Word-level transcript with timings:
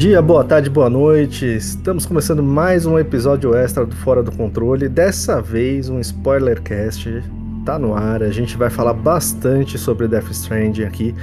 dia, 0.00 0.22
boa 0.22 0.42
tarde, 0.42 0.70
boa 0.70 0.88
noite. 0.88 1.44
Estamos 1.44 2.06
começando 2.06 2.42
mais 2.42 2.86
um 2.86 2.98
episódio 2.98 3.54
extra 3.54 3.84
do 3.84 3.94
Fora 3.94 4.22
do 4.22 4.32
Controle. 4.32 4.88
Dessa 4.88 5.42
vez, 5.42 5.90
um 5.90 6.00
spoilercast 6.00 7.22
tá 7.66 7.78
no 7.78 7.94
ar. 7.94 8.22
A 8.22 8.30
gente 8.30 8.56
vai 8.56 8.70
falar 8.70 8.94
bastante 8.94 9.76
sobre 9.76 10.08
Death 10.08 10.30
Stranding 10.30 10.84
aqui. 10.84 11.14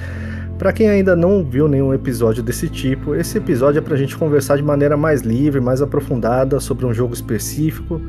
Para 0.60 0.72
quem 0.72 0.88
ainda 0.88 1.16
não 1.16 1.44
viu 1.44 1.68
nenhum 1.68 1.92
episódio 1.92 2.44
desse 2.44 2.70
tipo, 2.70 3.16
esse 3.16 3.40
episódio 3.40 3.80
é 3.80 3.82
pra 3.82 3.98
gente 3.98 4.16
conversar 4.16 4.58
de 4.58 4.64
maneira 4.64 4.96
mais 4.96 5.22
livre, 5.22 5.60
mais 5.60 5.82
aprofundada 5.82 6.60
sobre 6.60 6.86
um 6.86 6.94
jogo 6.94 7.16
específico, 7.16 8.00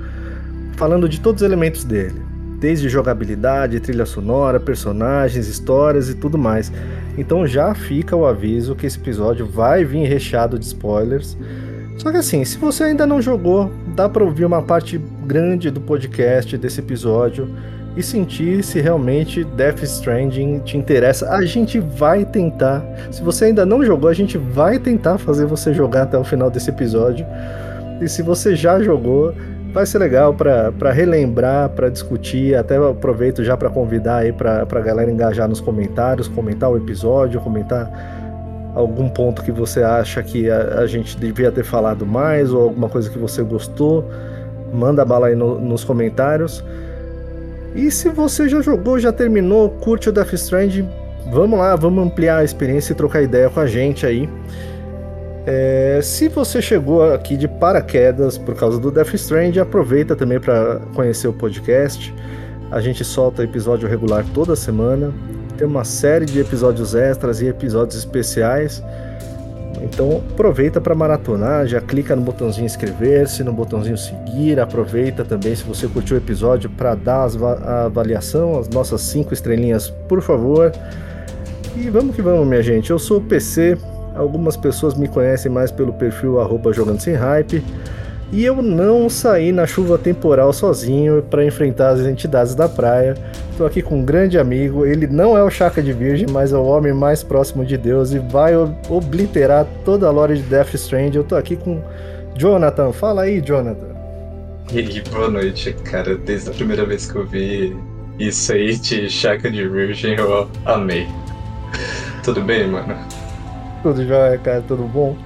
falando 0.76 1.08
de 1.08 1.18
todos 1.18 1.40
os 1.40 1.46
elementos 1.46 1.82
dele 1.82 2.27
desde 2.58 2.88
jogabilidade, 2.88 3.80
trilha 3.80 4.04
sonora, 4.06 4.58
personagens, 4.58 5.46
histórias 5.46 6.08
e 6.08 6.14
tudo 6.14 6.36
mais. 6.36 6.72
Então 7.16 7.46
já 7.46 7.74
fica 7.74 8.16
o 8.16 8.26
aviso 8.26 8.74
que 8.74 8.86
esse 8.86 8.98
episódio 8.98 9.46
vai 9.46 9.84
vir 9.84 10.06
recheado 10.06 10.58
de 10.58 10.64
spoilers. 10.64 11.36
Só 11.96 12.10
que 12.10 12.16
assim, 12.16 12.44
se 12.44 12.58
você 12.58 12.84
ainda 12.84 13.06
não 13.06 13.20
jogou, 13.20 13.70
dá 13.94 14.08
para 14.08 14.24
ouvir 14.24 14.44
uma 14.44 14.62
parte 14.62 14.98
grande 15.26 15.70
do 15.70 15.80
podcast 15.80 16.56
desse 16.56 16.80
episódio 16.80 17.48
e 17.96 18.02
sentir 18.02 18.62
se 18.62 18.80
realmente 18.80 19.42
Death 19.42 19.82
Stranding 19.82 20.60
te 20.60 20.76
interessa. 20.76 21.30
A 21.30 21.44
gente 21.44 21.80
vai 21.80 22.24
tentar. 22.24 22.84
Se 23.10 23.20
você 23.22 23.46
ainda 23.46 23.66
não 23.66 23.84
jogou, 23.84 24.08
a 24.08 24.14
gente 24.14 24.38
vai 24.38 24.78
tentar 24.78 25.18
fazer 25.18 25.46
você 25.46 25.74
jogar 25.74 26.02
até 26.02 26.16
o 26.16 26.22
final 26.22 26.48
desse 26.48 26.70
episódio. 26.70 27.26
E 28.00 28.08
se 28.08 28.22
você 28.22 28.54
já 28.54 28.80
jogou, 28.80 29.34
vai 29.78 29.86
ser 29.86 29.98
legal 29.98 30.34
para 30.34 30.90
relembrar, 30.90 31.68
para 31.68 31.88
discutir. 31.88 32.56
Até 32.56 32.76
aproveito 32.76 33.44
já 33.44 33.56
para 33.56 33.70
convidar 33.70 34.18
aí 34.18 34.32
para 34.32 34.62
a 34.62 34.80
galera 34.80 35.08
engajar 35.10 35.48
nos 35.48 35.60
comentários, 35.60 36.26
comentar 36.26 36.68
o 36.68 36.76
episódio, 36.76 37.40
comentar 37.40 38.72
algum 38.74 39.08
ponto 39.08 39.42
que 39.42 39.52
você 39.52 39.82
acha 39.82 40.20
que 40.20 40.50
a, 40.50 40.80
a 40.80 40.86
gente 40.86 41.16
devia 41.16 41.52
ter 41.52 41.64
falado 41.64 42.04
mais 42.04 42.52
ou 42.52 42.62
alguma 42.62 42.88
coisa 42.88 43.08
que 43.08 43.18
você 43.18 43.40
gostou. 43.42 44.04
Manda 44.72 45.04
bala 45.04 45.28
aí 45.28 45.36
no, 45.36 45.60
nos 45.60 45.84
comentários. 45.84 46.64
E 47.76 47.88
se 47.88 48.08
você 48.08 48.48
já 48.48 48.60
jogou, 48.60 48.98
já 48.98 49.12
terminou, 49.12 49.70
curte 49.70 50.08
o 50.08 50.12
Death 50.12 50.32
Stranding, 50.32 50.88
vamos 51.30 51.56
lá, 51.56 51.76
vamos 51.76 52.04
ampliar 52.04 52.38
a 52.38 52.44
experiência 52.44 52.92
e 52.92 52.96
trocar 52.96 53.22
ideia 53.22 53.48
com 53.48 53.60
a 53.60 53.66
gente 53.66 54.04
aí. 54.04 54.28
É, 55.50 56.00
se 56.02 56.28
você 56.28 56.60
chegou 56.60 57.10
aqui 57.10 57.34
de 57.34 57.48
paraquedas 57.48 58.36
por 58.36 58.54
causa 58.54 58.78
do 58.78 58.90
Death 58.90 59.14
Strand, 59.14 59.56
aproveita 59.56 60.14
também 60.14 60.38
para 60.38 60.78
conhecer 60.94 61.26
o 61.26 61.32
podcast. 61.32 62.14
A 62.70 62.82
gente 62.82 63.02
solta 63.02 63.42
episódio 63.42 63.88
regular 63.88 64.26
toda 64.34 64.54
semana. 64.54 65.10
Tem 65.56 65.66
uma 65.66 65.84
série 65.84 66.26
de 66.26 66.38
episódios 66.38 66.94
extras 66.94 67.40
e 67.40 67.46
episódios 67.46 67.96
especiais. 67.96 68.82
Então 69.80 70.22
aproveita 70.32 70.82
para 70.82 70.94
maratonar, 70.94 71.66
já 71.66 71.80
clica 71.80 72.14
no 72.14 72.20
botãozinho 72.20 72.66
inscrever-se, 72.66 73.42
no 73.42 73.52
botãozinho 73.54 73.96
seguir, 73.96 74.60
aproveita 74.60 75.24
também 75.24 75.56
se 75.56 75.64
você 75.64 75.88
curtiu 75.88 76.16
o 76.16 76.20
episódio 76.20 76.68
para 76.68 76.94
dar 76.94 77.26
a 77.64 77.84
avaliação, 77.86 78.58
as 78.58 78.68
nossas 78.68 79.00
cinco 79.00 79.32
estrelinhas, 79.32 79.88
por 79.88 80.20
favor. 80.20 80.72
E 81.74 81.88
vamos 81.88 82.14
que 82.14 82.20
vamos, 82.20 82.46
minha 82.46 82.62
gente. 82.62 82.90
Eu 82.90 82.98
sou 82.98 83.16
o 83.16 83.22
PC, 83.22 83.78
Algumas 84.18 84.56
pessoas 84.56 84.94
me 84.94 85.06
conhecem 85.06 85.50
mais 85.50 85.70
pelo 85.70 85.92
perfil 85.92 86.40
arroba 86.40 86.72
jogando 86.72 87.00
sem 87.00 87.14
hype. 87.14 87.62
E 88.30 88.44
eu 88.44 88.60
não 88.60 89.08
saí 89.08 89.52
na 89.52 89.66
chuva 89.66 89.96
temporal 89.96 90.52
sozinho 90.52 91.22
para 91.22 91.46
enfrentar 91.46 91.90
as 91.90 92.00
entidades 92.00 92.54
da 92.54 92.68
praia. 92.68 93.14
Estou 93.52 93.66
aqui 93.66 93.80
com 93.80 94.00
um 94.00 94.04
grande 94.04 94.38
amigo. 94.38 94.84
Ele 94.84 95.06
não 95.06 95.38
é 95.38 95.42
o 95.42 95.48
Chaka 95.48 95.80
de 95.80 95.92
Virgem, 95.92 96.26
mas 96.30 96.52
é 96.52 96.56
o 96.56 96.64
homem 96.64 96.92
mais 96.92 97.22
próximo 97.22 97.64
de 97.64 97.78
Deus 97.78 98.12
e 98.12 98.18
vai 98.18 98.52
obliterar 98.90 99.66
toda 99.84 100.06
a 100.06 100.10
lore 100.10 100.36
de 100.36 100.42
Death 100.42 100.74
Strand. 100.74 101.14
Eu 101.14 101.22
estou 101.22 101.38
aqui 101.38 101.56
com 101.56 101.80
Jonathan. 102.36 102.92
Fala 102.92 103.22
aí, 103.22 103.40
Jonathan. 103.40 103.96
E 104.72 104.80
aí, 104.80 105.02
boa 105.10 105.30
noite, 105.30 105.72
cara. 105.84 106.16
Desde 106.16 106.50
a 106.50 106.52
primeira 106.52 106.84
vez 106.84 107.10
que 107.10 107.16
eu 107.16 107.24
vi 107.24 107.74
isso 108.18 108.52
aí 108.52 108.76
de 108.76 109.08
Chaka 109.08 109.50
de 109.50 109.66
Virgem, 109.66 110.16
eu 110.16 110.46
amei. 110.66 111.06
Tudo 112.22 112.42
bem, 112.42 112.68
mano? 112.68 112.94
Tudo 113.82 114.04
jóia, 114.04 114.38
cara, 114.38 114.62
tudo 114.66 114.84
bom? 114.84 115.16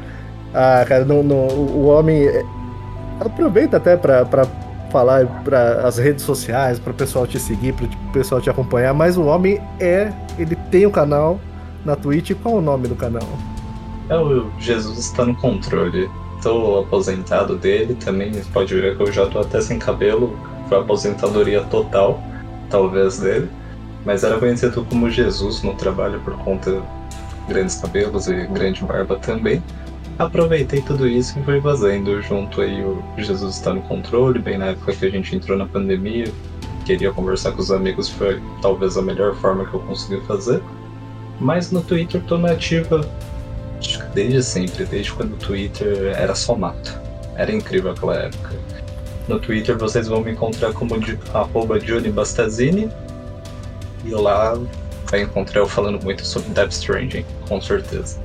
Ah, 0.55 0.85
cara, 0.87 1.05
no, 1.05 1.23
no, 1.23 1.35
o 1.35 1.87
homem 1.87 2.27
é, 2.27 2.45
aproveita 3.21 3.79
até 3.79 3.97
para 3.97 4.27
falar 4.91 5.27
para 5.43 5.87
as 5.87 5.97
redes 5.97 6.23
sociais, 6.23 6.79
para 6.79 6.91
o 6.91 6.95
pessoal 6.95 7.27
te 7.27 7.41
seguir, 7.41 7.73
para 7.73 7.87
o 7.87 8.13
pessoal 8.13 8.41
te 8.41 8.51
acompanhar, 8.51 8.93
mas 8.93 9.17
o 9.17 9.25
homem 9.25 9.59
é, 9.81 10.13
ele 10.39 10.55
tem 10.71 10.87
um 10.87 10.91
canal 10.91 11.41
na 11.85 11.97
Twitch, 11.97 12.33
qual 12.43 12.57
é 12.57 12.59
o 12.59 12.61
nome 12.61 12.89
do 12.89 12.95
canal? 12.95 13.27
É 14.09 14.17
o 14.17 14.51
Jesus 14.59 14.99
está 14.99 15.25
no 15.25 15.35
controle. 15.35 16.09
Estou 16.37 16.81
aposentado 16.81 17.57
dele 17.57 17.95
também, 17.95 18.33
pode 18.53 18.75
ver 18.75 18.97
que 18.97 19.03
eu 19.03 19.13
já 19.13 19.27
tô 19.27 19.39
até 19.39 19.61
sem 19.61 19.79
cabelo, 19.79 20.37
foi 20.69 20.79
aposentadoria 20.79 21.63
total, 21.63 22.21
talvez 22.69 23.21
dele. 23.21 23.49
Mas 24.05 24.25
era 24.25 24.37
conhecido 24.39 24.85
como 24.85 25.09
Jesus 25.09 25.63
no 25.63 25.75
trabalho 25.75 26.21
por 26.25 26.35
conta 26.39 26.83
grandes 27.49 27.77
cabelos 27.77 28.29
e 28.29 28.47
grande 28.47 28.83
barba 28.85 29.17
também. 29.17 29.63
Aproveitei 30.19 30.81
tudo 30.83 31.09
isso 31.09 31.39
e 31.39 31.43
fui 31.43 31.59
vazando 31.59 32.21
junto 32.23 32.61
aí 32.61 32.85
o 32.85 33.03
Jesus 33.19 33.57
está 33.57 33.73
no 33.73 33.83
controle, 33.83 34.39
bem 34.39 34.59
na 34.59 34.67
época 34.67 34.95
que 34.95 35.07
a 35.07 35.11
gente 35.11 35.35
entrou 35.35 35.57
na 35.57 35.67
pandemia. 35.67 36.27
Queria 36.85 37.13
conversar 37.13 37.53
com 37.53 37.61
os 37.61 37.71
amigos, 37.71 38.09
foi 38.09 38.41
talvez 38.61 38.97
a 38.97 39.03
melhor 39.03 39.35
forma 39.37 39.65
que 39.65 39.75
eu 39.75 39.81
consegui 39.81 40.21
fazer. 40.27 40.63
Mas 41.41 41.71
no 41.71 41.83
Twitter 41.83 42.23
tô 42.25 42.37
na 42.37 42.53
ativa 42.53 43.01
desde 44.15 44.43
sempre, 44.43 44.85
desde 44.85 45.13
quando 45.13 45.33
o 45.33 45.37
Twitter 45.37 46.13
era 46.17 46.35
só 46.35 46.55
mato. 46.55 47.01
Era 47.37 47.51
incrível 47.53 47.93
aquela 47.93 48.17
época. 48.17 48.53
No 49.27 49.39
Twitter 49.39 49.77
vocês 49.79 50.09
vão 50.09 50.21
me 50.21 50.33
encontrar 50.33 50.73
como 50.73 50.95
arroba 51.33 51.79
Johnny 51.81 52.11
Bastazini. 52.11 52.91
E 54.05 54.11
lá 54.11 54.59
vai 55.13 55.21
encontrar 55.21 55.61
eu 55.61 55.69
falando 55.69 56.03
muito 56.03 56.25
sobre 56.27 56.49
Death 56.49 56.73
Stranding, 56.73 57.27
com 57.47 57.61
certeza. 57.61 58.17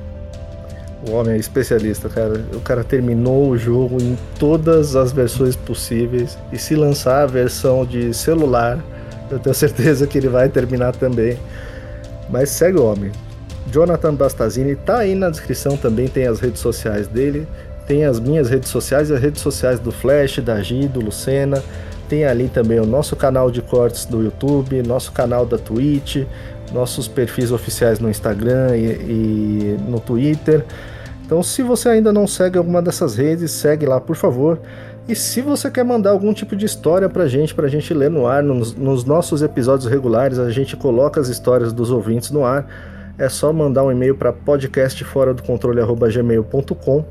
O 1.06 1.12
homem 1.12 1.34
é 1.34 1.36
especialista, 1.36 2.08
cara. 2.08 2.42
O 2.54 2.60
cara 2.60 2.82
terminou 2.82 3.50
o 3.50 3.58
jogo 3.58 4.02
em 4.02 4.16
todas 4.38 4.96
as 4.96 5.12
versões 5.12 5.54
possíveis. 5.54 6.36
E 6.50 6.58
se 6.58 6.74
lançar 6.74 7.22
a 7.22 7.26
versão 7.26 7.84
de 7.84 8.12
celular, 8.14 8.82
eu 9.30 9.38
tenho 9.38 9.54
certeza 9.54 10.06
que 10.06 10.16
ele 10.16 10.28
vai 10.28 10.48
terminar 10.48 10.96
também. 10.96 11.38
Mas 12.28 12.48
segue 12.48 12.78
o 12.78 12.84
homem. 12.84 13.12
Jonathan 13.70 14.14
Bastazini 14.14 14.74
tá 14.74 14.98
aí 15.00 15.14
na 15.14 15.28
descrição 15.28 15.76
também, 15.76 16.08
tem 16.08 16.26
as 16.26 16.40
redes 16.40 16.60
sociais 16.60 17.06
dele, 17.06 17.46
tem 17.86 18.06
as 18.06 18.18
minhas 18.18 18.48
redes 18.48 18.70
sociais 18.70 19.10
e 19.10 19.14
as 19.14 19.20
redes 19.20 19.42
sociais 19.42 19.78
do 19.78 19.92
Flash, 19.92 20.38
da 20.38 20.60
Gi, 20.62 20.88
do 20.88 21.00
Lucena. 21.00 21.62
Tem 22.08 22.24
ali 22.24 22.48
também 22.48 22.80
o 22.80 22.86
nosso 22.86 23.14
canal 23.14 23.50
de 23.50 23.60
cortes 23.60 24.06
do 24.06 24.22
YouTube, 24.22 24.82
nosso 24.82 25.12
canal 25.12 25.44
da 25.44 25.58
Twitch, 25.58 26.24
nossos 26.72 27.06
perfis 27.08 27.52
oficiais 27.52 27.98
no 27.98 28.10
Instagram 28.10 28.76
e, 28.76 28.86
e, 28.86 29.76
no 29.88 29.98
Twitter. 30.00 30.64
Então, 31.24 31.42
se 31.42 31.62
você 31.62 31.88
ainda 31.90 32.12
não 32.12 32.26
segue 32.26 32.56
alguma 32.56 32.80
dessas 32.80 33.16
redes, 33.16 33.50
segue 33.50 33.84
lá, 33.86 34.00
por 34.00 34.16
favor. 34.16 34.58
E 35.08 35.14
se 35.14 35.40
você 35.40 35.70
quer 35.70 35.84
mandar 35.84 36.10
algum 36.10 36.34
tipo 36.34 36.56
de 36.56 36.66
história 36.66 37.08
pra 37.08 37.26
gente, 37.26 37.54
pra 37.54 37.68
gente 37.68 37.94
ler 37.94 38.10
no 38.10 38.26
ar, 38.26 38.42
nos, 38.42 38.74
nos 38.74 39.04
nossos 39.04 39.40
episódios 39.42 39.90
regulares, 39.90 40.38
a 40.38 40.50
gente 40.50 40.76
coloca 40.76 41.20
as 41.20 41.28
histórias 41.28 41.72
dos 41.72 41.90
ouvintes 41.90 42.30
no 42.30 42.44
ar. 42.44 42.66
É 43.18 43.28
só 43.28 43.52
mandar 43.52 43.84
um 43.84 43.90
e-mail 43.90 44.14
para 44.14 44.32
podcastfora-do-controle@gmail.com 44.32 47.04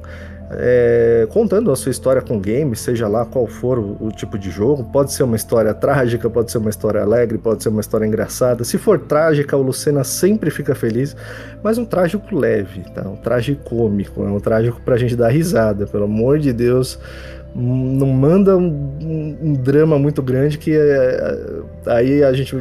é, 0.50 1.28
contando 1.32 1.72
a 1.72 1.76
sua 1.76 1.92
história 1.92 2.22
com 2.22 2.40
games, 2.40 2.80
seja 2.80 3.08
lá 3.08 3.26
qual 3.26 3.46
for 3.48 3.78
o, 3.78 3.98
o, 4.00 4.12
tipo 4.12 4.38
de 4.38 4.50
jogo. 4.50 4.84
Pode 4.84 5.12
ser 5.12 5.24
uma 5.24 5.36
história 5.36 5.74
trágica, 5.74 6.30
pode 6.30 6.52
ser 6.52 6.58
uma 6.58 6.70
história 6.70 7.02
alegre, 7.02 7.38
pode 7.38 7.62
ser 7.62 7.70
uma 7.70 7.82
história 7.82 8.06
engraçada. 8.06 8.64
Se 8.64 8.78
for 8.78 8.98
trágica, 8.98 9.58
o 9.58 9.62
Lucena 9.62 10.04
sempre 10.04 10.50
fica 10.50 10.74
feliz, 10.74 11.16
mas 11.62 11.78
um 11.78 11.86
trágico 11.86 12.34
leve, 12.34 12.82
tá? 12.94 13.02
um 13.02 13.18
trágico 13.18 13.62
cômico, 13.64 14.24
é 14.24 14.30
um 14.30 14.40
trágico 14.40 14.82
pra 14.82 14.98
gente 14.98 15.16
dar 15.16 15.30
risada, 15.30 15.86
pelo 15.86 16.06
amor 16.06 16.40
de 16.40 16.54
Deus. 16.54 16.98
Não 17.54 18.08
manda 18.08 18.56
um, 18.56 19.38
um 19.42 19.54
drama 19.54 19.98
muito 19.98 20.22
grande 20.22 20.58
que 20.58 20.72
é, 20.74 21.62
aí 21.88 22.24
a 22.24 22.32
gente 22.32 22.56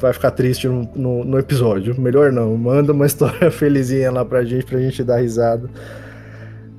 vai 0.00 0.12
ficar 0.12 0.30
triste 0.30 0.66
no, 0.68 0.88
no, 0.94 1.24
no 1.24 1.38
episódio. 1.38 2.00
Melhor 2.00 2.32
não, 2.32 2.56
manda 2.56 2.92
uma 2.92 3.04
história 3.06 3.50
felizinha 3.50 4.10
lá 4.10 4.24
pra 4.24 4.42
gente, 4.42 4.64
pra 4.64 4.78
gente 4.78 5.04
dar 5.04 5.18
risada. 5.20 5.68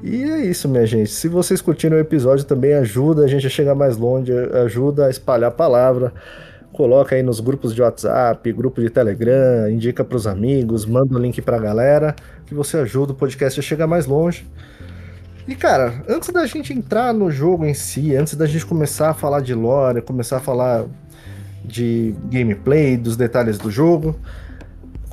E 0.04 0.24
é 0.24 0.46
isso, 0.46 0.68
minha 0.68 0.86
gente. 0.86 1.12
Se 1.12 1.28
vocês 1.28 1.62
curtiram 1.62 1.98
o 1.98 2.00
episódio, 2.00 2.44
também 2.44 2.74
ajuda 2.74 3.24
a 3.24 3.28
gente 3.28 3.46
a 3.46 3.50
chegar 3.50 3.76
mais 3.76 3.98
longe, 3.98 4.32
ajuda 4.66 5.06
a 5.06 5.10
espalhar 5.10 5.50
a 5.50 5.54
palavra. 5.54 6.12
Coloca 6.74 7.16
aí 7.16 7.22
nos 7.22 7.40
grupos 7.40 7.76
de 7.76 7.82
WhatsApp, 7.82 8.52
grupo 8.54 8.82
de 8.82 8.90
Telegram, 8.90 9.70
indica 9.70 10.04
para 10.04 10.16
os 10.16 10.26
amigos, 10.26 10.86
manda 10.86 11.16
o 11.16 11.20
link 11.20 11.42
para 11.42 11.58
a 11.58 11.60
galera, 11.60 12.16
que 12.48 12.56
você 12.56 12.78
ajuda 12.78 13.12
o 13.12 13.16
podcast 13.16 13.60
a 13.60 13.64
chegar 13.64 13.86
mais 13.86 14.08
longe. 14.08 14.48
E 15.48 15.54
cara, 15.54 16.02
antes 16.08 16.30
da 16.30 16.46
gente 16.46 16.74
entrar 16.74 17.14
no 17.14 17.30
jogo 17.30 17.66
em 17.66 17.74
si, 17.74 18.16
antes 18.16 18.36
da 18.36 18.46
gente 18.46 18.66
começar 18.66 19.10
a 19.10 19.14
falar 19.14 19.42
de 19.42 19.54
lore, 19.54 20.02
começar 20.02 20.38
a 20.38 20.40
falar 20.40 20.86
de 21.64 22.16
gameplay, 22.32 22.98
dos 22.98 23.18
detalhes 23.18 23.58
do 23.58 23.70
jogo, 23.70 24.16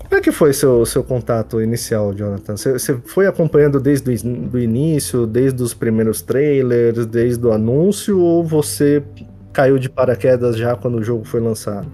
Como 0.08 0.18
é 0.18 0.22
que 0.22 0.32
foi 0.32 0.54
seu, 0.54 0.86
seu 0.86 1.04
contato 1.04 1.60
inicial, 1.60 2.14
Jonathan? 2.14 2.56
Você, 2.56 2.98
foi 3.04 3.26
acompanhando 3.26 3.78
desde 3.78 4.10
o 4.10 4.58
início, 4.58 5.26
desde 5.26 5.62
os 5.62 5.74
primeiros 5.74 6.22
trailers, 6.22 7.04
desde 7.04 7.44
o 7.44 7.52
anúncio, 7.52 8.18
ou 8.18 8.42
você 8.42 9.04
caiu 9.52 9.78
de 9.78 9.90
paraquedas 9.90 10.56
já 10.56 10.74
quando 10.74 10.96
o 10.96 11.04
jogo 11.04 11.26
foi 11.26 11.40
lançado? 11.40 11.86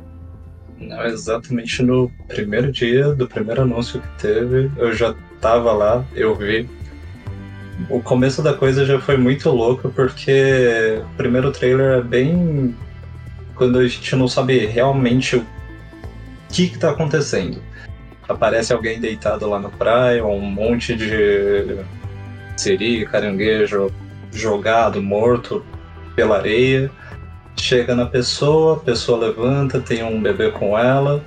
Não, 0.79 1.05
exatamente 1.05 1.83
no 1.83 2.09
primeiro 2.29 2.71
dia 2.71 3.13
do 3.13 3.27
primeiro 3.27 3.63
anúncio 3.63 4.01
que 4.01 4.23
teve, 4.23 4.71
eu 4.77 4.93
já 4.93 5.13
tava 5.41 5.73
lá, 5.73 6.05
eu 6.15 6.37
vi. 6.37 6.69
O 7.91 8.01
começo 8.01 8.41
da 8.43 8.55
coisa 8.55 8.87
já 8.87 9.01
foi 9.01 9.17
muito 9.17 9.51
louco, 9.51 9.91
porque 9.91 11.01
o 11.03 11.17
primeiro 11.17 11.51
trailer 11.51 11.99
é 11.99 12.03
bem. 12.03 12.77
quando 13.57 13.79
a 13.79 13.89
gente 13.89 14.15
não 14.15 14.29
sabe 14.29 14.67
realmente 14.67 15.35
o 15.35 15.45
que, 16.49 16.69
que 16.69 16.79
tá 16.79 16.91
acontecendo 16.91 17.74
aparece 18.29 18.73
alguém 18.73 19.00
deitado 19.00 19.49
lá 19.49 19.59
na 19.59 19.69
praia, 19.69 20.25
um 20.25 20.41
monte 20.41 20.94
de 20.94 21.79
siri, 22.56 23.06
caranguejo 23.06 23.91
jogado, 24.32 25.03
morto 25.03 25.65
pela 26.15 26.38
areia. 26.38 26.91
Chega 27.56 27.94
na 27.94 28.06
pessoa, 28.06 28.76
a 28.76 28.81
pessoa 28.81 29.19
levanta, 29.19 29.81
tem 29.81 30.03
um 30.03 30.21
bebê 30.21 30.50
com 30.50 30.79
ela. 30.79 31.23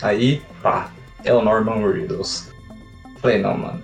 Aí, 0.00 0.40
pá, 0.62 0.90
é 1.24 1.32
o 1.32 1.42
Norman 1.42 1.90
Reedus. 1.90 2.50
Falei, 3.20 3.38
não, 3.38 3.56
mano. 3.56 3.82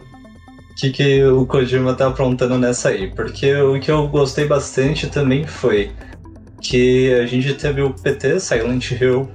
O 0.70 0.74
que, 0.74 0.90
que 0.90 1.24
o 1.24 1.44
Kojima 1.46 1.94
tá 1.94 2.06
aprontando 2.06 2.58
nessa 2.58 2.90
aí? 2.90 3.08
Porque 3.08 3.54
o 3.56 3.78
que 3.78 3.90
eu 3.90 4.06
gostei 4.08 4.46
bastante 4.46 5.08
também 5.08 5.46
foi 5.46 5.90
que 6.60 7.12
a 7.14 7.26
gente 7.26 7.54
teve 7.54 7.82
o 7.82 7.92
PT 7.92 8.38
Silent 8.40 8.92
Hill 8.92 9.28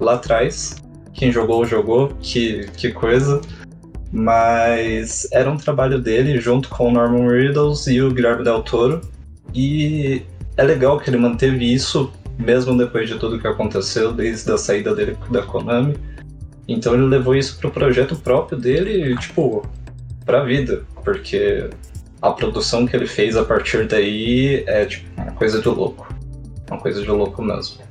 lá 0.00 0.14
atrás, 0.14 0.76
quem 1.16 1.32
jogou, 1.32 1.64
jogou, 1.64 2.08
que, 2.20 2.66
que 2.76 2.92
coisa. 2.92 3.40
Mas 4.12 5.26
era 5.32 5.50
um 5.50 5.56
trabalho 5.56 5.98
dele 5.98 6.38
junto 6.40 6.68
com 6.68 6.88
o 6.88 6.92
Norman 6.92 7.28
Reedus 7.28 7.86
e 7.86 8.00
o 8.00 8.10
Guilherme 8.12 8.44
Del 8.44 8.62
Toro. 8.62 9.00
E 9.54 10.22
é 10.56 10.62
legal 10.62 10.98
que 10.98 11.10
ele 11.10 11.16
manteve 11.16 11.72
isso 11.72 12.12
mesmo 12.38 12.76
depois 12.76 13.08
de 13.08 13.18
tudo 13.18 13.38
que 13.38 13.46
aconteceu, 13.46 14.12
desde 14.12 14.50
a 14.52 14.58
saída 14.58 14.94
dele 14.94 15.16
da 15.30 15.42
Konami. 15.42 15.96
Então 16.68 16.94
ele 16.94 17.04
levou 17.04 17.34
isso 17.34 17.58
pro 17.58 17.70
projeto 17.70 18.16
próprio 18.16 18.58
dele, 18.58 19.16
tipo, 19.16 19.66
pra 20.24 20.44
vida. 20.44 20.84
Porque 21.04 21.70
a 22.20 22.30
produção 22.30 22.86
que 22.86 22.94
ele 22.94 23.06
fez 23.06 23.36
a 23.36 23.44
partir 23.44 23.86
daí 23.86 24.64
é 24.66 24.84
tipo 24.84 25.08
uma 25.20 25.32
coisa 25.32 25.60
de 25.60 25.68
louco. 25.68 26.14
Uma 26.70 26.80
coisa 26.80 27.00
de 27.00 27.08
louco 27.08 27.42
mesmo. 27.42 27.85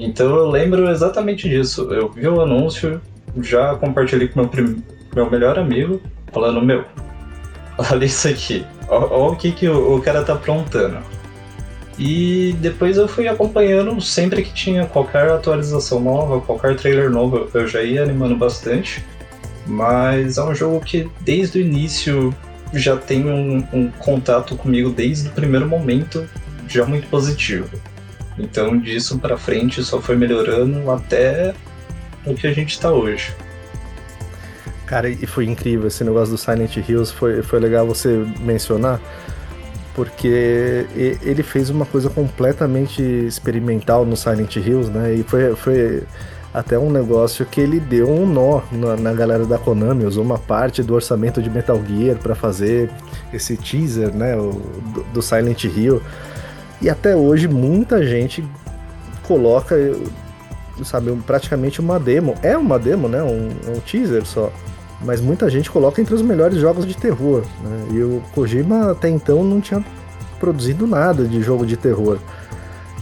Então 0.00 0.34
eu 0.34 0.48
lembro 0.48 0.90
exatamente 0.90 1.48
disso. 1.48 1.92
Eu 1.92 2.08
vi 2.08 2.26
o 2.26 2.40
anúncio, 2.40 3.00
já 3.40 3.74
compartilhei 3.76 4.28
com 4.28 4.40
meu, 4.40 4.48
prim... 4.48 4.82
meu 5.14 5.30
melhor 5.30 5.58
amigo, 5.58 6.00
falando: 6.32 6.62
Meu, 6.62 6.84
olha 7.90 8.04
isso 8.04 8.28
aqui, 8.28 8.64
olha, 8.88 9.32
o 9.32 9.36
que, 9.36 9.52
que 9.52 9.68
o, 9.68 9.96
o 9.96 10.02
cara 10.02 10.22
tá 10.22 10.32
aprontando. 10.32 10.98
E 11.98 12.56
depois 12.60 12.96
eu 12.96 13.06
fui 13.06 13.28
acompanhando 13.28 14.00
sempre 14.00 14.42
que 14.42 14.54
tinha 14.54 14.86
qualquer 14.86 15.30
atualização 15.30 16.00
nova, 16.00 16.40
qualquer 16.40 16.74
trailer 16.74 17.10
novo, 17.10 17.46
eu 17.52 17.68
já 17.68 17.82
ia 17.82 18.02
animando 18.02 18.34
bastante. 18.34 19.04
Mas 19.66 20.38
é 20.38 20.42
um 20.42 20.54
jogo 20.54 20.80
que 20.80 21.10
desde 21.20 21.58
o 21.58 21.60
início 21.60 22.34
já 22.72 22.96
tem 22.96 23.30
um, 23.30 23.62
um 23.70 23.90
contato 23.90 24.56
comigo 24.56 24.88
desde 24.88 25.28
o 25.28 25.32
primeiro 25.32 25.68
momento, 25.68 26.26
já 26.66 26.86
muito 26.86 27.06
positivo. 27.08 27.68
Então 28.40 28.78
disso 28.78 29.18
para 29.18 29.36
frente 29.36 29.82
só 29.82 30.00
foi 30.00 30.16
melhorando 30.16 30.90
até 30.90 31.54
o 32.26 32.34
que 32.34 32.46
a 32.46 32.52
gente 32.52 32.70
está 32.70 32.90
hoje. 32.90 33.34
Cara, 34.86 35.08
e 35.08 35.24
foi 35.24 35.44
incrível 35.44 35.86
esse 35.86 36.02
negócio 36.02 36.34
do 36.34 36.38
Silent 36.38 36.76
Hills, 36.76 37.12
foi, 37.12 37.42
foi 37.42 37.60
legal 37.60 37.86
você 37.86 38.26
mencionar, 38.40 39.00
porque 39.94 40.84
ele 41.22 41.44
fez 41.44 41.70
uma 41.70 41.86
coisa 41.86 42.10
completamente 42.10 43.00
experimental 43.00 44.04
no 44.04 44.16
Silent 44.16 44.56
Hills, 44.56 44.90
né? 44.90 45.14
E 45.14 45.22
foi, 45.22 45.54
foi 45.54 46.02
até 46.52 46.76
um 46.76 46.90
negócio 46.90 47.46
que 47.46 47.60
ele 47.60 47.78
deu 47.78 48.10
um 48.10 48.26
nó 48.26 48.62
na, 48.72 48.96
na 48.96 49.12
galera 49.12 49.46
da 49.46 49.58
Konami, 49.58 50.04
usou 50.04 50.24
uma 50.24 50.38
parte 50.38 50.82
do 50.82 50.92
orçamento 50.92 51.40
de 51.40 51.48
Metal 51.48 51.80
Gear 51.86 52.16
para 52.16 52.34
fazer 52.34 52.90
esse 53.32 53.56
teaser, 53.56 54.12
né? 54.12 54.34
O, 54.36 54.60
do, 54.92 55.04
do 55.14 55.22
Silent 55.22 55.62
Hill. 55.64 56.02
E 56.80 56.88
até 56.88 57.14
hoje 57.14 57.46
muita 57.46 58.04
gente 58.04 58.44
coloca, 59.26 59.76
sabe, 60.84 61.14
praticamente 61.26 61.80
uma 61.80 62.00
demo. 62.00 62.34
É 62.42 62.56
uma 62.56 62.78
demo, 62.78 63.08
né? 63.08 63.22
Um, 63.22 63.48
um 63.70 63.80
teaser 63.80 64.24
só. 64.24 64.50
Mas 65.02 65.20
muita 65.20 65.48
gente 65.48 65.70
coloca 65.70 66.00
entre 66.00 66.14
os 66.14 66.22
melhores 66.22 66.58
jogos 66.58 66.86
de 66.86 66.96
terror. 66.96 67.42
Né? 67.62 67.86
E 67.92 68.02
o 68.02 68.22
Kojima 68.34 68.92
até 68.92 69.08
então 69.08 69.42
não 69.44 69.60
tinha 69.60 69.84
produzido 70.38 70.86
nada 70.86 71.24
de 71.24 71.42
jogo 71.42 71.64
de 71.64 71.76
terror. 71.76 72.18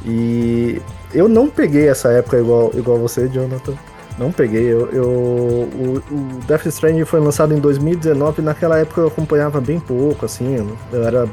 E 0.04 0.80
eu 1.12 1.28
não 1.28 1.48
peguei 1.48 1.88
essa 1.88 2.10
época 2.10 2.38
igual, 2.38 2.70
igual 2.75 2.98
você, 2.98 3.28
Jonathan. 3.28 3.75
Não 4.19 4.32
peguei. 4.32 4.64
Eu, 4.64 4.88
eu 4.90 5.08
o, 5.08 6.02
o, 6.10 6.40
Death 6.46 6.66
Stranding 6.66 7.04
foi 7.04 7.20
lançado 7.20 7.54
em 7.54 7.60
2019 7.60 8.42
e 8.42 8.44
naquela 8.44 8.78
época 8.78 9.00
eu 9.00 9.06
acompanhava 9.06 9.60
bem 9.60 9.78
pouco, 9.78 10.26
assim. 10.26 10.66
Eu 10.92 11.04
era 11.04 11.28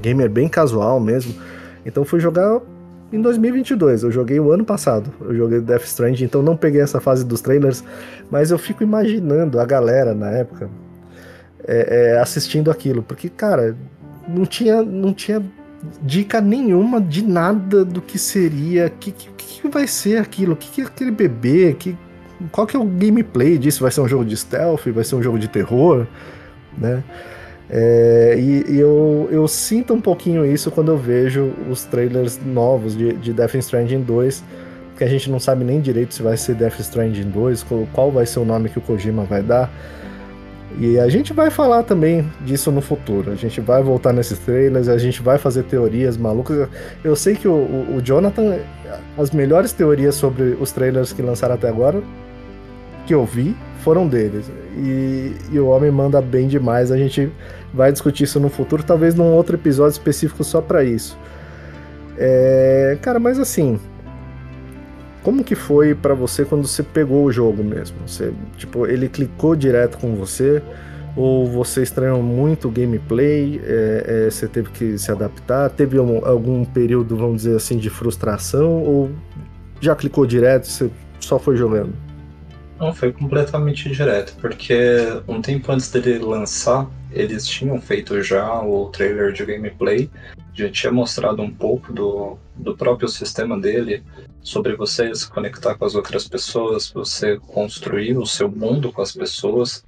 gamer 0.00 0.30
bem 0.30 0.48
casual 0.48 1.00
mesmo. 1.00 1.34
Então 1.86 2.04
fui 2.04 2.20
jogar 2.20 2.60
em 3.12 3.22
2022. 3.22 4.02
Eu 4.02 4.10
joguei 4.10 4.38
o 4.40 4.50
ano 4.50 4.64
passado. 4.64 5.10
Eu 5.20 5.34
joguei 5.34 5.60
Death 5.60 5.84
Stranding, 5.84 6.24
então 6.24 6.42
não 6.42 6.56
peguei 6.56 6.80
essa 6.80 7.00
fase 7.00 7.24
dos 7.24 7.40
trailers, 7.40 7.82
mas 8.30 8.50
eu 8.50 8.58
fico 8.58 8.82
imaginando 8.82 9.58
a 9.60 9.64
galera 9.64 10.14
na 10.14 10.30
época 10.30 10.68
é, 11.66 12.14
é, 12.14 12.18
assistindo 12.18 12.70
aquilo, 12.70 13.02
porque 13.02 13.28
cara, 13.28 13.76
não 14.28 14.44
tinha, 14.44 14.82
não 14.82 15.14
tinha 15.14 15.42
dica 16.02 16.40
nenhuma 16.40 17.00
de 17.00 17.22
nada 17.22 17.84
do 17.84 18.02
que 18.02 18.18
seria, 18.18 18.90
que 18.90 19.12
que, 19.12 19.30
que 19.36 19.68
vai 19.68 19.86
ser 19.86 20.18
aquilo, 20.18 20.56
que 20.56 20.70
que 20.70 20.80
é 20.80 20.84
aquele 20.84 21.10
bebê, 21.10 21.74
que 21.78 21.96
qual 22.52 22.66
que 22.66 22.76
é 22.76 22.80
o 22.80 22.84
gameplay 22.84 23.56
disso? 23.56 23.80
Vai 23.82 23.90
ser 23.90 24.00
um 24.00 24.08
jogo 24.08 24.24
de 24.24 24.36
stealth? 24.36 24.86
Vai 24.88 25.04
ser 25.04 25.14
um 25.16 25.22
jogo 25.22 25.38
de 25.38 25.48
terror? 25.48 26.06
Né? 26.76 27.02
É, 27.68 28.36
e, 28.38 28.74
e 28.74 28.78
eu, 28.78 29.28
eu, 29.30 29.48
sinto 29.48 29.92
um 29.92 30.00
pouquinho 30.00 30.46
isso 30.46 30.70
quando 30.70 30.92
eu 30.92 30.96
vejo 30.96 31.52
os 31.68 31.84
trailers 31.84 32.38
novos 32.44 32.96
de, 32.96 33.12
de 33.14 33.32
Death 33.32 33.54
Stranding 33.56 34.02
2, 34.02 34.44
que 34.96 35.02
a 35.02 35.08
gente 35.08 35.28
não 35.28 35.40
sabe 35.40 35.64
nem 35.64 35.80
direito 35.80 36.14
se 36.14 36.22
vai 36.22 36.36
ser 36.36 36.54
Death 36.54 36.78
Stranding 36.78 37.28
2, 37.30 37.64
qual, 37.64 37.88
qual 37.92 38.10
vai 38.10 38.24
ser 38.24 38.38
o 38.38 38.44
nome 38.44 38.68
que 38.68 38.78
o 38.78 38.80
Kojima 38.80 39.24
vai 39.24 39.42
dar. 39.42 39.70
E 40.78 40.98
a 40.98 41.08
gente 41.08 41.32
vai 41.32 41.50
falar 41.50 41.84
também 41.84 42.30
disso 42.44 42.70
no 42.70 42.82
futuro. 42.82 43.32
A 43.32 43.34
gente 43.34 43.60
vai 43.60 43.82
voltar 43.82 44.12
nesses 44.12 44.38
trailers, 44.38 44.88
a 44.88 44.98
gente 44.98 45.22
vai 45.22 45.38
fazer 45.38 45.62
teorias 45.64 46.16
malucas. 46.16 46.68
Eu 47.02 47.16
sei 47.16 47.34
que 47.34 47.48
o, 47.48 47.52
o, 47.52 47.96
o 47.96 48.02
Jonathan, 48.02 48.58
as 49.16 49.30
melhores 49.30 49.72
teorias 49.72 50.14
sobre 50.14 50.56
os 50.60 50.72
trailers 50.72 51.14
que 51.14 51.22
lançaram 51.22 51.54
até 51.54 51.68
agora, 51.68 52.02
que 53.06 53.14
eu 53.14 53.24
vi, 53.24 53.56
foram 53.82 54.06
deles. 54.06 54.50
E, 54.76 55.32
e, 55.52 55.58
o 55.58 55.68
homem 55.68 55.90
manda 55.90 56.20
bem 56.20 56.48
demais. 56.48 56.90
A 56.90 56.96
gente 56.96 57.30
vai 57.72 57.92
discutir 57.92 58.24
isso 58.24 58.40
no 58.40 58.48
futuro, 58.48 58.82
talvez 58.82 59.14
num 59.14 59.32
outro 59.32 59.56
episódio 59.56 59.92
específico 59.92 60.42
só 60.42 60.60
para 60.60 60.82
isso. 60.84 61.16
É, 62.18 62.98
cara, 63.00 63.18
mas 63.18 63.38
assim, 63.38 63.78
como 65.22 65.44
que 65.44 65.54
foi 65.54 65.94
para 65.94 66.14
você 66.14 66.44
quando 66.44 66.66
você 66.66 66.82
pegou 66.82 67.24
o 67.24 67.32
jogo 67.32 67.62
mesmo? 67.62 67.96
Você, 68.06 68.32
tipo, 68.56 68.86
ele 68.86 69.08
clicou 69.08 69.54
direto 69.54 69.98
com 69.98 70.14
você? 70.14 70.62
Ou 71.16 71.46
você 71.46 71.82
estranhou 71.82 72.22
muito 72.22 72.68
o 72.68 72.70
gameplay? 72.70 73.60
É, 73.64 74.26
é, 74.26 74.30
você 74.30 74.46
teve 74.46 74.70
que 74.70 74.98
se 74.98 75.10
adaptar? 75.10 75.70
Teve 75.70 75.96
algum, 75.98 76.64
período, 76.64 77.16
vamos 77.16 77.42
dizer 77.42 77.56
assim, 77.56 77.78
de 77.78 77.88
frustração? 77.88 78.82
Ou 78.82 79.10
já 79.80 79.94
clicou 79.96 80.26
direto 80.26 80.66
você 80.66 80.90
só 81.18 81.38
foi 81.38 81.56
jogando? 81.56 82.05
Não, 82.78 82.92
foi 82.92 83.10
completamente 83.10 83.90
direto, 83.90 84.36
porque 84.38 84.74
um 85.26 85.40
tempo 85.40 85.72
antes 85.72 85.90
dele 85.90 86.18
lançar, 86.18 86.90
eles 87.10 87.46
tinham 87.46 87.80
feito 87.80 88.22
já 88.22 88.62
o 88.62 88.90
trailer 88.90 89.32
de 89.32 89.46
gameplay, 89.46 90.10
já 90.52 90.70
tinha 90.70 90.92
mostrado 90.92 91.40
um 91.40 91.50
pouco 91.50 91.90
do, 91.90 92.38
do 92.54 92.76
próprio 92.76 93.08
sistema 93.08 93.58
dele, 93.58 94.04
sobre 94.42 94.76
você 94.76 95.14
se 95.14 95.28
conectar 95.28 95.74
com 95.74 95.86
as 95.86 95.94
outras 95.94 96.28
pessoas, 96.28 96.90
você 96.90 97.38
construir 97.38 98.18
o 98.18 98.26
seu 98.26 98.50
mundo 98.50 98.92
com 98.92 99.00
as 99.00 99.12
pessoas, 99.12 99.82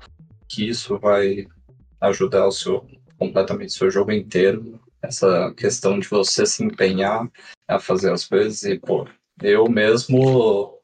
que 0.48 0.66
isso 0.66 0.98
vai 0.98 1.46
ajudar 2.00 2.46
o 2.46 2.52
seu 2.52 2.86
completamente 3.18 3.70
o 3.70 3.72
seu 3.72 3.90
jogo 3.90 4.12
inteiro. 4.12 4.80
Essa 5.02 5.52
questão 5.56 5.98
de 5.98 6.08
você 6.08 6.46
se 6.46 6.64
empenhar 6.64 7.28
a 7.68 7.78
fazer 7.78 8.12
as 8.12 8.24
coisas 8.24 8.62
e, 8.62 8.78
pô, 8.78 9.06
eu 9.42 9.68
mesmo 9.68 10.80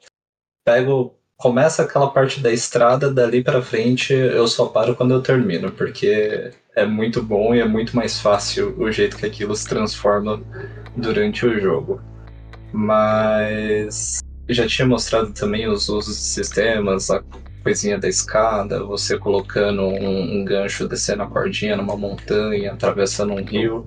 pego 0.64 1.16
começa 1.36 1.82
aquela 1.82 2.10
parte 2.10 2.40
da 2.40 2.52
estrada, 2.52 3.12
dali 3.12 3.42
para 3.42 3.62
frente 3.62 4.12
eu 4.12 4.46
só 4.46 4.66
paro 4.66 4.94
quando 4.94 5.14
eu 5.14 5.22
termino, 5.22 5.70
porque 5.72 6.50
é 6.74 6.84
muito 6.84 7.22
bom 7.22 7.54
e 7.54 7.60
é 7.60 7.66
muito 7.66 7.94
mais 7.96 8.20
fácil 8.20 8.74
o 8.78 8.90
jeito 8.90 9.16
que 9.16 9.26
aquilo 9.26 9.54
se 9.54 9.68
transforma 9.68 10.42
durante 10.96 11.44
o 11.46 11.60
jogo. 11.60 12.00
Mas 12.72 14.20
já 14.48 14.66
tinha 14.66 14.86
mostrado 14.86 15.32
também 15.32 15.68
os 15.68 15.88
usos 15.88 16.16
de 16.16 16.24
sistemas, 16.24 17.10
a 17.10 17.22
coisinha 17.62 17.98
da 17.98 18.08
escada, 18.08 18.84
você 18.84 19.18
colocando 19.18 19.82
um, 19.82 20.40
um 20.40 20.44
gancho, 20.44 20.88
descendo 20.88 21.22
a 21.22 21.26
cordinha 21.26 21.76
numa 21.76 21.96
montanha, 21.96 22.72
atravessando 22.72 23.32
um 23.32 23.42
rio. 23.42 23.86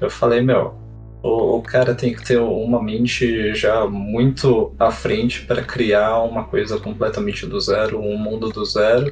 Eu 0.00 0.08
falei, 0.08 0.40
meu, 0.40 0.74
o, 1.24 1.56
o, 1.56 1.62
cara 1.62 1.94
tem 1.94 2.12
que 2.12 2.22
ter 2.22 2.38
uma 2.38 2.82
mente 2.82 3.54
já 3.54 3.86
muito 3.86 4.74
à 4.78 4.90
frente 4.90 5.46
para 5.46 5.62
criar 5.62 6.18
uma 6.18 6.44
coisa 6.44 6.78
completamente 6.78 7.46
do 7.46 7.58
zero, 7.58 7.98
um 7.98 8.18
mundo 8.18 8.50
do 8.50 8.62
zero. 8.62 9.10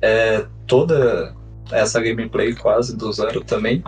É, 0.00 0.44
toda 0.66 1.32
essa 1.70 2.00
gameplay 2.02 2.52
quase 2.56 2.96
do 2.96 3.12
zero 3.12 3.44
também. 3.44 3.84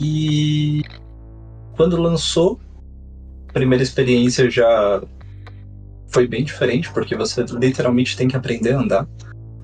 E 0.00 0.80
quando 1.76 2.00
lançou, 2.00 2.58
primeira 3.52 3.82
experiência 3.82 4.50
já 4.50 5.02
foi 6.08 6.26
bem 6.26 6.44
diferente, 6.44 6.90
porque 6.94 7.14
você 7.14 7.44
literalmente 7.60 8.16
tem 8.16 8.26
que 8.26 8.36
aprender 8.36 8.72
a 8.72 8.78
andar. 8.78 9.06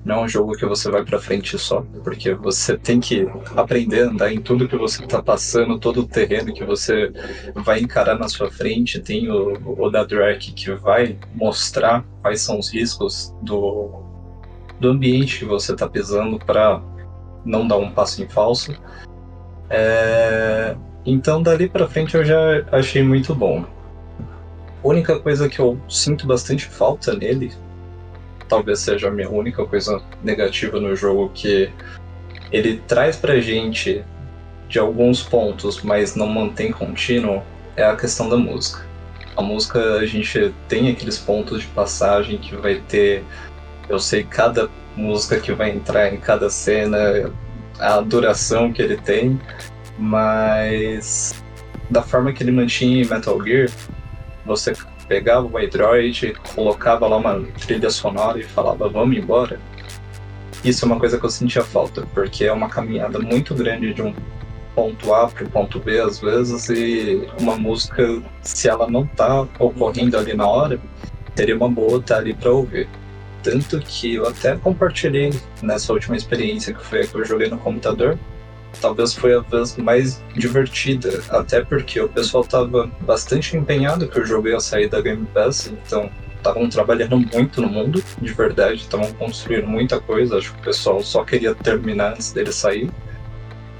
Não 0.05 0.15
é 0.15 0.21
um 0.23 0.27
jogo 0.27 0.53
que 0.53 0.65
você 0.65 0.91
vai 0.91 1.03
para 1.05 1.17
frente 1.17 1.57
só, 1.57 1.85
porque 2.03 2.33
você 2.33 2.77
tem 2.77 2.99
que 2.99 3.25
aprender 3.55 4.01
a 4.01 4.09
andar 4.09 4.33
em 4.33 4.41
tudo 4.41 4.67
que 4.67 4.75
você 4.75 5.05
tá 5.07 5.23
passando, 5.23 5.79
todo 5.79 6.01
o 6.01 6.07
terreno 6.07 6.53
que 6.53 6.65
você 6.65 7.11
vai 7.55 7.79
encarar 7.79 8.19
na 8.19 8.27
sua 8.27 8.51
frente. 8.51 8.99
Tem 8.99 9.31
o, 9.31 9.53
o 9.81 9.89
da 9.89 10.03
Drake 10.03 10.51
que 10.51 10.71
vai 10.71 11.17
mostrar 11.33 12.03
quais 12.21 12.41
são 12.41 12.59
os 12.59 12.73
riscos 12.73 13.33
do, 13.41 14.03
do 14.77 14.89
ambiente 14.89 15.39
que 15.39 15.45
você 15.45 15.73
tá 15.73 15.87
pisando 15.87 16.37
para 16.37 16.81
não 17.45 17.65
dar 17.65 17.77
um 17.77 17.89
passo 17.89 18.21
em 18.21 18.27
falso. 18.27 18.75
É... 19.69 20.75
Então 21.05 21.41
dali 21.41 21.69
para 21.69 21.87
frente 21.87 22.15
eu 22.15 22.25
já 22.25 22.37
achei 22.73 23.01
muito 23.01 23.33
bom. 23.33 23.65
A 24.83 24.87
única 24.87 25.17
coisa 25.17 25.47
que 25.47 25.59
eu 25.59 25.79
sinto 25.87 26.27
bastante 26.27 26.65
falta 26.65 27.13
nele, 27.15 27.53
talvez 28.53 28.79
seja 28.81 29.07
a 29.07 29.11
minha 29.11 29.29
única 29.29 29.65
coisa 29.65 29.99
negativa 30.23 30.79
no 30.79 30.95
jogo, 30.95 31.31
que 31.33 31.71
ele 32.51 32.77
traz 32.87 33.15
pra 33.15 33.39
gente 33.39 34.05
de 34.69 34.77
alguns 34.77 35.23
pontos, 35.23 35.81
mas 35.81 36.15
não 36.15 36.27
mantém 36.27 36.71
contínuo, 36.71 37.41
é 37.75 37.83
a 37.83 37.95
questão 37.95 38.29
da 38.29 38.37
música. 38.37 38.85
A 39.35 39.41
música, 39.41 39.95
a 39.95 40.05
gente 40.05 40.53
tem 40.67 40.91
aqueles 40.91 41.17
pontos 41.17 41.61
de 41.61 41.67
passagem 41.69 42.37
que 42.37 42.55
vai 42.55 42.75
ter, 42.87 43.23
eu 43.89 43.97
sei 43.97 44.23
cada 44.23 44.69
música 44.95 45.39
que 45.39 45.51
vai 45.51 45.71
entrar 45.71 46.13
em 46.13 46.17
cada 46.17 46.47
cena, 46.47 47.33
a 47.79 48.01
duração 48.01 48.71
que 48.71 48.83
ele 48.83 48.97
tem, 48.97 49.41
mas 49.97 51.33
da 51.89 52.03
forma 52.03 52.31
que 52.31 52.43
ele 52.43 52.51
mantinha 52.51 53.01
em 53.01 53.07
Metal 53.07 53.43
Gear, 53.43 53.67
você 54.45 54.75
pegava 55.13 55.45
o 55.45 55.57
Android, 55.59 56.33
colocava 56.55 57.07
lá 57.07 57.17
uma 57.17 57.39
trilha 57.67 57.91
sonora 57.91 58.39
e 58.39 58.43
falava 58.43 58.89
vamos 58.89 59.15
embora. 59.15 59.59
Isso 60.65 60.85
é 60.85 60.87
uma 60.87 60.99
coisa 60.99 61.19
que 61.19 61.25
eu 61.25 61.29
sentia 61.29 61.63
falta, 61.63 62.07
porque 62.15 62.45
é 62.45 62.51
uma 62.51 62.67
caminhada 62.67 63.19
muito 63.19 63.53
grande 63.53 63.93
de 63.93 64.01
um 64.01 64.11
ponto 64.73 65.13
A 65.13 65.27
para 65.27 65.43
o 65.43 65.49
ponto 65.51 65.79
B 65.79 65.99
às 65.99 66.19
vezes 66.19 66.67
e 66.69 67.27
uma 67.39 67.55
música, 67.55 68.23
se 68.41 68.67
ela 68.67 68.89
não 68.89 69.05
tá 69.05 69.41
ocorrendo 69.59 70.17
ali 70.17 70.33
na 70.33 70.47
hora, 70.47 70.79
seria 71.35 71.55
uma 71.55 71.69
boa 71.69 71.99
estar 71.99 72.17
ali 72.17 72.33
para 72.33 72.49
ouvir. 72.49 72.89
Tanto 73.43 73.79
que 73.81 74.15
eu 74.15 74.27
até 74.27 74.55
compartilhei 74.55 75.31
nessa 75.61 75.93
última 75.93 76.15
experiência 76.15 76.73
que 76.73 76.83
foi 76.83 77.01
a 77.01 77.07
que 77.07 77.13
eu 77.13 77.23
joguei 77.23 77.49
no 77.49 77.59
computador, 77.59 78.17
talvez 78.81 79.13
foi 79.13 79.35
a 79.35 79.39
vez 79.39 79.77
mais 79.77 80.23
divertida, 80.35 81.21
até 81.29 81.63
porque 81.63 81.99
o 81.99 82.09
pessoal 82.09 82.43
estava 82.43 82.87
bastante 83.01 83.55
empenhado 83.55 84.07
que 84.07 84.19
o 84.19 84.25
jogo 84.25 84.47
ia 84.47 84.59
sair 84.59 84.89
da 84.89 85.01
Game 85.01 85.25
Pass, 85.33 85.67
então 85.67 86.09
estavam 86.37 86.69
trabalhando 86.69 87.17
muito 87.17 87.61
no 87.61 87.69
mundo, 87.69 88.03
de 88.21 88.33
verdade, 88.33 88.81
estavam 88.81 89.11
construindo 89.13 89.67
muita 89.67 89.99
coisa, 89.99 90.37
acho 90.37 90.53
que 90.53 90.59
o 90.59 90.63
pessoal 90.63 91.01
só 91.01 91.23
queria 91.23 91.55
terminar 91.55 92.13
antes 92.13 92.33
dele 92.33 92.51
sair. 92.51 92.91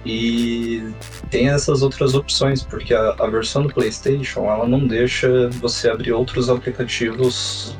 E 0.06 0.84
tem 1.30 1.50
essas 1.50 1.82
outras 1.82 2.14
opções, 2.14 2.62
porque 2.62 2.94
a, 2.94 3.16
a 3.20 3.28
versão 3.28 3.64
do 3.64 3.74
PlayStation 3.74 4.46
ela 4.52 4.68
não 4.68 4.86
deixa 4.86 5.50
você 5.50 5.90
abrir 5.90 6.12
outros 6.12 6.50
aplicativos 6.50 7.78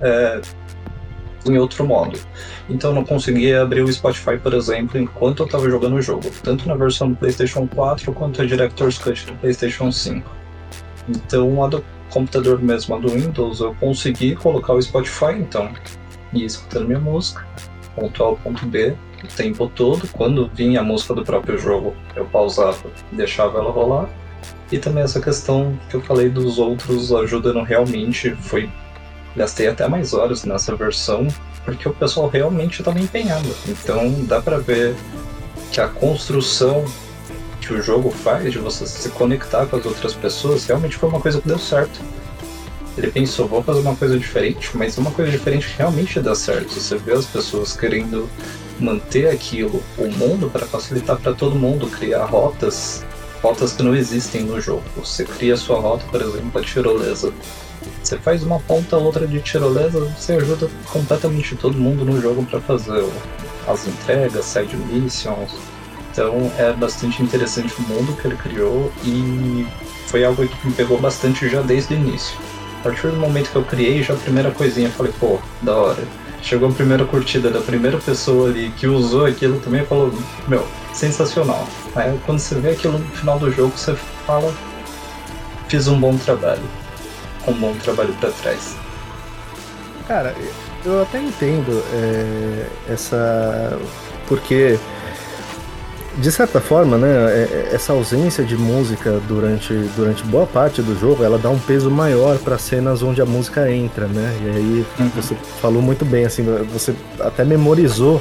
é, 0.00 0.40
em 1.46 1.58
outro 1.58 1.86
modo. 1.86 2.18
Então 2.68 2.90
eu 2.90 2.94
não 2.94 3.04
conseguia 3.04 3.62
abrir 3.62 3.82
o 3.82 3.92
Spotify, 3.92 4.38
por 4.38 4.54
exemplo, 4.54 5.00
enquanto 5.00 5.40
eu 5.40 5.46
estava 5.46 5.68
jogando 5.68 5.96
o 5.96 6.02
jogo, 6.02 6.30
tanto 6.42 6.68
na 6.68 6.74
versão 6.74 7.10
do 7.10 7.16
PlayStation 7.16 7.66
4 7.66 8.12
quanto 8.12 8.42
a 8.42 8.44
Director's 8.44 8.98
Cut 8.98 9.26
do 9.26 9.34
PlayStation 9.34 9.90
5. 9.90 10.30
Então 11.08 11.64
a 11.64 11.68
do 11.68 11.84
computador 12.10 12.62
mesmo, 12.62 12.94
a 12.94 12.98
do 12.98 13.08
Windows, 13.08 13.60
eu 13.60 13.74
consegui 13.74 14.36
colocar 14.36 14.74
o 14.74 14.82
Spotify, 14.82 15.32
então, 15.38 15.72
e 16.32 16.44
escutando 16.44 16.86
minha 16.86 17.00
música, 17.00 17.46
ponto 17.94 18.24
A 18.24 18.36
ponto 18.36 18.66
B, 18.66 18.94
o 19.22 19.26
tempo 19.28 19.68
todo. 19.68 20.06
Quando 20.08 20.50
vinha 20.54 20.80
a 20.80 20.84
música 20.84 21.14
do 21.14 21.24
próprio 21.24 21.58
jogo, 21.58 21.94
eu 22.14 22.24
pausava 22.26 22.90
e 23.12 23.16
deixava 23.16 23.58
ela 23.58 23.70
rolar. 23.70 24.08
E 24.70 24.78
também 24.78 25.02
essa 25.02 25.20
questão 25.20 25.78
que 25.88 25.96
eu 25.96 26.00
falei 26.00 26.28
dos 26.28 26.58
outros 26.58 27.12
ajudando 27.12 27.62
realmente 27.62 28.34
foi 28.36 28.70
Gastei 29.36 29.68
até 29.68 29.88
mais 29.88 30.12
horas 30.12 30.44
nessa 30.44 30.74
versão, 30.76 31.26
porque 31.64 31.88
o 31.88 31.92
pessoal 31.92 32.28
realmente 32.28 32.80
estava 32.80 33.00
empenhado. 33.00 33.48
Então 33.66 34.12
dá 34.24 34.40
para 34.40 34.58
ver 34.58 34.94
que 35.70 35.80
a 35.80 35.88
construção 35.88 36.84
que 37.60 37.72
o 37.72 37.82
jogo 37.82 38.10
faz 38.10 38.52
de 38.52 38.58
você 38.58 38.86
se 38.86 39.08
conectar 39.10 39.66
com 39.66 39.76
as 39.76 39.86
outras 39.86 40.14
pessoas 40.14 40.66
realmente 40.66 40.96
foi 40.96 41.08
uma 41.08 41.20
coisa 41.20 41.40
que 41.40 41.48
deu 41.48 41.58
certo. 41.58 42.00
Ele 42.98 43.10
pensou, 43.10 43.48
vou 43.48 43.62
fazer 43.62 43.80
uma 43.80 43.96
coisa 43.96 44.18
diferente, 44.18 44.76
mas 44.76 44.98
uma 44.98 45.10
coisa 45.10 45.30
diferente 45.30 45.72
realmente 45.78 46.20
dá 46.20 46.34
certo. 46.34 46.74
Você 46.74 46.96
vê 46.98 47.12
as 47.12 47.24
pessoas 47.24 47.74
querendo 47.74 48.28
manter 48.78 49.28
aquilo, 49.28 49.82
o 49.96 50.08
mundo, 50.08 50.50
para 50.50 50.66
facilitar 50.66 51.16
para 51.16 51.32
todo 51.32 51.54
mundo, 51.54 51.86
criar 51.86 52.24
rotas, 52.26 53.02
rotas 53.42 53.72
que 53.72 53.82
não 53.82 53.94
existem 53.94 54.42
no 54.42 54.60
jogo. 54.60 54.82
Você 54.96 55.24
cria 55.24 55.56
sua 55.56 55.80
rota, 55.80 56.04
por 56.10 56.20
exemplo, 56.20 56.60
a 56.60 56.62
tirolesa. 56.62 57.32
Você 58.02 58.18
faz 58.18 58.42
uma 58.42 58.58
ponta 58.60 58.96
outra 58.96 59.26
de 59.26 59.40
tirolesa, 59.40 60.00
você 60.00 60.34
ajuda 60.34 60.68
completamente 60.90 61.56
todo 61.56 61.78
mundo 61.78 62.04
no 62.04 62.20
jogo 62.20 62.44
para 62.44 62.60
fazer 62.60 63.04
as 63.66 63.86
entregas, 63.86 64.44
side 64.44 64.76
missions. 64.76 65.52
Então 66.10 66.52
é 66.58 66.72
bastante 66.72 67.22
interessante 67.22 67.74
o 67.78 67.82
mundo 67.82 68.14
que 68.20 68.26
ele 68.26 68.36
criou 68.36 68.92
e 69.04 69.66
foi 70.06 70.24
algo 70.24 70.46
que 70.46 70.66
me 70.66 70.74
pegou 70.74 71.00
bastante 71.00 71.48
já 71.48 71.62
desde 71.62 71.94
o 71.94 71.96
início. 71.96 72.36
A 72.80 72.82
partir 72.82 73.08
do 73.08 73.16
momento 73.16 73.50
que 73.50 73.56
eu 73.56 73.64
criei, 73.64 74.02
já 74.02 74.12
a 74.12 74.16
primeira 74.16 74.50
coisinha, 74.50 74.88
eu 74.88 74.92
falei, 74.92 75.12
pô, 75.18 75.38
da 75.62 75.74
hora. 75.74 76.02
Chegou 76.42 76.68
a 76.68 76.72
primeira 76.72 77.04
curtida 77.04 77.50
da 77.50 77.60
primeira 77.60 77.96
pessoa 77.98 78.48
ali 78.48 78.70
que 78.76 78.86
usou 78.86 79.24
aquilo 79.24 79.60
também 79.60 79.86
falou, 79.86 80.12
meu, 80.48 80.66
sensacional. 80.92 81.66
Aí 81.94 82.18
quando 82.26 82.40
você 82.40 82.56
vê 82.56 82.72
aquilo 82.72 82.98
no 82.98 83.06
final 83.12 83.38
do 83.38 83.50
jogo, 83.50 83.72
você 83.74 83.94
fala, 84.26 84.52
fiz 85.68 85.86
um 85.88 85.98
bom 85.98 86.16
trabalho 86.18 86.81
com 87.44 87.52
um 87.52 87.54
bom 87.54 87.74
trabalho 87.74 88.14
para 88.14 88.30
trás. 88.30 88.76
Cara, 90.06 90.34
eu 90.84 91.02
até 91.02 91.20
entendo 91.20 91.82
é, 91.92 92.66
essa. 92.92 93.78
Porque, 94.26 94.78
de 96.16 96.32
certa 96.32 96.60
forma, 96.60 96.96
né, 96.96 97.08
é, 97.08 97.70
é, 97.70 97.74
essa 97.74 97.92
ausência 97.92 98.44
de 98.44 98.56
música 98.56 99.20
durante, 99.28 99.72
durante 99.96 100.24
boa 100.24 100.46
parte 100.46 100.82
do 100.82 100.98
jogo 100.98 101.22
ela 101.22 101.38
dá 101.38 101.50
um 101.50 101.58
peso 101.58 101.90
maior 101.90 102.38
para 102.38 102.58
cenas 102.58 103.02
onde 103.02 103.20
a 103.20 103.26
música 103.26 103.70
entra, 103.70 104.06
né? 104.06 104.36
E 104.42 104.48
aí 104.48 104.86
uhum. 104.98 105.08
você 105.14 105.34
falou 105.60 105.82
muito 105.82 106.04
bem, 106.04 106.24
assim, 106.24 106.44
você 106.72 106.94
até 107.20 107.44
memorizou 107.44 108.20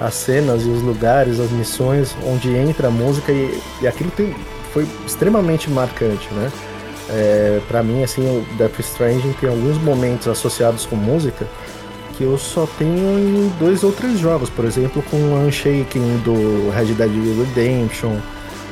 as 0.00 0.14
cenas 0.14 0.64
e 0.64 0.68
os 0.68 0.82
lugares, 0.82 1.40
as 1.40 1.50
missões 1.50 2.14
onde 2.24 2.54
entra 2.54 2.88
a 2.88 2.90
música 2.90 3.32
e, 3.32 3.60
e 3.80 3.86
aquilo 3.86 4.10
tem, 4.10 4.34
foi 4.72 4.86
extremamente 5.06 5.70
marcante, 5.70 6.28
né? 6.34 6.52
É, 7.08 7.60
para 7.68 7.82
mim, 7.82 8.02
assim, 8.02 8.22
o 8.22 8.56
Death 8.56 8.80
Stranding 8.80 9.32
tem 9.40 9.48
alguns 9.48 9.78
momentos 9.78 10.26
associados 10.26 10.84
com 10.86 10.96
música 10.96 11.46
que 12.16 12.24
eu 12.24 12.36
só 12.38 12.66
tenho 12.78 13.18
em 13.18 13.48
dois 13.58 13.84
ou 13.84 13.92
três 13.92 14.18
jogos. 14.18 14.50
Por 14.50 14.64
exemplo, 14.64 15.02
com 15.10 15.16
o 15.16 15.46
Unshaking 15.46 16.18
do 16.24 16.70
Red 16.70 16.94
Dead 16.94 17.10
Redemption, 17.54 18.16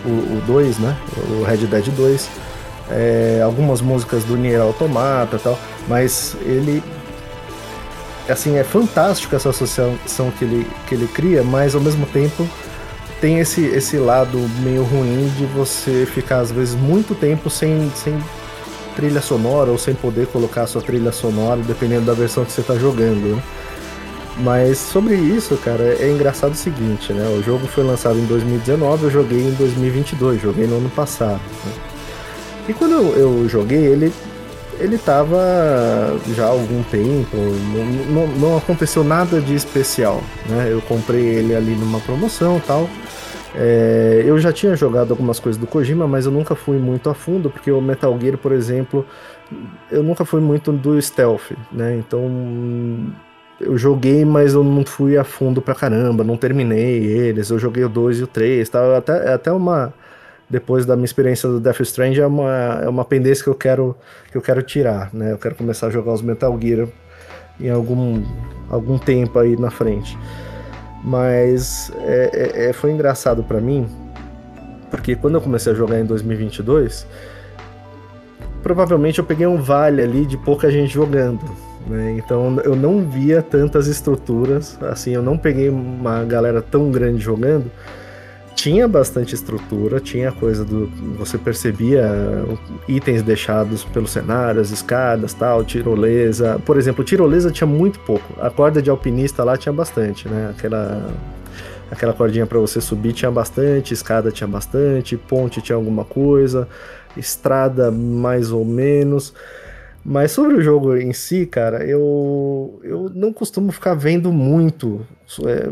o 0.05 0.41
2, 0.47 0.79
né? 0.79 0.97
O 1.31 1.45
Red 1.45 1.67
Dead 1.67 1.88
2. 1.88 2.29
É, 2.91 3.41
algumas 3.43 3.81
músicas 3.81 4.25
do 4.25 4.37
Nier 4.37 4.61
Automata 4.61 5.41
tal, 5.43 5.59
mas 5.88 6.37
ele 6.43 6.83
assim 8.29 8.59
é 8.59 8.64
fantástico 8.64 9.35
essa 9.35 9.49
associação 9.49 10.31
que 10.33 10.45
ele, 10.45 10.67
que 10.87 10.95
ele 10.95 11.07
cria, 11.07 11.43
mas 11.43 11.75
ao 11.75 11.81
mesmo 11.81 12.05
tempo 12.07 12.47
tem 13.25 13.38
esse, 13.38 13.64
esse 13.64 13.97
lado 13.97 14.38
meio 14.61 14.83
ruim 14.83 15.33
de 15.38 15.47
você 15.47 16.04
ficar, 16.04 16.40
às 16.40 16.50
vezes, 16.50 16.75
muito 16.75 17.14
tempo 17.14 17.49
sem, 17.49 17.90
sem 17.95 18.14
trilha 18.95 19.23
sonora 19.23 19.71
ou 19.71 19.78
sem 19.78 19.95
poder 19.95 20.26
colocar 20.26 20.64
a 20.64 20.66
sua 20.66 20.83
trilha 20.83 21.11
sonora, 21.11 21.62
dependendo 21.62 22.04
da 22.04 22.12
versão 22.12 22.45
que 22.45 22.52
você 22.52 22.61
está 22.61 22.75
jogando. 22.76 23.35
Né? 23.35 23.43
Mas 24.40 24.76
sobre 24.76 25.14
isso, 25.14 25.57
cara, 25.57 25.97
é 25.99 26.11
engraçado 26.11 26.52
o 26.52 26.54
seguinte, 26.54 27.14
né? 27.14 27.26
O 27.38 27.43
jogo 27.43 27.66
foi 27.66 27.83
lançado 27.83 28.19
em 28.19 28.26
2019, 28.26 29.04
eu 29.04 29.11
joguei 29.11 29.40
em 29.40 29.52
2022, 29.52 30.43
joguei 30.43 30.66
no 30.66 30.76
ano 30.76 30.90
passado. 30.90 31.40
Né? 31.64 31.73
E 32.69 32.75
quando 32.75 32.93
eu, 32.93 33.16
eu 33.16 33.49
joguei, 33.49 33.87
ele 33.87 34.12
ele 34.81 34.99
tava 34.99 35.38
já 36.35 36.47
há 36.47 36.49
algum 36.49 36.83
tempo, 36.85 37.37
não, 37.37 38.26
não, 38.26 38.26
não, 38.37 38.57
aconteceu 38.57 39.04
nada 39.04 39.40
de 39.40 39.54
especial, 39.54 40.23
né? 40.49 40.69
Eu 40.71 40.81
comprei 40.83 41.23
ele 41.23 41.54
ali 41.54 41.75
numa 41.75 42.00
promoção 42.00 42.61
tal. 42.66 42.88
É, 43.54 44.23
eu 44.26 44.37
já 44.38 44.52
tinha 44.52 44.75
jogado 44.75 45.12
algumas 45.12 45.38
coisas 45.38 45.61
do 45.61 45.66
Kojima, 45.66 46.09
mas 46.09 46.26
eu 46.26 46.33
nunca 46.33 46.54
fui 46.57 46.76
muito 46.76 47.09
a 47.09 47.14
fundo, 47.14 47.49
porque 47.49 47.71
o 47.71 47.81
Metal 47.81 48.19
Gear, 48.21 48.37
por 48.37 48.50
exemplo, 48.50 49.07
eu 49.90 50.02
nunca 50.02 50.25
fui 50.25 50.40
muito 50.40 50.73
do 50.73 51.00
stealth, 51.00 51.52
né? 51.71 51.97
Então 51.97 52.28
eu 53.61 53.78
joguei, 53.78 54.25
mas 54.25 54.54
eu 54.54 54.64
não 54.64 54.85
fui 54.85 55.16
a 55.16 55.25
fundo 55.25 55.62
pra 55.62 55.75
caramba, 55.75 56.25
não 56.25 56.37
terminei 56.37 57.04
eles. 57.04 57.50
Eu 57.50 57.59
joguei 57.59 57.85
o 57.85 57.88
2 57.88 58.21
e 58.21 58.23
o 58.25 58.26
3, 58.26 58.69
tá? 58.69 58.97
Até, 58.97 59.31
é 59.31 59.35
até 59.35 59.52
uma 59.52 59.95
depois 60.54 60.87
da 60.87 60.94
minha 60.94 61.04
experiência 61.04 61.49
do 61.49 61.58
Death 61.58 61.80
Stranding, 61.80 62.20
é 62.20 62.26
uma, 62.26 62.80
é 62.84 62.88
uma 62.88 63.04
pendência 63.04 63.42
que 63.42 63.50
eu 63.50 63.56
quero 63.56 63.96
que 64.30 64.38
eu 64.38 64.40
quero 64.40 64.62
tirar, 64.62 65.12
né? 65.12 65.32
Eu 65.32 65.38
quero 65.38 65.56
começar 65.56 65.88
a 65.88 65.90
jogar 65.90 66.12
os 66.12 66.23
Metal 66.23 66.56
Gear 66.61 66.87
em 67.58 67.70
algum, 67.70 68.23
algum 68.70 68.96
tempo 68.96 69.37
aí 69.40 69.56
na 69.56 69.68
frente. 69.68 70.16
Mas 71.02 71.90
é, 72.02 72.30
é, 72.32 72.66
é 72.66 72.73
foi 72.73 72.92
engraçado 72.92 73.42
para 73.42 73.61
mim, 73.61 73.88
porque 74.92 75.16
quando 75.16 75.34
eu 75.34 75.40
comecei 75.40 75.73
a 75.73 75.75
jogar 75.75 75.99
em 75.99 76.04
2022, 76.04 77.04
provavelmente 78.62 79.18
eu 79.18 79.25
peguei 79.25 79.49
um 79.49 79.61
vale 79.61 80.02
ali 80.02 80.25
de 80.25 80.37
pouca 80.37 80.70
gente 80.70 80.94
jogando. 80.94 81.44
Né? 81.84 82.14
Então 82.16 82.61
eu 82.61 82.76
não 82.76 83.04
via 83.11 83.42
tantas 83.42 83.88
estruturas, 83.88 84.78
assim, 84.82 85.11
eu 85.11 85.23
não 85.23 85.37
peguei 85.37 85.68
uma 85.68 86.23
galera 86.23 86.62
tão 86.62 86.92
grande 86.92 87.18
jogando 87.18 87.68
tinha 88.54 88.87
bastante 88.87 89.34
estrutura, 89.34 90.00
tinha 90.00 90.30
coisa 90.32 90.64
do. 90.64 90.87
Você 91.18 91.37
percebia 91.37 92.04
itens 92.88 93.23
deixados 93.23 93.84
pelo 93.84 94.06
cenário, 94.06 94.61
as 94.61 94.70
escadas, 94.70 95.34
tal, 95.34 95.64
tirolesa. 95.64 96.61
Por 96.64 96.76
exemplo, 96.76 97.04
tirolesa 97.04 97.50
tinha 97.50 97.66
muito 97.66 97.99
pouco. 98.00 98.40
A 98.40 98.50
corda 98.50 98.80
de 98.80 98.88
alpinista 98.88 99.44
lá 99.44 99.56
tinha 99.56 99.73
bastante, 99.73 100.28
né? 100.28 100.50
Aquela. 100.50 101.11
Aquela 101.90 102.14
cordinha 102.14 102.46
para 102.46 102.58
você 102.58 102.80
subir 102.80 103.12
tinha 103.12 103.30
bastante, 103.30 103.92
escada 103.92 104.32
tinha 104.32 104.49
bastante, 104.49 105.16
ponte 105.16 105.61
tinha 105.61 105.76
alguma 105.76 106.04
coisa, 106.04 106.66
estrada 107.16 107.90
mais 107.90 108.50
ou 108.50 108.64
menos. 108.64 109.34
Mas 110.04 110.32
sobre 110.32 110.56
o 110.56 110.62
jogo 110.62 110.96
em 110.96 111.12
si, 111.12 111.46
cara, 111.46 111.84
eu, 111.84 112.80
eu 112.82 113.11
não 113.14 113.32
costumo 113.32 113.70
ficar 113.70 113.94
vendo 113.94 114.32
muito. 114.32 115.06
É, 115.46 115.70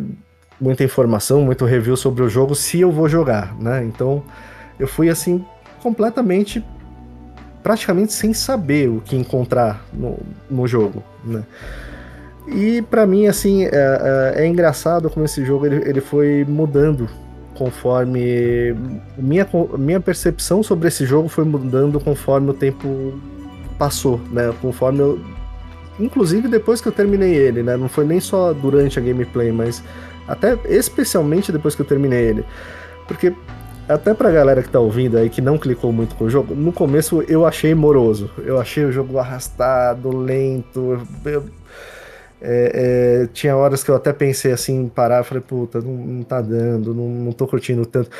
muita 0.62 0.84
informação, 0.84 1.42
muito 1.42 1.64
review 1.64 1.96
sobre 1.96 2.22
o 2.22 2.28
jogo 2.28 2.54
se 2.54 2.80
eu 2.80 2.92
vou 2.92 3.08
jogar, 3.08 3.52
né? 3.58 3.84
Então 3.84 4.22
eu 4.78 4.86
fui 4.86 5.08
assim 5.08 5.44
completamente, 5.82 6.64
praticamente 7.64 8.12
sem 8.12 8.32
saber 8.32 8.88
o 8.88 9.00
que 9.00 9.16
encontrar 9.16 9.84
no, 9.92 10.16
no 10.48 10.64
jogo, 10.68 11.02
né? 11.24 11.42
E 12.46 12.80
para 12.82 13.04
mim 13.06 13.26
assim 13.26 13.64
é, 13.64 13.70
é, 13.72 14.44
é, 14.44 14.46
engraçado 14.46 15.10
como 15.10 15.24
esse 15.24 15.44
jogo 15.44 15.66
ele, 15.66 15.88
ele 15.88 16.00
foi 16.00 16.44
mudando 16.48 17.08
conforme 17.54 18.74
minha, 19.16 19.46
minha 19.76 20.00
percepção 20.00 20.62
sobre 20.62 20.88
esse 20.88 21.04
jogo 21.04 21.28
foi 21.28 21.44
mudando 21.44 21.98
conforme 21.98 22.50
o 22.50 22.54
tempo 22.54 23.14
passou, 23.76 24.20
né? 24.30 24.54
Conforme 24.62 25.00
eu, 25.00 25.20
inclusive 25.98 26.46
depois 26.46 26.80
que 26.80 26.86
eu 26.86 26.92
terminei 26.92 27.34
ele, 27.34 27.64
né? 27.64 27.76
Não 27.76 27.88
foi 27.88 28.04
nem 28.04 28.20
só 28.20 28.52
durante 28.52 28.96
a 28.98 29.02
gameplay, 29.02 29.50
mas 29.50 29.82
até 30.26 30.58
especialmente 30.66 31.52
depois 31.52 31.74
que 31.74 31.82
eu 31.82 31.86
terminei 31.86 32.22
ele. 32.22 32.44
Porque 33.06 33.32
até 33.88 34.14
pra 34.14 34.30
galera 34.30 34.62
que 34.62 34.68
tá 34.68 34.78
ouvindo 34.78 35.18
aí 35.18 35.28
que 35.28 35.40
não 35.40 35.58
clicou 35.58 35.92
muito 35.92 36.14
com 36.14 36.24
o 36.24 36.30
jogo, 36.30 36.54
no 36.54 36.72
começo 36.72 37.22
eu 37.22 37.46
achei 37.46 37.74
moroso. 37.74 38.30
Eu 38.38 38.60
achei 38.60 38.84
o 38.84 38.92
jogo 38.92 39.18
arrastado, 39.18 40.16
lento. 40.16 41.00
Eu, 41.24 41.44
é, 42.40 43.22
é, 43.24 43.28
tinha 43.32 43.56
horas 43.56 43.84
que 43.84 43.90
eu 43.90 43.94
até 43.94 44.12
pensei 44.12 44.52
assim, 44.52 44.88
parar, 44.88 45.22
falei, 45.22 45.42
puta, 45.42 45.80
não, 45.80 45.92
não 45.92 46.22
tá 46.22 46.40
dando, 46.40 46.92
não, 46.92 47.08
não 47.08 47.32
tô 47.32 47.46
curtindo 47.46 47.86
tanto. 47.86 48.10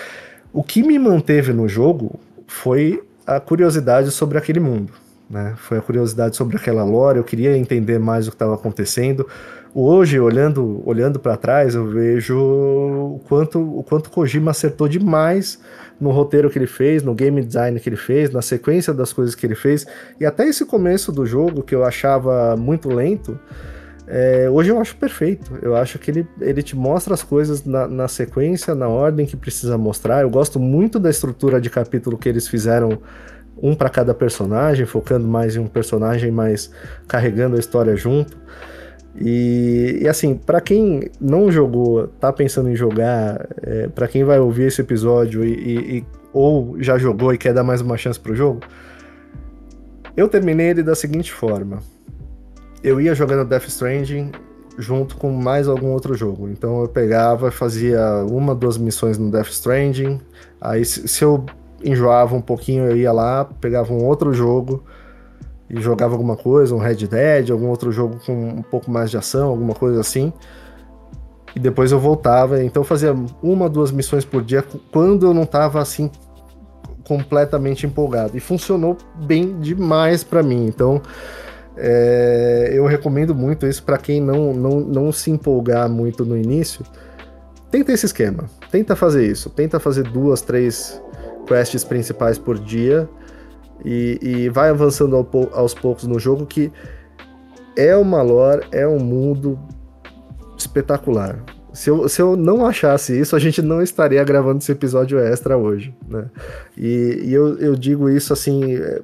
O 0.52 0.62
que 0.62 0.82
me 0.82 0.98
manteve 0.98 1.52
no 1.52 1.66
jogo 1.66 2.20
foi 2.46 3.02
a 3.26 3.40
curiosidade 3.40 4.10
sobre 4.10 4.38
aquele 4.38 4.60
mundo. 4.60 4.92
Né? 5.28 5.54
Foi 5.56 5.78
a 5.78 5.80
curiosidade 5.80 6.36
sobre 6.36 6.56
aquela 6.56 6.84
lore, 6.84 7.18
eu 7.18 7.24
queria 7.24 7.56
entender 7.56 7.98
mais 7.98 8.28
o 8.28 8.30
que 8.30 8.34
estava 8.34 8.54
acontecendo. 8.54 9.26
Hoje, 9.74 10.20
olhando, 10.20 10.82
olhando 10.84 11.18
para 11.18 11.34
trás, 11.34 11.74
eu 11.74 11.86
vejo 11.86 12.38
o 12.38 13.20
quanto 13.26 13.58
o 13.58 13.82
quanto 13.82 14.10
Kojima 14.10 14.50
acertou 14.50 14.86
demais 14.86 15.58
no 15.98 16.10
roteiro 16.10 16.50
que 16.50 16.58
ele 16.58 16.66
fez, 16.66 17.02
no 17.02 17.14
game 17.14 17.42
design 17.42 17.80
que 17.80 17.88
ele 17.88 17.96
fez, 17.96 18.30
na 18.30 18.42
sequência 18.42 18.92
das 18.92 19.14
coisas 19.14 19.34
que 19.34 19.46
ele 19.46 19.54
fez, 19.54 19.86
e 20.20 20.26
até 20.26 20.46
esse 20.46 20.66
começo 20.66 21.10
do 21.10 21.24
jogo 21.24 21.62
que 21.62 21.74
eu 21.74 21.84
achava 21.84 22.54
muito 22.54 22.90
lento, 22.90 23.38
é, 24.06 24.50
hoje 24.50 24.68
eu 24.68 24.78
acho 24.78 24.94
perfeito. 24.96 25.58
Eu 25.62 25.74
acho 25.74 25.98
que 25.98 26.10
ele, 26.10 26.28
ele 26.38 26.62
te 26.62 26.76
mostra 26.76 27.14
as 27.14 27.22
coisas 27.22 27.64
na, 27.64 27.88
na, 27.88 28.08
sequência, 28.08 28.74
na 28.74 28.88
ordem 28.88 29.24
que 29.24 29.36
precisa 29.36 29.78
mostrar. 29.78 30.20
Eu 30.20 30.28
gosto 30.28 30.60
muito 30.60 30.98
da 30.98 31.08
estrutura 31.08 31.58
de 31.58 31.70
capítulo 31.70 32.18
que 32.18 32.28
eles 32.28 32.46
fizeram, 32.46 32.98
um 33.56 33.74
para 33.74 33.88
cada 33.88 34.12
personagem, 34.12 34.84
focando 34.84 35.26
mais 35.26 35.56
em 35.56 35.60
um 35.60 35.66
personagem, 35.66 36.30
mas 36.30 36.70
carregando 37.08 37.56
a 37.56 37.58
história 37.58 37.96
junto. 37.96 38.36
E, 39.20 39.98
e 40.02 40.08
assim, 40.08 40.34
para 40.34 40.60
quem 40.60 41.10
não 41.20 41.50
jogou, 41.50 42.08
tá 42.08 42.32
pensando 42.32 42.70
em 42.70 42.76
jogar, 42.76 43.46
é, 43.62 43.88
para 43.88 44.08
quem 44.08 44.24
vai 44.24 44.38
ouvir 44.38 44.68
esse 44.68 44.80
episódio 44.80 45.44
e, 45.44 45.52
e, 45.52 45.98
e, 45.98 46.04
ou 46.32 46.76
já 46.80 46.96
jogou 46.96 47.32
e 47.32 47.38
quer 47.38 47.52
dar 47.52 47.62
mais 47.62 47.80
uma 47.80 47.96
chance 47.96 48.18
pro 48.18 48.34
jogo, 48.34 48.60
eu 50.16 50.28
terminei 50.28 50.70
ele 50.70 50.82
da 50.82 50.94
seguinte 50.94 51.32
forma: 51.32 51.80
eu 52.82 53.00
ia 53.00 53.14
jogando 53.14 53.46
Death 53.46 53.68
Stranding 53.68 54.32
junto 54.78 55.16
com 55.16 55.30
mais 55.30 55.68
algum 55.68 55.88
outro 55.88 56.14
jogo. 56.14 56.48
Então 56.48 56.80
eu 56.80 56.88
pegava, 56.88 57.50
fazia 57.50 58.24
uma, 58.28 58.54
duas 58.54 58.78
missões 58.78 59.18
no 59.18 59.30
Death 59.30 59.48
Stranding, 59.48 60.20
aí 60.58 60.84
se, 60.84 61.06
se 61.06 61.22
eu 61.22 61.44
enjoava 61.84 62.34
um 62.34 62.40
pouquinho, 62.40 62.86
eu 62.86 62.96
ia 62.96 63.12
lá, 63.12 63.44
pegava 63.44 63.92
um 63.92 64.04
outro 64.04 64.32
jogo 64.32 64.82
e 65.72 65.80
jogava 65.80 66.12
alguma 66.12 66.36
coisa, 66.36 66.74
um 66.74 66.78
Red 66.78 67.06
Dead, 67.06 67.50
algum 67.50 67.68
outro 67.68 67.90
jogo 67.90 68.18
com 68.26 68.32
um 68.34 68.62
pouco 68.62 68.90
mais 68.90 69.10
de 69.10 69.16
ação, 69.16 69.48
alguma 69.48 69.74
coisa 69.74 70.00
assim. 70.00 70.30
E 71.56 71.58
depois 71.58 71.90
eu 71.90 71.98
voltava, 71.98 72.62
então 72.62 72.82
eu 72.82 72.84
fazia 72.84 73.14
uma, 73.42 73.70
duas 73.70 73.90
missões 73.90 74.22
por 74.22 74.42
dia 74.42 74.62
quando 74.92 75.26
eu 75.26 75.32
não 75.32 75.46
tava 75.46 75.80
assim 75.80 76.10
completamente 77.04 77.86
empolgado. 77.86 78.36
E 78.36 78.40
funcionou 78.40 78.98
bem 79.26 79.58
demais 79.60 80.22
para 80.22 80.42
mim. 80.42 80.66
Então 80.66 81.00
é, 81.74 82.70
eu 82.74 82.84
recomendo 82.84 83.34
muito 83.34 83.66
isso 83.66 83.82
para 83.82 83.96
quem 83.96 84.20
não, 84.20 84.52
não, 84.52 84.80
não 84.80 85.10
se 85.10 85.30
empolgar 85.30 85.88
muito 85.88 86.22
no 86.22 86.36
início. 86.36 86.84
Tenta 87.70 87.92
esse 87.92 88.04
esquema, 88.04 88.44
tenta 88.70 88.94
fazer 88.94 89.26
isso, 89.26 89.48
tenta 89.48 89.80
fazer 89.80 90.02
duas, 90.02 90.42
três 90.42 91.02
quests 91.46 91.82
principais 91.82 92.36
por 92.36 92.58
dia 92.58 93.08
e, 93.84 94.18
e 94.20 94.48
vai 94.48 94.70
avançando 94.70 95.16
ao, 95.16 95.28
aos 95.52 95.74
poucos 95.74 96.04
no 96.04 96.18
jogo 96.18 96.46
que 96.46 96.72
é 97.76 97.96
uma 97.96 98.22
lore, 98.22 98.66
é 98.70 98.86
um 98.86 98.98
mundo 98.98 99.58
espetacular. 100.56 101.42
Se 101.72 101.88
eu, 101.88 102.06
se 102.08 102.20
eu 102.20 102.36
não 102.36 102.66
achasse 102.66 103.18
isso, 103.18 103.34
a 103.34 103.38
gente 103.38 103.62
não 103.62 103.80
estaria 103.80 104.22
gravando 104.22 104.58
esse 104.58 104.70
episódio 104.70 105.18
extra 105.18 105.56
hoje, 105.56 105.94
né? 106.06 106.26
E, 106.76 107.22
e 107.24 107.32
eu, 107.32 107.58
eu 107.58 107.74
digo 107.74 108.10
isso 108.10 108.32
assim, 108.32 108.74
é, 108.74 109.00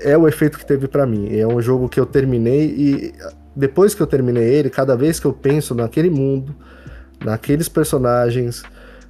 é 0.00 0.16
o 0.16 0.28
efeito 0.28 0.56
que 0.56 0.64
teve 0.64 0.86
para 0.86 1.04
mim. 1.04 1.36
É 1.36 1.46
um 1.46 1.60
jogo 1.60 1.88
que 1.88 1.98
eu 1.98 2.06
terminei 2.06 2.66
e 2.66 3.14
depois 3.56 3.92
que 3.92 4.00
eu 4.00 4.06
terminei 4.06 4.44
ele, 4.44 4.70
cada 4.70 4.96
vez 4.96 5.18
que 5.18 5.26
eu 5.26 5.32
penso 5.32 5.74
naquele 5.74 6.10
mundo, 6.10 6.54
naqueles 7.24 7.68
personagens, 7.68 8.62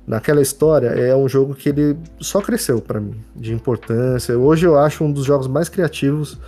naquela 0.07 0.43
história, 0.43 0.89
é 0.89 1.15
um 1.17 1.29
jogo 1.29 1.55
que 1.55 1.69
ele 1.71 1.97
só 2.21 2.41
cresceu 2.41 2.81
para 2.81 3.01
mim, 3.01 3.15
de 3.35 3.53
importância. 3.53 4.39
Hoje 4.39 4.67
eu 4.67 4.79
acho 4.79 5.05
um 5.05 5.11
dos 5.11 5.25
jogos 5.25 5.47
mais 5.47 5.69
criativos 5.69 6.39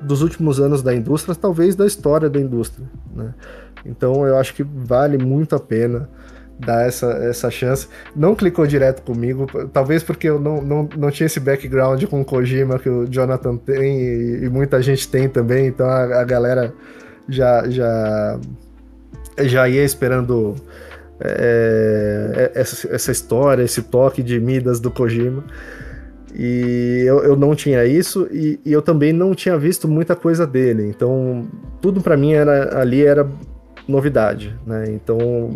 dos 0.00 0.20
últimos 0.22 0.60
anos 0.60 0.82
da 0.82 0.94
indústria, 0.94 1.34
talvez 1.34 1.74
da 1.74 1.86
história 1.86 2.28
da 2.28 2.38
indústria, 2.38 2.86
né? 3.14 3.32
Então 3.86 4.26
eu 4.26 4.36
acho 4.36 4.54
que 4.54 4.62
vale 4.62 5.18
muito 5.18 5.54
a 5.54 5.60
pena 5.60 6.08
dar 6.58 6.86
essa, 6.86 7.06
essa 7.06 7.50
chance. 7.50 7.88
Não 8.14 8.34
clicou 8.34 8.66
direto 8.66 9.02
comigo, 9.02 9.46
talvez 9.72 10.02
porque 10.02 10.28
eu 10.28 10.38
não, 10.38 10.62
não, 10.62 10.88
não 10.96 11.10
tinha 11.10 11.26
esse 11.26 11.40
background 11.40 12.04
com 12.04 12.24
Kojima 12.24 12.78
que 12.78 12.88
o 12.88 13.06
Jonathan 13.06 13.56
tem 13.56 14.00
e, 14.00 14.44
e 14.44 14.48
muita 14.48 14.80
gente 14.80 15.08
tem 15.08 15.28
também, 15.28 15.66
então 15.66 15.86
a, 15.86 16.20
a 16.20 16.24
galera 16.24 16.72
já, 17.28 17.68
já, 17.68 18.38
já 19.40 19.68
ia 19.68 19.84
esperando 19.84 20.54
é, 21.20 22.50
é, 22.54 22.60
essa, 22.60 22.94
essa 22.94 23.12
história, 23.12 23.62
esse 23.62 23.82
toque 23.82 24.22
de 24.22 24.38
Midas 24.40 24.80
do 24.80 24.90
Kojima. 24.90 25.44
E 26.34 27.04
eu, 27.06 27.22
eu 27.22 27.36
não 27.36 27.54
tinha 27.54 27.84
isso, 27.84 28.26
e, 28.32 28.58
e, 28.64 28.72
eu 28.72 28.82
também 28.82 29.12
não 29.12 29.34
tinha 29.34 29.56
visto 29.56 29.86
muita 29.86 30.16
coisa 30.16 30.44
dele. 30.44 30.84
Então, 30.88 31.46
tudo 31.80 32.00
para 32.00 32.16
mim 32.16 32.32
era, 32.32 32.80
ali 32.80 33.06
era 33.06 33.28
novidade, 33.86 34.58
né? 34.66 34.86
Então, 34.88 35.54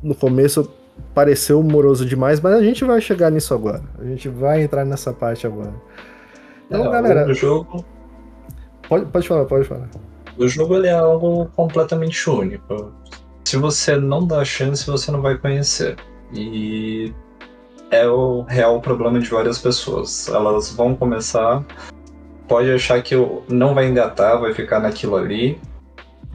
no 0.00 0.14
começo 0.14 0.70
pareceu 1.12 1.60
moroso 1.64 2.06
demais, 2.06 2.40
mas 2.40 2.54
a 2.54 2.62
gente 2.62 2.84
vai 2.84 3.00
chegar 3.00 3.30
nisso 3.30 3.52
agora. 3.52 3.82
A 3.98 4.04
gente 4.04 4.28
vai 4.28 4.62
entrar 4.62 4.84
nessa 4.84 5.12
parte 5.12 5.48
agora. 5.48 5.74
Então, 6.68 6.86
é, 6.86 6.90
galera. 6.92 7.28
O 7.28 7.34
jogo, 7.34 7.84
Pode, 8.88 9.04
pode 9.06 9.28
falar, 9.28 9.44
pode 9.44 9.64
falar. 9.68 9.88
O 10.36 10.48
jogo 10.48 10.76
ele 10.76 10.86
é 10.86 10.92
algo 10.92 11.46
completamente 11.54 12.28
único. 12.30 12.92
Se 13.48 13.56
você 13.56 13.96
não 13.96 14.26
dá 14.26 14.44
chance, 14.44 14.86
você 14.86 15.10
não 15.10 15.22
vai 15.22 15.38
conhecer. 15.38 15.96
E 16.34 17.14
é 17.90 18.06
o 18.06 18.42
real 18.42 18.78
problema 18.78 19.18
de 19.18 19.30
várias 19.30 19.58
pessoas. 19.58 20.28
Elas 20.28 20.70
vão 20.70 20.94
começar, 20.94 21.64
pode 22.46 22.70
achar 22.70 23.02
que 23.02 23.14
não 23.48 23.72
vai 23.72 23.88
engatar, 23.88 24.38
vai 24.38 24.52
ficar 24.52 24.80
naquilo 24.80 25.16
ali, 25.16 25.58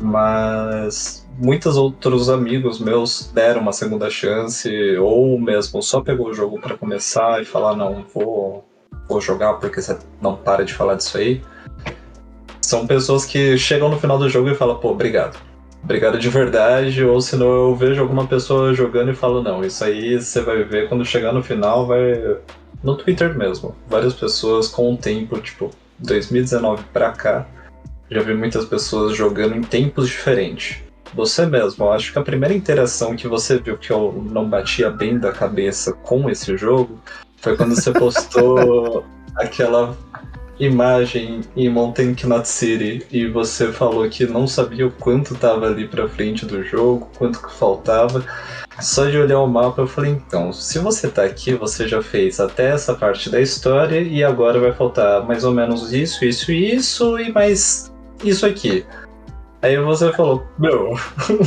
mas 0.01 1.29
muitos 1.37 1.77
outros 1.77 2.31
amigos 2.31 2.79
meus 2.79 3.29
deram 3.31 3.61
uma 3.61 3.73
segunda 3.73 4.09
chance, 4.09 4.97
ou 4.97 5.39
mesmo 5.39 5.83
só 5.83 6.01
pegou 6.01 6.29
o 6.29 6.33
jogo 6.33 6.59
para 6.59 6.75
começar 6.75 7.39
e 7.39 7.45
falar: 7.45 7.75
não, 7.75 8.03
vou, 8.11 8.65
vou 9.07 9.21
jogar 9.21 9.53
porque 9.59 9.83
você 9.83 9.99
não 10.19 10.35
para 10.35 10.65
de 10.65 10.73
falar 10.73 10.95
disso 10.95 11.15
aí. 11.19 11.43
São 12.59 12.87
pessoas 12.87 13.23
que 13.23 13.55
chegam 13.55 13.87
no 13.87 13.99
final 13.99 14.17
do 14.17 14.27
jogo 14.27 14.49
e 14.49 14.55
falam: 14.55 14.79
pô, 14.79 14.89
obrigado. 14.89 15.52
Obrigado 15.83 16.17
de 16.17 16.29
verdade, 16.29 17.03
ou 17.03 17.19
senão 17.19 17.47
eu 17.47 17.75
vejo 17.75 18.01
alguma 18.01 18.25
pessoa 18.25 18.73
jogando 18.73 19.11
e 19.11 19.15
falo: 19.15 19.43
não, 19.43 19.63
isso 19.63 19.83
aí 19.83 20.19
você 20.19 20.41
vai 20.41 20.63
ver 20.63 20.87
quando 20.87 21.05
chegar 21.05 21.33
no 21.33 21.43
final, 21.43 21.85
vai. 21.85 22.37
No 22.81 22.97
Twitter 22.97 23.37
mesmo. 23.37 23.75
Várias 23.87 24.13
pessoas 24.13 24.67
com 24.67 24.93
o 24.93 24.97
tempo, 24.97 25.39
tipo, 25.39 25.71
2019 25.99 26.83
pra 26.91 27.11
cá, 27.11 27.45
já 28.09 28.21
vi 28.21 28.33
muitas 28.33 28.65
pessoas 28.65 29.15
jogando 29.15 29.55
em 29.55 29.61
tempos 29.61 30.07
diferentes. 30.07 30.81
Você 31.13 31.45
mesmo, 31.45 31.89
acho 31.91 32.11
que 32.11 32.19
a 32.19 32.23
primeira 32.23 32.53
interação 32.53 33.15
que 33.15 33.27
você 33.27 33.57
viu 33.57 33.77
que 33.77 33.91
eu 33.91 34.23
não 34.29 34.49
batia 34.49 34.89
bem 34.89 35.17
da 35.19 35.31
cabeça 35.31 35.93
com 35.93 36.29
esse 36.29 36.57
jogo 36.57 36.99
foi 37.37 37.55
quando 37.55 37.75
você 37.75 37.91
postou 37.93 39.05
aquela 39.35 39.95
imagem 40.59 41.41
em 41.55 41.69
Mountain 41.69 42.15
Knot 42.15 42.47
City 42.47 43.05
e 43.11 43.27
você 43.27 43.71
falou 43.71 44.07
que 44.09 44.25
não 44.25 44.47
sabia 44.47 44.87
o 44.87 44.91
quanto 44.91 45.33
estava 45.33 45.67
ali 45.67 45.87
para 45.87 46.07
frente 46.07 46.45
do 46.45 46.63
jogo, 46.63 47.09
quanto 47.17 47.41
que 47.41 47.53
faltava. 47.53 48.23
Só 48.79 49.05
de 49.05 49.17
olhar 49.17 49.39
o 49.39 49.47
mapa 49.47 49.81
eu 49.81 49.87
falei, 49.87 50.11
então, 50.11 50.51
se 50.51 50.79
você 50.79 51.07
tá 51.07 51.23
aqui, 51.23 51.53
você 51.53 51.87
já 51.87 52.01
fez 52.01 52.39
até 52.39 52.69
essa 52.71 52.95
parte 52.95 53.29
da 53.29 53.39
história 53.39 53.99
e 54.01 54.23
agora 54.23 54.59
vai 54.59 54.73
faltar 54.73 55.25
mais 55.25 55.43
ou 55.43 55.53
menos 55.53 55.93
isso, 55.93 56.25
isso 56.25 56.51
e 56.51 56.75
isso 56.75 57.19
e 57.19 57.31
mais 57.31 57.93
isso 58.23 58.45
aqui. 58.45 58.85
Aí 59.61 59.77
você 59.77 60.11
falou, 60.11 60.43
meu, 60.59 60.93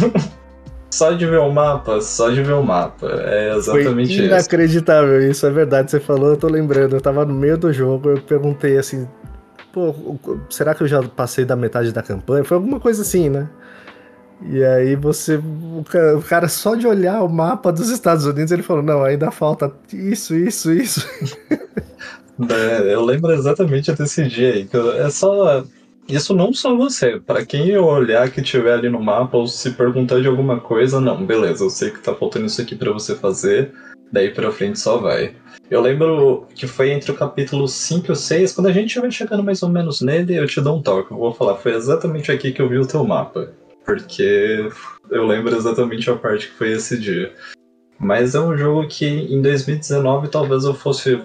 só 0.90 1.12
de 1.12 1.27
ver 1.27 1.38
o 1.38 1.51
mapa, 1.51 2.01
só 2.01 2.31
de 2.31 2.42
ver 2.42 2.55
o 2.55 2.62
mapa. 2.62 3.07
É 3.07 3.55
exatamente 3.57 4.16
Foi 4.16 4.27
inacreditável 4.27 5.20
isso. 5.20 5.31
isso, 5.31 5.46
é 5.46 5.51
verdade. 5.51 5.90
Você 5.90 6.01
falou, 6.01 6.31
eu 6.31 6.37
tô 6.37 6.49
lembrando. 6.49 6.96
Eu 6.96 7.01
tava 7.01 7.25
no 7.25 7.35
meio 7.35 7.59
do 7.59 7.72
jogo, 7.72 8.11
eu 8.11 8.20
perguntei 8.20 8.79
assim, 8.79 9.07
pô, 9.72 9.94
será 10.49 10.75
que 10.75 10.83
eu 10.83 10.88
já 10.88 11.03
passei 11.03 11.44
da 11.44 11.57
metade 11.57 11.92
da 11.92 12.03
campanha? 12.03 12.44
Foi 12.44 12.57
alguma 12.57 12.81
coisa 12.81 13.03
assim, 13.03 13.29
né? 13.29 13.49
E 14.42 14.62
aí 14.62 14.96
você. 14.96 15.37
O 15.37 15.85
cara, 15.88 16.18
o 16.18 16.22
cara, 16.22 16.49
só 16.49 16.75
de 16.75 16.87
olhar 16.87 17.22
o 17.22 17.29
mapa 17.29 17.72
dos 17.72 17.88
Estados 17.88 18.27
Unidos, 18.27 18.53
ele 18.53 18.62
falou, 18.62 18.83
não, 18.83 19.03
ainda 19.03 19.31
falta 19.31 19.72
isso, 19.92 20.35
isso, 20.35 20.72
isso. 20.72 21.07
É, 22.38 22.92
eu 22.92 23.03
lembro 23.03 23.33
exatamente 23.33 23.90
desse 23.94 24.29
dia 24.29 24.53
aí. 24.53 24.68
É 24.99 25.09
só 25.09 25.64
isso 26.09 26.35
não 26.35 26.53
só 26.53 26.75
você. 26.77 27.21
Para 27.21 27.45
quem 27.45 27.77
olhar 27.77 28.31
que 28.31 28.42
tiver 28.42 28.75
ali 28.75 28.88
no 28.88 29.03
mapa 29.03 29.37
ou 29.37 29.47
se 29.47 29.73
perguntar 29.73 30.21
de 30.21 30.29
alguma 30.29 30.61
coisa, 30.61 31.01
não, 31.01 31.25
beleza, 31.25 31.64
eu 31.64 31.71
sei 31.71 31.90
que 31.90 32.01
tá 32.01 32.14
faltando 32.14 32.47
isso 32.47 32.61
aqui 32.61 32.75
para 32.75 32.92
você 32.92 33.14
fazer, 33.14 33.73
daí 34.12 34.31
pra 34.31 34.53
frente 34.53 34.79
só 34.79 34.99
vai. 34.99 35.35
Eu 35.69 35.81
lembro 35.81 36.47
que 36.55 36.66
foi 36.66 36.90
entre 36.90 37.11
o 37.11 37.16
capítulo 37.16 37.66
5 37.66 38.12
e 38.12 38.16
6, 38.16 38.53
quando 38.53 38.69
a 38.69 38.73
gente 38.73 39.01
vai 39.01 39.11
chegando 39.11 39.42
mais 39.42 39.62
ou 39.62 39.69
menos 39.69 40.01
nele, 40.01 40.37
eu 40.37 40.47
te 40.47 40.61
dou 40.61 40.79
um 40.79 40.83
toque. 40.83 41.11
Eu 41.11 41.19
vou 41.19 41.35
falar, 41.35 41.57
foi 41.57 41.75
exatamente 41.75 42.31
aqui 42.31 42.53
que 42.53 42.62
eu 42.62 42.69
vi 42.69 42.79
o 42.79 42.87
teu 42.87 43.03
mapa. 43.05 43.53
Porque 43.85 44.69
eu 45.11 45.27
lembro 45.27 45.57
exatamente 45.57 46.09
a 46.11 46.16
parte 46.16 46.49
que 46.49 46.55
foi 46.55 46.73
esse 46.73 46.99
dia. 46.99 47.33
Mas 47.99 48.35
é 48.35 48.40
um 48.40 48.57
jogo 48.57 48.87
que 48.88 49.07
em 49.07 49.40
2019 49.40 50.29
talvez 50.29 50.64
eu 50.64 50.75
fosse 50.75 51.19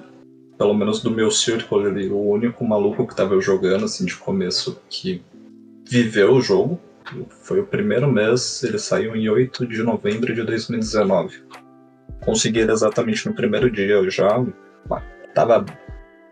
pelo 0.62 0.76
menos 0.76 1.02
do 1.02 1.10
meu 1.10 1.32
círculo 1.32 1.88
ali, 1.88 2.08
o 2.08 2.20
único 2.20 2.64
maluco 2.64 3.08
que 3.08 3.16
tava 3.16 3.42
jogando, 3.42 3.86
assim, 3.86 4.06
de 4.06 4.16
começo, 4.16 4.80
que 4.88 5.20
viveu 5.90 6.34
o 6.34 6.42
jogo. 6.42 6.80
Foi 7.42 7.60
o 7.60 7.66
primeiro 7.66 8.08
mês, 8.08 8.62
ele 8.64 8.78
saiu 8.78 9.16
em 9.16 9.28
8 9.28 9.66
de 9.66 9.82
novembro 9.82 10.36
de 10.36 10.44
2019. 10.44 11.42
Consegui 12.24 12.60
ele 12.60 12.72
exatamente 12.72 13.28
no 13.28 13.34
primeiro 13.34 13.72
dia, 13.72 13.96
eu 13.96 14.08
já 14.12 14.46
tava... 15.34 15.66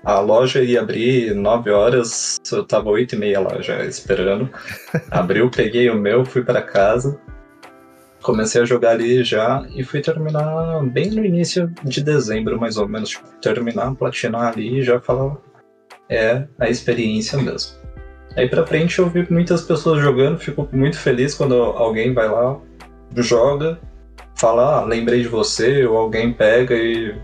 A 0.04 0.20
loja 0.20 0.62
ia 0.62 0.82
abrir 0.82 1.34
9 1.34 1.72
horas, 1.72 2.38
eu 2.52 2.64
tava 2.64 2.92
8 2.92 3.16
e 3.16 3.18
meia 3.18 3.40
lá 3.40 3.60
já 3.64 3.84
esperando. 3.84 4.48
Abriu, 5.10 5.50
peguei 5.50 5.90
o 5.90 5.96
meu, 5.96 6.24
fui 6.24 6.44
para 6.44 6.62
casa, 6.62 7.20
comecei 8.22 8.62
a 8.62 8.66
jogar 8.66 8.92
ali 8.92 9.24
já 9.24 9.66
e 9.74 9.84
fui 9.84 10.02
terminar 10.02 10.84
bem 10.86 11.12
no 11.12 11.24
início 11.24 11.72
de 11.84 12.04
dezembro, 12.04 12.60
mais 12.60 12.78
ou 12.78 12.88
menos. 12.88 13.10
Tipo, 13.10 13.28
terminar, 13.42 13.96
platinar 13.96 14.54
ali 14.54 14.80
e 14.80 14.84
já 14.84 15.00
falar. 15.00 15.38
É 16.10 16.48
a 16.58 16.70
experiência 16.70 17.38
mesmo. 17.38 17.78
Aí 18.36 18.48
pra 18.48 18.66
frente 18.66 19.00
eu 19.00 19.10
vi 19.10 19.26
muitas 19.30 19.62
pessoas 19.64 20.02
jogando, 20.02 20.40
fico 20.40 20.68
muito 20.72 20.98
feliz 20.98 21.36
quando 21.36 21.56
alguém 21.56 22.14
vai 22.14 22.28
lá, 22.30 22.60
joga, 23.16 23.80
fala, 24.36 24.80
ah, 24.80 24.86
lembrei 24.86 25.22
de 25.22 25.28
você, 25.28 25.86
ou 25.86 25.98
alguém 25.98 26.32
pega 26.32 26.76
e 26.76 27.16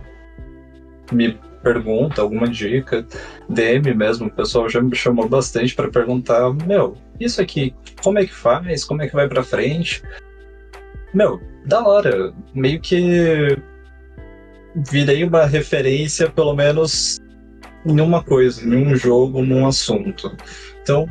me 1.12 1.40
pergunta 1.64 2.22
alguma 2.22 2.48
dica. 2.48 3.06
DM 3.50 3.94
mesmo, 3.94 4.28
o 4.28 4.32
pessoal 4.32 4.70
já 4.70 4.82
me 4.82 4.96
chamou 4.96 5.28
bastante 5.28 5.74
para 5.74 5.90
perguntar, 5.90 6.52
meu, 6.54 6.96
isso 7.20 7.42
aqui, 7.42 7.74
como 8.04 8.20
é 8.20 8.26
que 8.26 8.34
faz? 8.34 8.84
Como 8.84 9.02
é 9.02 9.08
que 9.08 9.16
vai 9.16 9.28
para 9.28 9.44
frente? 9.44 10.04
Meu, 11.15 11.41
da 11.65 11.82
hora. 11.88 12.34
Meio 12.54 12.82
que 12.82 13.58
virei 14.91 15.23
uma 15.23 15.45
referência, 15.45 16.30
pelo 16.30 16.54
menos, 16.54 17.17
em 17.86 18.01
uma 18.01 18.21
coisa, 18.21 18.62
em 18.62 18.75
um 18.75 18.95
jogo, 18.97 19.41
num 19.41 19.65
assunto. 19.65 20.36
Então, 20.84 21.08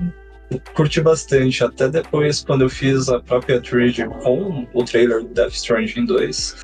curti 0.75 1.01
bastante. 1.01 1.65
Até 1.65 1.89
depois, 1.89 2.45
quando 2.45 2.61
eu 2.61 2.69
fiz 2.69 3.09
a 3.09 3.19
própria 3.19 3.63
thread 3.63 4.07
com 4.23 4.67
o 4.75 4.85
trailer 4.85 5.23
do 5.23 5.29
Death 5.33 5.55
Stranding 5.55 6.05
2, 6.05 6.57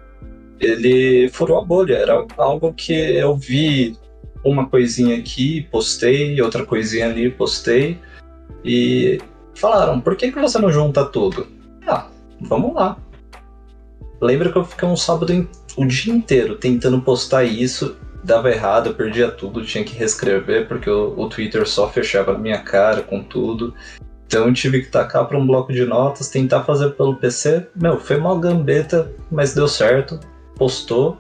ele 0.61 1.31
furou 1.31 1.61
a 1.61 1.65
bolha. 1.65 1.95
Era 1.95 2.27
algo 2.37 2.75
que 2.75 2.93
eu 2.93 3.35
vi 3.37 3.97
uma 4.45 4.69
coisinha 4.69 5.17
aqui, 5.17 5.67
postei, 5.73 6.39
outra 6.43 6.67
coisinha 6.67 7.07
ali, 7.07 7.31
postei. 7.31 7.99
E 8.63 9.19
falaram, 9.55 9.99
por 9.99 10.15
que, 10.15 10.31
que 10.31 10.39
você 10.39 10.59
não 10.59 10.71
junta 10.71 11.07
tudo? 11.07 11.47
Ah, 11.87 12.07
vamos 12.43 12.75
lá. 12.75 12.99
Lembra 14.21 14.53
que 14.53 14.59
eu 14.59 14.65
fiquei 14.65 14.87
um 14.87 14.97
sábado 14.97 15.49
o 15.77 15.87
dia 15.87 16.13
inteiro 16.13 16.57
tentando 16.57 17.01
postar 17.01 17.45
isso, 17.45 17.97
dava 18.23 18.51
errado, 18.51 18.95
perdia 18.95 19.31
tudo, 19.31 19.65
tinha 19.65 19.83
que 19.83 19.97
reescrever 19.97 20.69
porque 20.69 20.91
o, 20.91 21.19
o 21.19 21.29
Twitter 21.29 21.67
só 21.67 21.89
fechava 21.89 22.33
na 22.33 22.39
minha 22.39 22.59
cara 22.59 23.03
com 23.03 23.23
tudo. 23.23 23.75
Então 24.27 24.47
eu 24.47 24.55
tive 24.55 24.83
que 24.83 24.91
tacar 24.91 25.27
para 25.27 25.37
um 25.37 25.45
bloco 25.45 25.73
de 25.73 25.85
notas, 25.85 26.29
tentar 26.29 26.63
fazer 26.63 26.91
pelo 26.91 27.17
PC. 27.17 27.67
Meu, 27.75 27.99
foi 27.99 28.17
uma 28.17 28.39
gambeta, 28.39 29.11
mas 29.31 29.55
deu 29.55 29.67
certo. 29.67 30.21
Postou. 30.55 31.19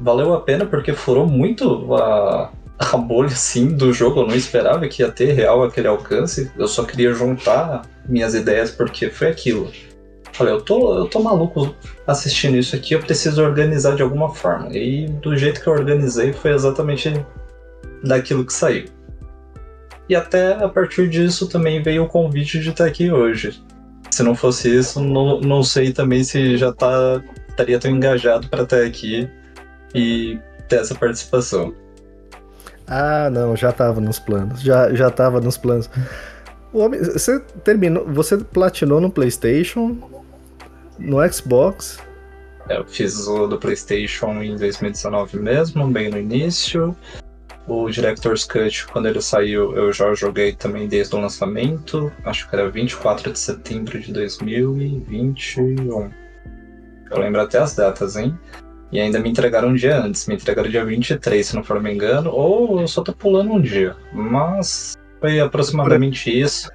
Valeu 0.00 0.34
a 0.34 0.40
pena 0.40 0.66
porque 0.66 0.92
furou 0.92 1.24
muito 1.24 1.94
a, 1.94 2.50
a 2.78 2.96
bolha 2.96 3.28
assim 3.28 3.68
do 3.68 3.92
jogo. 3.92 4.22
Eu 4.22 4.26
não 4.26 4.34
esperava 4.34 4.88
que 4.88 5.02
ia 5.02 5.12
ter 5.12 5.34
real 5.34 5.62
aquele 5.62 5.86
alcance. 5.86 6.50
Eu 6.58 6.66
só 6.66 6.82
queria 6.82 7.12
juntar 7.12 7.82
minhas 8.08 8.34
ideias 8.34 8.72
porque 8.72 9.08
foi 9.08 9.28
aquilo. 9.28 9.70
Falei, 10.36 10.52
eu 10.52 10.60
tô, 10.60 10.98
eu 10.98 11.06
tô 11.06 11.20
maluco 11.20 11.74
assistindo 12.06 12.58
isso 12.58 12.76
aqui, 12.76 12.92
eu 12.92 13.00
preciso 13.00 13.42
organizar 13.42 13.96
de 13.96 14.02
alguma 14.02 14.34
forma. 14.34 14.68
E 14.76 15.06
do 15.06 15.34
jeito 15.34 15.62
que 15.62 15.66
eu 15.66 15.72
organizei 15.72 16.30
foi 16.34 16.52
exatamente 16.52 17.24
daquilo 18.04 18.44
que 18.44 18.52
saiu. 18.52 18.84
E 20.10 20.14
até 20.14 20.52
a 20.52 20.68
partir 20.68 21.08
disso 21.08 21.48
também 21.48 21.82
veio 21.82 22.04
o 22.04 22.06
convite 22.06 22.60
de 22.60 22.68
estar 22.68 22.84
aqui 22.84 23.10
hoje. 23.10 23.64
Se 24.10 24.22
não 24.22 24.34
fosse 24.34 24.68
isso, 24.68 25.00
não, 25.00 25.40
não 25.40 25.62
sei 25.62 25.90
também 25.90 26.22
se 26.22 26.58
já 26.58 26.70
tá, 26.70 27.22
estaria 27.48 27.78
tão 27.78 27.90
engajado 27.90 28.46
para 28.48 28.64
estar 28.64 28.82
aqui 28.82 29.26
e 29.94 30.38
ter 30.68 30.80
essa 30.80 30.94
participação. 30.94 31.74
Ah, 32.86 33.30
não, 33.30 33.56
já 33.56 33.70
estava 33.70 34.02
nos 34.02 34.18
planos. 34.18 34.60
Já, 34.60 34.94
já 34.94 35.10
tava 35.10 35.40
nos 35.40 35.56
planos. 35.56 35.88
Você 37.14 37.40
terminou, 37.64 38.06
você 38.06 38.36
platinou 38.36 39.00
no 39.00 39.10
PlayStation, 39.10 39.96
no 40.98 41.32
Xbox. 41.32 41.98
É, 42.68 42.78
eu 42.78 42.84
fiz 42.84 43.26
o 43.26 43.46
do 43.46 43.58
PlayStation 43.58 44.42
em 44.42 44.56
2019 44.56 45.38
mesmo, 45.38 45.86
bem 45.88 46.10
no 46.10 46.18
início. 46.18 46.96
O 47.68 47.90
Director's 47.90 48.44
Cut, 48.44 48.86
quando 48.86 49.08
ele 49.08 49.20
saiu, 49.20 49.74
eu 49.76 49.92
já 49.92 50.14
joguei 50.14 50.52
também 50.52 50.86
desde 50.86 51.14
o 51.16 51.20
lançamento. 51.20 52.12
Acho 52.24 52.48
que 52.48 52.54
era 52.54 52.70
24 52.70 53.32
de 53.32 53.38
setembro 53.38 53.98
de 53.98 54.12
2021. 54.12 56.10
Eu 57.10 57.18
lembro 57.18 57.40
até 57.40 57.58
as 57.58 57.74
datas, 57.74 58.16
hein? 58.16 58.38
E 58.92 59.00
ainda 59.00 59.18
me 59.18 59.30
entregaram 59.30 59.70
um 59.70 59.74
dia 59.74 59.98
antes. 59.98 60.26
Me 60.26 60.36
entregaram 60.36 60.70
dia 60.70 60.84
23, 60.84 61.44
se 61.44 61.56
não 61.56 61.64
for 61.64 61.82
me 61.82 61.92
engano. 61.92 62.30
Ou 62.30 62.80
eu 62.80 62.86
só 62.86 63.02
tô 63.02 63.12
pulando 63.12 63.52
um 63.52 63.60
dia. 63.60 63.96
Mas 64.12 64.96
Foi 65.20 65.40
aproximadamente 65.40 66.30
isso. 66.30 66.70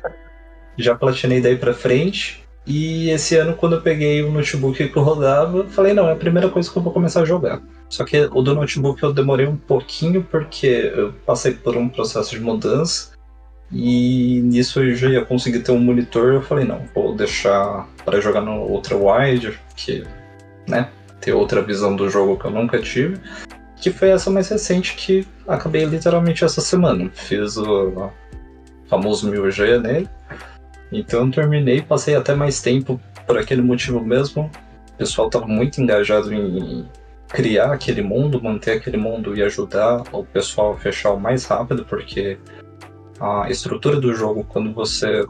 Já 0.77 0.93
platinei 0.95 1.39
daí 1.39 1.57
pra 1.57 1.73
frente. 1.73 2.40
E 2.65 3.09
esse 3.09 3.35
ano, 3.35 3.55
quando 3.55 3.75
eu 3.75 3.81
peguei 3.81 4.21
o 4.21 4.31
notebook 4.31 4.87
que 4.87 4.99
rodava, 4.99 5.59
eu 5.59 5.69
falei, 5.69 5.93
não, 5.93 6.07
é 6.07 6.13
a 6.13 6.15
primeira 6.15 6.49
coisa 6.49 6.69
que 6.71 6.77
eu 6.77 6.83
vou 6.83 6.93
começar 6.93 7.21
a 7.21 7.25
jogar. 7.25 7.61
Só 7.89 8.05
que 8.05 8.29
o 8.31 8.41
do 8.41 8.55
notebook 8.55 9.01
eu 9.01 9.11
demorei 9.11 9.47
um 9.47 9.57
pouquinho 9.57 10.23
porque 10.23 10.91
eu 10.95 11.13
passei 11.25 11.53
por 11.53 11.75
um 11.75 11.89
processo 11.89 12.31
de 12.31 12.39
mudança 12.39 13.11
e 13.71 14.41
nisso 14.43 14.81
eu 14.81 14.95
já 14.95 15.09
ia 15.09 15.25
conseguir 15.25 15.59
ter 15.59 15.71
um 15.71 15.79
monitor. 15.79 16.33
Eu 16.33 16.41
falei, 16.41 16.65
não, 16.65 16.83
vou 16.93 17.15
deixar 17.15 17.87
para 18.05 18.21
jogar 18.21 18.41
no 18.41 18.61
ultra 18.61 18.95
wide, 18.95 19.59
que, 19.75 20.03
né, 20.67 20.89
ter 21.19 21.33
outra 21.33 21.61
visão 21.61 21.95
do 21.95 22.09
jogo 22.09 22.37
que 22.37 22.45
eu 22.45 22.51
nunca 22.51 22.79
tive. 22.79 23.19
Que 23.75 23.89
foi 23.89 24.09
essa 24.09 24.29
mais 24.29 24.47
recente 24.47 24.95
que 24.95 25.25
acabei 25.47 25.83
literalmente 25.85 26.45
essa 26.45 26.61
semana. 26.61 27.09
Fiz 27.13 27.57
o 27.57 28.11
famoso 28.87 29.29
1000G 29.31 29.81
nele. 29.81 30.09
Então 30.91 31.25
eu 31.25 31.31
terminei, 31.31 31.81
passei 31.81 32.15
até 32.15 32.35
mais 32.35 32.61
tempo 32.61 32.99
por 33.25 33.37
aquele 33.37 33.61
motivo 33.61 34.03
mesmo. 34.03 34.51
O 34.93 34.97
pessoal 34.97 35.27
estava 35.27 35.47
muito 35.47 35.81
engajado 35.81 36.33
em 36.33 36.85
criar 37.27 37.71
aquele 37.71 38.01
mundo, 38.01 38.41
manter 38.41 38.77
aquele 38.77 38.97
mundo 38.97 39.35
e 39.35 39.41
ajudar 39.41 40.03
o 40.11 40.23
pessoal 40.23 40.73
a 40.73 40.77
fechar 40.77 41.11
o 41.11 41.19
mais 41.19 41.45
rápido, 41.45 41.85
porque 41.85 42.37
a 43.19 43.49
estrutura 43.49 43.99
do 43.99 44.13
jogo, 44.13 44.43
quando 44.43 44.73
você 44.73 45.25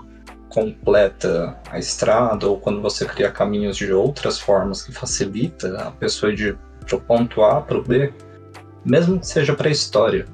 completa 0.49 1.57
a 1.69 1.79
estrada 1.79 2.47
ou 2.47 2.59
quando 2.59 2.81
você 2.81 3.05
cria 3.05 3.31
caminhos 3.31 3.77
de 3.77 3.93
outras 3.93 4.39
formas 4.39 4.83
que 4.83 4.91
facilita 4.91 5.77
a 5.79 5.91
pessoa 5.91 6.33
de 6.33 6.49
ir 6.49 6.57
ponto 7.07 7.43
A 7.43 7.61
para 7.61 7.77
o 7.77 7.83
B, 7.83 8.11
mesmo 8.83 9.19
que 9.19 9.27
seja 9.27 9.55
para 9.55 9.69
a 9.69 9.71
história, 9.71 10.25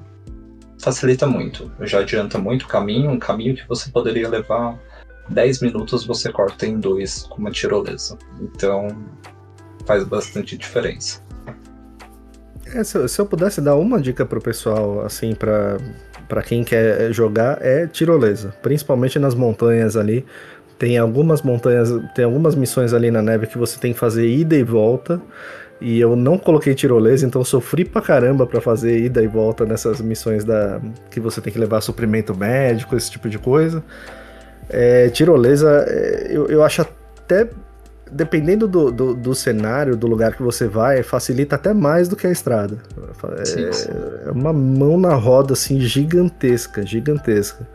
facilita 0.79 1.27
muito. 1.27 1.71
Já 1.81 1.99
adianta 1.99 2.39
muito 2.39 2.63
o 2.63 2.67
caminho, 2.67 3.11
um 3.11 3.19
caminho 3.19 3.55
que 3.55 3.67
você 3.67 3.91
poderia 3.91 4.27
levar 4.27 4.79
10 5.29 5.61
minutos 5.61 6.05
você 6.05 6.31
corta 6.31 6.65
em 6.65 6.79
dois 6.79 7.23
com 7.23 7.37
uma 7.37 7.51
tirolesa. 7.51 8.17
Então 8.41 8.87
faz 9.85 10.03
bastante 10.03 10.57
diferença. 10.57 11.21
É, 12.73 12.83
se, 12.83 13.07
se, 13.07 13.19
eu 13.19 13.25
pudesse 13.25 13.61
dar 13.61 13.75
uma 13.75 13.99
dica 14.01 14.25
pro 14.25 14.41
pessoal, 14.41 15.05
assim, 15.05 15.33
para 15.33 15.77
para 16.27 16.41
quem 16.41 16.63
quer 16.63 17.11
jogar, 17.13 17.59
é 17.61 17.87
tirolesa. 17.87 18.53
Principalmente 18.61 19.17
nas 19.17 19.33
montanhas 19.33 19.95
ali. 19.95 20.25
Tem 20.77 20.97
algumas 20.97 21.41
montanhas, 21.41 21.89
tem 22.13 22.25
algumas 22.25 22.53
missões 22.53 22.93
ali 22.93 23.09
na 23.09 23.21
neve 23.21 23.47
que 23.47 23.57
você 23.57 23.79
tem 23.79 23.93
que 23.93 23.99
fazer 23.99 24.27
ida 24.27 24.55
e 24.55 24.63
volta. 24.63 25.21
E 25.79 25.99
eu 25.99 26.15
não 26.15 26.37
coloquei 26.37 26.73
tirolesa, 26.73 27.25
então 27.25 27.43
sofri 27.43 27.85
pra 27.85 28.01
caramba 28.01 28.45
pra 28.45 28.59
fazer 28.59 28.99
ida 28.99 29.23
e 29.23 29.27
volta 29.27 29.65
nessas 29.65 30.01
missões 30.01 30.43
da 30.43 30.81
que 31.09 31.19
você 31.19 31.39
tem 31.39 31.53
que 31.53 31.59
levar 31.59 31.81
suprimento 31.81 32.35
médico, 32.35 32.95
esse 32.95 33.09
tipo 33.09 33.29
de 33.29 33.37
coisa. 33.37 33.83
É, 34.69 35.09
tirolesa, 35.09 35.85
é, 35.87 36.27
eu, 36.29 36.47
eu 36.47 36.63
acho 36.63 36.81
até. 36.81 37.47
Dependendo 38.09 38.69
do, 38.69 38.89
do, 38.89 39.13
do, 39.13 39.35
cenário, 39.35 39.93
do 39.97 40.07
lugar 40.07 40.33
que 40.33 40.41
você 40.41 40.65
vai, 40.65 41.03
facilita 41.03 41.57
até 41.57 41.73
mais 41.73 42.07
do 42.07 42.15
que 42.15 42.25
a 42.25 42.31
estrada. 42.31 42.77
É, 43.37 43.43
sim, 43.43 43.69
sim. 43.73 43.89
é 44.25 44.31
uma 44.31 44.53
mão 44.53 44.97
na 44.97 45.13
roda, 45.13 45.51
assim, 45.51 45.81
gigantesca, 45.81 46.85
gigantesca. 46.85 47.67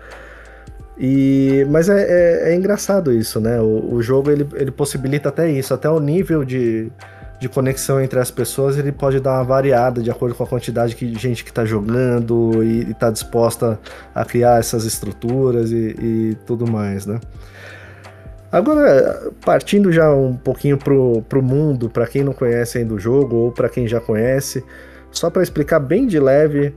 E, 0.96 1.66
mas 1.68 1.90
é, 1.90 2.02
é, 2.02 2.52
é 2.52 2.54
engraçado 2.54 3.12
isso, 3.12 3.40
né? 3.40 3.60
O, 3.60 3.94
o, 3.94 4.02
jogo 4.02 4.30
ele, 4.30 4.48
ele 4.54 4.70
possibilita 4.70 5.28
até 5.28 5.50
isso, 5.50 5.74
até 5.74 5.90
o 5.90 6.00
nível 6.00 6.44
de, 6.44 6.90
de 7.42 7.48
conexão 7.48 8.00
entre 8.00 8.20
as 8.20 8.30
pessoas, 8.30 8.78
ele 8.78 8.92
pode 8.92 9.18
dar 9.18 9.32
uma 9.32 9.42
variada 9.42 10.00
de 10.00 10.08
acordo 10.08 10.32
com 10.32 10.44
a 10.44 10.46
quantidade 10.46 10.94
de 10.94 11.18
gente 11.18 11.42
que 11.42 11.50
está 11.50 11.64
jogando 11.64 12.62
e 12.62 12.92
está 12.92 13.10
disposta 13.10 13.80
a 14.14 14.24
criar 14.24 14.60
essas 14.60 14.84
estruturas 14.84 15.72
e, 15.72 15.96
e, 16.00 16.36
tudo 16.46 16.70
mais, 16.70 17.04
né? 17.04 17.18
Agora, 18.52 19.32
partindo 19.44 19.90
já 19.90 20.14
um 20.14 20.36
pouquinho 20.36 20.78
pro, 20.78 21.22
pro 21.28 21.42
mundo, 21.42 21.90
para 21.90 22.06
quem 22.06 22.22
não 22.22 22.32
conhece 22.32 22.78
ainda 22.78 22.94
o 22.94 22.98
jogo 22.98 23.34
ou 23.34 23.50
para 23.50 23.68
quem 23.68 23.88
já 23.88 24.00
conhece, 24.00 24.64
só 25.10 25.28
para 25.28 25.42
explicar 25.42 25.80
bem 25.80 26.06
de 26.06 26.20
leve 26.20 26.72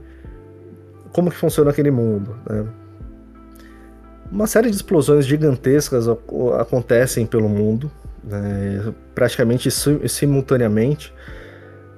como 1.12 1.30
que 1.30 1.36
funciona 1.36 1.70
aquele 1.70 1.92
mundo, 1.92 2.36
né? 2.48 2.66
Uma 4.32 4.48
série 4.48 4.68
de 4.68 4.74
explosões 4.74 5.24
gigantescas 5.24 6.08
acontecem 6.58 7.24
pelo 7.24 7.48
mundo, 7.48 7.88
né, 8.26 8.92
praticamente 9.14 9.70
simultaneamente. 9.70 11.14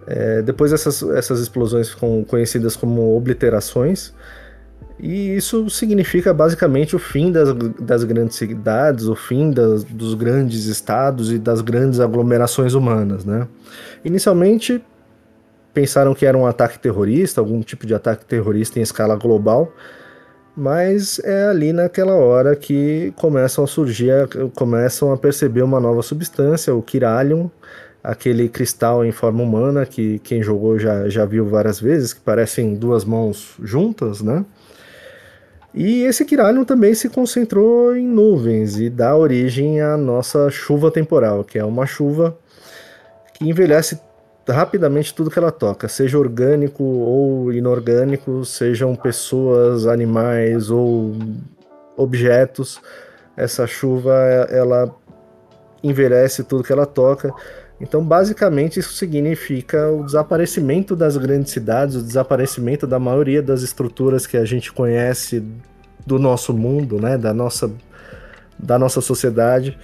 É, 0.06 0.42
depois 0.42 0.72
essas, 0.72 1.02
essas 1.02 1.40
explosões 1.40 1.90
ficam 1.90 2.24
conhecidas 2.24 2.76
como 2.76 3.16
obliterações, 3.16 4.14
e 5.00 5.36
isso 5.36 5.70
significa 5.70 6.34
basicamente 6.34 6.96
o 6.96 6.98
fim 6.98 7.30
das, 7.30 7.54
das 7.80 8.04
grandes 8.04 8.36
cidades, 8.36 9.06
o 9.06 9.14
fim 9.14 9.50
das, 9.50 9.84
dos 9.84 10.14
grandes 10.14 10.66
estados 10.66 11.32
e 11.32 11.38
das 11.38 11.60
grandes 11.60 12.00
aglomerações 12.00 12.74
humanas. 12.74 13.24
Né? 13.24 13.46
Inicialmente 14.04 14.82
pensaram 15.72 16.14
que 16.14 16.26
era 16.26 16.36
um 16.36 16.46
ataque 16.46 16.78
terrorista, 16.80 17.40
algum 17.40 17.60
tipo 17.60 17.86
de 17.86 17.94
ataque 17.94 18.24
terrorista 18.24 18.80
em 18.80 18.82
escala 18.82 19.14
global, 19.14 19.72
mas 20.58 21.20
é 21.20 21.44
ali 21.44 21.72
naquela 21.72 22.16
hora 22.16 22.56
que 22.56 23.12
começam 23.14 23.62
a 23.62 23.66
surgir, 23.66 24.12
começam 24.56 25.12
a 25.12 25.16
perceber 25.16 25.62
uma 25.62 25.78
nova 25.78 26.02
substância, 26.02 26.74
o 26.74 26.82
Kiralium, 26.82 27.48
aquele 28.02 28.48
cristal 28.48 29.04
em 29.04 29.12
forma 29.12 29.40
humana 29.40 29.86
que 29.86 30.18
quem 30.18 30.42
jogou 30.42 30.76
já, 30.76 31.08
já 31.08 31.24
viu 31.24 31.46
várias 31.46 31.80
vezes, 31.80 32.12
que 32.12 32.20
parecem 32.20 32.74
duas 32.74 33.04
mãos 33.04 33.54
juntas, 33.62 34.20
né? 34.20 34.44
E 35.72 36.02
esse 36.02 36.24
Kiralium 36.24 36.64
também 36.64 36.92
se 36.92 37.08
concentrou 37.08 37.94
em 37.94 38.04
nuvens 38.04 38.80
e 38.80 38.90
dá 38.90 39.16
origem 39.16 39.80
à 39.80 39.96
nossa 39.96 40.50
chuva 40.50 40.90
temporal, 40.90 41.44
que 41.44 41.56
é 41.56 41.64
uma 41.64 41.86
chuva 41.86 42.36
que 43.32 43.48
envelhece 43.48 44.00
rapidamente 44.52 45.14
tudo 45.14 45.30
que 45.30 45.38
ela 45.38 45.52
toca, 45.52 45.88
seja 45.88 46.18
orgânico 46.18 46.82
ou 46.82 47.52
inorgânico, 47.52 48.44
sejam 48.44 48.94
pessoas, 48.94 49.86
animais 49.86 50.70
ou 50.70 51.14
objetos. 51.96 52.80
Essa 53.36 53.66
chuva 53.66 54.14
ela 54.50 54.94
envelhece 55.82 56.42
tudo 56.42 56.64
que 56.64 56.72
ela 56.72 56.86
toca. 56.86 57.32
Então, 57.80 58.02
basicamente, 58.02 58.80
isso 58.80 58.92
significa 58.94 59.90
o 59.92 60.04
desaparecimento 60.04 60.96
das 60.96 61.16
grandes 61.16 61.52
cidades, 61.52 61.94
o 61.94 62.02
desaparecimento 62.02 62.86
da 62.86 62.98
maioria 62.98 63.40
das 63.40 63.62
estruturas 63.62 64.26
que 64.26 64.36
a 64.36 64.44
gente 64.44 64.72
conhece 64.72 65.44
do 66.04 66.18
nosso 66.18 66.52
mundo, 66.52 67.00
né, 67.00 67.16
da 67.16 67.32
nossa, 67.32 67.70
da 68.58 68.78
nossa 68.78 69.00
sociedade. 69.00 69.78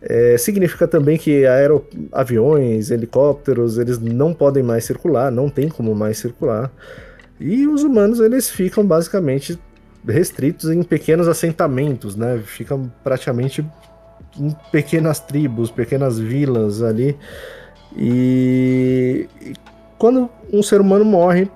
É, 0.00 0.38
significa 0.38 0.86
também 0.86 1.18
que 1.18 1.44
aero, 1.44 1.84
aviões, 2.12 2.90
helicópteros, 2.90 3.78
eles 3.78 3.98
não 3.98 4.32
podem 4.32 4.62
mais 4.62 4.84
circular, 4.84 5.30
não 5.30 5.48
tem 5.48 5.68
como 5.68 5.94
mais 5.94 6.18
circular. 6.18 6.70
E 7.40 7.66
os 7.66 7.82
humanos, 7.82 8.20
eles 8.20 8.48
ficam 8.48 8.84
basicamente 8.86 9.58
restritos 10.06 10.70
em 10.70 10.82
pequenos 10.82 11.26
assentamentos, 11.26 12.14
né? 12.14 12.40
Ficam 12.44 12.90
praticamente 13.02 13.64
em 14.38 14.54
pequenas 14.70 15.18
tribos, 15.18 15.70
pequenas 15.70 16.18
vilas 16.18 16.82
ali. 16.82 17.16
E, 17.96 19.28
e 19.42 19.54
quando 19.98 20.30
um 20.52 20.62
ser 20.62 20.80
humano 20.80 21.04
morre, 21.04 21.50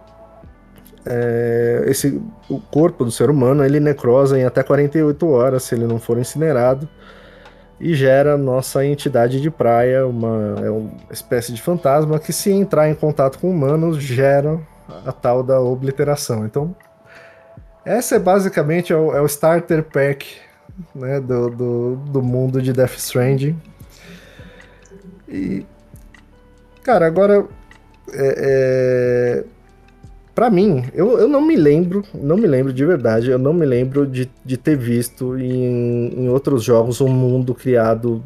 é, 1.06 1.84
esse, 1.86 2.20
o 2.48 2.60
corpo 2.60 3.04
do 3.04 3.10
ser 3.10 3.30
humano 3.30 3.64
ele 3.64 3.80
necrosa 3.80 4.38
em 4.38 4.44
até 4.44 4.62
48 4.62 5.28
horas 5.28 5.64
se 5.64 5.74
ele 5.74 5.86
não 5.86 5.98
for 5.98 6.16
incinerado 6.16 6.88
e 7.82 7.96
gera 7.96 8.38
nossa 8.38 8.86
entidade 8.86 9.40
de 9.40 9.50
praia, 9.50 10.06
uma, 10.06 10.54
é 10.64 10.70
uma 10.70 10.92
espécie 11.10 11.52
de 11.52 11.60
fantasma 11.60 12.16
que, 12.20 12.32
se 12.32 12.48
entrar 12.48 12.88
em 12.88 12.94
contato 12.94 13.40
com 13.40 13.50
humanos, 13.50 14.00
gera 14.00 14.60
a 15.04 15.10
tal 15.10 15.42
da 15.42 15.60
obliteração. 15.60 16.46
Então, 16.46 16.76
essa 17.84 18.14
é 18.14 18.18
basicamente 18.20 18.92
é 18.92 18.96
o, 18.96 19.12
é 19.12 19.20
o 19.20 19.26
starter 19.26 19.82
pack 19.82 20.36
né, 20.94 21.18
do, 21.20 21.50
do, 21.50 21.96
do, 21.96 22.22
mundo 22.22 22.62
de 22.62 22.72
Death 22.72 22.94
Stranding. 22.98 23.60
E, 25.28 25.66
cara, 26.84 27.04
agora. 27.04 27.44
É, 28.14 29.44
é, 29.44 29.44
para 30.34 30.48
mim, 30.48 30.84
eu, 30.94 31.18
eu 31.18 31.28
não 31.28 31.42
me 31.42 31.56
lembro, 31.56 32.02
não 32.14 32.36
me 32.36 32.46
lembro 32.46 32.72
de 32.72 32.84
verdade, 32.84 33.30
eu 33.30 33.38
não 33.38 33.52
me 33.52 33.66
lembro 33.66 34.06
de, 34.06 34.30
de 34.44 34.56
ter 34.56 34.76
visto 34.76 35.38
em, 35.38 36.24
em 36.24 36.28
outros 36.28 36.62
jogos 36.62 37.00
um 37.00 37.08
mundo 37.08 37.54
criado 37.54 38.22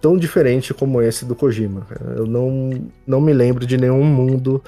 tão 0.00 0.16
diferente 0.16 0.72
como 0.72 1.02
esse 1.02 1.24
do 1.24 1.34
Kojima. 1.36 1.86
Eu 2.16 2.26
não, 2.26 2.70
não 3.06 3.20
me 3.20 3.32
lembro 3.32 3.66
de 3.66 3.76
nenhum 3.76 4.02
mundo. 4.02 4.62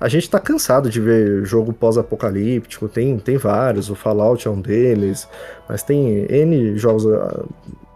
A 0.00 0.08
gente 0.08 0.28
tá 0.28 0.40
cansado 0.40 0.90
de 0.90 1.00
ver 1.00 1.44
jogo 1.44 1.72
pós-apocalíptico, 1.72 2.88
tem, 2.88 3.16
tem 3.18 3.36
vários, 3.36 3.88
o 3.88 3.94
Fallout 3.94 4.46
é 4.46 4.50
um 4.50 4.60
deles, 4.60 5.28
mas 5.68 5.82
tem 5.82 6.26
N 6.28 6.76
jogos 6.76 7.06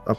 ah, 0.07 0.17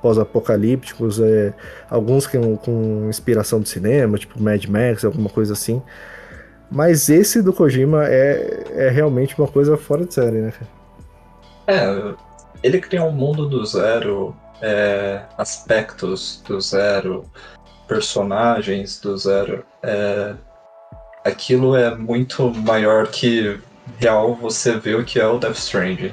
pós-apocalípticos, 0.00 1.20
é, 1.20 1.52
alguns 1.90 2.26
com, 2.26 2.56
com 2.56 3.06
inspiração 3.08 3.60
do 3.60 3.68
cinema, 3.68 4.18
tipo 4.18 4.42
Mad 4.42 4.64
Max, 4.66 5.04
alguma 5.04 5.28
coisa 5.28 5.52
assim. 5.52 5.82
Mas 6.70 7.08
esse 7.08 7.42
do 7.42 7.52
Kojima 7.52 8.06
é, 8.06 8.64
é 8.70 8.88
realmente 8.90 9.38
uma 9.38 9.48
coisa 9.48 9.76
fora 9.76 10.04
de 10.04 10.12
série, 10.12 10.38
né? 10.40 10.52
É, 11.66 12.14
ele 12.62 12.80
cria 12.80 13.02
um 13.02 13.12
mundo 13.12 13.48
do 13.48 13.64
zero, 13.64 14.36
é, 14.60 15.22
aspectos 15.36 16.42
do 16.46 16.60
zero, 16.60 17.24
personagens 17.86 19.00
do 19.00 19.16
zero. 19.16 19.64
É, 19.82 20.34
aquilo 21.24 21.74
é 21.74 21.94
muito 21.94 22.52
maior 22.54 23.06
que 23.08 23.58
real 23.98 24.34
você 24.34 24.78
vê 24.78 24.94
o 24.94 25.04
que 25.04 25.18
é 25.18 25.26
o 25.26 25.38
Death 25.38 25.56
Stranding. 25.56 26.12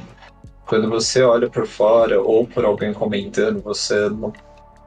Quando 0.66 0.90
você 0.90 1.22
olha 1.22 1.50
por 1.50 1.68
fora 1.68 2.20
ou 2.22 2.48
por 2.48 2.66
alguém 2.66 2.94
comentando, 2.94 3.62
você 3.62 4.10
não 4.10 4.34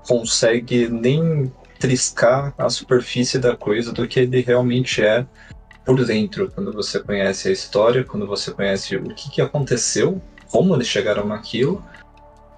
consegue 0.06 0.88
nem 0.88 1.52
triscar 1.78 2.52
a 2.58 2.68
superfície 2.68 3.38
da 3.38 3.56
coisa 3.56 3.92
do 3.92 4.08
que 4.08 4.20
ele 4.20 4.40
realmente 4.40 5.04
é 5.04 5.24
por 5.88 6.04
dentro. 6.04 6.52
Quando 6.54 6.70
você 6.70 7.00
conhece 7.00 7.48
a 7.48 7.50
história, 7.50 8.04
quando 8.04 8.26
você 8.26 8.50
conhece 8.50 8.94
o 8.94 9.04
que, 9.14 9.30
que 9.30 9.40
aconteceu, 9.40 10.20
como 10.50 10.74
eles 10.74 10.86
chegaram 10.86 11.26
naquilo, 11.26 11.82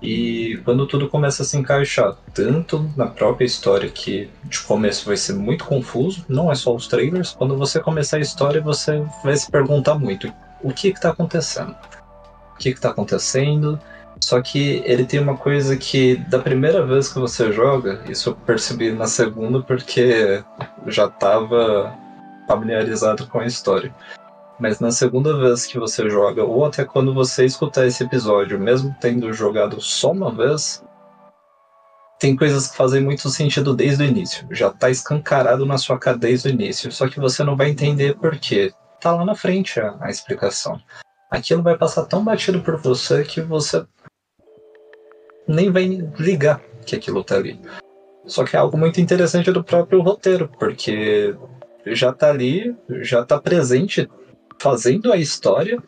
e 0.02 0.60
quando 0.64 0.84
tudo 0.86 1.08
começa 1.08 1.42
a 1.42 1.46
se 1.46 1.56
encaixar, 1.56 2.16
tanto 2.34 2.90
na 2.96 3.06
própria 3.06 3.44
história, 3.44 3.88
que 3.88 4.28
de 4.44 4.60
começo 4.60 5.06
vai 5.06 5.16
ser 5.16 5.34
muito 5.34 5.64
confuso, 5.64 6.24
não 6.28 6.50
é 6.50 6.56
só 6.56 6.74
os 6.74 6.88
trailers, 6.88 7.32
quando 7.32 7.56
você 7.56 7.78
começar 7.78 8.16
a 8.16 8.20
história, 8.20 8.60
você 8.60 9.00
vai 9.22 9.36
se 9.36 9.48
perguntar 9.48 9.94
muito: 9.94 10.32
o 10.62 10.72
que 10.72 10.88
está 10.88 11.10
acontecendo? 11.10 11.76
O 12.54 12.58
que 12.58 12.70
está 12.70 12.90
acontecendo? 12.90 13.78
Só 14.20 14.42
que 14.42 14.82
ele 14.84 15.04
tem 15.04 15.20
uma 15.20 15.36
coisa 15.36 15.76
que, 15.76 16.16
da 16.16 16.38
primeira 16.38 16.84
vez 16.84 17.12
que 17.12 17.18
você 17.18 17.52
joga, 17.52 18.00
isso 18.08 18.30
eu 18.30 18.34
percebi 18.34 18.90
na 18.90 19.06
segunda 19.06 19.62
porque 19.62 20.42
já 20.86 21.06
estava 21.06 21.94
familiarizado 22.50 23.28
com 23.28 23.38
a 23.38 23.46
história. 23.46 23.94
Mas 24.58 24.80
na 24.80 24.90
segunda 24.90 25.36
vez 25.38 25.66
que 25.66 25.78
você 25.78 26.10
joga, 26.10 26.44
ou 26.44 26.64
até 26.64 26.84
quando 26.84 27.14
você 27.14 27.44
escutar 27.44 27.86
esse 27.86 28.02
episódio, 28.02 28.58
mesmo 28.58 28.94
tendo 29.00 29.32
jogado 29.32 29.80
só 29.80 30.10
uma 30.10 30.34
vez, 30.34 30.84
tem 32.18 32.36
coisas 32.36 32.68
que 32.68 32.76
fazem 32.76 33.02
muito 33.02 33.30
sentido 33.30 33.74
desde 33.74 34.02
o 34.02 34.06
início. 34.06 34.46
Já 34.50 34.70
tá 34.70 34.90
escancarado 34.90 35.64
na 35.64 35.78
sua 35.78 35.98
cara 35.98 36.18
desde 36.18 36.48
o 36.48 36.50
início. 36.50 36.92
Só 36.92 37.08
que 37.08 37.20
você 37.20 37.42
não 37.42 37.56
vai 37.56 37.70
entender 37.70 38.16
por 38.16 38.36
quê. 38.36 38.72
Tá 39.00 39.12
lá 39.14 39.24
na 39.24 39.34
frente 39.34 39.80
a, 39.80 39.96
a 40.00 40.10
explicação. 40.10 40.78
Aquilo 41.30 41.62
vai 41.62 41.78
passar 41.78 42.04
tão 42.04 42.22
batido 42.22 42.60
por 42.60 42.76
você 42.76 43.24
que 43.24 43.40
você 43.40 43.86
nem 45.48 45.70
vai 45.70 45.84
ligar 46.18 46.60
que 46.84 46.96
aquilo 46.96 47.24
tá 47.24 47.36
ali. 47.36 47.58
Só 48.26 48.44
que 48.44 48.56
é 48.56 48.58
algo 48.58 48.76
muito 48.76 49.00
interessante 49.00 49.50
do 49.50 49.64
próprio 49.64 50.02
roteiro, 50.02 50.50
porque 50.58 51.34
já 51.86 52.12
tá 52.12 52.30
ali, 52.30 52.74
já 53.00 53.24
tá 53.24 53.40
presente 53.40 54.08
fazendo 54.58 55.12
a 55.12 55.16
história, 55.16 55.82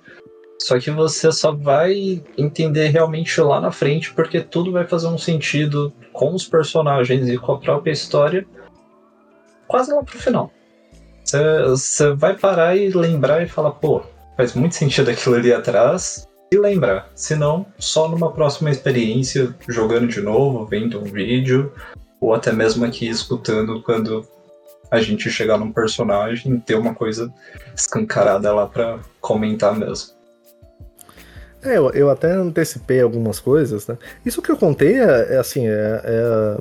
só 0.58 0.78
que 0.78 0.90
você 0.90 1.30
só 1.32 1.52
vai 1.52 2.22
entender 2.38 2.88
realmente 2.88 3.40
lá 3.40 3.60
na 3.60 3.72
frente, 3.72 4.12
porque 4.12 4.40
tudo 4.40 4.72
vai 4.72 4.86
fazer 4.86 5.08
um 5.08 5.18
sentido 5.18 5.92
com 6.12 6.34
os 6.34 6.46
personagens 6.46 7.28
e 7.28 7.36
com 7.36 7.52
a 7.52 7.58
própria 7.58 7.92
história, 7.92 8.46
quase 9.66 9.92
lá 9.92 10.02
pro 10.02 10.18
final. 10.18 10.52
Você 11.24 12.12
vai 12.14 12.36
parar 12.36 12.76
e 12.76 12.90
lembrar 12.90 13.42
e 13.42 13.48
falar, 13.48 13.72
pô, 13.72 14.02
faz 14.36 14.54
muito 14.54 14.74
sentido 14.74 15.10
aquilo 15.10 15.34
ali 15.34 15.52
atrás, 15.52 16.28
e 16.52 16.58
lembrar. 16.58 17.10
Se 17.14 17.34
não, 17.34 17.64
só 17.78 18.08
numa 18.08 18.30
próxima 18.30 18.70
experiência, 18.70 19.54
jogando 19.66 20.06
de 20.06 20.20
novo, 20.20 20.66
vendo 20.66 21.00
um 21.00 21.04
vídeo, 21.04 21.72
ou 22.20 22.34
até 22.34 22.52
mesmo 22.52 22.84
aqui 22.84 23.08
escutando 23.08 23.82
quando 23.82 24.26
a 24.92 25.00
gente 25.00 25.30
chegar 25.30 25.56
num 25.56 25.72
personagem 25.72 26.54
e 26.54 26.60
ter 26.60 26.74
uma 26.74 26.94
coisa 26.94 27.32
escancarada 27.74 28.52
lá 28.52 28.66
para 28.66 28.98
comentar 29.22 29.74
mesmo. 29.74 30.12
É, 31.64 31.78
eu, 31.78 31.90
eu 31.92 32.10
até 32.10 32.30
antecipei 32.32 33.00
algumas 33.00 33.40
coisas, 33.40 33.86
né? 33.86 33.96
Isso 34.26 34.42
que 34.42 34.50
eu 34.50 34.56
contei 34.56 35.00
é, 35.00 35.34
é 35.34 35.38
assim, 35.38 35.66
é, 35.66 36.02
é, 36.04 36.58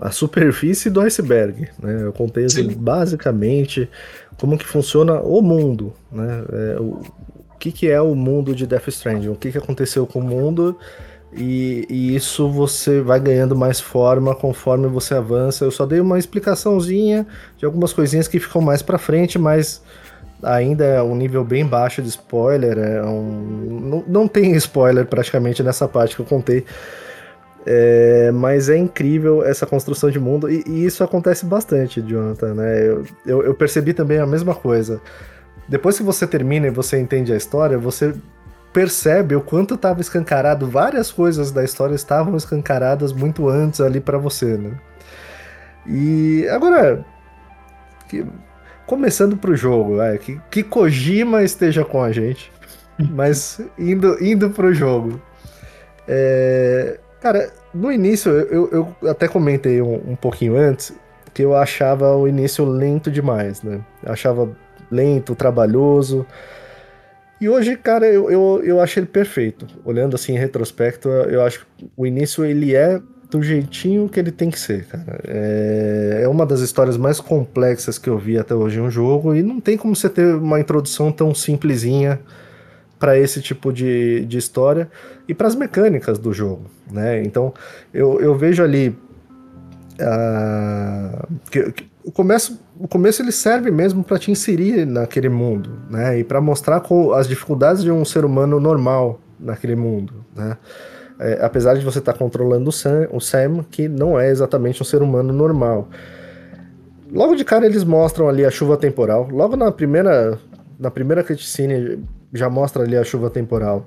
a 0.00 0.10
superfície 0.10 0.88
do 0.88 1.02
iceberg, 1.02 1.68
né? 1.78 2.04
Eu 2.04 2.14
contei 2.14 2.46
assim, 2.46 2.66
basicamente 2.72 3.90
como 4.40 4.56
que 4.56 4.64
funciona 4.64 5.20
o 5.20 5.42
mundo, 5.42 5.92
né? 6.10 6.44
É, 6.52 6.80
o, 6.80 7.02
o 7.54 7.58
que, 7.58 7.70
que 7.70 7.90
é 7.90 8.00
o 8.00 8.14
mundo 8.14 8.54
de 8.54 8.66
Death 8.66 8.88
Stranding, 8.88 9.28
o 9.28 9.36
que, 9.36 9.52
que 9.52 9.58
aconteceu 9.58 10.06
com 10.06 10.20
o 10.20 10.24
mundo 10.24 10.78
e, 11.32 11.86
e, 11.90 12.14
isso 12.14 12.48
você 12.48 13.00
vai 13.00 13.20
ganhando 13.20 13.54
mais 13.54 13.80
forma 13.80 14.34
conforme 14.34 14.86
você 14.86 15.14
avança. 15.14 15.64
Eu 15.64 15.70
só 15.70 15.84
dei 15.84 16.00
uma 16.00 16.18
explicaçãozinha 16.18 17.26
de 17.58 17.64
algumas 17.64 17.92
coisinhas 17.92 18.28
que 18.28 18.38
ficam 18.38 18.62
mais 18.62 18.80
para 18.80 18.96
frente, 18.96 19.38
mas 19.38 19.82
ainda 20.42 20.84
é 20.84 21.02
um 21.02 21.14
nível 21.14 21.44
bem 21.44 21.66
baixo 21.66 22.00
de 22.00 22.08
spoiler. 22.08 22.78
É 22.78 23.02
um, 23.02 23.80
não, 23.82 24.04
não 24.06 24.28
tem 24.28 24.52
spoiler 24.56 25.06
praticamente 25.06 25.62
nessa 25.62 25.86
parte 25.88 26.16
que 26.16 26.22
eu 26.22 26.26
contei. 26.26 26.64
É, 27.68 28.30
mas 28.30 28.68
é 28.68 28.76
incrível 28.76 29.44
essa 29.44 29.66
construção 29.66 30.08
de 30.08 30.20
mundo 30.20 30.48
e, 30.48 30.62
e 30.68 30.86
isso 30.86 31.02
acontece 31.02 31.44
bastante, 31.44 32.00
Jonathan. 32.00 32.54
Né? 32.54 32.88
Eu, 32.88 33.04
eu, 33.26 33.42
eu 33.42 33.54
percebi 33.54 33.92
também 33.92 34.18
a 34.18 34.26
mesma 34.26 34.54
coisa. 34.54 35.00
Depois 35.68 35.96
que 35.96 36.04
você 36.04 36.26
termina 36.26 36.68
e 36.68 36.70
você 36.70 36.98
entende 36.98 37.32
a 37.32 37.36
história, 37.36 37.76
você 37.76 38.14
percebe 38.76 39.34
o 39.34 39.40
quanto 39.40 39.74
estava 39.74 40.02
escancarado, 40.02 40.68
várias 40.68 41.10
coisas 41.10 41.50
da 41.50 41.64
história 41.64 41.94
estavam 41.94 42.36
escancaradas 42.36 43.10
muito 43.10 43.48
antes 43.48 43.80
ali 43.80 44.02
para 44.02 44.18
você, 44.18 44.58
né? 44.58 44.72
E 45.86 46.46
agora, 46.50 47.02
que, 48.06 48.26
começando 48.86 49.34
pro 49.34 49.56
jogo, 49.56 50.02
é, 50.02 50.18
que, 50.18 50.38
que 50.50 50.62
Kojima 50.62 51.42
esteja 51.42 51.86
com 51.86 52.02
a 52.02 52.12
gente, 52.12 52.52
mas 53.00 53.62
indo, 53.78 54.22
indo 54.22 54.50
pro 54.50 54.74
jogo. 54.74 55.22
É, 56.06 57.00
cara, 57.22 57.50
no 57.72 57.90
início, 57.90 58.30
eu, 58.30 58.94
eu 59.00 59.10
até 59.10 59.26
comentei 59.26 59.80
um, 59.80 60.10
um 60.10 60.16
pouquinho 60.16 60.54
antes 60.54 60.92
que 61.32 61.40
eu 61.40 61.56
achava 61.56 62.14
o 62.14 62.28
início 62.28 62.62
lento 62.66 63.10
demais, 63.10 63.62
né? 63.62 63.80
Eu 64.04 64.12
achava 64.12 64.50
lento, 64.90 65.34
trabalhoso. 65.34 66.26
E 67.40 67.48
hoje, 67.48 67.76
cara, 67.76 68.06
eu, 68.06 68.30
eu, 68.30 68.62
eu 68.64 68.80
acho 68.80 68.98
ele 68.98 69.06
perfeito. 69.06 69.66
Olhando 69.84 70.14
assim 70.14 70.34
em 70.34 70.38
retrospecto, 70.38 71.08
eu 71.08 71.42
acho 71.42 71.66
que 71.76 71.90
o 71.96 72.06
início 72.06 72.44
ele 72.44 72.74
é 72.74 73.00
do 73.30 73.42
jeitinho 73.42 74.08
que 74.08 74.18
ele 74.18 74.30
tem 74.30 74.50
que 74.50 74.58
ser, 74.58 74.86
cara. 74.86 75.20
É, 75.26 76.20
é 76.22 76.28
uma 76.28 76.46
das 76.46 76.60
histórias 76.60 76.96
mais 76.96 77.20
complexas 77.20 77.98
que 77.98 78.08
eu 78.08 78.18
vi 78.18 78.38
até 78.38 78.54
hoje 78.54 78.78
em 78.78 78.82
um 78.82 78.90
jogo 78.90 79.34
e 79.34 79.42
não 79.42 79.60
tem 79.60 79.76
como 79.76 79.94
você 79.94 80.08
ter 80.08 80.34
uma 80.36 80.60
introdução 80.60 81.12
tão 81.12 81.34
simplesinha 81.34 82.20
para 82.98 83.18
esse 83.18 83.42
tipo 83.42 83.72
de, 83.72 84.24
de 84.24 84.38
história 84.38 84.90
e 85.28 85.34
para 85.34 85.46
as 85.46 85.54
mecânicas 85.54 86.18
do 86.18 86.32
jogo, 86.32 86.70
né? 86.90 87.22
Então 87.22 87.52
eu, 87.92 88.20
eu 88.20 88.34
vejo 88.34 88.62
ali 88.62 88.96
uh, 90.00 91.26
que, 91.50 91.72
que 91.72 91.90
o 92.02 92.12
começo, 92.12 92.60
o 92.78 92.86
começo 92.86 93.22
ele 93.22 93.32
serve 93.32 93.70
mesmo 93.70 94.04
para 94.04 94.18
te 94.18 94.30
inserir 94.30 94.86
naquele 94.86 95.28
mundo, 95.28 95.78
né? 95.90 96.18
E 96.18 96.24
para 96.24 96.40
mostrar 96.40 96.82
as 97.14 97.26
dificuldades 97.26 97.82
de 97.82 97.90
um 97.90 98.04
ser 98.04 98.24
humano 98.24 98.60
normal 98.60 99.20
naquele 99.38 99.74
mundo, 99.74 100.24
né? 100.34 100.56
É, 101.18 101.38
apesar 101.42 101.74
de 101.74 101.84
você 101.84 101.98
estar 101.98 102.12
tá 102.12 102.18
controlando 102.18 102.68
o 102.68 102.72
Sam, 102.72 103.08
o 103.10 103.20
Sam, 103.20 103.64
que 103.70 103.88
não 103.88 104.20
é 104.20 104.30
exatamente 104.30 104.82
um 104.82 104.84
ser 104.84 105.02
humano 105.02 105.32
normal. 105.32 105.88
Logo 107.10 107.34
de 107.34 107.44
cara 107.44 107.64
eles 107.64 107.84
mostram 107.84 108.28
ali 108.28 108.44
a 108.44 108.50
chuva 108.50 108.76
temporal. 108.76 109.28
Logo 109.30 109.56
na 109.56 109.72
primeira, 109.72 110.38
na 110.78 110.90
primeira 110.90 111.24
cutscene 111.24 112.04
já 112.34 112.50
mostra 112.50 112.82
ali 112.82 112.96
a 112.96 113.04
chuva 113.04 113.30
temporal. 113.30 113.86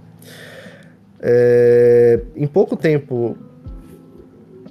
É, 1.21 2.19
em 2.35 2.47
pouco 2.47 2.75
tempo 2.75 3.37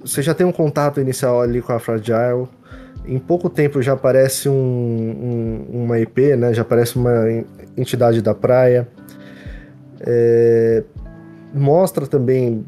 você 0.03 0.21
já 0.21 0.33
tem 0.33 0.45
um 0.45 0.51
contato 0.51 0.99
inicial 0.99 1.41
ali 1.41 1.61
com 1.61 1.71
a 1.71 1.79
Fragile 1.79 2.47
em 3.05 3.19
pouco 3.19 3.49
tempo 3.49 3.81
já 3.81 3.93
aparece 3.93 4.47
um, 4.47 4.53
um, 4.53 5.83
uma 5.83 5.99
IP, 5.99 6.35
né? 6.35 6.53
Já 6.53 6.61
aparece 6.61 6.95
uma 6.95 7.13
entidade 7.77 8.21
da 8.21 8.33
praia. 8.35 8.87
É, 10.01 10.83
mostra 11.53 12.07
também 12.07 12.65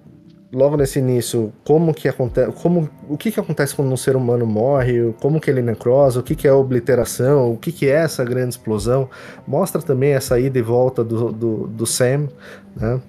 logo 0.54 0.76
nesse 0.76 1.00
início 1.00 1.54
como 1.64 1.94
que 1.94 2.10
acontece, 2.10 2.52
como 2.62 2.90
o 3.08 3.18
que 3.18 3.32
que 3.32 3.40
acontece 3.40 3.74
quando 3.74 3.92
um 3.92 3.98
ser 3.98 4.16
humano 4.16 4.46
morre, 4.46 5.14
como 5.22 5.40
que 5.40 5.50
ele 5.50 5.62
necrosa, 5.62 6.20
o 6.20 6.24
que 6.24 6.36
que 6.36 6.48
é 6.48 6.52
obliteração, 6.52 7.54
o 7.54 7.58
que 7.58 7.72
que 7.72 7.88
é 7.88 7.94
essa 7.94 8.24
grande 8.24 8.50
explosão. 8.50 9.10
Mostra 9.48 9.82
também 9.82 10.12
essa 10.12 10.40
ida 10.40 10.60
e 10.60 10.62
volta 10.62 11.04
do, 11.04 11.32
do, 11.32 11.68
do 11.68 11.86
Sam, 11.86 12.28
né? 12.76 13.00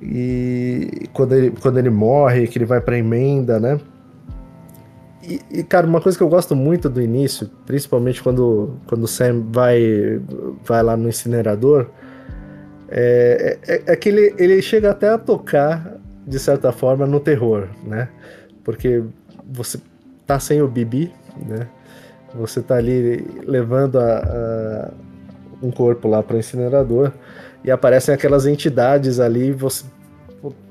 E 0.00 1.08
quando 1.12 1.34
ele, 1.34 1.50
quando 1.62 1.78
ele 1.78 1.90
morre, 1.90 2.48
que 2.48 2.58
ele 2.58 2.64
vai 2.64 2.80
para 2.80 2.98
emenda, 2.98 3.60
né? 3.60 3.78
E, 5.22 5.40
e, 5.50 5.62
cara, 5.62 5.86
uma 5.86 6.00
coisa 6.00 6.18
que 6.18 6.24
eu 6.24 6.28
gosto 6.28 6.56
muito 6.56 6.88
do 6.88 7.00
início, 7.00 7.48
principalmente 7.64 8.22
quando, 8.22 8.76
quando 8.86 9.04
o 9.04 9.08
Sam 9.08 9.44
vai, 9.50 10.20
vai 10.64 10.82
lá 10.82 10.96
no 10.96 11.08
incinerador, 11.08 11.88
é, 12.88 13.58
é, 13.66 13.82
é, 13.86 13.96
que 13.96 14.08
ele, 14.08 14.34
ele 14.36 14.60
chega 14.60 14.90
até 14.90 15.08
a 15.08 15.18
tocar, 15.18 15.96
de 16.26 16.38
certa 16.38 16.72
forma, 16.72 17.06
no 17.06 17.20
terror, 17.20 17.68
né? 17.84 18.08
Porque 18.64 19.02
você 19.50 19.78
tá 20.26 20.38
sem 20.38 20.60
o 20.60 20.68
Bibi, 20.68 21.12
né? 21.46 21.68
Você 22.34 22.60
tá 22.60 22.76
ali 22.76 23.26
levando 23.46 23.98
a, 23.98 24.18
a 24.18 24.90
um 25.62 25.70
corpo 25.70 26.08
lá 26.08 26.22
para 26.22 26.36
o 26.36 26.38
incinerador 26.38 27.12
e 27.64 27.70
aparecem 27.70 28.14
aquelas 28.14 28.46
entidades 28.46 29.20
ali, 29.20 29.52
você, 29.52 29.84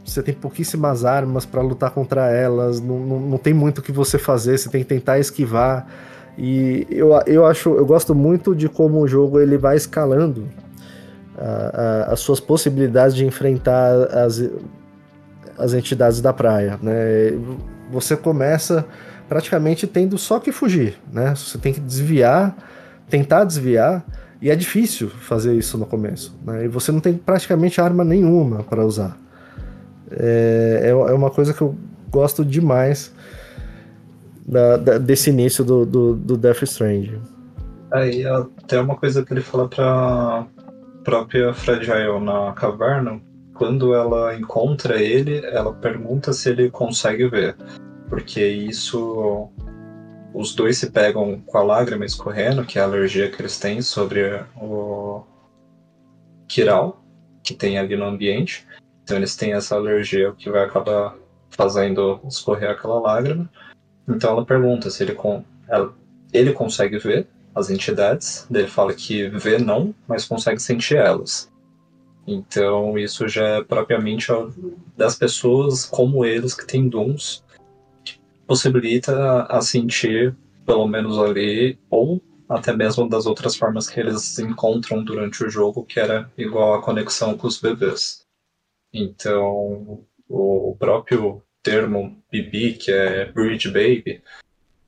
você 0.03 0.21
tem 0.21 0.33
pouquíssimas 0.33 1.05
armas 1.05 1.45
para 1.45 1.61
lutar 1.61 1.91
contra 1.91 2.29
elas, 2.29 2.81
não, 2.81 2.99
não, 2.99 3.19
não 3.19 3.37
tem 3.37 3.53
muito 3.53 3.79
o 3.79 3.81
que 3.81 3.91
você 3.91 4.17
fazer, 4.17 4.57
você 4.57 4.69
tem 4.69 4.81
que 4.81 4.87
tentar 4.87 5.19
esquivar. 5.19 5.87
E 6.37 6.87
eu, 6.89 7.11
eu 7.27 7.45
acho, 7.45 7.69
eu 7.69 7.85
gosto 7.85 8.15
muito 8.15 8.55
de 8.55 8.67
como 8.67 8.99
o 8.99 9.07
jogo 9.07 9.39
ele 9.39 9.57
vai 9.57 9.75
escalando 9.75 10.47
a, 11.37 12.07
a, 12.09 12.13
as 12.13 12.19
suas 12.19 12.39
possibilidades 12.39 13.15
de 13.15 13.25
enfrentar 13.25 13.93
as, 14.11 14.43
as 15.57 15.73
entidades 15.73 16.21
da 16.21 16.33
praia, 16.33 16.79
né? 16.81 17.37
Você 17.91 18.15
começa 18.15 18.85
praticamente 19.27 19.85
tendo 19.85 20.17
só 20.17 20.39
que 20.39 20.51
fugir, 20.51 20.97
né? 21.11 21.35
Você 21.35 21.57
tem 21.57 21.73
que 21.73 21.79
desviar, 21.79 22.55
tentar 23.09 23.43
desviar, 23.43 24.03
e 24.41 24.49
é 24.49 24.55
difícil 24.55 25.09
fazer 25.09 25.53
isso 25.53 25.77
no 25.77 25.85
começo, 25.85 26.35
né? 26.45 26.65
E 26.65 26.67
você 26.67 26.91
não 26.91 26.99
tem 26.99 27.13
praticamente 27.13 27.79
arma 27.79 28.03
nenhuma 28.03 28.63
para 28.63 28.85
usar. 28.85 29.17
É, 30.11 30.81
é, 30.83 30.89
é 30.89 31.13
uma 31.13 31.29
coisa 31.29 31.53
que 31.53 31.61
eu 31.61 31.75
gosto 32.09 32.43
demais 32.43 33.13
da, 34.45 34.77
da, 34.77 34.97
desse 34.97 35.29
início 35.29 35.63
do, 35.63 35.85
do, 35.85 36.15
do 36.15 36.37
Death 36.37 36.63
Stranding. 36.63 37.21
Aí 37.91 38.25
até 38.25 38.79
uma 38.79 38.95
coisa 38.95 39.23
que 39.23 39.33
ele 39.33 39.41
fala 39.41 39.67
pra 39.67 40.45
própria 41.03 41.53
Fragile 41.53 42.19
na 42.21 42.53
caverna, 42.53 43.21
quando 43.53 43.93
ela 43.93 44.35
encontra 44.35 45.01
ele, 45.01 45.45
ela 45.45 45.73
pergunta 45.73 46.33
se 46.33 46.49
ele 46.49 46.69
consegue 46.69 47.27
ver. 47.27 47.55
Porque 48.09 48.45
isso. 48.45 49.49
Os 50.33 50.55
dois 50.55 50.77
se 50.77 50.89
pegam 50.89 51.41
com 51.45 51.57
a 51.57 51.63
lágrima 51.63 52.05
escorrendo, 52.05 52.63
que 52.63 52.79
é 52.79 52.81
a 52.81 52.85
alergia 52.85 53.29
que 53.29 53.41
eles 53.41 53.59
têm 53.59 53.81
sobre 53.81 54.41
o 54.55 55.23
Kiral, 56.47 57.03
que 57.43 57.53
tem 57.53 57.77
ali 57.77 57.97
no 57.97 58.05
ambiente. 58.05 58.65
Então 59.11 59.19
eles 59.19 59.35
têm 59.35 59.51
essa 59.51 59.75
alergia 59.75 60.31
que 60.37 60.49
vai 60.49 60.63
acabar 60.63 61.17
fazendo 61.49 62.21
escorrer 62.25 62.69
aquela 62.69 62.97
lágrima. 62.97 63.51
Então 64.07 64.31
ela 64.31 64.45
pergunta 64.45 64.89
se 64.89 65.03
ele, 65.03 65.13
com, 65.13 65.43
ela, 65.67 65.93
ele 66.31 66.53
consegue 66.53 66.97
ver 66.97 67.27
as 67.53 67.69
entidades. 67.69 68.47
Ele 68.49 68.67
fala 68.67 68.93
que 68.93 69.27
vê 69.27 69.57
não, 69.57 69.93
mas 70.07 70.23
consegue 70.23 70.61
sentir 70.61 70.95
elas. 70.95 71.51
Então 72.25 72.97
isso 72.97 73.27
já 73.27 73.45
é 73.45 73.61
propriamente 73.61 74.27
das 74.95 75.17
pessoas 75.17 75.83
como 75.83 76.23
eles 76.23 76.53
que 76.53 76.65
têm 76.65 76.87
dons 76.87 77.43
que 78.05 78.17
possibilita 78.47 79.43
a 79.43 79.61
sentir 79.61 80.33
pelo 80.65 80.87
menos 80.87 81.19
ali 81.19 81.77
ou 81.89 82.21
até 82.47 82.71
mesmo 82.71 83.09
das 83.09 83.25
outras 83.25 83.57
formas 83.57 83.89
que 83.89 83.99
eles 83.99 84.39
encontram 84.39 85.03
durante 85.03 85.43
o 85.43 85.49
jogo, 85.49 85.83
que 85.83 85.99
era 85.99 86.31
igual 86.37 86.75
a 86.75 86.81
conexão 86.81 87.37
com 87.37 87.45
os 87.45 87.59
bebês. 87.59 88.20
Então, 88.93 90.03
o 90.27 90.75
próprio 90.77 91.41
termo 91.63 92.17
Bibi, 92.31 92.73
que 92.73 92.91
é 92.91 93.25
Bridge 93.31 93.69
Baby, 93.69 94.21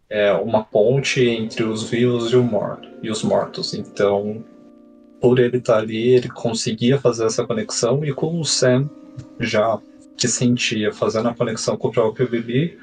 é 0.09 0.31
uma 0.33 0.63
ponte 0.63 1.25
entre 1.25 1.63
os 1.63 1.89
vivos 1.89 2.31
e, 2.31 2.35
morto, 2.37 2.87
e 3.01 3.09
os 3.09 3.23
mortos. 3.23 3.73
Então, 3.73 4.43
por 5.21 5.39
ele 5.39 5.57
estar 5.57 5.73
tá 5.73 5.79
ali, 5.79 6.09
ele 6.09 6.29
conseguia 6.29 6.99
fazer 6.99 7.25
essa 7.25 7.45
conexão, 7.45 8.03
e 8.03 8.13
com 8.13 8.39
o 8.39 8.45
Sam 8.45 8.89
já 9.39 9.79
que 10.17 10.27
sentia 10.27 10.91
fazendo 10.91 11.29
a 11.29 11.33
conexão 11.33 11.77
com 11.77 11.87
o 11.87 11.91
próprio 11.91 12.29
Bibi, 12.29 12.77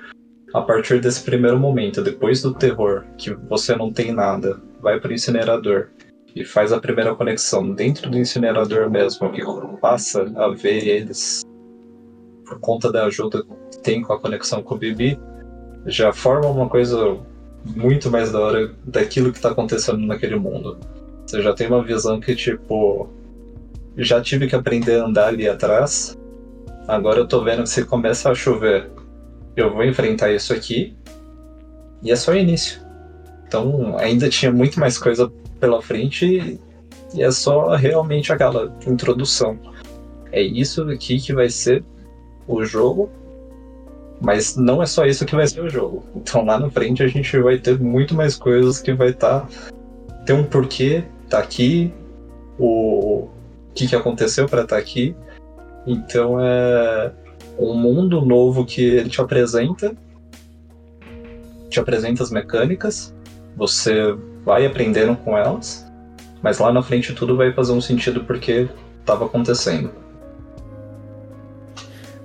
a 0.53 0.61
partir 0.61 1.01
desse 1.01 1.23
primeiro 1.23 1.59
momento, 1.59 2.03
depois 2.03 2.43
do 2.43 2.53
terror, 2.53 3.05
que 3.17 3.33
você 3.33 3.77
não 3.77 3.93
tem 3.93 4.13
nada, 4.13 4.61
vai 4.81 4.99
para 4.99 5.11
o 5.11 5.15
incinerador 5.15 5.89
e 6.35 6.45
faz 6.45 6.73
a 6.73 6.81
primeira 6.81 7.15
conexão 7.15 7.73
dentro 7.73 8.11
do 8.11 8.19
incinerador 8.19 8.91
mesmo, 8.91 9.31
que 9.33 9.43
passa 9.81 10.23
a 10.37 10.49
ver 10.49 10.87
eles 10.87 11.43
por 12.45 12.59
conta 12.61 12.91
da 12.91 13.05
ajuda 13.05 13.45
que 13.71 13.79
tem 13.79 14.03
com 14.03 14.13
a 14.13 14.19
conexão 14.19 14.63
com 14.63 14.75
o 14.75 14.79
Bibi, 14.79 15.19
já 15.87 16.13
forma 16.13 16.49
uma 16.49 16.69
coisa 16.69 17.17
muito 17.65 18.11
mais 18.11 18.33
da 18.33 18.41
hora 18.41 18.75
daquilo 18.85 19.31
que 19.31 19.39
está 19.39 19.51
acontecendo 19.51 20.05
naquele 20.07 20.37
mundo. 20.37 20.79
Você 21.27 21.43
já 21.43 21.53
tem 21.53 21.69
uma 21.69 21.83
visão 21.83 22.19
que, 22.19 22.35
tipo, 22.35 23.09
já 23.97 24.21
tive 24.21 24.49
que 24.49 24.57
aprender 24.57 25.01
a 25.01 25.07
andar 25.07 25.29
ali 25.29 25.49
atrás, 25.49 26.19
agora 26.89 27.21
eu 27.21 27.29
tô 27.29 27.43
vendo 27.45 27.63
que 27.63 27.69
se 27.69 27.85
começa 27.85 28.31
a 28.31 28.35
chover, 28.35 28.91
eu 29.55 29.73
vou 29.73 29.85
enfrentar 29.85 30.33
isso 30.33 30.53
aqui, 30.53 30.97
e 32.03 32.11
é 32.11 32.17
só 32.17 32.33
o 32.33 32.37
início. 32.37 32.81
Então 33.47 33.97
ainda 33.99 34.29
tinha 34.29 34.51
muito 34.51 34.81
mais 34.81 34.99
coisa 34.99 35.31
pela 35.61 35.83
frente 35.83 36.59
e 37.15 37.23
é 37.23 37.31
só 37.31 37.75
realmente 37.75 38.33
aquela 38.33 38.75
introdução. 38.87 39.59
É 40.33 40.43
isso 40.43 40.83
aqui 40.91 41.21
que 41.21 41.35
vai 41.35 41.49
ser 41.49 41.85
o 42.49 42.65
jogo 42.65 43.11
mas 44.21 44.55
não 44.55 44.83
é 44.83 44.87
só 44.87 45.07
isso 45.07 45.25
que 45.25 45.35
vai 45.35 45.47
ser 45.47 45.63
o 45.63 45.71
jogo. 45.71 46.05
Então 46.15 46.45
lá 46.45 46.59
na 46.59 46.71
frente 46.71 47.03
a 47.03 47.09
gente 47.09 47.39
vai 47.39 47.59
ter 47.59 47.81
muito 47.81 48.15
mais 48.15 48.37
coisas 48.37 48.81
que 48.81 48.93
vai 48.93 49.11
estar. 49.11 49.41
Tá, 49.41 49.49
ter 50.27 50.35
um 50.35 50.45
porquê, 50.45 51.03
tá 51.29 51.39
aqui, 51.39 51.93
o, 52.59 53.25
o 53.25 53.31
que, 53.75 53.89
que 53.89 53.97
aconteceu 53.97 54.47
para 54.47 54.63
estar 54.63 54.77
tá 54.77 54.81
aqui. 54.81 55.17
Então 55.87 56.39
é 56.39 57.11
um 57.59 57.75
mundo 57.75 58.21
novo 58.21 58.67
que 58.67 58.83
ele 58.83 59.09
te 59.09 59.21
apresenta, 59.21 59.97
te 61.71 61.81
apresenta 61.81 62.23
as 62.23 62.31
mecânicas, 62.31 63.15
você 63.57 64.15
vai 64.45 64.67
aprendendo 64.67 65.17
com 65.17 65.37
elas, 65.37 65.87
mas 66.43 66.59
lá 66.59 66.73
na 66.73 66.83
frente 66.83 67.15
tudo 67.15 67.37
vai 67.37 67.53
fazer 67.53 67.73
um 67.73 67.81
sentido 67.81 68.25
porque 68.25 68.69
estava 69.01 69.27
acontecendo. 69.27 69.91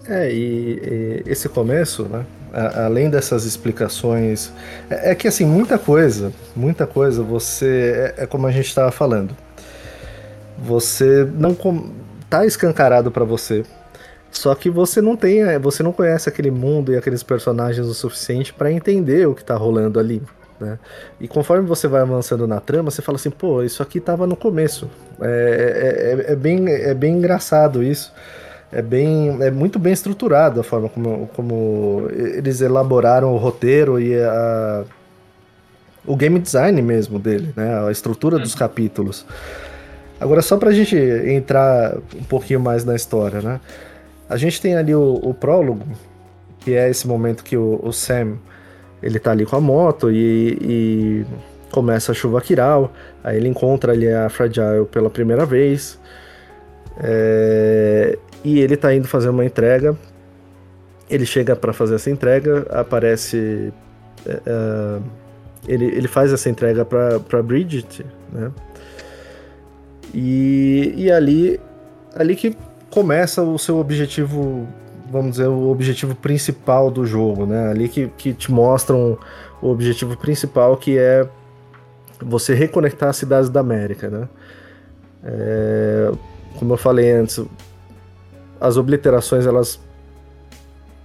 É, 0.07 0.31
e, 0.31 1.23
e 1.25 1.31
esse 1.31 1.49
começo, 1.49 2.03
né? 2.03 2.25
A, 2.53 2.85
além 2.85 3.09
dessas 3.09 3.43
explicações, 3.43 4.51
é, 4.89 5.11
é, 5.11 5.15
que 5.15 5.27
assim, 5.27 5.45
muita 5.45 5.77
coisa, 5.77 6.31
muita 6.55 6.85
coisa, 6.85 7.21
você. 7.23 8.13
É, 8.17 8.23
é 8.23 8.25
como 8.25 8.47
a 8.47 8.51
gente 8.51 8.67
estava 8.67 8.91
falando. 8.91 9.35
Você 10.57 11.27
não 11.33 11.53
com, 11.53 11.91
tá 12.29 12.45
escancarado 12.45 13.11
para 13.11 13.25
você. 13.25 13.65
Só 14.31 14.53
que 14.53 14.69
você 14.69 15.01
não 15.01 15.15
tem, 15.15 15.57
você 15.59 15.81
não 15.81 15.91
conhece 15.91 16.27
aquele 16.29 16.51
mundo 16.51 16.91
e 16.91 16.97
aqueles 16.97 17.23
personagens 17.23 17.87
o 17.87 17.93
suficiente 17.93 18.53
para 18.53 18.71
entender 18.71 19.27
o 19.27 19.33
que 19.33 19.43
tá 19.43 19.55
rolando 19.55 19.99
ali. 19.99 20.21
Né? 20.59 20.79
E 21.19 21.27
conforme 21.27 21.67
você 21.67 21.87
vai 21.87 22.01
avançando 22.01 22.47
na 22.47 22.59
trama, 22.59 22.89
você 22.89 23.01
fala 23.01 23.17
assim, 23.17 23.29
pô, 23.29 23.61
isso 23.63 23.83
aqui 23.83 23.99
tava 23.99 24.25
no 24.25 24.35
começo. 24.35 24.89
É, 25.21 26.25
é, 26.27 26.29
é, 26.29 26.33
é 26.33 26.35
bem, 26.35 26.67
é 26.69 26.93
bem 26.93 27.17
engraçado 27.17 27.83
isso 27.83 28.13
é 28.71 28.81
bem 28.81 29.41
é 29.41 29.51
muito 29.51 29.79
bem 29.79 29.93
estruturado 29.93 30.59
a 30.59 30.63
forma 30.63 30.89
como, 30.89 31.29
como 31.33 32.09
eles 32.11 32.59
elaboraram 32.59 33.33
o 33.33 33.37
roteiro 33.37 33.99
e 33.99 34.19
a, 34.21 34.83
o 36.05 36.15
game 36.15 36.39
design 36.39 36.81
mesmo 36.81 37.17
dele, 37.17 37.53
né? 37.55 37.87
A 37.87 37.91
estrutura 37.91 38.37
dos 38.37 38.53
capítulos. 38.53 39.25
Agora 40.19 40.41
só 40.41 40.57
pra 40.57 40.71
gente 40.71 40.95
entrar 40.95 41.97
um 42.15 42.23
pouquinho 42.23 42.59
mais 42.59 42.85
na 42.85 42.95
história, 42.95 43.41
né? 43.41 43.59
A 44.29 44.37
gente 44.37 44.61
tem 44.61 44.75
ali 44.75 44.93
o, 44.93 45.19
o 45.21 45.33
prólogo, 45.33 45.85
que 46.59 46.73
é 46.73 46.89
esse 46.89 47.07
momento 47.07 47.43
que 47.43 47.57
o, 47.57 47.79
o, 47.83 47.91
Sam 47.91 48.37
ele 49.01 49.19
tá 49.19 49.31
ali 49.31 49.45
com 49.45 49.55
a 49.55 49.61
moto 49.61 50.11
e, 50.11 50.57
e 50.61 51.25
começa 51.71 52.11
a 52.11 52.15
chuva 52.15 52.41
quiral, 52.41 52.93
aí 53.23 53.37
ele 53.37 53.47
encontra 53.47 53.91
ali 53.91 54.11
a 54.11 54.29
Fragile 54.29 54.85
pela 54.89 55.09
primeira 55.09 55.45
vez. 55.45 55.99
É, 56.97 58.17
e 58.43 58.59
ele 58.59 58.77
tá 58.77 58.93
indo 58.93 59.07
fazer 59.07 59.29
uma 59.29 59.43
entrega. 59.43 59.95
Ele 61.09 61.25
chega 61.25 61.55
para 61.55 61.73
fazer 61.73 61.95
essa 61.95 62.09
entrega, 62.09 62.65
aparece. 62.69 63.73
Uh, 64.25 65.03
ele, 65.67 65.85
ele 65.85 66.07
faz 66.07 66.31
essa 66.31 66.49
entrega 66.49 66.85
para 66.85 67.43
Bridget, 67.43 68.05
né? 68.31 68.51
E, 70.13 70.93
e 70.95 71.11
ali, 71.11 71.59
ali 72.15 72.35
que 72.35 72.55
começa 72.89 73.41
o 73.41 73.57
seu 73.59 73.77
objetivo, 73.77 74.67
vamos 75.09 75.31
dizer, 75.31 75.47
o 75.47 75.69
objetivo 75.69 76.15
principal 76.15 76.89
do 76.89 77.05
jogo, 77.05 77.45
né? 77.45 77.69
Ali 77.69 77.87
que, 77.87 78.07
que 78.17 78.33
te 78.33 78.51
mostram 78.51 79.17
o 79.61 79.69
objetivo 79.69 80.17
principal 80.17 80.75
que 80.77 80.97
é 80.97 81.27
você 82.21 82.53
reconectar 82.53 83.09
as 83.09 83.17
cidades 83.17 83.49
da 83.49 83.59
América, 83.59 84.09
né? 84.09 84.27
É, 85.23 86.11
como 86.57 86.73
eu 86.73 86.77
falei 86.77 87.11
antes, 87.11 87.43
as 88.59 88.77
obliterações 88.77 89.45
elas 89.45 89.79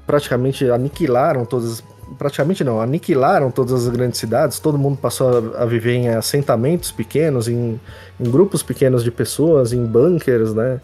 praticamente 0.06 0.68
aniquilaram 0.70 1.44
todas 1.44 1.82
praticamente 2.18 2.64
não, 2.64 2.80
aniquilaram 2.80 3.50
todas 3.52 3.86
as 3.86 3.88
grandes 3.88 4.18
cidades, 4.18 4.58
todo 4.58 4.76
mundo 4.76 4.98
passou 4.98 5.54
a, 5.56 5.64
viver 5.64 5.94
em 5.94 6.08
assentamentos 6.08 6.90
pequenos, 6.90 7.46
em, 7.46 7.80
em, 8.18 8.30
grupos 8.30 8.62
pequenos 8.62 9.04
de 9.04 9.10
pessoas, 9.10 9.72
em 9.72 9.84
bunkers, 9.84 10.52
né, 10.52 10.80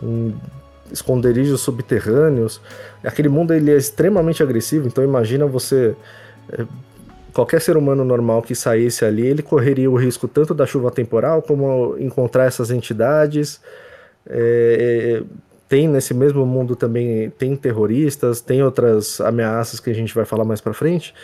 em 0.00 0.34
esconderijos 0.92 1.60
subterrâneos. 1.60 2.60
Aquele 3.02 3.28
mundo 3.28 3.54
ele 3.54 3.70
é 3.70 3.76
extremamente 3.76 4.42
agressivo, 4.42 4.86
então 4.86 5.04
imagina 5.04 5.46
você 5.46 5.94
é, 6.52 6.64
qualquer 7.32 7.60
ser 7.60 7.76
humano 7.76 8.04
normal 8.04 8.42
que 8.42 8.54
saísse 8.54 9.04
ali, 9.04 9.26
ele 9.26 9.42
correria 9.42 9.90
o 9.90 9.96
risco 9.96 10.26
tanto 10.28 10.52
da 10.54 10.66
chuva 10.66 10.90
temporal 10.90 11.42
como 11.42 11.96
encontrar 11.98 12.46
essas 12.46 12.70
entidades, 12.70 13.60
É, 14.26 15.22
tem 15.66 15.88
nesse 15.88 16.12
mesmo 16.12 16.44
mundo 16.44 16.76
também 16.76 17.30
tem 17.38 17.56
terroristas, 17.56 18.40
tem 18.42 18.62
outras 18.62 19.20
ameaças 19.20 19.80
que 19.80 19.88
a 19.88 19.94
gente 19.94 20.14
vai 20.14 20.24
falar 20.24 20.44
mais 20.44 20.60
para 20.60 20.74
frente. 20.74 21.14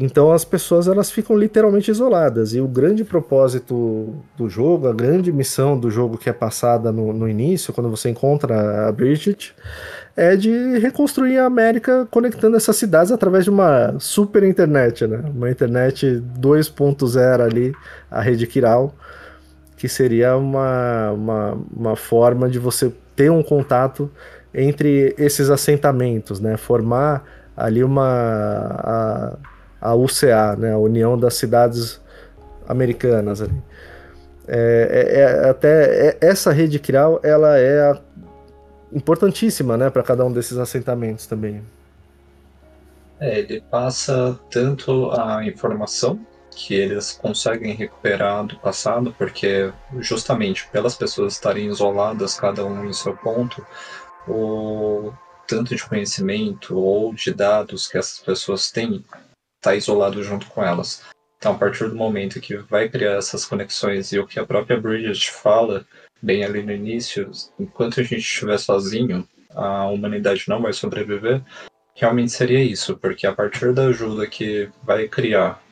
Então 0.00 0.32
as 0.32 0.44
pessoas 0.44 0.88
elas 0.88 1.10
ficam 1.10 1.36
literalmente 1.36 1.90
isoladas 1.90 2.54
e 2.54 2.60
o 2.60 2.66
grande 2.66 3.04
propósito 3.04 4.14
do 4.36 4.48
jogo, 4.48 4.88
a 4.88 4.92
grande 4.92 5.30
missão 5.30 5.78
do 5.78 5.90
jogo 5.90 6.16
que 6.16 6.30
é 6.30 6.32
passada 6.32 6.90
no, 6.90 7.12
no 7.12 7.28
início, 7.28 7.72
quando 7.72 7.90
você 7.90 8.08
encontra 8.08 8.88
a 8.88 8.92
Bridget, 8.92 9.54
é 10.16 10.36
de 10.36 10.78
reconstruir 10.78 11.38
a 11.38 11.46
América 11.46 12.06
conectando 12.10 12.56
essas 12.56 12.76
cidades 12.76 13.12
através 13.12 13.44
de 13.44 13.50
uma 13.50 13.94
super 13.98 14.42
internet, 14.42 15.06
né? 15.06 15.22
Uma 15.34 15.50
internet 15.50 16.22
2.0 16.38 17.40
ali, 17.40 17.72
a 18.10 18.20
rede 18.20 18.46
Kiral, 18.46 18.94
que 19.76 19.88
seria 19.88 20.36
uma, 20.36 21.10
uma, 21.12 21.58
uma 21.74 21.96
forma 21.96 22.48
de 22.48 22.58
você 22.58 22.92
ter 23.16 23.30
um 23.30 23.42
contato 23.42 24.10
entre 24.54 25.14
esses 25.18 25.50
assentamentos, 25.50 26.40
né? 26.40 26.56
Formar 26.56 27.24
ali 27.56 27.82
uma 27.82 28.04
a, 28.04 29.36
a 29.82 29.94
UCA, 29.94 30.56
né? 30.56 30.72
A 30.72 30.78
União 30.78 31.18
das 31.18 31.34
Cidades 31.34 32.00
Americanas 32.66 33.42
ali. 33.42 33.62
É, 34.46 35.08
é, 35.14 35.20
é 35.20 35.50
até 35.50 36.08
é, 36.08 36.18
essa 36.20 36.52
rede 36.52 36.78
Kiral, 36.78 37.20
ela 37.22 37.58
é 37.58 37.98
importantíssima, 38.92 39.76
né, 39.76 39.88
para 39.88 40.02
cada 40.02 40.24
um 40.24 40.32
desses 40.32 40.58
assentamentos 40.58 41.26
também. 41.26 41.62
É, 43.20 43.38
ele 43.38 43.62
passa 43.70 44.38
tanto 44.50 45.10
a 45.12 45.44
informação 45.44 46.20
que 46.50 46.74
eles 46.74 47.12
conseguem 47.12 47.74
recuperar 47.74 48.44
do 48.44 48.56
passado, 48.58 49.14
porque 49.16 49.72
justamente 50.00 50.68
pelas 50.70 50.94
pessoas 50.94 51.34
estarem 51.34 51.66
isoladas, 51.68 52.38
cada 52.38 52.64
um 52.64 52.84
em 52.84 52.92
seu 52.92 53.16
ponto, 53.16 53.64
o 54.28 55.12
tanto 55.46 55.74
de 55.74 55.86
conhecimento 55.86 56.78
ou 56.78 57.14
de 57.14 57.32
dados 57.32 57.88
que 57.88 57.96
essas 57.96 58.18
pessoas 58.18 58.70
têm 58.70 59.04
está 59.62 59.76
isolado 59.76 60.20
junto 60.24 60.46
com 60.46 60.62
elas. 60.62 61.04
Então, 61.38 61.52
a 61.52 61.58
partir 61.58 61.88
do 61.88 61.94
momento 61.94 62.40
que 62.40 62.56
vai 62.56 62.88
criar 62.88 63.12
essas 63.12 63.44
conexões 63.44 64.12
e 64.12 64.18
o 64.18 64.26
que 64.26 64.40
a 64.40 64.46
própria 64.46 64.80
Bridget 64.80 65.30
fala 65.30 65.86
bem 66.20 66.44
ali 66.44 66.62
no 66.62 66.72
início, 66.72 67.30
enquanto 67.58 68.00
a 68.00 68.02
gente 68.02 68.18
estiver 68.18 68.58
sozinho, 68.58 69.26
a 69.54 69.86
humanidade 69.86 70.44
não 70.48 70.60
vai 70.60 70.72
sobreviver, 70.72 71.42
realmente 71.94 72.32
seria 72.32 72.62
isso, 72.62 72.96
porque 72.96 73.26
a 73.26 73.34
partir 73.34 73.72
da 73.72 73.86
ajuda 73.86 74.26
que 74.26 74.68
vai 74.82 75.08
criar 75.08 75.62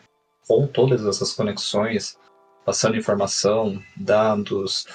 com 0.47 0.67
todas 0.67 1.05
essas 1.07 1.33
conexões, 1.33 2.19
passando 2.65 2.97
informação, 2.97 3.81
dados, 3.97 4.87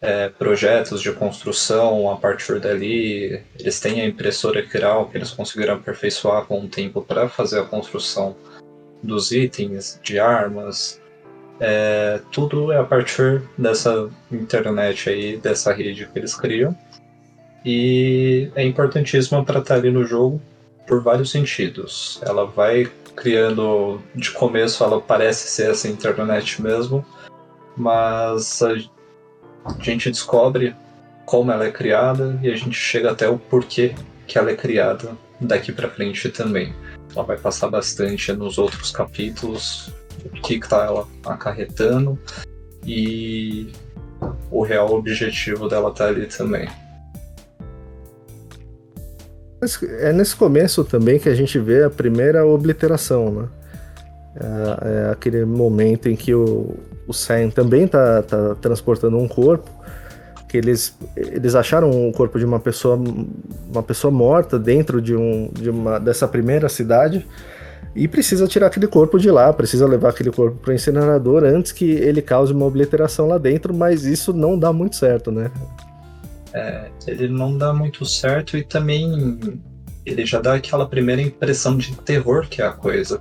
é, 0.00 0.28
projetos 0.28 1.00
de 1.00 1.12
construção 1.12 2.10
a 2.10 2.16
partir 2.16 2.60
dali. 2.60 3.42
Eles 3.58 3.80
têm 3.80 4.00
a 4.00 4.06
impressora 4.06 4.62
Kiral 4.62 5.08
que 5.08 5.16
eles 5.16 5.30
conseguiram 5.30 5.74
aperfeiçoar 5.74 6.44
com 6.44 6.60
o 6.60 6.68
tempo 6.68 7.02
para 7.02 7.28
fazer 7.28 7.60
a 7.60 7.64
construção 7.64 8.36
dos 9.02 9.32
itens, 9.32 10.00
de 10.02 10.18
armas. 10.18 11.00
É, 11.58 12.20
tudo 12.30 12.70
é 12.70 12.78
a 12.78 12.84
partir 12.84 13.42
dessa 13.56 14.10
internet 14.30 15.08
aí, 15.08 15.36
dessa 15.38 15.72
rede 15.72 16.06
que 16.06 16.18
eles 16.18 16.34
criam. 16.34 16.76
E 17.64 18.50
é 18.54 18.64
importantíssima 18.64 19.44
para 19.44 19.60
estar 19.60 19.74
ali 19.76 19.90
no 19.90 20.04
jogo 20.04 20.40
por 20.86 21.02
vários 21.02 21.30
sentidos. 21.30 22.20
Ela 22.22 22.46
vai 22.46 22.88
criando, 23.16 24.00
de 24.14 24.30
começo 24.30 24.84
ela 24.84 25.00
parece 25.00 25.48
ser 25.48 25.70
essa 25.70 25.88
internet 25.88 26.62
mesmo, 26.62 27.04
mas 27.76 28.62
a 29.66 29.82
gente 29.82 30.10
descobre 30.10 30.74
como 31.24 31.50
ela 31.50 31.66
é 31.66 31.72
criada 31.72 32.38
e 32.42 32.50
a 32.50 32.56
gente 32.56 32.76
chega 32.76 33.10
até 33.10 33.28
o 33.28 33.38
porquê 33.38 33.94
que 34.26 34.38
ela 34.38 34.50
é 34.50 34.54
criada 34.54 35.16
daqui 35.40 35.72
para 35.72 35.88
frente 35.88 36.28
também. 36.28 36.72
Ela 37.14 37.24
vai 37.24 37.36
passar 37.36 37.68
bastante 37.68 38.32
nos 38.32 38.58
outros 38.58 38.90
capítulos 38.90 39.92
o 40.24 40.40
que 40.40 40.54
está 40.54 40.84
ela 40.84 41.06
acarretando 41.24 42.18
e 42.84 43.72
o 44.50 44.62
real 44.62 44.92
objetivo 44.92 45.68
dela 45.68 45.92
tá 45.92 46.06
ali 46.06 46.26
também. 46.26 46.68
É 50.00 50.12
nesse 50.12 50.36
começo 50.36 50.84
também 50.84 51.18
que 51.18 51.28
a 51.28 51.34
gente 51.34 51.58
vê 51.58 51.82
a 51.82 51.90
primeira 51.90 52.46
obliteração, 52.46 53.32
né? 53.32 53.48
É, 54.36 55.08
é 55.08 55.10
aquele 55.10 55.44
momento 55.44 56.08
em 56.08 56.14
que 56.14 56.34
o, 56.34 56.76
o 57.06 57.12
Sam 57.12 57.50
também 57.50 57.84
está 57.84 58.22
tá 58.22 58.54
transportando 58.56 59.18
um 59.18 59.28
corpo, 59.28 59.70
que 60.48 60.56
eles, 60.56 60.96
eles 61.16 61.54
acharam 61.54 62.08
o 62.08 62.12
corpo 62.12 62.38
de 62.38 62.44
uma 62.44 62.60
pessoa, 62.60 62.96
uma 62.96 63.82
pessoa 63.82 64.10
morta 64.10 64.58
dentro 64.58 65.00
de, 65.00 65.14
um, 65.14 65.50
de 65.52 65.70
uma, 65.70 65.98
dessa 65.98 66.28
primeira 66.28 66.68
cidade 66.68 67.26
e 67.94 68.06
precisa 68.06 68.46
tirar 68.46 68.66
aquele 68.66 68.86
corpo 68.86 69.18
de 69.18 69.30
lá, 69.30 69.52
precisa 69.52 69.86
levar 69.86 70.10
aquele 70.10 70.30
corpo 70.30 70.58
para 70.58 70.70
o 70.70 70.74
incinerador 70.74 71.44
antes 71.44 71.72
que 71.72 71.90
ele 71.90 72.20
cause 72.20 72.52
uma 72.52 72.66
obliteração 72.66 73.26
lá 73.26 73.38
dentro, 73.38 73.74
mas 73.74 74.04
isso 74.04 74.32
não 74.32 74.58
dá 74.58 74.72
muito 74.72 74.96
certo, 74.96 75.32
né? 75.32 75.50
É, 76.52 76.90
ele 77.06 77.28
não 77.28 77.56
dá 77.56 77.72
muito 77.72 78.04
certo 78.04 78.56
e 78.56 78.62
também 78.62 79.60
ele 80.04 80.24
já 80.24 80.40
dá 80.40 80.54
aquela 80.54 80.86
primeira 80.86 81.20
impressão 81.20 81.76
de 81.76 81.94
terror 81.96 82.46
que 82.48 82.62
é 82.62 82.66
a 82.66 82.72
coisa. 82.72 83.20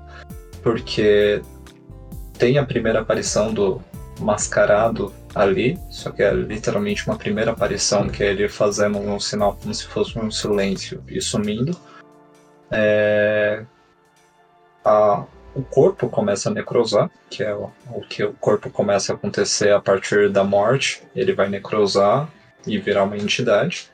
Porque 0.62 1.42
tem 2.38 2.58
a 2.58 2.66
primeira 2.66 3.02
aparição 3.02 3.54
do 3.54 3.82
mascarado 4.20 5.14
ali, 5.34 5.78
só 5.90 6.12
que 6.12 6.24
é 6.24 6.34
literalmente 6.34 7.06
uma 7.08 7.18
primeira 7.18 7.52
aparição 7.52 8.08
que 8.08 8.24
é 8.24 8.28
ele 8.28 8.48
fazendo 8.48 8.98
um 8.98 9.20
sinal 9.20 9.58
como 9.62 9.74
se 9.74 9.86
fosse 9.86 10.18
um 10.18 10.32
silêncio 10.32 11.04
e 11.08 11.20
sumindo. 11.22 11.78
É... 12.72 13.66
A... 14.84 15.26
O 15.54 15.64
corpo 15.64 16.10
começa 16.10 16.50
a 16.50 16.54
necrosar, 16.54 17.10
que 17.30 17.42
é 17.42 17.56
o, 17.56 17.72
o 17.90 18.02
que 18.02 18.22
o 18.22 18.34
corpo 18.34 18.70
começa 18.70 19.14
a 19.14 19.16
acontecer 19.16 19.72
a 19.72 19.80
partir 19.80 20.30
da 20.30 20.44
morte. 20.44 21.02
Ele 21.16 21.32
vai 21.32 21.48
necrosar 21.48 22.28
e 22.68 22.78
virar 22.78 23.04
uma 23.04 23.16
entidade. 23.16 23.90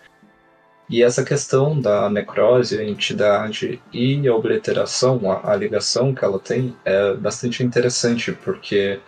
E 0.92 1.02
essa 1.02 1.24
questão 1.24 1.80
da 1.80 2.10
necrose, 2.10 2.78
a 2.78 2.84
entidade 2.84 3.82
e 3.94 4.28
a 4.28 4.36
obliteração, 4.36 5.32
a, 5.32 5.54
a 5.54 5.56
ligação 5.56 6.14
que 6.14 6.26
ela 6.26 6.38
tem, 6.38 6.76
é 6.84 7.14
bastante 7.14 7.64
interessante, 7.64 8.34
porque 8.34 9.00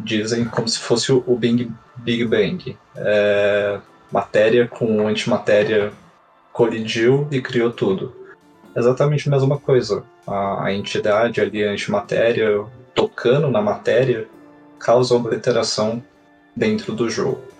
dizem 0.00 0.44
como 0.44 0.66
se 0.66 0.80
fosse 0.80 1.12
o 1.12 1.36
Big, 1.36 1.70
Big 1.98 2.24
Bang. 2.24 2.76
É, 2.96 3.78
matéria 4.10 4.66
com 4.66 5.06
antimatéria 5.06 5.92
colidiu 6.52 7.28
e 7.30 7.40
criou 7.40 7.70
tudo. 7.70 8.12
Exatamente 8.74 9.28
a 9.28 9.30
mesma 9.30 9.56
coisa. 9.56 10.02
A, 10.26 10.64
a 10.64 10.74
entidade 10.74 11.40
ali, 11.40 11.64
a 11.64 11.70
antimatéria, 11.70 12.64
tocando 12.92 13.48
na 13.48 13.62
matéria, 13.62 14.26
causa 14.80 15.14
obliteração 15.14 16.02
dentro 16.56 16.92
do 16.92 17.08
jogo. 17.08 17.53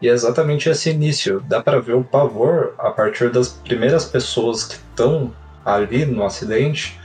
E 0.00 0.08
é 0.08 0.12
exatamente 0.12 0.68
esse 0.68 0.90
início. 0.90 1.42
Dá 1.48 1.62
para 1.62 1.80
ver 1.80 1.94
o 1.94 2.04
pavor 2.04 2.74
a 2.78 2.90
partir 2.90 3.30
das 3.30 3.48
primeiras 3.48 4.04
pessoas 4.04 4.64
que 4.64 4.74
estão 4.74 5.32
ali 5.64 6.06
no 6.06 6.24
acidente 6.24 6.98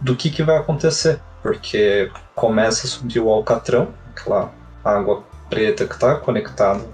do 0.00 0.16
que, 0.16 0.30
que 0.30 0.42
vai 0.42 0.56
acontecer. 0.56 1.20
Porque 1.42 2.10
começa 2.34 2.86
a 2.86 2.90
subir 2.90 3.20
o 3.20 3.30
alcatrão, 3.30 3.88
aquela 4.10 4.52
água 4.84 5.22
preta 5.48 5.86
que 5.86 5.94
está 5.94 6.16
conectada 6.16 6.84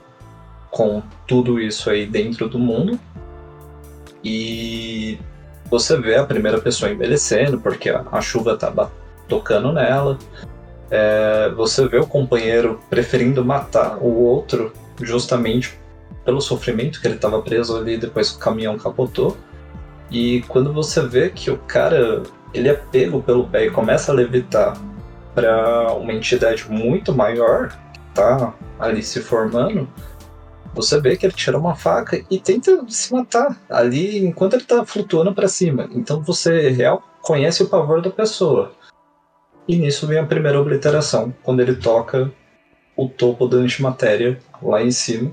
com 0.70 1.02
tudo 1.26 1.58
isso 1.60 1.88
aí 1.88 2.06
dentro 2.06 2.48
do 2.48 2.58
mundo. 2.58 3.00
E 4.22 5.18
você 5.70 5.98
vê 5.98 6.16
a 6.16 6.24
primeira 6.24 6.60
pessoa 6.60 6.90
envelhecendo, 6.90 7.58
porque 7.58 7.88
a, 7.88 8.20
chuva 8.20 8.52
está 8.52 8.72
tocando 9.26 9.72
nela. 9.72 10.18
É, 10.90 11.50
você 11.56 11.88
vê 11.88 11.98
o 11.98 12.06
companheiro 12.06 12.78
preferindo 12.88 13.44
matar 13.44 13.96
o 13.98 14.22
outro 14.22 14.72
justamente 15.00 15.78
pelo 16.24 16.40
sofrimento 16.40 17.00
que 17.00 17.06
ele 17.06 17.16
estava 17.16 17.40
preso 17.42 17.76
ali 17.76 17.96
depois 17.96 18.30
que 18.30 18.36
o 18.36 18.40
caminhão 18.40 18.76
capotou. 18.76 19.36
E 20.10 20.42
quando 20.48 20.72
você 20.72 21.00
vê 21.06 21.30
que 21.30 21.50
o 21.50 21.58
cara 21.58 22.22
ele 22.54 22.68
é 22.68 22.74
pego 22.74 23.22
pelo 23.22 23.46
pé 23.48 23.66
e 23.66 23.70
começa 23.70 24.12
a 24.12 24.14
levitar 24.14 24.76
para 25.34 25.92
uma 25.94 26.12
entidade 26.12 26.70
muito 26.70 27.14
maior 27.14 27.68
que 27.68 28.00
tá 28.14 28.54
ali 28.78 29.02
se 29.02 29.20
formando, 29.20 29.88
você 30.74 31.00
vê 31.00 31.16
que 31.16 31.26
ele 31.26 31.32
tira 31.32 31.58
uma 31.58 31.74
faca 31.74 32.22
e 32.30 32.38
tenta 32.38 32.84
se 32.88 33.12
matar 33.12 33.58
ali 33.68 34.24
enquanto 34.24 34.54
ele 34.54 34.64
tá 34.64 34.84
flutuando 34.84 35.34
para 35.34 35.48
cima. 35.48 35.88
Então 35.92 36.22
você 36.22 36.70
real 36.70 37.02
conhece 37.22 37.62
o 37.62 37.68
pavor 37.68 38.00
da 38.00 38.10
pessoa. 38.10 38.72
E 39.66 39.76
nisso 39.76 40.06
vem 40.06 40.18
a 40.18 40.26
primeira 40.26 40.60
obliteração, 40.60 41.34
quando 41.42 41.60
ele 41.60 41.74
toca 41.74 42.30
o 42.96 43.08
topo 43.08 43.46
da 43.46 43.58
antimatéria 43.58 44.38
lá 44.62 44.82
em 44.82 44.90
cima. 44.90 45.30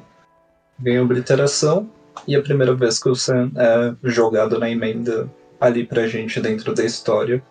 Vem 0.78 0.98
a 0.98 1.04
obliteração 1.04 1.90
e 2.28 2.36
a 2.36 2.42
primeira 2.42 2.76
vez 2.76 3.00
que 3.00 3.10
o 3.10 3.16
Sam 3.16 3.52
é 3.56 3.96
jogado 4.04 4.60
na 4.60 4.70
emenda 4.70 5.30
ali 5.60 5.86
pra 5.86 6.08
gente 6.08 6.42
dentro 6.42 6.74
da 6.74 6.84
história, 6.84 7.42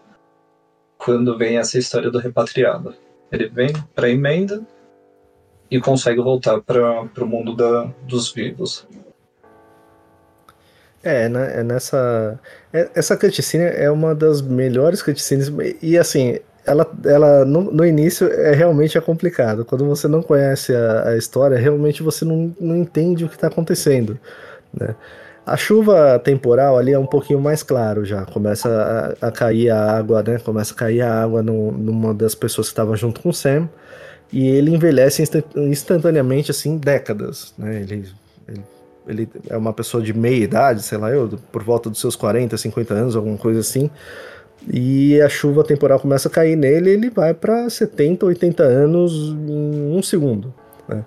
quando 0.99 1.39
vem 1.39 1.57
essa 1.57 1.79
história 1.79 2.11
do 2.11 2.19
repatriado. 2.19 2.95
Ele 3.31 3.49
vem 3.49 3.73
pra 3.95 4.11
emenda 4.11 4.63
e 5.71 5.81
consegue 5.81 6.21
voltar 6.21 6.61
para 6.61 7.03
o 7.03 7.27
mundo 7.27 7.57
da, 7.57 7.85
dos 8.07 8.31
vivos. 8.31 8.87
É, 11.03 11.29
né, 11.29 11.61
é 11.61 11.63
nessa. 11.65 12.39
É, 12.73 12.91
essa 12.95 13.17
cutscene 13.17 13.65
é 13.65 13.91
uma 13.91 14.15
das 14.15 14.41
melhores 14.41 15.03
cutscenes. 15.03 15.51
E 15.81 15.99
assim, 15.99 16.39
ela, 16.65 16.87
ela 17.05 17.45
no, 17.45 17.73
no, 17.73 17.85
início 17.85 18.29
é 18.29 18.53
realmente 18.53 18.97
é 18.97 19.01
complicado. 19.01 19.65
Quando 19.65 19.85
você 19.85 20.07
não 20.07 20.23
conhece 20.23 20.75
a, 20.75 21.09
a 21.09 21.17
história, 21.17 21.59
realmente 21.59 22.03
você 22.03 22.25
não, 22.25 22.55
não 22.61 22.77
entende 22.77 23.25
o 23.25 23.29
que 23.29 23.35
está 23.35 23.49
acontecendo. 23.49 24.19
Né? 24.73 24.95
A 25.45 25.57
chuva 25.57 26.21
temporal 26.21 26.79
ali 26.79 26.93
é 26.93 26.99
um 26.99 27.07
pouquinho 27.07 27.41
mais 27.41 27.65
claro 27.65 28.05
já. 28.05 28.25
Começa 28.25 29.17
a, 29.21 29.27
a 29.27 29.33
cair 29.33 29.71
a 29.71 29.97
água, 29.97 30.23
né? 30.23 30.39
Começa 30.39 30.73
a 30.73 30.77
cair 30.77 31.03
a 31.03 31.23
água 31.23 31.43
no, 31.43 31.73
numa 31.73 32.15
das 32.15 32.35
pessoas 32.35 32.69
que 32.69 32.73
estava 32.73 32.95
junto 32.97 33.21
com 33.21 33.31
o 33.31 33.35
Sam. 33.35 33.69
E 34.33 34.49
ele 34.49 34.71
envelhece 34.71 35.23
instantaneamente, 35.57 36.53
assim, 36.53 36.79
décadas. 36.79 37.53
Né? 37.59 37.83
Ele, 37.83 38.09
ele, 38.49 38.63
ele 39.07 39.29
é 39.51 39.57
uma 39.57 39.73
pessoa 39.73 40.03
de 40.03 40.15
meia 40.15 40.45
idade, 40.45 40.83
sei 40.83 40.97
lá, 40.97 41.11
eu, 41.11 41.29
por 41.51 41.63
volta 41.63 41.91
dos 41.91 42.01
seus 42.01 42.15
40, 42.15 42.57
50 42.57 42.95
anos, 42.95 43.17
alguma 43.17 43.37
coisa 43.37 43.61
assim. 43.61 43.91
E 44.69 45.21
a 45.21 45.29
chuva 45.29 45.65
temporal 45.65 45.99
começa 45.99 46.29
a 46.29 46.31
cair 46.31 46.57
nele 46.57 46.91
ele 46.91 47.11
vai 47.11 47.35
para 47.35 47.69
70, 47.69 48.27
80 48.27 48.63
anos 48.63 49.13
em 49.13 49.97
um 49.97 50.03
segundo. 50.03 50.55
Né? 50.89 51.05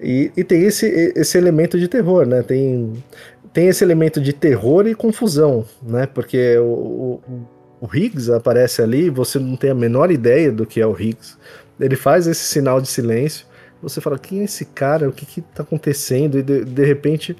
E, 0.00 0.32
e, 0.36 0.44
tem 0.44 0.64
esse, 0.64 0.86
esse 1.16 1.36
elemento 1.36 1.78
de 1.78 1.88
terror, 1.88 2.26
né? 2.26 2.42
Tem, 2.42 2.92
tem 3.52 3.68
esse 3.68 3.84
elemento 3.84 4.20
de 4.20 4.32
terror 4.32 4.86
e 4.86 4.94
confusão, 4.94 5.64
né? 5.82 6.06
Porque 6.06 6.56
o, 6.58 6.64
o, 6.64 7.20
o 7.82 7.88
Higgs 7.92 8.32
aparece 8.32 8.80
ali, 8.80 9.10
você 9.10 9.38
não 9.38 9.56
tem 9.56 9.70
a 9.70 9.74
menor 9.74 10.10
ideia 10.10 10.50
do 10.50 10.64
que 10.64 10.80
é 10.80 10.86
o 10.86 10.98
Higgs. 10.98 11.36
Ele 11.78 11.96
faz 11.96 12.26
esse 12.26 12.44
sinal 12.44 12.80
de 12.80 12.88
silêncio. 12.88 13.46
Você 13.82 14.00
fala, 14.00 14.18
quem 14.18 14.40
é 14.40 14.44
esse 14.44 14.66
cara? 14.66 15.08
O 15.08 15.12
que 15.12 15.26
que 15.26 15.40
tá 15.40 15.62
acontecendo? 15.62 16.38
E 16.38 16.42
de, 16.42 16.64
de 16.64 16.84
repente 16.84 17.36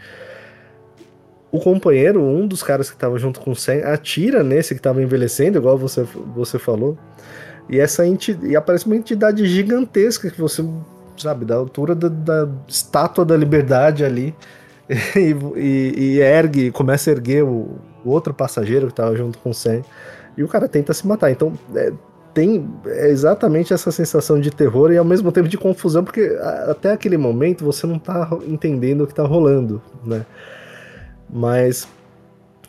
o 1.52 1.58
companheiro, 1.58 2.22
um 2.22 2.46
dos 2.46 2.62
caras 2.62 2.88
que 2.88 2.96
estava 2.96 3.18
junto 3.18 3.40
com 3.40 3.50
o 3.50 3.56
Sam, 3.56 3.80
atira 3.84 4.42
nesse 4.42 4.74
que 4.74 4.80
estava 4.80 5.02
envelhecendo, 5.02 5.58
igual 5.58 5.76
você, 5.76 6.06
você 6.34 6.58
falou. 6.58 6.96
E 7.68 7.78
essa 7.78 8.04
e 8.06 8.56
aparece 8.56 8.86
uma 8.86 8.96
entidade 8.96 9.46
gigantesca 9.46 10.30
que 10.30 10.40
você, 10.40 10.64
sabe, 11.16 11.44
da 11.44 11.56
altura 11.56 11.94
da, 11.94 12.08
da 12.08 12.48
estátua 12.68 13.24
da 13.24 13.36
liberdade 13.36 14.04
ali. 14.04 14.34
E, 15.14 15.36
e, 15.56 15.94
e, 15.96 16.18
ergue, 16.18 16.72
começa 16.72 17.10
a 17.10 17.12
erguer 17.12 17.44
o, 17.44 17.78
o 18.04 18.10
outro 18.10 18.34
passageiro 18.34 18.86
que 18.86 18.92
estava 18.92 19.14
junto 19.14 19.38
com 19.38 19.50
o 19.50 19.54
Sam. 19.54 19.82
E 20.36 20.42
o 20.42 20.48
cara 20.48 20.66
tenta 20.66 20.92
se 20.92 21.06
matar. 21.06 21.30
Então, 21.30 21.52
é, 21.76 21.92
tem 22.34 22.68
é 22.86 23.08
exatamente 23.08 23.72
essa 23.72 23.92
sensação 23.92 24.40
de 24.40 24.50
terror 24.50 24.90
e 24.90 24.96
ao 24.96 25.04
mesmo 25.04 25.30
tempo 25.30 25.48
de 25.48 25.56
confusão, 25.56 26.02
porque 26.02 26.36
até 26.68 26.90
aquele 26.90 27.16
momento 27.16 27.64
você 27.64 27.86
não 27.86 27.96
está 27.96 28.28
entendendo 28.48 29.02
o 29.02 29.06
que 29.06 29.12
está 29.12 29.22
rolando, 29.24 29.80
né? 30.04 30.26
Mas 31.32 31.88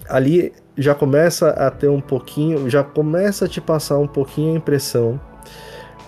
ali 0.10 0.54
já 0.78 0.96
começa 0.96 1.50
a 1.50 1.70
ter 1.70 1.90
um 1.90 2.02
pouquinho, 2.02 2.70
já 2.70 2.84
começa 2.84 3.46
a 3.46 3.48
te 3.48 3.60
passar 3.60 3.98
um 3.98 4.08
pouquinho 4.08 4.54
a 4.54 4.58
impressão 4.58 5.20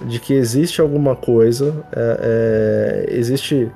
de 0.02 0.20
que 0.20 0.34
existe 0.34 0.82
alguma 0.82 1.16
coisa, 1.16 1.86
é, 1.92 3.06
é, 3.10 3.16
existe 3.16 3.72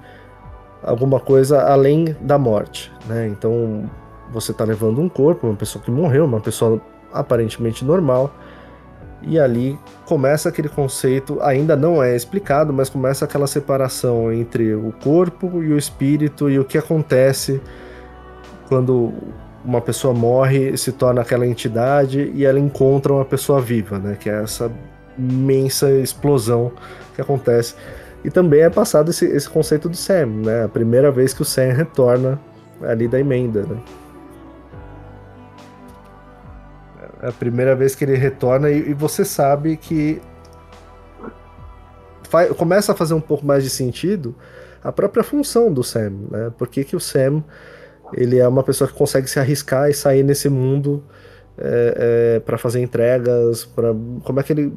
alguma 0.84 1.20
coisa 1.20 1.62
além 1.62 2.16
da 2.22 2.38
morte, 2.38 2.92
né? 3.06 3.28
Então 3.28 3.90
você 4.32 4.52
está 4.52 4.64
levando 4.64 5.02
um 5.02 5.08
corpo, 5.08 5.48
uma 5.48 5.56
pessoa 5.56 5.84
que 5.84 5.92
morreu, 5.92 6.26
uma 6.26 6.42
pessoa 6.42 6.82
aparentemente 7.14 7.86
normal, 7.86 8.34
e 9.22 9.40
ali 9.40 9.78
começa 10.06 10.50
aquele 10.50 10.70
conceito, 10.70 11.40
ainda 11.42 11.76
não 11.76 12.04
é 12.04 12.16
explicado, 12.16 12.74
mas 12.74 12.90
começa 12.90 13.26
aquela 13.26 13.48
separação 13.48 14.32
entre 14.32 14.76
o 14.76 14.94
corpo 15.04 15.64
e 15.64 15.72
o 15.72 15.78
espírito 15.78 16.50
e 16.50 16.60
o 16.60 16.66
que 16.66 16.78
acontece 16.78 17.62
quando 18.68 19.14
uma 19.64 19.82
pessoa 19.82 20.14
morre, 20.14 20.78
se 20.78 20.92
torna 20.92 21.22
aquela 21.22 21.46
entidade 21.46 22.32
e 22.34 22.46
ela 22.46 22.60
encontra 22.60 23.12
uma 23.12 23.26
pessoa 23.26 23.62
viva, 23.62 24.00
né? 24.00 24.16
Que 24.20 24.30
é 24.30 24.44
essa 24.44 24.72
imensa 25.18 25.90
explosão 25.92 26.72
que 27.16 27.22
acontece. 27.22 27.76
E 28.24 28.30
também 28.30 28.62
é 28.62 28.70
passado 28.70 29.10
esse, 29.10 29.26
esse 29.26 29.50
conceito 29.50 29.90
do 29.90 29.96
Sam, 29.96 30.28
né? 30.44 30.64
A 30.64 30.70
primeira 30.70 31.12
vez 31.12 31.34
que 31.34 31.42
o 31.42 31.46
Sam 31.46 31.74
retorna 31.74 32.40
ali 32.82 33.08
da 33.08 33.20
emenda, 33.20 33.64
né? 33.64 33.78
É 37.22 37.30
a 37.30 37.32
primeira 37.32 37.76
vez 37.76 37.96
que 37.96 38.06
ele 38.06 38.16
retorna 38.16 38.70
e, 38.70 38.92
e 38.92 38.94
você 38.94 39.26
sabe 39.26 39.76
que 39.76 40.22
faz, 42.30 42.50
começa 42.52 42.92
a 42.92 42.96
fazer 42.96 43.14
um 43.14 43.22
pouco 43.22 43.46
mais 43.46 43.64
de 43.64 43.70
sentido 43.70 44.36
a 44.84 44.92
própria 44.92 45.24
função 45.24 45.74
do 45.74 45.84
Sam, 45.84 46.14
né? 46.32 46.52
Por 46.58 46.68
que, 46.68 46.84
que 46.84 46.96
o 46.96 47.00
Sam 47.00 47.44
ele 48.14 48.38
é 48.40 48.48
uma 48.48 48.64
pessoa 48.64 48.88
que 48.88 48.94
consegue 48.94 49.30
se 49.30 49.40
arriscar 49.40 49.90
e 49.90 49.94
sair 49.94 50.24
nesse 50.24 50.50
mundo 50.50 51.04
é, 51.58 52.36
é, 52.36 52.40
para 52.40 52.58
fazer 52.58 52.82
entregas, 52.82 53.66
para 53.66 53.94
como 54.24 54.40
é 54.40 54.44
que 54.44 54.54
ele 54.54 54.74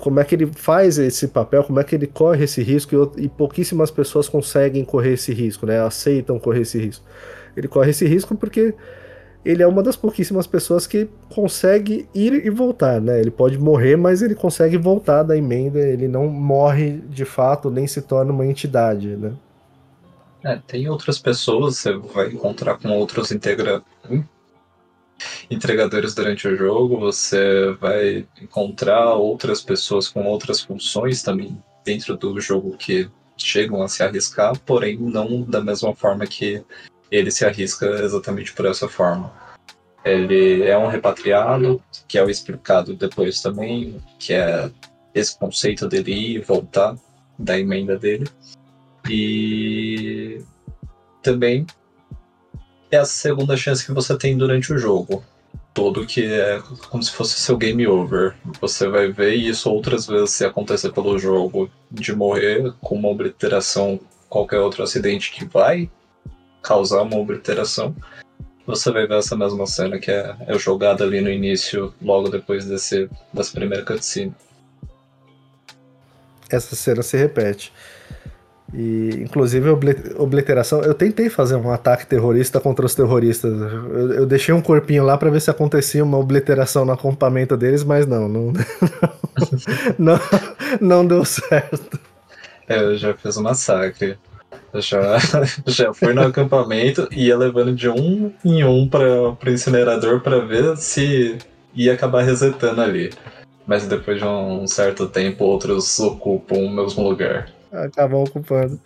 como 0.00 0.20
é 0.20 0.24
que 0.24 0.34
ele 0.34 0.46
faz 0.46 0.98
esse 0.98 1.28
papel, 1.28 1.64
como 1.64 1.80
é 1.80 1.84
que 1.84 1.94
ele 1.94 2.06
corre 2.06 2.44
esse 2.44 2.62
risco 2.62 3.12
e, 3.16 3.24
e, 3.24 3.28
pouquíssimas 3.28 3.90
pessoas 3.90 4.28
conseguem 4.28 4.84
correr 4.84 5.14
esse 5.14 5.32
risco, 5.32 5.64
né? 5.64 5.80
Aceitam 5.80 6.38
correr 6.38 6.60
esse 6.60 6.78
risco. 6.78 7.02
Ele 7.56 7.68
corre 7.68 7.90
esse 7.90 8.06
risco 8.06 8.34
porque 8.34 8.74
ele 9.44 9.62
é 9.62 9.66
uma 9.66 9.82
das 9.82 9.96
pouquíssimas 9.96 10.46
pessoas 10.46 10.86
que 10.86 11.08
consegue 11.34 12.06
ir 12.14 12.46
e 12.46 12.50
voltar, 12.50 13.00
né? 13.00 13.18
Ele 13.18 13.30
pode 13.30 13.58
morrer, 13.58 13.96
mas 13.96 14.20
ele 14.20 14.34
consegue 14.34 14.76
voltar 14.76 15.22
da 15.22 15.36
emenda, 15.36 15.80
ele 15.80 16.06
não 16.06 16.28
morre 16.28 17.00
de 17.08 17.24
fato, 17.24 17.70
nem 17.70 17.86
se 17.86 18.02
torna 18.02 18.32
uma 18.32 18.46
entidade, 18.46 19.16
né? 19.16 19.32
É, 20.44 20.56
tem 20.56 20.88
outras 20.88 21.18
pessoas, 21.18 21.78
você 21.78 21.92
vai 21.94 22.28
encontrar 22.28 22.76
com 22.76 22.90
outros 22.90 23.30
integra... 23.30 23.82
entregadores 25.50 26.14
durante 26.14 26.48
o 26.48 26.56
jogo, 26.56 26.98
você 26.98 27.72
vai 27.80 28.26
encontrar 28.40 29.14
outras 29.14 29.62
pessoas 29.62 30.08
com 30.08 30.24
outras 30.24 30.60
funções 30.60 31.22
também 31.22 31.62
dentro 31.84 32.16
do 32.16 32.40
jogo 32.40 32.76
que 32.76 33.08
chegam 33.36 33.82
a 33.82 33.88
se 33.88 34.02
arriscar, 34.02 34.58
porém 34.60 34.98
não 34.98 35.42
da 35.42 35.60
mesma 35.60 35.94
forma 35.94 36.26
que 36.26 36.62
ele 37.10 37.30
se 37.30 37.44
arrisca 37.44 37.86
exatamente 37.86 38.52
por 38.52 38.66
essa 38.66 38.88
forma. 38.88 39.32
Ele 40.04 40.62
é 40.62 40.76
um 40.76 40.88
repatriado, 40.88 41.80
que 42.08 42.18
é 42.18 42.24
o 42.24 42.30
explicado 42.30 42.94
depois 42.94 43.40
também, 43.40 44.00
que 44.18 44.32
é 44.32 44.70
esse 45.14 45.38
conceito 45.38 45.86
dele 45.88 46.12
ir 46.12 46.36
e 46.36 46.40
voltar 46.40 46.96
da 47.38 47.58
emenda 47.58 47.98
dele. 47.98 48.26
E 49.08 50.42
também 51.22 51.66
é 52.90 52.98
a 52.98 53.04
segunda 53.04 53.56
chance 53.56 53.84
que 53.84 53.92
você 53.92 54.16
tem 54.16 54.36
durante 54.36 54.72
o 54.72 54.78
jogo. 54.78 55.24
Todo 55.74 56.06
que 56.06 56.24
é 56.24 56.62
como 56.90 57.02
se 57.02 57.10
fosse 57.10 57.40
seu 57.40 57.56
game 57.56 57.86
over. 57.86 58.34
Você 58.60 58.88
vai 58.88 59.10
ver 59.10 59.34
isso 59.34 59.70
outras 59.70 60.06
vezes 60.06 60.30
se 60.30 60.44
acontecer 60.44 60.92
pelo 60.92 61.18
jogo, 61.18 61.70
de 61.90 62.14
morrer 62.14 62.72
com 62.80 62.94
uma 62.94 63.08
obliteração, 63.08 63.98
qualquer 64.28 64.58
outro 64.58 64.82
acidente 64.82 65.32
que 65.32 65.44
vai 65.44 65.90
causar 66.62 67.02
uma 67.02 67.16
obliteração. 67.16 67.96
Você 68.66 68.92
vai 68.92 69.06
ver 69.06 69.18
essa 69.18 69.36
mesma 69.36 69.66
cena 69.66 69.98
que 69.98 70.10
é, 70.10 70.36
é 70.46 70.58
jogada 70.58 71.02
ali 71.02 71.20
no 71.20 71.30
início, 71.30 71.92
logo 72.00 72.28
depois 72.28 72.66
desse, 72.66 73.08
dessa 73.32 73.52
primeira 73.52 73.84
cutscene. 73.84 74.34
Essa 76.48 76.76
cena 76.76 77.02
se 77.02 77.16
repete. 77.16 77.72
E, 78.74 79.20
inclusive, 79.22 79.68
obliteração. 80.16 80.80
Eu 80.80 80.94
tentei 80.94 81.28
fazer 81.28 81.56
um 81.56 81.70
ataque 81.70 82.06
terrorista 82.06 82.58
contra 82.58 82.86
os 82.86 82.94
terroristas. 82.94 83.52
Eu, 83.52 84.12
eu 84.12 84.26
deixei 84.26 84.54
um 84.54 84.62
corpinho 84.62 85.04
lá 85.04 85.18
para 85.18 85.30
ver 85.30 85.40
se 85.40 85.50
acontecia 85.50 86.02
uma 86.02 86.18
obliteração 86.18 86.84
no 86.84 86.92
acampamento 86.92 87.56
deles, 87.56 87.84
mas 87.84 88.06
não, 88.06 88.28
não, 88.28 88.52
não, 89.98 90.20
não 90.80 91.06
deu 91.06 91.24
certo. 91.24 92.00
É, 92.66 92.82
eu 92.82 92.96
já 92.96 93.12
fiz 93.12 93.36
um 93.36 93.42
massacre. 93.42 94.16
Já, 94.74 95.18
já 95.66 95.92
fui 95.92 96.14
no 96.14 96.22
acampamento 96.22 97.06
e 97.10 97.26
ia 97.26 97.36
levando 97.36 97.74
de 97.74 97.90
um 97.90 98.32
em 98.42 98.64
um 98.64 98.88
para 98.88 99.06
o 99.06 99.38
incinerador 99.46 100.20
para 100.20 100.38
ver 100.38 100.78
se 100.78 101.36
ia 101.74 101.92
acabar 101.92 102.22
resetando 102.22 102.80
ali. 102.80 103.10
Mas 103.66 103.86
depois 103.86 104.18
de 104.18 104.24
um 104.24 104.66
certo 104.66 105.06
tempo, 105.06 105.44
outros 105.44 106.00
ocupam 106.00 106.56
o 106.56 106.70
mesmo 106.70 107.06
lugar 107.06 107.52
acabam 107.72 108.22
ocupando. 108.22 108.78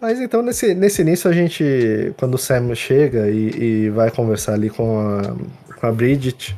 Mas 0.00 0.20
então, 0.20 0.42
nesse, 0.42 0.74
nesse 0.74 1.02
início, 1.02 1.30
a 1.30 1.32
gente, 1.32 2.12
quando 2.18 2.34
o 2.34 2.38
Sam 2.38 2.74
chega 2.74 3.28
e, 3.28 3.86
e 3.86 3.90
vai 3.90 4.10
conversar 4.10 4.54
ali 4.54 4.68
com 4.68 4.98
a, 4.98 5.34
com 5.80 5.86
a 5.86 5.92
Bridget, 5.92 6.56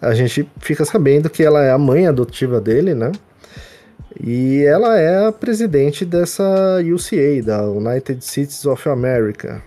a 0.00 0.14
gente 0.14 0.48
fica 0.60 0.84
sabendo 0.84 1.28
que 1.28 1.42
ela 1.42 1.62
é 1.62 1.70
a 1.70 1.78
mãe 1.78 2.06
adotiva 2.06 2.60
dele, 2.60 2.94
né? 2.94 3.12
E 4.18 4.64
ela 4.64 4.98
é 4.98 5.26
a 5.26 5.32
presidente 5.32 6.04
dessa 6.04 6.42
UCA, 6.80 7.42
da 7.44 7.62
United 7.70 8.24
Cities 8.24 8.64
of 8.64 8.88
America. 8.88 9.62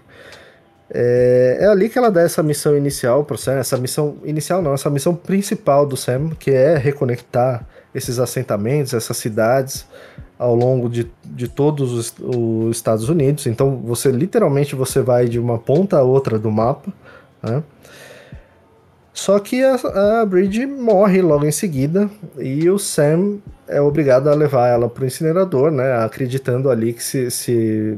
É, 0.90 1.58
é 1.62 1.66
ali 1.68 1.90
que 1.90 1.98
ela 1.98 2.12
dá 2.12 2.22
essa 2.22 2.44
missão 2.44 2.76
inicial 2.78 3.24
pro 3.24 3.38
Sam, 3.38 3.54
essa 3.54 3.78
missão 3.78 4.18
inicial 4.24 4.62
não, 4.62 4.74
essa 4.74 4.90
missão 4.90 5.16
principal 5.16 5.86
do 5.86 5.96
Sam, 5.96 6.32
que 6.38 6.52
é 6.52 6.78
reconectar 6.78 7.66
esses 7.96 8.20
assentamentos, 8.20 8.94
essas 8.94 9.18
cidades, 9.18 9.86
ao 10.44 10.56
longo 10.56 10.90
de, 10.90 11.10
de 11.24 11.48
todos 11.48 11.94
os, 11.94 12.14
os, 12.20 12.76
Estados 12.76 13.08
Unidos. 13.08 13.48
Então 13.48 13.78
você 13.78 14.12
literalmente 14.12 14.76
você 14.76 15.02
vai 15.02 15.26
de 15.30 15.40
uma 15.40 15.58
ponta 15.58 15.98
a 15.98 16.04
outra 16.04 16.38
do 16.38 16.52
mapa. 16.52 16.92
Né? 17.42 17.64
Só 19.14 19.40
que 19.40 19.64
a, 19.64 19.76
a 20.22 20.26
Bridge 20.26 20.66
morre 20.66 21.22
logo 21.22 21.46
em 21.46 21.52
seguida 21.52 22.10
e 22.38 22.70
o 22.70 22.78
Sam 22.78 23.38
é 23.68 23.80
obrigado 23.80 24.28
a 24.28 24.36
levar 24.36 24.68
ela 24.68 24.90
para 24.90 25.04
o 25.04 25.08
incinerador, 25.08 25.72
né? 25.72 26.04
Acreditando 26.04 26.70
ali 26.70 26.92
que 26.92 27.04
se, 27.04 27.32
se 27.32 27.98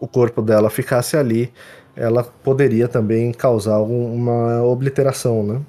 o 0.00 0.08
corpo 0.08 0.42
dela 0.42 0.68
ficasse 0.68 1.16
ali, 1.16 1.52
ela 1.94 2.24
poderia 2.24 2.88
também 2.88 3.30
causar 3.30 3.78
uma 3.78 4.64
obliteração, 4.64 5.44
né? 5.44 5.60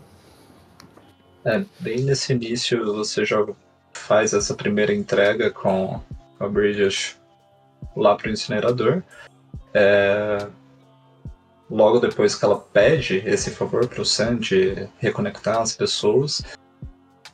É, 1.46 1.64
bem 1.80 2.00
nesse 2.00 2.34
início 2.34 2.84
você 2.96 3.26
já 3.26 3.46
faz 3.94 4.34
essa 4.34 4.54
primeira 4.54 4.94
entrega 4.94 5.50
com 5.52 6.02
a 6.40 6.48
Bridges 6.48 7.18
lá 7.96 8.16
pro 8.16 8.30
incinerador. 8.30 9.02
É... 9.74 10.48
Logo 11.70 12.00
depois 12.00 12.36
que 12.36 12.46
ela 12.46 12.60
pede 12.60 13.24
esse 13.26 13.50
favor 13.50 13.88
pro 13.88 14.06
Sam 14.06 14.38
de 14.38 14.88
reconectar 15.00 15.60
as 15.60 15.76
pessoas, 15.76 16.44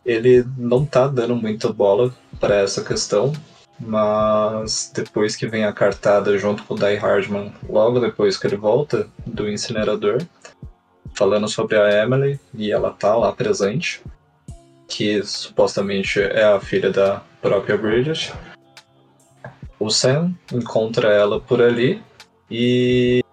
ele 0.06 0.46
não 0.58 0.86
tá 0.86 1.08
dando 1.08 1.36
muita 1.36 1.74
bola 1.74 2.14
para 2.40 2.56
essa 2.56 2.84
questão, 2.84 3.34
mas 3.80 4.92
depois 4.94 5.36
que 5.36 5.48
vem 5.48 5.66
a 5.66 5.74
cartada 5.74 6.38
junto 6.38 6.64
com 6.64 6.74
o 6.74 6.78
Die 6.78 6.96
Hardman, 6.96 7.54
logo 7.68 8.00
depois 8.00 8.38
que 8.38 8.48
ele 8.48 8.56
volta 8.56 9.08
do 9.26 9.50
incinerador, 9.50 10.22
falando 11.16 11.48
sobre 11.48 11.78
a 11.78 12.04
Emily, 12.04 12.40
e 12.54 12.72
ela 12.72 12.92
tá 12.92 13.16
lá 13.16 13.32
presente, 13.32 14.02
que 14.90 15.24
supostamente 15.24 16.20
é 16.20 16.44
a 16.44 16.60
filha 16.60 16.90
da 16.90 17.22
própria 17.42 17.78
Bridget. 17.78 18.34
O 19.80 19.90
Sam 19.90 20.34
encontra 20.52 21.14
ela 21.14 21.40
por 21.40 21.62
ali 21.62 22.04
e 22.52 23.24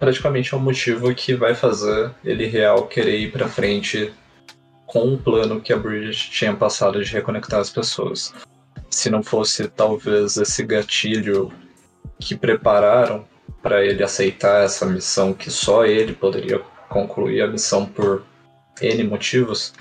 praticamente 0.00 0.52
é 0.52 0.56
o 0.56 0.60
um 0.60 0.64
motivo 0.64 1.14
que 1.14 1.34
vai 1.34 1.54
fazer 1.54 2.10
ele 2.24 2.46
real 2.46 2.88
querer 2.88 3.20
ir 3.20 3.30
para 3.30 3.46
frente 3.46 4.12
com 4.86 5.14
o 5.14 5.18
plano 5.18 5.60
que 5.60 5.72
a 5.72 5.76
Bridget 5.76 6.30
tinha 6.30 6.56
passado 6.56 7.04
de 7.04 7.12
reconectar 7.12 7.60
as 7.60 7.70
pessoas. 7.70 8.34
Se 8.90 9.08
não 9.08 9.22
fosse 9.22 9.68
talvez 9.68 10.36
esse 10.36 10.64
gatilho 10.64 11.52
que 12.18 12.34
prepararam 12.34 13.24
para 13.62 13.84
ele 13.84 14.02
aceitar 14.02 14.64
essa 14.64 14.84
missão, 14.84 15.32
que 15.32 15.50
só 15.50 15.84
ele 15.84 16.12
poderia 16.12 16.58
concluir 16.88 17.42
a 17.42 17.46
missão 17.46 17.86
por 17.86 18.24
N 18.80 19.04
motivos, 19.04 19.72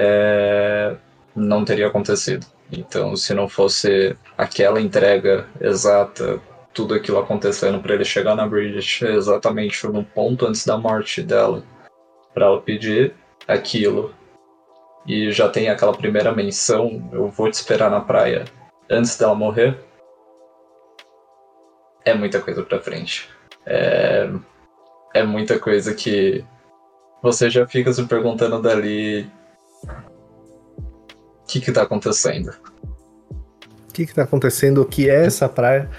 é, 0.00 0.96
não 1.36 1.62
teria 1.62 1.88
acontecido. 1.88 2.46
Então, 2.72 3.14
se 3.16 3.34
não 3.34 3.48
fosse 3.48 4.16
aquela 4.38 4.80
entrega 4.80 5.46
exata, 5.60 6.40
tudo 6.72 6.94
aquilo 6.94 7.18
acontecendo 7.18 7.80
para 7.80 7.94
ele 7.94 8.04
chegar 8.04 8.34
na 8.34 8.46
Bridget 8.46 9.04
exatamente 9.04 9.86
no 9.86 10.02
ponto 10.02 10.46
antes 10.46 10.64
da 10.64 10.78
morte 10.78 11.22
dela, 11.22 11.62
para 12.32 12.46
ela 12.46 12.62
pedir 12.62 13.12
aquilo, 13.46 14.14
e 15.06 15.30
já 15.32 15.48
tem 15.48 15.68
aquela 15.68 15.92
primeira 15.92 16.32
menção: 16.32 17.08
eu 17.12 17.28
vou 17.28 17.50
te 17.50 17.54
esperar 17.54 17.90
na 17.90 18.00
praia 18.00 18.44
antes 18.88 19.18
dela 19.18 19.34
morrer. 19.34 19.76
É 22.04 22.14
muita 22.14 22.40
coisa 22.40 22.62
pra 22.62 22.80
frente. 22.80 23.28
É, 23.66 24.30
é 25.14 25.22
muita 25.22 25.58
coisa 25.58 25.94
que 25.94 26.42
você 27.22 27.50
já 27.50 27.66
fica 27.66 27.92
se 27.92 28.02
perguntando 28.06 28.62
dali 28.62 29.28
que 31.50 31.60
que 31.60 31.72
tá 31.72 31.82
acontecendo? 31.82 32.52
O 33.88 33.92
que 33.92 34.06
que 34.06 34.14
tá 34.14 34.22
acontecendo? 34.22 34.82
O 34.82 34.84
que 34.84 35.10
é 35.10 35.26
essa 35.26 35.48
praia? 35.48 35.90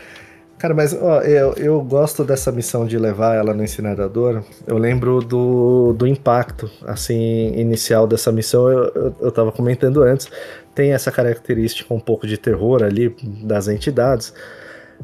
Cara, 0.57 0.73
mas 0.73 0.93
ó, 0.93 1.21
eu, 1.21 1.53
eu 1.55 1.81
gosto 1.81 2.23
dessa 2.23 2.51
missão 2.51 2.85
de 2.85 2.97
levar 2.97 3.35
ela 3.35 3.53
no 3.53 3.63
incinerador. 3.63 4.43
Eu 4.65 4.77
lembro 4.77 5.19
do, 5.19 5.91
do 5.93 6.07
impacto, 6.07 6.69
assim, 6.85 7.51
inicial 7.55 8.07
dessa 8.07 8.31
missão. 8.31 8.69
Eu, 8.69 8.91
eu, 8.93 9.15
eu 9.21 9.31
tava 9.31 9.51
comentando 9.51 10.03
antes. 10.03 10.29
Tem 10.73 10.93
essa 10.93 11.11
característica 11.11 11.93
um 11.93 11.99
pouco 11.99 12.25
de 12.25 12.37
terror 12.37 12.83
ali 12.83 13.13
das 13.43 13.67
entidades. 13.67 14.33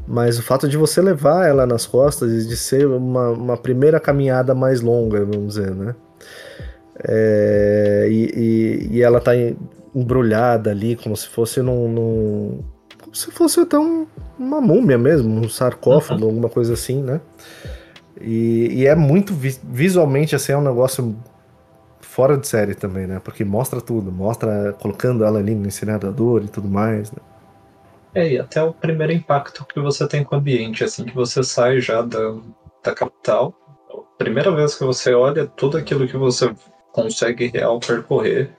Mas 0.08 0.38
o 0.38 0.44
fato 0.44 0.70
de 0.70 0.78
você 0.78 1.02
levar 1.02 1.48
ela 1.48 1.66
nas 1.66 1.86
costas 1.86 2.32
e 2.32 2.48
de 2.48 2.56
ser 2.56 2.86
uma, 2.88 3.30
uma 3.32 3.58
primeira 3.58 4.00
caminhada 4.00 4.54
mais 4.54 4.80
longa, 4.80 5.26
vamos 5.26 5.56
dizer, 5.56 5.74
né? 5.74 5.96
É, 7.04 8.08
e, 8.10 8.32
e, 8.36 8.98
e, 8.98 9.04
ela 9.04 9.20
tá 9.20 9.32
embrulhada 10.00 10.72
ali, 10.72 10.96
como 10.96 11.16
se 11.16 11.28
fosse 11.28 11.62
num, 11.62 11.88
num 11.88 12.64
como 13.02 13.16
se 13.16 13.32
fosse 13.32 13.60
até 13.60 13.78
um, 13.78 14.06
uma 14.38 14.60
múmia 14.62 14.98
mesmo, 14.98 15.30
um 15.30 15.50
sarcófago, 15.50 16.22
uhum. 16.22 16.28
alguma 16.30 16.50
coisa 16.50 16.74
assim, 16.74 17.02
né? 17.02 17.22
E, 18.20 18.82
e 18.82 18.88
é 18.88 18.96
muito 18.96 19.34
vi 19.34 19.56
visualmente 19.64 20.36
assim, 20.36 20.52
é 20.52 20.58
um 20.58 20.64
negócio 20.64 21.16
fora 22.02 22.38
de 22.38 22.48
série 22.48 22.74
também, 22.74 23.08
né? 23.08 23.20
Porque 23.24 23.46
mostra 23.46 23.80
tudo, 23.80 24.12
mostra 24.12 24.74
colocando 24.82 25.24
ela 25.24 25.40
ali 25.40 25.54
no 25.54 25.68
incinerador 25.68 26.44
e 26.44 26.48
tudo 26.48 26.68
mais, 26.68 27.12
né? 27.12 27.20
É, 28.16 28.34
e 28.34 28.40
até 28.40 28.64
o 28.64 28.74
primeiro 28.74 29.14
impacto 29.14 29.66
que 29.66 29.80
você 29.80 30.08
tem 30.08 30.24
com 30.24 30.36
o 30.36 30.40
ambiente, 30.40 30.84
assim, 30.84 31.06
que 31.06 31.14
você 31.14 31.44
sai 31.44 31.80
já 31.80 32.02
da, 32.02 32.36
da 32.84 32.96
capital, 32.96 33.54
primeira 34.18 34.52
vez 34.52 34.76
que 34.76 34.84
você 34.84 35.14
olha 35.14 35.46
tudo 35.46 35.78
aquilo 35.78 36.08
que 36.08 36.18
você 36.18 36.52
consegue 36.92 37.48
real 37.48 37.80
percorrer, 37.80 38.50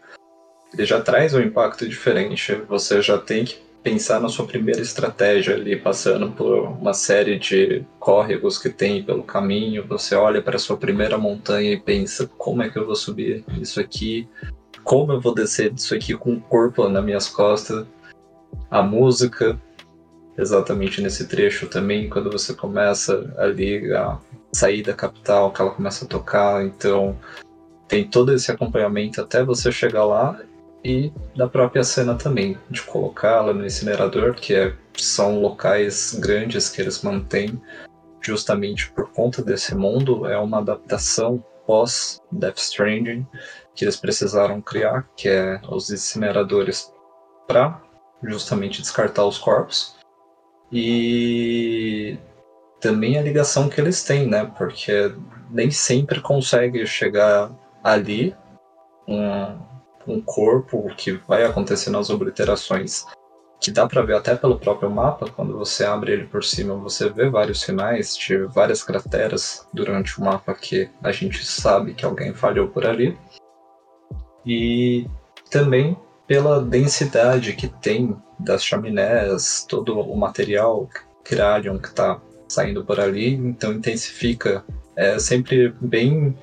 ele 0.73 0.85
já 0.85 1.01
traz 1.01 1.35
um 1.35 1.41
impacto 1.41 1.89
diferente. 1.89 2.55
Você 2.69 3.01
já 3.01 3.19
tem 3.19 3.45
que 3.45 3.59
pensar 3.83 4.21
na 4.21 4.29
sua 4.29 4.47
primeira 4.47 4.81
estratégia 4.81 5.55
ali, 5.55 5.77
passando 5.77 6.31
por 6.31 6.69
uma 6.69 6.93
série 6.93 7.39
de 7.39 7.85
córregos 7.99 8.59
que 8.59 8.69
tem 8.69 9.03
pelo 9.03 9.23
caminho. 9.23 9.87
Você 9.87 10.15
olha 10.15 10.43
para 10.43 10.59
sua 10.59 10.77
primeira 10.77 11.17
montanha 11.17 11.73
e 11.73 11.81
pensa: 11.81 12.29
como 12.37 12.63
é 12.63 12.69
que 12.69 12.79
eu 12.79 12.87
vou 12.87 12.97
subir 12.97 13.45
isso 13.61 13.81
aqui? 13.81 14.29
Como 14.85 15.13
eu 15.13 15.21
vou 15.21 15.35
descer 15.35 15.71
disso 15.73 15.95
aqui 15.95 16.15
com 16.15 16.35
o 16.35 16.41
corpo 16.41 16.89
nas 16.89 17.05
minhas 17.05 17.29
costas? 17.29 17.87
A 18.71 18.83
música, 18.83 19.59
exatamente 20.37 21.03
nesse 21.03 21.27
trecho 21.27 21.67
também, 21.67 22.09
quando 22.09 22.31
você 22.31 22.55
começa 22.55 23.35
ali 23.37 23.93
a 23.93 24.19
sair 24.53 24.83
da 24.83 24.95
capital, 24.95 25.51
que 25.51 25.61
ela 25.61 25.71
começa 25.71 26.05
a 26.05 26.09
tocar, 26.09 26.65
então 26.65 27.17
tem 27.87 28.05
todo 28.05 28.33
esse 28.33 28.51
acompanhamento 28.51 29.21
até 29.21 29.45
você 29.45 29.71
chegar 29.71 30.05
lá 30.05 30.39
e 30.89 31.13
da 31.37 31.47
própria 31.47 31.85
cena 31.85 32.15
também, 32.15 32.57
de 32.71 32.81
colocá-la 32.83 33.53
no 33.53 33.67
incinerador, 33.67 34.35
que 34.35 34.55
é, 34.55 34.75
são 34.97 35.41
locais 35.41 36.19
grandes 36.19 36.71
que 36.71 36.81
eles 36.81 37.03
mantêm 37.03 37.61
justamente 38.23 38.91
por 38.93 39.13
conta 39.13 39.43
desse 39.43 39.75
mundo, 39.75 40.27
é 40.27 40.39
uma 40.39 40.59
adaptação 40.59 41.45
pós 41.67 42.19
Death 42.33 42.59
Stranding 42.59 43.27
que 43.75 43.85
eles 43.85 43.97
precisaram 43.97 44.61
criar, 44.61 45.07
que 45.15 45.29
é 45.29 45.61
os 45.69 45.91
incineradores 45.91 46.93
para 47.47 47.81
justamente 48.25 48.81
descartar 48.81 49.25
os 49.27 49.39
corpos. 49.39 49.97
E 50.73 52.19
também 52.81 53.19
a 53.19 53.23
ligação 53.23 53.69
que 53.69 53.81
eles 53.81 54.03
têm, 54.03 54.27
né? 54.27 54.51
Porque 54.57 55.15
nem 55.51 55.71
sempre 55.71 56.21
consegue 56.21 56.85
chegar 56.87 57.53
ali 57.85 58.35
um, 59.07 59.68
um 60.09 60.21
corpo 60.21 60.89
que 60.97 61.13
vai 61.29 61.45
acontecer 61.45 61.91
nas 61.91 62.11
obliterações, 62.11 63.05
que 63.61 63.71
dá 63.71 63.87
para 63.87 64.03
ver 64.03 64.17
até 64.17 64.35
pelo 64.35 64.59
próprio 64.59 64.91
mapa, 64.91 65.31
quando 65.31 65.57
você 65.57 65.85
abre 65.85 66.13
ele 66.13 66.27
por 66.27 66.45
cima, 66.45 66.75
você 66.75 67.09
vê 67.11 67.29
vários 67.29 67.61
sinais 67.61 68.17
de 68.17 68.39
várias 68.45 68.83
crateras 68.83 69.67
durante 69.73 70.19
o 70.19 70.25
mapa 70.25 70.55
que 70.55 70.89
a 71.03 71.11
gente 71.11 71.45
sabe 71.45 71.95
que 71.95 72.05
alguém 72.05 72.33
falhou 72.33 72.69
por 72.69 72.87
ali. 72.87 73.19
E 74.47 75.07
também 75.51 75.97
pela 76.27 76.63
densidade 76.63 77.55
que 77.55 77.67
tem 77.67 78.17
das 78.39 78.65
chaminés, 78.65 79.67
todo 79.69 79.99
o 79.99 80.17
material 80.17 80.89
Kralion 81.25 81.79
que 81.79 81.89
está 81.89 82.21
saindo 82.49 82.85
por 82.85 83.01
ali, 83.01 83.35
então 83.35 83.73
intensifica. 83.73 84.65
É 84.95 85.19
sempre 85.19 85.75
bem 85.81 86.37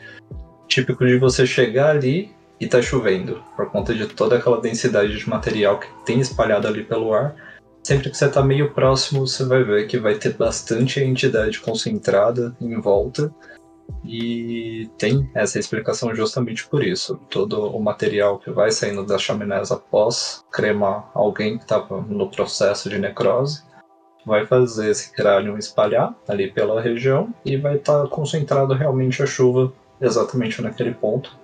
típico 0.68 1.06
de 1.06 1.18
você 1.18 1.46
chegar 1.46 1.92
ali 1.92 2.35
e 2.60 2.68
tá 2.68 2.82
chovendo, 2.82 3.44
por 3.56 3.70
conta 3.70 3.94
de 3.94 4.08
toda 4.08 4.38
aquela 4.38 4.62
densidade 4.62 5.18
de 5.18 5.30
material 5.30 5.80
que 5.80 5.88
tem 6.06 6.20
espalhado 6.20 6.68
ali 6.68 6.84
pelo 6.84 7.14
ar. 7.14 7.36
Sempre 7.84 8.10
que 8.10 8.18
você 8.18 8.30
tá 8.30 8.42
meio 8.42 8.74
próximo, 8.74 9.28
você 9.28 9.46
vai 9.46 9.64
ver 9.64 9.88
que 9.88 10.00
vai 10.00 10.16
ter 10.16 10.34
bastante 10.34 11.00
entidade 11.00 11.60
concentrada 11.60 12.56
em 12.60 12.80
volta. 12.80 13.32
E 14.04 14.90
tem 14.98 15.30
essa 15.36 15.60
explicação 15.60 16.16
justamente 16.16 16.68
por 16.68 16.84
isso. 16.84 17.20
Todo 17.30 17.68
o 17.68 17.80
material 17.80 18.40
que 18.40 18.50
vai 18.50 18.72
saindo 18.72 19.06
das 19.06 19.22
chaminés 19.22 19.72
após 19.72 20.44
cremar 20.52 21.10
alguém 21.14 21.58
que 21.58 21.64
estava 21.64 22.02
no 22.02 22.30
processo 22.32 22.90
de 22.90 22.98
necrose 22.98 23.64
vai 24.26 24.46
fazer 24.46 24.90
esse 24.90 25.12
crânio 25.12 25.58
espalhar 25.58 26.16
ali 26.28 26.52
pela 26.52 26.82
região 26.82 27.34
e 27.46 27.56
vai 27.58 27.76
estar 27.76 28.04
tá 28.04 28.08
concentrado 28.08 28.74
realmente 28.74 29.22
a 29.22 29.28
chuva 29.28 29.72
exatamente 30.02 30.62
naquele 30.62 30.94
ponto. 30.94 31.38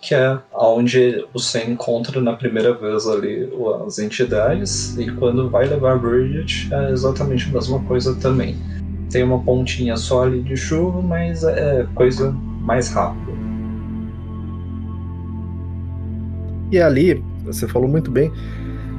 Que 0.00 0.14
é 0.14 0.38
onde 0.52 1.24
você 1.32 1.64
encontra 1.64 2.20
na 2.20 2.32
primeira 2.32 2.72
vez 2.72 3.06
ali 3.06 3.48
as 3.86 3.98
entidades, 3.98 4.96
e 4.96 5.10
quando 5.12 5.50
vai 5.50 5.66
levar 5.66 5.98
Bridget 5.98 6.72
é 6.72 6.90
exatamente 6.90 7.48
a 7.48 7.52
mesma 7.52 7.80
coisa 7.80 8.14
também. 8.16 8.56
Tem 9.10 9.22
uma 9.22 9.42
pontinha 9.42 9.96
só 9.96 10.24
ali 10.24 10.42
de 10.42 10.56
chuva, 10.56 11.02
mas 11.02 11.44
é 11.44 11.86
coisa 11.94 12.30
mais 12.62 12.90
rápida. 12.90 13.32
E 16.70 16.80
ali, 16.80 17.22
você 17.44 17.66
falou 17.66 17.88
muito 17.88 18.10
bem, 18.10 18.32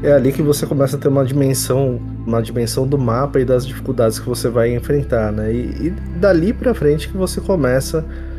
é 0.04 0.12
ali 0.12 0.32
que 0.32 0.42
você 0.42 0.68
começa 0.68 0.98
a 0.98 1.00
ter 1.00 1.08
uma 1.08 1.24
dimensão, 1.24 2.00
uma 2.28 2.42
dimensão 2.42 2.86
do 2.86 2.98
mapa 2.98 3.40
e 3.40 3.46
das 3.46 3.66
dificuldades 3.66 4.20
que 4.20 4.28
você 4.28 4.50
vai 4.50 4.76
enfrentar, 4.76 5.32
né? 5.32 5.54
E, 5.54 5.88
e 5.88 5.90
dali 6.20 6.52
para 6.52 6.74
frente 6.74 7.08
que 7.08 7.16
você 7.16 7.40
começa 7.40 8.00
a 8.00 8.31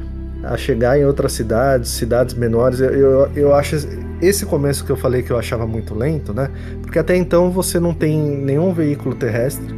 chegar 0.57 0.99
em 0.99 1.05
outras 1.05 1.33
cidades, 1.33 1.91
cidades 1.91 2.35
menores. 2.35 2.81
Eu, 2.81 2.91
eu, 2.91 3.31
eu 3.35 3.55
acho 3.55 3.77
esse 4.21 4.45
começo 4.45 4.85
que 4.85 4.91
eu 4.91 4.97
falei 4.97 5.23
que 5.23 5.31
eu 5.31 5.39
achava 5.39 5.67
muito 5.67 5.95
lento, 5.95 6.35
né? 6.35 6.51
Porque 6.83 6.99
até 6.99 7.17
então 7.17 7.51
você 7.51 7.79
não 7.79 7.95
tem 7.95 8.19
nenhum 8.19 8.73
veículo 8.73 9.15
terrestre, 9.15 9.73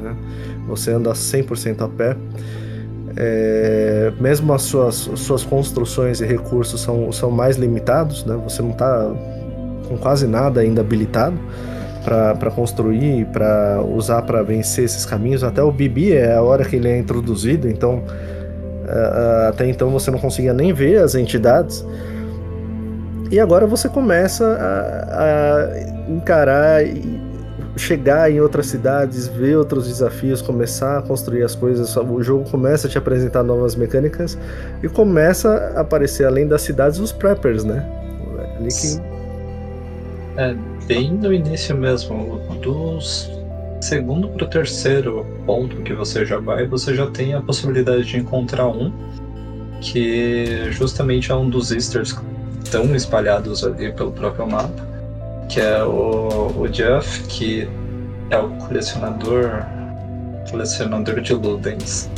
né? 0.00 0.14
Você 0.68 0.92
anda 0.92 1.10
100% 1.12 1.82
a 1.84 1.88
pé. 1.88 2.16
É, 3.16 4.12
mesmo 4.20 4.52
as 4.52 4.62
suas, 4.62 4.94
suas 4.94 5.42
construções 5.42 6.20
e 6.20 6.26
recursos 6.26 6.80
são, 6.80 7.10
são 7.10 7.30
mais 7.30 7.56
limitados, 7.56 8.24
né? 8.24 8.38
Você 8.44 8.62
não 8.62 8.70
está 8.70 9.10
com 9.88 9.96
quase 9.98 10.26
nada 10.26 10.60
ainda 10.60 10.80
habilitado 10.80 11.36
para 12.04 12.50
construir, 12.50 13.26
para 13.26 13.82
usar 13.82 14.22
para 14.22 14.42
vencer 14.42 14.84
esses 14.84 15.04
caminhos. 15.04 15.44
Até 15.44 15.62
o 15.62 15.70
Bibi 15.70 16.12
é 16.12 16.34
a 16.34 16.42
hora 16.42 16.64
que 16.64 16.76
ele 16.76 16.88
é 16.88 16.98
introduzido, 16.98 17.68
então 17.68 18.02
até 19.48 19.66
então 19.68 19.90
você 19.90 20.10
não 20.10 20.18
conseguia 20.18 20.52
nem 20.52 20.72
ver 20.72 21.02
as 21.02 21.14
entidades. 21.14 21.84
E 23.30 23.38
agora 23.38 23.66
você 23.66 23.88
começa 23.88 24.44
a, 24.44 25.22
a 25.22 26.10
encarar 26.10 26.84
e 26.84 27.20
chegar 27.76 28.30
em 28.30 28.40
outras 28.40 28.66
cidades, 28.66 29.28
ver 29.28 29.56
outros 29.56 29.86
desafios, 29.86 30.42
começar 30.42 30.98
a 30.98 31.02
construir 31.02 31.44
as 31.44 31.54
coisas. 31.54 31.96
O 31.96 32.22
jogo 32.22 32.48
começa 32.50 32.86
a 32.86 32.90
te 32.90 32.98
apresentar 32.98 33.42
novas 33.42 33.76
mecânicas 33.76 34.36
e 34.82 34.88
começa 34.88 35.72
a 35.76 35.80
aparecer, 35.80 36.26
além 36.26 36.46
das 36.48 36.62
cidades, 36.62 36.98
os 36.98 37.12
preppers, 37.12 37.64
né? 37.64 37.86
Ali 38.58 38.68
que 38.68 39.00
é, 40.36 40.54
bem 40.86 41.12
no 41.12 41.32
início 41.32 41.76
mesmo, 41.76 42.40
dos 42.62 43.30
segundo 43.80 44.28
para 44.28 44.44
o 44.44 44.48
terceiro 44.48 45.26
ponto 45.46 45.76
que 45.82 45.92
você 45.92 46.24
já 46.24 46.38
vai, 46.38 46.66
você 46.66 46.94
já 46.94 47.06
tem 47.06 47.34
a 47.34 47.40
possibilidade 47.40 48.04
de 48.04 48.18
encontrar 48.18 48.68
um 48.68 48.92
que 49.80 50.70
justamente 50.70 51.32
é 51.32 51.34
um 51.34 51.48
dos 51.48 51.72
easters 51.72 52.14
tão 52.70 52.94
espalhados 52.94 53.64
ali 53.64 53.90
pelo 53.92 54.12
próprio 54.12 54.46
mapa, 54.46 54.86
que 55.48 55.60
é 55.60 55.82
o, 55.82 56.52
o 56.60 56.68
Jeff, 56.68 57.24
que 57.24 57.66
é 58.28 58.38
o 58.38 58.50
colecionador 58.50 59.64
colecionador 60.50 61.20
de 61.20 61.32
Ludens. 61.32 62.10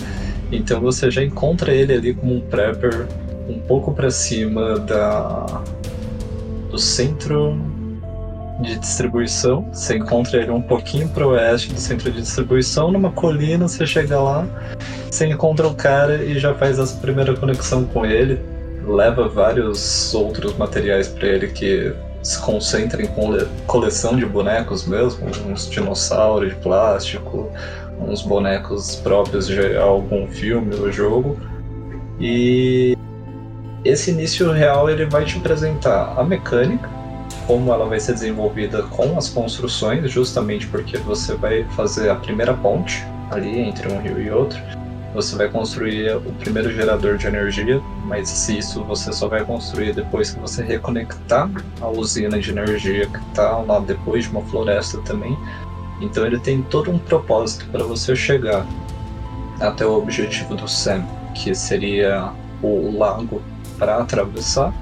Então 0.51 0.81
você 0.81 1.11
já 1.11 1.23
encontra 1.23 1.73
ele 1.73 1.93
ali 1.93 2.15
como 2.15 2.37
um 2.37 2.41
prepper 2.41 3.07
um 3.49 3.59
pouco 3.61 3.93
para 3.93 4.11
cima 4.11 4.79
da 4.79 5.63
do 6.71 6.79
centro 6.79 7.61
de 8.63 8.79
distribuição. 8.79 9.67
Você 9.73 9.97
encontra 9.97 10.41
ele 10.41 10.51
um 10.51 10.63
pouquinho 10.63 11.09
para 11.09 11.27
o 11.27 11.31
oeste 11.31 11.73
do 11.73 11.81
centro 11.81 12.11
de 12.11 12.21
distribuição, 12.21 12.91
numa 12.91 13.11
colina, 13.11 13.69
você 13.69 13.87
chega 13.87 14.19
lá, 14.21 14.47
você 15.11 15.27
encontra 15.27 15.67
o 15.67 15.75
cara 15.75 16.23
e 16.25 16.39
já 16.39 16.55
faz 16.55 16.79
essa 16.79 16.97
primeira 16.99 17.37
conexão 17.37 17.85
com 17.85 18.07
ele, 18.07 18.41
leva 18.87 19.29
vários 19.29 20.15
outros 20.15 20.57
materiais 20.57 21.09
para 21.09 21.29
ele 21.29 21.49
que 21.49 21.93
se 22.23 22.41
concentra 22.41 23.03
em 23.03 23.09
coleção 23.67 24.17
de 24.17 24.25
bonecos 24.25 24.87
mesmo, 24.87 25.29
uns 25.49 25.69
dinossauros 25.69 26.51
de 26.51 26.55
plástico, 26.57 27.51
uns 28.01 28.23
bonecos 28.23 28.97
próprios 28.97 29.49
de 29.49 29.77
algum 29.77 30.29
filme 30.29 30.75
ou 30.77 30.91
jogo. 30.91 31.39
E 32.21 32.97
esse 33.85 34.13
início 34.13 34.53
real 34.53 34.89
ele 34.89 35.07
vai 35.07 35.25
te 35.25 35.37
apresentar 35.37 36.15
a 36.17 36.23
mecânica, 36.23 36.89
como 37.53 37.71
ela 37.71 37.85
vai 37.85 38.01
ser 38.01 38.15
desenvolvida 38.15 38.83
com 38.85 39.19
as 39.19 39.29
construções, 39.29 40.11
justamente 40.11 40.67
porque 40.69 40.97
você 40.97 41.35
vai 41.35 41.65
fazer 41.77 42.09
a 42.09 42.15
primeira 42.15 42.55
ponte 42.55 43.05
ali 43.31 43.61
entre 43.61 43.93
um 43.93 44.01
rio 44.01 44.19
e 44.23 44.31
outro. 44.31 44.59
Você 45.15 45.37
vai 45.37 45.51
construir 45.51 46.17
o 46.17 46.33
primeiro 46.41 46.73
gerador 46.73 47.19
de 47.19 47.27
energia, 47.27 47.79
mas 48.07 48.49
isso 48.49 48.83
você 48.85 49.13
só 49.13 49.29
vai 49.29 49.45
construir 49.45 49.93
depois 49.93 50.31
que 50.31 50.41
você 50.41 50.63
reconectar 50.63 51.51
a 51.79 51.89
usina 51.89 52.41
de 52.41 52.49
energia 52.49 53.07
que 53.07 53.19
está 53.29 53.59
lá 53.59 53.81
depois 53.81 54.25
de 54.25 54.31
uma 54.31 54.41
floresta 54.45 54.97
também. 55.03 55.37
Então 56.01 56.25
ele 56.25 56.39
tem 56.39 56.63
todo 56.63 56.91
um 56.91 56.99
propósito 56.99 57.67
para 57.67 57.85
você 57.85 58.17
chegar 58.17 58.67
até 59.61 59.85
o 59.85 59.99
objetivo 59.99 60.55
do 60.55 60.67
Sam, 60.67 61.05
que 61.35 61.55
seria 61.55 62.33
o 62.63 62.97
lago 62.97 63.43
para 63.79 63.99
atravessar 63.99 64.73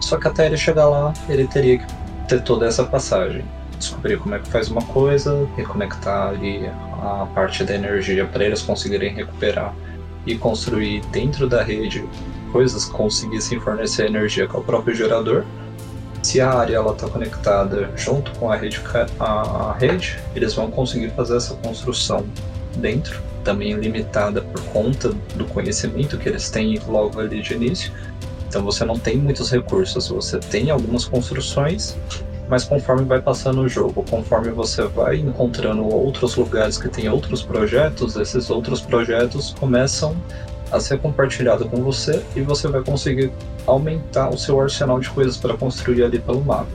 só 0.00 0.16
que 0.16 0.26
até 0.26 0.46
ele 0.46 0.56
chegar 0.56 0.88
lá, 0.88 1.12
ele 1.28 1.46
teria 1.46 1.78
que 1.78 1.86
ter 2.30 2.42
toda 2.42 2.66
essa 2.66 2.84
passagem. 2.84 3.44
Descobrir 3.76 4.18
como 4.18 4.34
é 4.34 4.38
que 4.38 4.48
faz 4.48 4.68
uma 4.68 4.82
coisa, 4.82 5.48
reconectar 5.56 6.28
ali 6.28 6.66
a 6.66 7.26
parte 7.34 7.64
da 7.64 7.74
energia 7.74 8.24
para 8.26 8.44
eles 8.44 8.62
conseguirem 8.62 9.14
recuperar 9.14 9.74
e 10.26 10.36
construir 10.36 11.00
dentro 11.06 11.48
da 11.48 11.62
rede 11.62 12.06
coisas 12.52 12.84
que 12.84 12.92
conseguissem 12.92 13.58
fornecer 13.58 14.06
energia 14.06 14.46
com 14.46 14.58
o 14.58 14.62
próprio 14.62 14.94
gerador. 14.94 15.44
Se 16.22 16.40
a 16.40 16.52
área 16.52 16.80
está 16.90 17.08
conectada 17.08 17.90
junto 17.96 18.30
com 18.32 18.52
a 18.52 18.56
rede, 18.56 18.80
a, 19.18 19.24
a 19.24 19.72
rede, 19.78 20.18
eles 20.36 20.54
vão 20.54 20.70
conseguir 20.70 21.10
fazer 21.10 21.38
essa 21.38 21.54
construção 21.54 22.26
dentro, 22.76 23.20
também 23.42 23.72
limitada 23.72 24.42
por 24.42 24.62
conta 24.64 25.08
do 25.34 25.46
conhecimento 25.46 26.18
que 26.18 26.28
eles 26.28 26.50
têm 26.50 26.78
logo 26.86 27.18
ali 27.18 27.40
de 27.40 27.54
início 27.54 27.90
então 28.50 28.64
você 28.64 28.84
não 28.84 28.98
tem 28.98 29.16
muitos 29.16 29.48
recursos, 29.48 30.08
você 30.08 30.36
tem 30.40 30.70
algumas 30.70 31.04
construções, 31.04 31.96
mas 32.48 32.64
conforme 32.64 33.04
vai 33.04 33.22
passando 33.22 33.60
o 33.60 33.68
jogo, 33.68 34.04
conforme 34.10 34.50
você 34.50 34.82
vai 34.88 35.18
encontrando 35.18 35.86
outros 35.86 36.34
lugares 36.34 36.76
que 36.76 36.88
tem 36.88 37.08
outros 37.08 37.42
projetos, 37.42 38.16
esses 38.16 38.50
outros 38.50 38.80
projetos 38.80 39.54
começam 39.60 40.16
a 40.72 40.80
ser 40.80 40.98
compartilhados 40.98 41.68
com 41.68 41.76
você 41.76 42.24
e 42.34 42.40
você 42.40 42.66
vai 42.66 42.82
conseguir 42.82 43.32
aumentar 43.68 44.30
o 44.30 44.36
seu 44.36 44.60
arsenal 44.60 44.98
de 44.98 45.08
coisas 45.10 45.36
para 45.36 45.56
construir 45.56 46.02
ali 46.02 46.18
pelo 46.18 46.42
mapa. 46.44 46.66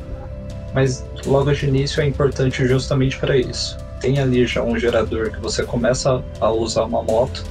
Mas 0.74 1.06
logo 1.26 1.52
de 1.52 1.66
início 1.66 2.02
é 2.02 2.08
importante 2.08 2.66
justamente 2.66 3.20
para 3.20 3.36
isso. 3.36 3.78
Tem 4.00 4.18
ali 4.20 4.48
já 4.48 4.64
um 4.64 4.80
gerador 4.80 5.30
que 5.30 5.42
você 5.42 5.62
começa 5.64 6.24
a 6.40 6.50
usar 6.50 6.86
uma 6.86 7.04
moto, 7.04 7.44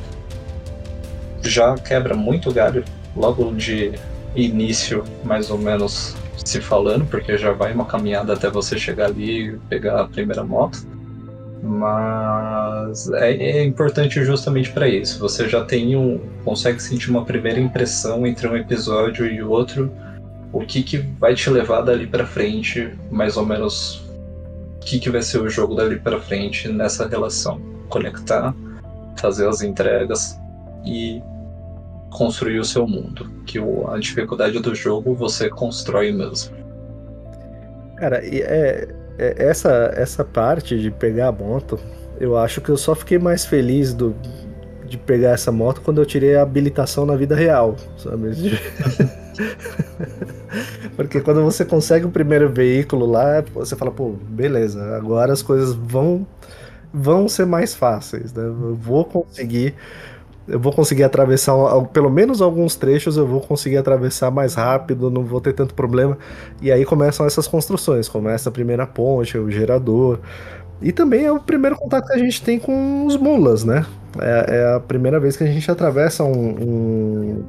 já 1.42 1.74
quebra 1.74 2.14
muito 2.14 2.50
galho 2.50 2.82
logo 3.14 3.52
de 3.52 3.92
início, 4.34 5.04
mais 5.24 5.50
ou 5.50 5.58
menos, 5.58 6.16
se 6.44 6.60
falando, 6.60 7.06
porque 7.06 7.38
já 7.38 7.52
vai 7.52 7.72
uma 7.72 7.84
caminhada 7.84 8.32
até 8.32 8.50
você 8.50 8.78
chegar 8.78 9.06
ali 9.06 9.48
e 9.48 9.58
pegar 9.68 10.00
a 10.00 10.08
primeira 10.08 10.44
moto. 10.44 10.86
Mas 11.62 13.08
é, 13.12 13.32
é 13.32 13.64
importante 13.64 14.22
justamente 14.22 14.70
para 14.70 14.86
isso. 14.86 15.18
Você 15.18 15.48
já 15.48 15.64
tem 15.64 15.96
um. 15.96 16.20
consegue 16.44 16.82
sentir 16.82 17.10
uma 17.10 17.24
primeira 17.24 17.58
impressão 17.58 18.26
entre 18.26 18.46
um 18.46 18.54
episódio 18.54 19.26
e 19.26 19.42
outro. 19.42 19.90
O 20.52 20.60
que, 20.60 20.82
que 20.82 20.98
vai 21.18 21.34
te 21.34 21.48
levar 21.48 21.80
dali 21.80 22.06
para 22.06 22.26
frente, 22.26 22.92
mais 23.10 23.36
ou 23.36 23.46
menos 23.46 24.04
o 24.76 24.84
que, 24.84 24.98
que 24.98 25.08
vai 25.08 25.22
ser 25.22 25.38
o 25.38 25.48
jogo 25.48 25.74
dali 25.74 25.98
para 25.98 26.20
frente 26.20 26.68
nessa 26.68 27.08
relação. 27.08 27.58
Conectar, 27.88 28.54
fazer 29.16 29.48
as 29.48 29.62
entregas 29.62 30.38
e 30.84 31.22
construir 32.14 32.58
o 32.58 32.64
seu 32.64 32.86
mundo. 32.86 33.28
Que 33.44 33.58
o, 33.58 33.90
a 33.90 33.98
dificuldade 33.98 34.58
do 34.60 34.74
jogo 34.74 35.14
você 35.14 35.50
constrói 35.50 36.12
mesmo. 36.12 36.56
Cara, 37.96 38.20
é, 38.24 38.88
é, 39.18 39.34
essa, 39.48 39.92
essa 39.94 40.24
parte 40.24 40.78
de 40.78 40.90
pegar 40.90 41.28
a 41.28 41.32
moto, 41.32 41.78
eu 42.18 42.38
acho 42.38 42.60
que 42.60 42.70
eu 42.70 42.76
só 42.76 42.94
fiquei 42.94 43.18
mais 43.18 43.44
feliz 43.44 43.92
do, 43.92 44.14
de 44.86 44.96
pegar 44.96 45.30
essa 45.30 45.52
moto 45.52 45.80
quando 45.80 46.00
eu 46.00 46.06
tirei 46.06 46.36
a 46.36 46.42
habilitação 46.42 47.04
na 47.04 47.16
vida 47.16 47.34
real, 47.34 47.76
sabe? 47.98 48.30
Porque 50.96 51.20
quando 51.20 51.42
você 51.42 51.64
consegue 51.64 52.06
o 52.06 52.10
primeiro 52.10 52.48
veículo 52.48 53.04
lá, 53.06 53.42
você 53.52 53.74
fala, 53.74 53.90
pô, 53.90 54.12
beleza, 54.12 54.96
agora 54.96 55.32
as 55.32 55.42
coisas 55.42 55.74
vão 55.74 56.26
vão 56.96 57.28
ser 57.28 57.44
mais 57.44 57.74
fáceis, 57.74 58.32
né? 58.32 58.44
Eu 58.44 58.76
vou 58.76 59.04
conseguir 59.04 59.74
eu 60.46 60.60
vou 60.60 60.72
conseguir 60.72 61.04
atravessar 61.04 61.54
pelo 61.92 62.10
menos 62.10 62.42
alguns 62.42 62.76
trechos, 62.76 63.16
eu 63.16 63.26
vou 63.26 63.40
conseguir 63.40 63.78
atravessar 63.78 64.30
mais 64.30 64.54
rápido, 64.54 65.10
não 65.10 65.24
vou 65.24 65.40
ter 65.40 65.52
tanto 65.52 65.74
problema. 65.74 66.18
E 66.60 66.70
aí 66.70 66.84
começam 66.84 67.24
essas 67.24 67.48
construções, 67.48 68.08
começa 68.08 68.48
a 68.48 68.52
primeira 68.52 68.86
ponte, 68.86 69.38
o 69.38 69.50
gerador. 69.50 70.18
E 70.82 70.92
também 70.92 71.24
é 71.24 71.32
o 71.32 71.40
primeiro 71.40 71.76
contato 71.76 72.06
que 72.06 72.12
a 72.12 72.18
gente 72.18 72.42
tem 72.42 72.58
com 72.58 73.06
os 73.06 73.16
mulas, 73.16 73.64
né? 73.64 73.86
É, 74.20 74.56
é 74.56 74.74
a 74.74 74.80
primeira 74.80 75.18
vez 75.18 75.36
que 75.36 75.44
a 75.44 75.46
gente 75.46 75.70
atravessa 75.70 76.24
um, 76.24 76.32
um, 76.32 77.44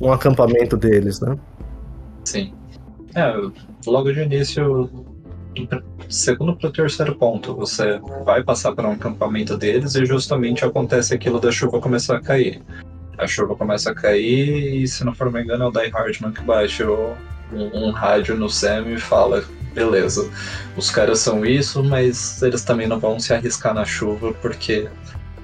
um 0.00 0.12
acampamento 0.12 0.76
deles, 0.76 1.20
né? 1.20 1.36
Sim. 2.24 2.52
É, 3.14 3.32
logo 3.86 4.12
de 4.12 4.20
início, 4.20 4.90
segundo 6.08 6.56
para 6.56 6.68
o 6.68 6.72
terceiro 6.72 7.14
ponto, 7.14 7.54
você 7.54 8.00
vai 8.24 8.42
passar 8.42 8.72
por 8.72 8.84
um 8.84 8.92
acampamento 8.92 9.56
deles 9.56 9.94
e 9.94 10.04
justamente 10.04 10.64
acontece 10.64 11.14
aquilo 11.14 11.40
da 11.40 11.50
chuva 11.50 11.80
começar 11.80 12.16
a 12.16 12.20
cair. 12.20 12.60
A 13.16 13.26
chuva 13.26 13.56
começa 13.56 13.90
a 13.90 13.94
cair 13.94 14.82
e, 14.82 14.86
se 14.86 15.04
não 15.04 15.14
for 15.14 15.32
me 15.32 15.42
engano, 15.42 15.64
é 15.64 15.66
o 15.66 15.70
Die 15.72 15.90
Hardman 15.90 16.32
que 16.32 16.42
baixa 16.42 16.88
um, 16.88 17.16
um 17.52 17.90
rádio 17.90 18.36
no 18.36 18.48
Sam 18.48 18.86
e 18.88 18.98
fala: 18.98 19.44
beleza, 19.74 20.30
os 20.76 20.90
caras 20.90 21.20
são 21.20 21.44
isso, 21.44 21.82
mas 21.82 22.42
eles 22.42 22.62
também 22.62 22.86
não 22.86 22.98
vão 22.98 23.18
se 23.18 23.32
arriscar 23.32 23.74
na 23.74 23.84
chuva 23.84 24.32
porque 24.34 24.88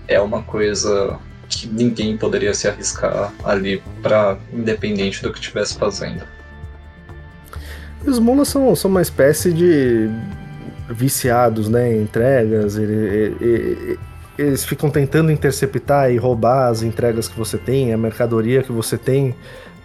é 0.07 0.21
uma 0.21 0.43
coisa 0.43 1.19
que 1.49 1.67
ninguém 1.67 2.17
poderia 2.17 2.55
se 2.55 2.69
arriscar 2.69 3.33
ali 3.45 3.83
para 4.03 4.39
independente 4.53 5.23
do 5.23 5.33
que 5.33 5.39
estivesse 5.39 5.79
fazendo. 5.79 6.23
Os 8.07 8.19
mulas 8.19 8.49
são, 8.49 8.75
são 8.77 8.91
uma 8.91 9.03
espécie 9.03 9.53
de 9.53 10.11
viciados 10.89 11.69
né, 11.69 11.95
em 11.95 12.03
entregas, 12.03 12.77
ele, 12.77 13.37
ele, 13.41 13.99
eles 14.39 14.65
ficam 14.65 14.91
tentando 14.91 15.33
interceptar 15.33 16.11
e 16.11 16.17
roubar 16.17 16.69
as 16.69 16.83
entregas 16.83 17.29
que 17.29 17.39
você 17.39 17.57
tem, 17.57 17.93
a 17.93 17.97
mercadoria 17.97 18.63
que 18.63 18.73
você 18.73 18.99
tem. 18.99 19.35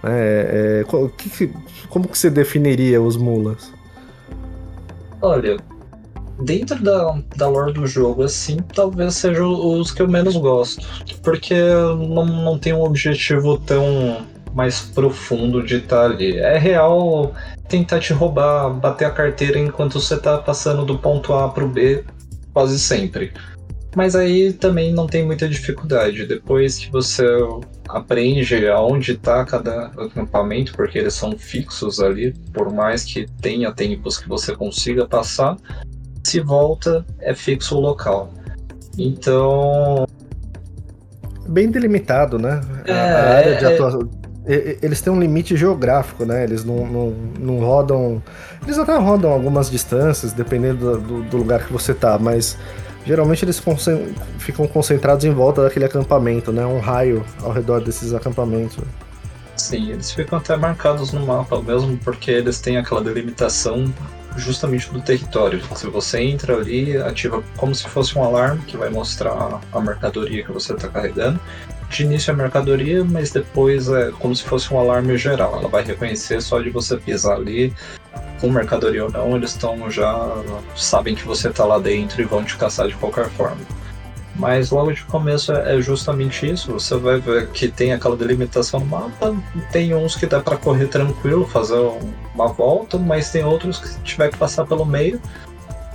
Né, 0.04 0.12
é, 0.12 0.84
que, 1.18 1.54
como 1.88 2.08
que 2.08 2.18
você 2.18 2.30
definiria 2.30 3.02
os 3.02 3.16
mulas? 3.16 3.72
Olha, 5.22 5.58
dentro 6.42 6.82
da, 6.82 7.22
da 7.36 7.48
lore 7.48 7.74
do 7.74 7.86
jogo, 7.86 8.24
assim, 8.24 8.58
talvez 8.74 9.16
sejam 9.16 9.80
os 9.80 9.92
que 9.92 10.02
eu 10.02 10.08
menos 10.08 10.36
gosto. 10.36 10.86
Porque 11.24 11.56
não, 11.56 12.26
não 12.26 12.58
tem 12.58 12.74
um 12.74 12.82
objetivo 12.82 13.58
tão 13.58 14.26
mais 14.54 14.82
profundo 14.82 15.64
de 15.64 15.78
estar 15.78 16.06
ali. 16.06 16.38
É 16.38 16.58
real 16.58 17.34
tentar 17.70 18.00
te 18.00 18.12
roubar, 18.12 18.70
bater 18.72 19.06
a 19.06 19.12
carteira 19.12 19.60
enquanto 19.60 20.00
você 20.00 20.18
tá 20.18 20.38
passando 20.38 20.84
do 20.84 20.98
ponto 20.98 21.34
A 21.34 21.48
pro 21.50 21.70
B, 21.70 22.04
quase 22.52 22.80
sempre. 22.80 23.32
Mas 23.96 24.16
aí 24.16 24.54
também 24.54 24.94
não 24.94 25.08
tem 25.08 25.26
muita 25.26 25.48
dificuldade. 25.48 26.26
Depois 26.26 26.78
que 26.78 26.92
você 26.92 27.26
aprende 27.88 28.68
aonde 28.68 29.14
está 29.14 29.44
cada 29.46 29.88
acampamento, 29.88 30.74
porque 30.74 31.00
eles 31.00 31.14
são 31.14 31.38
fixos 31.38 32.00
ali, 32.00 32.34
por 32.54 32.72
mais 32.72 33.04
que 33.04 33.26
tenha 33.42 33.72
tempos 33.72 34.18
que 34.18 34.28
você 34.28 34.56
consiga 34.56 35.08
passar, 35.08 35.58
se 36.24 36.40
volta 36.40 37.06
é 37.20 37.34
fixo 37.34 37.78
o 37.78 37.80
local. 37.80 38.32
Então. 38.98 40.06
Bem 41.48 41.72
delimitado, 41.72 42.38
né? 42.38 42.62
É, 42.86 42.94
a 42.94 43.38
área 43.38 43.58
de 43.58 43.66
é, 43.66 43.74
atuação. 43.74 44.10
Eles 44.46 45.02
têm 45.02 45.14
um 45.14 45.20
limite 45.20 45.56
geográfico, 45.56 46.26
né? 46.26 46.44
Eles 46.44 46.64
não, 46.64 46.88
não, 46.88 47.10
não 47.40 47.60
rodam. 47.60 48.22
Eles 48.64 48.78
até 48.78 48.98
rodam 48.98 49.32
algumas 49.32 49.70
distâncias, 49.70 50.34
dependendo 50.34 50.98
do, 50.98 51.24
do 51.24 51.38
lugar 51.38 51.66
que 51.66 51.72
você 51.72 51.94
tá, 51.94 52.18
mas 52.18 52.58
geralmente 53.06 53.46
eles 53.46 53.62
ficam 54.40 54.68
concentrados 54.68 55.26
em 55.26 55.32
volta 55.32 55.64
daquele 55.64 55.86
acampamento, 55.86 56.52
né? 56.52 56.66
Um 56.66 56.80
raio 56.80 57.24
ao 57.42 57.52
redor 57.52 57.82
desses 57.82 58.14
acampamentos. 58.14 58.84
Sim, 59.56 59.92
eles 59.92 60.12
ficam 60.12 60.40
até 60.40 60.56
marcados 60.56 61.12
no 61.12 61.26
mapa 61.26 61.62
mesmo, 61.62 61.98
porque 61.98 62.32
eles 62.32 62.60
têm 62.60 62.78
aquela 62.78 63.04
delimitação 63.04 63.94
justamente 64.38 64.90
do 64.92 65.02
território. 65.02 65.62
Se 65.76 65.88
você 65.88 66.22
entra 66.22 66.56
ali, 66.56 66.98
ativa 66.98 67.44
como 67.58 67.76
se 67.76 67.88
fosse 67.88 68.18
um 68.18 68.24
alarme 68.24 68.62
que 68.66 68.78
vai 68.78 68.90
mostrar 68.90 69.60
a 69.72 69.82
mercadoria 69.82 70.44
que 70.44 70.52
você 70.52 70.74
está 70.74 70.88
carregando. 70.88 71.40
De 71.90 72.04
início 72.04 72.32
é 72.32 72.36
mercadoria, 72.36 73.04
mas 73.04 73.32
depois 73.32 73.90
é 73.90 74.12
como 74.20 74.36
se 74.36 74.44
fosse 74.44 74.74
um 74.74 74.80
alarme 74.80 75.18
geral. 75.18 75.58
Ela 75.58 75.68
vai 75.68 75.84
reconhecer 75.84 76.42
só 76.42 76.60
de 76.60 76.70
você 76.70 76.98
pisar 76.98 77.36
ali, 77.36 77.74
com 78.40 78.50
mercadoria 78.50 79.06
ou 79.06 79.12
não, 79.12 79.36
eles 79.36 79.52
estão 79.52 79.90
já 79.92 80.44
sabem 80.76 81.16
que 81.16 81.26
você 81.26 81.50
está 81.50 81.66
lá 81.66 81.80
dentro 81.80 82.22
e 82.22 82.26
vão 82.26 82.44
te 82.44 82.56
caçar 82.58 82.88
de 82.88 82.96
qualquer 82.96 83.30
forma. 83.30 83.62
Mas 84.36 84.72
logo 84.72 84.94
de 84.94 85.04
começo 85.04 85.52
é, 85.52 85.78
é 85.78 85.82
justamente 85.82 86.50
isso. 86.50 86.72
Você 86.72 86.96
vai 86.96 87.20
ver 87.20 87.50
que 87.50 87.68
tem 87.68 87.92
aquela 87.92 88.16
delimitação 88.16 88.80
no 88.80 88.86
mapa. 88.86 89.36
Tem 89.70 89.94
uns 89.94 90.16
que 90.16 90.26
dá 90.26 90.40
para 90.40 90.56
correr 90.56 90.88
tranquilo, 90.88 91.46
fazer 91.46 91.78
uma 92.34 92.48
volta, 92.48 92.98
mas 92.98 93.30
tem 93.30 93.44
outros 93.44 93.80
que 93.80 94.02
tiver 94.04 94.30
que 94.30 94.38
passar 94.38 94.66
pelo 94.66 94.86
meio. 94.86 95.22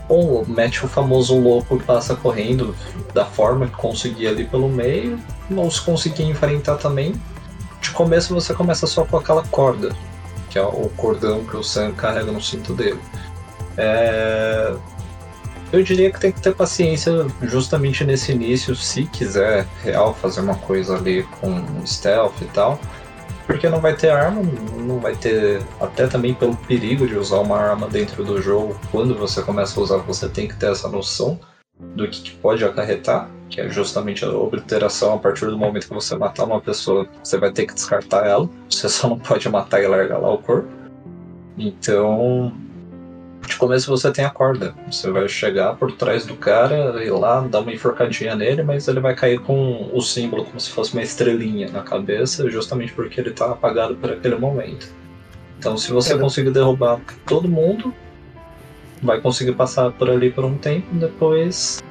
Ou 0.08 0.44
mete 0.46 0.84
o 0.84 0.88
famoso 0.88 1.38
louco 1.38 1.78
que 1.78 1.84
passa 1.84 2.14
correndo 2.14 2.74
da 3.12 3.24
forma 3.24 3.66
que 3.66 3.76
conseguir 3.76 4.28
ali 4.28 4.44
pelo 4.44 4.68
meio. 4.68 5.18
Ou 5.54 5.70
se 5.70 5.80
conseguir 5.80 6.24
enfrentar 6.24 6.76
também. 6.76 7.14
De 7.80 7.90
começo 7.90 8.34
você 8.34 8.54
começa 8.54 8.86
só 8.86 9.04
com 9.04 9.16
aquela 9.16 9.42
corda 9.46 9.94
que 10.54 10.58
é 10.60 10.62
o 10.62 10.88
cordão 10.96 11.44
que 11.44 11.56
o 11.56 11.64
Sam 11.64 11.90
carrega 11.94 12.30
no 12.30 12.40
cinto 12.40 12.74
dele. 12.74 13.00
É... 13.76 14.72
Eu 15.72 15.82
diria 15.82 16.12
que 16.12 16.20
tem 16.20 16.30
que 16.30 16.40
ter 16.40 16.54
paciência 16.54 17.26
justamente 17.42 18.04
nesse 18.04 18.30
início, 18.30 18.76
se 18.76 19.04
quiser 19.06 19.66
real 19.82 20.14
fazer 20.14 20.42
uma 20.42 20.54
coisa 20.54 20.94
ali 20.94 21.24
com 21.40 21.84
stealth 21.84 22.40
e 22.40 22.44
tal. 22.44 22.78
Porque 23.46 23.68
não 23.68 23.80
vai 23.80 23.94
ter 23.94 24.10
arma, 24.10 24.42
não 24.78 24.98
vai 24.98 25.14
ter. 25.14 25.62
Até 25.80 26.06
também 26.06 26.34
pelo 26.34 26.56
perigo 26.56 27.06
de 27.06 27.16
usar 27.16 27.40
uma 27.40 27.58
arma 27.58 27.88
dentro 27.88 28.24
do 28.24 28.40
jogo. 28.40 28.78
Quando 28.90 29.14
você 29.14 29.42
começa 29.42 29.78
a 29.78 29.82
usar, 29.82 29.98
você 29.98 30.28
tem 30.28 30.48
que 30.48 30.56
ter 30.56 30.70
essa 30.70 30.88
noção 30.88 31.38
do 31.78 32.08
que, 32.08 32.30
pode 32.36 32.64
acarretar, 32.64 33.28
que 33.50 33.60
é 33.60 33.68
justamente 33.68 34.24
a 34.24 34.30
obliteração. 34.30 35.14
A 35.14 35.18
partir 35.18 35.46
do 35.46 35.58
momento 35.58 35.88
que 35.88 35.94
você 35.94 36.16
matar 36.16 36.44
uma 36.44 36.60
pessoa, 36.60 37.06
você 37.22 37.36
vai 37.36 37.52
ter 37.52 37.66
que 37.66 37.74
descartar 37.74 38.26
ela. 38.26 38.48
Você 38.70 38.88
só 38.88 39.08
não 39.08 39.18
pode 39.18 39.48
matar 39.48 39.82
e 39.82 39.86
largar 39.86 40.18
lá 40.18 40.32
o 40.32 40.38
corpo. 40.38 40.68
Então, 41.58 42.52
de 43.46 43.56
começo 43.56 43.90
você 43.90 44.10
tem 44.10 44.24
a 44.24 44.30
corda. 44.30 44.74
Você 44.90 45.10
vai 45.10 45.28
chegar 45.28 45.74
por 45.76 45.92
trás 45.92 46.26
do 46.26 46.34
cara 46.36 47.02
e 47.04 47.10
lá 47.10 47.40
dar 47.40 47.60
uma 47.60 47.72
enforcadinha 47.72 48.34
nele, 48.34 48.62
mas 48.62 48.88
ele 48.88 49.00
vai 49.00 49.14
cair 49.14 49.38
com 49.40 49.90
o 49.92 50.00
símbolo 50.00 50.44
como 50.44 50.58
se 50.58 50.70
fosse 50.70 50.92
uma 50.92 51.02
estrelinha 51.02 51.70
na 51.70 51.82
cabeça, 51.82 52.50
justamente 52.50 52.92
porque 52.92 53.20
ele 53.20 53.30
está 53.30 53.50
apagado 53.50 53.94
por 53.96 54.10
aquele 54.10 54.36
momento. 54.36 54.88
Então, 55.58 55.76
se 55.76 55.90
você 55.92 56.14
é. 56.14 56.18
conseguir 56.18 56.50
derrubar 56.50 57.00
todo 57.26 57.48
mundo, 57.48 57.94
vai 59.02 59.20
conseguir 59.20 59.52
passar 59.52 59.92
por 59.92 60.10
ali 60.10 60.30
por 60.30 60.44
um 60.44 60.56
tempo, 60.56 60.86
depois 60.94 61.82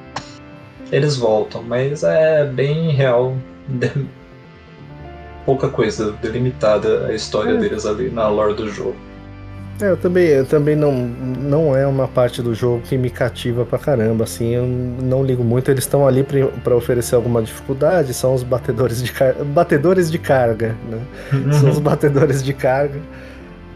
eles 0.92 1.16
voltam. 1.16 1.62
Mas 1.62 2.02
é 2.04 2.44
bem 2.44 2.90
real, 2.90 3.36
pouca 5.44 5.68
coisa 5.68 6.12
delimitada 6.12 7.06
a 7.06 7.14
história 7.14 7.52
é. 7.52 7.56
deles 7.56 7.86
ali 7.86 8.10
na 8.10 8.28
lore 8.28 8.54
do 8.54 8.68
jogo. 8.70 8.96
É, 9.80 9.90
eu 9.90 9.96
também, 9.96 10.26
eu 10.26 10.46
também 10.46 10.76
não, 10.76 10.92
não 10.92 11.76
é 11.76 11.84
uma 11.84 12.06
parte 12.06 12.40
do 12.40 12.54
jogo 12.54 12.82
que 12.82 12.96
me 12.96 13.10
cativa 13.10 13.64
pra 13.64 13.76
caramba, 13.76 14.22
assim, 14.22 14.54
eu 14.54 14.64
não 14.64 15.24
ligo 15.24 15.42
muito, 15.42 15.68
eles 15.68 15.82
estão 15.82 16.06
ali 16.06 16.24
para 16.62 16.76
oferecer 16.76 17.16
alguma 17.16 17.42
dificuldade, 17.42 18.14
são 18.14 18.34
os 18.34 18.44
batedores 18.44 19.02
de, 19.02 19.12
car... 19.12 19.34
batedores 19.44 20.10
de 20.10 20.18
carga, 20.18 20.76
né? 20.88 20.98
Uhum. 21.32 21.52
São 21.52 21.70
os 21.70 21.78
batedores 21.80 22.42
de 22.42 22.52
carga. 22.52 23.00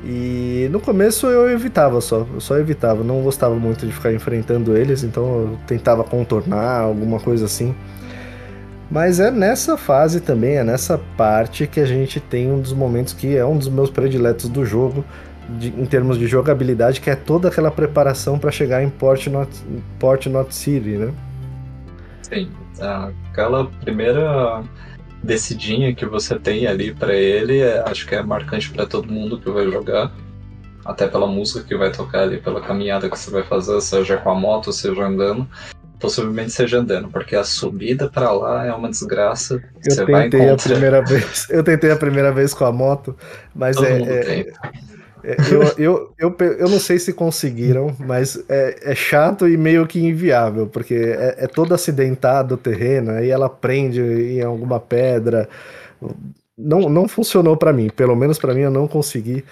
E 0.04 0.68
no 0.70 0.78
começo 0.78 1.26
eu 1.26 1.50
evitava 1.50 2.00
só, 2.00 2.24
eu 2.32 2.40
só 2.40 2.56
evitava, 2.56 3.02
não 3.02 3.20
gostava 3.22 3.56
muito 3.56 3.84
de 3.84 3.92
ficar 3.92 4.12
enfrentando 4.12 4.76
eles, 4.76 5.02
então 5.02 5.24
eu 5.24 5.58
tentava 5.66 6.04
contornar 6.04 6.82
alguma 6.82 7.18
coisa 7.18 7.46
assim. 7.46 7.74
Mas 8.90 9.20
é 9.20 9.30
nessa 9.30 9.76
fase 9.76 10.20
também, 10.20 10.56
é 10.56 10.64
nessa 10.64 10.98
parte 11.16 11.66
que 11.66 11.80
a 11.80 11.84
gente 11.84 12.20
tem 12.20 12.50
um 12.50 12.60
dos 12.60 12.72
momentos 12.72 13.12
que 13.12 13.36
é 13.36 13.44
um 13.44 13.58
dos 13.58 13.68
meus 13.68 13.90
prediletos 13.90 14.48
do 14.48 14.64
jogo, 14.64 15.04
de, 15.48 15.68
em 15.68 15.86
termos 15.86 16.18
de 16.18 16.26
jogabilidade, 16.26 17.00
que 17.00 17.08
é 17.08 17.16
toda 17.16 17.48
aquela 17.48 17.70
preparação 17.70 18.38
para 18.38 18.50
chegar 18.50 18.82
em 18.82 18.90
Port 18.90 19.26
Not, 19.28 19.50
Port 19.98 20.26
Not 20.26 20.54
City, 20.54 20.96
né? 20.96 21.12
Sim, 22.22 22.50
aquela 23.30 23.64
primeira 23.64 24.62
descidinha 25.22 25.94
que 25.94 26.06
você 26.06 26.38
tem 26.38 26.66
ali 26.66 26.94
para 26.94 27.14
ele, 27.14 27.60
é, 27.60 27.82
acho 27.86 28.06
que 28.06 28.14
é 28.14 28.22
marcante 28.22 28.70
para 28.70 28.86
todo 28.86 29.12
mundo 29.12 29.38
que 29.38 29.50
vai 29.50 29.70
jogar. 29.70 30.12
Até 30.84 31.06
pela 31.06 31.26
música 31.26 31.62
que 31.66 31.76
vai 31.76 31.90
tocar 31.90 32.22
ali, 32.22 32.38
pela 32.38 32.60
caminhada 32.60 33.10
que 33.10 33.18
você 33.18 33.30
vai 33.30 33.42
fazer, 33.42 33.78
seja 33.80 34.16
com 34.16 34.30
a 34.30 34.34
moto, 34.34 34.72
seja 34.72 35.04
andando. 35.04 35.46
Possivelmente 35.98 36.52
seja 36.52 36.78
andando, 36.78 37.08
porque 37.08 37.34
a 37.34 37.42
subida 37.42 38.08
para 38.08 38.30
lá 38.30 38.64
é 38.64 38.72
uma 38.72 38.88
desgraça. 38.88 39.54
Eu 39.84 39.90
você 39.90 40.06
tentei 40.06 40.48
a 40.48 40.56
primeira 40.56 41.04
vez. 41.04 41.46
Eu 41.50 41.64
tentei 41.64 41.90
a 41.90 41.96
primeira 41.96 42.32
vez 42.32 42.54
com 42.54 42.64
a 42.64 42.72
moto, 42.72 43.16
mas 43.54 43.74
todo 43.74 43.86
é, 43.86 44.40
é, 44.40 44.52
eu, 45.24 45.62
eu, 45.78 46.14
eu, 46.18 46.36
eu 46.58 46.68
não 46.68 46.78
sei 46.78 46.98
se 46.98 47.12
conseguiram, 47.12 47.94
mas 47.98 48.42
é, 48.48 48.92
é 48.92 48.94
chato 48.94 49.48
e 49.48 49.56
meio 49.56 49.86
que 49.86 50.00
inviável, 50.00 50.66
porque 50.66 50.94
é, 50.94 51.36
é 51.38 51.46
todo 51.46 51.74
acidentado 51.74 52.54
o 52.54 52.58
terreno, 52.58 53.12
aí 53.12 53.30
ela 53.30 53.48
prende 53.48 54.00
em 54.00 54.42
alguma 54.42 54.78
pedra. 54.80 55.48
Não, 56.56 56.88
não 56.88 57.08
funcionou 57.08 57.56
para 57.56 57.72
mim, 57.72 57.88
pelo 57.88 58.16
menos 58.16 58.38
para 58.38 58.54
mim 58.54 58.62
eu 58.62 58.70
não 58.70 58.88
consegui. 58.88 59.44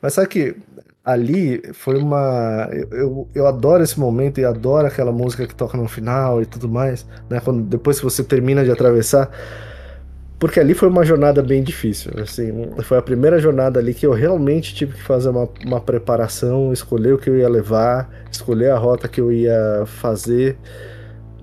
Mas 0.00 0.14
sabe 0.14 0.28
que 0.28 0.56
ali 1.04 1.62
foi 1.74 1.98
uma. 1.98 2.68
Eu, 2.90 3.28
eu 3.34 3.46
adoro 3.46 3.82
esse 3.82 4.00
momento 4.00 4.40
e 4.40 4.44
adoro 4.44 4.86
aquela 4.86 5.12
música 5.12 5.46
que 5.46 5.54
toca 5.54 5.76
no 5.76 5.86
final 5.86 6.40
e 6.40 6.46
tudo 6.46 6.68
mais, 6.68 7.06
né? 7.28 7.40
Quando, 7.44 7.62
depois 7.62 7.98
que 7.98 8.04
você 8.04 8.24
termina 8.24 8.64
de 8.64 8.70
atravessar 8.70 9.30
porque 10.44 10.60
ali 10.60 10.74
foi 10.74 10.90
uma 10.90 11.06
jornada 11.06 11.42
bem 11.42 11.62
difícil. 11.62 12.12
Assim, 12.20 12.68
foi 12.82 12.98
a 12.98 13.02
primeira 13.02 13.38
jornada 13.38 13.80
ali 13.80 13.94
que 13.94 14.04
eu 14.04 14.12
realmente 14.12 14.74
tive 14.74 14.92
que 14.92 15.02
fazer 15.02 15.30
uma, 15.30 15.48
uma 15.64 15.80
preparação, 15.80 16.70
escolher 16.70 17.14
o 17.14 17.18
que 17.18 17.30
eu 17.30 17.38
ia 17.38 17.48
levar, 17.48 18.10
escolher 18.30 18.70
a 18.70 18.76
rota 18.76 19.08
que 19.08 19.22
eu 19.22 19.32
ia 19.32 19.84
fazer. 19.86 20.58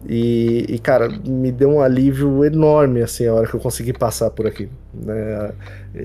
E, 0.08 0.68
e, 0.70 0.78
cara, 0.78 1.10
me 1.10 1.52
deu 1.52 1.72
um 1.72 1.82
alívio 1.82 2.46
enorme 2.46 3.02
assim 3.02 3.26
a 3.26 3.34
hora 3.34 3.48
que 3.48 3.56
eu 3.56 3.60
consegui 3.60 3.92
passar 3.92 4.30
por 4.30 4.46
aqui, 4.46 4.70
né? 4.94 5.52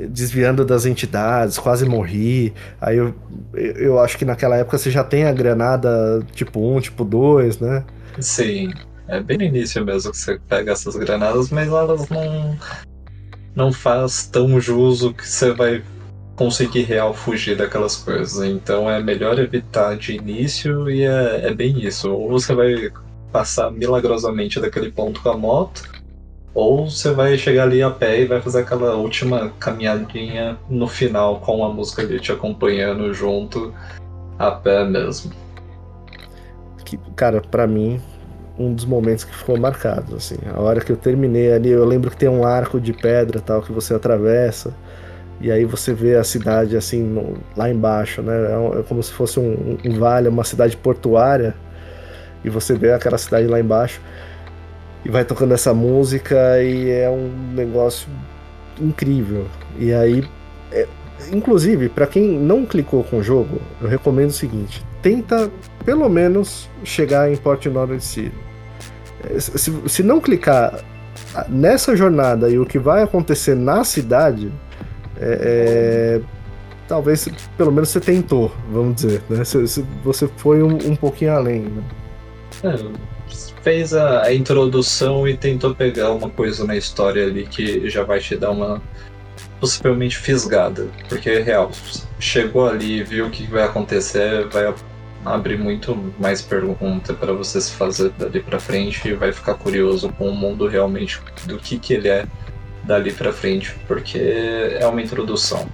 Desviando 0.09 0.65
das 0.65 0.87
entidades, 0.87 1.59
quase 1.59 1.85
morri. 1.85 2.55
Aí 2.81 2.97
eu, 2.97 3.15
eu 3.53 4.01
acho 4.01 4.17
que 4.17 4.25
naquela 4.25 4.57
época 4.57 4.79
você 4.79 4.91
já 4.91 5.05
tem 5.05 5.25
a 5.25 5.33
granada 5.33 6.23
tipo 6.33 6.61
1, 6.61 6.81
tipo 6.81 7.05
2, 7.05 7.61
né? 7.61 7.85
Sim. 8.19 8.73
É 9.09 9.21
bem 9.21 9.39
no 9.39 9.45
início 9.45 9.85
mesmo 9.85 10.11
que 10.11 10.17
você 10.17 10.41
pega 10.49 10.73
essas 10.73 10.97
granadas, 10.97 11.51
mas 11.51 11.69
elas 11.69 12.09
não 12.09 12.57
não 13.57 13.73
faz 13.73 14.27
tão 14.27 14.61
juso 14.61 15.15
que 15.15 15.27
você 15.27 15.51
vai 15.51 15.83
conseguir 16.37 16.83
real 16.83 17.15
fugir 17.15 17.57
daquelas 17.57 17.97
coisas. 17.97 18.47
Então 18.47 18.89
é 18.89 19.03
melhor 19.03 19.39
evitar 19.39 19.97
de 19.97 20.15
início 20.15 20.91
e 20.91 21.03
é, 21.03 21.47
é 21.47 21.55
bem 21.55 21.81
isso. 21.81 22.13
Ou 22.13 22.29
você 22.29 22.55
vai 22.55 22.93
passar 23.33 23.71
milagrosamente 23.71 24.61
daquele 24.61 24.93
ponto 24.93 25.23
com 25.23 25.31
a 25.31 25.37
moto, 25.37 25.83
ou 26.55 26.89
você 26.89 27.13
vai 27.13 27.37
chegar 27.37 27.65
ali 27.65 27.83
a 27.83 27.91
pé 27.91 28.21
e 28.21 28.27
vai 28.27 28.41
fazer 28.41 28.61
aquela 28.61 28.95
última 28.95 29.51
caminhadinha 29.59 30.59
no 30.69 30.87
final 30.87 31.41
com 31.41 31.65
a 31.65 31.73
música 31.73 32.03
ali 32.03 32.21
te 32.21 32.33
acompanhando 32.33 33.13
junto 33.13 33.75
a 34.39 34.51
pé 34.51 34.85
mesmo. 34.85 35.33
Que, 36.85 36.99
cara, 37.17 37.41
para 37.41 37.67
mim 37.67 38.01
um 38.59 38.73
dos 38.73 38.85
momentos 38.85 39.25
que 39.25 39.35
ficou 39.35 39.59
marcado, 39.59 40.17
assim. 40.17 40.37
A 40.55 40.61
hora 40.61 40.81
que 40.81 40.91
eu 40.91 40.97
terminei 40.97 41.53
ali, 41.53 41.71
eu 41.71 41.85
lembro 41.85 42.11
que 42.11 42.17
tem 42.17 42.29
um 42.29 42.45
arco 42.45 42.81
de 42.81 42.93
pedra 42.93 43.41
tal 43.41 43.63
que 43.63 43.73
você 43.73 43.95
atravessa 43.95 44.73
e 45.41 45.51
aí 45.51 45.65
você 45.65 45.93
vê 45.93 46.17
a 46.17 46.25
cidade 46.25 46.77
assim 46.77 47.03
no, 47.03 47.35
lá 47.57 47.69
embaixo, 47.71 48.23
né? 48.23 48.35
É, 48.35 48.81
é 48.81 48.83
como 48.83 49.03
se 49.03 49.13
fosse 49.13 49.39
um, 49.39 49.77
um, 49.85 49.99
vale, 49.99 50.29
uma 50.29 50.45
cidade 50.45 50.77
portuária 50.77 51.55
e 52.45 52.49
você 52.49 52.75
vê 52.75 52.93
aquela 52.93 53.19
cidade 53.19 53.47
lá 53.47 53.61
embaixo 53.61 54.01
e 55.05 55.11
vai 55.11 55.25
tocando 55.25 55.53
essa 55.53 55.75
música 55.75 56.63
e 56.63 56.91
é 56.91 57.11
um 57.11 57.31
negócio 57.55 58.09
incrível. 58.81 59.47
E 59.79 59.93
aí, 59.93 60.25
é, 60.73 60.87
inclusive, 61.31 61.91
para 61.91 62.07
quem 62.07 62.39
não 62.39 62.65
clicou 62.65 63.05
com 63.05 63.19
o 63.19 63.23
jogo, 63.23 63.61
eu 63.83 63.89
recomendo 63.89 64.31
o 64.31 64.35
seguinte: 64.35 64.83
tenta 65.03 65.51
pelo 65.85 66.09
menos 66.09 66.69
chegar 66.83 67.31
em 67.31 67.37
Port 67.37 67.67
Northern 67.67 68.01
City 68.01 68.46
se, 69.39 69.73
se 69.87 70.03
não 70.03 70.21
clicar 70.21 70.85
nessa 71.49 71.97
jornada 71.97 72.49
e 72.51 72.59
o 72.59 72.67
que 72.67 72.79
vai 72.79 73.03
acontecer 73.03 73.55
na 73.55 73.85
cidade, 73.85 74.53
é, 75.19 76.21
é, 76.21 76.21
talvez 76.87 77.29
pelo 77.57 77.73
menos 77.73 77.89
você 77.89 78.01
tentou, 78.01 78.55
vamos 78.71 78.97
dizer, 78.97 79.23
né? 79.29 79.45
Se 79.45 79.85
você 80.05 80.29
foi 80.37 80.63
um, 80.63 80.77
um, 80.77 80.97
pouquinho 80.97 81.33
além. 81.33 81.63
Né? 81.63 81.83
É, 82.65 82.77
fez 83.63 83.95
a, 83.95 84.23
a, 84.23 84.35
introdução 84.35 85.27
e 85.27 85.37
tentou 85.37 85.75
pegar 85.75 86.13
uma 86.13 86.31
coisa 86.31 86.65
na 86.65 86.77
história 86.77 87.27
ali 87.27 87.47
que 87.47 87.89
já 87.91 88.05
vai 88.05 88.21
te 88.21 88.37
dar 88.37 88.51
uma 88.51 88.81
possivelmente 89.61 90.17
fisgada, 90.19 90.87
porque 91.09 91.31
é 91.31 91.43
real. 91.43 91.71
Chegou 92.19 92.69
ali, 92.69 93.03
viu 93.03 93.27
o 93.27 93.31
que 93.31 93.47
vai 93.47 93.65
acontecer, 93.65 94.47
vai 94.49 94.73
abre 95.27 95.57
muito 95.57 95.97
mais 96.19 96.41
pergunta 96.41 97.13
para 97.13 97.33
você 97.33 97.61
se 97.61 97.73
fazer 97.73 98.11
dali 98.11 98.41
para 98.41 98.61
frente 98.61 99.09
e 99.09 99.15
vai 99.15 99.33
ficar 99.33 99.55
curioso 99.55 100.09
com 100.11 100.29
o 100.29 100.35
mundo 100.35 100.69
realmente 100.69 101.21
do 101.45 101.59
que 101.59 101.79
que 101.79 101.95
ele 101.95 102.09
é 102.09 102.27
dali 102.85 103.13
para 103.13 103.33
frente, 103.33 103.75
porque 103.89 104.19
é 104.19 104.87
uma 104.87 105.03
introdução. 105.03 105.67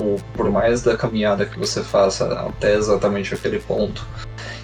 O, 0.00 0.16
por 0.34 0.50
mais 0.50 0.82
da 0.82 0.96
caminhada 0.96 1.46
que 1.46 1.56
você 1.56 1.82
faça 1.82 2.26
até 2.40 2.74
exatamente 2.74 3.32
aquele 3.32 3.60
ponto, 3.60 4.04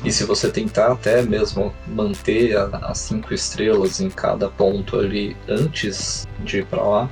e 0.05 0.11
se 0.11 0.25
você 0.25 0.51
tentar 0.51 0.91
até 0.91 1.23
mesmo 1.23 1.73
manter 1.87 2.57
as 2.57 2.99
cinco 2.99 3.33
estrelas 3.33 4.01
em 4.01 4.11
cada 4.11 4.49
ponto 4.49 4.99
ali 4.99 5.37
antes 5.49 6.27
de 6.41 6.59
ir 6.59 6.67
para 6.67 6.83
lá, 6.83 7.11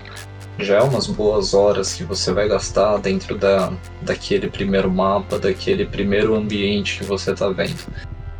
já 0.61 0.78
é 0.78 0.82
umas 0.82 1.06
boas 1.06 1.54
horas 1.54 1.94
que 1.94 2.04
você 2.04 2.32
vai 2.32 2.48
gastar 2.48 2.98
dentro 2.98 3.36
da, 3.36 3.72
daquele 4.02 4.48
primeiro 4.48 4.90
mapa, 4.90 5.38
daquele 5.38 5.86
primeiro 5.86 6.34
ambiente 6.34 6.98
que 6.98 7.04
você 7.04 7.32
está 7.32 7.48
vendo. 7.48 7.80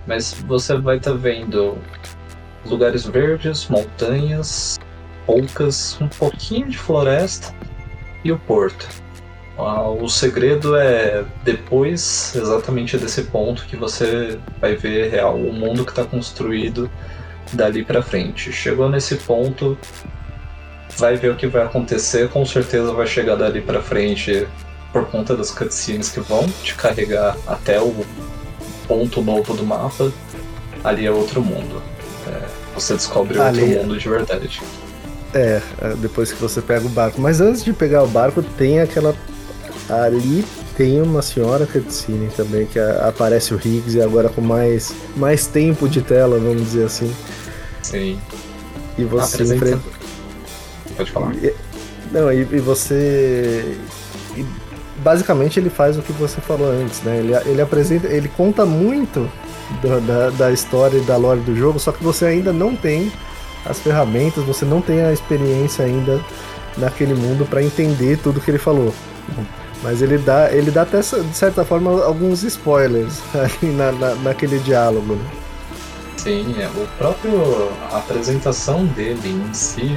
Mas 0.07 0.33
você 0.47 0.77
vai 0.77 0.97
estar 0.97 1.13
tá 1.13 1.17
vendo 1.17 1.79
lugares 2.65 3.07
verdes, 3.07 3.69
montanhas, 3.69 4.79
poucas, 5.27 6.01
um 6.01 6.09
pouquinho 6.09 6.69
de 6.69 6.79
floresta 6.79 7.55
e 8.25 8.33
o 8.33 8.39
porto. 8.39 8.89
Ah, 9.57 9.89
o 9.89 10.09
segredo 10.09 10.75
é 10.77 11.25
depois, 11.45 12.35
exatamente 12.35 12.97
desse 12.97 13.25
ponto, 13.25 13.67
que 13.67 13.77
você 13.77 14.39
vai 14.61 14.75
ver 14.75 15.11
real 15.11 15.37
o 15.37 15.53
mundo 15.53 15.85
que 15.85 15.91
está 15.91 16.05
construído 16.05 16.91
dali 17.53 17.85
para 17.85 18.03
frente. 18.03 18.53
Chegou 18.53 18.89
nesse 18.89 19.17
ponto, 19.17 19.77
vai 21.01 21.17
ver 21.17 21.33
o 21.33 21.37
que 21.37 21.47
vai 21.47 21.63
acontecer, 21.63 22.29
com 22.29 22.45
certeza 22.45 22.93
vai 22.93 23.07
chegar 23.07 23.35
dali 23.35 23.61
para 23.61 23.81
frente 23.81 24.47
por 24.93 25.07
conta 25.07 25.35
das 25.37 25.51
cutscenes 25.51 26.11
que 26.11 26.21
vão 26.21 26.47
te 26.63 26.75
carregar 26.75 27.37
até 27.47 27.81
o 27.81 28.05
ponto 28.87 29.23
novo 29.23 29.55
do 29.55 29.65
mapa. 29.65 30.13
Ali 30.85 31.07
é 31.07 31.11
outro 31.11 31.43
mundo. 31.43 31.83
É, 32.27 32.47
você 32.75 32.95
descobre 32.95 33.41
ali... 33.41 33.63
outro 33.63 33.79
mundo 33.79 33.99
de 33.99 34.09
verdade. 34.09 34.61
É, 35.33 35.61
é, 35.81 35.95
depois 35.97 36.33
que 36.33 36.41
você 36.41 36.61
pega 36.61 36.87
o 36.87 36.89
barco. 36.89 37.21
Mas 37.21 37.41
antes 37.41 37.65
de 37.65 37.73
pegar 37.73 38.03
o 38.03 38.09
barco, 38.09 38.43
tem 38.43 38.81
aquela. 38.81 39.15
Ali 39.89 40.45
tem 40.77 41.01
uma 41.03 41.21
senhora 41.21 41.67
cutscene 41.67 42.31
também, 42.37 42.67
que 42.67 42.79
aparece 42.79 43.53
o 43.53 43.57
Higgs 43.57 43.97
e 43.97 44.03
agora 44.03 44.29
com 44.29 44.41
mais, 44.41 44.95
mais 45.17 45.47
tempo 45.47 45.89
de 45.89 46.01
tela, 46.01 46.39
vamos 46.39 46.63
dizer 46.63 46.85
assim. 46.85 47.13
Sim. 47.83 48.19
E 48.97 49.05
você 49.05 49.43
enfrenta 49.43 50.00
Pode 50.97 51.11
falar. 51.11 51.35
E, 51.37 51.55
não, 52.13 52.33
e, 52.33 52.41
e 52.41 52.59
você. 52.59 53.77
E 54.37 54.45
basicamente 54.99 55.59
ele 55.59 55.71
faz 55.71 55.99
o 55.99 56.03
que 56.03 56.13
você 56.13 56.41
falou 56.41 56.71
antes, 56.71 57.03
né? 57.03 57.19
Ele, 57.19 57.35
ele 57.47 57.63
apresenta. 57.63 58.07
Ele 58.09 58.29
conta 58.29 58.65
muito 58.67 59.31
do, 59.81 60.01
da, 60.01 60.31
da 60.31 60.53
história 60.53 60.99
e 60.99 61.03
da 61.03 61.17
lore 61.17 61.41
do 61.41 61.57
jogo, 61.57 61.79
só 61.79 61.93
que 61.93 62.03
você 62.03 62.27
ainda 62.27 62.53
não 62.53 62.75
tem 62.75 63.11
as 63.65 63.79
ferramentas, 63.79 64.43
você 64.45 64.65
não 64.65 64.81
tem 64.81 65.03
a 65.03 65.13
experiência 65.13 65.85
ainda 65.85 66.21
naquele 66.77 67.15
mundo 67.15 67.45
para 67.45 67.63
entender 67.63 68.19
tudo 68.19 68.41
que 68.41 68.51
ele 68.51 68.59
falou. 68.59 68.93
Mas 69.83 70.03
ele 70.03 70.19
dá, 70.19 70.53
ele 70.53 70.71
dá 70.71 70.83
até 70.83 71.01
de 71.01 71.35
certa 71.35 71.65
forma 71.65 72.05
alguns 72.05 72.43
spoilers 72.43 73.21
ali 73.35 73.73
na, 73.73 73.93
na, 73.93 74.15
naquele 74.17 74.59
diálogo. 74.59 75.15
Né? 75.15 75.25
Sim, 76.23 76.55
é, 76.61 76.67
o 76.67 76.87
próprio 76.99 77.33
a 77.91 77.97
apresentação 77.97 78.85
dele 78.85 79.27
em 79.27 79.55
si, 79.55 79.89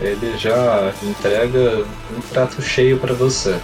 ele 0.00 0.38
já 0.38 0.94
entrega 1.02 1.84
um 2.16 2.20
prato 2.32 2.62
cheio 2.62 3.00
para 3.00 3.12
você. 3.12 3.58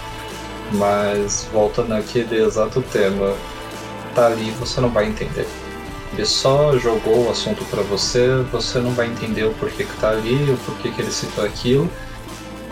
Mas 0.72 1.48
volta 1.52 1.84
naquele 1.84 2.42
exato 2.42 2.82
tema, 2.90 3.36
tá 4.16 4.26
ali 4.26 4.50
você 4.58 4.80
não 4.80 4.90
vai 4.90 5.06
entender. 5.06 5.46
Ele 6.12 6.26
só 6.26 6.76
jogou 6.76 7.28
o 7.28 7.30
assunto 7.30 7.64
para 7.66 7.82
você, 7.82 8.42
você 8.50 8.80
não 8.80 8.90
vai 8.90 9.06
entender 9.06 9.44
o 9.44 9.54
porquê 9.54 9.84
que 9.84 10.00
tá 10.00 10.10
ali, 10.10 10.50
o 10.50 10.56
porquê 10.66 10.90
que 10.90 11.00
ele 11.00 11.12
citou 11.12 11.44
aquilo. 11.44 11.88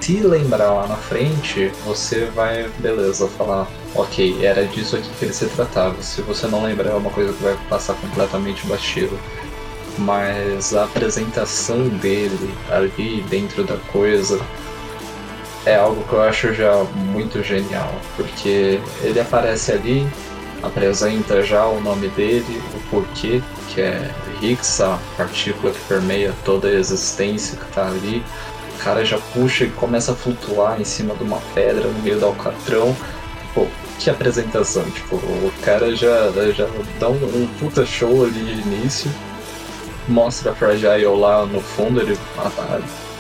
Se 0.01 0.21
lembrar 0.21 0.73
lá 0.73 0.87
na 0.87 0.97
frente, 0.97 1.73
você 1.85 2.27
vai, 2.27 2.69
beleza, 2.79 3.27
falar, 3.27 3.67
ok, 3.93 4.45
era 4.47 4.65
disso 4.65 4.95
aqui 4.95 5.09
que 5.19 5.25
ele 5.25 5.35
se 5.35 5.47
tratava. 5.47 6.01
Se 6.01 6.23
você 6.23 6.47
não 6.47 6.63
lembrar, 6.63 6.91
é 6.91 6.95
uma 6.95 7.11
coisa 7.11 7.33
que 7.33 7.43
vai 7.43 7.57
passar 7.69 7.95
completamente 7.95 8.65
batido. 8.69 9.19
Mas 9.99 10.73
a 10.77 10.85
apresentação 10.85 11.89
dele 11.89 12.55
ali 12.71 13.25
dentro 13.29 13.65
da 13.65 13.77
coisa 13.91 14.41
é 15.65 15.75
algo 15.75 16.05
que 16.05 16.13
eu 16.13 16.23
acho 16.23 16.55
já 16.55 16.85
muito 16.95 17.43
genial, 17.43 17.93
porque 18.15 18.81
ele 19.03 19.19
aparece 19.19 19.73
ali, 19.73 20.07
apresenta 20.63 21.43
já 21.43 21.67
o 21.67 21.81
nome 21.81 22.09
dele, 22.11 22.63
o 22.75 22.91
porquê, 22.91 23.43
que 23.69 23.81
é 23.81 24.11
Higgs, 24.41 24.81
a 24.83 24.99
partícula 25.17 25.73
que 25.73 25.81
permeia 25.89 26.33
toda 26.45 26.69
a 26.69 26.73
existência 26.73 27.59
que 27.59 27.65
está 27.65 27.89
ali. 27.89 28.23
O 28.79 28.85
cara 28.85 29.05
já 29.05 29.19
puxa 29.35 29.65
e 29.65 29.71
começa 29.71 30.13
a 30.13 30.15
flutuar 30.15 30.81
em 30.81 30.85
cima 30.85 31.15
de 31.15 31.25
uma 31.25 31.41
pedra 31.55 31.89
no 31.89 31.99
meio 32.03 32.19
do 32.19 32.27
alcatrão. 32.27 32.95
Pô, 33.55 33.67
que 33.99 34.11
apresentação, 34.11 34.85
tipo, 34.91 35.17
o 35.17 35.53
cara 35.63 35.95
já, 35.97 36.31
já 36.55 36.69
dá 37.01 37.09
um, 37.09 37.15
um 37.15 37.49
puta 37.59 37.85
show 37.85 38.25
ali 38.25 38.45
de 38.45 38.61
início, 38.61 39.11
mostra 40.07 40.53
a 40.53 40.55
Fragile 40.55 41.07
lá 41.07 41.47
no 41.47 41.61
fundo, 41.61 42.01
ele 42.01 42.17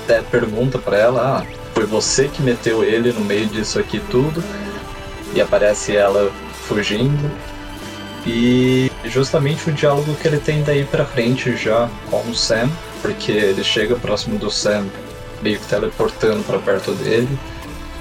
até 0.04 0.20
pergunta 0.22 0.78
para 0.78 0.98
ela, 0.98 1.38
ah, 1.38 1.46
foi 1.74 1.86
você 1.86 2.28
que 2.28 2.42
meteu 2.42 2.84
ele 2.84 3.12
no 3.12 3.20
meio 3.20 3.46
disso 3.46 3.78
aqui 3.78 4.00
tudo, 4.10 4.42
e 5.34 5.40
aparece 5.40 5.96
ela 5.96 6.30
fugindo, 6.68 7.30
e 8.26 8.90
justamente 9.06 9.70
o 9.70 9.72
diálogo 9.72 10.14
que 10.16 10.28
ele 10.28 10.38
tem 10.38 10.62
daí 10.62 10.84
pra 10.84 11.04
frente 11.04 11.56
já 11.56 11.88
com 12.10 12.20
o 12.28 12.34
Sam, 12.34 12.68
porque 13.00 13.32
ele 13.32 13.64
chega 13.64 13.96
próximo 13.96 14.38
do 14.38 14.50
Sam 14.50 14.86
meio 15.42 15.58
que 15.58 15.66
teleportando 15.66 16.42
para 16.44 16.58
perto 16.58 16.92
dele. 16.92 17.28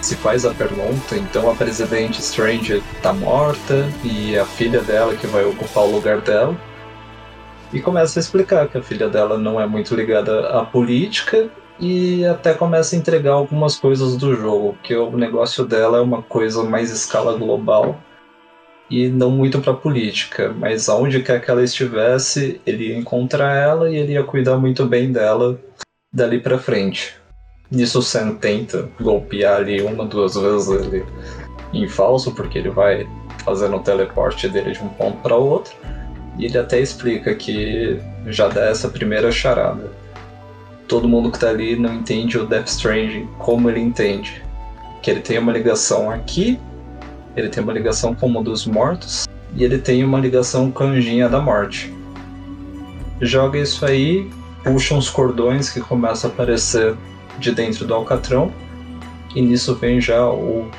Se 0.02 0.16
faz 0.16 0.46
a 0.46 0.54
pergunta, 0.54 1.16
então 1.16 1.50
a 1.50 1.56
presidente 1.56 2.20
Strange 2.20 2.84
tá 3.02 3.12
morta 3.12 3.90
e 4.04 4.38
a 4.38 4.46
filha 4.46 4.82
dela 4.82 5.16
que 5.16 5.26
vai 5.26 5.44
ocupar 5.46 5.84
o 5.84 5.92
lugar 5.92 6.22
dela. 6.22 6.56
E 7.74 7.82
começa 7.82 8.20
a 8.20 8.22
explicar 8.22 8.68
que 8.68 8.78
a 8.78 8.84
filha 8.84 9.10
dela 9.10 9.38
não 9.38 9.60
é 9.60 9.66
muito 9.66 9.96
ligada 9.96 10.50
à 10.50 10.64
política 10.64 11.50
e 11.80 12.24
até 12.26 12.54
começa 12.54 12.96
a 12.96 13.00
entregar 13.00 13.34
algumas 13.34 13.76
coisas 13.78 14.16
do 14.16 14.36
jogo, 14.36 14.78
que 14.82 14.96
o 14.96 15.18
negócio 15.18 15.66
dela 15.66 15.98
é 15.98 16.02
uma 16.02 16.22
coisa 16.22 16.64
mais 16.64 16.92
escala 16.92 17.38
global 17.38 18.00
e 18.90 19.08
não 19.10 19.32
muito 19.32 19.60
para 19.60 19.74
política, 19.74 20.54
mas 20.58 20.88
aonde 20.88 21.22
quer 21.22 21.44
que 21.44 21.50
ela 21.50 21.64
estivesse, 21.64 22.62
ele 22.66 22.90
ia 22.90 22.98
encontrar 22.98 23.56
ela 23.56 23.90
e 23.90 23.96
ele 23.96 24.14
ia 24.14 24.24
cuidar 24.24 24.58
muito 24.58 24.86
bem 24.86 25.12
dela 25.12 25.60
dali 26.14 26.40
para 26.40 26.58
frente. 26.58 27.16
Nisso 27.72 28.00
o 28.00 28.02
Sam 28.02 28.36
tenta 28.36 28.90
golpear 29.00 29.58
ali 29.58 29.82
uma, 29.82 30.06
duas 30.06 30.36
vezes 30.36 30.70
ele 30.70 31.06
em 31.74 31.88
falso, 31.88 32.34
porque 32.34 32.60
ele 32.60 32.70
vai 32.70 33.08
fazendo 33.44 33.76
o 33.76 33.82
teleporte 33.82 34.48
dele 34.48 34.72
de 34.72 34.84
um 34.84 34.90
ponto 34.90 35.18
para 35.18 35.36
outro. 35.36 35.74
E 36.38 36.46
ele 36.46 36.58
até 36.58 36.80
explica 36.80 37.34
que 37.36 38.00
já 38.28 38.48
dá 38.48 38.66
essa 38.66 38.90
primeira 38.90 39.32
charada. 39.32 39.92
Todo 40.88 41.08
mundo 41.08 41.32
que 41.32 41.40
tá 41.40 41.50
ali 41.50 41.76
não 41.76 41.94
entende 41.94 42.38
o 42.38 42.46
Death 42.46 42.68
Stranding 42.68 43.28
como 43.40 43.70
ele 43.70 43.80
entende. 43.80 44.44
Que 45.02 45.12
ele 45.12 45.22
tem 45.22 45.40
uma 45.40 45.52
ligação 45.52 46.10
aqui 46.10 46.60
ele 47.36 47.50
tem 47.50 47.62
uma 47.62 47.74
ligação 47.74 48.16
com 48.16 48.32
o 48.32 48.44
dos 48.44 48.66
mortos 48.66 49.28
e 49.56 49.64
ele 49.64 49.78
tem 49.78 50.04
uma 50.04 50.20
ligação 50.20 50.72
com 50.72 50.84
a 50.84 50.88
Anjinha 50.88 51.28
da 51.28 51.40
Morte. 51.40 51.94
Joga 53.22 53.60
isso 53.60 53.86
aí, 53.86 54.30
puxa 54.64 54.96
uns 54.96 55.10
cordões 55.10 55.70
que 55.70 55.82
começam 55.82 56.30
a 56.30 56.34
aparecer 56.34 56.96
de 57.40 57.52
dentro 57.52 57.86
do 57.86 57.94
Alcatrão, 57.94 58.54
e 59.36 59.42
nisso 59.42 59.76
vem 59.76 60.00
já 60.00 60.30
o. 60.30 60.70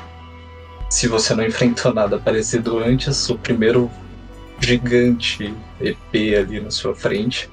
Se 0.89 1.07
você 1.07 1.35
não 1.35 1.45
enfrentou 1.45 1.93
nada 1.93 2.17
parecido 2.17 2.79
antes, 2.79 3.29
o 3.29 3.37
primeiro 3.37 3.91
gigante 4.59 5.53
EP 5.79 6.37
ali 6.37 6.59
na 6.59 6.71
sua 6.71 6.95
frente, 6.95 7.49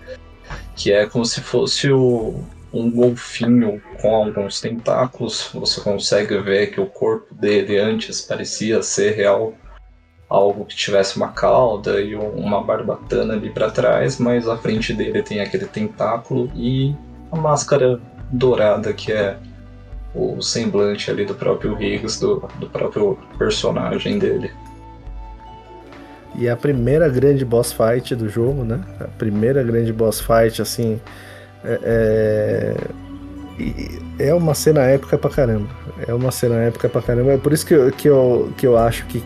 que 0.75 0.93
é 0.93 1.07
como 1.07 1.25
se 1.25 1.41
fosse 1.41 1.91
o, 1.91 2.43
um 2.73 2.91
golfinho 2.91 3.83
com 4.01 4.15
alguns 4.15 4.61
tentáculos. 4.61 5.51
Você 5.53 5.81
consegue 5.81 6.39
ver 6.39 6.69
que 6.69 6.81
o 6.81 6.87
corpo 6.87 7.35
dele 7.35 7.79
antes 7.79 8.21
parecia 8.21 8.83
ser 8.83 9.15
real 9.15 9.55
algo 10.29 10.65
que 10.65 10.75
tivesse 10.75 11.17
uma 11.17 11.29
cauda 11.29 12.01
e 12.01 12.15
uma 12.17 12.63
barbatana 12.63 13.35
ali 13.35 13.51
para 13.51 13.71
trás, 13.71 14.19
mas 14.19 14.49
a 14.49 14.57
frente 14.57 14.93
dele 14.93 15.23
tem 15.23 15.41
aquele 15.41 15.67
tentáculo 15.67 16.51
e 16.55 16.95
a 17.31 17.37
máscara 17.37 18.01
dourada 18.35 18.93
que 18.93 19.13
é 19.13 19.37
o 20.15 20.41
semblante 20.43 21.11
ali 21.11 21.25
do 21.25 21.35
próprio 21.35 21.81
Higgs, 21.81 22.21
do, 22.21 22.49
do 22.59 22.69
próprio 22.69 23.19
personagem 23.39 24.19
dele. 24.19 24.51
E 26.37 26.49
a 26.49 26.57
primeira 26.57 27.09
grande 27.09 27.45
boss 27.45 27.73
fight 27.73 28.15
do 28.15 28.29
jogo, 28.29 28.65
né? 28.65 28.81
A 29.01 29.05
primeira 29.05 29.63
grande 29.63 29.93
boss 29.93 30.21
fight, 30.21 30.61
assim, 30.61 31.01
é, 31.65 32.77
é, 34.19 34.27
é 34.29 34.35
uma 34.35 34.55
cena 34.55 34.83
épica 34.83 35.17
pra 35.17 35.31
caramba. 35.31 35.69
É 36.07 36.13
uma 36.13 36.33
cena 36.33 36.57
épica 36.57 36.89
pra 36.89 37.03
caramba. 37.03 37.33
É 37.33 37.39
por 37.39 37.53
isso 37.53 37.65
que 37.65 37.75
eu, 37.75 37.91
que 37.93 38.09
eu, 38.09 38.53
que 38.57 38.67
eu 38.67 38.77
acho 38.77 39.07
que 39.07 39.23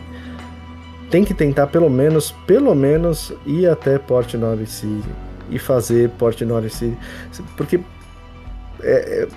tem 1.09 1.25
que 1.25 1.33
tentar 1.33 1.67
pelo 1.67 1.89
menos, 1.89 2.31
pelo 2.45 2.75
menos 2.75 3.33
ir 3.45 3.67
até 3.67 3.97
Port 3.97 4.31
North 4.35 4.67
City 4.67 5.09
e 5.49 5.57
fazer 5.57 6.09
Port 6.11 6.39
North 6.41 6.69
City, 6.69 6.95
porque 7.57 7.79
é, 8.81 9.27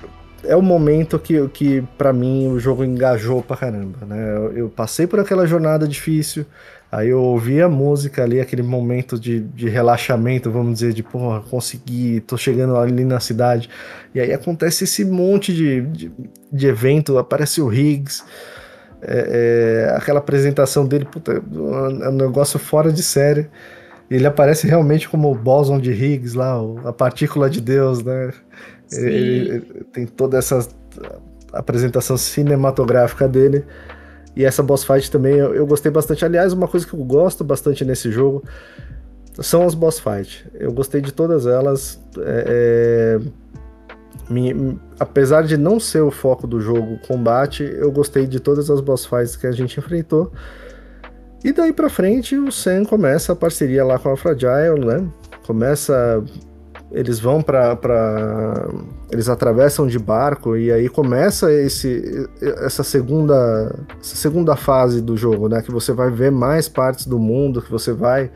é, 0.44 0.50
é 0.52 0.56
o 0.56 0.62
momento 0.62 1.18
que, 1.18 1.48
que 1.48 1.82
para 1.96 2.12
mim 2.12 2.48
o 2.48 2.58
jogo 2.58 2.84
engajou 2.84 3.42
pra 3.42 3.56
caramba, 3.56 4.06
né? 4.06 4.36
Eu, 4.36 4.52
eu 4.52 4.68
passei 4.68 5.06
por 5.06 5.20
aquela 5.20 5.46
jornada 5.46 5.86
difícil, 5.86 6.46
Aí 6.92 7.08
eu 7.08 7.22
ouvi 7.22 7.58
a 7.62 7.70
música 7.70 8.22
ali, 8.22 8.38
aquele 8.38 8.60
momento 8.62 9.18
de, 9.18 9.40
de 9.40 9.66
relaxamento, 9.66 10.50
vamos 10.50 10.74
dizer, 10.74 10.92
de 10.92 11.02
porra, 11.02 11.40
consegui, 11.40 12.20
tô 12.20 12.36
chegando 12.36 12.76
ali 12.76 13.02
na 13.02 13.18
cidade. 13.18 13.70
E 14.14 14.20
aí 14.20 14.30
acontece 14.30 14.84
esse 14.84 15.02
monte 15.02 15.54
de, 15.54 15.80
de, 15.80 16.12
de 16.52 16.66
evento, 16.66 17.16
aparece 17.16 17.62
o 17.62 17.72
Higgs, 17.72 18.22
é, 19.00 19.86
é, 19.88 19.96
aquela 19.96 20.18
apresentação 20.18 20.86
dele, 20.86 21.06
puta, 21.06 21.32
é 21.32 22.08
um 22.10 22.12
negócio 22.12 22.58
fora 22.58 22.92
de 22.92 23.02
série. 23.02 23.48
Ele 24.10 24.26
aparece 24.26 24.66
realmente 24.66 25.08
como 25.08 25.32
o 25.32 25.34
bóson 25.34 25.80
de 25.80 25.92
Higgs 25.92 26.36
lá, 26.36 26.60
a 26.84 26.92
partícula 26.92 27.48
de 27.48 27.62
Deus, 27.62 28.04
né? 28.04 28.32
Ele, 28.98 29.48
ele, 29.48 29.84
tem 29.92 30.06
toda 30.06 30.38
essa 30.38 30.66
apresentação 31.52 32.16
cinematográfica 32.16 33.28
dele. 33.28 33.64
E 34.34 34.44
essa 34.44 34.62
boss 34.62 34.84
fight 34.84 35.10
também 35.10 35.34
eu, 35.34 35.54
eu, 35.54 35.66
gostei 35.66 35.90
bastante. 35.90 36.24
Aliás, 36.24 36.52
uma 36.52 36.66
coisa 36.66 36.86
que 36.86 36.94
eu 36.94 37.04
gosto 37.04 37.44
bastante 37.44 37.84
nesse 37.84 38.10
jogo 38.10 38.42
são 39.40 39.66
as 39.66 39.74
boss 39.74 39.98
fights. 39.98 40.44
Eu 40.54 40.72
gostei 40.72 41.00
de 41.00 41.12
todas 41.12 41.46
elas. 41.46 42.00
É, 42.18 43.18
é, 43.18 43.42
me, 44.30 44.78
apesar 44.98 45.42
de 45.42 45.56
não 45.56 45.78
ser 45.78 46.00
o 46.00 46.10
foco 46.10 46.46
do 46.46 46.60
jogo 46.60 46.98
combate, 47.06 47.62
eu 47.62 47.90
gostei 47.90 48.26
de 48.26 48.40
todas 48.40 48.70
as 48.70 48.80
boss 48.80 49.04
fights 49.04 49.36
que 49.36 49.46
a 49.46 49.52
gente 49.52 49.78
enfrentou. 49.78 50.32
E 51.44 51.52
daí 51.52 51.72
pra 51.72 51.90
frente 51.90 52.36
o 52.36 52.52
Sam 52.52 52.84
começa 52.84 53.32
a 53.32 53.36
parceria 53.36 53.84
lá 53.84 53.98
com 53.98 54.10
a 54.10 54.16
Fragile, 54.16 54.84
né? 54.84 55.06
Começa 55.44 56.22
eles 56.92 57.18
vão 57.18 57.42
para 57.42 58.68
eles 59.10 59.28
atravessam 59.28 59.86
de 59.86 59.98
barco 59.98 60.56
e 60.56 60.70
aí 60.70 60.88
começa 60.88 61.52
esse 61.52 62.28
essa 62.40 62.82
segunda 62.82 63.74
essa 64.00 64.16
segunda 64.16 64.56
fase 64.56 65.00
do 65.00 65.16
jogo, 65.16 65.48
né, 65.48 65.62
que 65.62 65.70
você 65.70 65.92
vai 65.92 66.10
ver 66.10 66.30
mais 66.30 66.68
partes 66.68 67.06
do 67.06 67.18
mundo, 67.18 67.62
que 67.62 67.70
você 67.70 67.92
vai 67.92 68.30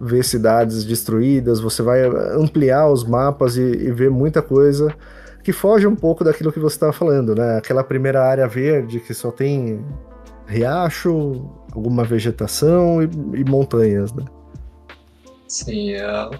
ver 0.00 0.24
cidades 0.24 0.84
destruídas, 0.84 1.60
você 1.60 1.82
vai 1.82 2.02
ampliar 2.34 2.90
os 2.90 3.04
mapas 3.04 3.56
e, 3.56 3.62
e 3.62 3.92
ver 3.92 4.10
muita 4.10 4.42
coisa 4.42 4.92
que 5.44 5.52
foge 5.52 5.86
um 5.86 5.96
pouco 5.96 6.24
daquilo 6.24 6.52
que 6.52 6.58
você 6.58 6.76
estava 6.76 6.92
falando, 6.92 7.34
né? 7.34 7.56
Aquela 7.56 7.82
primeira 7.82 8.24
área 8.24 8.46
verde 8.46 9.00
que 9.00 9.12
só 9.12 9.30
tem 9.30 9.84
riacho, 10.46 11.48
alguma 11.72 12.04
vegetação 12.04 13.02
e, 13.02 13.06
e 13.34 13.44
montanhas, 13.48 14.12
né? 14.12 14.24
Sim, 15.48 15.92
é, 15.92 16.30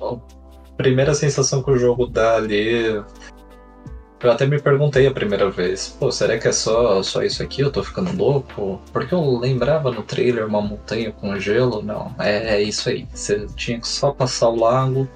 primeira 0.83 1.15
sensação 1.15 1.63
que 1.63 1.71
o 1.71 1.79
jogo 1.79 2.07
dá 2.07 2.37
ali. 2.37 3.03
Eu 4.21 4.31
até 4.31 4.47
me 4.47 4.61
perguntei 4.61 5.07
a 5.07 5.11
primeira 5.11 5.51
vez, 5.51 5.97
pô, 5.99 6.13
será 6.13 6.39
que 6.39 6.47
é 6.47 6.53
só, 6.53 7.03
só 7.03 7.23
isso 7.23 7.43
aqui? 7.43 7.61
Eu 7.61 7.73
tô 7.73 7.83
ficando 7.83 8.17
louco? 8.17 8.81
Porque 8.93 9.15
eu 9.15 9.39
lembrava 9.39 9.91
no 9.91 10.03
trailer 10.03 10.47
uma 10.47 10.61
montanha 10.61 11.11
com 11.13 11.39
gelo. 11.39 11.83
Não, 11.83 12.15
é, 12.19 12.57
é 12.57 12.63
isso 12.63 12.89
aí. 12.89 13.09
Você 13.13 13.47
tinha 13.57 13.81
que 13.81 13.89
só 13.89 14.13
passar 14.13 14.49
o 14.49 14.57
lago, 14.57 15.09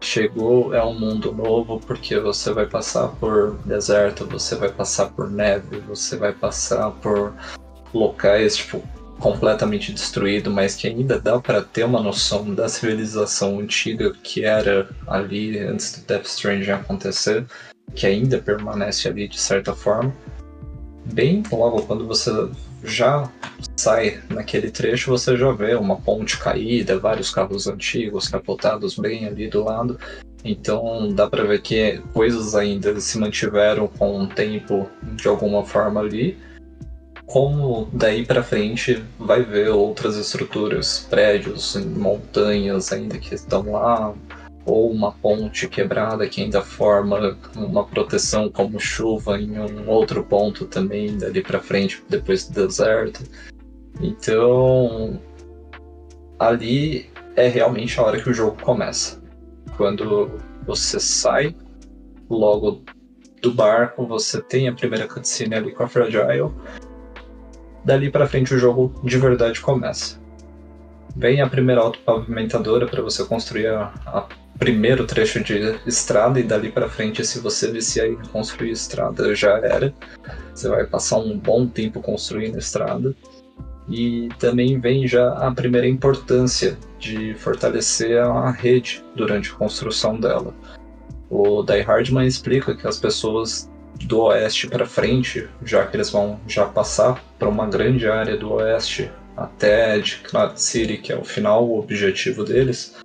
chegou, 0.00 0.74
é 0.74 0.84
um 0.84 0.98
mundo 0.98 1.32
novo, 1.32 1.80
porque 1.80 2.18
você 2.18 2.52
vai 2.52 2.66
passar 2.66 3.08
por 3.08 3.56
deserto, 3.64 4.26
você 4.26 4.54
vai 4.56 4.70
passar 4.70 5.10
por 5.10 5.30
neve, 5.30 5.80
você 5.80 6.16
vai 6.16 6.32
passar 6.32 6.90
por 6.90 7.32
locais, 7.94 8.56
tipo, 8.56 8.82
completamente 9.20 9.92
destruído, 9.92 10.50
mas 10.50 10.74
que 10.74 10.88
ainda 10.88 11.20
dá 11.20 11.38
para 11.38 11.62
ter 11.62 11.84
uma 11.84 12.02
noção 12.02 12.52
da 12.54 12.68
civilização 12.68 13.60
antiga 13.60 14.12
que 14.22 14.44
era 14.44 14.88
ali 15.06 15.58
antes 15.58 15.98
do 15.98 16.06
Death 16.06 16.26
Stranding 16.26 16.70
acontecer, 16.70 17.46
que 17.94 18.06
ainda 18.06 18.38
permanece 18.38 19.08
ali 19.08 19.28
de 19.28 19.38
certa 19.38 19.74
forma. 19.74 20.12
Bem 21.12 21.42
logo 21.52 21.82
quando 21.82 22.06
você 22.06 22.30
já 22.82 23.30
sai 23.76 24.20
naquele 24.30 24.70
trecho, 24.70 25.10
você 25.10 25.36
já 25.36 25.52
vê 25.52 25.74
uma 25.74 25.96
ponte 25.96 26.38
caída, 26.38 26.98
vários 26.98 27.30
carros 27.30 27.66
antigos 27.66 28.28
capotados 28.28 28.96
bem 28.96 29.26
ali 29.26 29.48
do 29.48 29.62
lado. 29.62 29.98
Então 30.42 31.12
dá 31.12 31.28
para 31.28 31.44
ver 31.44 31.60
que 31.60 32.00
coisas 32.14 32.54
ainda 32.54 32.98
se 33.00 33.18
mantiveram 33.18 33.86
com 33.86 34.22
o 34.22 34.26
tempo 34.26 34.88
de 35.14 35.28
alguma 35.28 35.64
forma 35.64 36.00
ali 36.00 36.38
como 37.30 37.88
daí 37.92 38.26
para 38.26 38.42
frente 38.42 39.04
vai 39.16 39.44
ver 39.44 39.68
outras 39.68 40.16
estruturas, 40.16 41.06
prédios, 41.08 41.76
montanhas 41.76 42.92
ainda 42.92 43.18
que 43.18 43.36
estão 43.36 43.70
lá, 43.70 44.12
ou 44.66 44.90
uma 44.90 45.12
ponte 45.12 45.68
quebrada 45.68 46.28
que 46.28 46.42
ainda 46.42 46.60
forma 46.60 47.38
uma 47.54 47.84
proteção 47.84 48.50
como 48.50 48.80
chuva 48.80 49.40
em 49.40 49.60
um 49.60 49.88
outro 49.88 50.24
ponto 50.24 50.66
também 50.66 51.16
dali 51.16 51.40
para 51.40 51.60
frente 51.60 52.02
depois 52.08 52.48
do 52.48 52.66
deserto. 52.66 53.22
Então 54.00 55.20
ali 56.36 57.08
é 57.36 57.46
realmente 57.46 58.00
a 58.00 58.02
hora 58.02 58.20
que 58.20 58.28
o 58.28 58.34
jogo 58.34 58.60
começa. 58.60 59.22
Quando 59.76 60.32
você 60.66 60.98
sai 60.98 61.54
logo 62.28 62.82
do 63.40 63.54
barco, 63.54 64.04
você 64.04 64.42
tem 64.42 64.66
a 64.66 64.74
primeira 64.74 65.06
cutscene 65.06 65.54
ali 65.54 65.72
com 65.72 65.84
a 65.84 65.88
Fragile 65.88 66.50
Dali 67.90 68.08
para 68.08 68.28
frente 68.28 68.54
o 68.54 68.58
jogo 68.58 68.94
de 69.02 69.18
verdade 69.18 69.60
começa. 69.60 70.16
Vem 71.16 71.40
a 71.40 71.48
primeira 71.48 71.80
autopavimentadora 71.80 72.86
para 72.86 73.02
você 73.02 73.24
construir 73.24 73.66
a, 73.66 73.92
a 74.06 74.28
primeiro 74.60 75.04
trecho 75.04 75.42
de 75.42 75.76
estrada 75.84 76.38
e 76.38 76.44
dali 76.44 76.70
para 76.70 76.88
frente, 76.88 77.26
se 77.26 77.40
você 77.40 77.68
viciar 77.68 78.06
em 78.06 78.14
construir 78.28 78.70
estrada, 78.70 79.34
já 79.34 79.58
era. 79.58 79.92
Você 80.54 80.68
vai 80.68 80.86
passar 80.86 81.18
um 81.18 81.36
bom 81.36 81.66
tempo 81.66 82.00
construindo 82.00 82.60
estrada. 82.60 83.12
E 83.88 84.28
também 84.38 84.78
vem 84.78 85.08
já 85.08 85.32
a 85.32 85.50
primeira 85.50 85.88
importância 85.88 86.78
de 86.96 87.34
fortalecer 87.34 88.20
a 88.20 88.52
rede 88.52 89.04
durante 89.16 89.50
a 89.50 89.54
construção 89.54 90.16
dela. 90.20 90.54
O 91.28 91.64
Die 91.64 91.80
Hardman 91.80 92.28
explica 92.28 92.72
que 92.72 92.86
as 92.86 93.00
pessoas 93.00 93.68
do 94.04 94.22
oeste 94.22 94.66
para 94.66 94.86
frente, 94.86 95.48
já 95.64 95.86
que 95.86 95.96
eles 95.96 96.10
vão 96.10 96.40
já 96.46 96.66
passar 96.66 97.22
para 97.38 97.48
uma 97.48 97.66
grande 97.66 98.08
área 98.08 98.36
do 98.36 98.52
oeste 98.54 99.10
até 99.36 99.98
de 99.98 100.20
Knot 100.30 100.60
City, 100.60 100.98
que 100.98 101.12
é 101.12 101.16
o 101.16 101.24
final 101.24 101.66
o 101.66 101.78
objetivo 101.78 102.44
deles, 102.44 102.96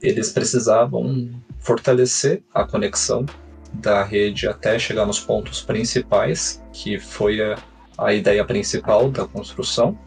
eles 0.00 0.30
precisavam 0.30 1.30
fortalecer 1.58 2.42
a 2.52 2.64
conexão 2.64 3.24
da 3.72 4.02
rede 4.02 4.46
até 4.46 4.78
chegar 4.78 5.06
nos 5.06 5.20
pontos 5.20 5.62
principais, 5.62 6.62
que 6.72 6.98
foi 6.98 7.40
a, 7.40 7.56
a 7.96 8.12
ideia 8.12 8.44
principal 8.44 9.10
da 9.10 9.26
construção. 9.26 9.98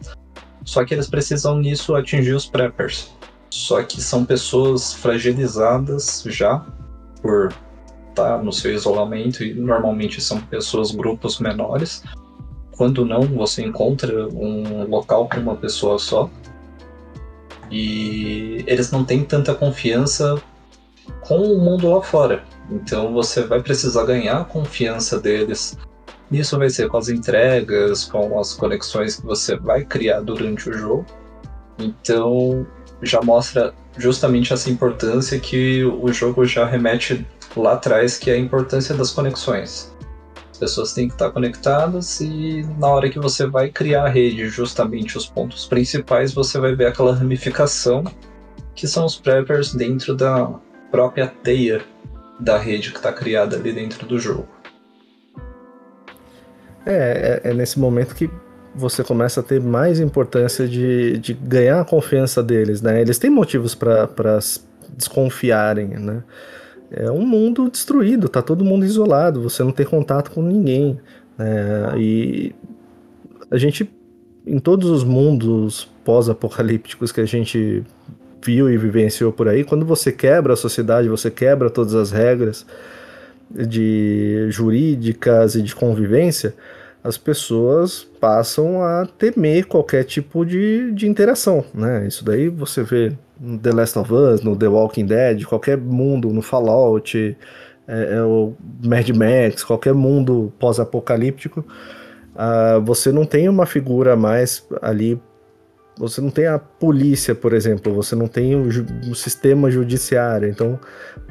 Só 0.64 0.84
que 0.84 0.94
eles 0.94 1.08
precisam 1.08 1.58
nisso 1.58 1.94
atingir 1.94 2.32
os 2.32 2.46
preppers. 2.46 3.14
Só 3.50 3.82
que 3.82 4.00
são 4.00 4.24
pessoas 4.24 4.92
fragilizadas 4.92 6.24
já 6.26 6.64
por 7.22 7.52
estar 8.16 8.42
no 8.42 8.52
seu 8.52 8.72
isolamento 8.72 9.44
e 9.44 9.52
normalmente 9.52 10.20
são 10.20 10.40
pessoas 10.40 10.90
grupos 10.90 11.38
menores. 11.38 12.02
Quando 12.76 13.04
não, 13.04 13.22
você 13.22 13.62
encontra 13.62 14.26
um 14.28 14.84
local 14.88 15.28
com 15.28 15.38
uma 15.40 15.56
pessoa 15.56 15.98
só 15.98 16.30
e 17.70 18.64
eles 18.66 18.90
não 18.90 19.04
têm 19.04 19.24
tanta 19.24 19.54
confiança 19.54 20.40
com 21.20 21.38
o 21.38 21.58
mundo 21.58 21.90
lá 21.90 22.02
fora. 22.02 22.44
Então 22.70 23.12
você 23.12 23.42
vai 23.42 23.62
precisar 23.62 24.04
ganhar 24.04 24.40
a 24.40 24.44
confiança 24.44 25.20
deles. 25.20 25.76
Isso 26.30 26.58
vai 26.58 26.70
ser 26.70 26.88
com 26.88 26.96
as 26.96 27.08
entregas, 27.08 28.04
com 28.04 28.38
as 28.38 28.54
conexões 28.54 29.16
que 29.16 29.26
você 29.26 29.56
vai 29.56 29.84
criar 29.84 30.20
durante 30.20 30.68
o 30.68 30.72
jogo. 30.72 31.06
Então 31.78 32.66
já 33.02 33.20
mostra 33.22 33.74
justamente 33.96 34.52
essa 34.52 34.70
importância 34.70 35.38
que 35.38 35.84
o 35.84 36.12
jogo 36.12 36.44
já 36.44 36.66
remete 36.66 37.26
lá 37.62 37.74
atrás, 37.74 38.18
que 38.18 38.30
é 38.30 38.34
a 38.34 38.38
importância 38.38 38.94
das 38.94 39.10
conexões. 39.10 39.94
As 40.50 40.58
pessoas 40.58 40.94
têm 40.94 41.08
que 41.08 41.14
estar 41.14 41.30
conectadas 41.30 42.20
e 42.20 42.66
na 42.78 42.88
hora 42.88 43.10
que 43.10 43.18
você 43.18 43.46
vai 43.46 43.68
criar 43.68 44.04
a 44.04 44.08
rede, 44.08 44.48
justamente 44.48 45.18
os 45.18 45.26
pontos 45.26 45.66
principais, 45.66 46.32
você 46.32 46.58
vai 46.58 46.74
ver 46.74 46.86
aquela 46.86 47.14
ramificação 47.14 48.04
que 48.74 48.86
são 48.86 49.04
os 49.04 49.16
preppers 49.16 49.74
dentro 49.74 50.14
da 50.14 50.48
própria 50.90 51.26
teia 51.26 51.82
da 52.40 52.58
rede 52.58 52.90
que 52.90 52.96
está 52.96 53.12
criada 53.12 53.56
ali 53.56 53.72
dentro 53.72 54.06
do 54.06 54.18
jogo. 54.18 54.48
É, 56.86 57.40
é, 57.44 57.50
é, 57.50 57.54
nesse 57.54 57.78
momento 57.78 58.14
que 58.14 58.30
você 58.74 59.02
começa 59.02 59.40
a 59.40 59.42
ter 59.42 59.60
mais 59.60 59.98
importância 59.98 60.68
de, 60.68 61.18
de 61.18 61.34
ganhar 61.34 61.80
a 61.80 61.84
confiança 61.84 62.42
deles, 62.42 62.80
né? 62.80 63.00
Eles 63.00 63.18
têm 63.18 63.30
motivos 63.30 63.74
para 63.74 64.38
desconfiarem, 64.96 65.88
né? 65.88 66.22
É 66.90 67.10
um 67.10 67.26
mundo 67.26 67.70
destruído, 67.70 68.28
tá 68.28 68.42
todo 68.42 68.64
mundo 68.64 68.84
isolado, 68.84 69.42
você 69.42 69.62
não 69.62 69.72
tem 69.72 69.84
contato 69.84 70.30
com 70.30 70.42
ninguém. 70.42 70.98
Né? 71.36 71.98
E 71.98 72.54
a 73.50 73.56
gente, 73.56 73.90
em 74.46 74.58
todos 74.58 74.90
os 74.90 75.04
mundos 75.04 75.88
pós-apocalípticos 76.04 77.12
que 77.12 77.20
a 77.20 77.26
gente 77.26 77.82
viu 78.44 78.70
e 78.70 78.76
vivenciou 78.76 79.32
por 79.32 79.48
aí, 79.48 79.64
quando 79.64 79.84
você 79.84 80.12
quebra 80.12 80.52
a 80.52 80.56
sociedade, 80.56 81.08
você 81.08 81.30
quebra 81.30 81.68
todas 81.68 81.94
as 81.94 82.12
regras 82.12 82.64
de 83.50 84.46
jurídicas 84.50 85.54
e 85.54 85.62
de 85.62 85.74
convivência, 85.74 86.54
as 87.06 87.16
pessoas 87.16 88.02
passam 88.20 88.82
a 88.82 89.06
temer 89.06 89.66
qualquer 89.66 90.02
tipo 90.02 90.44
de, 90.44 90.90
de 90.90 91.06
interação, 91.06 91.64
né? 91.72 92.04
Isso 92.06 92.24
daí 92.24 92.48
você 92.48 92.82
vê 92.82 93.12
no 93.40 93.56
The 93.56 93.70
Last 93.70 93.98
of 93.98 94.12
Us, 94.12 94.42
no 94.42 94.56
The 94.56 94.66
Walking 94.66 95.06
Dead, 95.06 95.44
qualquer 95.44 95.78
mundo, 95.78 96.30
no 96.30 96.42
Fallout, 96.42 97.36
é, 97.86 98.14
é 98.16 98.22
o 98.22 98.54
Mad 98.84 99.08
Max, 99.10 99.62
qualquer 99.62 99.94
mundo 99.94 100.52
pós-apocalíptico, 100.58 101.64
uh, 102.34 102.80
você 102.82 103.12
não 103.12 103.24
tem 103.24 103.48
uma 103.48 103.66
figura 103.66 104.16
mais 104.16 104.66
ali. 104.82 105.20
Você 105.98 106.20
não 106.20 106.30
tem 106.30 106.46
a 106.46 106.58
polícia, 106.58 107.34
por 107.34 107.54
exemplo, 107.54 107.94
você 107.94 108.14
não 108.14 108.28
tem 108.28 108.54
o, 108.54 108.68
o 109.10 109.14
sistema 109.14 109.70
judiciário. 109.70 110.48
Então, 110.48 110.78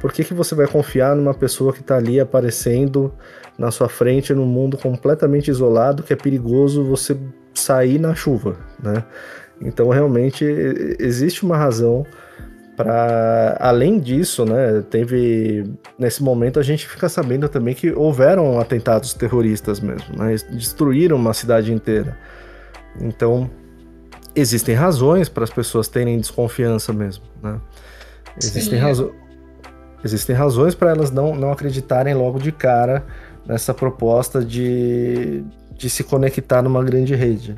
por 0.01 0.11
que, 0.11 0.23
que 0.23 0.33
você 0.33 0.55
vai 0.55 0.67
confiar 0.67 1.15
numa 1.15 1.33
pessoa 1.33 1.71
que 1.71 1.81
está 1.81 1.97
ali 1.97 2.19
aparecendo 2.19 3.13
na 3.57 3.69
sua 3.69 3.87
frente 3.87 4.33
num 4.33 4.45
mundo 4.45 4.77
completamente 4.77 5.49
isolado 5.49 6.03
que 6.03 6.13
é 6.13 6.15
perigoso 6.15 6.83
você 6.83 7.15
sair 7.53 7.99
na 7.99 8.15
chuva, 8.15 8.57
né? 8.81 9.03
Então, 9.61 9.89
realmente, 9.89 10.43
existe 10.99 11.43
uma 11.43 11.57
razão 11.57 12.05
para 12.75 13.55
além 13.59 13.99
disso, 13.99 14.45
né, 14.45 14.83
teve 14.89 15.63
nesse 15.97 16.21
momento 16.21 16.59
a 16.59 16.63
gente 16.63 16.85
fica 16.85 17.07
sabendo 17.07 17.47
também 17.47 17.73
que 17.73 17.89
houveram 17.91 18.59
atentados 18.59 19.13
terroristas 19.13 19.79
mesmo, 19.79 20.17
né, 20.17 20.35
destruíram 20.51 21.15
uma 21.15 21.33
cidade 21.33 21.71
inteira. 21.71 22.17
Então, 22.99 23.49
existem 24.35 24.75
razões 24.75 25.29
para 25.29 25.43
as 25.43 25.49
pessoas 25.49 25.87
terem 25.87 26.19
desconfiança 26.19 26.91
mesmo, 26.91 27.23
né? 27.41 27.59
Existem, 28.37 28.77
razo 28.77 29.15
existem 30.03 30.35
razões 30.35 30.75
para 30.75 30.91
elas 30.91 31.09
não, 31.09 31.33
não 31.33 31.51
acreditarem 31.51 32.13
logo 32.13 32.37
de 32.37 32.51
cara 32.51 33.05
nessa 33.45 33.73
proposta 33.73 34.43
de, 34.43 35.43
de 35.71 35.89
se 35.89 36.03
conectar 36.03 36.61
numa 36.61 36.83
grande 36.83 37.15
rede. 37.15 37.55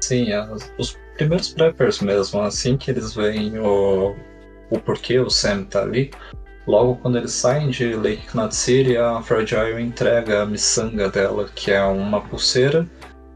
Sim, 0.00 0.32
as, 0.32 0.72
os 0.78 0.96
primeiros 1.16 1.48
preppers 1.48 2.00
mesmo, 2.00 2.40
assim 2.40 2.76
que 2.76 2.90
eles 2.90 3.14
veem 3.14 3.58
o, 3.58 4.14
o 4.70 4.78
porquê 4.78 5.18
o 5.18 5.28
Sam 5.28 5.64
tá 5.64 5.82
ali, 5.82 6.10
logo 6.66 6.96
quando 6.96 7.18
eles 7.18 7.32
saem 7.32 7.70
de 7.70 7.94
Lake 7.94 8.26
Knot 8.32 8.54
City, 8.54 8.96
a 8.96 9.20
Fragile 9.22 9.82
entrega 9.82 10.42
a 10.42 10.46
miçanga 10.46 11.08
dela, 11.08 11.48
que 11.54 11.72
é 11.72 11.82
uma 11.82 12.20
pulseira. 12.20 12.86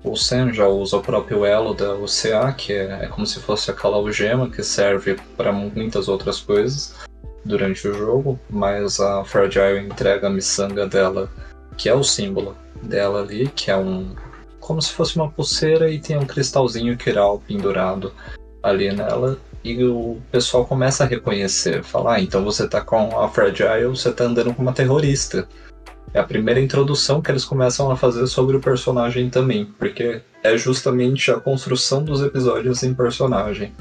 O 0.02 0.16
Sam 0.16 0.52
já 0.52 0.66
usa 0.66 0.96
o 0.96 1.02
próprio 1.02 1.44
elo 1.44 1.74
da 1.74 1.94
UCA, 1.94 2.52
que 2.52 2.72
é, 2.72 3.04
é 3.04 3.06
como 3.06 3.26
se 3.26 3.38
fosse 3.38 3.70
aquela 3.70 3.96
algema 3.96 4.48
que 4.48 4.62
serve 4.62 5.16
para 5.36 5.52
muitas 5.52 6.08
outras 6.08 6.40
coisas 6.40 6.94
durante 7.44 7.86
o 7.86 7.94
jogo, 7.94 8.38
mas 8.48 8.98
a 8.98 9.24
Fragile 9.24 9.80
entrega 9.80 10.26
a 10.26 10.30
miçanga 10.30 10.86
dela, 10.86 11.30
que 11.76 11.88
é 11.88 11.94
o 11.94 12.02
símbolo 12.02 12.56
dela 12.82 13.20
ali, 13.20 13.48
que 13.48 13.70
é 13.70 13.76
um 13.76 14.14
como 14.58 14.80
se 14.80 14.92
fosse 14.92 15.16
uma 15.16 15.28
pulseira 15.28 15.90
e 15.90 15.98
tem 15.98 16.16
um 16.16 16.26
cristalzinho 16.26 16.96
Kiral 16.96 17.42
pendurado 17.46 18.12
ali 18.62 18.92
nela. 18.92 19.36
E 19.64 19.84
o 19.84 20.18
pessoal 20.30 20.64
começa 20.64 21.04
a 21.04 21.06
reconhecer, 21.06 21.82
falar, 21.82 22.14
ah, 22.14 22.20
então 22.20 22.44
você 22.44 22.68
tá 22.68 22.80
com 22.80 23.18
a 23.18 23.28
Fragile, 23.28 23.86
você 23.88 24.12
tá 24.12 24.24
andando 24.24 24.54
com 24.54 24.62
uma 24.62 24.72
terrorista. 24.72 25.46
É 26.12 26.18
a 26.18 26.24
primeira 26.24 26.60
introdução 26.60 27.22
que 27.22 27.30
eles 27.30 27.44
começam 27.44 27.90
a 27.90 27.96
fazer 27.96 28.26
sobre 28.26 28.56
o 28.56 28.60
personagem 28.60 29.30
também, 29.30 29.66
porque 29.78 30.22
é 30.42 30.56
justamente 30.56 31.30
a 31.30 31.38
construção 31.38 32.02
dos 32.02 32.22
episódios 32.22 32.82
em 32.82 32.92
personagem. 32.92 33.72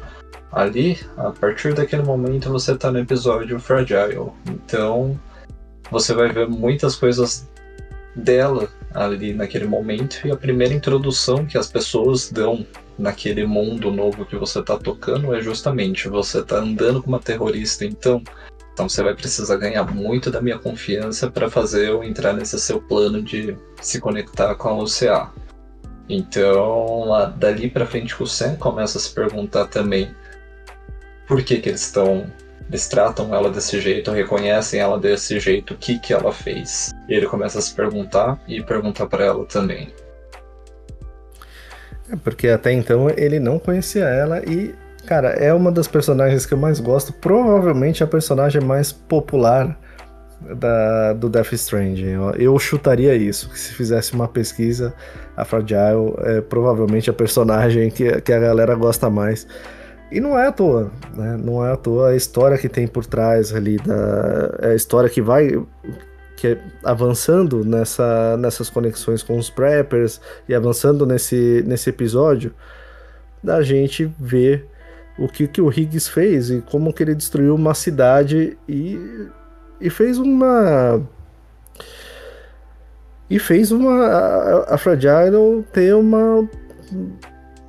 Ali, 0.52 1.00
a 1.18 1.32
partir 1.32 1.74
daquele 1.74 2.04
momento, 2.04 2.50
você 2.50 2.76
tá 2.76 2.92
no 2.92 3.00
episódio 3.00 3.60
Fragile. 3.60 4.32
Então, 4.48 5.20
você 5.92 6.14
vai 6.14 6.32
ver 6.32 6.48
muitas 6.48 6.96
coisas 6.96 7.48
dela 8.16 8.68
ali 8.94 9.34
naquele 9.34 9.66
momento 9.66 10.28
e 10.28 10.32
a 10.32 10.36
primeira 10.36 10.74
introdução 10.74 11.46
que 11.46 11.58
as 11.58 11.68
pessoas 11.68 12.32
dão 12.32 12.66
naquele 12.98 13.46
mundo 13.46 13.92
novo 13.92 14.26
que 14.26 14.36
você 14.36 14.62
tá 14.62 14.78
tocando 14.78 15.34
é 15.34 15.42
justamente 15.42 16.10
você 16.10 16.44
tá 16.44 16.58
andando 16.58 17.02
com 17.02 17.08
uma 17.08 17.20
terrorista, 17.20 17.86
então 17.86 18.22
então 18.80 18.88
você 18.88 19.04
vai 19.04 19.14
precisar 19.14 19.58
ganhar 19.58 19.84
muito 19.84 20.32
da 20.32 20.42
minha 20.42 20.58
confiança 20.58 21.30
para 21.30 21.50
fazer 21.50 21.90
eu 21.90 22.02
entrar 22.02 22.32
nesse 22.32 22.58
seu 22.58 22.80
plano 22.80 23.22
de 23.22 23.58
se 23.82 24.00
conectar 24.00 24.56
com 24.56 24.70
a 24.70 24.78
UCA. 24.78 25.30
Então, 26.08 27.04
lá, 27.04 27.26
dali 27.26 27.70
para 27.70 27.86
frente 27.86 28.16
o 28.24 28.26
Sam 28.26 28.56
começa 28.56 28.98
a 28.98 29.02
se 29.02 29.14
perguntar 29.14 29.66
também 29.66 30.16
por 31.28 31.44
que 31.44 31.58
que 31.58 31.68
eles 31.68 31.82
estão 31.82 32.26
eles 32.70 32.88
tratam 32.88 33.36
ela 33.36 33.50
desse 33.50 33.82
jeito, 33.82 34.12
reconhecem 34.12 34.80
ela 34.80 34.98
desse 34.98 35.42
jeito, 35.42 35.74
o 35.74 35.78
que 35.78 36.00
que 36.00 36.14
ela 36.14 36.32
fez. 36.32 36.92
E 37.10 37.14
ele 37.14 37.26
começa 37.26 37.60
a 37.60 37.62
se 37.62 37.76
perguntar 37.76 38.40
e 38.48 38.64
perguntar 38.64 39.08
para 39.08 39.26
ela 39.26 39.46
também. 39.46 39.94
É 42.10 42.16
porque 42.16 42.48
até 42.48 42.72
então 42.72 43.10
ele 43.10 43.42
não 43.42 43.60
conhecia 43.60 44.06
ela 44.06 44.42
e, 44.46 44.74
cara, 45.10 45.30
é 45.30 45.52
uma 45.52 45.72
das 45.72 45.88
personagens 45.88 46.46
que 46.46 46.54
eu 46.54 46.58
mais 46.60 46.80
gosto, 46.80 47.12
provavelmente 47.12 48.04
a 48.04 48.08
personagem 48.08 48.62
mais 48.62 48.92
popular 48.92 49.76
da, 50.56 51.14
do 51.14 51.28
Death 51.28 51.52
Stranding. 51.54 52.12
Eu, 52.12 52.32
eu 52.36 52.60
chutaria 52.60 53.16
isso, 53.16 53.50
que 53.50 53.60
se 53.60 53.74
fizesse 53.74 54.14
uma 54.14 54.28
pesquisa, 54.28 54.94
a 55.36 55.44
Fragile 55.44 56.14
é 56.20 56.42
provavelmente 56.42 57.10
a 57.10 57.14
personagem 57.14 57.90
que, 57.90 58.22
que 58.22 58.32
a 58.32 58.40
galera 58.40 58.76
gosta 58.76 59.10
mais 59.10 59.48
E 60.12 60.20
não 60.20 60.38
é 60.38 60.46
à 60.46 60.52
toa, 60.52 60.92
né? 61.16 61.40
Não 61.44 61.66
é 61.66 61.72
à 61.72 61.76
toa 61.76 62.10
a 62.10 62.16
história 62.16 62.56
que 62.56 62.70
tem 62.70 62.88
por 62.88 63.04
trás 63.04 63.52
ali, 63.52 63.78
da, 63.78 64.60
é 64.60 64.72
a 64.74 64.76
história 64.76 65.10
que 65.10 65.24
vai 65.24 65.60
que 66.38 66.50
é 66.50 66.58
avançando 66.84 67.66
nessa, 67.66 68.38
nessas 68.38 68.70
conexões 68.70 69.24
com 69.24 69.40
os 69.40 69.50
preppers 69.50 70.22
e 70.48 70.54
avançando 70.54 71.04
nesse, 71.04 71.64
nesse 71.66 71.90
episódio, 71.90 72.54
da 73.44 73.64
gente 73.64 74.06
ver 74.20 74.70
o 75.20 75.28
que, 75.28 75.48
que 75.48 75.62
o 75.62 75.70
Higgs 75.70 76.10
fez 76.10 76.50
e 76.50 76.62
como 76.62 76.94
que 76.94 77.04
ele 77.04 77.14
destruiu 77.14 77.54
uma 77.54 77.74
cidade 77.74 78.58
e, 78.68 78.98
e 79.80 79.90
fez 79.90 80.18
uma 80.18 81.02
e 83.30 83.38
fez 83.38 83.72
uma 83.72 84.06
a, 84.06 84.76
a 84.76 84.78
Fragile 84.78 85.64
ter 85.74 85.94
uma, 85.94 86.50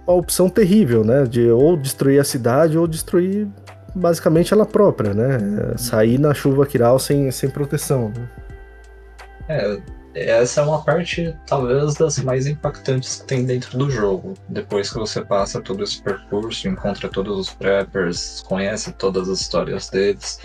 uma 0.07 0.15
opção 0.15 0.49
terrível, 0.49 1.05
né, 1.05 1.25
de 1.25 1.51
ou 1.51 1.77
destruir 1.77 2.21
a 2.21 2.25
cidade 2.25 2.79
ou 2.79 2.87
destruir 2.87 3.49
basicamente 3.95 4.55
ela 4.55 4.65
própria, 4.65 5.13
né, 5.13 5.39
sair 5.77 6.19
na 6.19 6.33
chuva 6.33 6.65
Kiral 6.65 6.99
sem, 6.99 7.31
sem 7.31 7.51
proteção. 7.51 8.13
Né? 8.17 8.29
É, 9.49 9.81
essa 10.15 10.61
é 10.61 10.65
uma 10.65 10.83
parte, 10.83 11.35
talvez, 11.47 11.95
das 11.95 12.19
mais 12.19 12.47
impactantes 12.47 13.21
que 13.21 13.27
tem 13.27 13.45
dentro 13.45 13.79
do 13.79 13.91
jogo. 13.91 14.35
Depois 14.49 14.91
que 14.91 14.99
você 14.99 15.25
passa 15.25 15.61
todo 15.61 15.85
esse 15.85 16.03
percurso, 16.03 16.69
encontra 16.69 17.09
todos 17.09 17.39
os 17.39 17.51
preppers, 17.51 18.43
conhece 18.47 18.93
todas 18.93 19.29
as 19.29 19.41
histórias 19.41 19.89
deles. 19.89 20.41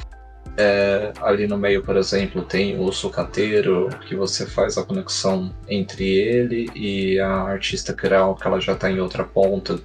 É, 0.57 1.11
ali 1.21 1.47
no 1.47 1.57
meio, 1.57 1.83
por 1.83 1.97
exemplo, 1.97 2.43
tem 2.43 2.79
o 2.79 2.91
sucateiro, 2.91 3.89
que 4.07 4.15
você 4.15 4.45
faz 4.45 4.77
a 4.77 4.83
conexão 4.83 5.53
entre 5.67 6.07
ele 6.07 6.69
e 6.75 7.19
a 7.19 7.29
artista 7.29 7.93
Kral, 7.93 8.35
que 8.35 8.47
ela 8.47 8.61
já 8.61 8.73
está 8.73 8.89
em 8.89 8.99
outra 8.99 9.23
ponta, 9.23 9.79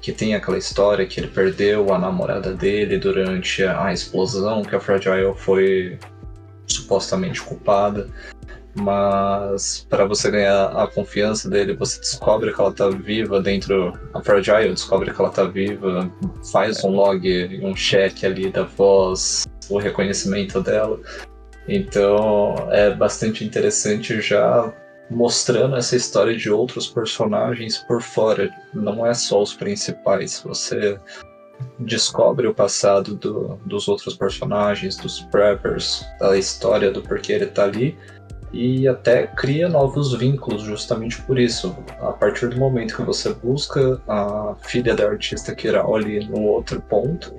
que 0.00 0.12
tem 0.12 0.34
aquela 0.34 0.56
história 0.56 1.06
que 1.06 1.18
ele 1.18 1.28
perdeu 1.28 1.92
a 1.92 1.98
namorada 1.98 2.54
dele 2.54 2.98
durante 2.98 3.64
a 3.64 3.92
explosão, 3.92 4.62
que 4.62 4.76
a 4.76 4.80
Fragile 4.80 5.34
foi 5.36 5.98
supostamente 6.66 7.42
culpada 7.42 8.08
mas 8.76 9.86
para 9.88 10.04
você 10.04 10.30
ganhar 10.30 10.66
a 10.66 10.86
confiança 10.86 11.48
dele, 11.48 11.74
você 11.74 12.00
descobre 12.00 12.52
que 12.52 12.60
ela 12.60 12.72
tá 12.72 12.88
viva 12.88 13.40
dentro. 13.40 13.92
A 14.12 14.20
Fragile 14.20 14.70
descobre 14.70 15.12
que 15.12 15.20
ela 15.20 15.30
tá 15.30 15.44
viva, 15.44 16.10
faz 16.50 16.82
um 16.84 16.90
log, 16.90 17.60
um 17.62 17.74
check 17.74 18.24
ali 18.24 18.50
da 18.50 18.64
voz, 18.64 19.44
o 19.68 19.78
reconhecimento 19.78 20.60
dela. 20.60 20.98
Então 21.68 22.54
é 22.70 22.90
bastante 22.90 23.44
interessante 23.44 24.20
já 24.20 24.72
mostrando 25.10 25.76
essa 25.76 25.96
história 25.96 26.36
de 26.36 26.50
outros 26.50 26.86
personagens 26.88 27.78
por 27.78 28.02
fora. 28.02 28.50
Não 28.72 29.06
é 29.06 29.14
só 29.14 29.42
os 29.42 29.54
principais. 29.54 30.40
Você 30.44 30.98
descobre 31.78 32.46
o 32.46 32.54
passado 32.54 33.14
do, 33.14 33.58
dos 33.64 33.86
outros 33.86 34.16
personagens, 34.16 34.96
dos 34.96 35.20
preppers, 35.20 36.04
da 36.18 36.36
história 36.36 36.90
do 36.90 37.00
porquê 37.00 37.34
ele 37.34 37.46
tá 37.46 37.64
ali 37.64 37.96
e 38.54 38.86
até 38.86 39.26
cria 39.26 39.68
novos 39.68 40.14
vínculos 40.14 40.62
justamente 40.62 41.20
por 41.22 41.40
isso. 41.40 41.76
A 42.00 42.12
partir 42.12 42.48
do 42.48 42.56
momento 42.56 42.94
que 42.94 43.02
você 43.02 43.34
busca 43.34 44.00
a 44.06 44.54
filha 44.62 44.94
da 44.94 45.08
artista 45.08 45.52
Kiral 45.52 45.96
ali 45.96 46.24
no 46.24 46.40
outro 46.42 46.80
ponto 46.80 47.34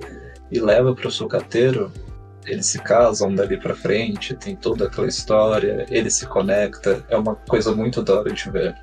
e 0.52 0.60
leva 0.60 0.94
para 0.94 1.08
o 1.08 1.10
sucateiro, 1.10 1.90
eles 2.44 2.66
se 2.66 2.78
casam 2.80 3.34
dali 3.34 3.56
para 3.56 3.74
frente, 3.74 4.34
tem 4.34 4.54
toda 4.54 4.86
aquela 4.86 5.08
história, 5.08 5.86
ele 5.90 6.10
se 6.10 6.26
conecta, 6.26 7.02
é 7.08 7.16
uma 7.16 7.34
coisa 7.34 7.74
muito 7.74 8.02
da 8.02 8.20
hora 8.20 8.30
de 8.30 8.50
ver. 8.50 8.76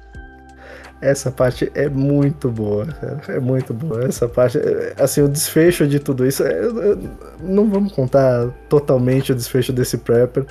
Essa 1.00 1.30
parte 1.30 1.72
é 1.76 1.88
muito 1.88 2.50
boa, 2.50 2.86
cara. 2.86 3.22
É 3.28 3.40
muito 3.40 3.74
boa. 3.74 4.06
Essa 4.06 4.28
parte, 4.28 4.58
assim, 4.98 5.22
o 5.22 5.28
desfecho 5.28 5.86
de 5.86 6.00
tudo 6.00 6.26
isso. 6.26 6.42
É, 6.44 6.62
não 7.42 7.70
vamos 7.70 7.92
contar 7.92 8.50
totalmente 8.70 9.34
o 9.34 9.36
desfecho 9.36 9.74
desse 9.74 9.98
prepper, 9.98 10.46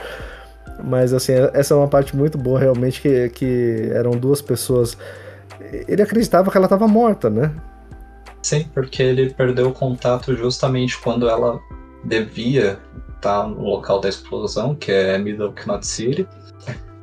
mas 0.85 1.13
assim, 1.13 1.33
essa 1.53 1.75
é 1.75 1.77
uma 1.77 1.89
parte 1.89 2.17
muito 2.17 2.37
boa, 2.37 2.59
realmente, 2.59 3.01
que, 3.01 3.29
que 3.31 3.91
eram 3.93 4.13
duas 4.13 4.43
pessoas. 4.43 4.97
Ele 5.89 6.03
acreditava 6.03 6.51
que 6.51 6.57
ela 6.57 6.67
estava 6.67 6.89
morta, 6.89 7.31
né? 7.31 7.55
Sim, 8.43 8.67
porque 8.75 9.03
ele 9.03 9.33
perdeu 9.33 9.69
o 9.69 9.73
contato 9.73 10.35
justamente 10.37 10.99
quando 11.01 11.29
ela 11.29 11.61
devia 12.05 12.79
estar 13.15 13.47
no 13.47 13.63
local 13.63 14.01
da 14.01 14.09
explosão, 14.09 14.75
que 14.75 14.91
é 14.91 15.17
Middle 15.19 15.55
Knot 15.55 15.87
City. 15.87 16.27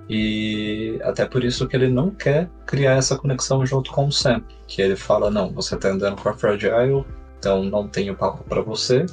E 0.10 1.00
até 1.04 1.26
por 1.26 1.44
isso 1.44 1.68
que 1.68 1.76
ele 1.76 1.88
não 1.88 2.10
quer 2.10 2.50
criar 2.66 2.96
essa 2.96 3.16
conexão 3.16 3.66
junto 3.66 3.92
com 3.92 4.08
o 4.08 4.12
Sam. 4.12 4.42
Que 4.68 4.82
ele 4.82 4.96
fala, 4.96 5.30
não, 5.30 5.52
você 5.52 5.78
tá 5.78 5.90
andando 5.90 6.22
com 6.22 6.28
a 6.28 6.34
Fragile, 6.34 7.06
então 7.38 7.64
não 7.64 7.88
tenho 7.88 8.16
papo 8.16 8.44
para 8.44 8.62
você 8.62 9.06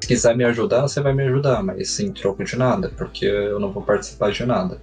se 0.00 0.08
quiser 0.08 0.36
me 0.36 0.44
ajudar, 0.44 0.82
você 0.82 1.00
vai 1.00 1.12
me 1.12 1.24
ajudar, 1.24 1.62
mas 1.62 1.90
sem 1.90 2.12
troco 2.12 2.42
de 2.42 2.56
nada, 2.56 2.90
porque 2.96 3.26
eu 3.26 3.60
não 3.60 3.72
vou 3.72 3.82
participar 3.82 4.32
de 4.32 4.44
nada. 4.46 4.80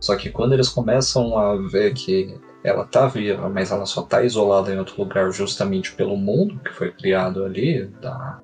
Só 0.00 0.16
que 0.16 0.30
quando 0.30 0.52
eles 0.52 0.68
começam 0.68 1.36
a 1.36 1.56
ver 1.56 1.94
que 1.94 2.38
ela 2.62 2.84
tá 2.84 3.06
viva, 3.06 3.48
mas 3.48 3.70
ela 3.70 3.86
só 3.86 4.02
tá 4.02 4.22
isolada 4.22 4.72
em 4.72 4.78
outro 4.78 5.00
lugar 5.02 5.30
justamente 5.32 5.92
pelo 5.92 6.16
mundo 6.16 6.60
que 6.60 6.72
foi 6.72 6.92
criado 6.92 7.44
ali, 7.44 7.86
da 8.00 8.40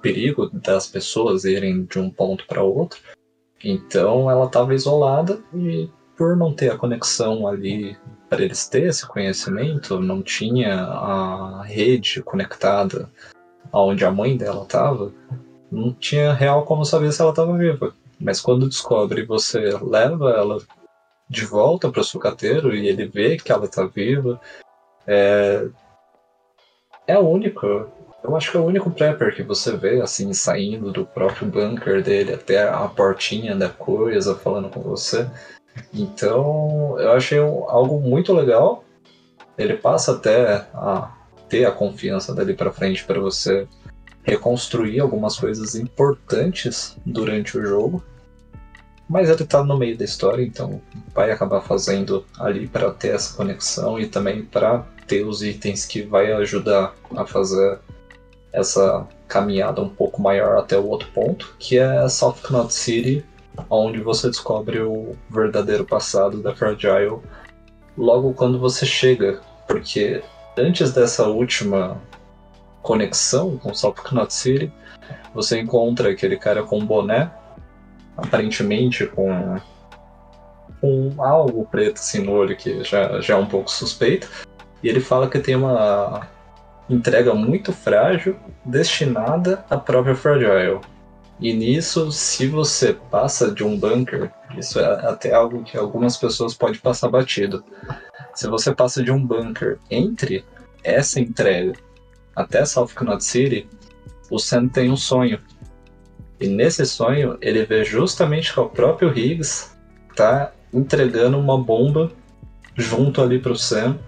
perigo 0.00 0.48
das 0.52 0.86
pessoas 0.86 1.44
irem 1.44 1.84
de 1.84 1.98
um 1.98 2.10
ponto 2.10 2.46
para 2.46 2.62
outro. 2.62 2.98
Então 3.62 4.30
ela 4.30 4.46
estava 4.46 4.74
isolada 4.74 5.38
e 5.54 5.88
por 6.16 6.36
não 6.36 6.54
ter 6.54 6.72
a 6.72 6.78
conexão 6.78 7.46
ali 7.46 7.96
para 8.28 8.42
eles 8.42 8.66
ter 8.68 8.84
esse 8.84 9.06
conhecimento, 9.06 10.00
não 10.00 10.22
tinha 10.22 10.82
a 10.82 11.62
rede 11.62 12.22
conectada 12.22 13.10
aonde 13.72 14.04
a 14.04 14.10
mãe 14.10 14.36
dela 14.36 14.62
estava, 14.62 15.12
não 15.70 15.92
tinha 15.92 16.32
real 16.32 16.64
como 16.64 16.84
saber 16.84 17.12
se 17.12 17.20
ela 17.20 17.30
estava 17.30 17.56
viva. 17.56 17.94
Mas 18.18 18.40
quando 18.40 18.68
descobre, 18.68 19.24
você 19.24 19.58
leva 19.80 20.30
ela 20.30 20.58
de 21.28 21.46
volta 21.46 21.90
para 21.90 22.00
o 22.00 22.04
sucateiro 22.04 22.74
e 22.74 22.88
ele 22.88 23.06
vê 23.06 23.36
que 23.36 23.52
ela 23.52 23.64
está 23.64 23.86
viva. 23.86 24.40
É... 25.06 25.66
é 27.06 27.18
o 27.18 27.28
único. 27.28 27.66
Eu 28.22 28.36
acho 28.36 28.50
que 28.50 28.56
é 28.56 28.60
o 28.60 28.64
único 28.64 28.90
prepper 28.90 29.34
que 29.34 29.42
você 29.42 29.74
vê 29.76 30.02
assim 30.02 30.32
saindo 30.34 30.92
do 30.92 31.06
próprio 31.06 31.48
bunker 31.48 32.02
dele 32.02 32.34
até 32.34 32.68
a 32.68 32.86
portinha 32.88 33.56
da 33.56 33.68
coisa 33.68 34.34
falando 34.34 34.68
com 34.68 34.80
você. 34.80 35.26
Então 35.94 36.96
eu 36.98 37.12
achei 37.12 37.38
algo 37.38 38.00
muito 38.00 38.34
legal. 38.34 38.84
Ele 39.56 39.76
passa 39.76 40.12
até 40.12 40.66
a 40.74 41.10
ter 41.48 41.64
a 41.64 41.72
confiança 41.72 42.34
dali 42.34 42.54
para 42.54 42.72
frente 42.72 43.04
para 43.04 43.20
você 43.20 43.66
reconstruir 44.22 45.00
algumas 45.00 45.38
coisas 45.38 45.74
importantes 45.74 46.96
durante 47.04 47.58
o 47.58 47.66
jogo. 47.66 48.02
Mas 49.08 49.28
ele 49.28 49.44
tá 49.44 49.64
no 49.64 49.76
meio 49.76 49.98
da 49.98 50.04
história, 50.04 50.42
então 50.42 50.80
vai 51.12 51.32
acabar 51.32 51.60
fazendo 51.62 52.24
ali 52.38 52.68
para 52.68 52.92
ter 52.92 53.14
essa 53.14 53.36
conexão 53.36 53.98
e 53.98 54.06
também 54.06 54.44
para 54.44 54.86
ter 55.08 55.26
os 55.26 55.42
itens 55.42 55.84
que 55.84 56.02
vai 56.02 56.32
ajudar 56.32 56.94
a 57.16 57.26
fazer 57.26 57.80
essa 58.52 59.06
caminhada 59.26 59.82
um 59.82 59.88
pouco 59.88 60.22
maior 60.22 60.58
até 60.58 60.78
o 60.78 60.86
outro 60.86 61.08
ponto, 61.12 61.54
que 61.58 61.78
é 61.78 62.08
South 62.08 62.36
Knot 62.48 62.72
City, 62.72 63.24
onde 63.68 64.00
você 64.00 64.28
descobre 64.28 64.80
o 64.80 65.16
verdadeiro 65.28 65.84
passado 65.84 66.40
da 66.40 66.54
Fragile 66.54 67.18
logo 67.96 68.32
quando 68.32 68.58
você 68.58 68.86
chega, 68.86 69.40
porque 69.66 70.22
antes 70.56 70.92
dessa 70.92 71.26
última 71.26 72.00
conexão 72.82 73.56
com 73.58 73.70
Knot 73.70 74.32
City, 74.32 74.72
você 75.34 75.60
encontra 75.60 76.10
aquele 76.10 76.36
cara 76.36 76.62
com 76.62 76.84
boné, 76.84 77.30
aparentemente 78.16 79.06
com, 79.06 79.56
com 80.80 81.14
algo 81.18 81.66
preto 81.66 81.98
assim 81.98 82.22
no 82.22 82.32
olho 82.32 82.56
que 82.56 82.82
já, 82.84 83.20
já 83.20 83.34
é 83.34 83.36
um 83.36 83.46
pouco 83.46 83.70
suspeito, 83.70 84.28
e 84.82 84.88
ele 84.88 85.00
fala 85.00 85.28
que 85.28 85.38
tem 85.38 85.54
uma 85.54 86.28
entrega 86.88 87.34
muito 87.34 87.72
frágil 87.72 88.36
destinada 88.64 89.64
à 89.70 89.76
própria 89.76 90.14
Fragile. 90.14 90.80
E 91.38 91.54
nisso, 91.54 92.12
se 92.12 92.46
você 92.46 92.92
passa 92.92 93.50
de 93.50 93.64
um 93.64 93.78
bunker, 93.78 94.30
isso 94.58 94.78
é 94.78 94.84
até 95.06 95.32
algo 95.32 95.62
que 95.62 95.76
algumas 95.76 96.16
pessoas 96.16 96.52
podem 96.52 96.78
passar 96.78 97.08
batido. 97.08 97.64
Se 98.34 98.46
você 98.46 98.74
passa 98.74 99.02
de 99.02 99.10
um 99.10 99.24
bunker 99.24 99.78
entre 99.90 100.44
essa 100.84 101.18
entrega 101.18 101.72
até 102.40 102.64
South 102.64 102.90
Knot 102.94 103.22
City, 103.22 103.68
o 104.30 104.38
Sam 104.38 104.68
tem 104.68 104.90
um 104.90 104.96
sonho. 104.96 105.38
E 106.40 106.48
nesse 106.48 106.86
sonho, 106.86 107.36
ele 107.40 107.64
vê 107.64 107.84
justamente 107.84 108.52
que 108.52 108.60
o 108.60 108.68
próprio 108.68 109.16
Higgs 109.16 109.70
tá 110.16 110.52
entregando 110.72 111.38
uma 111.38 111.58
bomba 111.58 112.10
junto 112.76 113.20
ali 113.20 113.38
pro 113.38 113.56
Sam 113.56 113.98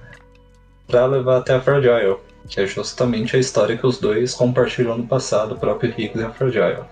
para 0.87 1.07
levar 1.07 1.39
até 1.39 1.55
a 1.55 1.61
Fragile, 1.61 2.17
que 2.49 2.61
é 2.61 2.67
justamente 2.67 3.37
a 3.37 3.39
história 3.39 3.77
que 3.77 3.87
os 3.87 3.99
dois 3.99 4.35
compartilham 4.35 4.97
no 4.97 5.07
passado, 5.07 5.55
o 5.55 5.59
próprio 5.59 5.91
Higgs 5.91 6.19
e 6.19 6.25
a 6.25 6.31
Fragile. 6.31 6.85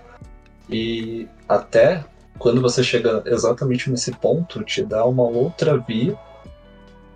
E 0.69 1.27
até 1.49 2.03
quando 2.37 2.61
você 2.61 2.83
chega 2.83 3.21
exatamente 3.25 3.89
nesse 3.89 4.11
ponto, 4.11 4.63
te 4.63 4.83
dá 4.83 5.05
uma 5.05 5.23
outra 5.23 5.77
via. 5.77 6.17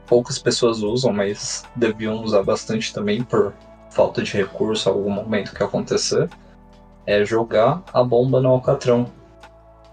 Poucas 0.06 0.38
pessoas 0.38 0.84
usam, 0.84 1.12
mas 1.12 1.64
deviam 1.76 2.24
usar 2.24 2.44
bastante 2.44 2.94
também 2.94 3.24
por 3.24 3.54
falta 3.96 4.22
de 4.22 4.34
recurso, 4.34 4.90
algum 4.90 5.10
momento 5.10 5.56
que 5.56 5.64
acontecer, 5.64 6.30
é 7.08 7.24
jogar 7.24 7.82
a 7.94 8.04
bomba 8.04 8.42
no 8.42 8.50
Alcatrão. 8.50 9.08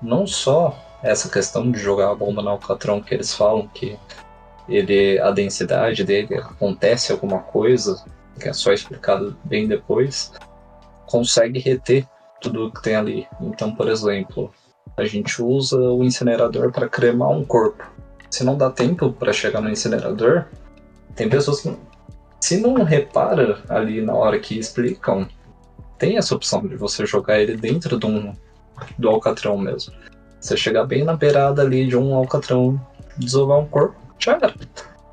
Não 0.02 0.26
só 0.26 0.76
essa 1.02 1.28
questão 1.28 1.70
de 1.70 1.78
jogar 1.78 2.10
a 2.10 2.14
bomba 2.14 2.42
no 2.42 2.50
Alcatrão 2.50 3.00
que 3.00 3.14
eles 3.14 3.32
falam 3.32 3.68
que 3.68 3.96
ele 4.68 5.20
a 5.20 5.30
densidade 5.30 6.04
dele 6.04 6.34
acontece 6.34 7.12
alguma 7.12 7.38
coisa, 7.38 8.04
que 8.40 8.48
é 8.48 8.52
só 8.52 8.72
explicado 8.72 9.36
bem 9.44 9.68
depois, 9.68 10.32
consegue 11.06 11.60
reter 11.60 12.06
tudo 12.40 12.72
que 12.72 12.82
tem 12.82 12.96
ali. 12.96 13.28
Então, 13.40 13.74
por 13.74 13.88
exemplo, 13.88 14.52
a 14.96 15.04
gente 15.04 15.40
usa 15.40 15.78
o 15.78 16.02
incinerador 16.02 16.72
para 16.72 16.88
cremar 16.88 17.30
um 17.30 17.44
corpo. 17.44 17.88
Se 18.30 18.42
não 18.42 18.56
dá 18.56 18.70
tempo 18.70 19.12
para 19.12 19.32
chegar 19.32 19.60
no 19.60 19.70
incinerador, 19.70 20.46
tem 21.14 21.28
pessoas 21.28 21.60
que 21.60 21.76
se 22.42 22.60
não 22.60 22.82
repara 22.82 23.62
ali 23.68 24.02
na 24.02 24.12
hora 24.14 24.36
que 24.36 24.58
explicam, 24.58 25.28
tem 25.96 26.18
essa 26.18 26.34
opção 26.34 26.66
de 26.66 26.74
você 26.74 27.06
jogar 27.06 27.38
ele 27.40 27.56
dentro 27.56 27.96
de 27.96 28.04
um, 28.04 28.34
do 28.98 29.08
alcatrão 29.08 29.56
mesmo. 29.56 29.94
Você 30.40 30.56
chegar 30.56 30.84
bem 30.84 31.04
na 31.04 31.14
beirada 31.14 31.62
ali 31.62 31.86
de 31.86 31.96
um 31.96 32.12
alcatrão, 32.16 32.84
desovar 33.16 33.60
um 33.60 33.66
corpo, 33.66 33.94
já 34.18 34.32
era. 34.32 34.52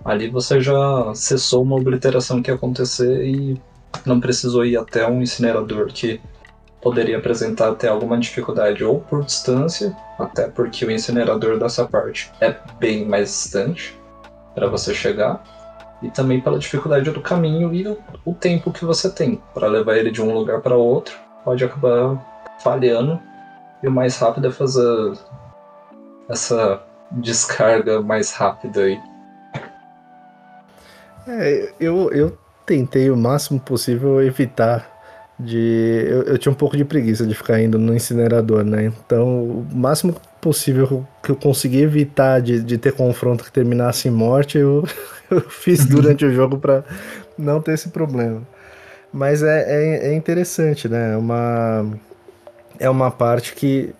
Ali 0.03 0.27
você 0.27 0.59
já 0.59 1.13
cessou 1.13 1.61
uma 1.61 1.75
obliteração 1.75 2.41
que 2.41 2.49
ia 2.49 2.55
acontecer 2.55 3.23
e 3.23 3.61
não 4.07 4.19
precisou 4.19 4.65
ir 4.65 4.75
até 4.75 5.07
um 5.07 5.21
incinerador 5.21 5.85
que 5.93 6.19
poderia 6.81 7.19
apresentar 7.19 7.69
até 7.69 7.89
alguma 7.89 8.17
dificuldade 8.17 8.83
ou 8.83 9.01
por 9.01 9.23
distância, 9.23 9.95
até 10.17 10.47
porque 10.47 10.83
o 10.83 10.89
incinerador 10.89 11.59
dessa 11.59 11.85
parte 11.85 12.31
é 12.41 12.55
bem 12.79 13.05
mais 13.05 13.29
distante 13.29 13.95
para 14.55 14.65
você 14.67 14.95
chegar, 14.95 15.58
e 16.01 16.09
também 16.09 16.39
pela 16.39 16.57
dificuldade 16.57 17.09
do 17.11 17.21
caminho 17.21 17.73
e 17.73 17.87
o, 18.25 18.33
tempo 18.33 18.71
que 18.71 18.85
você 18.85 19.09
tem 19.09 19.41
para 19.53 19.67
levar 19.67 19.97
ele 19.97 20.11
de 20.11 20.21
um 20.21 20.33
lugar 20.33 20.61
para 20.61 20.75
outro, 20.75 21.17
pode 21.43 21.63
acabar 21.63 22.17
falhando 22.63 23.19
e 23.83 23.87
o 23.87 23.91
mais 23.91 24.17
rápido 24.17 24.47
é 24.47 24.51
fazer 24.51 25.13
essa 26.29 26.81
descarga 27.11 28.01
mais 28.01 28.31
rápida 28.31 28.81
aí. 28.81 28.99
É, 31.27 31.73
eu, 31.79 32.11
eu 32.11 32.37
tentei 32.65 33.09
o 33.09 33.17
máximo 33.17 33.59
possível 33.59 34.21
evitar 34.21 34.98
de. 35.39 36.05
Eu, 36.07 36.23
eu, 36.23 36.37
tinha 36.37 36.51
um 36.51 36.55
pouco 36.55 36.75
de 36.75 36.83
preguiça 36.83 37.25
de 37.25 37.33
ficar 37.33 37.61
indo 37.61 37.79
no 37.79 37.95
incinerador, 37.95 38.63
né? 38.63 38.91
Então, 39.05 39.43
o 39.43 39.67
máximo 39.73 40.15
possível 40.41 41.07
que 41.23 41.31
eu 41.31 41.35
consegui 41.35 41.81
evitar 41.81 42.41
de, 42.41 42.61
de 42.61 42.77
ter 42.77 42.91
confronto 42.91 43.43
que 43.43 43.51
terminasse 43.51 44.07
em 44.07 44.11
morte, 44.11 44.57
eu, 44.57 44.83
eu 45.31 45.41
fiz 45.41 45.81
uhum. 45.81 45.91
durante 45.91 46.25
o 46.25 46.33
jogo 46.33 46.57
para 46.57 46.83
não 47.37 47.61
ter 47.61 47.73
esse 47.73 47.89
problema. 47.89 48.41
Mas 49.13 49.41
é, 49.41 49.63
é, 49.67 50.07
é, 50.09 50.13
interessante, 50.13 50.89
né? 50.89 51.13
É 51.13 51.17
uma, 51.17 51.85
é 52.77 52.89
uma 52.89 53.09
parte 53.09 53.55
que 53.55 53.93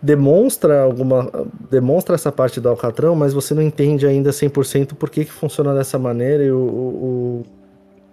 demonstra 0.00 0.82
alguma 0.82 1.30
demonstra 1.70 2.14
essa 2.14 2.30
parte 2.30 2.60
do 2.60 2.68
Alcatrão, 2.68 3.16
mas 3.16 3.32
você 3.32 3.54
não 3.54 3.62
entende 3.62 4.06
ainda 4.06 4.30
100% 4.30 4.94
por 4.94 5.08
que, 5.08 5.24
que 5.24 5.32
funciona 5.32 5.74
dessa 5.74 5.98
maneira 5.98 6.44
e 6.44 6.52
o, 6.52 6.58
o, 6.58 6.60
o 6.60 7.44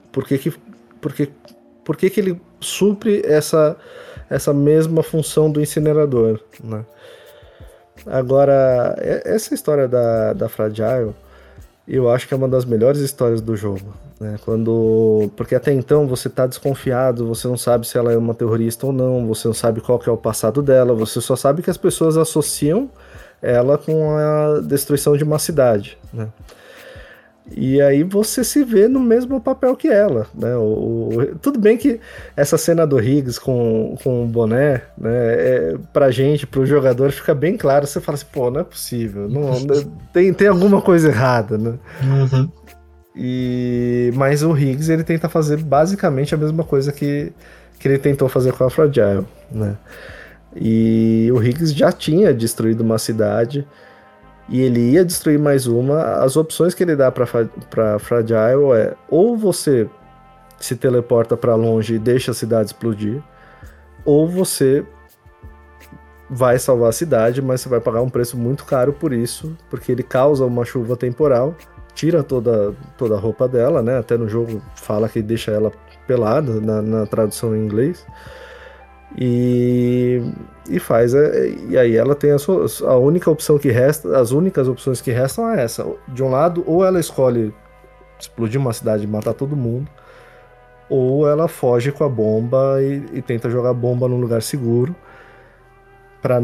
por 0.10 0.26
que 0.26 0.38
que 0.38 0.54
por 1.02 1.14
que, 1.14 1.30
por 1.84 1.98
que, 1.98 2.10
que 2.10 2.20
ele 2.22 2.40
supre 2.62 3.22
essa 3.26 3.76
essa 4.30 4.54
mesma 4.54 5.04
função 5.04 5.52
do 5.52 5.60
incinerador, 5.60 6.40
né? 6.64 6.86
Agora, 8.08 8.96
essa 8.98 9.54
história 9.54 9.88
da, 9.88 10.34
da 10.34 10.50
Fragile, 10.50 11.14
eu 11.88 12.10
acho 12.10 12.28
que 12.28 12.34
é 12.34 12.38
uma 12.38 12.48
das 12.48 12.66
melhores 12.66 13.02
histórias 13.02 13.42
do 13.42 13.56
jogo. 13.56 13.94
Né? 14.20 14.38
Quando, 14.46 15.30
porque 15.36 15.54
até 15.54 15.74
então 15.74 16.08
você 16.08 16.28
está 16.28 16.48
desconfiado, 16.48 17.28
você 17.28 17.48
não 17.48 17.58
sabe 17.58 17.86
se 17.86 17.98
ela 17.98 18.14
é 18.14 18.18
uma 18.18 18.34
terrorista 18.34 18.86
ou 18.86 18.94
não, 18.94 19.28
você 19.28 19.48
não 19.48 19.54
sabe 19.54 19.82
qual 19.82 20.00
que 20.00 20.10
é 20.10 20.12
o 20.12 20.18
passado 20.18 20.62
dela, 20.62 20.94
você 20.94 21.20
só 21.20 21.36
sabe 21.36 21.62
que 21.62 21.70
as 21.70 21.78
pessoas 21.78 22.18
associam 22.18 22.90
ela 23.42 23.78
com 23.78 24.16
a 24.16 24.60
destruição 24.62 25.18
de 25.18 25.24
uma 25.24 25.40
cidade. 25.40 25.98
Né? 26.14 26.28
E 27.56 27.82
aí 27.82 28.04
você 28.04 28.44
se 28.44 28.64
vê 28.64 28.88
no 28.88 29.00
mesmo 29.00 29.42
papel 29.42 29.76
que 29.76 29.88
ela, 29.88 30.28
né? 30.34 30.56
O, 30.56 31.10
o, 31.12 31.36
tudo 31.42 31.60
bem 31.60 31.78
que 31.78 32.00
essa 32.36 32.58
cena 32.58 32.86
do 32.88 33.00
Higgs 33.00 33.40
com, 33.40 33.96
com 34.02 34.24
o 34.24 34.28
boné, 34.28 34.82
né? 34.98 35.12
É, 35.12 35.76
pra 35.92 36.12
gente, 36.12 36.48
pro 36.48 36.66
jogador, 36.66 37.12
fica 37.12 37.36
bem 37.36 37.58
claro. 37.58 37.86
Você 37.86 38.00
fala 38.00 38.16
assim, 38.16 38.28
pô, 38.32 38.50
não 38.50 38.62
é 38.62 38.64
possível. 38.64 39.28
Não, 39.28 39.52
tem, 40.14 40.34
tem 40.34 40.48
alguma 40.48 40.82
coisa 40.82 41.10
errada, 41.10 41.58
né? 41.58 41.74
Uhum. 42.04 42.50
E, 43.16 44.12
mas 44.16 44.42
o 44.44 44.56
Higgs, 44.56 44.92
ele 44.92 45.04
tenta 45.04 45.28
fazer 45.28 45.58
basicamente 45.58 46.34
a 46.34 46.38
mesma 46.38 46.64
coisa 46.64 46.92
que, 46.92 47.34
que 47.78 47.88
ele 47.88 47.98
tentou 47.98 48.30
fazer 48.30 48.54
com 48.54 48.64
a 48.64 48.70
Fragile, 48.70 49.26
né? 49.52 49.76
E 50.56 51.30
o 51.34 51.42
Higgs 51.42 51.74
já 51.74 51.92
tinha 51.92 52.34
destruído 52.34 52.82
uma 52.82 52.98
cidade 52.98 53.66
e 54.52 54.62
ele 54.62 54.92
ia 54.92 55.06
destruir 55.06 55.40
mais 55.40 55.66
uma, 55.66 56.16
as 56.16 56.36
opções 56.36 56.74
que 56.74 56.84
ele 56.84 56.94
dá 56.94 57.10
para 57.10 57.98
Fragile 57.98 58.74
é 58.76 58.94
ou 59.10 59.38
você 59.38 59.90
se 60.60 60.76
teleporta 60.76 61.38
para 61.38 61.56
longe 61.56 61.96
e 61.96 62.00
deixa 62.00 62.32
a 62.32 62.34
cidade 62.34 62.68
explodir, 62.68 63.24
ou 64.04 64.28
você 64.28 64.86
vai 66.30 66.60
salvar 66.60 66.90
a 66.90 66.94
cidade, 66.94 67.42
mas 67.42 67.62
você 67.62 67.70
vai 67.70 67.80
pagar 67.80 68.02
um 68.02 68.10
preço 68.10 68.38
muito 68.38 68.66
caro 68.66 68.92
por 68.92 69.14
isso, 69.14 69.56
porque 69.70 69.90
ele 69.90 70.04
causa 70.04 70.46
uma 70.46 70.66
chuva 70.66 70.98
temporal, 70.98 71.56
tira 71.94 72.22
toda, 72.22 72.74
toda 72.98 73.16
a 73.16 73.20
roupa 73.20 73.48
dela, 73.48 73.82
né? 73.82 73.98
Até 73.98 74.18
no 74.18 74.28
jogo 74.28 74.62
fala 74.76 75.08
que 75.08 75.22
deixa 75.22 75.52
ela 75.52 75.72
pelada 76.06 76.60
na, 76.60 76.82
na 76.82 77.06
tradução 77.06 77.56
em 77.56 77.64
inglês. 77.64 78.06
E, 79.18 80.22
e 80.70 80.80
faz. 80.80 81.14
É, 81.14 81.50
e 81.70 81.78
aí 81.78 81.96
ela 81.96 82.16
tem 82.16 82.32
a, 82.32 82.40
sua, 82.40 82.66
a 82.88 82.98
única 82.98 83.30
opção 83.30 83.58
que 83.58 83.70
resta, 83.70 84.18
as 84.18 84.32
únicas 84.32 84.68
opções 84.68 85.02
que 85.02 85.12
restam 85.12 85.50
é 85.50 85.64
essa. 85.64 85.86
De 86.08 86.24
um 86.24 86.30
lado, 86.30 86.64
ou 86.66 86.86
ela 86.86 87.00
escolhe 87.00 87.54
explodir 88.20 88.60
uma 88.60 88.74
cidade 88.74 89.04
e 89.04 89.08
matar 89.08 89.34
todo 89.34 89.56
mundo, 89.56 89.90
ou 90.90 91.28
ela 91.28 91.48
foge 91.48 91.92
com 91.92 92.04
a 92.04 92.10
bomba 92.10 92.82
e, 92.82 93.04
e 93.14 93.22
tenta 93.22 93.50
jogar 93.50 93.74
bomba 93.74 94.08
num 94.08 94.20
lugar 94.20 94.42
seguro 94.42 94.96
para 96.22 96.40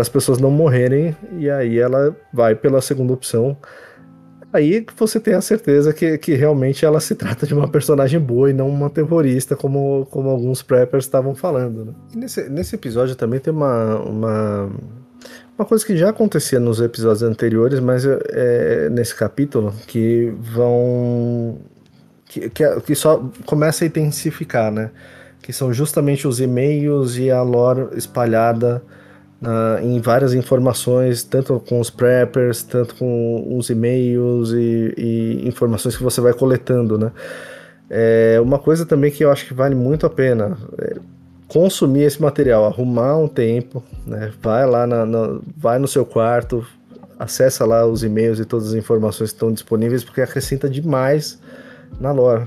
as 0.00 0.08
pessoas 0.08 0.38
não 0.38 0.50
morrerem. 0.50 1.16
E 1.32 1.48
aí 1.48 1.78
ela 1.78 2.16
vai 2.32 2.54
pela 2.54 2.80
segunda 2.80 3.12
opção, 3.12 3.56
Aí 4.52 4.84
você 4.96 5.20
tem 5.20 5.34
a 5.34 5.40
certeza 5.40 5.92
que, 5.92 6.18
que 6.18 6.34
realmente 6.34 6.84
ela 6.84 6.98
se 6.98 7.14
trata 7.14 7.46
de 7.46 7.54
uma 7.54 7.68
personagem 7.68 8.18
boa 8.18 8.50
e 8.50 8.52
não 8.52 8.68
uma 8.68 8.90
terrorista, 8.90 9.54
como, 9.54 10.06
como 10.10 10.28
alguns 10.28 10.60
preppers 10.60 11.04
estavam 11.04 11.34
falando. 11.34 11.84
Né? 11.84 11.92
nesse, 12.14 12.48
nesse 12.48 12.74
episódio 12.74 13.14
também 13.14 13.38
tem 13.38 13.52
uma, 13.52 13.96
uma, 14.00 14.70
uma 15.56 15.64
coisa 15.64 15.86
que 15.86 15.96
já 15.96 16.10
acontecia 16.10 16.58
nos 16.58 16.80
episódios 16.80 17.22
anteriores, 17.22 17.78
mas 17.78 18.04
é, 18.04 18.18
é 18.30 18.90
nesse 18.90 19.14
capítulo, 19.14 19.72
que 19.86 20.34
vão. 20.40 21.58
Que, 22.26 22.48
que, 22.50 22.80
que 22.80 22.94
só 22.94 23.28
começa 23.44 23.84
a 23.84 23.86
intensificar, 23.86 24.72
né? 24.72 24.90
Que 25.42 25.52
são 25.52 25.72
justamente 25.72 26.26
os 26.26 26.40
e-mails 26.40 27.16
e 27.16 27.30
a 27.30 27.42
lore 27.42 27.88
espalhada 27.96 28.82
uh, 29.42 29.84
em 29.84 30.00
várias 30.00 30.34
informações, 30.34 31.22
tanto 31.22 31.60
com 31.60 31.80
os 31.80 31.90
preppers, 31.90 32.62
tanto 32.62 32.94
com 32.94 33.56
os 33.56 33.70
e-mails 33.70 34.52
e, 34.52 34.94
e, 34.96 35.48
informações 35.48 35.96
que 35.96 36.02
você 36.02 36.20
vai 36.20 36.32
coletando, 36.32 36.98
né? 36.98 37.12
É 37.88 38.40
uma 38.40 38.58
coisa 38.58 38.86
também 38.86 39.10
que 39.10 39.24
eu 39.24 39.32
acho 39.32 39.46
que 39.46 39.54
vale 39.54 39.74
muito 39.74 40.06
a 40.06 40.10
pena 40.10 40.56
é 40.78 40.96
consumir 41.48 42.02
esse 42.02 42.22
material, 42.22 42.64
arrumar 42.64 43.16
um 43.16 43.26
tempo, 43.26 43.82
né? 44.06 44.32
Vai 44.40 44.64
lá, 44.66 44.86
na, 44.86 45.04
na, 45.04 45.40
vai 45.56 45.80
no 45.80 45.88
seu 45.88 46.06
quarto, 46.06 46.64
acessa 47.18 47.66
lá 47.66 47.84
os 47.84 48.04
e-mails 48.04 48.38
e 48.38 48.44
todas 48.44 48.68
as 48.68 48.74
informações 48.74 49.30
que 49.30 49.36
estão 49.36 49.52
disponíveis, 49.52 50.04
porque 50.04 50.20
acrescenta 50.20 50.70
demais 50.70 51.40
na 52.00 52.12
lore. 52.12 52.46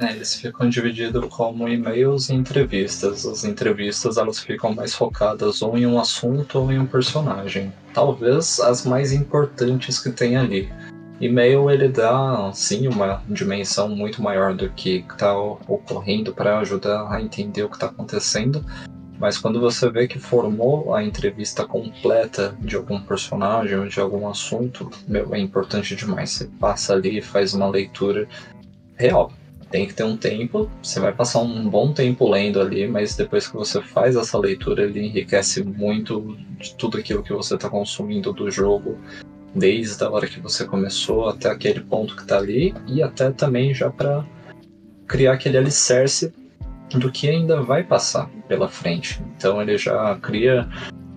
É, 0.00 0.12
eles 0.12 0.36
ficam 0.36 0.68
divididos 0.68 1.26
como 1.28 1.68
e-mails 1.68 2.28
e 2.28 2.34
entrevistas. 2.34 3.26
As 3.26 3.42
entrevistas 3.42 4.16
elas 4.16 4.38
ficam 4.38 4.72
mais 4.72 4.94
focadas 4.94 5.60
ou 5.60 5.76
em 5.76 5.86
um 5.86 5.98
assunto 5.98 6.60
ou 6.60 6.70
em 6.70 6.78
um 6.78 6.86
personagem. 6.86 7.72
Talvez 7.92 8.60
as 8.60 8.86
mais 8.86 9.12
importantes 9.12 9.98
que 9.98 10.10
tem 10.10 10.36
ali. 10.36 10.70
E-mail 11.20 11.68
ele 11.68 11.88
dá 11.88 12.48
sim 12.54 12.86
uma 12.86 13.20
dimensão 13.28 13.88
muito 13.88 14.22
maior 14.22 14.54
do 14.54 14.70
que 14.70 15.04
está 15.10 15.36
ocorrendo 15.36 16.32
para 16.32 16.60
ajudar 16.60 17.12
a 17.12 17.20
entender 17.20 17.64
o 17.64 17.68
que 17.68 17.74
está 17.74 17.86
acontecendo. 17.86 18.64
Mas 19.18 19.36
quando 19.36 19.60
você 19.60 19.90
vê 19.90 20.06
que 20.06 20.20
formou 20.20 20.94
a 20.94 21.02
entrevista 21.02 21.66
completa 21.66 22.56
de 22.60 22.76
algum 22.76 23.00
personagem 23.00 23.76
ou 23.76 23.88
de 23.88 23.98
algum 23.98 24.28
assunto, 24.28 24.88
meu, 25.08 25.34
é 25.34 25.40
importante 25.40 25.96
demais. 25.96 26.30
Você 26.30 26.44
passa 26.60 26.92
ali 26.92 27.18
e 27.18 27.22
faz 27.22 27.52
uma 27.52 27.68
leitura 27.68 28.28
real 28.94 29.32
tem 29.70 29.86
que 29.86 29.94
ter 29.94 30.04
um 30.04 30.16
tempo, 30.16 30.70
você 30.82 30.98
vai 30.98 31.12
passar 31.12 31.40
um 31.40 31.68
bom 31.68 31.92
tempo 31.92 32.28
lendo 32.28 32.60
ali, 32.60 32.86
mas 32.86 33.14
depois 33.16 33.46
que 33.46 33.54
você 33.54 33.82
faz 33.82 34.16
essa 34.16 34.38
leitura, 34.38 34.84
ele 34.84 35.06
enriquece 35.06 35.62
muito 35.62 36.36
de 36.58 36.74
tudo 36.74 36.98
aquilo 36.98 37.22
que 37.22 37.32
você 37.32 37.54
está 37.54 37.68
consumindo 37.68 38.32
do 38.32 38.50
jogo, 38.50 38.98
desde 39.54 40.02
a 40.02 40.10
hora 40.10 40.26
que 40.26 40.40
você 40.40 40.64
começou 40.64 41.28
até 41.28 41.50
aquele 41.50 41.80
ponto 41.80 42.16
que 42.16 42.22
está 42.22 42.38
ali, 42.38 42.74
e 42.86 43.02
até 43.02 43.30
também 43.30 43.74
já 43.74 43.90
para 43.90 44.24
criar 45.06 45.34
aquele 45.34 45.58
alicerce 45.58 46.32
do 46.90 47.12
que 47.12 47.28
ainda 47.28 47.62
vai 47.62 47.82
passar 47.84 48.30
pela 48.46 48.68
frente. 48.68 49.20
Então 49.36 49.60
ele 49.60 49.76
já 49.76 50.16
cria 50.16 50.66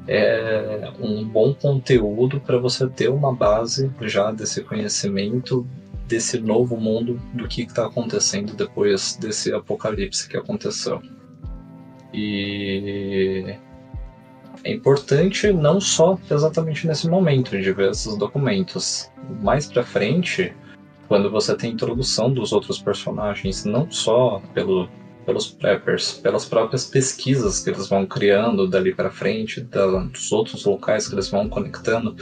é, 0.07 0.91
um 0.99 1.23
bom 1.23 1.53
conteúdo 1.53 2.39
para 2.41 2.57
você 2.57 2.87
ter 2.87 3.09
uma 3.09 3.33
base 3.33 3.89
já 4.01 4.31
desse 4.31 4.61
conhecimento 4.61 5.65
desse 6.11 6.37
novo 6.37 6.75
mundo 6.75 7.21
do 7.33 7.47
que 7.47 7.61
está 7.61 7.85
acontecendo 7.85 8.53
depois 8.53 9.15
desse 9.15 9.53
apocalipse 9.53 10.27
que 10.27 10.35
aconteceu. 10.35 11.01
E 12.13 13.55
é 14.65 14.73
importante 14.73 15.53
não 15.53 15.79
só 15.79 16.19
exatamente 16.29 16.85
nesse 16.85 17.07
momento 17.07 17.57
de 17.57 17.71
ver 17.71 17.91
esses 17.91 18.17
documentos. 18.17 19.09
Mais 19.41 19.67
para 19.67 19.83
frente, 19.83 20.53
quando 21.07 21.31
você 21.31 21.55
tem 21.55 21.71
introdução 21.71 22.29
dos 22.33 22.51
outros 22.51 22.81
personagens, 22.81 23.63
não 23.63 23.89
só 23.89 24.41
pelo, 24.53 24.89
pelos 25.25 25.47
preppers, 25.47 26.15
pelas 26.15 26.43
próprias 26.43 26.85
pesquisas 26.85 27.63
que 27.63 27.69
eles 27.69 27.87
vão 27.87 28.05
criando 28.05 28.67
dali 28.67 28.93
para 28.93 29.09
frente, 29.09 29.61
da, 29.61 29.85
dos 29.87 30.29
outros 30.33 30.65
locais 30.65 31.07
que 31.07 31.15
eles 31.15 31.29
vão 31.29 31.47
conectando, 31.47 32.17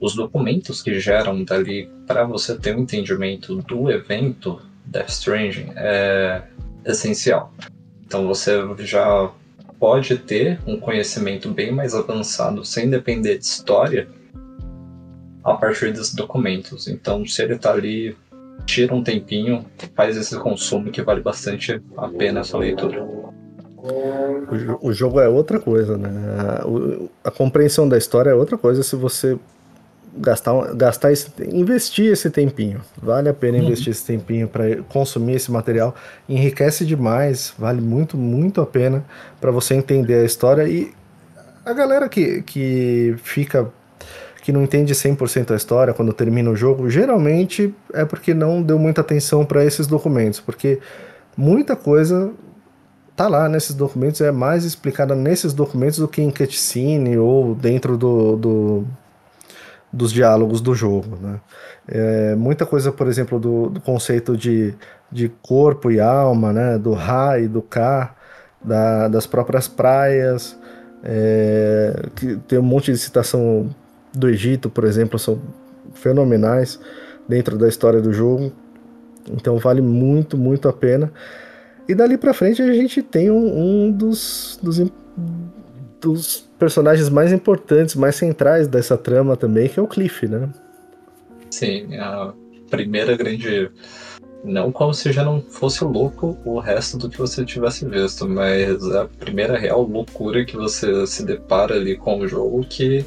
os 0.00 0.14
documentos 0.14 0.82
que 0.82 0.98
geram 1.00 1.42
dali 1.42 1.90
para 2.06 2.24
você 2.24 2.56
ter 2.56 2.76
um 2.76 2.80
entendimento 2.80 3.56
do 3.56 3.90
evento 3.90 4.60
Death 4.84 5.08
Stranding 5.08 5.72
é 5.76 6.42
essencial. 6.84 7.52
Então 8.04 8.26
você 8.26 8.52
já 8.80 9.30
pode 9.78 10.16
ter 10.18 10.58
um 10.66 10.78
conhecimento 10.78 11.50
bem 11.50 11.72
mais 11.72 11.94
avançado 11.94 12.64
sem 12.64 12.88
depender 12.88 13.38
de 13.38 13.44
história 13.44 14.08
a 15.44 15.54
partir 15.54 15.92
desses 15.92 16.14
documentos. 16.14 16.88
Então, 16.88 17.24
se 17.24 17.42
ele 17.42 17.54
está 17.54 17.72
ali, 17.72 18.16
tira 18.64 18.94
um 18.94 19.02
tempinho, 19.02 19.64
faz 19.94 20.16
esse 20.16 20.36
consumo 20.38 20.90
que 20.90 21.02
vale 21.02 21.20
bastante 21.20 21.80
a 21.96 22.08
pena 22.08 22.40
essa 22.40 22.58
leitura. 22.58 23.06
O, 24.82 24.92
jogo 24.92 25.20
é 25.20 25.28
outra 25.28 25.60
coisa, 25.60 25.96
né? 25.96 26.10
A, 27.22 27.28
a 27.28 27.30
compreensão 27.30 27.88
da 27.88 27.96
história 27.96 28.30
é 28.30 28.34
outra 28.34 28.58
coisa 28.58 28.82
se 28.82 28.96
você 28.96 29.38
gastar, 30.16 30.74
gastar 30.74 31.12
esse, 31.12 31.30
investir 31.52 32.12
esse 32.12 32.30
tempinho. 32.30 32.80
Vale 33.00 33.28
a 33.28 33.34
pena 33.34 33.58
uhum. 33.58 33.64
investir 33.64 33.90
esse 33.90 34.04
tempinho 34.04 34.48
para 34.48 34.76
consumir 34.88 35.34
esse 35.34 35.50
material. 35.50 35.94
Enriquece 36.28 36.84
demais, 36.84 37.52
vale 37.58 37.80
muito, 37.80 38.16
muito 38.16 38.60
a 38.60 38.66
pena 38.66 39.04
para 39.40 39.50
você 39.50 39.74
entender 39.74 40.14
a 40.14 40.24
história. 40.24 40.68
E 40.68 40.92
a 41.64 41.72
galera 41.72 42.08
que, 42.08 42.42
que 42.42 43.14
fica. 43.22 43.68
que 44.42 44.52
não 44.52 44.62
entende 44.62 44.94
100% 44.94 45.50
a 45.50 45.56
história 45.56 45.92
quando 45.92 46.12
termina 46.12 46.50
o 46.50 46.56
jogo, 46.56 46.88
geralmente 46.88 47.74
é 47.92 48.04
porque 48.04 48.32
não 48.32 48.62
deu 48.62 48.78
muita 48.78 49.00
atenção 49.00 49.44
para 49.44 49.64
esses 49.64 49.86
documentos. 49.86 50.40
Porque 50.40 50.78
muita 51.36 51.76
coisa 51.76 52.32
tá 53.16 53.28
lá 53.28 53.48
nesses 53.48 53.74
documentos, 53.74 54.20
é 54.20 54.30
mais 54.30 54.64
explicada 54.64 55.14
nesses 55.14 55.54
documentos 55.54 55.98
do 55.98 56.06
que 56.06 56.20
em 56.20 56.30
cutscene 56.30 57.16
ou 57.16 57.54
dentro 57.54 57.96
do, 57.96 58.36
do 58.36 58.84
dos 59.96 60.12
diálogos 60.12 60.60
do 60.60 60.74
jogo. 60.74 61.16
Né? 61.20 61.40
É, 61.88 62.34
muita 62.34 62.66
coisa, 62.66 62.92
por 62.92 63.06
exemplo, 63.08 63.40
do, 63.40 63.70
do, 63.70 63.80
conceito 63.80 64.36
de, 64.36 64.74
de 65.10 65.28
corpo 65.42 65.90
e 65.90 65.98
alma, 65.98 66.52
né? 66.52 66.78
do 66.78 66.92
Ra 66.92 67.38
e 67.38 67.48
do 67.48 67.62
Ka, 67.62 68.14
da, 68.62 69.08
das 69.08 69.26
próprias 69.26 69.66
praias, 69.66 70.58
é, 71.02 72.08
que 72.14 72.36
tem 72.48 72.58
um 72.58 72.62
monte 72.62 72.92
de 72.92 72.98
citação 72.98 73.68
do 74.12 74.28
Egito, 74.28 74.68
por 74.68 74.84
exemplo, 74.84 75.18
são 75.18 75.40
fenomenais 75.94 76.78
dentro 77.28 77.56
da 77.56 77.68
história 77.68 78.00
do 78.00 78.12
jogo. 78.12 78.52
Então 79.30 79.58
vale 79.58 79.80
muito, 79.80 80.36
muito 80.36 80.68
a 80.68 80.72
pena. 80.72 81.12
E 81.88 81.94
dali 81.94 82.18
para 82.18 82.34
frente 82.34 82.62
a 82.62 82.72
gente 82.72 83.02
tem 83.02 83.30
um, 83.30 83.86
um 83.86 83.92
dos, 83.92 84.58
dos, 84.62 84.82
dos 86.00 86.45
personagens 86.58 87.08
mais 87.08 87.32
importantes, 87.32 87.94
mais 87.94 88.16
centrais 88.16 88.68
dessa 88.68 88.96
trama 88.96 89.36
também, 89.36 89.68
que 89.68 89.78
é 89.78 89.82
o 89.82 89.86
Cliff, 89.86 90.26
né? 90.26 90.48
Sim, 91.50 91.96
a 91.96 92.32
primeira 92.70 93.16
grande. 93.16 93.70
Não 94.44 94.70
como 94.70 94.94
se 94.94 95.10
já 95.10 95.24
não 95.24 95.40
fosse 95.40 95.82
louco 95.82 96.38
o 96.44 96.60
resto 96.60 96.96
do 96.96 97.08
que 97.08 97.18
você 97.18 97.44
tivesse 97.44 97.84
visto, 97.84 98.28
mas 98.28 98.84
a 98.94 99.06
primeira 99.06 99.58
real 99.58 99.82
loucura 99.82 100.44
que 100.44 100.56
você 100.56 101.04
se 101.06 101.24
depara 101.24 101.74
ali 101.74 101.96
com 101.96 102.20
o 102.20 102.28
jogo 102.28 102.64
que 102.64 103.04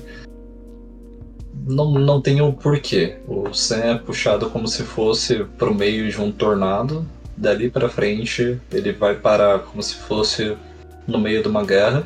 não, 1.66 1.94
não 1.94 2.22
tem 2.22 2.42
o 2.42 2.48
um 2.48 2.52
porquê. 2.52 3.18
O 3.26 3.54
Sam 3.54 3.78
é 3.78 3.98
puxado 3.98 4.50
como 4.50 4.68
se 4.68 4.84
fosse 4.84 5.46
pro 5.58 5.74
meio 5.74 6.10
de 6.10 6.20
um 6.20 6.30
tornado, 6.30 7.06
dali 7.38 7.70
para 7.70 7.88
frente 7.88 8.60
ele 8.72 8.92
vai 8.92 9.16
parar 9.16 9.60
como 9.60 9.82
se 9.82 9.96
fosse 9.96 10.58
no 11.08 11.18
meio 11.18 11.42
de 11.42 11.48
uma 11.48 11.64
guerra 11.64 12.06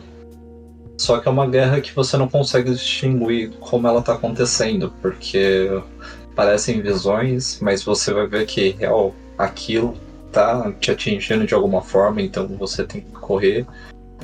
só 1.03 1.19
que 1.19 1.27
é 1.27 1.31
uma 1.31 1.45
guerra 1.45 1.81
que 1.81 1.93
você 1.93 2.15
não 2.15 2.29
consegue 2.29 2.71
distinguir 2.71 3.51
como 3.59 3.85
ela 3.85 3.99
está 3.99 4.13
acontecendo, 4.13 4.93
porque 5.01 5.69
parecem 6.33 6.81
visões, 6.81 7.59
mas 7.61 7.83
você 7.83 8.13
vai 8.13 8.25
ver 8.25 8.45
que 8.45 8.69
real 8.79 9.13
aquilo 9.37 9.97
tá 10.31 10.71
te 10.79 10.91
atingindo 10.91 11.45
de 11.45 11.53
alguma 11.53 11.81
forma, 11.81 12.21
então 12.21 12.47
você 12.47 12.85
tem 12.85 13.01
que 13.01 13.11
correr 13.11 13.65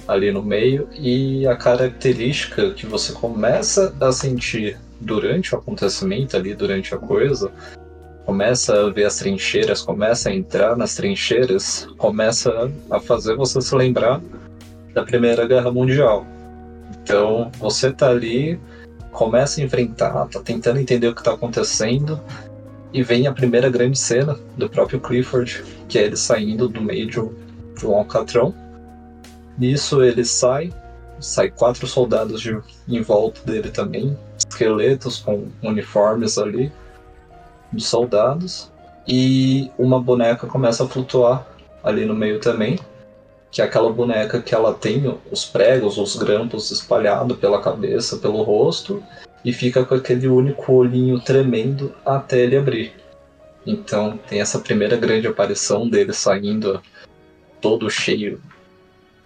ali 0.08 0.32
no 0.32 0.42
meio 0.42 0.88
e 0.98 1.46
a 1.46 1.56
característica 1.58 2.72
que 2.72 2.86
você 2.86 3.12
começa 3.12 3.94
a 4.00 4.12
sentir 4.14 4.78
durante 5.02 5.54
o 5.54 5.58
acontecimento 5.58 6.38
ali, 6.38 6.56
durante 6.56 6.96
a 6.96 6.98
coisa, 6.98 7.52
começa 8.26 8.86
a 8.86 8.90
ver 8.90 9.04
as 9.04 9.18
trincheiras, 9.18 9.82
começa 9.82 10.30
a 10.30 10.34
entrar 10.34 10.78
nas 10.78 10.96
trincheiras, 10.96 11.90
começa 11.98 12.72
a 12.90 13.02
fazer 13.02 13.36
você 13.36 13.60
se 13.60 13.76
lembrar 13.76 14.22
da 14.94 15.04
Primeira 15.04 15.46
Guerra 15.46 15.70
Mundial. 15.72 16.26
Então 17.10 17.52
você 17.58 17.92
tá 17.92 18.08
ali, 18.08 18.60
começa 19.12 19.60
a 19.60 19.64
enfrentar, 19.64 20.28
tá 20.28 20.40
tentando 20.42 20.80
entender 20.80 21.08
o 21.08 21.16
que 21.16 21.24
tá 21.24 21.34
acontecendo, 21.34 22.22
e 22.94 23.02
vem 23.02 23.26
a 23.26 23.34
primeira 23.34 23.68
grande 23.68 23.98
cena 23.98 24.38
do 24.56 24.70
próprio 24.70 25.00
Clifford, 25.00 25.64
que 25.88 25.98
é 25.98 26.04
ele 26.04 26.16
saindo 26.16 26.70
do 26.70 26.80
meio 26.80 27.08
de 27.08 27.20
um, 27.20 27.96
alcatrão. 27.96 28.54
Nisso 29.58 30.04
ele 30.04 30.24
sai, 30.24 30.72
sai 31.20 31.50
quatro 31.50 31.88
soldados 31.88 32.42
de, 32.42 32.56
em 32.88 33.02
volta 33.02 33.42
dele 33.44 33.72
também, 33.72 34.16
esqueletos 34.38 35.18
com 35.18 35.48
uniformes 35.64 36.38
ali, 36.38 36.72
de 37.74 37.84
soldados, 37.84 38.72
e 39.08 39.72
uma 39.80 40.00
boneca 40.00 40.46
começa 40.46 40.84
a 40.84 40.88
flutuar 40.88 41.44
ali 41.84 42.06
no 42.06 42.14
meio 42.14 42.40
também 42.40 42.78
que 43.52 43.62
é 43.62 43.66
aquela 43.66 43.92
boneca 43.92 44.42
que 44.42 44.54
ela 44.54 44.74
tem 44.74 45.18
os 45.32 45.46
pregos, 45.46 45.98
os 45.98 46.16
grampos 46.16 46.70
espalhados 46.72 47.38
pela 47.38 47.62
cabeça, 47.62 48.18
pelo 48.18 48.44
rosto, 48.44 49.04
e 49.44 49.52
fica 49.52 49.84
com 49.84 49.96
aquele 49.96 50.28
único 50.28 50.74
olhinho 50.74 51.20
tremendo 51.20 51.94
até 52.06 52.40
ele 52.40 52.58
abrir. 52.58 52.94
Então 53.66 54.20
tem 54.28 54.42
essa 54.42 54.60
primeira 54.60 54.96
grande 54.96 55.28
aparição 55.28 55.88
dele 55.88 56.14
saindo 56.14 56.82
todo 57.60 57.90
cheio 57.90 58.42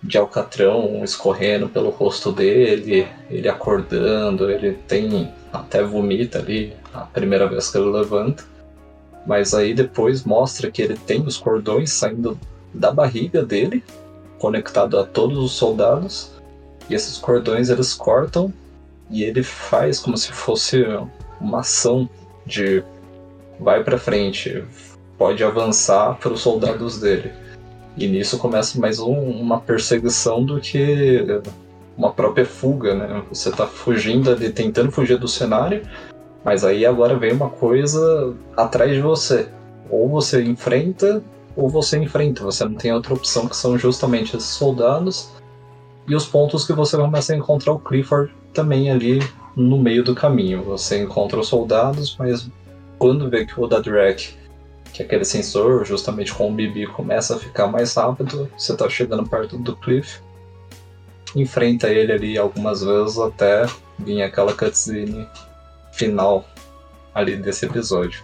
de 0.02 0.18
alcatrão 0.18 1.02
escorrendo 1.04 1.70
pelo 1.70 1.90
rosto 1.90 2.32
dele, 2.32 3.08
ele 3.30 3.48
acordando, 3.48 4.50
ele 4.50 4.74
tem 4.88 5.32
até 5.52 5.82
vomita 5.82 6.40
ali 6.40 6.74
a 6.94 7.02
primeira 7.02 7.48
vez 7.48 7.70
que 7.70 7.78
ele 7.78 7.90
levanta. 7.90 8.44
Mas 9.26 9.54
aí 9.54 9.74
depois 9.74 10.26
mostra 10.26 10.70
que 10.70 10.82
ele 10.82 10.98
tem 10.98 11.22
os 11.22 11.38
cordões 11.38 11.92
saindo 11.92 12.38
da 12.74 12.92
barriga 12.92 13.46
dele 13.46 13.84
conectado 14.44 15.00
a 15.00 15.06
todos 15.06 15.38
os 15.38 15.54
soldados 15.54 16.30
e 16.90 16.94
esses 16.94 17.18
cordões 17.18 17.70
eles 17.70 17.94
cortam 17.94 18.52
e 19.10 19.24
ele 19.24 19.42
faz 19.42 20.00
como 20.00 20.18
se 20.18 20.34
fosse 20.34 20.86
uma 21.40 21.62
ação 21.62 22.10
de 22.46 22.84
vai 23.58 23.82
para 23.86 23.98
frente, 23.98 24.62
pode 25.18 25.42
avançar 25.46 26.18
para 26.18 26.34
os 26.34 26.42
soldados 26.42 27.00
dele. 27.00 27.32
E 27.96 28.06
nisso 28.06 28.38
começa 28.38 28.78
mais 28.78 29.00
um, 29.00 29.14
uma 29.14 29.62
perseguição 29.62 30.44
do 30.44 30.60
que 30.60 31.26
uma 31.98 32.12
própria 32.12 32.46
fuga, 32.46 32.96
né? 32.96 33.24
Você 33.30 33.50
tá 33.50 33.66
fugindo 33.66 34.30
ali, 34.30 34.52
tentando 34.52 34.92
fugir 34.92 35.18
do 35.18 35.28
cenário, 35.28 35.84
mas 36.44 36.66
aí 36.66 36.86
agora 36.86 37.16
vem 37.16 37.32
uma 37.32 37.50
coisa 37.50 38.34
atrás 38.58 38.92
de 38.92 39.00
você. 39.00 39.48
Ou 39.90 40.10
você 40.10 40.44
enfrenta 40.44 41.24
ou 41.56 41.70
você 41.70 41.98
enfrenta. 41.98 42.44
Você 42.44 42.66
não 42.66 42.76
tem 42.76 42.92
outra 42.92 43.14
opção, 43.14 43.48
que 43.48 43.56
são 43.56 43.78
justamente 43.78 44.36
esses 44.36 44.50
soldados 44.50 45.30
e 46.08 46.16
os 46.16 46.26
pontos 46.26 46.66
que 46.66 46.74
você 46.74 46.98
começa 46.98 47.34
a 47.34 47.38
encontrar 47.38 47.74
o 47.74 47.80
Clifford 47.80 48.34
também 48.54 48.92
ali 48.92 49.20
no 49.56 49.78
meio 49.78 50.04
do 50.04 50.16
caminho. 50.16 50.64
Você 50.64 51.02
encontra 51.02 51.40
os 51.40 51.48
soldados, 51.48 52.16
mas 52.18 52.50
quando 52.98 53.30
vê 53.30 53.46
que 53.46 53.60
o 53.60 53.68
Dadrek, 53.68 54.34
que 54.92 55.02
é 55.02 55.06
aquele 55.06 55.26
sensor, 55.26 55.86
justamente 55.86 56.34
com 56.34 56.50
o 56.50 56.54
Bibi, 56.54 56.88
começa 56.88 57.36
a 57.36 57.40
ficar 57.40 57.68
mais 57.68 57.94
rápido, 57.96 58.50
você 58.58 58.74
está 58.74 58.90
chegando 58.90 59.28
perto 59.28 59.58
do 59.58 59.76
Cliff, 59.76 60.20
enfrenta 61.36 61.90
ele 61.90 62.12
ali 62.12 62.38
algumas 62.38 62.84
vezes 62.84 63.18
até 63.18 63.66
vir 63.98 64.22
aquela 64.22 64.54
cutscene 64.54 65.28
final 65.92 66.46
ali 67.14 67.36
desse 67.36 67.66
episódio. 67.66 68.24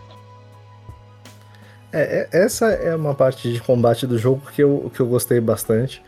É, 1.91 2.27
é, 2.31 2.43
essa 2.43 2.67
é 2.67 2.95
uma 2.95 3.15
parte 3.15 3.51
de 3.51 3.59
combate 3.59 4.05
do 4.05 4.17
jogo 4.17 4.41
que 4.53 4.63
eu, 4.63 4.91
que 4.93 4.99
eu 4.99 5.07
gostei 5.07 5.39
bastante. 5.39 6.01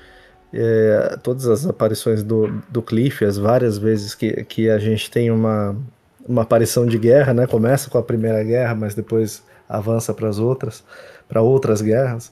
É, 0.54 1.18
todas 1.24 1.48
as 1.48 1.66
aparições 1.66 2.24
do, 2.24 2.62
do 2.70 2.82
Cliff, 2.82 3.24
as 3.24 3.38
várias 3.38 3.78
vezes 3.78 4.14
que, 4.14 4.44
que 4.44 4.70
a 4.70 4.78
gente 4.78 5.10
tem 5.10 5.32
uma, 5.32 5.76
uma 6.28 6.44
aparição 6.44 6.86
de 6.86 6.98
guerra, 6.98 7.34
né? 7.34 7.48
Começa 7.48 7.90
com 7.90 7.98
a 7.98 8.04
primeira 8.04 8.44
guerra, 8.44 8.76
mas 8.76 8.94
depois 8.94 9.44
avança 9.68 10.14
para 10.14 10.28
as 10.28 10.38
outras, 10.38 10.84
para 11.28 11.42
outras 11.42 11.82
guerras. 11.82 12.32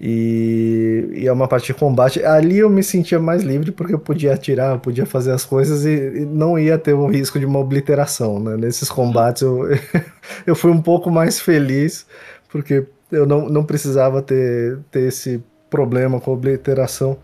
E, 0.00 1.10
e, 1.12 1.26
é 1.26 1.32
uma 1.32 1.46
parte 1.46 1.66
de 1.66 1.74
combate. 1.74 2.24
Ali 2.24 2.58
eu 2.58 2.70
me 2.70 2.82
sentia 2.82 3.18
mais 3.18 3.42
livre 3.42 3.70
porque 3.70 3.92
eu 3.92 3.98
podia 3.98 4.32
atirar, 4.32 4.74
eu 4.74 4.78
podia 4.78 5.04
fazer 5.04 5.32
as 5.32 5.44
coisas 5.44 5.84
e, 5.84 5.90
e 5.90 6.24
não 6.24 6.58
ia 6.58 6.78
ter 6.78 6.94
o 6.94 7.06
risco 7.06 7.38
de 7.38 7.44
uma 7.44 7.58
obliteração. 7.58 8.40
Né? 8.40 8.56
Nesses 8.56 8.88
combates 8.88 9.42
eu, 9.42 9.66
eu 10.46 10.54
fui 10.54 10.70
um 10.70 10.80
pouco 10.80 11.10
mais 11.10 11.38
feliz 11.38 12.06
porque 12.50 12.86
eu 13.10 13.26
não, 13.26 13.48
não 13.48 13.64
precisava 13.64 14.22
ter, 14.22 14.78
ter 14.90 15.08
esse 15.08 15.42
problema 15.68 16.20
com 16.20 16.32
obliteração. 16.32 17.18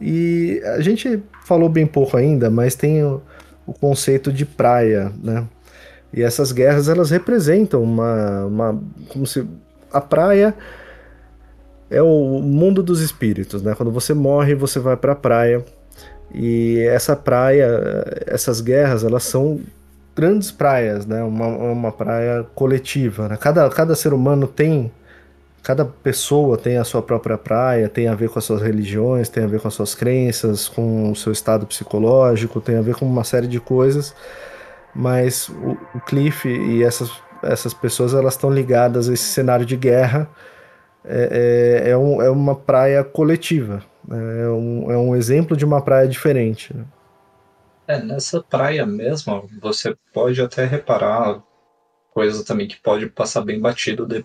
E 0.00 0.60
a 0.64 0.80
gente 0.80 1.22
falou 1.44 1.68
bem 1.68 1.86
pouco 1.86 2.16
ainda, 2.16 2.50
mas 2.50 2.74
tem 2.74 3.02
o, 3.02 3.22
o 3.66 3.72
conceito 3.72 4.32
de 4.32 4.44
praia, 4.44 5.12
né? 5.22 5.46
E 6.12 6.22
essas 6.22 6.52
guerras 6.52 6.88
elas 6.88 7.10
representam 7.10 7.82
uma, 7.82 8.44
uma 8.46 8.82
como 9.08 9.26
se 9.26 9.46
a 9.92 10.00
praia 10.00 10.54
é 11.90 12.02
o 12.02 12.40
mundo 12.40 12.82
dos 12.82 13.00
espíritos, 13.00 13.62
né? 13.62 13.74
Quando 13.74 13.92
você 13.92 14.12
morre, 14.12 14.54
você 14.54 14.78
vai 14.78 14.96
para 14.96 15.12
a 15.12 15.16
praia. 15.16 15.64
E 16.34 16.80
essa 16.80 17.14
praia, 17.14 17.68
essas 18.26 18.60
guerras, 18.60 19.04
elas 19.04 19.22
são 19.22 19.60
grandes 20.16 20.50
praias, 20.50 21.04
né? 21.04 21.22
Uma, 21.22 21.46
uma 21.46 21.92
praia 21.92 22.44
coletiva. 22.54 23.28
Né? 23.28 23.36
Cada, 23.36 23.68
cada 23.68 23.94
ser 23.94 24.14
humano 24.14 24.48
tem, 24.48 24.90
cada 25.62 25.84
pessoa 25.84 26.56
tem 26.56 26.78
a 26.78 26.84
sua 26.84 27.02
própria 27.02 27.36
praia, 27.36 27.86
tem 27.86 28.08
a 28.08 28.14
ver 28.14 28.30
com 28.30 28.38
as 28.38 28.44
suas 28.46 28.62
religiões, 28.62 29.28
tem 29.28 29.44
a 29.44 29.46
ver 29.46 29.60
com 29.60 29.68
as 29.68 29.74
suas 29.74 29.94
crenças, 29.94 30.68
com 30.68 31.12
o 31.12 31.14
seu 31.14 31.30
estado 31.30 31.66
psicológico, 31.66 32.62
tem 32.62 32.76
a 32.78 32.82
ver 32.82 32.94
com 32.96 33.04
uma 33.04 33.24
série 33.24 33.46
de 33.46 33.60
coisas. 33.60 34.14
Mas 34.94 35.50
o, 35.50 35.76
o 35.94 36.00
Cliff 36.06 36.48
e 36.48 36.82
essas, 36.82 37.12
essas 37.42 37.74
pessoas 37.74 38.14
elas 38.14 38.32
estão 38.32 38.50
ligadas 38.50 39.10
a 39.10 39.12
esse 39.12 39.24
cenário 39.24 39.66
de 39.66 39.76
guerra. 39.76 40.26
É, 41.04 41.84
é, 41.84 41.90
é, 41.90 41.96
um, 41.96 42.22
é 42.22 42.30
uma 42.30 42.54
praia 42.54 43.04
coletiva. 43.04 43.82
Né? 44.08 44.44
É 44.44 44.48
um, 44.48 44.90
é 44.90 44.96
um 44.96 45.14
exemplo 45.14 45.54
de 45.54 45.64
uma 45.64 45.82
praia 45.82 46.08
diferente. 46.08 46.74
Né? 46.74 46.84
É, 47.88 48.02
nessa 48.02 48.42
praia 48.42 48.84
mesmo, 48.84 49.48
você 49.60 49.96
pode 50.12 50.40
até 50.42 50.64
reparar 50.64 51.42
coisas 52.12 52.42
também 52.42 52.66
que 52.66 52.80
pode 52.80 53.06
passar 53.06 53.42
bem 53.42 53.60
batido 53.60 54.06
de, 54.06 54.24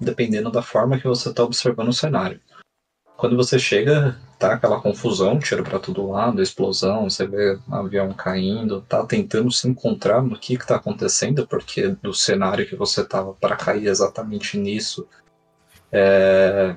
dependendo 0.00 0.50
da 0.50 0.62
forma 0.62 0.98
que 0.98 1.08
você 1.08 1.30
está 1.30 1.42
observando 1.42 1.88
o 1.88 1.92
cenário. 1.92 2.40
Quando 3.16 3.36
você 3.36 3.58
chega, 3.58 4.16
tá 4.38 4.54
aquela 4.54 4.80
confusão, 4.80 5.38
tiro 5.38 5.64
para 5.64 5.78
todo 5.78 6.08
lado, 6.08 6.40
explosão, 6.40 7.10
você 7.10 7.26
vê 7.26 7.58
avião 7.70 8.12
caindo, 8.14 8.80
tá 8.82 9.04
tentando 9.04 9.50
se 9.50 9.68
encontrar 9.68 10.22
no 10.22 10.38
que 10.38 10.54
está 10.54 10.76
acontecendo, 10.76 11.46
porque 11.46 11.88
do 11.88 12.14
cenário 12.14 12.66
que 12.66 12.76
você 12.76 13.04
tava 13.04 13.34
para 13.34 13.56
cair 13.56 13.88
exatamente 13.88 14.56
nisso, 14.56 15.06
é, 15.92 16.76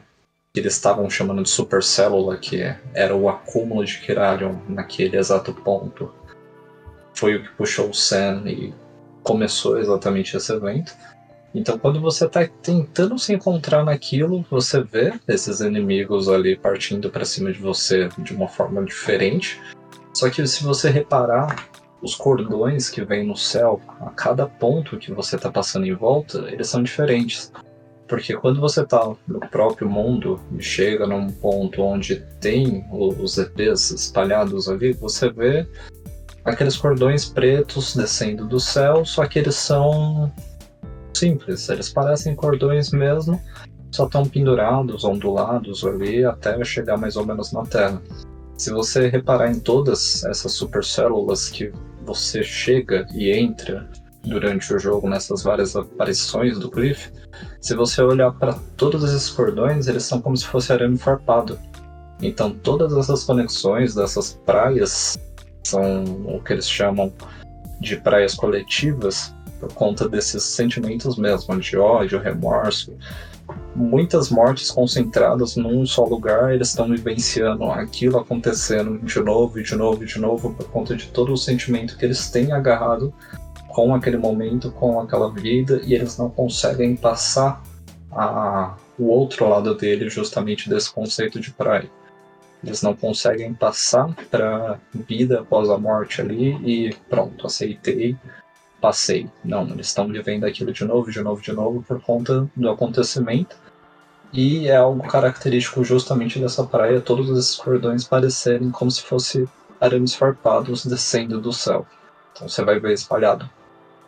eles 0.56 0.74
estavam 0.74 1.10
chamando 1.10 1.44
de 1.44 1.50
supercélula, 1.50 2.38
que 2.38 2.62
era 2.94 3.16
o 3.16 3.30
acúmulo 3.30 3.86
de 3.86 4.00
Kirarion 4.00 4.56
naquele 4.68 5.18
exato 5.18 5.54
ponto 5.54 6.14
foi 7.14 7.36
o 7.36 7.44
que 7.44 7.50
puxou 7.50 7.90
o 7.90 7.94
Sam 7.94 8.44
e 8.48 8.74
começou 9.24 9.80
exatamente 9.80 10.36
esse 10.36 10.52
evento. 10.54 10.94
Então, 11.56 11.78
quando 11.78 12.02
você 12.02 12.26
está 12.26 12.48
tentando 12.48 13.18
se 13.20 13.34
encontrar 13.34 13.84
naquilo, 13.84 14.44
você 14.50 14.82
vê 14.82 15.14
esses 15.28 15.60
inimigos 15.60 16.28
ali 16.28 16.58
partindo 16.58 17.10
para 17.12 17.26
cima 17.26 17.52
de 17.52 17.60
você 17.60 18.10
de 18.18 18.34
uma 18.34 18.48
forma 18.48 18.84
diferente. 18.84 19.62
Só 20.14 20.30
que 20.30 20.46
se 20.48 20.64
você 20.64 20.90
reparar, 20.90 21.70
os 22.02 22.16
cordões 22.16 22.90
que 22.90 23.04
vêm 23.04 23.26
no 23.26 23.38
céu, 23.38 23.80
a 24.02 24.10
cada 24.10 24.46
ponto 24.46 24.98
que 24.98 25.12
você 25.12 25.38
está 25.38 25.50
passando 25.50 25.86
em 25.86 25.94
volta, 25.94 26.40
eles 26.52 26.68
são 26.68 26.84
diferentes. 26.84 27.52
Porque 28.08 28.36
quando 28.36 28.60
você 28.60 28.82
está 28.82 29.16
no 29.26 29.40
próprio 29.40 29.90
mundo 29.90 30.40
e 30.52 30.62
chega 30.62 31.08
num 31.08 31.28
ponto 31.28 31.82
onde 31.82 32.18
tem 32.42 32.86
os 32.92 33.38
EPs 33.38 33.92
espalhados 33.92 34.68
ali, 34.68 34.92
você 34.92 35.32
vê 35.32 35.66
aqueles 36.46 36.78
cordões 36.78 37.26
pretos 37.26 37.96
descendo 37.96 38.46
do 38.46 38.60
céu, 38.60 39.06
só 39.06 39.26
que 39.26 39.40
eles 39.40 39.56
são 39.56 40.32
simples, 41.14 41.70
eles 41.70 41.90
parecem 41.90 42.36
cordões 42.36 42.92
mesmo, 42.92 43.42
só 43.92 44.06
estão 44.06 44.26
pendurados, 44.26 45.04
ondulados 45.04 45.86
ali 45.86 46.26
até 46.26 46.64
chegar 46.64 46.98
mais 46.98 47.16
ou 47.16 47.26
menos 47.26 47.52
na 47.52 47.64
Terra. 47.64 48.02
Se 48.58 48.72
você 48.72 49.08
reparar 49.08 49.52
em 49.52 49.60
todas 49.60 50.24
essas 50.26 50.54
supercélulas 50.54 51.50
que 51.50 51.72
você 52.06 52.44
chega 52.44 53.08
e 53.14 53.32
entra 53.32 53.90
durante 54.24 54.74
o 54.74 54.80
jogo 54.80 55.10
nessas 55.10 55.44
várias 55.44 55.76
aparições 55.76 56.58
do 56.58 56.70
Cliff, 56.70 57.12
se 57.62 57.76
você 57.76 58.02
olhar 58.02 58.32
para 58.32 58.54
todos 58.78 59.04
esses 59.04 59.30
cordões, 59.30 59.88
eles 59.88 60.04
são 60.04 60.22
como 60.22 60.36
se 60.36 60.46
fosse 60.46 60.72
arame 60.72 60.98
farpado. 60.98 61.60
Então 62.22 62.52
todas 62.52 62.96
essas 62.96 63.24
conexões 63.24 63.96
dessas 63.96 64.40
praias 64.46 65.18
são 65.64 66.04
o 66.26 66.42
que 66.42 66.54
eles 66.54 66.70
chamam 66.70 67.12
de 67.80 67.98
praias 67.98 68.34
coletivas 68.34 69.34
por 69.60 69.74
conta 69.74 70.10
desses 70.10 70.44
sentimentos 70.44 71.18
mesmo, 71.18 71.60
de 71.60 71.78
ódio, 71.78 72.20
remorso. 72.20 72.94
Muitas 73.76 74.30
mortes 74.30 74.72
concentradas 74.72 75.56
num 75.56 75.86
só 75.86 76.06
lugar, 76.06 76.54
eles 76.54 76.70
estão 76.70 76.88
vivenciando 76.90 77.66
aquilo 77.66 78.18
acontecendo 78.18 79.00
de 79.00 79.20
novo 79.20 79.60
e 79.60 79.64
de 79.64 79.76
novo 79.76 80.04
e 80.04 80.08
de 80.08 80.20
novo 80.20 80.54
por 80.54 80.70
conta 80.70 80.96
de 80.96 81.08
todo 81.08 81.34
o 81.34 81.38
sentimento 81.38 81.98
que 81.98 82.06
eles 82.06 82.30
têm 82.30 82.52
agarrado 82.52 83.14
com 83.70 83.94
aquele 83.94 84.18
momento, 84.18 84.72
com 84.72 85.00
aquela 85.00 85.32
vida, 85.32 85.82
e 85.84 85.96
eles 85.96 86.18
não 86.18 86.30
conseguem 86.30 86.96
passar 86.96 87.62
a, 88.12 88.76
o 88.98 89.08
outro 89.08 89.50
lado 89.50 89.74
dele 89.76 90.10
justamente 90.10 90.70
desse 90.70 90.94
conceito 90.94 91.40
de 91.40 91.52
praia. 91.52 91.90
Eles 92.64 92.82
não 92.82 92.96
conseguem 92.96 93.54
passar 93.54 94.14
para 94.32 94.80
vida 94.94 95.42
após 95.42 95.70
a 95.70 95.78
morte 95.78 96.22
ali 96.22 96.54
e 96.64 96.96
pronto, 97.10 97.46
aceitei, 97.46 98.16
passei. 98.80 99.30
Não, 99.44 99.68
eles 99.70 99.88
estão 99.88 100.08
vivendo 100.08 100.46
aquilo 100.46 100.72
de 100.72 100.86
novo, 100.86 101.12
de 101.12 101.22
novo, 101.22 101.42
de 101.42 101.52
novo 101.52 101.84
por 101.84 102.02
conta 102.02 102.50
do 102.56 102.70
acontecimento. 102.70 103.56
E 104.32 104.68
é 104.68 104.78
algo 104.78 105.08
característico 105.08 105.84
justamente 105.84 106.40
dessa 106.40 106.64
praia, 106.64 107.02
todos 107.02 107.30
esses 107.38 107.56
cordões 107.56 108.04
parecerem 108.06 108.72
como 108.72 108.90
se 108.90 109.04
fossem 109.04 109.48
arames 109.80 110.16
farpados 110.16 110.86
descendo 110.86 111.40
do 111.40 111.52
céu. 111.52 111.86
Então 112.32 112.48
você 112.48 112.64
vai 112.64 112.80
ver 112.80 112.94
espalhado 112.94 113.48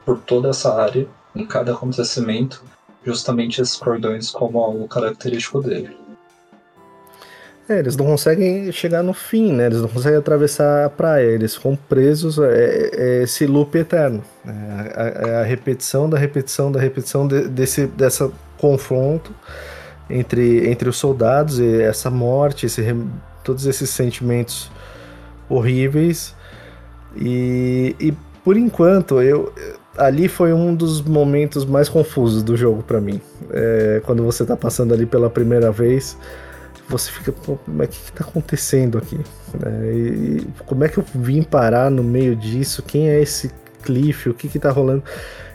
por 0.06 0.20
toda 0.20 0.50
essa 0.50 0.74
área, 0.74 1.08
em 1.36 1.46
cada 1.46 1.74
acontecimento, 1.74 2.64
justamente 3.04 3.62
esses 3.62 3.76
cordões 3.76 4.32
como 4.32 4.64
algo 4.64 4.88
característico 4.88 5.62
dele. 5.62 6.05
É, 7.68 7.80
eles 7.80 7.98
não 7.98 8.06
conseguem 8.06 8.72
chegar 8.72 9.02
no 9.02 9.14
fim, 9.14 9.52
né? 9.52 9.66
Eles 9.66 9.82
não 9.82 9.88
conseguem 9.88 10.20
atravessar 10.20 10.86
a 10.86 10.90
praia, 10.90 11.26
eles 11.26 11.56
ficam 11.56 11.76
presos, 11.90 12.38
é, 12.38 12.92
é 12.94 13.24
esse 13.24 13.48
loop 13.48 13.76
eterno. 13.76 14.24
É 14.46 15.32
a, 15.32 15.40
a, 15.40 15.44
repetição 15.44 16.08
da 16.08 16.18
repetição 16.18 16.72
da 16.72 16.80
repetição 16.80 17.28
de, 17.28 17.48
desse 17.48 17.88
dessa 17.88 18.32
confronto 18.60 19.34
entre, 20.08 20.70
entre 20.70 20.88
os 20.88 20.98
soldados 20.98 21.60
e 21.60 21.82
essa 21.82 22.12
morte, 22.12 22.68
esse, 22.68 22.84
todos 23.44 23.66
esses 23.66 23.90
sentimentos 23.90 24.72
horríveis. 25.50 26.36
E, 27.16 27.96
e 28.00 28.14
por 28.44 28.58
enquanto, 28.58 29.22
eu 29.24 29.52
ali 29.98 30.28
foi 30.28 30.54
um 30.54 30.76
dos 30.76 31.02
momentos 31.02 31.66
mais 31.66 31.90
confusos 31.90 32.44
do 32.44 32.56
jogo 32.56 32.84
para 32.84 33.02
mim. 33.02 33.20
É, 33.50 34.02
quando 34.06 34.24
você 34.24 34.46
tá 34.46 34.56
passando 34.56 34.94
ali 34.94 35.08
pela 35.08 35.32
primeira 35.32 35.72
vez 35.72 36.16
você 36.88 37.12
fica, 37.12 37.32
pô, 37.32 37.58
mas 37.68 37.88
o 37.88 37.92
que, 37.92 37.98
está 37.98 38.24
acontecendo 38.24 38.98
aqui? 38.98 39.20
É, 39.66 39.94
e, 39.94 40.48
como 40.66 40.84
é 40.84 40.90
que 40.90 40.98
eu 40.98 41.06
vim 41.16 41.42
parar 41.42 41.90
no 41.90 42.04
meio 42.04 42.36
disso? 42.36 42.84
Quem 42.84 43.10
é 43.10 43.22
esse 43.22 43.52
Cliff? 43.82 44.30
O 44.30 44.34
que 44.34 44.48
que 44.48 44.60
tá 44.60 44.72
rolando? 44.72 45.04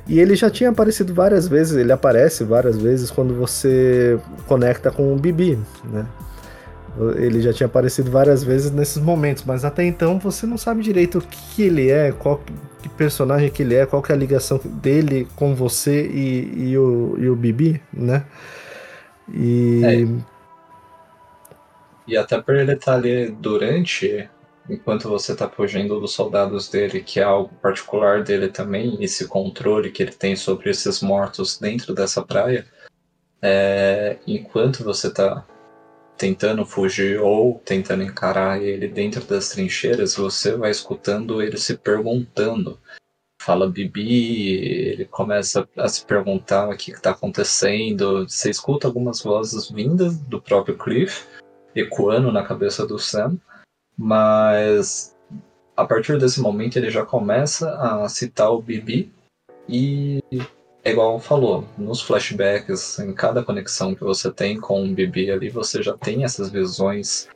E 0.09 0.19
ele 0.19 0.35
já 0.35 0.51
tinha 0.51 0.70
aparecido 0.70 1.15
várias 1.15 1.47
vezes, 1.47 1.77
ele 1.77 1.93
aparece 1.93 2.43
várias 2.43 2.77
vezes 2.77 3.11
quando 3.11 3.35
você 3.35 4.19
conecta 4.47 4.90
com 4.90 5.12
o 5.12 5.16
Bibi, 5.16 5.59
né? 5.85 6.07
Ele 7.16 7.40
já 7.40 7.52
tinha 7.52 7.69
aparecido 7.69 8.11
várias 8.11 8.43
vezes 8.43 8.73
nesses 8.73 9.01
momentos, 9.01 9.44
mas 9.44 9.65
até 9.65 9.85
então 9.85 10.19
você 10.19 10.44
não 10.44 10.59
sabe 10.59 10.82
direito 10.82 11.19
o 11.19 11.20
que 11.23 11.62
ele 11.62 11.89
é, 11.89 12.11
qual 12.11 12.43
que 12.82 12.89
personagem 12.89 13.48
que 13.48 13.62
ele 13.62 13.74
é, 13.74 13.86
qual 13.86 14.02
que 14.02 14.11
é 14.11 14.15
a 14.15 14.19
ligação 14.19 14.61
dele 14.65 15.28
com 15.36 15.55
você 15.55 16.07
e, 16.07 16.70
e 16.70 16.78
o, 16.78 17.15
e 17.19 17.28
o 17.28 17.36
Bibi, 17.36 17.81
né? 17.93 18.24
E 19.32 19.81
é. 19.85 20.40
E 22.11 22.16
até 22.16 22.43
por 22.43 22.57
ele 22.57 22.73
estar 22.73 22.95
ali 22.95 23.31
durante, 23.31 24.28
enquanto 24.69 25.09
você 25.09 25.31
está 25.31 25.49
fugindo 25.49 26.01
dos 26.01 26.12
soldados 26.12 26.69
dele, 26.69 27.05
que 27.05 27.20
é 27.20 27.23
algo 27.23 27.55
particular 27.62 28.24
dele 28.24 28.49
também, 28.49 29.01
esse 29.01 29.28
controle 29.28 29.93
que 29.93 30.03
ele 30.03 30.11
tem 30.11 30.35
sobre 30.35 30.70
esses 30.70 31.01
mortos 31.01 31.57
dentro 31.57 31.95
dessa 31.95 32.20
praia, 32.20 32.66
é, 33.41 34.19
enquanto 34.27 34.82
você 34.82 35.07
está 35.07 35.47
tentando 36.19 36.66
fugir 36.66 37.20
ou 37.20 37.62
tentando 37.65 38.03
encarar 38.03 38.61
ele 38.61 38.89
dentro 38.89 39.24
das 39.24 39.51
trincheiras, 39.51 40.16
você 40.16 40.57
vai 40.57 40.73
escutando 40.73 41.41
ele 41.41 41.59
se 41.59 41.78
perguntando. 41.78 42.77
Fala 43.41 43.70
Bibi, 43.70 44.53
ele 44.59 45.05
começa 45.05 45.66
a 45.77 45.89
se 45.89 46.05
perguntar 46.05 46.69
o 46.70 46.77
que 46.77 46.91
está 46.91 47.12
acontecendo. 47.12 48.28
Você 48.28 48.51
escuta 48.51 48.89
algumas 48.89 49.23
vozes 49.23 49.70
vindas 49.70 50.19
do 50.19 50.43
próprio 50.43 50.77
Cliff, 50.77 51.24
ecoando 51.75 52.33
na 52.33 52.43
cabeça 52.43 52.87
do 52.87 52.99
Sam, 52.99 53.37
mas 53.97 55.17
a 55.77 55.85
partir 55.85 56.19
desse 56.19 56.41
momento 56.41 56.77
ele 56.77 56.91
já 56.91 57.05
começa 57.05 57.71
a 57.77 58.09
citar 58.09 58.51
o 58.51 58.61
Bibi 58.61 59.13
e 59.69 60.21
é 60.83 60.93
igual 60.93 61.21
falou, 61.21 61.67
nos 61.77 62.01
flashbacks, 62.01 62.99
em 62.99 63.13
cada 63.13 63.43
conexão 63.43 63.95
que 63.95 64.03
você 64.03 64.31
tem 64.31 64.59
com 64.59 64.85
o 64.85 64.95
Bibi 64.95 65.31
ali, 65.31 65.49
você 65.49 65.83
já 65.83 65.97
tem 65.97 66.25
essas 66.25 66.51
visões 66.51 67.29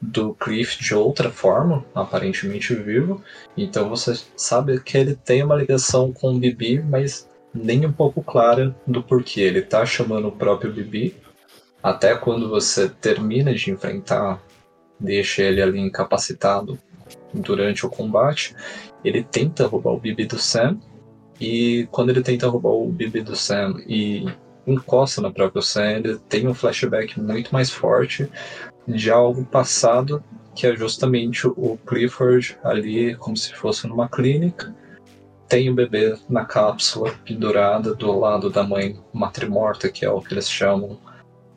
do 0.00 0.34
Cliff 0.34 0.82
de 0.82 0.94
outra 0.94 1.30
forma, 1.30 1.84
aparentemente 1.94 2.74
vivo. 2.74 3.22
Então 3.56 3.88
você 3.88 4.14
sabe 4.36 4.80
que 4.80 4.98
ele 4.98 5.14
tem 5.14 5.42
uma 5.42 5.56
ligação 5.56 6.12
com 6.12 6.34
o 6.34 6.38
Bibi, 6.38 6.82
mas 6.82 7.28
nem 7.54 7.86
um 7.86 7.92
pouco 7.92 8.22
clara 8.22 8.74
do 8.86 9.02
porquê. 9.02 9.40
Ele 9.40 9.62
tá 9.62 9.86
chamando 9.86 10.28
o 10.28 10.32
próprio 10.32 10.72
Bibi. 10.72 11.16
Até 11.86 12.16
quando 12.16 12.48
você 12.48 12.88
termina 12.88 13.54
de 13.54 13.70
enfrentar, 13.70 14.42
deixa 14.98 15.42
ele 15.42 15.62
ali 15.62 15.78
incapacitado 15.78 16.76
durante 17.32 17.86
o 17.86 17.88
combate, 17.88 18.56
ele 19.04 19.22
tenta 19.22 19.68
roubar 19.68 19.92
o 19.92 20.00
Bibi 20.00 20.26
do 20.26 20.36
Sam 20.36 20.80
e 21.40 21.86
quando 21.92 22.10
ele 22.10 22.22
tenta 22.22 22.48
roubar 22.48 22.72
o 22.72 22.88
bebê 22.88 23.20
do 23.20 23.36
Sam 23.36 23.76
e 23.86 24.26
encosta 24.66 25.22
no 25.22 25.32
próprio 25.32 25.62
Sam, 25.62 25.92
ele 25.92 26.18
tem 26.28 26.48
um 26.48 26.54
flashback 26.54 27.20
muito 27.20 27.52
mais 27.52 27.70
forte 27.70 28.28
de 28.88 29.08
algo 29.08 29.44
passado 29.44 30.24
que 30.56 30.66
é 30.66 30.74
justamente 30.74 31.46
o 31.46 31.78
Clifford 31.86 32.58
ali 32.64 33.14
como 33.14 33.36
se 33.36 33.54
fosse 33.54 33.86
numa 33.86 34.08
clínica. 34.08 34.74
Tem 35.48 35.70
o 35.70 35.74
bebê 35.74 36.18
na 36.28 36.44
cápsula 36.44 37.14
pendurada 37.24 37.94
do 37.94 38.18
lado 38.18 38.50
da 38.50 38.64
mãe 38.64 38.98
matrimorta, 39.12 39.88
que 39.88 40.04
é 40.04 40.10
o 40.10 40.20
que 40.20 40.34
eles 40.34 40.50
chamam 40.50 40.98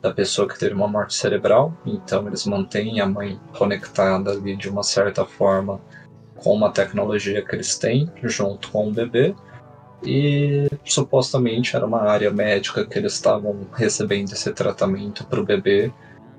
da 0.02 0.12
pessoa 0.12 0.48
que 0.48 0.58
teve 0.58 0.74
uma 0.74 0.88
morte 0.88 1.14
cerebral. 1.14 1.72
Então 1.84 2.26
eles 2.26 2.46
mantêm 2.46 3.00
a 3.00 3.06
mãe 3.06 3.38
conectada 3.56 4.30
ali 4.30 4.56
de 4.56 4.68
uma 4.68 4.82
certa 4.82 5.24
forma 5.24 5.80
com 6.36 6.54
uma 6.54 6.72
tecnologia 6.72 7.44
que 7.44 7.54
eles 7.54 7.76
têm 7.76 8.10
junto 8.22 8.70
com 8.70 8.88
o 8.88 8.92
bebê 8.92 9.34
e 10.02 10.68
supostamente 10.84 11.76
era 11.76 11.84
uma 11.84 12.02
área 12.02 12.30
médica 12.30 12.86
que 12.86 12.98
eles 12.98 13.12
estavam 13.14 13.66
recebendo 13.74 14.32
esse 14.32 14.50
tratamento 14.52 15.24
para 15.26 15.40
o 15.40 15.44
bebê. 15.44 15.92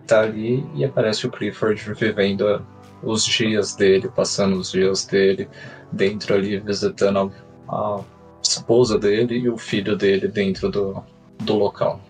Tá 0.08 0.22
ali 0.22 0.66
e 0.76 0.84
aparece 0.84 1.28
o 1.28 1.32
Clifford 1.32 1.94
vivendo 1.94 2.66
os 3.04 3.24
dias 3.24 3.76
dele, 3.76 4.10
passando 4.10 4.58
os 4.58 4.72
dias 4.72 5.06
dele 5.06 5.48
dentro 5.92 6.34
ali, 6.34 6.60
visitando 6.60 7.32
a, 7.68 7.98
a 7.98 8.02
esposa 8.42 8.98
dele 8.98 9.38
e 9.38 9.50
o 9.50 9.58
filho 9.58 9.96
dele 9.96 10.28
dentro 10.28 10.70
do, 10.70 11.04
do 11.40 11.56
local. 11.56 12.02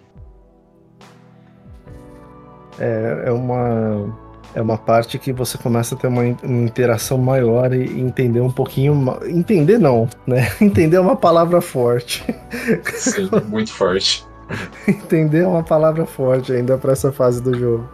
É, 2.81 3.25
é 3.27 3.31
uma 3.31 4.11
é 4.53 4.61
uma 4.61 4.77
parte 4.77 5.17
que 5.17 5.31
você 5.31 5.57
começa 5.57 5.95
a 5.95 5.97
ter 5.97 6.07
uma, 6.07 6.21
uma 6.21 6.63
interação 6.63 7.17
maior 7.17 7.73
e 7.73 7.99
entender 7.99 8.41
um 8.41 8.51
pouquinho. 8.51 9.17
Entender 9.25 9.77
não, 9.77 10.09
né? 10.27 10.51
Entender 10.59 10.97
é 10.97 10.99
uma 10.99 11.15
palavra 11.15 11.61
forte. 11.61 12.25
Sim, 12.93 13.29
muito 13.47 13.71
forte. 13.71 14.25
entender 14.87 15.43
é 15.43 15.47
uma 15.47 15.63
palavra 15.63 16.05
forte 16.05 16.51
ainda 16.51 16.77
para 16.77 16.91
essa 16.91 17.11
fase 17.11 17.41
do 17.41 17.57
jogo. 17.57 17.89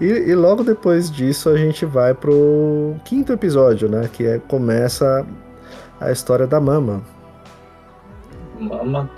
E, 0.00 0.04
e, 0.04 0.34
logo 0.34 0.62
depois 0.62 1.10
disso 1.10 1.48
a 1.48 1.56
gente 1.56 1.86
vai 1.86 2.12
pro 2.12 2.94
quinto 3.04 3.32
episódio, 3.32 3.88
né? 3.88 4.10
Que 4.12 4.26
é, 4.26 4.38
começa 4.38 5.24
a 6.00 6.10
história 6.10 6.46
da 6.46 6.60
Mama. 6.60 7.02
Mama 8.58 9.08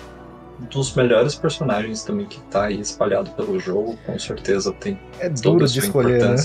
dos 0.71 0.95
melhores 0.95 1.35
personagens 1.35 2.03
também 2.03 2.27
que 2.27 2.41
tá 2.43 2.65
aí 2.65 2.81
espalhado 2.81 3.31
pelo 3.31 3.59
jogo, 3.59 3.99
com 4.07 4.19
certeza 4.19 4.73
tem. 4.73 4.99
É 5.19 5.29
duro 5.29 5.67
de 5.67 5.79
escolher, 5.79 6.25
né? 6.25 6.37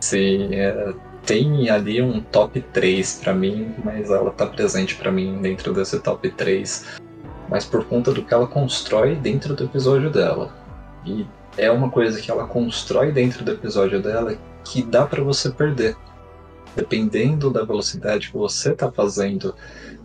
Sim, 0.00 0.54
é, 0.54 0.92
tem 1.24 1.70
ali 1.70 2.02
um 2.02 2.20
top 2.20 2.60
3 2.60 3.20
para 3.22 3.32
mim, 3.32 3.74
mas 3.82 4.10
ela 4.10 4.30
tá 4.30 4.46
presente 4.46 4.94
para 4.96 5.10
mim 5.10 5.40
dentro 5.40 5.72
desse 5.72 5.98
top 6.00 6.30
3. 6.30 6.84
Mas 7.48 7.64
por 7.64 7.84
conta 7.84 8.12
do 8.12 8.22
que 8.22 8.32
ela 8.32 8.46
constrói 8.46 9.14
dentro 9.14 9.54
do 9.54 9.64
episódio 9.64 10.10
dela. 10.10 10.52
E 11.04 11.26
é 11.56 11.70
uma 11.70 11.90
coisa 11.90 12.20
que 12.20 12.30
ela 12.30 12.46
constrói 12.46 13.12
dentro 13.12 13.44
do 13.44 13.52
episódio 13.52 14.02
dela 14.02 14.36
que 14.64 14.82
dá 14.82 15.06
para 15.06 15.22
você 15.22 15.50
perder. 15.50 15.96
Dependendo 16.76 17.50
da 17.50 17.64
velocidade 17.64 18.30
que 18.30 18.36
você 18.36 18.74
tá 18.74 18.90
fazendo 18.90 19.54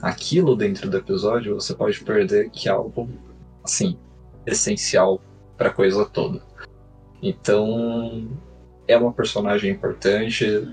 aquilo 0.01 0.55
dentro 0.55 0.89
do 0.89 0.97
episódio, 0.97 1.55
você 1.55 1.73
pode 1.73 1.99
perder 2.03 2.49
que 2.49 2.69
algo, 2.69 3.09
assim, 3.63 3.97
essencial 4.45 5.19
para 5.57 5.69
a 5.69 5.73
coisa 5.73 6.05
toda. 6.05 6.41
Então, 7.21 8.29
é 8.87 8.97
uma 8.97 9.11
personagem 9.11 9.71
importante, 9.71 10.67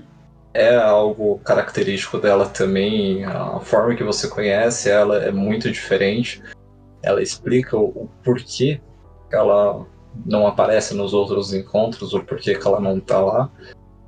é 0.53 0.75
algo 0.75 1.39
característico 1.39 2.17
dela 2.17 2.47
também, 2.47 3.25
a 3.25 3.59
forma 3.59 3.95
que 3.95 4.03
você 4.03 4.27
conhece 4.27 4.89
ela 4.89 5.17
é 5.23 5.31
muito 5.31 5.71
diferente. 5.71 6.41
Ela 7.03 7.21
explica 7.21 7.77
o 7.77 8.09
porquê 8.23 8.81
ela 9.31 9.85
não 10.25 10.47
aparece 10.47 10.95
nos 10.95 11.13
outros 11.13 11.53
encontros, 11.53 12.13
o 12.13 12.23
porquê 12.23 12.55
que 12.55 12.67
ela 12.67 12.79
não 12.79 12.99
tá 12.99 13.19
lá, 13.19 13.51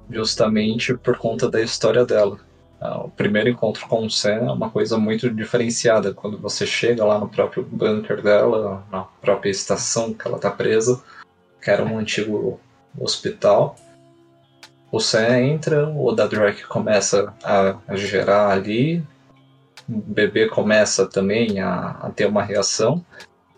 justamente 0.10 0.95
por 0.95 1.18
conta 1.18 1.49
da 1.49 1.61
história 1.61 2.06
dela. 2.06 2.40
Ah, 2.81 3.02
o 3.02 3.10
primeiro 3.10 3.49
encontro 3.49 3.86
com 3.88 4.06
o 4.06 4.10
Sam 4.10 4.48
é 4.48 4.52
uma 4.52 4.69
coisa 4.69 4.98
muito 4.98 5.30
diferenciada. 5.30 6.14
Quando 6.14 6.38
você 6.38 6.65
chega 6.65 7.03
lá 7.03 7.19
no 7.19 7.27
próprio 7.27 7.64
bunker 7.64 8.22
dela, 8.22 8.86
na 8.91 9.03
própria 9.22 9.49
estação 9.49 10.14
que 10.14 10.26
ela 10.26 10.38
está 10.38 10.49
presa, 10.49 11.02
que 11.61 11.69
era 11.69 11.84
um 11.84 11.98
antigo 11.98 12.60
hospital, 12.98 13.76
o 14.91 14.99
Sam 14.99 15.40
entra, 15.41 15.90
o 15.90 16.11
Dadrak 16.11 16.65
começa 16.68 17.34
a, 17.44 17.76
a 17.88 17.95
gerar 17.95 18.49
ali, 18.49 19.03
o 19.88 19.98
bebê 19.98 20.48
começa 20.48 21.06
também 21.06 21.60
a, 21.60 21.98
a 22.02 22.10
ter 22.10 22.26
uma 22.26 22.41
reação, 22.41 23.03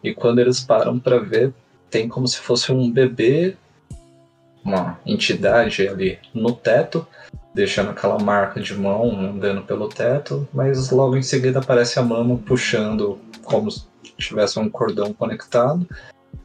e 0.04 0.14
quando 0.14 0.40
eles 0.40 0.60
param 0.60 1.00
para 1.00 1.20
ver, 1.20 1.54
tem 1.90 2.10
como 2.10 2.28
se 2.28 2.38
fosse 2.38 2.72
um 2.72 2.92
bebê, 2.92 3.56
uma 4.64 5.00
entidade 5.06 5.88
ali 5.88 6.20
no 6.34 6.54
teto, 6.54 7.06
deixando 7.54 7.92
aquela 7.92 8.20
marca 8.20 8.60
de 8.60 8.74
mão 8.74 9.12
andando 9.20 9.62
pelo 9.62 9.90
teto, 9.90 10.48
mas 10.54 10.92
logo 10.92 11.18
em 11.18 11.22
seguida 11.22 11.60
aparece 11.60 12.00
a 12.00 12.04
mama 12.04 12.38
puxando 12.38 13.20
como 13.44 13.70
se 13.70 13.86
tivesse 14.18 14.60
um 14.60 14.70
cordão 14.70 15.14
conectado 15.14 15.88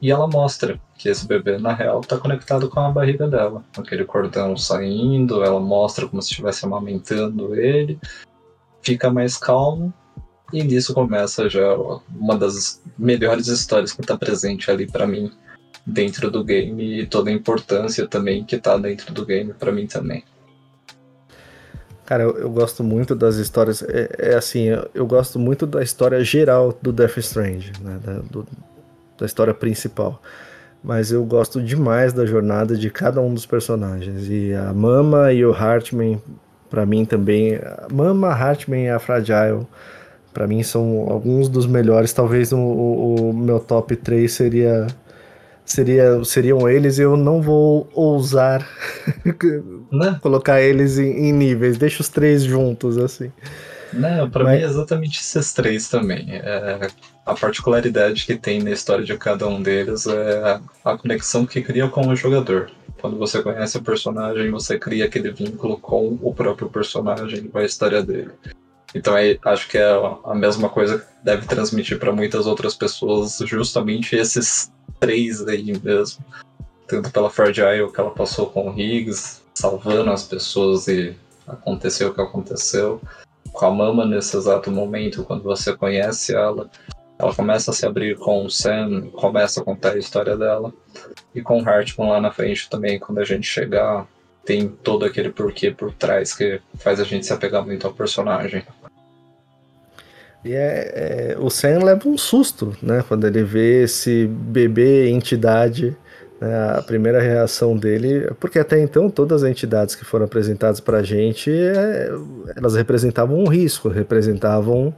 e 0.00 0.10
ela 0.10 0.26
mostra 0.26 0.80
que 0.94 1.08
esse 1.08 1.26
bebê 1.26 1.58
na 1.58 1.72
real 1.72 2.00
está 2.00 2.18
conectado 2.18 2.68
com 2.68 2.80
a 2.80 2.90
barriga 2.90 3.28
dela, 3.28 3.64
aquele 3.76 4.04
cordão 4.04 4.56
saindo, 4.56 5.44
ela 5.44 5.60
mostra 5.60 6.08
como 6.08 6.20
se 6.20 6.30
estivesse 6.30 6.64
amamentando 6.64 7.54
ele, 7.54 7.98
fica 8.82 9.10
mais 9.10 9.36
calmo 9.36 9.92
e 10.52 10.62
nisso 10.62 10.94
começa 10.94 11.48
já 11.48 11.74
uma 12.08 12.36
das 12.36 12.82
melhores 12.98 13.46
histórias 13.48 13.92
que 13.92 14.00
está 14.00 14.16
presente 14.16 14.70
ali 14.70 14.86
para 14.90 15.06
mim 15.06 15.30
dentro 15.86 16.30
do 16.30 16.42
game 16.42 17.00
e 17.00 17.06
toda 17.06 17.30
a 17.30 17.32
importância 17.32 18.06
também 18.08 18.44
que 18.44 18.56
está 18.56 18.76
dentro 18.76 19.14
do 19.14 19.24
game 19.24 19.52
para 19.54 19.70
mim 19.70 19.86
também. 19.86 20.24
Cara, 22.04 22.22
eu, 22.22 22.38
eu, 22.38 22.50
gosto 22.50 22.84
muito 22.84 23.14
das 23.14 23.36
histórias. 23.36 23.82
É, 23.82 24.30
é 24.30 24.34
assim, 24.34 24.64
eu, 24.64 24.88
eu, 24.94 25.06
gosto 25.06 25.38
muito 25.38 25.66
da 25.66 25.82
história 25.82 26.22
geral 26.22 26.76
do 26.80 26.92
Death 26.92 27.16
Strange, 27.18 27.72
né? 27.80 27.98
Da, 28.04 28.18
do, 28.18 28.46
da 29.18 29.26
história 29.26 29.52
principal. 29.52 30.22
Mas 30.82 31.10
eu 31.10 31.24
gosto 31.24 31.60
demais 31.60 32.12
da 32.12 32.24
jornada 32.24 32.76
de 32.76 32.90
cada 32.90 33.20
um 33.20 33.34
dos 33.34 33.44
personagens. 33.44 34.28
E 34.28 34.54
a 34.54 34.72
Mama 34.72 35.32
e 35.32 35.44
o 35.44 35.52
Hartman, 35.52 36.22
para 36.70 36.86
mim 36.86 37.04
também. 37.04 37.58
Mama, 37.92 38.28
Hartman 38.28 38.84
e 38.84 38.88
a 38.88 39.00
Fragile, 39.00 39.66
para 40.32 40.46
mim 40.46 40.62
são 40.62 41.08
alguns 41.10 41.48
dos 41.48 41.66
melhores. 41.66 42.12
Talvez 42.12 42.52
o, 42.52 42.56
o, 42.56 43.30
o 43.30 43.34
meu 43.34 43.58
top 43.58 43.96
3 43.96 44.32
seria 44.32 44.86
seria, 45.66 46.24
seriam 46.24 46.68
eles, 46.68 46.98
eu 46.98 47.16
não 47.16 47.42
vou 47.42 47.88
ousar 47.92 48.66
né? 49.92 50.18
colocar 50.22 50.62
eles 50.62 50.98
em, 50.98 51.28
em, 51.28 51.32
níveis, 51.32 51.76
deixa 51.76 52.00
os 52.00 52.08
três 52.08 52.42
juntos, 52.42 52.96
assim. 52.96 53.30
Não, 53.92 54.30
pra 54.30 54.44
Mas... 54.44 54.58
mim 54.58 54.64
é 54.64 54.66
exatamente 54.66 55.20
esses 55.20 55.52
três 55.52 55.88
também. 55.88 56.26
É, 56.30 56.88
a 57.24 57.34
particularidade 57.34 58.24
que 58.24 58.36
tem 58.36 58.62
na 58.62 58.70
história 58.70 59.04
de 59.04 59.16
cada 59.16 59.46
um 59.46 59.60
deles 59.60 60.06
é 60.06 60.60
a 60.84 60.96
conexão 60.96 61.44
que 61.44 61.60
cria 61.60 61.88
com 61.88 62.06
o 62.06 62.16
jogador. 62.16 62.70
Quando 63.00 63.18
você 63.18 63.42
conhece 63.42 63.76
o 63.76 63.82
personagem, 63.82 64.50
você 64.50 64.78
cria 64.78 65.04
aquele 65.04 65.30
vínculo 65.30 65.78
com 65.78 66.18
o 66.22 66.34
próprio 66.34 66.68
personagem 66.68 67.50
e 67.52 67.58
a 67.58 67.64
história 67.64 68.02
dele. 68.02 68.30
Então 68.94 69.16
é, 69.16 69.38
acho 69.44 69.68
que 69.68 69.76
é 69.76 69.92
a 70.24 70.34
mesma 70.34 70.68
coisa 70.68 70.98
que 70.98 71.04
deve 71.22 71.46
transmitir 71.46 71.98
para 71.98 72.12
muitas 72.12 72.46
outras 72.46 72.74
pessoas, 72.74 73.38
justamente 73.44 74.16
esses 74.16 74.72
três 74.98 75.46
aí 75.46 75.78
mesmo. 75.82 76.24
Tanto 76.86 77.10
pela 77.10 77.30
Fragile 77.30 77.92
que 77.92 78.00
ela 78.00 78.10
passou 78.10 78.46
com 78.46 78.70
o 78.70 78.78
Higgs, 78.78 79.42
salvando 79.54 80.10
as 80.10 80.22
pessoas 80.22 80.86
e 80.86 81.16
aconteceu 81.46 82.10
o 82.10 82.14
que 82.14 82.20
aconteceu. 82.20 83.00
Com 83.52 83.66
a 83.66 83.70
Mama 83.70 84.04
nesse 84.04 84.36
exato 84.36 84.70
momento, 84.70 85.24
quando 85.24 85.42
você 85.42 85.76
conhece 85.76 86.34
ela, 86.34 86.70
ela 87.18 87.34
começa 87.34 87.70
a 87.70 87.74
se 87.74 87.86
abrir 87.86 88.16
com 88.16 88.44
o 88.44 88.50
Sam, 88.50 89.08
começa 89.12 89.60
a 89.60 89.64
contar 89.64 89.92
a 89.92 89.98
história 89.98 90.36
dela. 90.36 90.72
E 91.34 91.40
com 91.40 91.62
o 91.62 91.68
Hartman 91.68 92.10
lá 92.10 92.20
na 92.20 92.30
frente 92.30 92.68
também, 92.68 92.98
quando 92.98 93.18
a 93.18 93.24
gente 93.24 93.46
chegar, 93.46 94.06
tem 94.44 94.68
todo 94.68 95.04
aquele 95.04 95.30
porquê 95.30 95.70
por 95.70 95.92
trás 95.92 96.34
que 96.34 96.60
faz 96.76 97.00
a 97.00 97.04
gente 97.04 97.26
se 97.26 97.32
apegar 97.32 97.64
muito 97.64 97.86
ao 97.86 97.92
personagem. 97.92 98.64
E 100.44 100.54
é, 100.54 101.34
é, 101.34 101.36
o 101.38 101.50
Sam 101.50 101.82
leva 101.82 102.08
um 102.08 102.16
susto, 102.16 102.76
né? 102.82 103.04
Quando 103.06 103.26
ele 103.26 103.42
vê 103.42 103.82
esse 103.84 104.26
bebê 104.26 105.08
entidade. 105.08 105.96
Né, 106.38 106.54
a 106.76 106.82
primeira 106.82 107.18
reação 107.18 107.74
dele, 107.74 108.30
porque 108.38 108.58
até 108.58 108.78
então 108.78 109.08
todas 109.08 109.42
as 109.42 109.50
entidades 109.50 109.94
que 109.94 110.04
foram 110.04 110.26
apresentadas 110.26 110.80
para 110.80 110.98
a 110.98 111.02
gente, 111.02 111.50
é, 111.50 112.10
elas 112.54 112.74
representavam 112.74 113.38
um 113.38 113.48
risco, 113.48 113.88
representavam 113.88 114.94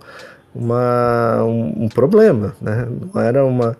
uma, 0.52 1.44
um, 1.44 1.84
um, 1.84 1.88
problema, 1.88 2.56
né? 2.60 2.88
Não 3.14 3.22
era 3.22 3.44
uma 3.44 3.76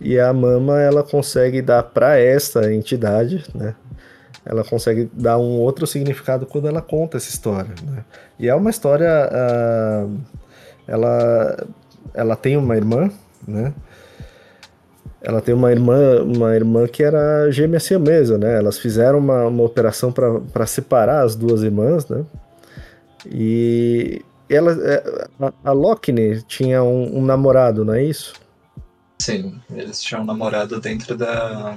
e 0.00 0.18
a 0.18 0.32
mama 0.32 0.80
ela 0.80 1.02
consegue 1.02 1.62
dar 1.62 1.82
para 1.82 2.18
essa 2.18 2.72
entidade, 2.72 3.44
né? 3.54 3.74
Ela 4.44 4.62
consegue 4.62 5.10
dar 5.12 5.38
um 5.38 5.58
outro 5.58 5.86
significado 5.86 6.46
quando 6.46 6.68
ela 6.68 6.80
conta 6.80 7.16
essa 7.16 7.28
história, 7.28 7.74
né? 7.84 8.04
E 8.38 8.48
é 8.48 8.54
uma 8.54 8.70
história, 8.70 9.28
uh, 9.28 10.20
ela, 10.86 11.66
ela 12.14 12.36
tem 12.36 12.56
uma 12.56 12.76
irmã, 12.76 13.10
né? 13.46 13.72
Ela 15.20 15.40
tem 15.40 15.54
uma 15.54 15.72
irmã, 15.72 16.22
uma 16.22 16.54
irmã 16.54 16.86
que 16.86 17.02
era 17.02 17.50
gêmea 17.50 17.80
siamesa, 17.80 18.38
né? 18.38 18.56
Elas 18.56 18.78
fizeram 18.78 19.18
uma, 19.18 19.46
uma 19.46 19.64
operação 19.64 20.12
para 20.12 20.66
separar 20.66 21.24
as 21.24 21.34
duas 21.34 21.62
irmãs, 21.62 22.06
né? 22.08 22.24
E 23.26 24.22
ela, 24.48 24.72
é, 24.72 25.28
a, 25.64 25.72
Lockney 25.72 26.42
tinha 26.42 26.82
um, 26.82 27.18
um, 27.18 27.24
namorado, 27.24 27.84
não 27.84 27.94
é 27.94 28.04
isso? 28.04 28.34
Sim, 29.18 29.60
eles 29.74 30.00
tinham 30.00 30.22
um 30.22 30.24
namorado 30.26 30.80
dentro 30.80 31.16
da 31.16 31.74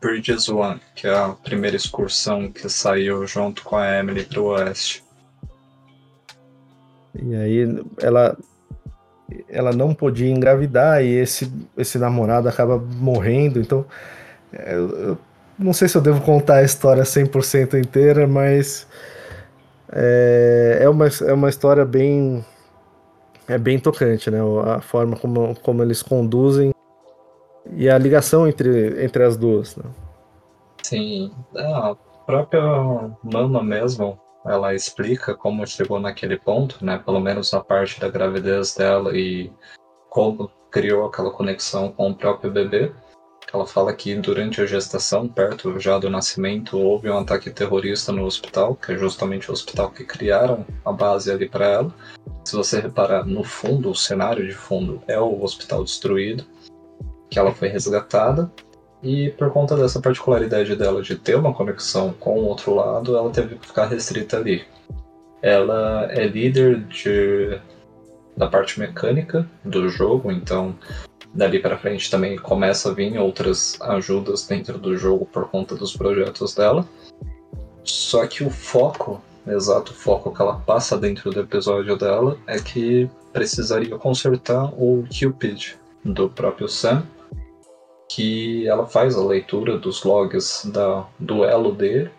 Bridges 0.00 0.48
One, 0.48 0.80
que 0.94 1.06
é 1.06 1.14
a 1.14 1.30
primeira 1.30 1.76
excursão 1.76 2.50
que 2.50 2.68
saiu 2.68 3.26
junto 3.26 3.62
com 3.62 3.76
a 3.76 3.98
Emily 3.98 4.24
para 4.24 4.40
o 4.40 4.44
oeste. 4.46 5.02
E 7.14 7.34
aí 7.34 7.84
ela 8.00 8.36
ela 9.48 9.72
não 9.72 9.94
podia 9.94 10.30
engravidar 10.30 11.02
e 11.02 11.08
esse 11.08 11.50
esse 11.76 11.98
namorado 11.98 12.48
acaba 12.48 12.78
morrendo, 12.78 13.60
então 13.60 13.84
é, 14.52 14.74
eu 14.74 15.18
não 15.58 15.72
sei 15.72 15.88
se 15.88 15.96
eu 15.96 16.02
devo 16.02 16.20
contar 16.20 16.56
a 16.56 16.62
história 16.62 17.02
100% 17.02 17.78
inteira, 17.78 18.26
mas 18.26 18.86
é, 19.90 20.78
é, 20.82 20.88
uma, 20.88 21.06
é 21.06 21.32
uma 21.32 21.48
história 21.48 21.84
bem 21.84 22.44
é 23.48 23.58
bem 23.58 23.78
tocante, 23.78 24.30
né? 24.30 24.38
A 24.66 24.80
forma 24.80 25.16
como, 25.16 25.54
como 25.60 25.82
eles 25.82 26.02
conduzem 26.02 26.72
e 27.70 27.88
a 27.88 27.98
ligação 27.98 28.48
entre, 28.48 29.04
entre 29.04 29.24
as 29.24 29.36
duas. 29.36 29.76
Né? 29.76 29.84
Sim, 30.82 31.32
a 31.56 31.94
própria 32.26 32.62
Mama 33.22 33.62
mesmo, 33.62 34.18
ela 34.44 34.74
explica 34.74 35.34
como 35.34 35.66
chegou 35.66 36.00
naquele 36.00 36.36
ponto, 36.36 36.84
né? 36.84 36.98
Pelo 36.98 37.20
menos 37.20 37.52
na 37.52 37.60
parte 37.60 38.00
da 38.00 38.08
gravidez 38.08 38.74
dela 38.74 39.16
e 39.16 39.52
como 40.08 40.50
criou 40.70 41.06
aquela 41.06 41.30
conexão 41.30 41.92
com 41.92 42.10
o 42.10 42.14
próprio 42.14 42.50
bebê. 42.50 42.92
Ela 43.52 43.66
fala 43.66 43.92
que 43.92 44.14
durante 44.14 44.62
a 44.62 44.66
gestação, 44.66 45.28
perto 45.28 45.78
já 45.78 45.98
do 45.98 46.08
nascimento, 46.08 46.78
houve 46.78 47.10
um 47.10 47.18
ataque 47.18 47.50
terrorista 47.50 48.10
no 48.10 48.24
hospital, 48.24 48.74
que 48.74 48.92
é 48.92 48.96
justamente 48.96 49.50
o 49.50 49.52
hospital 49.52 49.90
que 49.90 50.04
criaram 50.04 50.64
a 50.84 50.90
base 50.90 51.30
ali 51.30 51.46
para 51.46 51.66
ela. 51.66 51.94
Se 52.44 52.56
você 52.56 52.80
reparar 52.80 53.26
no 53.26 53.44
fundo, 53.44 53.90
o 53.90 53.94
cenário 53.94 54.46
de 54.46 54.54
fundo 54.54 55.02
é 55.06 55.18
o 55.20 55.42
hospital 55.42 55.84
destruído, 55.84 56.46
que 57.30 57.38
ela 57.38 57.52
foi 57.52 57.68
resgatada. 57.68 58.50
E 59.02 59.30
por 59.30 59.50
conta 59.50 59.76
dessa 59.76 60.00
particularidade 60.00 60.76
dela 60.76 61.02
de 61.02 61.16
ter 61.16 61.34
uma 61.34 61.52
conexão 61.52 62.12
com 62.12 62.38
o 62.38 62.44
outro 62.44 62.74
lado, 62.74 63.16
ela 63.16 63.30
teve 63.30 63.56
que 63.56 63.66
ficar 63.66 63.86
restrita 63.86 64.36
ali. 64.36 64.64
Ela 65.42 66.06
é 66.10 66.24
líder 66.26 66.84
de, 66.84 67.58
da 68.36 68.46
parte 68.46 68.78
mecânica 68.78 69.44
do 69.64 69.88
jogo, 69.88 70.30
então 70.30 70.76
dali 71.34 71.58
para 71.58 71.78
frente 71.78 72.10
também 72.10 72.36
começa 72.36 72.90
a 72.90 72.94
vir 72.94 73.18
outras 73.18 73.80
ajudas 73.80 74.46
dentro 74.46 74.78
do 74.78 74.96
jogo 74.96 75.26
por 75.26 75.48
conta 75.48 75.74
dos 75.74 75.96
projetos 75.96 76.54
dela. 76.54 76.86
Só 77.82 78.24
que 78.26 78.44
o 78.44 78.50
foco, 78.50 79.20
exato 79.46 79.92
foco 79.92 80.32
que 80.32 80.40
ela 80.40 80.54
passa 80.58 80.96
dentro 80.96 81.32
do 81.32 81.40
episódio 81.40 81.96
dela 81.96 82.38
é 82.46 82.60
que 82.60 83.10
precisaria 83.32 83.96
consertar 83.96 84.66
o 84.74 85.04
Cupid 85.08 85.74
do 86.04 86.28
próprio 86.28 86.68
Sam, 86.68 87.04
que 88.14 88.68
ela 88.68 88.86
faz 88.86 89.16
a 89.16 89.24
leitura 89.24 89.78
dos 89.78 90.04
logs 90.04 90.66
da 90.66 91.06
duelo 91.18 91.72
dele 91.72 92.10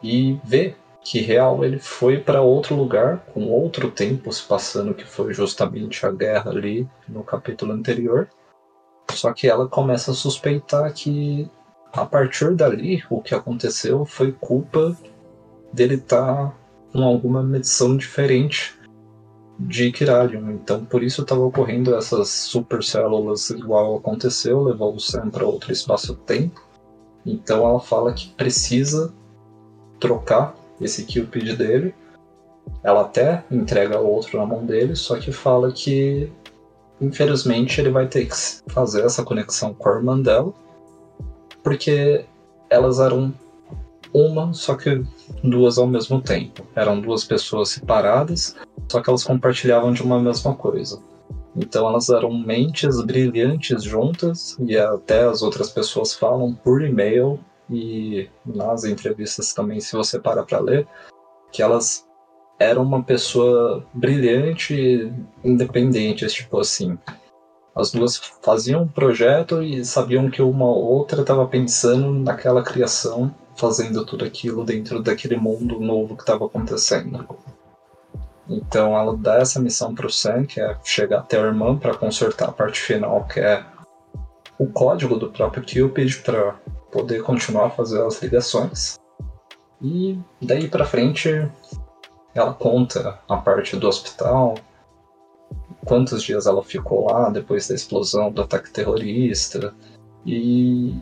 e 0.00 0.38
vê 0.44 0.76
que 1.02 1.20
real 1.20 1.64
ele 1.64 1.80
foi 1.80 2.18
para 2.18 2.42
outro 2.42 2.76
lugar 2.76 3.18
com 3.34 3.48
outro 3.48 3.90
tempo 3.90 4.32
se 4.32 4.42
passando 4.42 4.94
que 4.94 5.04
foi 5.04 5.34
justamente 5.34 6.06
a 6.06 6.12
guerra 6.12 6.52
ali 6.52 6.88
no 7.08 7.24
capítulo 7.24 7.72
anterior. 7.72 8.28
Só 9.10 9.32
que 9.32 9.48
ela 9.48 9.66
começa 9.68 10.12
a 10.12 10.14
suspeitar 10.14 10.92
que 10.92 11.50
a 11.92 12.06
partir 12.06 12.54
dali 12.54 13.02
o 13.10 13.20
que 13.20 13.34
aconteceu 13.34 14.04
foi 14.04 14.30
culpa 14.30 14.96
dele 15.72 15.94
estar 15.94 16.50
tá 16.50 16.54
com 16.92 17.02
alguma 17.02 17.42
medição 17.42 17.96
diferente 17.96 18.75
de 19.58 19.90
Kiralium. 19.90 20.50
Então 20.50 20.84
por 20.84 21.02
isso 21.02 21.22
estava 21.22 21.42
ocorrendo 21.42 21.94
essas 21.94 22.28
supercélulas 22.28 23.50
igual 23.50 23.96
aconteceu, 23.96 24.62
levou 24.62 24.94
o 24.94 25.00
Sam 25.00 25.30
para 25.30 25.46
outro 25.46 25.72
espaço-tempo. 25.72 26.62
Então 27.24 27.66
ela 27.66 27.80
fala 27.80 28.12
que 28.12 28.28
precisa 28.30 29.12
trocar 29.98 30.54
esse 30.80 31.04
Cupid 31.04 31.56
dele. 31.56 31.94
Ela 32.82 33.02
até 33.02 33.44
entrega 33.50 33.98
outro 33.98 34.38
na 34.38 34.46
mão 34.46 34.64
dele, 34.64 34.96
só 34.96 35.16
que 35.16 35.32
fala 35.32 35.72
que 35.72 36.30
infelizmente 37.00 37.80
ele 37.80 37.90
vai 37.90 38.06
ter 38.06 38.26
que 38.26 38.34
fazer 38.68 39.04
essa 39.04 39.22
conexão 39.22 39.72
com 39.74 39.88
a 39.88 39.96
irmã 39.96 40.20
dela, 40.20 40.52
porque 41.62 42.24
elas 42.70 42.98
eram 42.98 43.32
uma, 44.12 44.52
só 44.52 44.74
que 44.74 45.04
duas 45.42 45.78
ao 45.78 45.86
mesmo 45.86 46.20
tempo. 46.20 46.66
Eram 46.74 47.00
duas 47.00 47.24
pessoas 47.24 47.70
separadas, 47.70 48.56
só 48.88 49.00
que 49.00 49.08
elas 49.08 49.24
compartilhavam 49.24 49.92
de 49.92 50.02
uma 50.02 50.20
mesma 50.20 50.54
coisa. 50.54 51.00
Então 51.56 51.88
elas 51.88 52.10
eram 52.10 52.36
mentes 52.36 53.00
brilhantes 53.02 53.82
juntas, 53.82 54.56
e 54.60 54.76
até 54.76 55.24
as 55.24 55.42
outras 55.42 55.70
pessoas 55.70 56.12
falam 56.12 56.54
por 56.54 56.82
e-mail 56.82 57.40
e 57.70 58.28
nas 58.44 58.84
entrevistas 58.84 59.52
também, 59.52 59.80
se 59.80 59.96
você 59.96 60.18
parar 60.20 60.44
para 60.44 60.60
ler, 60.60 60.86
que 61.50 61.62
elas 61.62 62.06
era 62.58 62.80
uma 62.80 63.02
pessoa 63.02 63.84
brilhante 63.92 64.74
e 64.74 65.12
independente, 65.44 66.26
tipo 66.26 66.58
assim. 66.58 66.98
As 67.74 67.92
duas 67.92 68.16
faziam 68.42 68.84
um 68.84 68.88
projeto 68.88 69.62
e 69.62 69.84
sabiam 69.84 70.30
que 70.30 70.40
uma 70.40 70.66
outra 70.66 71.20
estava 71.20 71.46
pensando 71.46 72.10
naquela 72.12 72.62
criação, 72.62 73.34
fazendo 73.56 74.04
tudo 74.04 74.24
aquilo 74.24 74.64
dentro 74.64 75.02
daquele 75.02 75.36
mundo 75.36 75.80
novo 75.80 76.16
que 76.16 76.22
estava 76.22 76.46
acontecendo. 76.46 77.26
Então 78.48 78.96
ela 78.96 79.16
dá 79.16 79.36
essa 79.36 79.60
missão 79.60 79.94
para 79.94 80.06
o 80.06 80.10
Sam, 80.10 80.44
que 80.44 80.60
é 80.60 80.76
chegar 80.84 81.20
até 81.20 81.38
a 81.38 81.42
irmã 81.42 81.76
para 81.76 81.96
consertar 81.96 82.48
a 82.48 82.52
parte 82.52 82.80
final, 82.80 83.24
que 83.24 83.40
é 83.40 83.64
o 84.58 84.66
código 84.66 85.16
do 85.16 85.30
próprio 85.30 85.62
Cupid 85.62 86.22
para 86.22 86.52
poder 86.92 87.22
continuar 87.22 87.66
a 87.66 87.70
fazer 87.70 88.02
as 88.02 88.22
ligações. 88.22 88.98
E 89.82 90.18
daí 90.40 90.68
para 90.68 90.86
frente 90.86 91.50
ela 92.34 92.52
conta 92.52 93.18
a 93.28 93.36
parte 93.36 93.76
do 93.76 93.88
hospital, 93.88 94.54
quantos 95.84 96.22
dias 96.22 96.46
ela 96.46 96.62
ficou 96.62 97.10
lá 97.10 97.30
depois 97.30 97.66
da 97.68 97.74
explosão 97.74 98.30
do 98.30 98.42
ataque 98.42 98.70
terrorista 98.70 99.74
e 100.24 100.94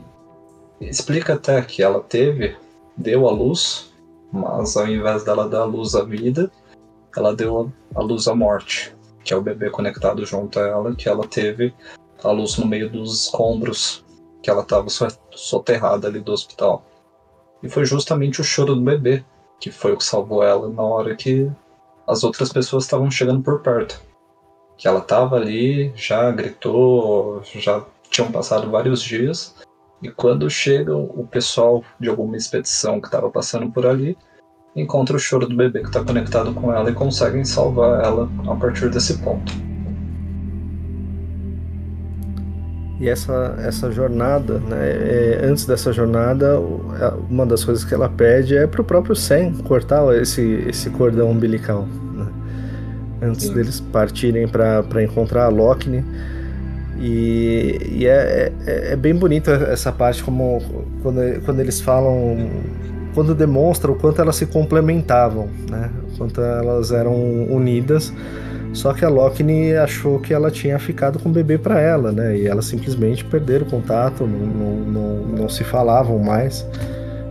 explica 0.80 1.34
até 1.34 1.60
que 1.62 1.82
ela 1.82 2.00
teve, 2.00 2.56
deu 2.96 3.28
a 3.28 3.32
luz, 3.32 3.92
mas 4.32 4.76
ao 4.76 4.88
invés 4.88 5.24
dela 5.24 5.48
dar 5.48 5.62
a 5.62 5.64
luz 5.64 5.94
à 5.94 6.04
vida, 6.04 6.50
ela 7.16 7.34
deu 7.34 7.72
a 7.94 8.00
luz 8.00 8.26
à 8.26 8.34
morte, 8.34 8.94
que 9.22 9.32
é 9.32 9.36
o 9.36 9.42
bebê 9.42 9.70
conectado 9.70 10.24
junto 10.26 10.58
a 10.58 10.66
ela, 10.66 10.94
que 10.94 11.08
ela 11.08 11.26
teve 11.26 11.74
a 12.22 12.30
luz 12.30 12.56
no 12.56 12.66
meio 12.66 12.90
dos 12.90 13.24
escombros, 13.24 14.04
que 14.42 14.50
ela 14.50 14.62
estava 14.62 14.88
soterrada 15.32 16.08
ali 16.08 16.20
do 16.20 16.32
hospital. 16.32 16.84
E 17.62 17.68
foi 17.68 17.84
justamente 17.84 18.40
o 18.40 18.44
choro 18.44 18.74
do 18.74 18.82
bebê 18.82 19.24
que 19.64 19.70
foi 19.70 19.92
o 19.92 19.96
que 19.96 20.04
salvou 20.04 20.42
ela 20.42 20.68
na 20.68 20.82
hora 20.82 21.16
que 21.16 21.50
as 22.06 22.22
outras 22.22 22.52
pessoas 22.52 22.84
estavam 22.84 23.10
chegando 23.10 23.42
por 23.42 23.60
perto. 23.60 23.98
Que 24.76 24.86
ela 24.86 24.98
estava 24.98 25.36
ali, 25.36 25.90
já 25.96 26.30
gritou, 26.30 27.42
já 27.44 27.82
tinham 28.10 28.30
passado 28.30 28.70
vários 28.70 29.02
dias. 29.02 29.54
E 30.02 30.10
quando 30.10 30.48
chega 30.50 30.94
o 30.94 31.26
pessoal 31.30 31.82
de 31.98 32.08
alguma 32.08 32.36
expedição 32.36 33.00
que 33.00 33.06
estava 33.06 33.30
passando 33.30 33.70
por 33.70 33.86
ali, 33.86 34.16
encontra 34.76 35.16
o 35.16 35.18
choro 35.18 35.46
do 35.46 35.56
bebê 35.56 35.80
que 35.80 35.86
está 35.86 36.04
conectado 36.04 36.52
com 36.52 36.72
ela 36.72 36.90
e 36.90 36.94
conseguem 36.94 37.44
salvar 37.44 38.04
ela 38.04 38.28
a 38.46 38.54
partir 38.56 38.90
desse 38.90 39.18
ponto. 39.18 39.52
E 43.00 43.08
essa, 43.08 43.56
essa 43.58 43.90
jornada, 43.90 44.58
né, 44.60 44.78
é, 44.78 45.40
antes 45.44 45.66
dessa 45.66 45.92
jornada, 45.92 46.58
uma 47.28 47.44
das 47.44 47.64
coisas 47.64 47.84
que 47.84 47.92
ela 47.92 48.08
pede 48.08 48.56
é 48.56 48.66
para 48.66 48.80
o 48.80 48.84
próprio 48.84 49.16
Sam 49.16 49.52
cortar 49.64 50.14
esse, 50.16 50.64
esse 50.68 50.90
cordão 50.90 51.30
umbilical. 51.30 51.86
Né, 52.14 52.26
antes 53.22 53.46
Sim. 53.46 53.54
deles 53.54 53.80
partirem 53.80 54.46
para 54.46 55.02
encontrar 55.02 55.46
a 55.46 55.48
Lockne. 55.48 56.04
E, 56.98 57.78
e 57.90 58.06
é, 58.06 58.52
é, 58.66 58.92
é, 58.92 58.96
bem 58.96 59.14
bonita 59.14 59.52
essa 59.70 59.90
parte, 59.90 60.22
como 60.22 60.62
quando, 61.02 61.40
quando 61.44 61.60
eles 61.60 61.80
falam, 61.80 62.48
quando 63.14 63.34
demonstra 63.34 63.90
o 63.90 63.96
quanto 63.96 64.20
elas 64.20 64.36
se 64.36 64.46
complementavam, 64.46 65.48
né? 65.68 65.90
o 66.12 66.18
quanto 66.18 66.40
elas 66.40 66.92
eram 66.92 67.14
unidas 67.50 68.12
só 68.74 68.92
que 68.92 69.04
a 69.04 69.08
Lockne 69.08 69.76
achou 69.76 70.18
que 70.18 70.34
ela 70.34 70.50
tinha 70.50 70.80
ficado 70.80 71.20
com 71.20 71.28
o 71.28 71.32
bebê 71.32 71.56
para 71.56 71.80
ela, 71.80 72.10
né? 72.10 72.36
E 72.36 72.46
elas 72.48 72.64
simplesmente 72.64 73.24
perderam 73.24 73.64
o 73.64 73.70
contato, 73.70 74.26
não, 74.26 74.46
não, 74.46 74.76
não, 74.76 75.16
não 75.38 75.48
se 75.48 75.62
falavam 75.62 76.18
mais. 76.18 76.66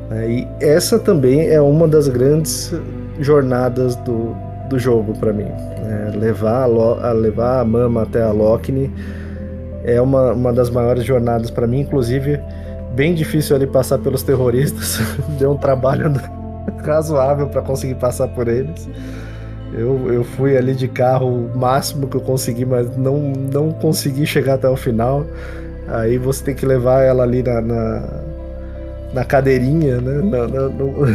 Né? 0.10 0.32
E 0.32 0.48
essa 0.62 0.98
também 0.98 1.50
é 1.50 1.60
uma 1.60 1.86
das 1.86 2.08
grandes 2.08 2.74
jornadas 3.20 3.98
do, 3.98 4.34
do 4.70 4.80
jogo 4.80 5.14
para 5.20 5.34
mim. 5.34 5.44
Né? 5.44 6.14
Levar, 6.18 6.64
a, 6.64 7.10
a, 7.10 7.12
levar 7.12 7.60
a 7.60 7.66
mama 7.66 8.04
até 8.04 8.22
a 8.22 8.32
Lockne 8.32 8.90
é 9.84 10.02
uma, 10.02 10.34
uma 10.34 10.54
das 10.54 10.70
maiores 10.70 11.04
jornadas 11.04 11.52
para 11.52 11.68
mim, 11.68 11.82
inclusive 11.82 12.40
bem 12.94 13.14
difícil 13.14 13.56
ali 13.56 13.68
passar 13.68 13.98
pelos 13.98 14.24
terroristas. 14.24 15.00
Deu 15.40 15.52
um 15.52 15.58
trabalho 15.58 16.14
razoável 16.84 17.48
para 17.48 17.62
conseguir 17.62 17.96
passar 17.96 18.28
por 18.30 18.48
eles. 18.48 18.88
Eu, 19.74 20.14
eu 20.14 20.24
fui 20.24 20.56
ali 20.56 20.76
de 20.76 20.88
carro 20.88 21.28
o 21.28 21.58
máximo 21.58 22.08
que 22.08 22.16
eu 22.16 22.22
consegui, 22.22 22.64
mas 22.64 22.96
não, 22.96 23.18
não 23.20 23.72
consegui 23.72 24.26
chegar 24.26 24.54
até 24.56 24.70
o 24.70 24.76
final. 24.76 25.26
Aí 25.88 26.18
você 26.18 26.44
tem 26.46 26.56
que 26.56 26.66
levar 26.66 27.02
ela 27.02 27.24
ali 27.24 27.42
na, 27.42 27.60
na, 27.60 28.04
na 29.14 29.26
cadeirinha, 29.26 30.00
né? 30.00 30.22
No, 30.22 31.08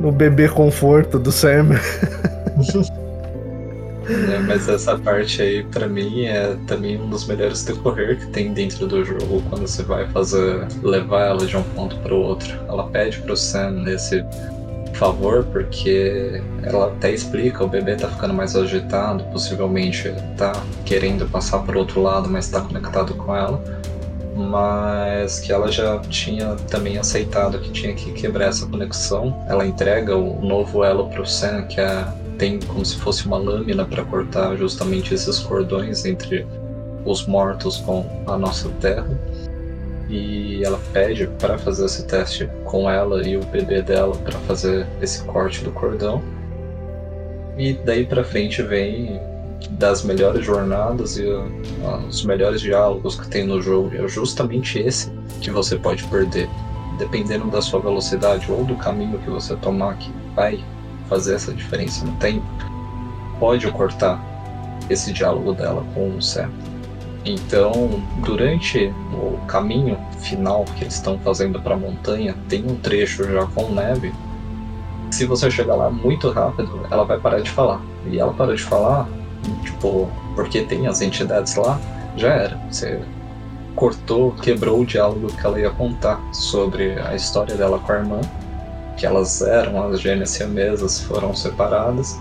no 0.00 0.10
bebê 0.10 0.48
conforto 0.48 1.18
do 1.18 1.30
Sam. 1.30 1.68
É, 4.08 4.38
mas 4.38 4.68
essa 4.68 4.98
parte 4.98 5.40
aí, 5.40 5.62
para 5.64 5.88
mim, 5.88 6.24
é 6.24 6.56
também 6.66 7.00
um 7.00 7.08
dos 7.08 7.26
melhores 7.26 7.64
decorrer 7.64 8.18
que 8.18 8.26
tem 8.26 8.52
dentro 8.52 8.86
do 8.86 9.04
jogo 9.04 9.42
quando 9.48 9.66
você 9.66 9.82
vai 9.82 10.06
fazer 10.08 10.66
levar 10.82 11.26
ela 11.26 11.46
de 11.46 11.56
um 11.56 11.62
ponto 11.62 11.96
para 11.98 12.14
o 12.14 12.18
outro. 12.18 12.52
Ela 12.68 12.84
pede 12.88 13.18
pro 13.20 13.36
Sam 13.36 13.70
nesse 13.70 14.24
favor, 14.94 15.44
porque 15.52 16.40
ela 16.62 16.86
até 16.86 17.12
explica, 17.12 17.64
o 17.64 17.68
bebê 17.68 17.96
tá 17.96 18.08
ficando 18.08 18.32
mais 18.32 18.54
agitado, 18.54 19.24
possivelmente 19.24 20.12
tá 20.36 20.52
querendo 20.84 21.28
passar 21.30 21.60
para 21.60 21.78
outro 21.78 22.00
lado, 22.00 22.28
mas 22.30 22.48
tá 22.48 22.60
conectado 22.60 23.14
com 23.14 23.34
ela. 23.34 23.62
Mas 24.36 25.38
que 25.38 25.52
ela 25.52 25.70
já 25.70 25.98
tinha 26.00 26.56
também 26.68 26.98
aceitado 26.98 27.58
que 27.60 27.70
tinha 27.70 27.94
que 27.94 28.12
quebrar 28.12 28.46
essa 28.46 28.66
conexão. 28.66 29.44
Ela 29.48 29.64
entrega 29.64 30.16
o 30.16 30.44
novo 30.44 30.82
elo 30.82 31.08
pro 31.08 31.24
Sam, 31.24 31.62
que 31.62 31.80
é, 31.80 32.04
tem 32.38 32.58
como 32.60 32.84
se 32.84 32.96
fosse 32.96 33.26
uma 33.26 33.38
lâmina 33.38 33.84
para 33.84 34.04
cortar 34.04 34.56
justamente 34.56 35.14
esses 35.14 35.38
cordões 35.38 36.04
entre 36.04 36.46
os 37.04 37.26
mortos 37.26 37.78
com 37.78 38.04
a 38.26 38.36
nossa 38.36 38.68
terra 38.80 39.06
e 40.08 40.62
ela 40.64 40.80
pede 40.92 41.26
para 41.38 41.58
fazer 41.58 41.86
esse 41.86 42.06
teste 42.06 42.48
com 42.64 42.88
ela 42.88 43.26
e 43.26 43.36
o 43.36 43.44
bebê 43.46 43.82
dela 43.82 44.14
para 44.16 44.38
fazer 44.40 44.86
esse 45.00 45.24
corte 45.24 45.64
do 45.64 45.70
cordão. 45.72 46.22
E 47.56 47.72
daí 47.72 48.04
para 48.04 48.24
frente 48.24 48.62
vem 48.62 49.20
das 49.72 50.02
melhores 50.02 50.44
jornadas 50.44 51.16
e 51.16 51.24
uh, 51.24 51.48
os 52.08 52.24
melhores 52.24 52.60
diálogos 52.60 53.18
que 53.18 53.28
tem 53.28 53.46
no 53.46 53.62
jogo. 53.62 53.94
É 53.94 54.06
justamente 54.06 54.78
esse 54.78 55.10
que 55.40 55.50
você 55.50 55.76
pode 55.76 56.04
perder, 56.04 56.48
dependendo 56.98 57.50
da 57.50 57.62
sua 57.62 57.80
velocidade 57.80 58.50
ou 58.50 58.64
do 58.64 58.76
caminho 58.76 59.18
que 59.18 59.30
você 59.30 59.56
tomar, 59.56 59.96
que 59.98 60.12
vai 60.34 60.62
fazer 61.14 61.34
essa 61.36 61.52
diferença 61.52 62.04
no 62.04 62.12
tempo. 62.16 62.44
Pode 63.38 63.70
cortar 63.70 64.20
esse 64.90 65.12
diálogo 65.12 65.52
dela 65.52 65.84
com 65.94 66.16
o 66.16 66.20
Sam. 66.20 66.50
Então, 67.24 68.02
durante 68.24 68.92
o 69.12 69.38
caminho 69.46 69.96
final 70.18 70.64
que 70.76 70.82
eles 70.82 70.94
estão 70.94 71.16
fazendo 71.20 71.60
para 71.60 71.74
a 71.74 71.78
montanha, 71.78 72.34
tem 72.48 72.64
um 72.66 72.74
trecho 72.76 73.24
já 73.24 73.46
com 73.46 73.70
neve. 73.70 74.12
Se 75.10 75.24
você 75.24 75.48
chegar 75.50 75.76
lá 75.76 75.88
muito 75.88 76.30
rápido, 76.30 76.80
ela 76.90 77.04
vai 77.04 77.18
parar 77.18 77.40
de 77.40 77.50
falar. 77.50 77.80
E 78.06 78.18
ela 78.18 78.32
parou 78.34 78.54
de 78.54 78.62
falar, 78.62 79.08
tipo, 79.62 80.10
porque 80.34 80.62
tem 80.62 80.88
as 80.88 81.00
entidades 81.00 81.54
lá, 81.54 81.80
já 82.16 82.30
era. 82.30 82.60
Você 82.68 83.00
cortou, 83.76 84.32
quebrou 84.32 84.80
o 84.80 84.86
diálogo 84.86 85.28
que 85.28 85.46
ela 85.46 85.60
ia 85.60 85.70
contar 85.70 86.20
sobre 86.32 87.00
a 87.00 87.14
história 87.14 87.54
dela 87.54 87.78
com 87.78 87.92
a 87.92 87.96
irmã, 87.96 88.20
que 88.96 89.06
elas 89.06 89.42
eram 89.42 89.88
as 89.88 90.00
gêmeas 90.00 90.30
siamesas, 90.30 91.00
foram 91.00 91.34
separadas, 91.34 92.18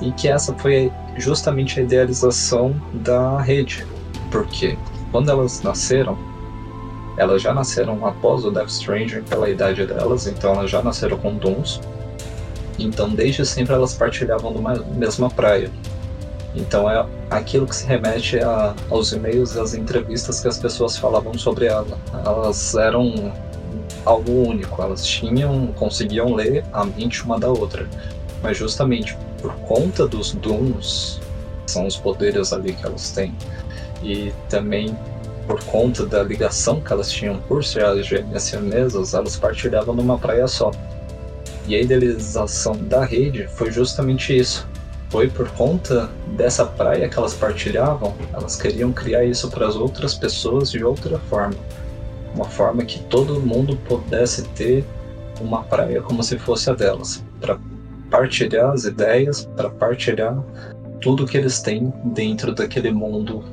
e 0.00 0.12
que 0.12 0.28
essa 0.28 0.54
foi 0.54 0.92
justamente 1.16 1.80
a 1.80 1.82
idealização 1.82 2.74
da 2.92 3.40
rede, 3.40 3.86
porque 4.30 4.76
quando 5.10 5.30
elas 5.30 5.62
nasceram, 5.62 6.16
elas 7.16 7.42
já 7.42 7.52
nasceram 7.52 8.06
após 8.06 8.44
o 8.44 8.50
Death 8.50 8.70
Stranger 8.70 9.22
pela 9.24 9.50
idade 9.50 9.84
delas, 9.86 10.26
então 10.26 10.52
elas 10.54 10.70
já 10.70 10.82
nasceram 10.82 11.18
com 11.18 11.34
dons. 11.34 11.80
Então 12.78 13.10
desde 13.10 13.44
sempre 13.44 13.74
elas 13.74 13.94
partilhavam 13.94 14.52
de 14.52 14.58
uma 14.58 14.74
mesma 14.74 15.28
praia. 15.28 15.70
Então 16.54 16.88
é 16.88 17.04
aquilo 17.28 17.66
que 17.66 17.74
se 17.74 17.86
remete 17.86 18.38
a, 18.38 18.74
aos 18.88 19.12
e-mails 19.12 19.56
e 19.56 19.60
às 19.60 19.74
entrevistas 19.74 20.40
que 20.40 20.48
as 20.48 20.58
pessoas 20.58 20.96
falavam 20.96 21.34
sobre 21.34 21.66
ela. 21.66 21.98
Elas 22.24 22.74
eram 22.76 23.32
algo 24.08 24.48
único, 24.48 24.80
elas 24.80 25.06
tinham, 25.06 25.66
conseguiam 25.76 26.34
ler 26.34 26.64
a 26.72 26.84
mente 26.84 27.22
uma 27.22 27.38
da 27.38 27.48
outra. 27.48 27.86
Mas 28.42 28.56
justamente 28.56 29.16
por 29.42 29.52
conta 29.60 30.06
dos 30.06 30.32
dons, 30.32 31.20
são 31.66 31.86
os 31.86 31.96
poderes 31.96 32.52
ali 32.52 32.72
que 32.72 32.86
elas 32.86 33.10
têm, 33.10 33.34
e 34.02 34.32
também 34.48 34.96
por 35.46 35.62
conta 35.64 36.06
da 36.06 36.22
ligação 36.22 36.80
que 36.80 36.92
elas 36.92 37.10
tinham 37.10 37.38
por 37.40 37.64
ser 37.64 37.84
as 37.84 38.06
gêmeas 38.06 38.44
siamesas, 38.44 39.14
elas 39.14 39.36
partilhavam 39.36 39.94
numa 39.94 40.18
praia 40.18 40.48
só. 40.48 40.70
E 41.66 41.74
a 41.74 41.80
idealização 41.80 42.76
da 42.76 43.04
rede 43.04 43.46
foi 43.48 43.70
justamente 43.70 44.36
isso. 44.36 44.66
Foi 45.10 45.28
por 45.28 45.48
conta 45.50 46.10
dessa 46.36 46.64
praia 46.64 47.08
que 47.08 47.18
elas 47.18 47.34
partilhavam, 47.34 48.14
elas 48.32 48.56
queriam 48.56 48.92
criar 48.92 49.24
isso 49.24 49.50
para 49.50 49.66
as 49.66 49.76
outras 49.76 50.14
pessoas 50.14 50.70
de 50.70 50.82
outra 50.84 51.18
forma. 51.30 51.56
Uma 52.34 52.44
forma 52.44 52.84
que 52.84 53.00
todo 53.04 53.40
mundo 53.40 53.76
pudesse 53.88 54.44
ter 54.50 54.84
uma 55.40 55.62
praia 55.62 56.00
como 56.02 56.22
se 56.22 56.38
fosse 56.38 56.70
a 56.70 56.74
delas, 56.74 57.24
para 57.40 57.58
partilhar 58.10 58.70
as 58.70 58.84
ideias, 58.84 59.44
para 59.56 59.70
partilhar 59.70 60.42
tudo 61.00 61.26
que 61.26 61.36
eles 61.36 61.60
têm 61.60 61.92
dentro 62.06 62.54
daquele 62.54 62.90
mundo 62.90 63.44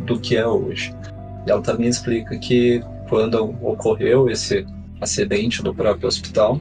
do 0.00 0.18
que 0.18 0.36
é 0.36 0.46
hoje. 0.46 0.94
E 1.46 1.50
ela 1.50 1.62
também 1.62 1.88
explica 1.88 2.36
que 2.38 2.82
quando 3.08 3.54
ocorreu 3.62 4.30
esse 4.30 4.66
acidente 5.00 5.62
do 5.62 5.74
próprio 5.74 6.08
hospital, 6.08 6.60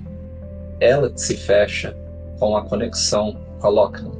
ela 0.80 1.12
se 1.16 1.38
fecha 1.38 1.96
com 2.40 2.58
a 2.58 2.64
conexão 2.64 3.38
com 3.60 3.68
a 3.68 3.70
Lockman, 3.70 4.12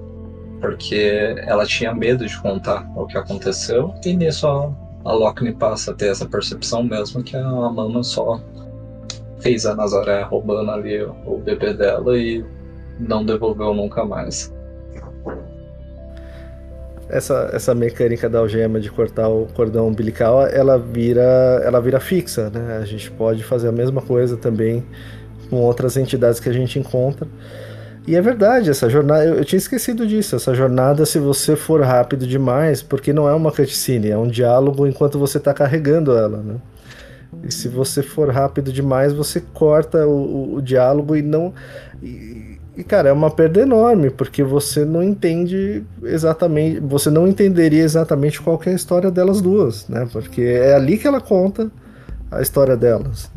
porque 0.60 1.36
ela 1.40 1.66
tinha 1.66 1.94
medo 1.94 2.26
de 2.26 2.40
contar 2.40 2.88
o 2.96 3.06
que 3.08 3.18
aconteceu, 3.18 3.94
e 4.06 4.16
nisso 4.16 4.48
a, 5.04 5.14
Lockne 5.14 5.54
passa 5.54 5.92
a 5.92 5.94
ter 5.94 6.08
essa 6.08 6.26
percepção 6.26 6.84
mesmo 6.84 7.24
que 7.24 7.36
a 7.36 7.44
Mama 7.44 8.04
só 8.04 8.40
fez 9.40 9.66
a 9.66 9.76
Nazaré 9.76 10.22
roubando 10.24 10.72
ali 10.72 11.02
o 11.04 11.38
bebê 11.38 11.74
dela 11.74 12.18
e 12.18 12.46
não 13.00 13.26
devolveu 13.26 13.74
nunca 13.74 14.06
mais 14.06 14.54
essa, 17.12 17.50
essa 17.54 17.76
mecânica 17.76 18.30
da 18.30 18.40
algema 18.40 18.80
de 18.80 18.90
cortar 18.90 19.28
o 19.28 19.46
cordão 19.54 19.90
umbilical, 19.90 20.48
ela 20.48 20.80
vira, 20.80 21.62
ela 21.64 21.82
vira 21.82 22.00
fixa, 22.00 22.50
né? 22.50 22.80
A 22.82 22.86
gente 22.86 23.12
pode 23.12 23.44
fazer 23.44 23.68
a 23.68 23.72
mesma 23.72 24.02
coisa 24.02 24.38
também 24.38 24.84
com 25.50 25.58
outras 25.58 25.98
entidades 25.98 26.40
que 26.40 26.48
a 26.48 26.54
gente 26.54 26.80
encontra. 26.80 27.28
E 28.08 28.16
é 28.16 28.22
verdade, 28.22 28.70
essa 28.70 28.90
jornada, 28.90 29.26
eu, 29.26 29.36
eu 29.36 29.46
tinha 29.46 29.58
esquecido 29.58 30.08
disso, 30.08 30.36
essa 30.36 30.56
jornada, 30.56 31.06
se 31.06 31.20
você 31.20 31.56
for 31.56 31.82
rápido 31.82 32.26
demais, 32.26 32.82
porque 32.82 33.14
não 33.14 33.30
é 33.30 33.34
uma 33.34 33.52
cutscene, 33.52 34.10
é 34.10 34.18
um 34.18 34.28
diálogo 34.28 34.88
enquanto 34.88 35.20
você 35.20 35.38
está 35.38 35.54
carregando 35.54 36.18
ela, 36.18 36.38
né? 36.38 36.56
E 37.44 37.52
se 37.52 37.68
você 37.68 38.04
for 38.04 38.30
rápido 38.30 38.72
demais, 38.74 39.14
você 39.14 39.42
corta 39.54 40.06
o, 40.06 40.12
o, 40.12 40.56
o 40.56 40.62
diálogo 40.62 41.16
e 41.16 41.22
não. 41.22 41.54
E, 42.02 42.60
E, 42.78 42.84
cara, 42.84 43.10
é 43.10 43.12
uma 43.12 43.30
perda 43.30 43.62
enorme, 43.62 44.10
porque 44.10 44.44
você 44.44 44.86
não 44.86 45.04
entende 45.04 45.84
exatamente. 46.04 46.80
Você 46.80 47.10
não 47.10 47.28
entenderia 47.28 47.84
exatamente 47.84 48.42
qual 48.42 48.60
é 48.66 48.70
a 48.70 48.74
história 48.74 49.12
delas 49.12 49.42
duas, 49.42 49.88
né? 49.88 50.08
Porque 50.12 50.42
é 50.42 50.74
ali 50.74 50.98
que 50.98 51.08
ela 51.08 51.22
conta 51.22 51.70
a 52.32 52.42
história 52.42 52.78
delas. 52.78 53.30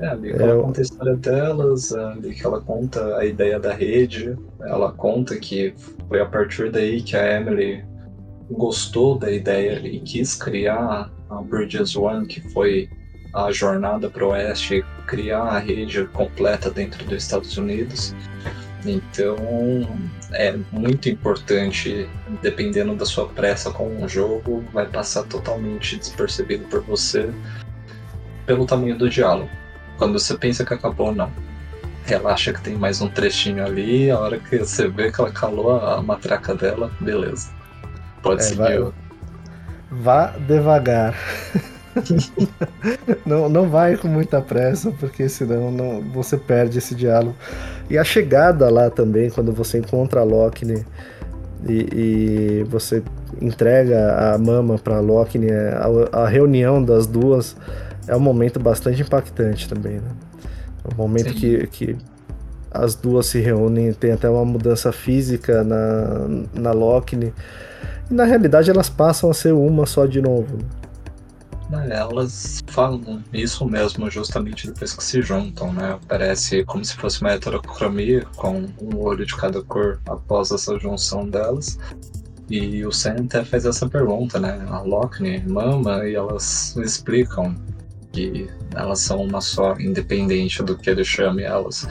É 0.00 0.08
ali 0.08 0.32
que 0.32 0.42
é, 0.42 0.46
ela 0.46 0.62
conta 0.62 0.80
a 0.80 0.82
história 0.82 1.16
delas, 1.16 1.92
ali 1.92 2.34
que 2.34 2.46
ela 2.46 2.60
conta 2.60 3.16
a 3.18 3.24
ideia 3.24 3.60
da 3.60 3.72
rede. 3.72 4.36
Ela 4.62 4.92
conta 4.92 5.36
que 5.36 5.74
foi 6.08 6.20
a 6.20 6.26
partir 6.26 6.70
daí 6.70 7.02
que 7.02 7.14
a 7.16 7.36
Emily 7.38 7.84
gostou 8.50 9.18
da 9.18 9.30
ideia 9.30 9.78
e 9.86 10.00
quis 10.00 10.34
criar 10.34 11.10
a 11.28 11.42
Bridges 11.42 11.94
One, 11.94 12.26
que 12.26 12.40
foi 12.50 12.88
a 13.34 13.52
jornada 13.52 14.10
para 14.10 14.24
o 14.24 14.30
oeste, 14.30 14.84
criar 15.06 15.42
a 15.42 15.58
rede 15.58 16.04
completa 16.06 16.70
dentro 16.70 17.04
dos 17.04 17.22
Estados 17.22 17.56
Unidos. 17.56 18.14
Então 18.84 19.36
é 20.32 20.56
muito 20.72 21.10
importante, 21.10 22.08
dependendo 22.40 22.96
da 22.96 23.04
sua 23.04 23.28
pressa 23.28 23.70
com 23.70 23.86
um 23.86 24.08
jogo, 24.08 24.64
vai 24.72 24.86
passar 24.86 25.24
totalmente 25.24 25.96
despercebido 25.98 26.64
por 26.68 26.80
você 26.82 27.30
pelo 28.46 28.64
tamanho 28.64 28.96
do 28.96 29.08
diálogo. 29.08 29.59
Quando 30.00 30.18
você 30.18 30.34
pensa 30.34 30.64
que 30.64 30.72
acabou, 30.72 31.14
não. 31.14 31.30
Relaxa 32.06 32.54
que 32.54 32.62
tem 32.62 32.74
mais 32.74 33.02
um 33.02 33.08
trechinho 33.10 33.62
ali, 33.62 34.10
a 34.10 34.18
hora 34.18 34.38
que 34.38 34.56
você 34.56 34.88
vê 34.88 35.12
que 35.12 35.20
ela 35.20 35.30
calou 35.30 35.78
a 35.78 36.00
matraca 36.00 36.54
dela, 36.54 36.90
beleza. 36.98 37.50
Pode 38.22 38.40
é, 38.40 38.44
seguir. 38.44 38.80
Vai, 38.80 38.92
vá 39.90 40.26
devagar. 40.38 41.14
não, 43.26 43.50
não 43.50 43.68
vai 43.68 43.98
com 43.98 44.08
muita 44.08 44.40
pressa, 44.40 44.90
porque 44.92 45.28
senão 45.28 45.70
não, 45.70 46.00
você 46.00 46.38
perde 46.38 46.78
esse 46.78 46.94
diálogo. 46.94 47.36
E 47.90 47.98
a 47.98 48.02
chegada 48.02 48.70
lá 48.70 48.88
também, 48.88 49.28
quando 49.28 49.52
você 49.52 49.80
encontra 49.80 50.20
a 50.20 50.24
Lockne 50.24 50.82
e, 51.68 51.88
e 51.92 52.64
você 52.70 53.02
entrega 53.38 54.32
a 54.32 54.38
mama 54.38 54.78
para 54.78 54.98
Lockne, 54.98 55.50
é, 55.50 55.78
a, 56.10 56.22
a, 56.22 56.26
reunião 56.26 56.82
das 56.82 57.06
duas 57.06 57.54
é 58.10 58.16
um 58.16 58.20
momento 58.20 58.58
bastante 58.58 59.02
impactante 59.02 59.68
também, 59.68 60.00
né? 60.00 60.10
É 60.84 60.92
um 60.92 60.96
momento 60.96 61.32
que, 61.32 61.66
que 61.68 61.96
as 62.70 62.96
duas 62.96 63.26
se 63.26 63.38
reúnem, 63.38 63.92
tem 63.92 64.12
até 64.12 64.28
uma 64.28 64.44
mudança 64.44 64.90
física 64.90 65.62
na, 65.62 66.26
na 66.52 66.72
Lockne. 66.72 67.32
E 68.10 68.14
na 68.14 68.24
realidade 68.24 68.68
elas 68.68 68.90
passam 68.90 69.30
a 69.30 69.34
ser 69.34 69.52
uma 69.52 69.86
só 69.86 70.06
de 70.06 70.20
novo. 70.20 70.58
Né? 71.68 71.88
É, 71.90 71.98
elas 71.98 72.60
falam 72.66 73.22
isso 73.32 73.64
mesmo 73.64 74.10
justamente 74.10 74.66
depois 74.66 74.92
que 74.92 75.04
se 75.04 75.22
juntam, 75.22 75.72
né? 75.72 75.96
Parece 76.08 76.64
como 76.64 76.84
se 76.84 76.96
fosse 76.96 77.20
uma 77.20 77.30
heterocromia 77.30 78.26
com 78.34 78.66
um 78.82 78.96
olho 78.98 79.24
de 79.24 79.36
cada 79.36 79.62
cor 79.62 80.00
após 80.08 80.50
essa 80.50 80.76
junção 80.80 81.28
delas. 81.28 81.78
E 82.48 82.84
o 82.84 82.90
Sam 82.90 83.14
até 83.26 83.44
faz 83.44 83.64
essa 83.64 83.88
pergunta, 83.88 84.40
né? 84.40 84.66
A 84.68 84.80
Lockne 84.80 85.44
mama 85.46 86.04
e 86.04 86.16
elas 86.16 86.74
explicam 86.78 87.54
que 88.12 88.48
elas 88.74 89.00
são 89.00 89.22
uma 89.22 89.40
só, 89.40 89.78
independente 89.78 90.62
do 90.62 90.76
que 90.76 90.90
ele 90.90 91.04
chame 91.04 91.42
elas. 91.42 91.88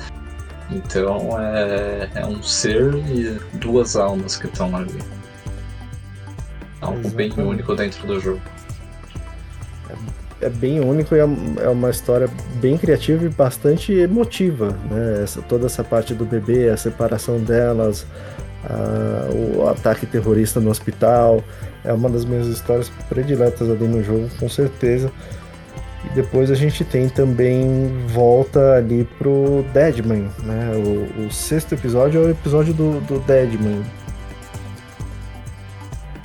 Então 0.72 1.40
é, 1.40 2.10
é 2.16 2.26
um 2.26 2.42
ser 2.44 2.94
e 3.10 3.40
duas 3.58 3.96
almas 3.96 4.36
que 4.38 4.48
estão 4.48 4.76
ali. 4.76 5.00
Algo 6.82 7.00
Exatamente. 7.00 7.36
bem 7.36 7.46
único 7.46 7.76
dentro 7.76 8.08
do 8.08 8.20
jogo 8.20 8.42
é 10.42 10.50
bem 10.50 10.80
único 10.80 11.16
e 11.16 11.20
é, 11.20 11.28
é 11.64 11.70
uma 11.70 11.90
história 11.90 12.30
bem 12.56 12.78
criativa 12.78 13.26
e 13.26 13.30
bastante 13.30 13.94
emotiva, 13.94 14.76
né? 14.90 15.24
Essa, 15.24 15.42
toda 15.42 15.66
essa 15.66 15.84
parte 15.84 16.14
do 16.14 16.26
bebê, 16.26 16.70
a 16.70 16.78
separação 16.78 17.40
delas, 17.40 18.06
a, 18.64 19.30
o 19.34 19.68
ataque 19.68 20.06
terrorista 20.06 20.60
no 20.60 20.70
hospital, 20.70 21.44
é 21.84 21.92
uma 21.92 22.10
das 22.10 22.26
minhas 22.26 22.48
histórias 22.48 22.90
prediletas 23.10 23.70
ali 23.70 23.88
no 23.88 24.04
jogo, 24.04 24.30
com 24.40 24.48
certeza. 24.48 25.12
E 26.10 26.14
depois 26.14 26.50
a 26.50 26.56
gente 26.56 26.84
tem 26.84 27.08
também 27.08 27.92
volta 28.08 28.74
ali 28.74 29.08
pro 29.18 29.64
Deadman, 29.74 30.30
né? 30.44 30.72
O, 30.76 31.26
o 31.26 31.32
sexto 31.32 31.74
episódio 31.74 32.22
é 32.22 32.26
o 32.26 32.30
episódio 32.30 32.74
do, 32.74 33.00
do 33.02 33.20
Deadman. 33.20 33.84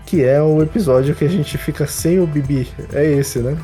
Que 0.06 0.24
é 0.24 0.40
o 0.40 0.62
episódio 0.62 1.14
que 1.14 1.24
a 1.24 1.28
gente 1.28 1.58
fica 1.58 1.86
sem 1.86 2.20
o 2.20 2.26
Bibi. 2.26 2.68
É 2.92 3.04
esse, 3.04 3.40
né? 3.40 3.56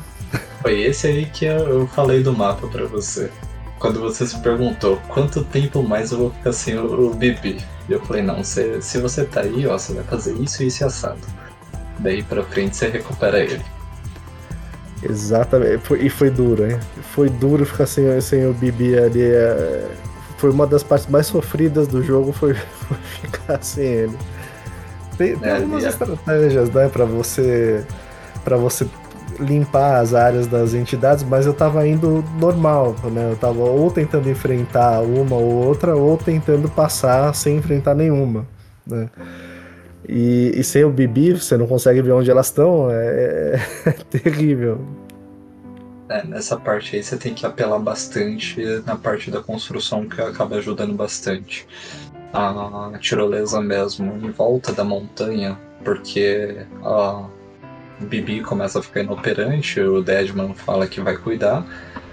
Foi 0.61 0.79
esse 0.81 1.07
aí 1.07 1.25
que 1.25 1.45
eu 1.45 1.87
falei 1.87 2.21
do 2.21 2.33
mapa 2.33 2.67
para 2.67 2.85
você. 2.85 3.29
Quando 3.79 3.99
você 3.99 4.27
se 4.27 4.37
perguntou 4.39 5.01
quanto 5.07 5.43
tempo 5.43 5.81
mais 5.81 6.11
eu 6.11 6.19
vou 6.19 6.29
ficar 6.31 6.53
sem 6.53 6.77
o, 6.77 7.09
o 7.09 7.13
Bibi. 7.15 7.57
Eu 7.89 7.99
falei, 8.05 8.21
não, 8.21 8.43
se, 8.43 8.79
se 8.81 8.99
você 8.99 9.25
tá 9.25 9.41
aí, 9.41 9.65
ó, 9.65 9.77
você 9.77 9.93
vai 9.93 10.03
fazer 10.03 10.33
isso 10.35 10.61
e 10.61 10.67
isso 10.67 10.85
assado. 10.85 11.19
Daí 11.99 12.21
pra 12.21 12.43
frente 12.43 12.75
você 12.75 12.89
recupera 12.89 13.39
ele. 13.39 13.61
Exatamente, 15.03 15.79
foi, 15.79 15.99
e 16.05 16.09
foi 16.09 16.29
duro, 16.29 16.69
hein? 16.69 16.79
Foi 17.13 17.29
duro 17.29 17.65
ficar 17.65 17.85
sem, 17.85 18.21
sem 18.21 18.45
o 18.45 18.53
Bibi 18.53 18.97
ali. 18.97 19.23
É... 19.23 19.89
Foi 20.37 20.49
uma 20.49 20.65
das 20.65 20.83
partes 20.83 21.07
mais 21.07 21.27
sofridas 21.27 21.87
do 21.87 22.03
jogo, 22.03 22.31
foi, 22.31 22.53
foi 22.87 22.97
ficar 23.21 23.61
sem 23.61 23.85
ele. 23.85 24.17
Tem, 25.17 25.35
tem 25.37 25.49
é, 25.49 25.55
algumas 25.57 25.83
é. 25.83 25.89
estratégias, 25.89 26.69
né, 26.69 26.89
pra 26.89 27.05
você. 27.05 27.83
para 28.43 28.57
você 28.57 28.87
limpar 29.39 30.01
as 30.01 30.13
áreas 30.13 30.45
das 30.45 30.73
entidades, 30.73 31.23
mas 31.23 31.45
eu 31.45 31.53
tava 31.53 31.87
indo 31.87 32.23
normal, 32.39 32.95
né? 33.11 33.31
Eu 33.31 33.35
tava 33.37 33.59
ou 33.59 33.89
tentando 33.89 34.29
enfrentar 34.29 35.01
uma 35.01 35.35
ou 35.35 35.65
outra, 35.65 35.95
ou 35.95 36.17
tentando 36.17 36.69
passar 36.69 37.33
sem 37.33 37.57
enfrentar 37.57 37.95
nenhuma, 37.95 38.45
né? 38.85 39.09
E, 40.07 40.51
e 40.55 40.63
sem 40.63 40.83
o 40.83 40.89
Bibi, 40.89 41.33
você 41.33 41.55
não 41.57 41.67
consegue 41.67 42.01
ver 42.01 42.11
onde 42.11 42.29
elas 42.29 42.47
estão, 42.47 42.89
é, 42.89 43.59
é 43.85 43.91
terrível. 44.09 44.79
É, 46.09 46.25
nessa 46.25 46.57
parte 46.57 46.95
aí 46.97 47.03
você 47.03 47.15
tem 47.15 47.33
que 47.33 47.45
apelar 47.45 47.79
bastante 47.79 48.61
na 48.85 48.97
parte 48.97 49.31
da 49.31 49.41
construção 49.41 50.07
que 50.09 50.21
acaba 50.21 50.57
ajudando 50.57 50.93
bastante. 50.93 51.65
A 52.33 52.91
tirolesa 52.99 53.61
mesmo 53.61 54.17
em 54.21 54.29
volta 54.29 54.73
da 54.73 54.83
montanha, 54.83 55.57
porque 55.83 56.65
a 56.83 57.25
Bibi 58.01 58.41
começa 58.41 58.79
a 58.79 58.83
ficar 58.83 59.01
inoperante, 59.01 59.79
o 59.79 60.01
Deadman 60.01 60.53
fala 60.53 60.87
que 60.87 60.99
vai 60.99 61.15
cuidar. 61.15 61.65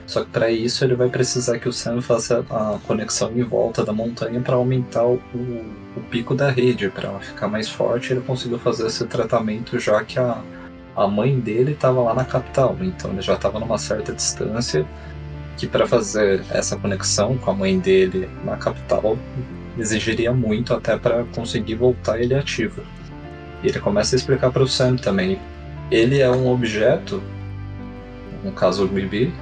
Só 0.08 0.24
que 0.24 0.30
para 0.30 0.50
isso 0.50 0.82
ele 0.82 0.94
vai 0.94 1.10
precisar 1.10 1.58
que 1.58 1.68
o 1.68 1.72
Sam 1.72 2.00
faça 2.00 2.42
a 2.48 2.78
conexão 2.86 3.30
em 3.36 3.42
volta 3.42 3.84
da 3.84 3.92
montanha 3.92 4.40
para 4.40 4.56
aumentar 4.56 5.04
o, 5.04 5.20
o, 5.34 6.00
pico 6.10 6.34
da 6.34 6.50
rede, 6.50 6.88
para 6.88 7.10
ela 7.10 7.20
ficar 7.20 7.46
mais 7.46 7.68
forte. 7.68 8.14
Ele 8.14 8.22
conseguiu 8.22 8.58
fazer 8.58 8.86
esse 8.86 9.04
tratamento 9.06 9.78
já 9.78 10.02
que 10.02 10.18
a, 10.18 10.42
a 10.96 11.06
mãe 11.06 11.38
dele 11.38 11.72
estava 11.72 12.00
lá 12.00 12.14
na 12.14 12.24
capital, 12.24 12.74
então 12.80 13.12
ele 13.12 13.20
já 13.20 13.34
estava 13.34 13.60
numa 13.60 13.76
certa 13.76 14.14
distância. 14.14 14.86
Que 15.58 15.66
para 15.66 15.86
fazer 15.86 16.42
essa 16.52 16.74
conexão 16.78 17.36
com 17.36 17.50
a 17.50 17.54
mãe 17.54 17.78
dele 17.78 18.30
na 18.46 18.56
capital 18.56 19.18
exigiria 19.76 20.32
muito 20.32 20.72
até 20.72 20.96
para 20.96 21.24
conseguir 21.34 21.74
voltar 21.74 22.18
ele 22.18 22.34
ativo. 22.34 22.80
E 23.62 23.68
ele 23.68 23.78
começa 23.78 24.14
a 24.14 24.16
explicar 24.16 24.50
para 24.50 24.62
o 24.62 24.68
Sam 24.68 24.96
também 24.96 25.38
ele 25.90 26.20
é 26.20 26.30
um 26.30 26.50
objeto, 26.50 27.22
no 28.42 28.52
caso 28.52 28.84
o 28.84 28.88
Bibi, 28.88 29.32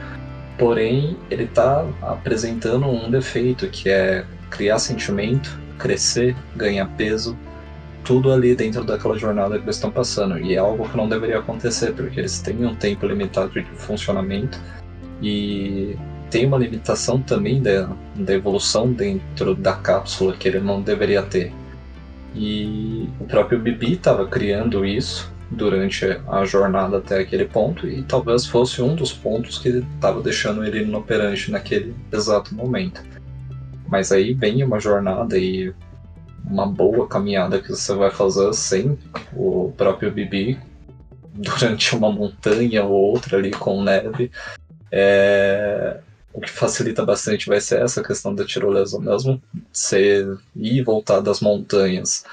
porém 0.59 1.17
ele 1.31 1.45
está 1.45 1.87
apresentando 2.03 2.87
um 2.87 3.11
defeito 3.11 3.69
que 3.69 3.89
é 3.89 4.25
criar 4.51 4.79
sentimento, 4.79 5.59
crescer, 5.79 6.35
ganhar 6.55 6.87
peso, 6.97 7.37
tudo 8.05 8.33
ali 8.33 8.55
dentro 8.55 8.85
daquela 8.85 9.19
jornada 9.19 9.59
que 9.59 9.65
eles 9.65 9.77
estão 9.77 9.91
passando. 9.91 10.39
E 10.39 10.55
é 10.55 10.59
algo 10.59 10.89
que 10.89 10.97
não 10.97 11.09
deveria 11.09 11.39
acontecer, 11.39 11.93
porque 11.93 12.21
eles 12.21 12.41
têm 12.41 12.65
um 12.65 12.75
tempo 12.75 13.07
limitado 13.07 13.51
de 13.51 13.65
funcionamento 13.77 14.59
e 15.21 15.97
tem 16.31 16.47
uma 16.47 16.59
limitação 16.59 17.21
também 17.21 17.61
da, 17.61 17.91
da 18.15 18.35
evolução 18.35 18.93
dentro 18.93 19.55
da 19.55 19.75
cápsula 19.75 20.35
que 20.35 20.49
ele 20.49 20.61
não 20.61 20.81
deveria 20.81 21.23
ter. 21.23 21.53
E 22.35 23.09
o 23.19 23.25
próprio 23.25 23.59
Bibi 23.59 23.95
estava 23.95 24.27
criando 24.27 24.85
isso 24.85 25.35
durante 25.51 26.05
a 26.29 26.45
jornada 26.45 26.99
até 26.99 27.21
aquele 27.21 27.45
ponto 27.45 27.87
e 27.87 28.03
talvez 28.03 28.47
fosse 28.47 28.83
um 28.83 28.95
dos 28.95 29.13
pontos 29.13 29.59
que 29.59 29.69
estava 29.69 30.21
deixando 30.21 30.65
ele 30.65 30.83
inoperante 30.83 31.51
naquele 31.51 31.95
exato 32.13 32.55
momento. 32.55 33.03
Mas 33.89 34.11
aí 34.11 34.35
vem 34.35 34.65
uma 34.65 34.81
jornada 34.81 35.39
e 35.39 35.73
uma 36.45 36.67
boa 36.67 37.07
caminhada 37.07 37.61
que 37.61 37.69
você 37.69 37.95
vai 37.95 38.11
fazer 38.11 38.53
sem 38.55 38.99
o 39.35 39.73
próprio 39.77 40.11
Bibi 40.11 40.59
durante 41.35 41.95
uma 41.95 42.11
montanha 42.11 42.85
ou 42.85 42.93
outra 42.93 43.39
ali 43.39 43.51
com 43.51 43.83
neve. 43.83 44.31
É... 44.91 46.01
O 46.33 46.41
que 46.41 46.51
facilita 46.51 47.05
bastante 47.05 47.47
vai 47.47 47.61
ser 47.61 47.81
essa 47.81 48.03
questão 48.03 48.35
da 48.35 48.45
tirolesa 48.45 49.01
mesmo, 49.01 49.43
você 49.73 50.29
ir 50.55 50.77
e 50.77 50.83
voltar 50.83 51.21
das 51.21 51.41
montanhas 51.41 52.25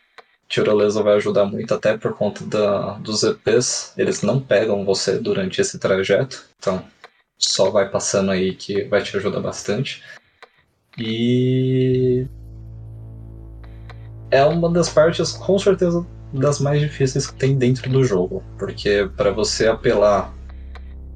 tirolesa 0.54 1.02
vai 1.02 1.16
ajudar 1.16 1.46
muito 1.46 1.74
até 1.74 1.98
por 1.98 2.14
conta 2.14 2.46
da, 2.46 2.92
dos 3.00 3.24
EPs. 3.24 3.94
Eles 3.98 4.22
não 4.22 4.40
pegam 4.40 4.86
você 4.86 5.18
durante 5.18 5.60
esse 5.60 5.80
trajeto, 5.80 6.46
então 6.60 6.84
só 7.40 7.72
vai 7.72 7.90
passando 7.90 8.30
aí 8.30 8.54
que 8.54 8.84
vai 8.84 9.02
te 9.02 9.18
ajudar 9.18 9.40
bastante. 9.40 10.04
E 10.96 12.28
é 14.30 14.46
uma 14.46 14.70
das 14.70 14.90
partes, 14.90 15.32
com 15.32 15.58
certeza, 15.58 16.06
das 16.32 16.60
mais 16.60 16.80
difíceis 16.80 17.26
que 17.26 17.34
tem 17.34 17.58
dentro 17.58 17.90
do 17.90 18.04
jogo. 18.04 18.44
Porque 18.60 19.10
para 19.18 19.32
você 19.32 19.68
apelar 19.68 20.32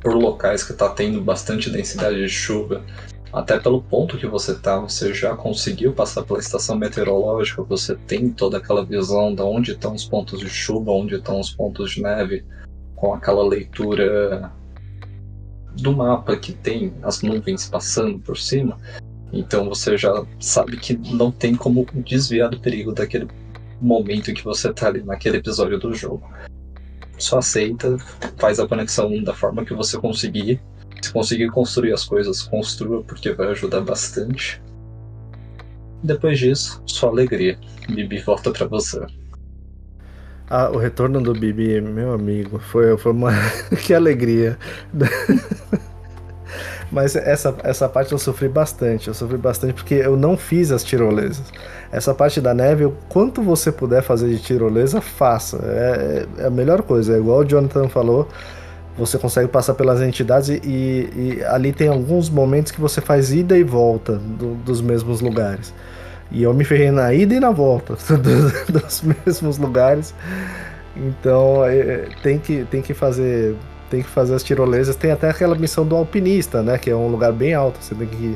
por 0.02 0.16
locais 0.16 0.64
que 0.64 0.74
tá 0.74 0.90
tendo 0.90 1.22
bastante 1.22 1.70
densidade 1.70 2.18
de 2.18 2.30
chuva, 2.30 2.84
até 3.32 3.60
pelo 3.60 3.82
ponto 3.82 4.18
que 4.18 4.28
você 4.28 4.56
tá, 4.56 4.80
você 4.80 5.14
já 5.14 5.36
conseguiu 5.36 5.94
passar 5.94 6.24
pela 6.24 6.40
estação 6.40 6.78
meteorológica, 6.78 7.62
você 7.64 7.96
tem 7.96 8.30
toda 8.30 8.58
aquela 8.58 8.86
visão 8.86 9.34
de 9.34 9.42
onde 9.42 9.72
estão 9.72 9.94
os 9.94 10.06
pontos 10.06 10.40
de 10.40 10.50
chuva, 10.50 10.92
onde 10.92 11.16
estão 11.16 11.40
os 11.40 11.52
pontos 11.52 11.92
de 11.92 12.02
neve, 12.02 12.46
com 12.96 13.14
aquela 13.14 13.48
leitura 13.48 14.52
do 15.76 15.96
mapa 15.96 16.36
que 16.36 16.54
tem 16.54 16.94
as 17.04 17.22
nuvens 17.22 17.70
passando 17.70 18.20
por 18.20 18.38
cima. 18.38 18.78
Então 19.32 19.68
você 19.68 19.98
já 19.98 20.26
sabe 20.40 20.78
que 20.78 20.98
não 21.14 21.32
tem 21.32 21.56
como 21.56 21.86
desviar 22.06 22.50
do 22.50 22.60
perigo 22.60 22.94
daquele 22.94 23.28
momento 23.80 24.34
que 24.34 24.44
você 24.44 24.74
tá 24.74 24.88
ali 24.88 25.04
naquele 25.04 25.38
episódio 25.38 25.78
do 25.78 25.94
jogo. 25.94 26.28
Só 27.18 27.40
aceita, 27.40 27.98
faz 28.38 28.60
a 28.60 28.68
conexão 28.68 29.22
da 29.24 29.34
forma 29.34 29.66
que 29.66 29.74
você 29.74 29.98
conseguir. 30.00 30.60
Se 31.02 31.12
conseguir 31.12 31.50
construir 31.50 31.94
as 31.94 32.04
coisas, 32.04 32.44
construa, 32.44 33.04
porque 33.04 33.32
vai 33.34 33.48
ajudar 33.50 33.82
bastante. 33.82 34.62
Depois 36.04 36.40
disso, 36.40 36.82
só 36.86 37.10
alegria. 37.10 37.58
Bibi 37.90 38.20
volta 38.20 38.52
para 38.52 38.68
você. 38.68 39.06
Ah, 40.50 40.70
o 40.70 40.78
retorno 40.78 41.22
do 41.22 41.34
Bibi, 41.34 41.82
meu 41.82 42.14
amigo, 42.14 42.60
foi, 42.60 42.98
foi 42.98 43.12
uma. 43.12 43.32
que 43.84 43.94
alegria. 43.94 44.58
Mas 46.90 47.18
essa, 47.18 47.54
essa 47.64 47.90
parte 47.90 48.14
eu 48.14 48.18
sofri 48.18 48.48
bastante. 48.48 49.10
Eu 49.10 49.14
sofri 49.14 49.38
bastante 49.38 49.74
porque 49.74 49.96
eu 49.96 50.16
não 50.16 50.38
fiz 50.38 50.72
as 50.72 50.86
tirolesas. 50.86 51.44
Essa 51.92 52.14
parte 52.14 52.40
da 52.40 52.54
neve, 52.54 52.86
o 52.86 52.94
quanto 53.10 53.42
você 53.42 53.74
puder 53.74 54.02
fazer 54.02 54.30
de 54.30 54.40
tirolesa, 54.40 55.02
faça. 55.02 55.58
É, 55.64 56.26
é 56.38 56.46
a 56.46 56.50
melhor 56.50 56.82
coisa. 56.82 57.14
É 57.14 57.18
igual 57.18 57.40
o 57.40 57.46
Jonathan 57.46 57.90
falou. 57.90 58.30
Você 58.98 59.18
consegue 59.18 59.48
passar 59.48 59.76
pelas 59.76 60.02
entidades 60.02 60.50
e, 60.50 60.60
e, 60.64 61.44
ali 61.48 61.72
tem 61.72 61.88
alguns 61.88 62.30
momentos 62.30 62.72
que 62.72 62.82
você 62.82 63.00
faz 63.00 63.32
ida 63.32 63.58
e 63.58 63.64
volta 63.64 64.14
do, 64.14 64.56
dos 64.56 64.82
mesmos 64.82 65.22
lugares. 65.22 65.74
E 66.32 66.44
eu 66.44 66.54
me 66.54 66.66
ferrei 66.66 66.92
na 66.92 67.14
ida 67.14 67.36
e 67.36 67.40
na 67.40 67.52
volta 67.52 67.96
dos, 68.18 68.54
dos 68.68 69.02
mesmos 69.02 69.58
lugares. 69.58 70.14
Então 70.96 71.64
é, 71.64 72.10
tem, 72.24 72.40
que, 72.40 72.66
tem 72.66 72.82
que 72.82 72.94
fazer 72.94 73.56
tem 73.90 74.02
que 74.02 74.10
fazer 74.10 74.36
as 74.36 74.44
tirolesas. 74.44 74.96
Tem 74.96 75.12
até 75.12 75.30
aquela 75.30 75.56
missão 75.56 75.86
do 75.86 75.96
alpinista, 75.96 76.62
né? 76.62 76.78
Que 76.78 76.90
é 76.90 76.96
um 76.96 77.08
lugar 77.08 77.32
bem 77.32 77.54
alto, 77.54 77.80
você 77.82 77.96
tem 77.96 78.08
que. 78.08 78.36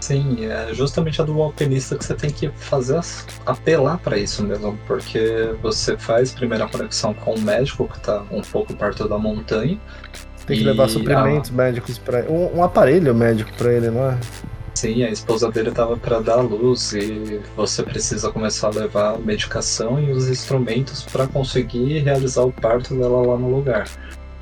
Sim, 0.00 0.44
é 0.46 0.72
justamente 0.72 1.20
a 1.20 1.24
do 1.24 1.40
alpinista 1.42 1.96
que 1.96 2.04
você 2.04 2.14
tem 2.14 2.30
que 2.30 2.48
fazer 2.50 3.00
apelar 3.44 3.98
para 3.98 4.16
isso 4.16 4.44
mesmo, 4.44 4.78
porque 4.86 5.54
você 5.62 5.96
faz 5.96 6.32
primeiro 6.32 6.64
a 6.64 6.68
conexão 6.68 7.12
com 7.14 7.34
o 7.34 7.40
médico 7.40 7.88
que 7.88 7.98
tá 8.00 8.22
um 8.30 8.42
pouco 8.42 8.74
perto 8.74 9.08
da 9.08 9.18
montanha. 9.18 9.78
Tem 10.46 10.58
que 10.58 10.64
levar 10.64 10.88
suprimentos 10.88 11.50
a... 11.50 11.54
médicos 11.54 11.98
para 11.98 12.20
um, 12.30 12.58
um, 12.58 12.62
aparelho 12.62 13.12
médico 13.14 13.50
para 13.58 13.72
ele, 13.72 13.90
não 13.90 14.10
é? 14.10 14.18
Sim, 14.74 15.02
a 15.02 15.10
esposa 15.10 15.50
dele 15.50 15.72
tava 15.72 15.96
para 15.96 16.20
dar 16.20 16.36
luz 16.36 16.92
e 16.92 17.40
você 17.56 17.82
precisa 17.82 18.30
começar 18.30 18.68
a 18.68 18.70
levar 18.70 19.14
a 19.14 19.18
medicação 19.18 19.98
e 19.98 20.12
os 20.12 20.28
instrumentos 20.28 21.02
para 21.02 21.26
conseguir 21.26 22.00
realizar 22.00 22.42
o 22.42 22.52
parto 22.52 22.94
dela 22.94 23.26
lá 23.26 23.38
no 23.38 23.56
lugar. 23.56 23.88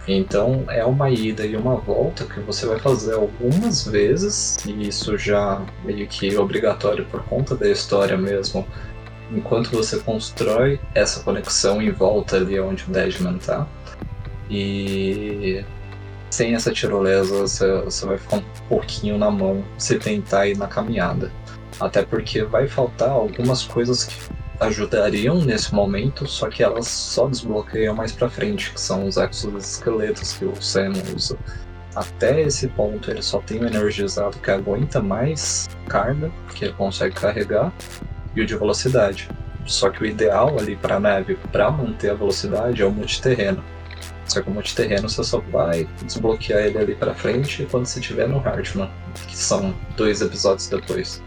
Então 0.07 0.65
é 0.69 0.85
uma 0.85 1.11
ida 1.11 1.47
e 1.47 1.57
uma 1.57 1.77
volta 1.77 2.25
que 2.25 2.41
você 2.41 2.67
vai 2.67 2.79
fazer 2.79 3.15
algumas 3.15 3.87
vezes, 3.87 4.59
e 4.67 4.89
isso 4.89 5.17
já 5.17 5.63
meio 5.83 6.07
que 6.07 6.37
obrigatório 6.37 7.07
por 7.07 7.23
conta 7.25 7.57
da 7.57 7.69
história 7.69 8.17
mesmo, 8.17 8.67
enquanto 9.31 9.71
você 9.71 9.99
constrói 9.99 10.79
essa 10.95 11.21
conexão 11.23 11.81
em 11.81 11.91
volta 11.91 12.37
ali 12.37 12.61
onde 12.61 12.85
o 12.85 12.89
Deadman 12.89 13.39
tá. 13.39 13.67
E 14.51 15.65
sem 16.31 16.55
essa 16.55 16.71
tirolesa 16.71 17.39
você, 17.39 17.81
você 17.81 18.05
vai 18.05 18.19
ficar 18.19 18.37
um 18.37 18.45
pouquinho 18.69 19.17
na 19.17 19.31
mão 19.31 19.65
se 19.79 19.99
tentar 19.99 20.47
ir 20.49 20.59
na 20.59 20.67
caminhada. 20.67 21.33
Até 21.81 22.03
porque 22.03 22.43
vai 22.43 22.69
faltar 22.69 23.11
algumas 23.11 23.65
coisas 23.65 24.05
que 24.05 24.15
ajudariam 24.61 25.45
nesse 25.45 25.75
momento, 25.75 26.27
só 26.27 26.49
que 26.49 26.63
elas 26.63 26.87
só 26.87 27.29
desbloqueiam 27.29 27.95
mais 27.95 28.13
pra 28.13 28.29
frente, 28.29 28.73
que 28.73 28.81
são 28.81 29.07
os 29.07 29.17
exoesqueletos 29.17 30.35
que 30.35 30.45
o 30.45 30.55
Sam 30.61 30.93
usa. 31.15 31.37
Até 31.95 32.41
esse 32.41 32.67
ponto 32.69 33.11
ele 33.11 33.23
só 33.23 33.41
tem 33.41 33.61
o 33.61 33.67
energizado 33.67 34.39
que 34.39 34.51
aguenta 34.51 35.01
mais 35.01 35.69
carga, 35.89 36.31
que 36.55 36.65
ele 36.65 36.75
consegue 36.75 37.15
carregar, 37.15 37.73
e 38.35 38.41
o 38.41 38.47
de 38.47 38.57
velocidade. 38.57 39.29
Só 39.67 39.91
que 39.91 40.03
o 40.03 40.07
ideal 40.07 40.59
ali 40.59 40.77
para 40.77 41.01
neve, 41.01 41.39
para 41.53 41.71
manter 41.71 42.11
a 42.11 42.15
velocidade, 42.15 42.83
é 42.83 42.85
o 42.85 42.91
multiterreno. 42.91 43.63
Só 44.27 44.43
que 44.43 44.49
o 44.49 44.53
multiterreno 44.53 45.09
você 45.09 45.23
só 45.23 45.39
vai 45.39 45.89
desbloquear 46.03 46.65
ele 46.65 46.79
ali 46.79 46.95
para 46.95 47.15
frente 47.15 47.67
quando 47.71 47.87
você 47.87 48.01
estiver 48.01 48.29
no 48.29 48.39
Hartman, 48.39 48.91
que 49.29 49.37
são 49.37 49.75
dois 49.97 50.21
episódios 50.21 50.69
depois. 50.69 51.23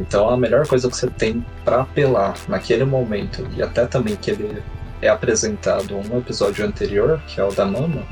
Então 0.00 0.30
a 0.30 0.36
melhor 0.36 0.66
coisa 0.66 0.88
que 0.88 0.96
você 0.96 1.08
tem 1.08 1.44
para 1.62 1.82
apelar 1.82 2.34
naquele 2.48 2.84
momento, 2.84 3.46
e 3.54 3.62
até 3.62 3.86
também 3.86 4.16
que 4.16 4.30
ele 4.30 4.62
é 5.02 5.08
apresentado 5.08 5.94
um 5.94 6.18
episódio 6.18 6.66
anterior, 6.66 7.20
que 7.26 7.38
é 7.38 7.44
o 7.44 7.52
da 7.52 7.66
Mama, 7.66 8.02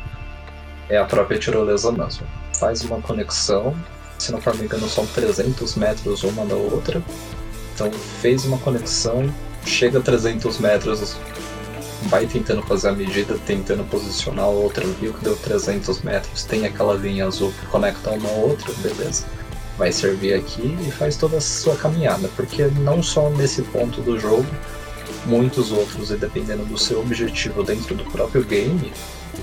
é 0.89 0.99
a 0.99 1.05
própria 1.05 1.39
tirolesa 1.39 1.91
mesmo. 1.91 2.27
Faz 2.59 2.83
uma 2.83 3.01
conexão, 3.01 3.75
se 4.19 4.31
não 4.31 4.41
for 4.41 4.55
me 4.55 4.65
engano 4.65 4.87
são 4.89 5.07
300 5.07 5.77
metros 5.77 6.23
uma 6.25 6.45
da 6.45 6.57
outra, 6.57 7.03
então 7.75 7.91
fez 8.21 8.45
uma 8.45 8.59
conexão, 8.59 9.33
chega 9.65 9.99
a 9.99 10.03
300 10.03 10.59
metros, 10.59 11.17
vai 12.05 12.27
tentando 12.27 12.63
fazer 12.63 12.89
a 12.89 12.93
medida, 12.93 13.39
tentando 13.47 13.85
posicionar 13.89 14.45
a 14.45 14.49
outra, 14.49 14.87
viu 15.01 15.15
que 15.15 15.25
deu 15.25 15.37
300 15.37 16.03
metros, 16.03 16.45
tem 16.45 16.67
aquela 16.67 16.95
linha 16.95 17.27
azul 17.27 17.53
que 17.59 17.67
conecta 17.67 18.11
uma 18.11 18.29
a 18.29 18.33
outra, 18.33 18.73
beleza 18.83 19.38
vai 19.79 19.93
servir 19.93 20.35
aqui 20.35 20.77
e 20.87 20.91
faz 20.91 21.17
toda 21.17 21.39
a 21.39 21.41
sua 21.41 21.77
caminhada, 21.77 22.29
porque 22.37 22.65
não 22.81 23.03
só 23.03 23.31
nesse 23.31 23.63
ponto 23.63 24.01
do 24.03 24.19
jogo, 24.19 24.47
muitos 25.25 25.71
outros, 25.71 26.11
e 26.11 26.17
dependendo 26.17 26.65
do 26.65 26.77
seu 26.77 27.01
objetivo 27.01 27.63
dentro 27.63 27.95
do 27.95 28.05
próprio 28.05 28.45
game, 28.45 28.93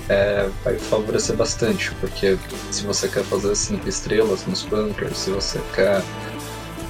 é, 0.08 0.48
vai 0.62 0.78
favorecer 0.78 1.34
bastante, 1.34 1.90
porque 2.00 2.36
se 2.70 2.84
você 2.84 3.08
quer 3.08 3.24
fazer 3.24 3.56
cinco 3.56 3.88
estrelas 3.88 4.46
nos 4.46 4.62
bunkers, 4.62 5.16
se 5.16 5.30
você 5.30 5.58
quer 5.74 6.02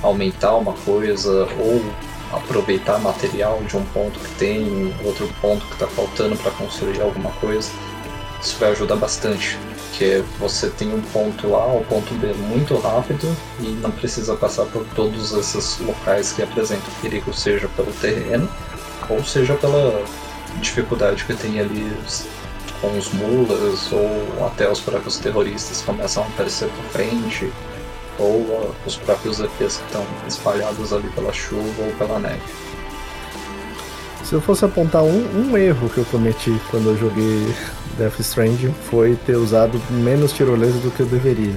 aumentar 0.02 0.56
uma 0.56 0.72
coisa 0.72 1.48
ou 1.58 1.80
aproveitar 2.32 2.98
material 2.98 3.62
de 3.62 3.76
um 3.76 3.84
ponto 3.86 4.18
que 4.18 4.34
tem, 4.34 4.92
outro 5.04 5.28
ponto 5.40 5.64
que 5.66 5.74
está 5.74 5.86
faltando 5.86 6.36
para 6.36 6.50
construir 6.52 7.00
alguma 7.00 7.30
coisa, 7.32 7.70
isso 8.42 8.56
vai 8.58 8.72
ajudar 8.72 8.96
bastante 8.96 9.56
porque 9.96 10.22
você 10.38 10.68
tem 10.68 10.92
um 10.92 11.00
ponto 11.00 11.56
A 11.56 11.62
ao 11.62 11.80
ponto 11.84 12.12
B 12.16 12.26
muito 12.34 12.76
rápido 12.76 13.34
e 13.60 13.68
não 13.80 13.90
precisa 13.90 14.36
passar 14.36 14.66
por 14.66 14.84
todos 14.94 15.32
esses 15.32 15.78
locais 15.78 16.32
que 16.32 16.42
apresentam 16.42 16.92
perigo, 17.00 17.32
seja 17.32 17.66
pelo 17.68 17.90
terreno 17.94 18.46
ou 19.08 19.24
seja 19.24 19.54
pela 19.54 20.04
dificuldade 20.60 21.24
que 21.24 21.34
tem 21.34 21.60
ali 21.60 21.90
com 22.82 22.98
os 22.98 23.10
mulas 23.14 23.90
ou 23.90 24.46
até 24.46 24.70
os 24.70 24.80
próprios 24.80 25.16
terroristas 25.16 25.80
começam 25.80 26.24
a 26.24 26.26
aparecer 26.26 26.68
por 26.68 26.84
frente 26.90 27.50
ou 28.18 28.74
os 28.84 28.96
próprios 28.96 29.40
EPs 29.40 29.78
que 29.78 29.86
estão 29.86 30.06
espalhados 30.28 30.92
ali 30.92 31.08
pela 31.10 31.32
chuva 31.32 31.82
ou 31.82 31.92
pela 31.92 32.18
neve. 32.18 32.42
Se 34.28 34.34
eu 34.34 34.40
fosse 34.40 34.64
apontar 34.64 35.04
um, 35.04 35.50
um 35.52 35.56
erro 35.56 35.88
que 35.88 35.98
eu 35.98 36.04
cometi 36.06 36.52
quando 36.68 36.88
eu 36.88 36.98
joguei 36.98 37.46
Death 37.96 38.18
Stranding 38.18 38.74
foi 38.90 39.16
ter 39.24 39.36
usado 39.36 39.80
menos 39.88 40.32
tirolesa 40.32 40.78
do 40.80 40.90
que 40.90 40.98
eu 40.98 41.06
deveria. 41.06 41.54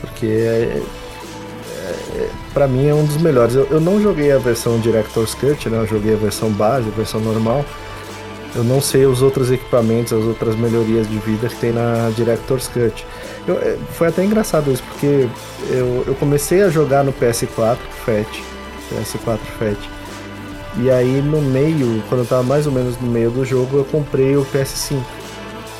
Porque 0.00 0.26
é, 0.26 0.82
é, 0.82 2.18
é 2.18 2.30
para 2.52 2.66
mim 2.66 2.88
é 2.88 2.92
um 2.92 3.04
dos 3.04 3.18
melhores. 3.18 3.54
Eu, 3.54 3.68
eu, 3.70 3.80
não 3.80 4.02
joguei 4.02 4.32
a 4.32 4.38
versão 4.38 4.80
Director's 4.80 5.32
Cut, 5.34 5.68
né? 5.68 5.78
eu 5.78 5.86
joguei 5.86 6.14
a 6.14 6.16
versão 6.16 6.50
base, 6.50 6.88
a 6.88 6.96
versão 6.96 7.20
normal. 7.20 7.64
Eu 8.56 8.64
não 8.64 8.80
sei 8.80 9.06
os 9.06 9.22
outros 9.22 9.52
equipamentos, 9.52 10.12
as 10.12 10.24
outras 10.24 10.56
melhorias 10.56 11.08
de 11.08 11.18
vida 11.18 11.46
que 11.46 11.56
tem 11.56 11.72
na 11.72 12.10
Director's 12.16 12.66
Cut. 12.66 13.06
Eu, 13.46 13.58
é, 13.58 13.76
foi 13.92 14.08
até 14.08 14.24
engraçado 14.24 14.72
isso, 14.72 14.82
porque 14.82 15.28
eu, 15.70 16.02
eu 16.04 16.16
comecei 16.16 16.64
a 16.64 16.68
jogar 16.68 17.04
no 17.04 17.12
PS4 17.12 17.76
FAT, 18.04 18.42
PS4 18.90 19.38
FAT. 19.56 19.95
E 20.78 20.90
aí 20.90 21.22
no 21.22 21.40
meio, 21.40 22.02
quando 22.08 22.20
eu 22.20 22.26
tava 22.26 22.42
mais 22.42 22.66
ou 22.66 22.72
menos 22.72 23.00
no 23.00 23.06
meio 23.06 23.30
do 23.30 23.44
jogo, 23.44 23.78
eu 23.78 23.84
comprei 23.84 24.36
o 24.36 24.44
PS5. 24.44 25.00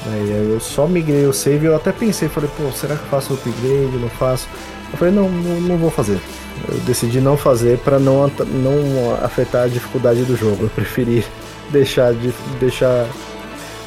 Aí 0.06 0.52
eu 0.52 0.60
só 0.60 0.86
migrei 0.86 1.26
o 1.26 1.32
save, 1.32 1.66
eu 1.66 1.76
até 1.76 1.92
pensei, 1.92 2.28
falei, 2.28 2.48
pô, 2.56 2.70
será 2.72 2.96
que 2.96 3.02
eu 3.02 3.08
faço 3.08 3.32
o 3.32 3.36
upgrade, 3.36 3.96
não 4.00 4.08
faço? 4.08 4.48
Eu 4.92 4.98
falei, 4.98 5.12
não, 5.12 5.28
não, 5.28 5.60
não 5.60 5.76
vou 5.76 5.90
fazer. 5.90 6.18
Eu 6.68 6.78
decidi 6.80 7.20
não 7.20 7.36
fazer 7.36 7.78
para 7.78 7.98
não, 7.98 8.28
não 8.28 9.18
afetar 9.22 9.64
a 9.64 9.68
dificuldade 9.68 10.22
do 10.22 10.36
jogo. 10.36 10.64
Eu 10.64 10.70
preferi 10.70 11.24
deixar 11.70 12.14
de 12.14 12.32
deixar 12.60 13.06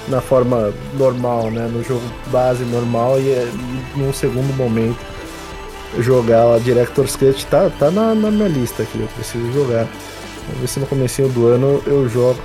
na 0.08 0.22
forma 0.22 0.74
normal, 0.98 1.52
né, 1.52 1.70
no 1.72 1.84
jogo 1.84 2.02
base 2.28 2.64
normal 2.64 3.20
e 3.20 3.30
eh, 3.30 3.48
num 3.96 4.12
segundo 4.12 4.56
momento 4.56 4.98
jogar 6.00 6.56
a 6.56 6.60
Director's 6.60 7.16
Cut 7.16 7.46
tá, 7.48 7.70
tá 7.78 7.92
na, 7.92 8.14
na 8.16 8.32
minha 8.32 8.48
lista 8.48 8.84
aqui, 8.84 9.00
eu 9.00 9.08
preciso 9.08 9.52
jogar. 9.52 9.88
Vamos 10.50 10.62
ver 10.62 10.68
se 10.68 10.80
no 10.80 10.88
começo 10.88 11.28
do 11.30 11.48
ano 11.48 11.82
eu 11.86 12.10
jogo. 12.10 12.40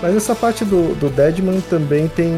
Mas 0.00 0.14
essa 0.16 0.34
parte 0.34 0.64
do, 0.64 0.94
do 0.94 1.10
Deadman 1.10 1.60
também 1.62 2.08
tem. 2.08 2.32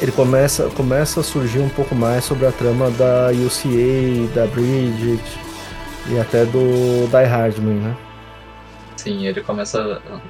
Ele 0.00 0.12
começa, 0.12 0.68
começa 0.70 1.20
a 1.20 1.22
surgir 1.22 1.60
um 1.60 1.68
pouco 1.68 1.94
mais 1.94 2.24
sobre 2.24 2.46
a 2.46 2.52
trama 2.52 2.90
da 2.90 3.30
UCA, 3.30 4.34
da 4.34 4.46
Bridget 4.46 5.22
e 6.10 6.18
até 6.18 6.44
do 6.44 7.06
Die 7.06 7.24
Hardman, 7.24 7.76
né? 7.76 7.96
Sim, 8.96 9.26
ele 9.26 9.40
começa 9.40 10.02
a 10.10 10.20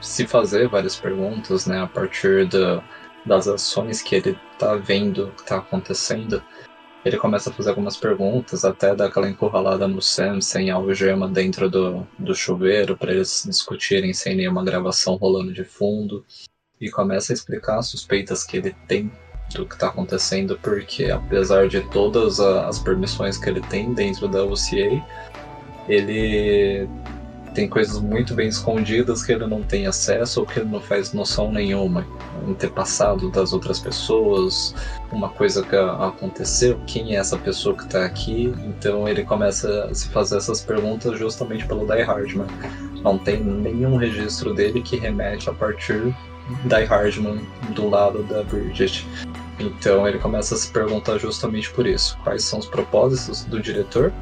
se 0.00 0.26
fazer 0.26 0.68
várias 0.68 0.96
perguntas, 0.96 1.66
né, 1.66 1.82
a 1.82 1.86
partir 1.86 2.46
da, 2.46 2.82
das 3.26 3.48
ações 3.48 4.00
que 4.00 4.14
ele 4.14 4.38
tá 4.58 4.76
vendo 4.76 5.32
que 5.36 5.44
tá 5.44 5.56
acontecendo. 5.56 6.42
Ele 7.04 7.16
começa 7.16 7.50
a 7.50 7.52
fazer 7.52 7.70
algumas 7.70 7.96
perguntas, 7.96 8.64
até 8.64 8.94
dar 8.94 9.06
aquela 9.06 9.28
encurralada 9.28 9.86
no 9.86 10.02
Sam 10.02 10.40
sem 10.40 10.70
algema 10.70 11.28
dentro 11.28 11.70
do, 11.70 12.06
do 12.18 12.34
chuveiro 12.34 12.96
para 12.96 13.12
eles 13.12 13.44
discutirem 13.46 14.12
sem 14.12 14.36
nenhuma 14.36 14.64
gravação 14.64 15.14
rolando 15.14 15.52
de 15.52 15.64
fundo. 15.64 16.24
E 16.80 16.90
começa 16.90 17.32
a 17.32 17.34
explicar 17.34 17.78
as 17.78 17.88
suspeitas 17.88 18.44
que 18.44 18.56
ele 18.56 18.74
tem 18.86 19.10
do 19.54 19.66
que 19.66 19.74
está 19.74 19.88
acontecendo, 19.88 20.58
porque 20.62 21.06
apesar 21.06 21.68
de 21.68 21.80
todas 21.90 22.38
as 22.40 22.78
permissões 22.78 23.38
que 23.38 23.48
ele 23.48 23.60
tem 23.62 23.94
dentro 23.94 24.28
da 24.28 24.44
UCA, 24.44 25.02
ele 25.88 26.88
tem 27.58 27.68
coisas 27.68 27.98
muito 27.98 28.34
bem 28.34 28.46
escondidas 28.46 29.24
que 29.24 29.32
ele 29.32 29.44
não 29.44 29.64
tem 29.64 29.88
acesso 29.88 30.38
ou 30.38 30.46
que 30.46 30.60
ele 30.60 30.68
não 30.70 30.80
faz 30.80 31.12
noção 31.12 31.50
nenhuma. 31.50 32.06
Um 32.46 32.52
antepassado 32.52 33.32
das 33.32 33.52
outras 33.52 33.80
pessoas, 33.80 34.72
uma 35.10 35.28
coisa 35.28 35.64
que 35.64 35.74
aconteceu, 35.74 36.80
quem 36.86 37.16
é 37.16 37.18
essa 37.18 37.36
pessoa 37.36 37.74
que 37.74 37.82
está 37.82 38.04
aqui. 38.04 38.54
Então 38.64 39.08
ele 39.08 39.24
começa 39.24 39.86
a 39.86 39.92
se 39.92 40.08
fazer 40.10 40.36
essas 40.36 40.60
perguntas 40.60 41.18
justamente 41.18 41.66
pelo 41.66 41.84
Die 41.84 42.00
Hardman. 42.00 42.46
Não 43.02 43.18
tem 43.18 43.42
nenhum 43.42 43.96
registro 43.96 44.54
dele 44.54 44.80
que 44.80 44.96
remete 44.96 45.50
a 45.50 45.52
partir 45.52 46.14
Die 46.64 46.84
Hardman 46.84 47.44
do 47.74 47.90
lado 47.90 48.22
da 48.22 48.44
Bridget. 48.44 49.04
Então 49.58 50.06
ele 50.06 50.20
começa 50.20 50.54
a 50.54 50.58
se 50.58 50.70
perguntar 50.70 51.18
justamente 51.18 51.68
por 51.72 51.88
isso. 51.88 52.16
Quais 52.22 52.44
são 52.44 52.60
os 52.60 52.66
propósitos 52.66 53.44
do 53.46 53.58
diretor 53.60 54.12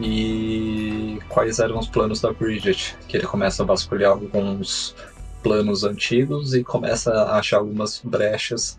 e 0.00 1.18
quais 1.28 1.58
eram 1.58 1.78
os 1.78 1.86
planos 1.86 2.20
da 2.20 2.32
Bridget, 2.32 2.96
que 3.06 3.16
ele 3.16 3.26
começa 3.26 3.62
a 3.62 3.66
vasculhar 3.66 4.12
alguns 4.12 4.94
planos 5.42 5.84
antigos 5.84 6.54
e 6.54 6.62
começa 6.62 7.12
a 7.12 7.38
achar 7.38 7.58
algumas 7.58 8.00
brechas 8.02 8.78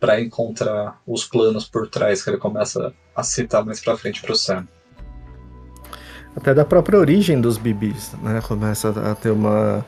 para 0.00 0.20
encontrar 0.20 1.00
os 1.06 1.24
planos 1.24 1.68
por 1.68 1.88
trás 1.88 2.22
que 2.22 2.30
ele 2.30 2.38
começa 2.38 2.92
a 3.14 3.22
citar 3.22 3.64
mais 3.64 3.80
para 3.80 3.96
frente 3.96 4.22
para 4.22 4.32
o 4.32 4.36
Sam. 4.36 4.66
Até 6.36 6.54
da 6.54 6.64
própria 6.64 6.98
origem 6.98 7.40
dos 7.40 7.58
bibis, 7.58 8.12
né? 8.22 8.40
Começa 8.46 8.90
a 8.90 9.14
ter 9.14 9.30
uma 9.30 9.84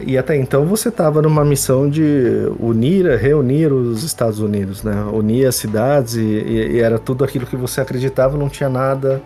e 0.00 0.16
até 0.16 0.34
então 0.34 0.64
você 0.64 0.88
estava 0.88 1.20
numa 1.20 1.44
missão 1.44 1.88
de 1.88 2.50
unir, 2.58 3.04
reunir 3.18 3.70
os 3.70 4.02
Estados 4.02 4.40
Unidos, 4.40 4.82
né? 4.82 5.04
Unir 5.12 5.46
as 5.46 5.56
cidades 5.56 6.14
e, 6.14 6.22
e, 6.22 6.72
e 6.76 6.80
era 6.80 6.98
tudo 6.98 7.24
aquilo 7.24 7.44
que 7.44 7.56
você 7.56 7.82
acreditava, 7.82 8.38
não 8.38 8.48
tinha 8.48 8.70
nada 8.70 9.22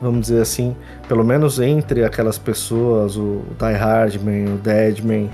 vamos 0.00 0.22
dizer 0.22 0.42
assim, 0.42 0.76
pelo 1.08 1.24
menos 1.24 1.58
entre 1.58 2.04
aquelas 2.04 2.38
pessoas, 2.38 3.16
o 3.16 3.42
Die 3.58 3.76
Hardman, 3.76 4.54
o 4.54 4.58
Deadman, 4.58 5.30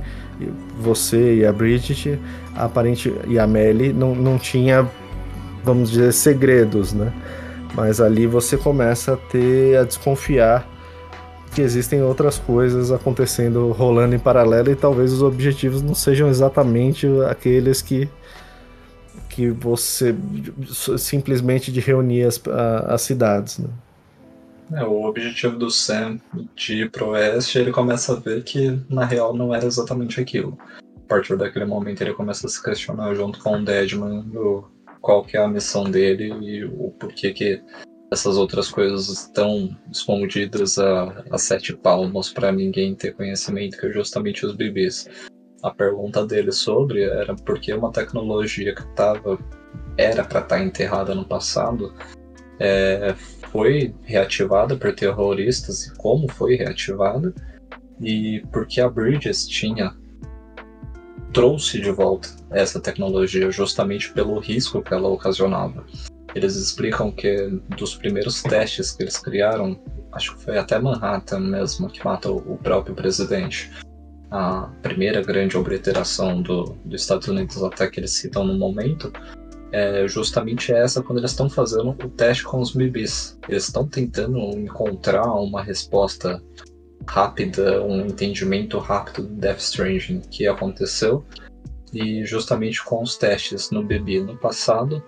você 0.78 1.36
e 1.36 1.46
a 1.46 1.52
Bridget, 1.52 2.18
a 2.54 2.64
aparente 2.64 3.14
e 3.26 3.38
a 3.38 3.46
Melly 3.46 3.92
não, 3.92 4.14
não 4.14 4.38
tinha, 4.38 4.88
vamos 5.62 5.90
dizer, 5.90 6.12
segredos, 6.12 6.92
né? 6.92 7.12
Mas 7.74 8.00
ali 8.00 8.26
você 8.26 8.56
começa 8.56 9.14
a 9.14 9.16
ter 9.16 9.76
a 9.76 9.84
desconfiar 9.84 10.66
que 11.54 11.60
existem 11.60 12.02
outras 12.02 12.38
coisas 12.38 12.92
acontecendo, 12.92 13.70
rolando 13.72 14.14
em 14.14 14.18
paralelo 14.18 14.70
e 14.70 14.76
talvez 14.76 15.12
os 15.12 15.22
objetivos 15.22 15.82
não 15.82 15.94
sejam 15.94 16.28
exatamente 16.28 17.06
aqueles 17.28 17.82
que 17.82 18.08
que 19.28 19.48
você 19.48 20.14
simplesmente 20.98 21.70
de 21.70 21.80
reunir 21.80 22.24
as, 22.24 22.40
as 22.88 23.02
cidades, 23.02 23.58
né? 23.58 23.68
É, 24.72 24.84
o 24.84 25.02
objetivo 25.02 25.56
do 25.56 25.70
Sam 25.70 26.18
de 26.54 26.82
ir 26.82 26.90
pro 26.90 27.10
oeste, 27.10 27.58
ele 27.58 27.72
começa 27.72 28.12
a 28.12 28.20
ver 28.20 28.44
que 28.44 28.78
na 28.88 29.04
real 29.04 29.34
não 29.34 29.54
era 29.54 29.66
exatamente 29.66 30.20
aquilo. 30.20 30.56
A 30.96 31.08
partir 31.08 31.36
daquele 31.36 31.64
momento 31.64 32.00
ele 32.02 32.14
começa 32.14 32.46
a 32.46 32.50
se 32.50 32.62
questionar 32.62 33.14
junto 33.14 33.40
com 33.40 33.56
o 33.56 33.64
Deadman 33.64 34.22
do 34.22 34.70
qual 35.00 35.24
que 35.24 35.36
é 35.36 35.42
a 35.42 35.48
missão 35.48 35.84
dele 35.84 36.32
e 36.40 36.64
o 36.64 36.94
porquê 37.00 37.32
que 37.32 37.60
essas 38.12 38.36
outras 38.36 38.70
coisas 38.70 39.08
estão 39.08 39.76
escondidas 39.90 40.78
a, 40.78 41.24
a 41.30 41.38
sete 41.38 41.76
palmos 41.76 42.32
para 42.32 42.52
ninguém 42.52 42.94
ter 42.94 43.14
conhecimento, 43.14 43.76
que 43.78 43.86
é 43.86 43.92
justamente 43.92 44.44
os 44.44 44.54
bebês. 44.54 45.08
A 45.62 45.70
pergunta 45.70 46.26
dele 46.26 46.52
sobre 46.52 47.02
era 47.02 47.34
por 47.34 47.60
que 47.60 47.72
uma 47.72 47.92
tecnologia 47.92 48.74
que 48.74 48.86
tava, 48.94 49.38
era 49.96 50.24
para 50.24 50.40
estar 50.40 50.56
tá 50.56 50.62
enterrada 50.62 51.14
no 51.14 51.24
passado 51.24 51.92
é, 52.58 53.14
foi 53.50 53.94
reativada 54.02 54.76
por 54.76 54.94
terroristas 54.94 55.86
e 55.86 55.94
como 55.96 56.30
foi 56.30 56.56
reativada 56.56 57.34
e 58.00 58.42
porque 58.50 58.80
a 58.80 58.88
Bridges 58.88 59.46
tinha 59.46 59.94
trouxe 61.32 61.80
de 61.80 61.90
volta 61.90 62.28
essa 62.50 62.80
tecnologia 62.80 63.50
justamente 63.50 64.12
pelo 64.12 64.38
risco 64.38 64.82
que 64.82 64.92
ela 64.92 65.08
ocasionava. 65.08 65.84
Eles 66.34 66.56
explicam 66.56 67.10
que 67.10 67.60
dos 67.76 67.94
primeiros 67.94 68.42
testes 68.42 68.92
que 68.92 69.02
eles 69.02 69.18
criaram, 69.18 69.78
acho 70.12 70.36
que 70.36 70.44
foi 70.44 70.58
até 70.58 70.78
Manhattan 70.78 71.40
mesmo 71.40 71.88
que 71.88 72.04
mata 72.04 72.30
o 72.30 72.56
próprio 72.58 72.94
presidente. 72.94 73.70
A 74.30 74.70
primeira 74.80 75.22
grande 75.22 75.56
obliteração 75.56 76.40
do, 76.40 76.76
dos 76.84 77.02
Estados 77.02 77.26
Unidos 77.26 77.60
até 77.62 77.88
que 77.88 77.98
eles 77.98 78.12
citam 78.12 78.44
no 78.44 78.56
momento 78.56 79.12
é 79.72 80.06
justamente 80.08 80.72
essa 80.72 81.02
quando 81.02 81.18
eles 81.18 81.30
estão 81.30 81.48
fazendo 81.48 81.90
o 81.90 82.08
teste 82.08 82.44
com 82.44 82.60
os 82.60 82.72
bebês. 82.72 83.38
Eles 83.48 83.64
estão 83.64 83.86
tentando 83.86 84.38
encontrar 84.58 85.24
uma 85.34 85.62
resposta 85.62 86.42
rápida, 87.06 87.82
um 87.82 88.06
entendimento 88.06 88.78
rápido 88.78 89.22
do 89.22 89.34
Death 89.34 89.60
Stranding 89.60 90.20
que 90.30 90.46
aconteceu. 90.46 91.24
E 91.92 92.24
justamente 92.24 92.84
com 92.84 93.02
os 93.02 93.16
testes 93.16 93.70
no 93.70 93.82
bebê 93.82 94.20
no 94.20 94.36
passado, 94.36 95.02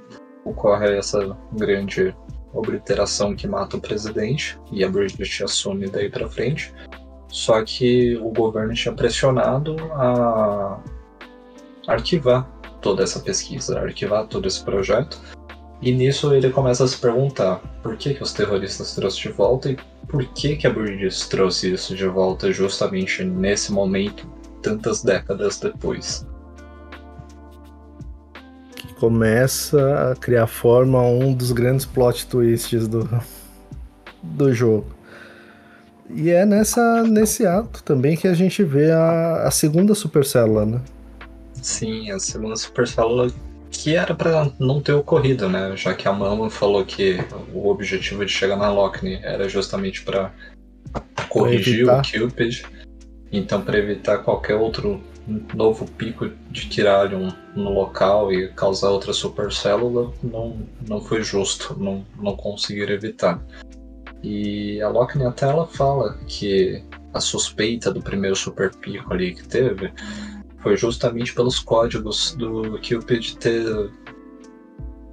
ocorre 0.44 0.97
essa 0.97 1.36
grande 1.52 2.14
obliteração 2.52 3.34
que 3.34 3.47
mata 3.47 3.76
o 3.76 3.80
presidente 3.80 4.59
e 4.70 4.84
a 4.84 4.89
Bridget 4.89 5.44
assume 5.44 5.89
daí 5.89 6.10
para 6.10 6.28
frente. 6.28 6.72
Só 7.28 7.62
que 7.64 8.16
o 8.16 8.30
governo 8.30 8.74
tinha 8.74 8.94
pressionado 8.94 9.76
a 9.93 10.82
arquivar 11.86 12.61
toda 12.82 13.02
essa 13.02 13.20
pesquisa, 13.20 13.78
arquivar 13.78 14.26
todo 14.26 14.46
esse 14.46 14.62
projeto. 14.62 15.18
E 15.80 15.90
nisso 15.90 16.32
ele 16.34 16.50
começa 16.50 16.84
a 16.84 16.88
se 16.88 16.96
perguntar 16.96 17.60
por 17.82 17.96
que, 17.96 18.14
que 18.14 18.22
os 18.22 18.32
terroristas 18.32 18.94
trouxeram 18.94 19.32
de 19.32 19.36
volta 19.36 19.70
e 19.70 19.76
por 20.06 20.24
que, 20.26 20.56
que 20.56 20.66
a 20.66 20.70
Bridges 20.70 21.26
trouxe 21.26 21.72
isso 21.72 21.96
de 21.96 22.06
volta 22.06 22.52
justamente 22.52 23.24
nesse 23.24 23.72
momento, 23.72 24.26
tantas 24.62 25.02
décadas 25.02 25.59
depois. 25.59 26.26
Que 28.76 28.94
começa 28.94 30.12
a 30.12 30.16
criar 30.16 30.46
forma 30.46 31.00
um 31.02 31.32
dos 31.32 31.50
grandes 31.50 31.86
plot 31.86 32.26
twists 32.26 32.86
do, 32.86 33.09
do 34.22 34.52
jogo. 34.54 34.86
E 36.14 36.30
é 36.30 36.44
nessa, 36.44 37.02
nesse 37.02 37.46
ato 37.46 37.82
também 37.82 38.16
que 38.16 38.28
a 38.28 38.34
gente 38.34 38.62
vê 38.62 38.92
a, 38.92 39.48
a 39.48 39.50
segunda 39.50 39.94
supercélula, 39.94 40.66
né? 40.66 40.80
Sim, 41.62 42.10
a 42.10 42.18
segunda 42.18 42.56
super 42.56 42.84
que 43.70 43.97
era 43.97 44.14
para 44.14 44.52
não 44.59 44.80
ter 44.80 44.93
ocorrido, 44.93 45.48
né? 45.48 45.74
Já 45.76 45.94
que 45.94 46.06
a 46.06 46.12
Mama 46.12 46.51
falou 46.51 46.84
que 46.84 47.16
o 47.55 47.68
objetivo 47.68 48.24
de 48.26 48.30
chegar 48.30 48.56
na 48.56 48.70
Lockney 48.70 49.18
era 49.22 49.48
justamente 49.48 50.02
para 50.02 50.30
corrigir 51.28 51.89
o 51.89 52.02
Cupid. 52.02 52.64
Então, 53.32 53.62
para 53.62 53.78
evitar 53.78 54.18
qualquer 54.18 54.56
outro 54.56 55.01
novo 55.55 55.86
pico 55.86 56.28
de 56.51 56.68
Tiralium 56.68 57.32
no 57.55 57.72
local 57.72 58.32
e 58.32 58.48
causar 58.48 58.90
outra 58.90 59.12
supercélula, 59.12 60.12
não, 60.22 60.59
não 60.86 61.01
foi 61.01 61.22
justo, 61.22 61.74
não, 61.78 62.05
não 62.20 62.36
conseguiram 62.36 62.93
evitar. 62.93 63.40
E 64.22 64.82
a 64.82 64.89
Lockney 64.89 65.26
até 65.26 65.47
ela 65.47 65.66
fala 65.66 66.18
que 66.26 66.84
a 67.14 67.20
suspeita 67.20 67.93
do 67.93 68.02
primeiro 68.02 68.36
super 68.36 68.74
pico 68.74 69.12
ali 69.12 69.34
que 69.34 69.47
teve 69.47 69.93
foi 70.62 70.76
justamente 70.76 71.34
pelos 71.34 71.59
códigos 71.59 72.34
do 72.34 72.78
Cupid 72.80 73.36
ter 73.36 73.90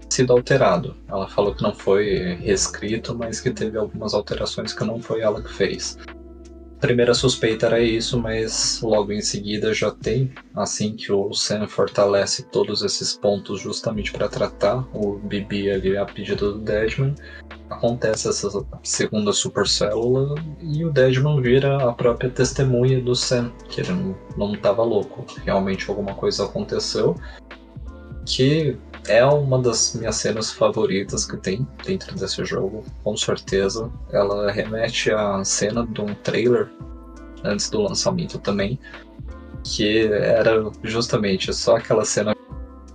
sido 0.10 0.34
alterado. 0.34 0.96
Ela 1.08 1.28
falou 1.28 1.54
que 1.56 1.64
não 1.64 1.74
foi 1.74 2.36
reescrito, 2.42 3.16
mas 3.16 3.40
que 3.40 3.52
teve 3.52 3.78
algumas 3.78 4.14
alterações 4.14 4.74
que 4.74 4.84
não 4.84 5.02
foi 5.02 5.22
ela 5.22 5.42
que 5.42 5.52
fez. 5.54 5.98
Primeira 6.80 7.14
suspeita 7.14 7.66
era 7.66 7.80
isso, 7.80 8.20
mas 8.20 8.80
logo 8.82 9.12
em 9.12 9.22
seguida 9.22 9.74
já 9.74 9.92
tem, 9.92 10.32
assim 10.56 10.96
que 10.96 11.12
o 11.12 11.34
Sam 11.34 11.68
fortalece 11.68 12.44
todos 12.44 12.82
esses 12.82 13.16
pontos 13.16 13.62
justamente 13.62 14.12
para 14.12 14.30
tratar 14.30 14.88
o 14.94 15.18
Bibi 15.18 15.70
ali 15.70 15.98
a 15.98 16.06
pedido 16.06 16.54
do 16.54 16.60
Deadman, 16.60 17.14
acontece 17.70 18.30
essa 18.30 18.50
segunda 18.82 19.34
supercélula 19.34 20.36
e 20.62 20.84
o 20.84 20.92
Deadman 20.92 21.42
vira 21.42 21.90
a 21.90 21.94
própria 21.94 22.30
testemunha 22.30 23.02
do 23.02 23.16
Sam, 23.16 23.52
que 23.68 23.82
ele 23.82 24.16
não 24.38 24.54
estava 24.54 24.84
louco, 24.84 25.26
realmente 25.44 25.90
alguma 25.90 26.16
coisa 26.16 26.46
aconteceu, 26.46 27.16
que 28.26 28.78
é 29.10 29.26
uma 29.26 29.60
das 29.60 29.96
minhas 29.96 30.18
cenas 30.18 30.52
favoritas 30.52 31.26
que 31.26 31.36
tem 31.36 31.68
dentro 31.84 32.16
desse 32.16 32.46
jogo, 32.46 32.86
com 33.04 33.18
certeza. 33.18 33.92
Ela 34.12 34.52
remete 34.52 35.12
à 35.12 35.44
cena 35.44 35.86
de 35.86 36.00
um 36.00 36.14
trailer 36.14 36.70
antes 37.44 37.72
do 37.72 37.82
lançamento 37.82 38.38
também, 38.38 38.80
que 39.64 40.06
era 40.08 40.64
justamente 40.84 41.52
só 41.52 41.78
aquela 41.78 42.06
cena 42.06 42.36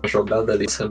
jogada 0.04 0.52
ali, 0.52 0.66
você 0.68 0.88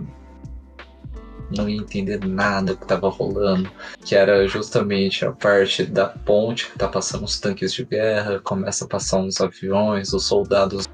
não 1.55 1.69
ia 1.69 1.77
entender 1.77 2.19
nada 2.25 2.75
que 2.75 2.83
estava 2.83 3.07
rolando, 3.09 3.71
que 4.03 4.15
era 4.15 4.45
justamente 4.45 5.23
a 5.23 5.31
parte 5.31 5.85
da 5.85 6.07
ponte 6.07 6.69
que 6.69 6.77
tá 6.77 6.87
passando 6.87 7.23
os 7.23 7.39
tanques 7.39 7.73
de 7.73 7.85
guerra, 7.85 8.41
começa 8.43 8.83
a 8.83 8.87
passar 8.89 9.19
uns 9.19 9.39
aviões, 9.39 10.11
os 10.11 10.25
soldados 10.25 10.85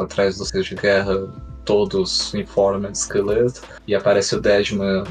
atrás 0.00 0.38
dos 0.38 0.50
tanques 0.50 0.68
de 0.68 0.74
guerra 0.74 1.47
todos 1.68 2.34
em 2.34 2.46
forma 2.46 2.90
de 2.90 2.96
esqueleto, 2.96 3.60
e 3.86 3.94
aparece 3.94 4.34
o 4.34 4.40
Deadman 4.40 5.04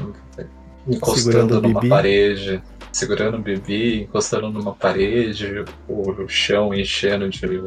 encostando 0.88 1.62
numa 1.62 1.80
parede, 1.88 2.60
segurando 2.90 3.36
o 3.36 3.40
Bibi, 3.40 4.02
encostando 4.02 4.50
numa 4.50 4.74
parede, 4.74 5.64
o 5.88 6.26
chão 6.26 6.74
enchendo 6.74 7.28
de 7.28 7.62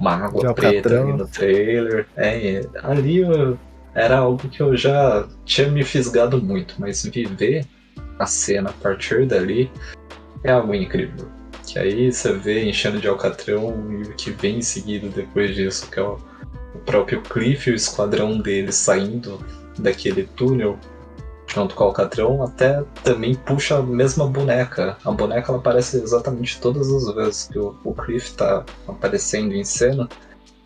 uma 0.00 0.14
água 0.14 0.54
preta 0.54 1.02
ali 1.02 1.12
no 1.12 1.28
trailer. 1.28 2.06
É, 2.16 2.66
ali 2.82 3.20
era 3.94 4.16
algo 4.16 4.48
que 4.48 4.62
eu 4.62 4.74
já 4.74 5.28
tinha 5.44 5.68
me 5.68 5.84
fisgado 5.84 6.42
muito, 6.42 6.76
mas 6.78 7.04
viver 7.04 7.66
a 8.18 8.24
cena 8.24 8.70
a 8.70 8.72
partir 8.72 9.26
dali 9.26 9.70
é 10.42 10.52
algo 10.52 10.74
incrível. 10.74 11.28
Que 11.66 11.78
aí 11.78 12.10
você 12.10 12.32
vê 12.32 12.64
enchendo 12.66 12.98
de 12.98 13.08
alcatrão 13.08 13.74
e 13.90 14.04
o 14.04 14.14
que 14.14 14.30
vem 14.30 14.58
em 14.58 14.62
seguida 14.62 15.06
depois 15.08 15.54
disso, 15.54 15.90
que 15.90 15.98
é 15.98 16.02
o 16.02 16.18
o 16.76 16.78
próprio 16.78 17.22
Cliff 17.22 17.68
e 17.68 17.72
o 17.72 17.76
esquadrão 17.76 18.38
dele 18.38 18.70
saindo 18.70 19.40
daquele 19.78 20.24
túnel 20.24 20.78
junto 21.46 21.74
com 21.74 21.84
o 21.84 21.86
Alcatrão 21.86 22.42
até 22.42 22.82
também 23.02 23.34
puxa 23.34 23.78
a 23.78 23.82
mesma 23.82 24.26
boneca. 24.26 24.96
A 25.04 25.10
boneca 25.10 25.50
ela 25.50 25.58
aparece 25.58 25.96
exatamente 25.96 26.60
todas 26.60 26.92
as 26.92 27.14
vezes 27.14 27.48
que 27.48 27.58
o, 27.58 27.74
o 27.84 27.94
Cliff 27.94 28.34
tá 28.34 28.64
aparecendo 28.86 29.54
em 29.54 29.64
cena. 29.64 30.08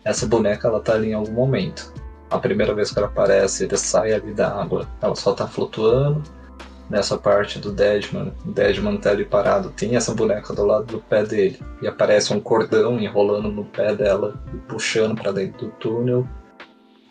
Essa 0.03 0.25
boneca 0.25 0.67
ela 0.67 0.81
tá 0.81 0.93
ali 0.93 1.09
em 1.09 1.13
algum 1.13 1.31
momento. 1.31 1.93
A 2.29 2.39
primeira 2.39 2.73
vez 2.73 2.91
que 2.91 2.97
ela 2.97 3.07
aparece, 3.07 3.65
ele 3.65 3.77
sai 3.77 4.13
ali 4.13 4.33
da 4.33 4.49
água. 4.49 4.87
Ela 5.01 5.15
só 5.15 5.33
tá 5.33 5.47
flutuando, 5.47 6.23
nessa 6.91 7.17
parte 7.17 7.57
do 7.57 7.71
Deadman, 7.71 8.33
o 8.45 8.51
Deadman 8.51 8.97
tá 8.97 9.11
ali 9.11 9.23
parado, 9.23 9.69
tem 9.71 9.95
essa 9.95 10.13
boneca 10.13 10.53
do 10.53 10.65
lado 10.65 10.85
do 10.85 10.99
pé 10.99 11.23
dele, 11.23 11.57
e 11.81 11.87
aparece 11.87 12.33
um 12.33 12.39
cordão 12.39 12.99
enrolando 12.99 13.49
no 13.49 13.63
pé 13.63 13.95
dela 13.95 14.35
e 14.53 14.57
puxando 14.57 15.19
para 15.19 15.31
dentro 15.31 15.67
do 15.67 15.71
túnel. 15.71 16.27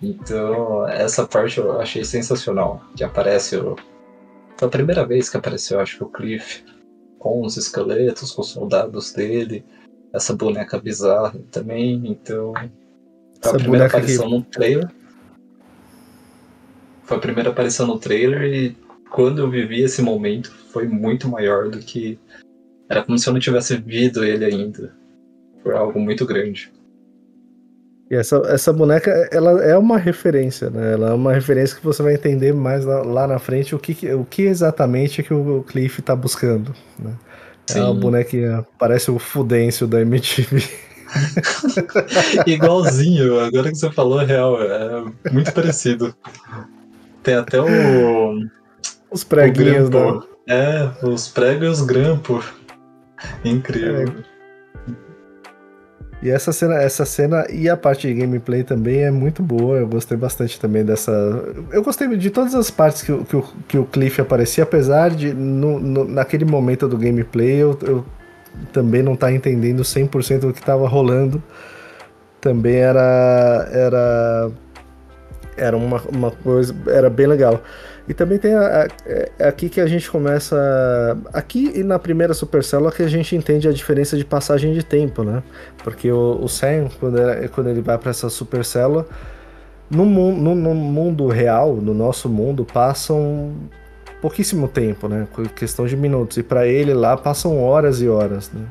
Então, 0.03 0.87
essa 0.87 1.27
parte 1.27 1.59
eu 1.59 1.81
achei 1.81 2.05
sensacional, 2.05 2.83
que 2.95 3.03
aparece 3.03 3.57
o... 3.57 3.75
Foi 4.59 4.69
a 4.69 4.71
primeira 4.71 5.07
vez 5.07 5.31
que 5.31 5.39
apareceu, 5.39 5.81
acho 5.81 5.97
que 5.97 6.05
o 6.05 6.09
Cliff 6.09 6.63
com 7.19 7.43
os 7.43 7.57
esqueletos, 7.57 8.33
com 8.33 8.43
os 8.43 8.49
soldados 8.49 9.13
dele, 9.13 9.65
essa 10.13 10.35
boneca 10.35 10.79
bizarra 10.79 11.39
também, 11.51 12.03
então... 12.05 12.53
Foi 13.43 13.53
a 13.53 13.55
primeira 13.55 13.87
aparição 13.87 14.27
que... 14.27 14.31
no 14.33 14.43
trailer. 14.43 14.91
Foi 17.05 17.17
a 17.17 17.21
primeira 17.21 17.49
aparição 17.49 17.87
no 17.87 17.99
trailer 17.99 18.43
e 18.43 18.90
quando 19.11 19.41
eu 19.41 19.51
vivi 19.51 19.83
esse 19.83 20.01
momento 20.01 20.51
foi 20.73 20.87
muito 20.87 21.29
maior 21.29 21.69
do 21.69 21.79
que. 21.79 22.19
Era 22.89 23.03
como 23.03 23.19
se 23.19 23.29
eu 23.29 23.33
não 23.33 23.41
tivesse 23.41 23.77
vivido 23.77 24.25
ele 24.25 24.45
ainda. 24.45 24.95
Foi 25.63 25.75
algo 25.75 26.01
muito 26.01 26.25
grande. 26.25 26.73
E 28.11 28.15
essa, 28.17 28.39
essa 28.47 28.73
boneca, 28.73 29.29
ela 29.31 29.63
é 29.63 29.77
uma 29.77 29.97
referência, 29.97 30.69
né? 30.71 30.95
Ela 30.95 31.11
é 31.11 31.13
uma 31.13 31.33
referência 31.33 31.77
que 31.77 31.85
você 31.85 32.03
vai 32.03 32.15
entender 32.15 32.53
mais 32.53 32.85
lá, 32.85 33.03
lá 33.03 33.27
na 33.27 33.39
frente 33.39 33.75
o 33.75 33.79
que, 33.79 34.13
o 34.13 34.25
que 34.25 34.43
exatamente 34.43 35.23
que 35.23 35.33
o 35.33 35.63
Cliff 35.63 36.03
tá 36.03 36.17
buscando, 36.17 36.75
né? 36.99 37.13
Sim. 37.67 37.79
É 37.79 37.83
uma 37.85 37.95
bonequinha, 37.95 38.67
parece 38.77 39.13
o 39.13 39.19
Fudêncio 39.19 39.87
da 39.87 40.01
MTV. 40.01 40.61
Igualzinho, 42.47 43.39
agora 43.39 43.71
que 43.71 43.77
você 43.77 43.91
falou, 43.93 44.21
é 44.21 44.25
real, 44.25 44.61
é 44.61 45.05
muito 45.31 45.53
parecido. 45.53 46.13
Tem 47.23 47.35
até 47.35 47.61
o 47.61 48.41
os 49.11 49.25
preguinhos, 49.25 49.91
né? 49.91 50.21
É, 50.49 50.91
os 51.03 51.29
pregos 51.29 51.67
e 51.67 51.71
os 51.71 51.81
grampos. 51.83 52.45
Incrível. 53.45 54.09
É. 54.27 54.31
E 56.23 56.29
essa 56.29 56.53
cena, 56.53 56.75
essa 56.75 57.07
cena 57.07 57.47
e 57.51 57.67
a 57.69 57.77
parte 57.77 58.07
de 58.07 58.13
gameplay 58.13 58.63
também 58.63 59.05
é 59.05 59.11
muito 59.11 59.43
boa. 59.43 59.79
Eu 59.79 59.89
gostei 59.89 60.19
bastante 60.19 60.61
também 60.61 60.85
dessa. 60.85 61.11
Eu 61.73 61.83
gostei 61.83 62.09
de 62.17 62.31
todas 62.31 62.55
as 62.55 62.71
partes 62.71 63.03
que, 63.03 63.25
que, 63.25 63.37
o, 63.37 63.43
que 63.67 63.79
o 63.79 63.87
Cliff 63.87 64.21
aparecia, 64.21 64.65
apesar 64.65 65.11
de 65.11 65.33
no, 65.33 65.81
no, 65.81 66.05
naquele 66.05 66.45
momento 66.45 66.87
do 66.87 66.99
gameplay 66.99 67.63
eu, 67.63 67.79
eu 67.83 68.05
também 68.71 69.03
não 69.03 69.15
estar 69.15 69.29
tá 69.29 69.33
entendendo 69.33 69.83
100% 69.83 70.41
do 70.41 70.53
que 70.53 70.61
estava 70.61 70.87
rolando. 70.87 71.43
Também 72.39 72.77
era. 72.77 73.69
Era. 73.73 74.51
Era 75.57 75.77
uma, 75.77 76.03
uma 76.15 76.31
coisa. 76.31 76.75
Era 76.87 77.09
bem 77.09 77.27
legal. 77.27 77.63
E 78.11 78.13
também 78.13 78.39
tem 78.39 78.55
a, 78.55 78.83
a, 78.83 78.89
é, 79.07 79.31
aqui 79.39 79.69
que 79.69 79.81
a 79.81 79.87
gente 79.87 80.11
começa. 80.11 80.57
Aqui 81.33 81.71
e 81.77 81.85
na 81.85 81.97
primeira 81.97 82.35
supercélula 82.35 82.91
que 82.91 83.05
a 83.05 83.09
gente 83.09 83.37
entende 83.37 83.69
a 83.69 83.73
diferença 83.73 84.17
de 84.17 84.25
passagem 84.25 84.73
de 84.73 84.83
tempo, 84.83 85.23
né? 85.23 85.45
Porque 85.85 86.11
o, 86.11 86.41
o 86.43 86.49
Sam, 86.49 86.89
quando, 86.99 87.19
quando 87.55 87.71
ele 87.71 87.81
vai 87.81 87.97
para 87.97 88.11
essa 88.11 88.29
supercélula, 88.29 89.07
no, 89.89 90.05
no, 90.05 90.57
no 90.57 90.75
mundo 90.75 91.29
real, 91.29 91.77
no 91.77 91.95
nosso 91.95 92.29
mundo, 92.29 92.65
passam 92.65 93.55
pouquíssimo 94.21 94.67
tempo, 94.67 95.07
né? 95.07 95.29
Questão 95.55 95.87
de 95.87 95.97
minutos. 95.97 96.37
E 96.37 96.43
para 96.43 96.67
ele 96.67 96.93
lá 96.93 97.17
passam 97.17 97.63
horas 97.63 98.03
e 98.03 98.09
horas, 98.09 98.51
né? 98.51 98.67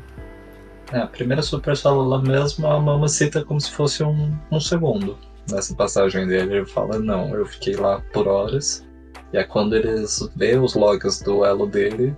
É, 0.91 0.99
a 0.99 1.07
primeira 1.07 1.41
supercélula 1.41 2.21
mesmo, 2.21 2.67
a 2.67 2.77
Mama 2.77 3.07
cita 3.07 3.41
como 3.45 3.61
se 3.61 3.71
fosse 3.71 4.03
um, 4.03 4.37
um 4.51 4.59
segundo 4.59 5.17
nessa 5.49 5.73
passagem 5.73 6.27
dele. 6.27 6.57
Ele 6.57 6.65
fala: 6.65 6.99
Não, 6.99 7.33
eu 7.33 7.45
fiquei 7.45 7.77
lá 7.77 8.01
por 8.11 8.27
horas. 8.27 8.88
E 9.31 9.37
é 9.37 9.43
quando 9.43 9.75
eles 9.75 10.27
vê 10.35 10.57
os 10.57 10.73
logs 10.73 11.21
do 11.21 11.45
elo 11.45 11.67
dele, 11.67 12.15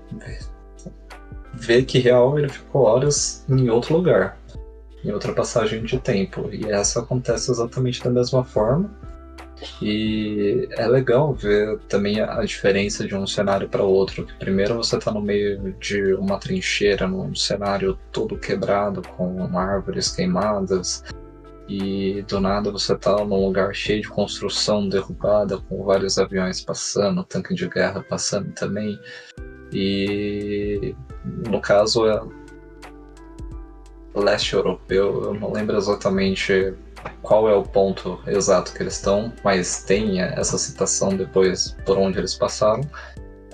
vê 1.54 1.84
que 1.84 2.00
real 2.00 2.38
ele 2.40 2.50
ficou 2.50 2.84
horas 2.84 3.46
em 3.50 3.70
outro 3.70 3.96
lugar, 3.96 4.38
em 5.04 5.12
outra 5.12 5.34
passagem 5.34 5.84
de 5.84 6.00
tempo. 6.00 6.50
E 6.52 6.66
essa 6.72 7.02
acontece 7.02 7.52
exatamente 7.52 8.04
da 8.04 8.10
mesma 8.10 8.44
forma. 8.44 8.90
E 9.82 10.68
é 10.72 10.88
legal 10.88 11.34
ver 11.34 11.78
também 11.88 12.20
a 12.20 12.44
diferença 12.44 13.06
de 13.06 13.16
um 13.16 13.28
cenário 13.28 13.70
para 13.70 13.84
outro. 13.84 14.26
Que 14.26 14.34
primeiro 14.36 14.76
você 14.76 14.98
está 14.98 15.12
no 15.12 15.22
meio 15.22 15.76
de 15.80 16.14
uma 16.16 16.40
trincheira, 16.40 17.08
num 17.08 17.36
cenário 17.36 17.98
todo 18.12 18.38
quebrado, 18.38 19.02
com 19.02 19.58
árvores 19.58 20.10
queimadas, 20.10 21.04
e 21.68 22.22
do 22.24 22.40
nada 22.40 22.72
você 22.72 22.96
tá 22.98 23.24
num 23.24 23.46
lugar 23.46 23.74
cheio 23.74 24.02
de 24.02 24.10
construção 24.10 24.88
derrubada, 24.90 25.58
com 25.58 25.84
vários 25.84 26.18
aviões 26.18 26.62
passando, 26.62 27.24
tanque 27.24 27.54
de 27.54 27.68
guerra 27.68 28.04
passando 28.08 28.52
também. 28.54 29.00
E 29.72 30.96
no 31.48 31.62
caso 31.62 32.06
é 32.08 32.22
leste 34.14 34.54
europeu, 34.54 35.24
eu 35.24 35.34
não 35.34 35.52
lembro 35.52 35.78
exatamente 35.78 36.74
qual 37.22 37.48
é 37.48 37.56
o 37.56 37.64
ponto 37.64 38.20
exato 38.28 38.74
que 38.74 38.84
eles 38.84 38.96
estão, 38.96 39.32
mas 39.44 39.84
tem 39.84 40.22
essa 40.22 40.58
citação 40.58 41.16
depois 41.16 41.78
por 41.86 41.98
onde 41.98 42.20
eles 42.20 42.36
passaram, 42.36 42.82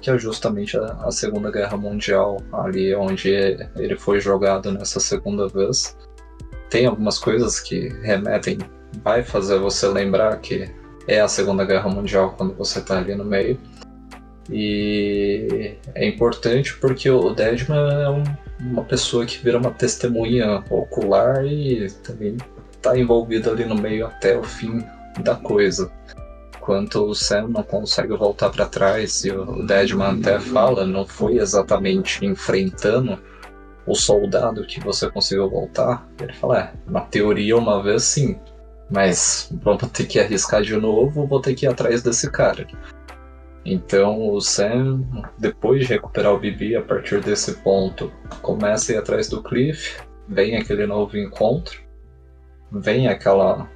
que 0.02 0.10
é 0.10 0.18
justamente 0.18 0.78
a, 0.78 0.86
a 1.04 1.12
Segunda 1.12 1.52
Guerra 1.52 1.78
Mundial, 1.78 2.38
ali 2.52 2.96
onde 2.96 3.30
ele 3.76 3.96
foi 3.96 4.20
jogado 4.20 4.72
nessa 4.72 5.00
segunda 5.00 5.48
vez 5.48 5.96
tem 6.70 6.86
algumas 6.86 7.18
coisas 7.18 7.60
que 7.60 7.90
remetem, 8.02 8.58
vai 9.04 9.24
fazer 9.24 9.60
você 9.60 9.88
lembrar 9.88 10.38
que 10.38 10.70
é 11.08 11.22
a 11.22 11.28
Segunda 11.28 11.66
Guerra 11.66 11.90
Mundial 11.90 12.34
quando 12.38 12.54
você 12.54 12.80
está 12.80 12.98
ali 12.98 13.16
no 13.16 13.24
meio. 13.24 13.60
E 14.50 15.76
é 15.94 16.08
importante 16.08 16.78
porque 16.78 17.10
o 17.10 17.34
Deadman 17.34 17.78
é 17.78 18.10
um, 18.10 18.24
uma 18.60 18.84
pessoa 18.84 19.26
que 19.26 19.44
vira 19.44 19.58
uma 19.58 19.72
testemunha 19.72 20.64
ocular 20.70 21.46
e 21.46 21.88
também 22.04 22.38
está 22.72 22.98
envolvido 22.98 23.50
ali 23.50 23.66
no 23.66 23.76
meio 23.76 24.08
até 24.08 24.38
o 24.38 24.44
fim 24.44 24.84
da 25.22 25.36
coisa. 25.36 25.92
Enquanto 26.56 27.06
o 27.06 27.16
Sam 27.16 27.48
não 27.50 27.64
consegue 27.64 28.14
voltar 28.16 28.50
para 28.50 28.66
trás 28.66 29.24
e 29.24 29.32
o 29.32 29.66
Deadman 29.66 30.20
até 30.20 30.40
fala, 30.40 30.86
não 30.86 31.06
foi 31.06 31.38
exatamente 31.38 32.26
enfrentando 32.26 33.18
o 33.88 33.96
soldado 33.96 34.66
que 34.66 34.80
você 34.80 35.10
conseguiu 35.10 35.50
voltar? 35.50 36.08
Ele 36.22 36.34
fala, 36.34 36.60
é, 36.60 36.74
na 36.86 37.02
teoria 37.02 37.58
uma 37.58 37.82
vez 37.82 38.04
sim, 38.04 38.38
mas 38.90 39.50
vamos 39.64 39.90
ter 39.92 40.06
que 40.06 40.20
arriscar 40.20 40.62
de 40.62 40.76
novo, 40.76 41.26
vou 41.26 41.42
ter 41.42 41.56
que 41.56 41.66
ir 41.66 41.70
atrás 41.70 42.04
desse 42.04 42.30
cara. 42.30 42.68
Então 43.66 44.30
o 44.30 44.40
Sam, 44.40 45.02
depois 45.38 45.82
de 45.82 45.94
recuperar 45.94 46.34
o 46.34 46.40
Bibi, 46.40 46.76
a 46.76 46.82
partir 46.82 47.22
desse 47.22 47.56
ponto, 47.56 48.12
começa 48.42 48.92
a 48.92 48.96
ir 48.96 48.98
atrás 48.98 49.28
do 49.28 49.42
Cliff, 49.42 49.98
vem 50.28 50.56
aquele 50.56 50.86
novo 50.86 51.18
encontro, 51.18 51.82
vem 52.72 53.08
aquela 53.08 53.70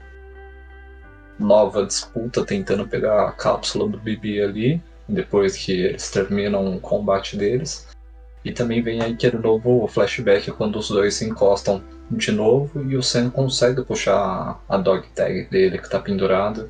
nova 1.40 1.86
disputa 1.86 2.46
tentando 2.46 2.88
pegar 2.88 3.28
a 3.28 3.32
cápsula 3.32 3.90
do 3.90 3.98
Bibi 3.98 4.42
ali, 4.42 4.82
depois 5.10 5.58
que 5.58 5.72
eles 5.72 6.10
terminam 6.10 6.76
o 6.76 6.80
combate 6.80 7.36
deles. 7.36 7.91
E 8.44 8.52
também 8.52 8.82
vem 8.82 9.02
aí 9.02 9.14
aquele 9.14 9.38
novo 9.38 9.88
flashback 9.88 10.52
quando 10.52 10.78
os 10.78 10.90
dois 10.90 11.16
se 11.16 11.26
encostam 11.26 11.84
de 12.10 12.32
novo 12.32 12.84
e 12.90 12.98
o 12.98 13.04
Sam 13.04 13.30
consegue 13.30 13.84
puxar 13.84 14.60
a 14.68 14.78
dog 14.78 15.08
tag 15.14 15.48
dele 15.50 15.78
que 15.78 15.90
tá 15.90 16.00
pendurada 16.00 16.70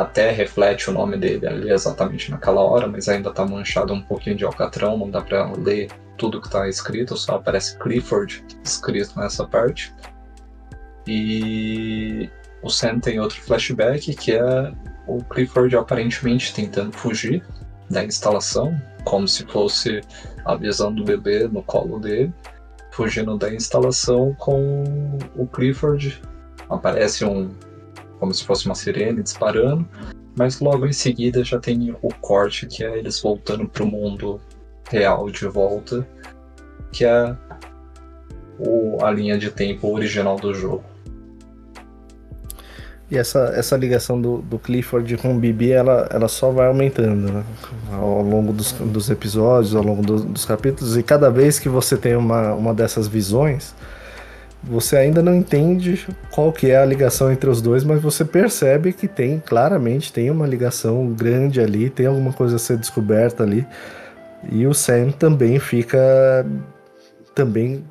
até 0.00 0.30
reflete 0.30 0.88
o 0.88 0.94
nome 0.94 1.16
dele 1.18 1.46
ali 1.46 1.70
exatamente 1.70 2.30
naquela 2.30 2.62
hora, 2.62 2.86
mas 2.86 3.06
ainda 3.06 3.30
tá 3.30 3.44
manchado 3.44 3.92
um 3.92 4.00
pouquinho 4.00 4.34
de 4.34 4.44
alcatrão, 4.46 4.96
não 4.96 5.10
dá 5.10 5.20
para 5.20 5.52
ler 5.52 5.90
tudo 6.16 6.40
que 6.40 6.50
tá 6.50 6.66
escrito, 6.68 7.16
só 7.18 7.36
aparece 7.36 7.78
Clifford 7.78 8.42
escrito 8.64 9.18
nessa 9.18 9.46
parte. 9.46 9.94
E 11.06 12.30
o 12.62 12.70
Sam 12.70 12.98
tem 12.98 13.20
outro 13.20 13.40
flashback 13.42 14.14
que 14.14 14.32
é 14.32 14.72
o 15.06 15.22
Clifford 15.24 15.76
aparentemente 15.76 16.54
tentando 16.54 16.96
fugir 16.96 17.44
da 17.90 18.02
instalação, 18.02 18.80
como 19.04 19.28
se 19.28 19.44
fosse 19.44 20.00
a 20.44 20.54
visão 20.56 20.92
do 20.94 21.04
bebê 21.04 21.48
no 21.48 21.62
colo 21.62 21.98
dele, 21.98 22.32
fugindo 22.90 23.36
da 23.36 23.52
instalação 23.52 24.34
com 24.38 25.18
o 25.36 25.46
Clifford. 25.46 26.20
Aparece 26.68 27.24
um 27.24 27.50
como 28.18 28.34
se 28.34 28.44
fosse 28.44 28.66
uma 28.66 28.74
sirene 28.74 29.22
disparando, 29.22 29.88
mas 30.36 30.60
logo 30.60 30.86
em 30.86 30.92
seguida 30.92 31.42
já 31.42 31.58
tem 31.58 31.96
o 32.02 32.14
corte 32.20 32.66
que 32.66 32.84
é 32.84 32.98
eles 32.98 33.20
voltando 33.20 33.66
para 33.66 33.82
o 33.82 33.86
mundo 33.86 34.38
real 34.88 35.30
de 35.30 35.46
volta, 35.46 36.06
que 36.92 37.04
é 37.04 37.34
o, 38.58 39.02
a 39.02 39.10
linha 39.10 39.38
de 39.38 39.50
tempo 39.50 39.90
original 39.92 40.36
do 40.36 40.52
jogo. 40.52 40.84
E 43.10 43.18
essa, 43.18 43.52
essa 43.56 43.76
ligação 43.76 44.20
do, 44.20 44.38
do 44.38 44.58
Clifford 44.58 45.16
com 45.16 45.34
o 45.34 45.38
Bibi, 45.38 45.72
ela, 45.72 46.08
ela 46.12 46.28
só 46.28 46.50
vai 46.50 46.68
aumentando 46.68 47.32
né? 47.32 47.42
ao 47.92 48.22
longo 48.22 48.52
dos, 48.52 48.72
dos 48.72 49.10
episódios, 49.10 49.74
ao 49.74 49.82
longo 49.82 50.00
do, 50.00 50.20
dos 50.20 50.44
capítulos, 50.44 50.96
e 50.96 51.02
cada 51.02 51.28
vez 51.28 51.58
que 51.58 51.68
você 51.68 51.96
tem 51.96 52.14
uma, 52.14 52.54
uma 52.54 52.72
dessas 52.72 53.08
visões, 53.08 53.74
você 54.62 54.96
ainda 54.96 55.22
não 55.22 55.34
entende 55.34 56.06
qual 56.30 56.52
que 56.52 56.70
é 56.70 56.76
a 56.76 56.84
ligação 56.84 57.32
entre 57.32 57.48
os 57.48 57.62
dois, 57.62 57.82
mas 57.82 58.00
você 58.00 58.24
percebe 58.24 58.92
que 58.92 59.08
tem, 59.08 59.42
claramente, 59.44 60.12
tem 60.12 60.30
uma 60.30 60.46
ligação 60.46 61.08
grande 61.08 61.60
ali, 61.60 61.88
tem 61.88 62.06
alguma 62.06 62.32
coisa 62.32 62.56
a 62.56 62.58
ser 62.58 62.76
descoberta 62.76 63.42
ali. 63.42 63.66
E 64.52 64.66
o 64.66 64.74
Sam 64.74 65.10
também 65.10 65.58
fica. 65.58 66.46
também 67.34 67.84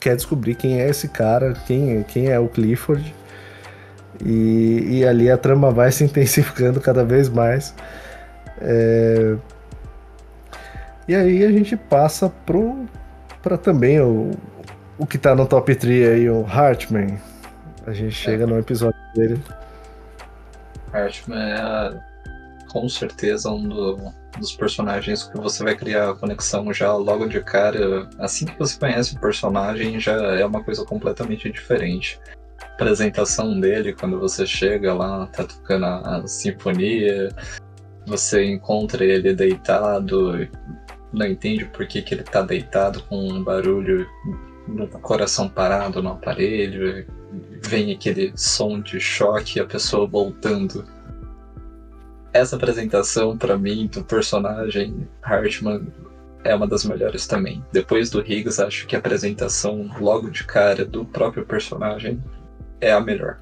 quer 0.00 0.16
descobrir 0.16 0.54
quem 0.54 0.80
é 0.80 0.88
esse 0.88 1.08
cara, 1.08 1.54
quem, 1.66 2.02
quem 2.04 2.28
é 2.28 2.38
o 2.38 2.48
Clifford. 2.48 3.14
E, 4.24 4.98
e 4.98 5.04
ali 5.06 5.30
a 5.30 5.36
trama 5.36 5.70
vai 5.70 5.90
se 5.90 6.04
intensificando 6.04 6.80
cada 6.80 7.04
vez 7.04 7.28
mais. 7.28 7.74
É... 8.60 9.36
E 11.06 11.14
aí 11.14 11.44
a 11.44 11.50
gente 11.50 11.76
passa 11.76 12.30
pro 12.46 12.86
para 13.42 13.58
também 13.58 14.00
o, 14.00 14.30
o 14.96 15.06
que 15.06 15.18
tá 15.18 15.34
no 15.34 15.46
top 15.46 15.74
3 15.74 16.08
aí, 16.08 16.30
o 16.30 16.46
Hartman. 16.46 17.18
A 17.86 17.92
gente 17.92 18.14
chega 18.14 18.44
é. 18.44 18.46
no 18.46 18.58
episódio 18.58 18.98
dele. 19.14 19.38
Hartman 20.92 21.38
é 21.38 22.14
com 22.70 22.88
certeza 22.88 23.50
um 23.50 23.68
do, 23.68 24.12
dos 24.38 24.56
personagens 24.56 25.24
que 25.24 25.36
você 25.36 25.62
vai 25.62 25.76
criar 25.76 26.10
a 26.10 26.14
conexão 26.14 26.72
já 26.72 26.92
logo 26.94 27.26
de 27.26 27.40
cara. 27.40 28.08
Assim 28.18 28.46
que 28.46 28.58
você 28.58 28.78
conhece 28.78 29.14
o 29.14 29.20
personagem, 29.20 30.00
já 30.00 30.14
é 30.14 30.44
uma 30.44 30.64
coisa 30.64 30.84
completamente 30.84 31.50
diferente. 31.50 32.18
Apresentação 32.60 33.58
dele, 33.60 33.92
quando 33.92 34.18
você 34.18 34.46
chega 34.46 34.92
lá, 34.92 35.26
tá 35.26 35.44
tocando 35.44 35.86
a, 35.86 36.16
a 36.16 36.26
sinfonia, 36.26 37.28
você 38.06 38.44
encontra 38.44 39.04
ele 39.04 39.34
deitado, 39.34 40.48
não 41.12 41.26
entende 41.26 41.64
por 41.66 41.86
que, 41.86 42.02
que 42.02 42.14
ele 42.14 42.22
tá 42.22 42.42
deitado 42.42 43.02
com 43.04 43.16
um 43.16 43.42
barulho 43.42 44.06
no 44.66 44.88
coração 44.88 45.48
parado 45.48 46.02
no 46.02 46.10
aparelho, 46.10 47.06
vem 47.62 47.92
aquele 47.92 48.32
som 48.36 48.80
de 48.80 48.98
choque 49.00 49.58
e 49.58 49.62
a 49.62 49.66
pessoa 49.66 50.06
voltando. 50.06 50.84
Essa 52.32 52.56
apresentação, 52.56 53.36
para 53.36 53.56
mim, 53.56 53.86
do 53.86 54.02
personagem 54.02 55.08
Hartman 55.22 55.86
é 56.42 56.54
uma 56.54 56.66
das 56.66 56.84
melhores 56.84 57.26
também. 57.26 57.64
Depois 57.72 58.10
do 58.10 58.20
Higgs, 58.20 58.60
acho 58.60 58.86
que 58.86 58.96
a 58.96 58.98
apresentação 58.98 59.90
logo 59.98 60.30
de 60.30 60.44
cara 60.44 60.84
do 60.84 61.04
próprio 61.04 61.44
personagem 61.44 62.22
é 62.80 62.92
a 62.92 63.00
melhor. 63.00 63.38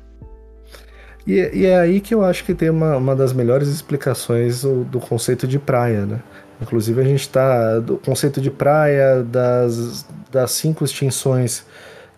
E, 1.27 1.35
e 1.53 1.67
é 1.67 1.79
aí 1.79 2.01
que 2.01 2.15
eu 2.15 2.25
acho 2.25 2.45
que 2.45 2.55
tem 2.55 2.71
uma, 2.71 2.97
uma 2.97 3.15
das 3.15 3.33
melhores 3.33 3.69
explicações 3.69 4.63
do, 4.63 4.85
do 4.85 5.01
conceito 5.01 5.47
de 5.47 5.59
praia, 5.59 6.05
né? 6.05 6.21
Inclusive 6.61 7.01
a 7.01 7.05
gente 7.05 7.21
está 7.21 7.79
do 7.81 7.97
conceito 7.99 8.41
de 8.41 8.51
praia, 8.51 9.23
das, 9.23 10.07
das 10.31 10.53
cinco 10.53 10.85
extinções 10.85 11.65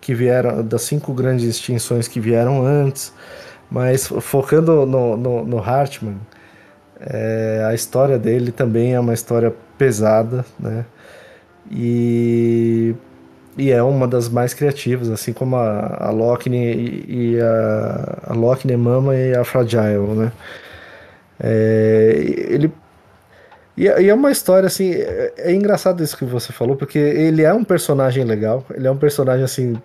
que 0.01 0.15
vieram, 0.15 0.63
das 0.63 0.83
cinco 0.83 1.15
grandes 1.15 1.47
extinções 1.47 2.07
que 2.07 2.21
vieram 2.21 2.65
antes, 2.65 3.13
mas 3.71 4.07
focando 4.07 4.85
no, 4.85 5.17
no, 5.17 5.45
no 5.47 5.59
Hartman, 5.59 6.19
é, 7.01 7.65
a 7.67 7.75
história 7.75 8.19
dele 8.19 8.53
também 8.53 8.95
é 8.95 9.01
uma 9.01 9.15
história 9.15 9.55
pesada, 9.79 10.45
né? 10.59 10.85
E, 11.71 12.95
e 13.57 13.71
é 13.71 13.83
uma 13.83 14.07
das 14.09 14.29
mais 14.29 14.53
criativas, 14.55 15.11
assim 15.11 15.33
como 15.33 15.57
a, 15.57 16.09
a 16.09 16.39
e, 16.47 17.05
e 17.09 17.41
a, 17.41 18.19
a 18.29 18.35
Lockney 18.35 18.77
Mama 18.77 19.15
e 19.17 19.35
a 19.35 19.45
Fragile, 19.45 20.15
né? 20.17 20.33
É, 21.41 22.15
ele 22.49 22.73
e, 23.77 23.87
e, 23.87 24.09
é 24.09 24.15
uma 24.15 24.31
história, 24.31 24.67
assim, 24.67 24.93
é, 24.93 25.33
é, 25.37 25.53
engraçado 25.53 26.03
isso 26.03 26.17
que 26.17 26.25
você 26.25 26.53
falou, 26.53 26.77
porque 26.77 26.99
ele 26.99 27.43
é 27.43 27.53
um 27.53 27.65
personagem 27.65 28.25
legal, 28.25 28.65
ele 28.73 28.87
é 28.87 28.91
um 28.91 28.97
personagem, 28.97 29.45
assim, 29.45 29.77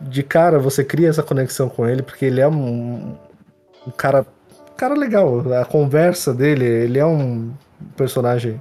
de 0.00 0.22
cara 0.22 0.58
você 0.58 0.84
cria 0.84 1.08
essa 1.08 1.22
conexão 1.22 1.68
com 1.68 1.88
ele, 1.88 2.02
porque 2.02 2.26
ele 2.26 2.40
é 2.40 2.48
um, 2.48 3.16
um 3.86 3.90
cara, 3.96 4.26
cara 4.76 4.94
legal, 4.94 5.42
a 5.54 5.64
conversa 5.64 6.34
dele, 6.34 6.64
ele 6.64 6.98
é 6.98 7.06
um 7.06 7.52
personagem 7.96 8.60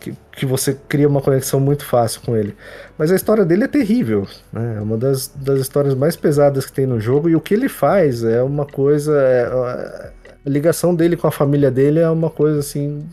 que, 0.00 0.14
que 0.32 0.46
você 0.46 0.76
cria 0.88 1.08
uma 1.08 1.20
conexão 1.20 1.60
muito 1.60 1.84
fácil 1.84 2.20
com 2.22 2.36
ele. 2.36 2.54
Mas 2.96 3.10
a 3.10 3.16
história 3.16 3.44
dele 3.44 3.64
é 3.64 3.68
terrível, 3.68 4.26
né? 4.52 4.76
É 4.78 4.80
uma 4.80 4.96
das, 4.96 5.28
das 5.28 5.60
histórias 5.60 5.94
mais 5.94 6.16
pesadas 6.16 6.66
que 6.66 6.72
tem 6.72 6.86
no 6.86 7.00
jogo, 7.00 7.28
e 7.28 7.36
o 7.36 7.40
que 7.40 7.54
ele 7.54 7.68
faz 7.68 8.24
é 8.24 8.42
uma 8.42 8.66
coisa... 8.66 9.18
É, 9.20 10.12
a 10.46 10.48
ligação 10.48 10.94
dele 10.94 11.16
com 11.16 11.26
a 11.26 11.32
família 11.32 11.70
dele 11.70 12.00
é 12.00 12.08
uma 12.08 12.30
coisa, 12.30 12.60
assim 12.60 13.06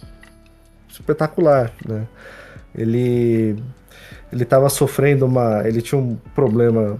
espetacular, 0.90 1.72
né? 1.86 2.08
Ele 2.74 3.58
ele 4.32 4.44
estava 4.44 4.68
sofrendo 4.70 5.26
uma, 5.26 5.66
ele 5.66 5.82
tinha 5.82 6.00
um 6.00 6.16
problema 6.34 7.00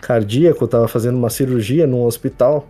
cardíaco, 0.00 0.64
estava 0.64 0.86
fazendo 0.86 1.16
uma 1.16 1.30
cirurgia 1.30 1.86
num 1.86 2.02
hospital 2.04 2.68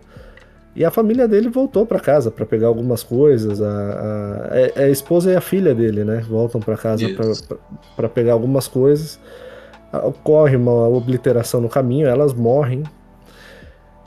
e 0.79 0.85
a 0.85 0.89
família 0.89 1.27
dele 1.27 1.49
voltou 1.49 1.85
para 1.85 1.99
casa 1.99 2.31
para 2.31 2.45
pegar 2.45 2.67
algumas 2.67 3.03
coisas. 3.03 3.61
A, 3.61 3.67
a, 3.67 4.57
é, 4.57 4.71
é 4.77 4.83
a, 4.85 4.89
esposa 4.89 5.29
e 5.29 5.35
a 5.35 5.41
filha 5.41 5.75
dele, 5.75 6.05
né? 6.05 6.21
Voltam 6.21 6.61
para 6.61 6.77
casa 6.77 7.05
para 7.97 8.07
pegar 8.07 8.31
algumas 8.31 8.65
coisas. 8.65 9.19
Ocorre 9.91 10.55
uma 10.55 10.87
obliteração 10.87 11.59
no 11.59 11.67
caminho, 11.67 12.07
elas 12.07 12.33
morrem. 12.33 12.83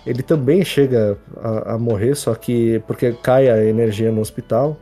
Ele 0.07 0.23
também 0.23 0.65
chega 0.65 1.19
a, 1.37 1.75
a 1.75 1.79
morrer, 1.79 2.15
só 2.15 2.35
que 2.35 2.83
porque 2.87 3.13
cai 3.23 3.51
a 3.51 3.63
energia 3.63 4.11
no 4.11 4.23
hospital. 4.23 4.75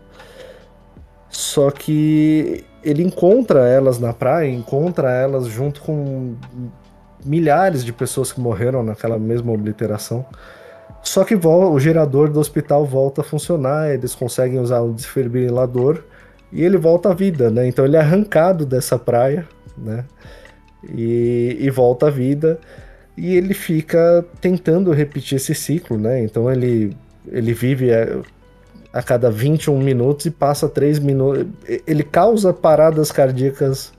Só 1.28 1.72
que 1.72 2.64
ele 2.84 3.02
encontra 3.02 3.66
elas 3.66 3.98
na 3.98 4.12
praia, 4.12 4.48
encontra 4.48 5.10
elas 5.10 5.48
junto 5.48 5.80
com 5.80 6.36
milhares 7.24 7.84
de 7.84 7.92
pessoas 7.92 8.32
que 8.32 8.40
morreram 8.40 8.84
naquela 8.84 9.18
mesma 9.18 9.50
obliteração. 9.50 10.24
Só 11.02 11.24
que 11.24 11.34
o 11.34 11.78
gerador 11.78 12.30
do 12.30 12.38
hospital 12.38 12.84
volta 12.84 13.22
a 13.22 13.24
funcionar, 13.24 13.90
eles 13.90 14.14
conseguem 14.14 14.58
usar 14.58 14.82
um 14.82 14.92
desfibrilador 14.92 16.02
e 16.52 16.62
ele 16.62 16.76
volta 16.76 17.10
à 17.10 17.14
vida, 17.14 17.50
né? 17.50 17.66
Então 17.66 17.84
ele 17.84 17.96
é 17.96 18.00
arrancado 18.00 18.66
dessa 18.66 18.98
praia, 18.98 19.46
né? 19.76 20.04
E, 20.88 21.56
e 21.60 21.70
volta 21.70 22.08
à 22.08 22.10
vida 22.10 22.58
e 23.16 23.34
ele 23.34 23.54
fica 23.54 24.24
tentando 24.40 24.92
repetir 24.92 25.36
esse 25.36 25.54
ciclo, 25.54 25.98
né? 25.98 26.22
Então 26.22 26.50
ele, 26.50 26.96
ele 27.28 27.52
vive 27.52 27.90
é, 27.90 28.18
a 28.92 29.02
cada 29.02 29.30
21 29.30 29.78
minutos 29.78 30.26
e 30.26 30.30
passa 30.30 30.68
3 30.68 30.98
minutos. 30.98 31.46
Ele 31.86 32.02
causa 32.02 32.52
paradas 32.52 33.10
cardíacas 33.10 33.92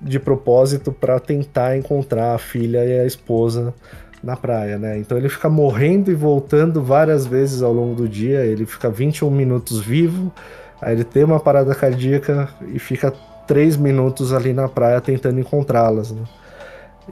de 0.00 0.18
propósito 0.18 0.92
para 0.92 1.18
tentar 1.18 1.76
encontrar 1.76 2.34
a 2.34 2.38
filha 2.38 2.84
e 2.84 3.00
a 3.00 3.04
esposa 3.04 3.74
na 4.22 4.36
praia, 4.36 4.78
né? 4.78 4.98
Então 4.98 5.16
ele 5.16 5.28
fica 5.28 5.48
morrendo 5.48 6.10
e 6.10 6.14
voltando 6.14 6.82
várias 6.82 7.26
vezes 7.26 7.62
ao 7.62 7.72
longo 7.72 7.94
do 7.94 8.08
dia, 8.08 8.44
ele 8.44 8.66
fica 8.66 8.90
21 8.90 9.30
minutos 9.30 9.80
vivo, 9.80 10.32
aí 10.80 10.94
ele 10.94 11.04
tem 11.04 11.24
uma 11.24 11.40
parada 11.40 11.74
cardíaca 11.74 12.48
e 12.72 12.78
fica 12.78 13.12
3 13.46 13.76
minutos 13.76 14.32
ali 14.32 14.52
na 14.52 14.68
praia 14.68 15.00
tentando 15.00 15.40
encontrá-las, 15.40 16.12
né? 16.12 16.22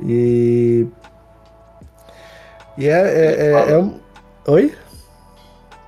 E. 0.03 0.87
E 2.77 2.87
é. 2.87 2.91
é, 2.91 3.47
é, 3.47 3.73
é 3.73 3.79
um... 3.79 3.99
Oi? 4.49 4.75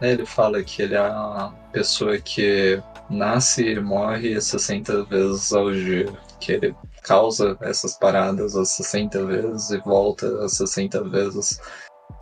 Ele 0.01 0.25
fala 0.25 0.63
que 0.63 0.83
ele 0.83 0.95
é 0.95 1.03
uma 1.03 1.53
pessoa 1.73 2.17
que 2.19 2.81
nasce 3.11 3.63
e 3.63 3.81
morre 3.81 4.41
60 4.41 5.05
vezes 5.05 5.53
ao 5.53 5.71
dia. 5.71 6.07
Que 6.41 6.53
ele 6.53 6.75
causa 7.09 7.57
essas 7.63 7.95
paradas 7.97 8.55
as 8.55 8.69
60 8.71 9.25
vezes 9.25 9.71
e 9.71 9.79
volta 9.79 10.45
as 10.45 10.53
60 10.59 11.05
vezes 11.05 11.59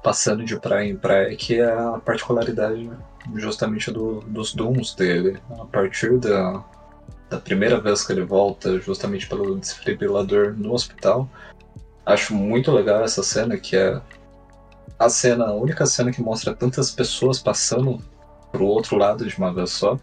passando 0.03 0.45
de 0.45 0.59
praia 0.61 0.89
em 0.89 0.97
praia, 0.97 1.35
que 1.35 1.59
é 1.59 1.73
a 1.73 2.01
particularidade 2.05 2.89
justamente 3.35 3.91
do, 3.91 4.21
dos 4.21 4.55
dooms 4.55 4.95
dele. 4.95 5.39
A 5.59 5.65
partir 5.65 6.17
da, 6.19 6.65
da 7.29 7.39
primeira 7.39 7.81
vez 7.81 8.07
que 8.07 8.13
ele 8.13 8.25
volta, 8.25 8.81
justamente 8.81 9.29
pelo 9.29 9.59
desfibrilador 9.59 10.55
no 10.57 10.73
hospital, 10.73 11.29
acho 12.05 12.33
muito 12.35 12.71
legal 12.71 13.03
essa 13.03 13.25
cena, 13.25 13.57
que 13.57 13.77
é 13.77 14.01
a 14.97 15.09
cena, 15.09 15.47
a 15.47 15.55
única 15.55 15.85
cena 15.87 16.13
que 16.13 16.23
mostra 16.23 16.55
tantas 16.55 16.93
pessoas 16.93 17.41
passando 17.41 18.01
pro 18.53 18.67
outro 18.67 18.97
lado 18.97 19.27
de 19.27 19.37
uma 19.37 19.53
vez 19.53 19.71
só. 19.71 19.99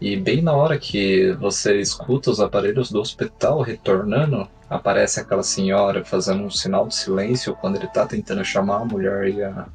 E 0.00 0.16
bem 0.16 0.42
na 0.42 0.52
hora 0.52 0.78
que 0.78 1.32
você 1.40 1.80
escuta 1.80 2.30
os 2.30 2.40
aparelhos 2.40 2.90
do 2.90 3.00
hospital 3.00 3.60
retornando, 3.60 4.48
aparece 4.68 5.20
aquela 5.20 5.42
senhora 5.42 6.04
fazendo 6.04 6.42
um 6.42 6.50
sinal 6.50 6.86
de 6.86 6.94
silêncio 6.94 7.56
quando 7.56 7.76
ele 7.76 7.86
tá 7.86 8.04
tentando 8.04 8.44
chamar 8.44 8.82
a 8.82 8.84
mulher 8.84 9.28
e 9.28 9.42
a 9.42 9.66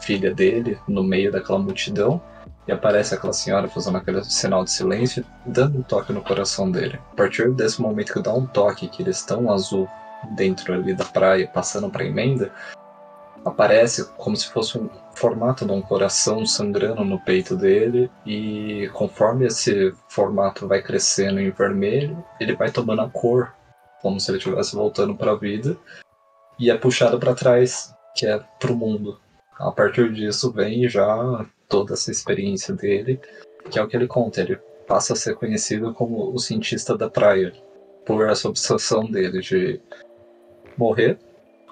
filha 0.00 0.34
dele 0.34 0.78
no 0.86 1.02
meio 1.02 1.32
daquela 1.32 1.58
multidão. 1.58 2.20
E 2.66 2.72
aparece 2.72 3.14
aquela 3.14 3.32
senhora 3.32 3.68
fazendo 3.68 3.98
aquele 3.98 4.24
sinal 4.24 4.64
de 4.64 4.70
silêncio, 4.70 5.24
dando 5.44 5.78
um 5.78 5.82
toque 5.82 6.12
no 6.12 6.22
coração 6.22 6.70
dele. 6.70 6.98
A 7.12 7.16
partir 7.16 7.50
desse 7.52 7.80
momento 7.80 8.12
que 8.12 8.22
dá 8.22 8.32
um 8.32 8.46
toque, 8.46 8.88
que 8.88 9.02
eles 9.02 9.18
estão 9.18 9.52
azul 9.52 9.86
dentro 10.34 10.72
ali 10.72 10.94
da 10.94 11.04
praia, 11.04 11.46
passando 11.46 11.90
para 11.90 12.04
emenda, 12.04 12.50
aparece 13.44 14.04
como 14.16 14.36
se 14.36 14.48
fosse 14.48 14.78
um 14.78 14.88
formato 15.14 15.64
de 15.64 15.72
um 15.72 15.82
coração 15.82 16.44
sangrando 16.46 17.04
no 17.04 17.20
peito 17.20 17.56
dele 17.56 18.10
e 18.26 18.88
conforme 18.92 19.46
esse 19.46 19.92
formato 20.08 20.66
vai 20.66 20.82
crescendo 20.82 21.40
em 21.40 21.50
vermelho, 21.50 22.24
ele 22.40 22.56
vai 22.56 22.70
tomando 22.70 23.02
a 23.02 23.10
cor, 23.10 23.52
como 24.00 24.18
se 24.18 24.30
ele 24.30 24.38
estivesse 24.38 24.74
voltando 24.74 25.14
para 25.14 25.32
a 25.32 25.36
vida 25.36 25.76
e 26.58 26.70
é 26.70 26.76
puxado 26.76 27.18
para 27.18 27.34
trás, 27.34 27.94
que 28.16 28.26
é 28.26 28.38
para 28.38 28.72
o 28.72 28.76
mundo. 28.76 29.20
A 29.58 29.70
partir 29.70 30.12
disso 30.12 30.50
vem 30.50 30.88
já 30.88 31.46
toda 31.68 31.94
essa 31.94 32.10
experiência 32.10 32.74
dele, 32.74 33.20
que 33.70 33.78
é 33.78 33.82
o 33.82 33.86
que 33.86 33.96
ele 33.96 34.06
conta. 34.06 34.40
Ele 34.40 34.56
passa 34.86 35.12
a 35.12 35.16
ser 35.16 35.34
conhecido 35.36 35.92
como 35.94 36.32
o 36.32 36.38
cientista 36.38 36.96
da 36.96 37.08
praia, 37.08 37.52
por 38.04 38.28
essa 38.28 38.48
obsessão 38.48 39.04
dele 39.04 39.40
de 39.40 39.80
morrer 40.76 41.18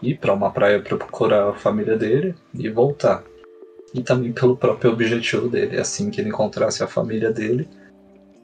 ir 0.03 0.19
para 0.19 0.35
uma 0.35 0.51
praia 0.51 0.81
procurar 0.81 1.51
a 1.51 1.55
família 1.55 1.97
dele 1.97 2.35
e 2.55 2.69
voltar. 2.69 3.23
E 3.95 4.03
também 4.03 4.33
pelo 4.33 4.57
próprio 4.57 4.93
objetivo 4.93 5.49
dele, 5.49 5.79
assim 5.79 6.11
que 6.11 6.21
ele 6.21 6.31
encontrasse 6.31 6.83
a 6.83 6.89
família 6.89 7.31
dele, 7.31 7.69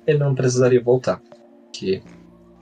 ele 0.06 0.18
não 0.18 0.34
precisaria 0.34 0.80
voltar. 0.80 1.20
Que 1.72 2.02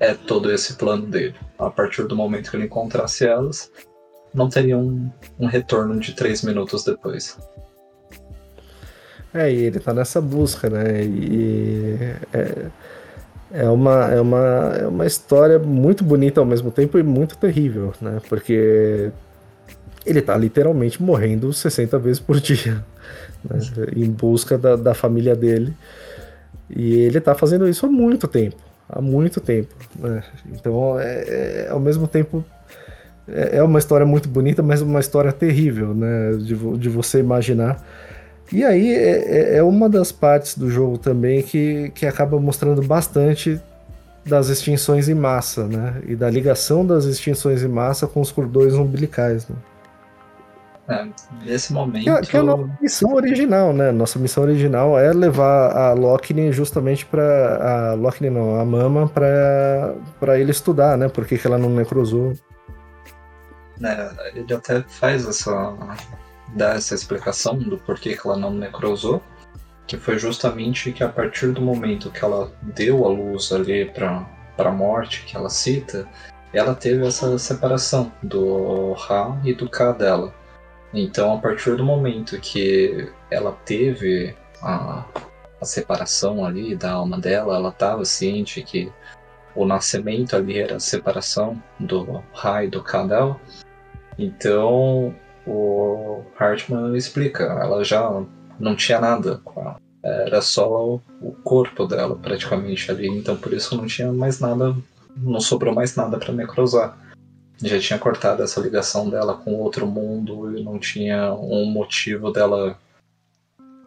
é 0.00 0.14
todo 0.14 0.52
esse 0.52 0.74
plano 0.74 1.06
dele. 1.06 1.34
A 1.58 1.70
partir 1.70 2.04
do 2.04 2.16
momento 2.16 2.50
que 2.50 2.56
ele 2.56 2.66
encontrasse 2.66 3.26
elas, 3.26 3.70
não 4.32 4.48
teria 4.48 4.76
um, 4.76 5.10
um 5.38 5.46
retorno 5.46 5.98
de 5.98 6.14
três 6.14 6.42
minutos 6.42 6.84
depois. 6.84 7.38
É, 9.34 9.52
e 9.52 9.64
ele 9.64 9.80
tá 9.80 9.92
nessa 9.92 10.20
busca, 10.20 10.70
né? 10.70 11.04
E 11.04 11.96
é, 12.32 12.70
é 13.56 13.70
uma, 13.70 14.12
é, 14.12 14.20
uma, 14.20 14.76
é 14.78 14.86
uma 14.86 15.06
história 15.06 15.58
muito 15.58 16.04
bonita 16.04 16.40
ao 16.40 16.46
mesmo 16.46 16.70
tempo 16.70 16.98
e 16.98 17.02
muito 17.02 17.38
terrível, 17.38 17.94
né? 18.02 18.20
Porque 18.28 19.10
ele 20.04 20.20
tá 20.20 20.36
literalmente 20.36 21.02
morrendo 21.02 21.50
60 21.52 21.98
vezes 21.98 22.20
por 22.20 22.38
dia, 22.38 22.84
né? 23.42 23.58
em 23.96 24.10
busca 24.10 24.58
da, 24.58 24.76
da 24.76 24.92
família 24.92 25.34
dele. 25.34 25.74
E 26.68 26.96
ele 26.96 27.18
tá 27.18 27.34
fazendo 27.34 27.66
isso 27.66 27.86
há 27.86 27.88
muito 27.88 28.28
tempo, 28.28 28.56
há 28.88 29.00
muito 29.00 29.40
tempo, 29.40 29.74
né? 29.98 30.22
Então, 30.52 31.00
é, 31.00 31.64
é 31.64 31.68
ao 31.70 31.80
mesmo 31.80 32.06
tempo, 32.06 32.44
é, 33.26 33.56
é 33.56 33.62
uma 33.62 33.78
história 33.78 34.04
muito 34.04 34.28
bonita, 34.28 34.62
mas 34.62 34.82
uma 34.82 35.00
história 35.00 35.32
terrível, 35.32 35.94
né? 35.94 36.32
De, 36.32 36.54
de 36.54 36.88
você 36.90 37.20
imaginar 37.20 37.82
e 38.52 38.64
aí 38.64 38.92
é, 38.92 39.54
é, 39.54 39.56
é 39.58 39.62
uma 39.62 39.88
das 39.88 40.12
partes 40.12 40.56
do 40.56 40.70
jogo 40.70 40.98
também 40.98 41.42
que, 41.42 41.90
que 41.94 42.06
acaba 42.06 42.38
mostrando 42.38 42.82
bastante 42.82 43.60
das 44.24 44.48
extinções 44.48 45.08
em 45.08 45.14
massa, 45.14 45.66
né? 45.66 46.02
E 46.06 46.16
da 46.16 46.28
ligação 46.28 46.84
das 46.84 47.04
extinções 47.04 47.62
em 47.62 47.68
massa 47.68 48.06
com 48.06 48.20
os 48.20 48.32
cordões 48.32 48.74
umbilicais, 48.74 49.48
né? 49.48 49.56
É, 50.88 51.04
nesse 51.44 51.72
momento. 51.72 52.04
Que, 52.04 52.10
é, 52.10 52.20
que 52.20 52.36
é 52.36 52.40
a 52.40 52.42
nossa 52.44 52.78
missão 52.80 53.14
original, 53.14 53.72
né? 53.72 53.90
Nossa 53.90 54.18
missão 54.18 54.44
original 54.44 54.98
é 54.98 55.12
levar 55.12 55.76
a 55.76 55.92
Lockney 55.92 56.52
justamente 56.52 57.04
para 57.04 57.90
a 57.92 57.94
Lockney 57.94 58.30
não, 58.30 58.60
a 58.60 58.64
Mama 58.64 59.08
para 59.08 60.38
ele 60.38 60.52
estudar, 60.52 60.96
né? 60.96 61.08
Por 61.08 61.26
que, 61.26 61.38
que 61.38 61.46
ela 61.46 61.58
não 61.58 61.70
necrosou. 61.70 62.34
É, 63.82 64.10
ele 64.34 64.54
até 64.54 64.82
faz 64.82 65.26
essa 65.26 65.74
dar 66.54 66.76
essa 66.76 66.94
explicação 66.94 67.58
do 67.58 67.78
porquê 67.78 68.16
que 68.16 68.26
ela 68.26 68.36
não 68.36 68.52
necrosou, 68.52 69.22
que 69.86 69.96
foi 69.96 70.18
justamente 70.18 70.92
que 70.92 71.04
a 71.04 71.08
partir 71.08 71.52
do 71.52 71.60
momento 71.60 72.10
que 72.10 72.24
ela 72.24 72.50
deu 72.62 73.04
a 73.04 73.08
luz 73.08 73.52
ali 73.52 73.84
para 73.86 74.26
a 74.58 74.72
morte, 74.72 75.24
que 75.24 75.36
ela 75.36 75.48
cita, 75.48 76.08
ela 76.52 76.74
teve 76.74 77.06
essa 77.06 77.38
separação 77.38 78.12
do 78.22 78.92
Ra 78.94 79.38
e 79.44 79.52
do 79.52 79.68
Ka 79.68 79.92
dela. 79.92 80.34
Então, 80.92 81.34
a 81.34 81.38
partir 81.38 81.76
do 81.76 81.84
momento 81.84 82.40
que 82.40 83.12
ela 83.30 83.52
teve 83.64 84.34
a, 84.62 85.04
a 85.60 85.64
separação 85.64 86.44
ali 86.44 86.74
da 86.74 86.92
alma 86.92 87.18
dela, 87.18 87.56
ela 87.56 87.68
estava 87.68 88.04
ciente 88.04 88.62
que 88.62 88.90
o 89.54 89.64
nascimento 89.64 90.36
ali 90.36 90.58
era 90.58 90.76
a 90.76 90.80
separação 90.80 91.62
do 91.78 92.22
Ra 92.32 92.64
e 92.64 92.68
do 92.68 92.82
Ka 92.82 93.04
dela. 93.04 93.38
Então, 94.18 95.14
o 95.46 96.22
Hartman 96.38 96.96
explica, 96.96 97.44
ela 97.44 97.84
já 97.84 98.22
não 98.58 98.74
tinha 98.74 99.00
nada 99.00 99.40
com 99.44 99.60
ela. 99.60 99.76
Era 100.02 100.40
só 100.40 101.00
o 101.20 101.32
corpo 101.42 101.84
dela 101.84 102.14
praticamente 102.16 102.90
ali, 102.90 103.08
então 103.08 103.36
por 103.36 103.52
isso 103.52 103.76
não 103.76 103.86
tinha 103.86 104.12
mais 104.12 104.38
nada, 104.38 104.76
não 105.16 105.40
sobrou 105.40 105.74
mais 105.74 105.96
nada 105.96 106.16
para 106.18 106.32
necrosar. 106.32 106.96
Já 107.62 107.78
tinha 107.80 107.98
cortado 107.98 108.42
essa 108.42 108.60
ligação 108.60 109.08
dela 109.08 109.34
com 109.34 109.54
outro 109.54 109.86
mundo 109.86 110.56
e 110.56 110.62
não 110.62 110.78
tinha 110.78 111.32
um 111.32 111.64
motivo 111.66 112.30
dela 112.30 112.78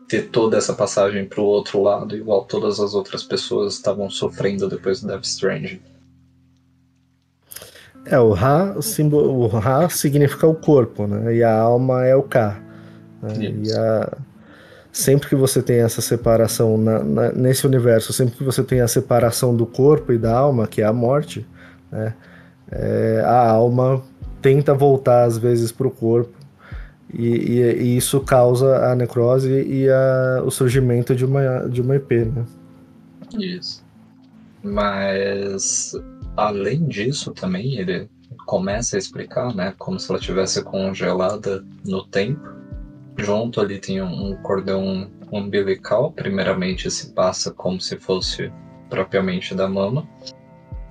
ter 0.07 0.23
toda 0.29 0.57
essa 0.57 0.73
passagem 0.73 1.25
para 1.25 1.39
o 1.39 1.45
outro 1.45 1.81
lado, 1.81 2.17
igual 2.17 2.43
todas 2.43 2.79
as 2.79 2.95
outras 2.95 3.23
pessoas 3.23 3.75
estavam 3.75 4.09
sofrendo 4.09 4.67
depois 4.67 5.01
do 5.01 5.07
Death 5.07 5.23
Stranding. 5.25 5.79
É, 8.05 8.19
o 8.19 8.31
Ra, 8.31 8.73
o, 8.75 8.81
símbolo, 8.81 9.31
o 9.31 9.47
Ra 9.47 9.89
significa 9.89 10.47
o 10.47 10.55
corpo, 10.55 11.05
né? 11.05 11.35
E 11.35 11.43
a 11.43 11.57
alma 11.57 12.05
é 12.05 12.15
o 12.15 12.23
Ka. 12.23 12.59
Né? 13.21 13.53
E 13.63 13.71
a, 13.71 14.17
sempre 14.91 15.29
que 15.29 15.35
você 15.35 15.61
tem 15.61 15.79
essa 15.79 16.01
separação 16.01 16.77
na, 16.77 17.03
na, 17.03 17.31
nesse 17.31 17.67
universo, 17.67 18.11
sempre 18.11 18.35
que 18.35 18.43
você 18.43 18.63
tem 18.63 18.81
a 18.81 18.87
separação 18.87 19.55
do 19.55 19.65
corpo 19.65 20.11
e 20.11 20.17
da 20.17 20.35
alma, 20.35 20.67
que 20.67 20.81
é 20.81 20.85
a 20.85 20.93
morte, 20.93 21.45
né? 21.91 22.13
É, 22.71 23.23
a 23.25 23.49
alma 23.49 24.01
tenta 24.41 24.75
voltar 24.75 25.23
às 25.23 25.37
vezes 25.37 25.71
para 25.71 25.87
o 25.87 25.91
corpo 25.91 26.37
e, 27.11 27.27
e, 27.27 27.61
e, 27.61 27.97
isso 27.97 28.19
causa 28.19 28.91
a 28.91 28.95
necrose 28.95 29.49
e 29.49 29.89
a, 29.89 30.43
o 30.45 30.51
surgimento 30.51 31.15
de 31.15 31.25
uma, 31.25 31.67
de 31.67 31.81
uma 31.81 31.95
EP, 31.95 32.11
né? 32.11 32.45
Isso. 33.39 33.83
Mas 34.61 35.93
além 36.39 36.87
disso 36.87 37.31
também 37.31 37.77
ele 37.77 38.09
começa 38.45 38.95
a 38.95 38.99
explicar, 38.99 39.53
né, 39.53 39.73
como 39.77 39.99
se 39.99 40.09
ela 40.09 40.19
tivesse 40.19 40.63
congelada 40.63 41.65
no 41.85 42.05
tempo. 42.05 42.41
Junto 43.17 43.59
ali 43.59 43.79
tem 43.79 44.01
um 44.01 44.35
cordão 44.41 45.11
umbilical, 45.31 46.11
primeiramente 46.11 46.89
se 46.89 47.13
passa 47.13 47.51
como 47.51 47.81
se 47.81 47.97
fosse 47.97 48.51
propriamente 48.89 49.53
da 49.53 49.67
mama. 49.67 50.07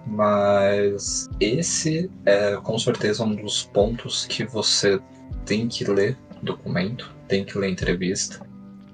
Mas 0.06 1.28
esse 1.40 2.10
é 2.24 2.56
com 2.56 2.78
certeza 2.78 3.24
um 3.24 3.34
dos 3.34 3.64
pontos 3.64 4.26
que 4.26 4.44
você 4.44 5.00
tem 5.44 5.68
que 5.68 5.84
ler 5.84 6.16
documento, 6.42 7.14
tem 7.26 7.44
que 7.44 7.58
ler 7.58 7.70
entrevista 7.70 8.46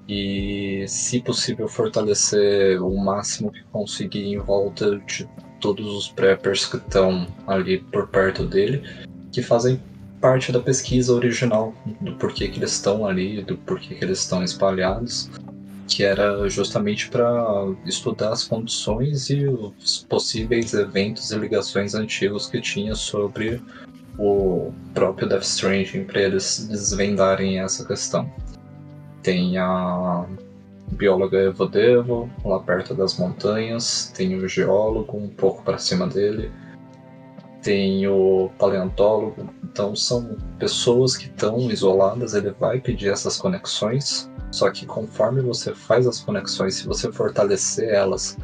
e, 0.07 0.85
se 0.87 1.21
possível, 1.21 1.67
fortalecer 1.67 2.81
o 2.81 2.95
máximo 2.95 3.51
que 3.51 3.63
conseguir 3.65 4.25
em 4.25 4.37
volta 4.37 4.99
de 4.99 5.27
todos 5.59 5.85
os 5.85 6.07
preppers 6.07 6.65
que 6.65 6.77
estão 6.77 7.27
ali 7.47 7.79
por 7.79 8.07
perto 8.07 8.45
dele, 8.45 8.83
que 9.31 9.41
fazem 9.41 9.81
parte 10.21 10.51
da 10.51 10.59
pesquisa 10.59 11.13
original 11.13 11.73
do 12.01 12.13
porquê 12.15 12.47
que 12.47 12.59
eles 12.59 12.71
estão 12.71 13.05
ali, 13.05 13.41
do 13.43 13.57
porquê 13.57 13.95
que 13.95 14.03
eles 14.03 14.19
estão 14.19 14.43
espalhados, 14.43 15.29
que 15.87 16.03
era 16.03 16.49
justamente 16.49 17.09
para 17.09 17.67
estudar 17.85 18.31
as 18.31 18.43
condições 18.43 19.29
e 19.29 19.45
os 19.45 20.05
possíveis 20.09 20.73
eventos 20.73 21.31
e 21.31 21.37
ligações 21.37 21.93
antigos 21.93 22.47
que 22.47 22.59
tinha 22.59 22.95
sobre 22.95 23.61
o 24.17 24.71
próprio 24.93 25.27
Death 25.27 25.43
Stranding 25.43 26.05
para 26.05 26.21
eles 26.21 26.67
desvendarem 26.69 27.59
essa 27.59 27.85
questão. 27.85 28.31
Tem 29.21 29.57
a 29.57 30.25
bióloga 30.91 31.37
Evo 31.37 31.65
Devo, 31.65 32.29
lá 32.43 32.59
perto 32.59 32.93
das 32.93 33.17
montanhas, 33.17 34.11
tem 34.15 34.35
o 34.35 34.47
geólogo 34.47 35.17
um 35.17 35.27
pouco 35.27 35.63
para 35.63 35.77
cima 35.77 36.07
dele, 36.07 36.51
tem 37.61 38.07
o 38.07 38.49
paleontólogo. 38.59 39.49
Então 39.63 39.95
são 39.95 40.37
pessoas 40.59 41.17
que 41.17 41.25
estão 41.25 41.59
isoladas, 41.71 42.33
ele 42.33 42.51
vai 42.51 42.79
pedir 42.79 43.09
essas 43.09 43.37
conexões, 43.37 44.29
só 44.51 44.69
que 44.69 44.85
conforme 44.85 45.41
você 45.41 45.73
faz 45.73 46.07
as 46.07 46.19
conexões, 46.19 46.75
se 46.75 46.85
você 46.85 47.11
fortalecer 47.11 47.89
elas 47.89 48.37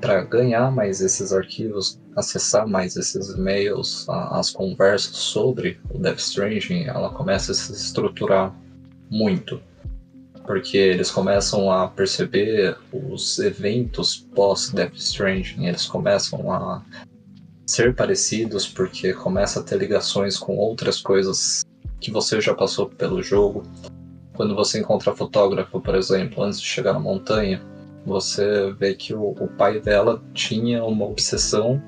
para 0.00 0.22
ganhar 0.24 0.70
mais 0.72 1.00
esses 1.00 1.32
arquivos, 1.32 2.00
acessar 2.16 2.66
mais 2.66 2.96
esses 2.96 3.30
e-mails, 3.30 4.08
as 4.08 4.50
conversas 4.50 5.16
sobre 5.16 5.80
o 5.90 5.98
Death 5.98 6.18
Stranding, 6.18 6.84
ela 6.84 7.10
começa 7.10 7.52
a 7.52 7.54
se 7.54 7.72
estruturar 7.72 8.52
muito 9.10 9.60
porque 10.46 10.76
eles 10.76 11.10
começam 11.10 11.70
a 11.70 11.88
perceber 11.88 12.76
os 12.92 13.38
eventos 13.38 14.26
pós 14.34 14.70
Death 14.70 14.94
Stranding, 14.94 15.66
eles 15.66 15.86
começam 15.86 16.52
a 16.52 16.82
ser 17.66 17.94
parecidos 17.94 18.66
porque 18.66 19.12
começa 19.12 19.60
a 19.60 19.62
ter 19.62 19.76
ligações 19.76 20.36
com 20.36 20.56
outras 20.56 21.00
coisas 21.00 21.64
que 22.00 22.10
você 22.10 22.40
já 22.40 22.54
passou 22.54 22.88
pelo 22.88 23.22
jogo. 23.22 23.62
Quando 24.34 24.54
você 24.54 24.80
encontra 24.80 25.14
fotógrafo, 25.14 25.80
por 25.80 25.94
exemplo, 25.94 26.42
antes 26.42 26.60
de 26.60 26.66
chegar 26.66 26.92
na 26.92 26.98
montanha, 27.00 27.62
você 28.04 28.72
vê 28.72 28.94
que 28.94 29.14
o, 29.14 29.30
o 29.30 29.48
pai 29.56 29.78
dela 29.78 30.20
tinha 30.34 30.84
uma 30.84 31.06
obsessão 31.06 31.80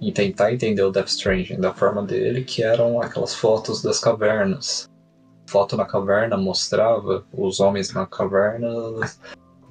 em 0.00 0.12
tentar 0.12 0.52
entender 0.52 0.82
o 0.82 0.90
Death 0.90 1.08
Stranding 1.08 1.60
da 1.60 1.72
forma 1.72 2.02
dele, 2.02 2.42
que 2.42 2.62
eram 2.62 3.00
aquelas 3.00 3.34
fotos 3.34 3.82
das 3.82 3.98
cavernas 3.98 4.88
foto 5.54 5.76
na 5.76 5.84
caverna 5.84 6.36
mostrava 6.36 7.24
os 7.32 7.60
homens 7.60 7.92
na 7.92 8.04
caverna 8.04 8.68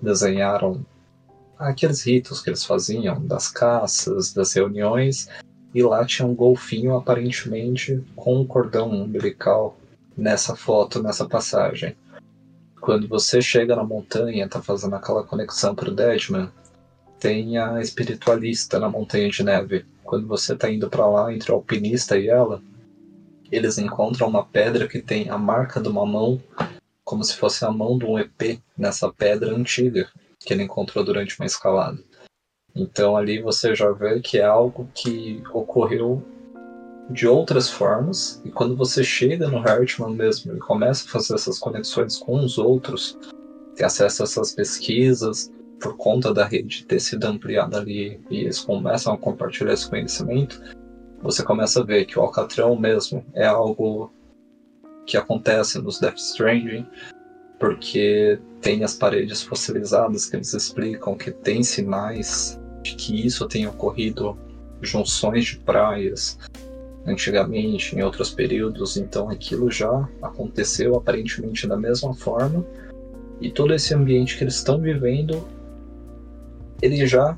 desenharam 0.02 0.86
aqueles 1.60 2.08
ritos 2.08 2.42
que 2.42 2.50
eles 2.50 2.64
faziam 2.64 3.22
das 3.26 3.50
caças, 3.50 4.32
das 4.32 4.53
reuniões, 4.53 5.28
e 5.76 5.84
lá 5.84 6.06
tinha 6.06 6.26
um 6.26 6.34
golfinho 6.34 6.95
aparentemente 6.95 8.02
com 8.16 8.40
um 8.40 8.48
cordão 8.48 8.92
umbilical 8.92 9.76
nessa 10.16 10.56
foto, 10.56 11.03
nessa 11.03 11.28
passagem. 11.28 11.98
Quando 12.80 13.06
você 13.06 13.42
chega 13.42 13.76
na 13.76 13.84
montanha, 13.84 14.48
tá 14.48 14.62
fazendo 14.62 14.95
aquela 14.95 15.26
conexão 15.26 15.76
pro 15.76 15.94
Deadman, 15.94 16.50
tem 17.20 17.58
a 17.58 17.82
espiritualista 17.82 18.80
na 18.80 18.88
montanha 18.88 19.30
de 19.30 19.44
neve. 19.44 19.86
Quando 20.02 20.28
você 20.28 20.56
tá 20.56 20.72
indo 20.72 20.90
para 20.90 21.06
lá 21.06 21.34
entre 21.34 21.52
o 21.52 21.56
alpinista 21.56 22.18
e 22.18 22.30
ela, 22.30 22.62
eles 23.53 23.77
encontram 23.77 24.27
uma 24.27 24.43
pedra 24.43 24.88
que 24.88 24.99
tem 25.01 25.30
a 25.30 25.38
marca 25.38 25.80
de 25.80 25.88
uma 25.88 26.06
mão, 26.06 26.41
como 27.03 27.23
se 27.23 27.35
fosse 27.35 27.64
a 27.64 27.72
mão 27.72 27.98
de 27.98 28.06
um 28.06 28.17
EP 28.17 28.59
nessa 28.77 29.11
pedra 29.11 29.56
antiga 29.56 30.09
que 30.40 30.53
ele 30.53 30.64
encontrou 30.64 31.03
durante 31.03 31.40
uma 31.40 31.45
escalada. 31.45 31.99
Então 32.75 33.15
ali 33.15 33.41
você 33.41 33.75
já 33.75 33.91
vê 33.91 34.19
que 34.19 34.40
é 34.40 34.43
algo 34.43 34.90
que 34.93 35.43
ocorreu 35.53 36.23
de 37.09 37.27
outras 37.27 37.69
formas, 37.69 38.41
e 38.43 38.49
quando 38.49 38.75
você 38.75 39.03
chega 39.03 39.48
no 39.48 39.59
Hartman 39.59 40.15
mesmo 40.15 40.56
e 40.56 40.59
começa 40.59 41.06
a 41.06 41.11
fazer 41.11 41.35
essas 41.35 41.59
conexões 41.59 42.17
com 42.17 42.43
os 42.43 42.57
outros, 42.57 43.17
ter 43.75 43.83
acesso 43.83 44.23
a 44.23 44.25
essas 44.25 44.53
pesquisas, 44.53 45.51
por 45.80 45.98
conta 45.98 46.33
da 46.33 46.45
rede 46.45 46.85
ter 46.85 46.99
sido 46.99 47.25
ampliada 47.25 47.77
ali, 47.77 48.19
e 48.32 48.38
eles 48.40 48.61
começam 48.61 49.14
a 49.14 49.17
compartilhar 49.17 49.73
esse 49.73 49.90
conhecimento, 49.90 50.61
você 51.24 51.42
começa 51.42 51.80
a 51.80 51.84
ver 51.84 52.06
que 52.06 52.19
o 52.19 52.22
Alcatrão 52.22 52.76
mesmo 52.76 53.26
é 53.34 53.45
algo 53.45 54.11
que 55.06 55.16
acontece 55.16 55.82
nos 55.82 55.98
Death 55.98 56.18
Stranding, 56.18 56.85
porque 57.58 58.38
tem 58.61 58.84
as 58.84 58.93
paredes 58.93 59.42
fossilizadas 59.42 60.26
que 60.26 60.35
eles 60.35 60.53
explicam 60.53 61.16
que 61.16 61.32
tem 61.32 61.64
sinais 61.64 62.60
de 62.82 62.95
que 62.95 63.26
isso 63.26 63.48
tem 63.48 63.66
ocorrido 63.66 64.38
junções 64.82 65.45
de 65.45 65.60
praias 65.60 66.38
antigamente, 67.06 67.95
em 67.95 68.02
outros 68.02 68.30
períodos, 68.30 68.98
então 68.98 69.30
aquilo 69.30 69.72
já 69.72 70.08
aconteceu 70.22 70.95
aparentemente 70.95 71.68
da 71.68 71.77
mesma 71.77 72.14
forma, 72.14 72.66
e 73.40 73.50
todo 73.50 73.74
esse 73.74 73.93
ambiente 73.93 74.38
que 74.38 74.43
eles 74.43 74.56
estão 74.56 74.80
vivendo, 74.80 75.45
ele 76.82 77.06
já 77.06 77.38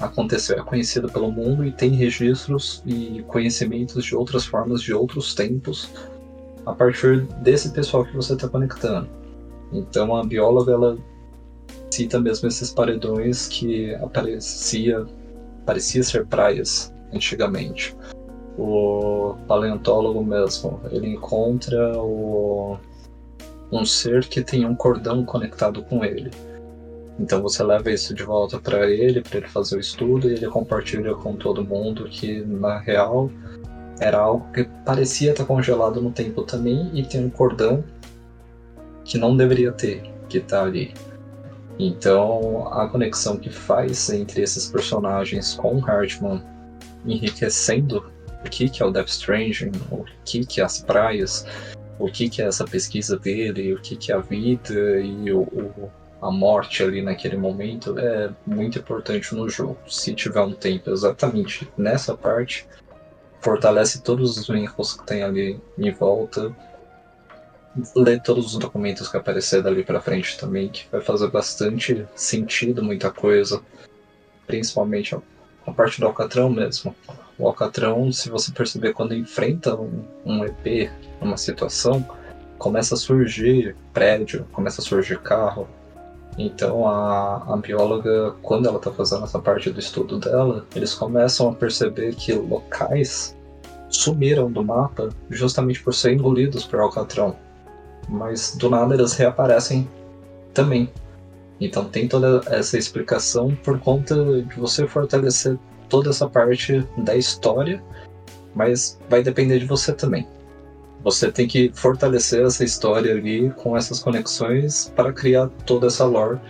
aconteceu, 0.00 0.58
é 0.58 0.62
conhecido 0.62 1.08
pelo 1.08 1.30
mundo 1.30 1.64
e 1.64 1.72
tem 1.72 1.90
registros 1.90 2.82
e 2.86 3.24
conhecimentos 3.28 4.04
de 4.04 4.14
outras 4.14 4.44
formas, 4.44 4.82
de 4.82 4.92
outros 4.92 5.34
tempos, 5.34 5.90
a 6.64 6.72
partir 6.72 7.22
desse 7.42 7.70
pessoal 7.70 8.04
que 8.04 8.14
você 8.14 8.34
está 8.34 8.48
conectando. 8.48 9.08
Então 9.72 10.14
a 10.14 10.24
bióloga 10.24 10.72
ela 10.72 10.98
cita 11.90 12.20
mesmo 12.20 12.48
esses 12.48 12.70
paredões 12.70 13.48
que 13.48 13.94
aparecia, 13.94 15.04
parecia 15.64 16.02
ser 16.02 16.26
praias 16.26 16.92
antigamente. 17.12 17.96
O 18.58 19.34
paleontólogo 19.46 20.24
mesmo, 20.24 20.80
ele 20.90 21.08
encontra 21.08 21.96
o, 21.98 22.78
um 23.70 23.84
ser 23.84 24.26
que 24.26 24.42
tem 24.42 24.64
um 24.64 24.74
cordão 24.74 25.24
conectado 25.24 25.82
com 25.82 26.04
ele. 26.04 26.30
Então 27.18 27.40
você 27.40 27.62
leva 27.62 27.90
isso 27.90 28.14
de 28.14 28.22
volta 28.22 28.58
para 28.58 28.90
ele, 28.90 29.22
para 29.22 29.38
ele 29.38 29.48
fazer 29.48 29.76
o 29.76 29.80
estudo, 29.80 30.28
e 30.28 30.34
ele 30.34 30.46
compartilha 30.46 31.14
com 31.14 31.34
todo 31.34 31.64
mundo 31.64 32.04
que 32.04 32.40
na 32.42 32.78
real 32.78 33.30
era 33.98 34.18
algo 34.18 34.46
que 34.52 34.64
parecia 34.84 35.30
estar 35.30 35.44
congelado 35.44 36.02
no 36.02 36.10
tempo 36.10 36.42
também 36.42 36.90
e 36.92 37.02
tem 37.02 37.24
um 37.24 37.30
cordão 37.30 37.82
que 39.04 39.16
não 39.16 39.36
deveria 39.36 39.72
ter, 39.72 40.02
que 40.28 40.38
está 40.38 40.62
ali. 40.62 40.92
Então 41.78 42.68
a 42.72 42.88
conexão 42.88 43.36
que 43.36 43.50
faz 43.50 44.10
entre 44.10 44.42
esses 44.42 44.70
personagens 44.70 45.54
com 45.54 45.82
Hartman 45.84 46.42
enriquecendo 47.06 48.04
o 48.44 48.50
que, 48.50 48.68
que 48.68 48.82
é 48.82 48.86
o 48.86 48.90
Death 48.90 49.08
Stranding, 49.08 49.72
o 49.90 50.04
que, 50.24 50.44
que 50.44 50.60
é 50.60 50.64
as 50.64 50.80
praias, 50.80 51.46
o 51.98 52.06
que, 52.08 52.28
que 52.28 52.42
é 52.42 52.46
essa 52.46 52.64
pesquisa 52.64 53.18
dele, 53.18 53.74
o 53.74 53.80
que, 53.80 53.96
que 53.96 54.12
é 54.12 54.14
a 54.14 54.18
vida 54.18 55.00
e 55.00 55.32
o, 55.32 55.40
o 55.40 55.90
a 56.20 56.30
morte 56.30 56.82
ali 56.82 57.02
naquele 57.02 57.36
momento 57.36 57.98
é 57.98 58.30
muito 58.46 58.78
importante 58.78 59.34
no 59.34 59.48
jogo. 59.48 59.78
Se 59.86 60.14
tiver 60.14 60.40
um 60.40 60.52
tempo 60.52 60.90
exatamente 60.90 61.68
nessa 61.76 62.16
parte, 62.16 62.66
fortalece 63.40 64.00
todos 64.00 64.38
os 64.38 64.48
erros 64.48 64.94
que 64.94 65.06
tem 65.06 65.22
ali 65.22 65.60
em 65.78 65.92
volta. 65.92 66.54
Lê 67.94 68.18
todos 68.18 68.54
os 68.54 68.58
documentos 68.58 69.08
que 69.08 69.16
aparecer 69.18 69.62
dali 69.62 69.84
pra 69.84 70.00
frente 70.00 70.38
também, 70.38 70.68
que 70.68 70.86
vai 70.90 71.02
fazer 71.02 71.30
bastante 71.30 72.06
sentido 72.14 72.82
muita 72.82 73.10
coisa. 73.10 73.62
Principalmente 74.46 75.14
a, 75.14 75.20
a 75.66 75.72
parte 75.72 76.00
do 76.00 76.06
Alcatrão 76.06 76.48
mesmo. 76.48 76.96
O 77.38 77.46
Alcatrão, 77.46 78.10
se 78.10 78.30
você 78.30 78.50
perceber 78.50 78.94
quando 78.94 79.14
enfrenta 79.14 79.76
um, 79.76 80.04
um 80.24 80.44
EP 80.44 80.90
numa 81.20 81.36
situação, 81.36 82.06
começa 82.56 82.94
a 82.94 82.98
surgir 82.98 83.76
prédio, 83.92 84.46
começa 84.52 84.80
a 84.80 84.84
surgir 84.84 85.20
carro, 85.20 85.68
então 86.38 86.86
a, 86.86 87.54
a 87.54 87.56
bióloga, 87.56 88.34
quando 88.42 88.68
ela 88.68 88.76
está 88.76 88.90
fazendo 88.90 89.24
essa 89.24 89.38
parte 89.38 89.70
do 89.70 89.80
estudo 89.80 90.18
dela, 90.18 90.66
eles 90.74 90.94
começam 90.94 91.48
a 91.48 91.54
perceber 91.54 92.14
que 92.14 92.32
locais 92.32 93.36
sumiram 93.88 94.50
do 94.50 94.62
mapa 94.62 95.08
justamente 95.30 95.82
por 95.82 95.94
serem 95.94 96.18
engolidos 96.18 96.64
por 96.64 96.80
Alcatrão. 96.80 97.36
Mas 98.08 98.54
do 98.56 98.68
nada 98.68 98.94
eles 98.94 99.14
reaparecem 99.14 99.88
também. 100.52 100.90
Então 101.60 101.86
tem 101.86 102.06
toda 102.06 102.42
essa 102.48 102.76
explicação 102.76 103.56
por 103.64 103.78
conta 103.78 104.42
de 104.42 104.60
você 104.60 104.86
fortalecer 104.86 105.58
toda 105.88 106.10
essa 106.10 106.28
parte 106.28 106.86
da 106.98 107.16
história, 107.16 107.82
mas 108.54 108.98
vai 109.08 109.22
depender 109.22 109.58
de 109.58 109.64
você 109.64 109.92
também. 109.92 110.26
Você 111.06 111.30
tem 111.30 111.46
que 111.46 111.70
fortalecer 111.72 112.44
essa 112.44 112.64
história 112.64 113.12
ali 113.12 113.50
com 113.50 113.76
essas 113.76 114.00
conexões 114.00 114.92
para 114.96 115.12
criar 115.12 115.48
toda 115.64 115.86
essa 115.86 116.04
lore 116.04 116.40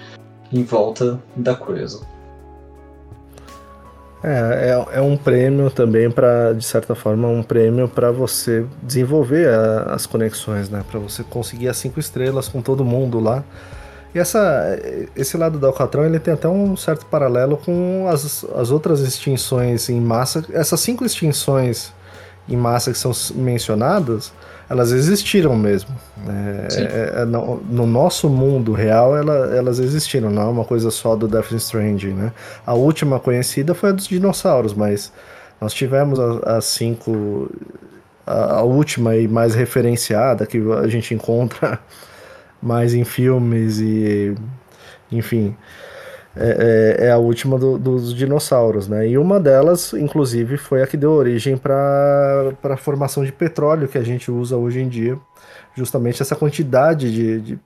em 0.50 0.64
volta 0.64 1.20
da 1.36 1.54
coisa. 1.54 2.00
É, 4.24 4.70
é, 4.70 4.96
é 4.96 5.00
um 5.02 5.14
prêmio 5.14 5.70
também 5.70 6.10
para, 6.10 6.54
de 6.54 6.64
certa 6.64 6.94
forma, 6.94 7.28
um 7.28 7.42
prêmio 7.42 7.86
para 7.86 8.10
você 8.10 8.64
desenvolver 8.82 9.46
a, 9.46 9.92
as 9.92 10.06
conexões, 10.06 10.70
né? 10.70 10.82
Para 10.90 11.00
você 11.00 11.22
conseguir 11.22 11.68
as 11.68 11.76
cinco 11.76 12.00
estrelas 12.00 12.48
com 12.48 12.62
todo 12.62 12.82
mundo 12.82 13.20
lá. 13.20 13.44
E 14.14 14.18
essa, 14.18 14.80
esse 15.14 15.36
lado 15.36 15.58
do 15.58 15.66
Alcatrão 15.66 16.06
ele 16.06 16.18
tem 16.18 16.32
até 16.32 16.48
um 16.48 16.74
certo 16.78 17.04
paralelo 17.04 17.58
com 17.58 18.08
as, 18.08 18.42
as 18.56 18.70
outras 18.70 19.00
extinções 19.00 19.90
em 19.90 20.00
massa. 20.00 20.42
Essas 20.50 20.80
cinco 20.80 21.04
extinções 21.04 21.92
em 22.48 22.56
massa 22.56 22.90
que 22.90 22.98
são 22.98 23.12
mencionadas, 23.34 24.32
elas 24.68 24.92
existiram 24.92 25.54
mesmo. 25.56 25.90
Né? 26.24 26.68
É, 26.72 27.22
é, 27.22 27.24
no, 27.24 27.56
no, 27.62 27.86
nosso 27.86 28.28
mundo 28.28 28.72
real, 28.72 29.16
ela, 29.16 29.56
elas 29.56 29.78
existiram, 29.78 30.30
não 30.30 30.42
é 30.42 30.46
uma 30.46 30.64
coisa 30.64 30.90
só 30.90 31.14
do 31.14 31.28
Death 31.28 31.52
Stranding. 31.52 32.14
Né? 32.14 32.32
A 32.66 32.74
última 32.74 33.20
conhecida 33.20 33.74
foi 33.74 33.90
a 33.90 33.92
dos 33.92 34.08
dinossauros, 34.08 34.74
mas 34.74 35.12
nós 35.60 35.72
tivemos 35.72 36.18
as 36.18 36.64
cinco. 36.64 37.50
A, 38.26 38.56
a, 38.56 38.62
última 38.62 39.14
e 39.14 39.28
mais 39.28 39.54
referenciada 39.54 40.46
que 40.46 40.60
a 40.82 40.88
gente 40.88 41.14
encontra 41.14 41.78
mais 42.60 42.92
em 42.92 43.04
filmes 43.04 43.78
e. 43.78 44.34
Enfim 45.12 45.54
é, 46.36 46.96
é, 47.00 47.06
é 47.06 47.10
a 47.10 47.16
última 47.16 47.58
do, 47.58 47.78
dos 47.78 48.14
dinossauros, 48.14 48.86
né? 48.86 49.08
E 49.08 49.16
uma 49.16 49.40
delas, 49.40 49.94
inclusive, 49.94 50.58
foi 50.58 50.82
a 50.82 50.86
que 50.86 50.96
deu 50.96 51.12
origem 51.12 51.56
para 51.56 52.52
a 52.62 52.76
formação 52.76 53.24
de 53.24 53.32
petróleo 53.32 53.88
que 53.88 53.96
a 53.96 54.02
gente 54.02 54.30
usa 54.30 54.56
hoje 54.56 54.80
em 54.80 54.88
dia. 54.88 55.18
Justamente 55.74 56.20
essa 56.20 56.36
quantidade 56.36 57.10
de, 57.10 57.40
de, 57.40 57.58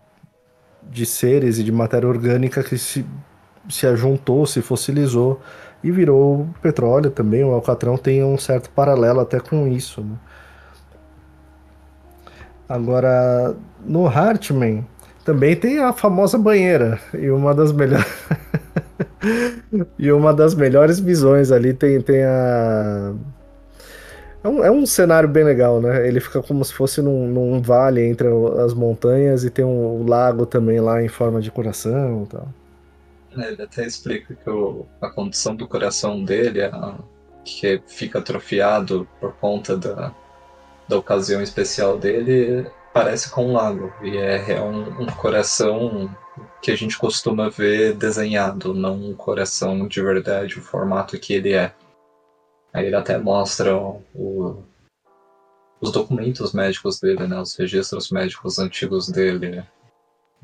de 0.82 1.06
seres 1.06 1.58
e 1.58 1.64
de 1.64 1.72
matéria 1.72 2.08
orgânica 2.08 2.62
que 2.62 2.78
se, 2.78 3.04
se 3.68 3.86
ajuntou, 3.86 4.46
se 4.46 4.62
fossilizou 4.62 5.40
e 5.82 5.90
virou 5.90 6.48
petróleo 6.62 7.10
também. 7.10 7.42
O 7.42 7.52
Alcatrão 7.52 7.98
tem 7.98 8.22
um 8.22 8.38
certo 8.38 8.70
paralelo 8.70 9.20
até 9.20 9.40
com 9.40 9.66
isso. 9.66 10.00
Né? 10.00 10.16
Agora, 12.68 13.56
no 13.84 14.06
Hartman, 14.06 14.86
também 15.30 15.54
tem 15.54 15.78
a 15.78 15.92
famosa 15.92 16.36
banheira 16.36 16.98
e 17.14 17.30
uma 17.30 17.54
das 17.54 17.70
melhores 17.70 18.04
e 19.96 20.10
uma 20.10 20.34
das 20.34 20.56
melhores 20.56 20.98
visões 20.98 21.52
ali 21.52 21.72
tem, 21.72 22.00
tem 22.00 22.24
a 22.24 23.14
é 24.42 24.48
um, 24.48 24.64
é 24.64 24.70
um, 24.72 24.84
cenário 24.84 25.28
bem 25.28 25.44
legal, 25.44 25.80
né? 25.80 26.08
Ele 26.08 26.18
fica 26.18 26.42
como 26.42 26.64
se 26.64 26.72
fosse 26.72 27.00
num, 27.00 27.28
num, 27.28 27.62
vale 27.62 28.02
entre 28.02 28.26
as 28.58 28.74
montanhas 28.74 29.44
e 29.44 29.50
tem 29.50 29.64
um 29.64 30.04
lago 30.08 30.46
também 30.46 30.80
lá 30.80 31.00
em 31.00 31.08
forma 31.08 31.40
de 31.40 31.50
coração 31.50 32.24
e 32.24 32.26
tal. 32.26 32.48
É, 33.36 33.52
ele 33.52 33.62
até 33.62 33.86
explica 33.86 34.34
que 34.34 34.50
o, 34.50 34.86
a 35.00 35.10
condição 35.10 35.54
do 35.54 35.68
coração 35.68 36.24
dele 36.24 36.60
é 36.60 36.72
que 37.44 37.80
fica 37.86 38.18
atrofiado 38.18 39.06
por 39.20 39.32
conta 39.34 39.76
da, 39.76 40.12
da 40.88 40.98
ocasião 40.98 41.40
especial 41.40 41.98
dele 41.98 42.66
parece 42.92 43.30
com 43.30 43.46
um 43.46 43.52
lago. 43.52 43.92
E 44.02 44.16
é, 44.16 44.52
é 44.52 44.62
um, 44.62 45.02
um, 45.02 45.06
coração 45.06 46.14
que 46.62 46.70
a 46.70 46.76
gente 46.76 46.98
costuma 46.98 47.48
ver 47.48 47.94
desenhado, 47.94 48.74
não 48.74 48.94
um 48.94 49.14
coração 49.14 49.86
de 49.86 50.02
verdade, 50.02 50.58
o 50.58 50.62
formato 50.62 51.18
que 51.18 51.34
ele 51.34 51.52
é. 51.52 51.72
Aí 52.72 52.86
ele 52.86 52.96
até 52.96 53.18
mostra 53.18 53.76
o, 53.76 54.62
os 55.80 55.90
documentos 55.90 56.52
médicos 56.52 57.00
dele, 57.00 57.26
né, 57.26 57.40
os 57.40 57.56
registros 57.56 58.10
médicos 58.10 58.58
antigos 58.58 59.08
dele, 59.08 59.50
né, 59.50 59.66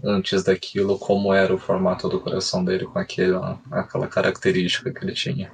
antes 0.03 0.43
daquilo, 0.43 0.99
como 0.99 1.33
era 1.33 1.55
o 1.55 1.59
formato 1.59 2.09
do 2.09 2.21
coração 2.21 2.65
dele 2.65 2.87
com 2.87 2.99
aquela 2.99 4.09
característica 4.09 4.93
que 4.93 5.05
ele 5.05 5.13
tinha. 5.13 5.53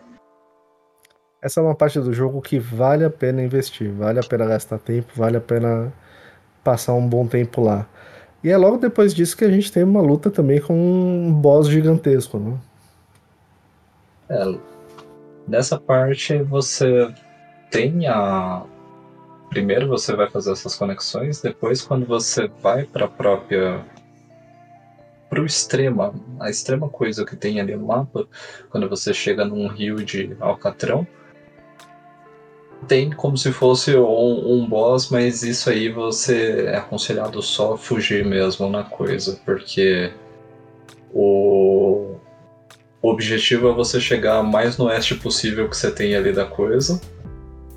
Essa 1.43 1.61
é 1.61 1.63
uma 1.63 1.75
parte 1.75 2.01
do 2.01 2.13
jogo 2.13 2.41
que 2.41 2.59
vale 2.59 3.05
a 3.05 3.11
pena 3.11 3.43
investir, 3.43 3.93
vale 3.93 4.21
a 4.21 4.23
pena 4.23 4.47
gastar 4.47 4.79
tempo, 4.79 5.13
vale 5.17 5.37
a 5.37 5.41
pena 5.41 5.93
passar 6.63 6.95
um 6.95 7.07
bom 7.07 7.27
tempo 7.27 7.63
lá. 7.63 7.87
E 8.43 8.51
é 8.51 8.57
logo 8.57 8.77
depois 8.79 9.15
disso 9.15 9.37
que 9.37 9.45
a 9.45 9.51
gente 9.51 9.71
tem 9.71 9.85
uma 9.85 10.01
luta 10.01 10.31
também 10.31 10.61
com 10.61 10.75
um 10.75 11.33
boss 11.33 11.69
gigantesco, 11.69 12.39
né? 12.39 12.59
É, 14.29 14.59
nessa 15.47 15.79
parte 15.79 16.43
você 16.43 17.13
tem 17.71 18.07
a. 18.07 18.65
Primeiro 19.49 19.87
você 19.87 20.17
vai 20.17 20.31
fazer 20.31 20.53
essas 20.53 20.75
conexões, 20.75 21.41
depois 21.41 21.83
quando 21.83 22.07
você 22.07 22.49
vai 22.63 22.85
para 22.85 23.05
a 23.05 23.09
própria. 23.09 23.85
para 25.29 25.41
o 25.41 25.47
extrema, 25.47 26.15
a 26.41 26.51
extrema 26.51 26.89
coisa 26.89 27.25
que 27.25 27.37
tem 27.37 27.61
ali 27.61 27.77
no 27.77 27.87
mapa, 27.87 28.27
quando 28.71 28.89
você 28.89 29.15
chega 29.15 29.45
num 29.45 29.69
rio 29.69 29.97
de 29.97 30.37
Alcatrão, 30.41 31.07
tem 32.89 33.11
como 33.11 33.37
se 33.37 33.53
fosse 33.53 33.97
um, 33.97 34.53
um, 34.53 34.67
boss, 34.67 35.09
mas 35.11 35.43
isso 35.43 35.71
aí 35.71 35.89
você 35.89 36.67
é 36.69 36.77
aconselhado 36.77 37.41
só 37.43 37.77
fugir 37.77 38.25
mesmo 38.25 38.69
na 38.69 38.83
coisa, 38.83 39.41
porque 39.45 40.11
o, 41.13 42.17
o 43.01 43.09
objetivo 43.09 43.69
é 43.69 43.73
você 43.73 44.01
chegar 44.01 44.43
mais 44.43 44.77
no 44.77 44.87
oeste 44.87 45.15
possível 45.15 45.69
que 45.69 45.77
você 45.77 45.91
tem 45.91 46.15
ali 46.15 46.33
da 46.33 46.45
coisa, 46.45 47.01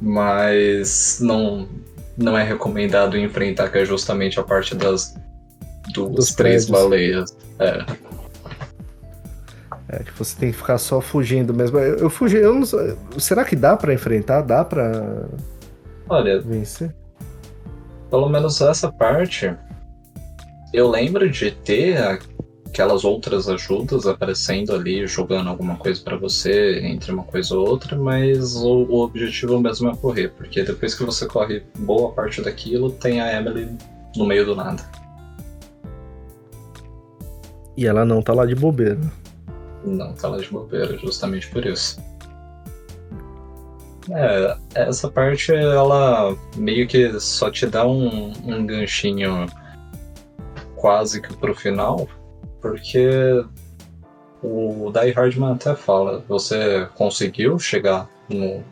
mas 0.02 1.20
não, 1.22 1.68
não 2.18 2.38
é 2.38 2.44
recomendado 2.44 3.18
enfrentar, 3.18 3.70
que 3.70 3.78
é 3.78 3.86
justamente 3.86 4.40
a 4.40 4.44
parte 4.44 4.76
das 4.76 5.16
duas, 5.94 6.16
Dos 6.16 6.36
três 6.36 6.66
baleias. 6.66 7.36
É. 7.60 7.86
É, 9.88 10.00
que 10.00 10.12
você 10.18 10.36
tem 10.38 10.52
que 10.52 10.58
ficar 10.58 10.78
só 10.78 11.00
fugindo 11.00 11.54
mesmo. 11.54 11.78
Eu, 11.78 11.98
eu 11.98 12.10
fugi, 12.10 12.38
eu 12.38 12.56
não, 12.56 12.66
será 13.20 13.46
que 13.46 13.56
dá 13.56 13.78
para 13.78 13.94
enfrentar? 13.94 14.42
Dá 14.42 14.66
para 14.66 15.28
Olha, 16.10 16.42
vencer? 16.42 16.94
Pelo 18.10 18.30
menos 18.30 18.62
essa 18.62 18.92
parte, 18.92 19.54
eu 20.74 20.90
lembro 20.90 21.30
de 21.30 21.52
ter 21.52 21.98
aquelas 22.66 23.04
outras 23.04 23.48
ajudas 23.48 24.08
aparecendo 24.08 24.74
ali, 24.74 25.06
jogando 25.06 25.50
alguma 25.50 25.76
coisa 25.78 26.02
para 26.02 26.18
você 26.18 26.80
entre 26.84 27.12
uma 27.12 27.24
coisa 27.24 27.56
ou 27.56 27.68
outra, 27.68 27.96
mas 27.96 28.56
o, 28.56 28.86
o, 28.90 29.04
objetivo 29.04 29.60
mesmo 29.60 29.90
é 29.90 29.96
correr, 29.96 30.30
porque 30.30 30.64
depois 30.64 30.96
que 30.96 31.04
você 31.04 31.26
corre 31.28 31.64
boa 31.78 32.12
parte 32.12 32.42
daquilo, 32.42 32.92
tem 32.92 33.22
a 33.22 33.40
Emily 33.40 33.70
no 34.16 34.26
meio 34.26 34.46
do 34.46 34.56
nada. 34.56 34.84
E 37.78 37.86
ela 37.86 38.06
não 38.06 38.22
tá 38.22 38.34
lá 38.34 38.46
de 38.46 38.56
bobeira 38.56 39.00
não 39.86 40.14
tá 40.14 40.28
lá 40.28 40.38
de 40.38 40.50
bobeira, 40.50 40.98
justamente 40.98 41.48
por 41.50 41.66
isso. 41.66 42.02
É, 44.12 44.58
essa 44.76 45.10
parte 45.10 45.52
ela 45.52 46.38
meio 46.56 46.88
que 46.88 47.20
só 47.20 47.50
te 47.50 47.66
dá 47.66 47.88
um, 47.88 48.34
um 48.46 48.66
ganchinho 48.66 49.48
quase 50.76 51.22
que 51.22 51.36
pro 51.38 51.56
final, 51.56 52.08
porque 52.62 53.44
o 54.44 54.92
Die 54.92 55.12
Hardman 55.12 55.54
até 55.54 55.76
fala, 55.76 56.24
você 56.28 56.88
conseguiu 56.94 57.58
chegar 57.58 58.08
no, 58.30 58.64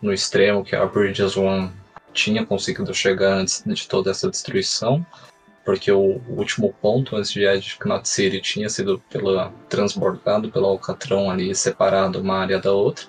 no 0.00 0.12
extremo 0.12 0.64
que 0.64 0.74
a 0.74 0.84
Bridges 0.84 1.36
One 1.36 1.70
tinha 2.12 2.44
conseguido 2.44 2.92
chegar 2.92 3.34
antes 3.34 3.62
de 3.64 3.88
toda 3.88 4.10
essa 4.10 4.28
destruição, 4.28 5.06
porque 5.64 5.92
o 5.92 6.20
último 6.28 6.74
ponto 6.80 7.16
antes 7.16 7.30
de 7.30 7.44
Edge 7.44 7.78
Knot 7.78 8.08
City 8.08 8.40
tinha 8.40 8.68
sido 8.68 9.00
pela, 9.10 9.52
transbordado 9.68 10.50
pelo 10.50 10.66
Alcatrão 10.66 11.30
ali, 11.30 11.54
separado 11.54 12.20
uma 12.20 12.38
área 12.38 12.58
da 12.58 12.72
outra. 12.72 13.06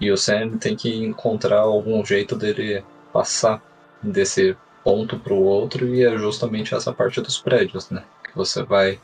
E 0.00 0.10
o 0.10 0.16
Sam 0.16 0.58
tem 0.58 0.76
que 0.76 0.94
encontrar 0.94 1.60
algum 1.60 2.04
jeito 2.04 2.36
dele 2.36 2.84
passar 3.12 3.62
desse 4.02 4.56
ponto 4.84 5.18
para 5.18 5.34
o 5.34 5.42
outro, 5.42 5.94
e 5.94 6.04
é 6.04 6.16
justamente 6.16 6.74
essa 6.74 6.92
parte 6.92 7.20
dos 7.20 7.38
prédios, 7.38 7.90
né? 7.90 8.04
Que 8.24 8.34
você 8.34 8.62
vai 8.62 8.98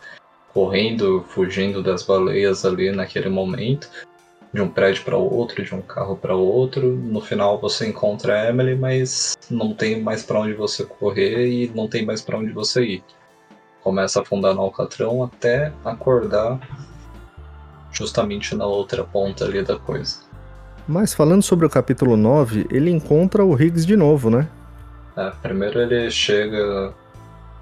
correndo, 0.52 1.24
fugindo 1.28 1.82
das 1.82 2.04
baleias 2.04 2.64
ali 2.64 2.92
naquele 2.92 3.28
momento, 3.28 3.90
de 4.54 4.60
um 4.60 4.68
prédio 4.68 5.02
para 5.02 5.16
outro, 5.16 5.64
de 5.64 5.74
um 5.74 5.82
carro 5.82 6.16
para 6.16 6.36
outro. 6.36 6.94
No 6.94 7.20
final 7.20 7.60
você 7.60 7.88
encontra 7.88 8.40
a 8.40 8.48
Emily, 8.48 8.76
mas 8.76 9.36
não 9.50 9.74
tem 9.74 10.00
mais 10.00 10.22
para 10.22 10.38
onde 10.38 10.54
você 10.54 10.84
correr 10.84 11.48
e 11.48 11.72
não 11.74 11.88
tem 11.88 12.06
mais 12.06 12.22
para 12.22 12.38
onde 12.38 12.52
você 12.52 12.84
ir. 12.84 13.04
Começa 13.82 14.20
a 14.20 14.22
afundar 14.22 14.54
no 14.54 14.62
Alcatrão 14.62 15.24
até 15.24 15.72
acordar 15.84 16.60
justamente 17.90 18.54
na 18.54 18.64
outra 18.64 19.02
ponta 19.02 19.44
ali 19.44 19.60
da 19.60 19.76
coisa. 19.76 20.20
Mas 20.86 21.12
falando 21.12 21.42
sobre 21.42 21.66
o 21.66 21.70
capítulo 21.70 22.16
9, 22.16 22.68
ele 22.70 22.90
encontra 22.90 23.44
o 23.44 23.60
Higgs 23.60 23.84
de 23.84 23.96
novo, 23.96 24.30
né? 24.30 24.48
É, 25.16 25.32
primeiro 25.42 25.80
ele 25.80 26.08
chega 26.12 26.94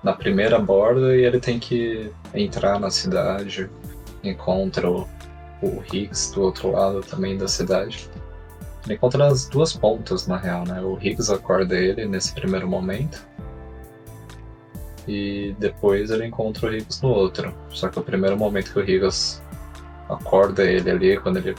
na 0.03 0.13
primeira 0.13 0.59
borda 0.59 1.17
e 1.17 1.25
ele 1.25 1.41
tem 1.41 1.59
que 1.59 2.11
entrar 2.35 2.79
na 2.79 2.91
cidade, 2.91 3.71
encontra 4.23 4.91
o 4.91 5.09
o 5.63 5.83
Higgs 5.93 6.35
do 6.35 6.43
outro 6.43 6.73
lado 6.73 7.01
também 7.01 7.39
da 7.39 7.49
cidade. 7.49 8.11
Ele 8.85 8.95
encontra 8.95 9.27
as 9.27 9.49
duas 9.49 9.73
pontas, 9.73 10.27
na 10.27 10.37
real, 10.37 10.65
né? 10.67 10.81
O 10.81 10.99
Higgs 11.01 11.33
acorda 11.33 11.77
ele 11.77 12.05
nesse 12.07 12.35
primeiro 12.35 12.69
momento. 12.69 13.25
E 15.07 15.55
depois 15.59 16.11
ele 16.11 16.27
encontra 16.27 16.69
o 16.69 16.75
Higgs 16.75 17.03
no 17.03 17.11
outro. 17.11 17.55
Só 17.71 17.89
que 17.89 17.99
o 17.99 18.03
primeiro 18.03 18.37
momento 18.37 18.73
que 18.73 18.79
o 18.79 18.83
Higgs 18.83 19.41
acorda 20.09 20.65
ele 20.65 20.91
ali, 20.91 21.17
quando 21.19 21.37
ele 21.37 21.55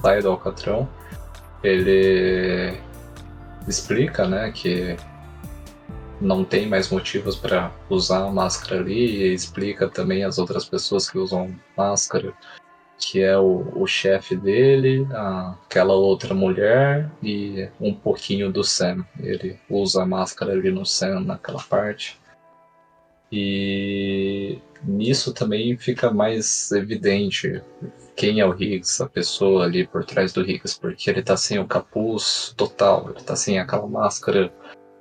sai 0.00 0.22
do 0.22 0.30
Alcatrão, 0.30 0.88
ele 1.62 2.78
explica, 3.66 4.26
né, 4.26 4.52
que 4.52 4.96
não 6.20 6.44
tem 6.44 6.68
mais 6.68 6.90
motivos 6.90 7.36
para 7.36 7.70
usar 7.90 8.24
a 8.26 8.30
máscara 8.30 8.80
ali 8.80 9.22
e 9.22 9.34
explica 9.34 9.88
também 9.88 10.24
as 10.24 10.38
outras 10.38 10.64
pessoas 10.64 11.08
que 11.10 11.18
usam 11.18 11.54
máscara 11.76 12.32
que 12.98 13.22
é 13.22 13.38
o, 13.38 13.72
o 13.76 13.86
chefe 13.86 14.36
dele, 14.36 15.06
aquela 15.64 15.94
outra 15.94 16.34
mulher 16.34 17.10
e 17.22 17.68
um 17.80 17.94
pouquinho 17.94 18.52
do 18.52 18.64
Sam. 18.64 19.04
Ele 19.20 19.58
usa 19.70 20.02
a 20.02 20.06
máscara 20.06 20.52
ali 20.52 20.70
no 20.70 20.84
Sam 20.84 21.20
naquela 21.20 21.62
parte. 21.62 22.18
E 23.30 24.58
nisso 24.82 25.32
também 25.32 25.76
fica 25.76 26.10
mais 26.10 26.72
evidente 26.72 27.62
quem 28.16 28.40
é 28.40 28.46
o 28.46 28.52
Higgs, 28.52 29.00
a 29.02 29.08
pessoa 29.08 29.64
ali 29.64 29.86
por 29.86 30.04
trás 30.04 30.32
do 30.32 30.42
Higgs, 30.42 30.78
porque 30.80 31.08
ele 31.08 31.22
tá 31.22 31.36
sem 31.36 31.58
o 31.58 31.66
capuz 31.66 32.52
total, 32.56 33.10
ele 33.10 33.22
tá 33.22 33.36
sem 33.36 33.58
aquela 33.58 33.86
máscara 33.86 34.52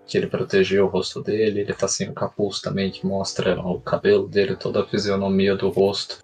que 0.06 0.18
ele 0.18 0.28
protegeu 0.28 0.86
o 0.86 0.90
rosto 0.90 1.22
dele, 1.22 1.62
ele 1.62 1.74
tá 1.74 1.88
sem 1.88 2.10
o 2.10 2.14
capuz 2.14 2.62
também 2.62 2.92
que 2.92 3.06
mostra 3.06 3.60
o 3.60 3.82
cabelo 3.82 4.28
dele, 4.28 4.56
toda 4.56 4.82
a 4.82 4.86
fisionomia 4.86 5.56
do 5.56 5.70
rosto. 5.70 6.20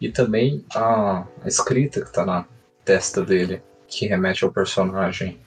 E 0.00 0.10
também 0.10 0.64
a, 0.74 1.24
a 1.42 1.48
escrita 1.48 2.00
que 2.00 2.06
está 2.06 2.24
na 2.24 2.44
testa 2.84 3.22
dele, 3.22 3.62
que 3.88 4.06
remete 4.06 4.44
ao 4.44 4.52
personagem. 4.52 5.38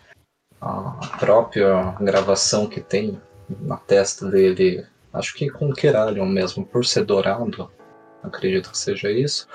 A 0.62 1.18
própria 1.20 1.92
gravação 2.02 2.68
que 2.68 2.82
tem 2.82 3.20
na 3.62 3.78
testa 3.78 4.30
dele, 4.30 4.86
acho 5.14 5.34
que 5.36 5.50
com 5.50 5.72
Keralion 5.74 6.26
mesmo, 6.26 6.66
por 6.66 6.86
ser 6.86 7.06
dourado, 7.06 7.72
acredito 8.24 8.72
que 8.72 8.78
seja 8.78 9.10
isso, 9.10 9.48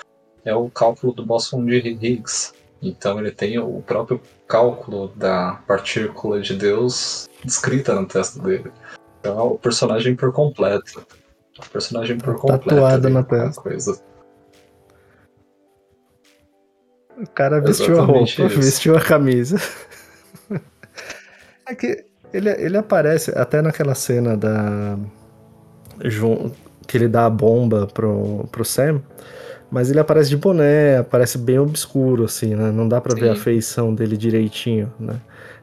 é 0.45 0.55
o 0.55 0.69
cálculo 0.71 1.13
do 1.13 1.25
bóson 1.25 1.65
de 1.65 1.77
Higgs. 1.77 2.53
Então 2.81 3.19
ele 3.19 3.31
tem 3.31 3.59
o 3.59 3.83
próprio 3.83 4.21
cálculo 4.47 5.09
da 5.17 5.61
partícula 5.67 6.41
de 6.41 6.55
Deus 6.55 7.29
escrita 7.45 7.95
na 7.95 8.05
testa 8.05 8.41
dele. 8.41 8.71
Então 9.21 9.39
é 9.39 9.43
o 9.43 9.59
personagem 9.59 10.15
por 10.15 10.33
completo. 10.33 11.07
O 11.59 11.71
personagem 11.71 12.19
por 12.19 12.37
completo. 12.37 12.69
Tatuado 12.69 13.09
na 13.09 13.23
testa. 13.23 13.61
Coisa. 13.61 14.03
O 17.17 17.27
cara 17.29 17.61
vestiu 17.61 17.95
Exatamente 17.95 18.41
a 18.41 18.45
roupa, 18.45 18.55
isso. 18.55 18.65
vestiu 18.65 18.97
a 18.97 19.01
camisa. 19.01 19.61
é 21.69 21.75
que 21.75 22.05
ele, 22.33 22.51
ele 22.51 22.77
aparece 22.77 23.31
até 23.37 23.63
naquela 23.63 23.95
cena 23.95 24.37
da. 24.37 24.99
que 26.87 26.97
ele 26.97 27.09
dá 27.09 27.27
a 27.27 27.31
bomba 27.31 27.87
pro, 27.87 28.49
pro 28.51 28.65
Sam. 28.65 29.01
Mas 29.71 29.91
ele 29.91 29.99
aparece 29.99 30.29
de 30.29 30.37
boné, 30.37 30.99
aparece 30.99 31.39
bem 31.39 31.59
obscuro, 31.59 32.25
assim, 32.25 32.55
né? 32.55 32.71
Não 32.71 32.89
dá 32.89 33.01
pra 33.01 33.15
Sim. 33.15 33.21
ver 33.23 33.31
a 33.31 33.37
feição 33.37 33.95
dele 33.95 34.17
direitinho, 34.17 34.93
né? 35.01 35.17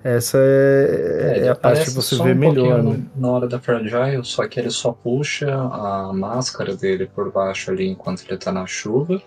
Essa 0.04 0.38
é, 0.40 1.40
é, 1.44 1.46
é 1.46 1.50
a 1.50 1.56
parte 1.56 1.86
que 1.86 1.92
você 1.92 2.16
vê 2.16 2.32
um 2.32 2.36
melhor, 2.36 2.82
né? 2.82 3.00
Na 3.16 3.30
hora 3.30 3.48
da 3.48 3.60
Fragile, 3.60 4.24
só 4.24 4.48
que 4.48 4.60
ele 4.60 4.72
só 4.72 4.92
puxa 4.92 5.54
a 5.54 6.12
máscara 6.12 6.76
dele 6.76 7.06
por 7.06 7.32
baixo 7.32 7.70
ali 7.70 7.88
enquanto 7.88 8.24
ele 8.28 8.38
tá 8.38 8.52
na 8.52 8.66
chuva 8.66 9.22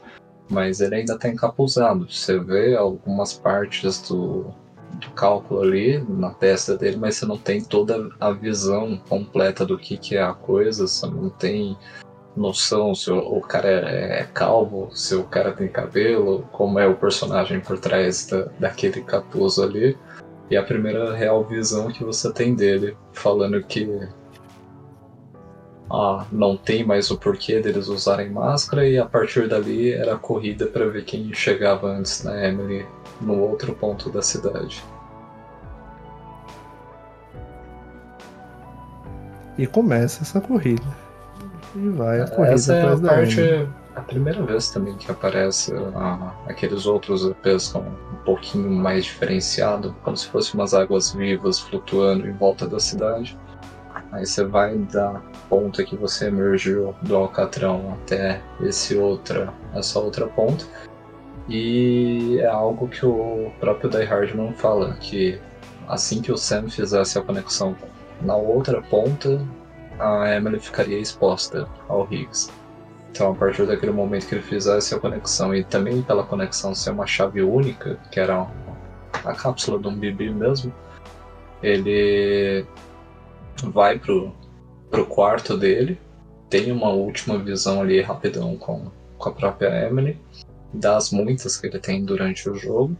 mas 0.48 0.80
ele 0.80 0.96
ainda 0.96 1.14
está 1.14 1.28
encapuzado. 1.28 2.06
Você 2.10 2.38
vê 2.38 2.76
algumas 2.76 3.32
partes 3.32 4.02
do, 4.08 4.52
do, 4.92 5.10
cálculo 5.14 5.62
ali 5.62 5.98
na 6.08 6.30
testa 6.30 6.76
dele, 6.76 6.96
mas 6.96 7.16
você 7.16 7.26
não 7.26 7.38
tem 7.38 7.62
toda 7.62 8.10
a 8.20 8.30
visão 8.30 9.00
completa 9.08 9.64
do 9.64 9.78
que, 9.78 9.96
que 9.96 10.16
é 10.16 10.22
a 10.22 10.34
coisa, 10.34 10.86
você 10.86 11.06
não 11.06 11.30
tem 11.30 11.76
noção 12.36 12.94
se 12.94 13.10
o, 13.10 13.18
o 13.18 13.40
cara 13.40 13.68
é, 13.68 14.20
é, 14.20 14.24
calvo, 14.24 14.90
se 14.94 15.14
o 15.14 15.24
cara 15.24 15.52
tem 15.52 15.68
cabelo, 15.68 16.46
como 16.52 16.78
é 16.78 16.86
o 16.86 16.96
personagem 16.96 17.60
por 17.60 17.78
trás 17.78 18.26
da, 18.26 18.48
daquele 18.58 19.02
capuz 19.02 19.58
ali. 19.58 19.96
E 20.50 20.56
a 20.56 20.62
primeira 20.62 21.14
real 21.14 21.42
visão 21.42 21.88
que 21.88 22.04
você 22.04 22.30
tem 22.30 22.54
dele, 22.54 22.96
falando 23.12 23.62
que 23.62 23.88
ah, 25.90 26.24
não 26.32 26.56
tem 26.56 26.84
mais 26.84 27.10
o 27.10 27.18
porquê 27.18 27.60
deles 27.60 27.88
usarem 27.88 28.30
máscara 28.30 28.88
e 28.88 28.98
a 28.98 29.04
partir 29.04 29.48
dali 29.48 29.92
era 29.92 30.14
a 30.14 30.18
corrida 30.18 30.66
para 30.66 30.88
ver 30.88 31.04
quem 31.04 31.32
chegava 31.34 31.88
antes 31.88 32.22
na 32.24 32.46
Emily 32.46 32.86
no 33.20 33.38
outro 33.40 33.74
ponto 33.74 34.10
da 34.10 34.22
cidade. 34.22 34.82
E 39.56 39.66
começa 39.66 40.22
essa 40.22 40.40
corrida. 40.40 40.82
E 41.76 41.88
vai 41.90 42.20
a 42.20 42.28
corrida 42.28 42.54
Essa 42.54 42.74
é 42.74 42.92
a 42.92 42.96
parte, 42.96 43.68
a 43.94 44.00
primeira 44.00 44.42
vez 44.42 44.70
também 44.70 44.96
que 44.96 45.10
aparece 45.10 45.72
ah, 45.94 46.32
aqueles 46.48 46.86
outros 46.86 47.24
EPs 47.24 47.68
com 47.68 47.80
um 47.80 48.24
pouquinho 48.24 48.70
mais 48.70 49.04
diferenciado, 49.04 49.94
como 50.02 50.16
se 50.16 50.26
fossem 50.28 50.54
umas 50.54 50.74
águas 50.74 51.12
vivas 51.12 51.60
flutuando 51.60 52.26
em 52.26 52.32
volta 52.32 52.66
da 52.66 52.80
cidade. 52.80 53.38
Aí 54.14 54.24
você 54.24 54.44
vai 54.44 54.78
da 54.78 55.20
ponta 55.48 55.82
que 55.82 55.96
você 55.96 56.28
emergiu 56.28 56.94
do 57.02 57.16
Alcatrão 57.16 57.98
até 58.00 58.40
esse 58.60 58.96
outra, 58.96 59.52
essa 59.74 59.98
outra 59.98 60.28
ponta. 60.28 60.64
E 61.48 62.38
é 62.38 62.46
algo 62.46 62.86
que 62.86 63.04
o 63.04 63.50
próprio 63.58 63.90
Die 63.90 64.04
Hardman 64.04 64.52
fala, 64.52 64.94
que 65.00 65.40
assim 65.88 66.22
que 66.22 66.30
o 66.30 66.36
Sam 66.36 66.68
fizesse 66.70 67.18
a 67.18 67.22
conexão 67.22 67.76
na 68.22 68.36
outra 68.36 68.80
ponta, 68.82 69.44
a 69.98 70.32
Emily 70.32 70.60
ficaria 70.60 71.00
exposta 71.00 71.68
ao 71.88 72.06
Higgs. 72.08 72.52
Então, 73.10 73.32
a 73.32 73.34
partir 73.34 73.66
daquele 73.66 73.92
momento 73.92 74.28
que 74.28 74.36
ele 74.36 74.42
fizesse 74.42 74.94
a 74.94 75.00
conexão, 75.00 75.52
e 75.52 75.64
também 75.64 76.02
pela 76.02 76.22
conexão 76.22 76.72
ser 76.72 76.90
uma 76.90 77.06
chave 77.06 77.42
única, 77.42 77.98
que 78.12 78.20
era 78.20 78.46
a 79.24 79.34
cápsula 79.34 79.78
de 79.80 79.88
um 79.88 79.96
BB 79.96 80.30
mesmo, 80.30 80.72
ele 81.60 82.64
vai 83.62 83.98
pro, 83.98 84.32
pro 84.90 85.06
quarto 85.06 85.56
dele, 85.56 85.98
tem 86.48 86.70
uma 86.70 86.90
última 86.90 87.38
visão 87.38 87.80
ali 87.80 88.00
rapidão 88.00 88.56
com, 88.56 88.90
com 89.18 89.28
a 89.28 89.32
própria 89.32 89.86
Emily, 89.86 90.18
das 90.72 91.10
muitas 91.10 91.56
que 91.56 91.66
ele 91.66 91.78
tem 91.78 92.04
durante 92.04 92.48
o 92.48 92.54
jogo. 92.54 92.96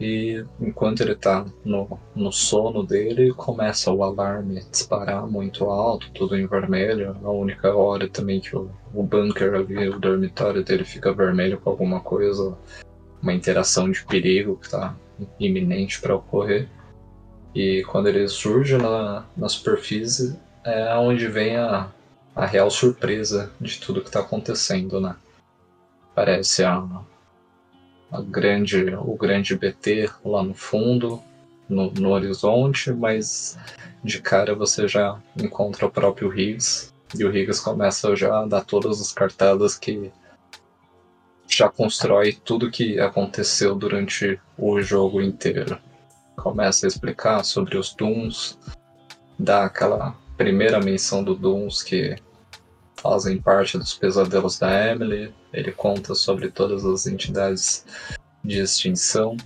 E 0.00 0.44
enquanto 0.60 1.02
ele 1.02 1.14
tá 1.14 1.46
no, 1.64 1.98
no 2.14 2.32
sono 2.32 2.84
dele, 2.84 3.32
começa 3.32 3.92
o 3.92 4.02
alarme 4.02 4.60
disparar 4.68 5.26
muito 5.28 5.66
alto, 5.66 6.10
tudo 6.12 6.36
em 6.36 6.46
vermelho. 6.46 7.16
A 7.22 7.30
única 7.30 7.72
hora 7.74 8.08
também 8.08 8.40
que 8.40 8.56
o, 8.56 8.68
o 8.92 9.02
bunker 9.02 9.54
ali, 9.54 9.88
o 9.88 10.00
dormitório 10.00 10.64
dele 10.64 10.84
fica 10.84 11.12
vermelho 11.12 11.60
com 11.60 11.70
alguma 11.70 12.00
coisa, 12.00 12.58
uma 13.22 13.32
interação 13.32 13.90
de 13.90 14.04
perigo 14.04 14.56
que 14.56 14.70
tá 14.70 14.96
iminente 15.38 16.00
para 16.00 16.16
ocorrer. 16.16 16.68
E 17.54 17.84
quando 17.84 18.08
ele 18.08 18.26
surge 18.28 18.78
na, 18.78 19.24
na 19.36 19.48
superfície, 19.48 20.38
é 20.64 20.94
onde 20.96 21.28
vem 21.28 21.56
a, 21.56 21.90
a 22.34 22.46
real 22.46 22.70
surpresa 22.70 23.52
de 23.60 23.78
tudo 23.78 24.00
que 24.00 24.08
está 24.08 24.20
acontecendo, 24.20 25.00
né? 25.00 25.14
Parece 26.14 26.64
a, 26.64 26.82
a 28.10 28.20
grande, 28.22 28.94
o 28.94 29.14
grande 29.16 29.54
BT 29.54 30.10
lá 30.24 30.42
no 30.42 30.54
fundo, 30.54 31.22
no, 31.68 31.90
no 31.90 32.10
horizonte, 32.10 32.90
mas 32.90 33.58
de 34.02 34.20
cara 34.20 34.54
você 34.54 34.88
já 34.88 35.20
encontra 35.36 35.86
o 35.86 35.90
próprio 35.90 36.32
Higgs 36.32 36.92
e 37.14 37.24
o 37.24 37.34
Higgs 37.34 37.62
começa 37.62 38.16
já 38.16 38.40
a 38.40 38.46
dar 38.46 38.64
todas 38.64 39.00
as 39.00 39.12
cartadas 39.12 39.76
que 39.76 40.10
já 41.46 41.68
constrói 41.68 42.32
tudo 42.32 42.70
que 42.70 42.98
aconteceu 42.98 43.74
durante 43.74 44.40
o 44.56 44.80
jogo 44.80 45.20
inteiro 45.20 45.78
começa 46.36 46.86
a 46.86 46.88
explicar 46.88 47.44
sobre 47.44 47.76
os 47.76 47.94
Dooms, 47.94 48.58
dá 49.38 49.64
aquela 49.64 50.16
primeira 50.36 50.80
menção 50.80 51.22
do 51.22 51.34
Dooms 51.34 51.82
que 51.82 52.16
fazem 52.96 53.40
parte 53.40 53.76
dos 53.76 53.94
pesadelos 53.94 54.58
da 54.58 54.90
Emily. 54.90 55.34
Ele 55.52 55.72
conta 55.72 56.14
sobre 56.14 56.50
todas 56.50 56.84
as 56.84 57.06
entidades 57.06 57.84
de 58.44 58.60
extinção, 58.60 59.36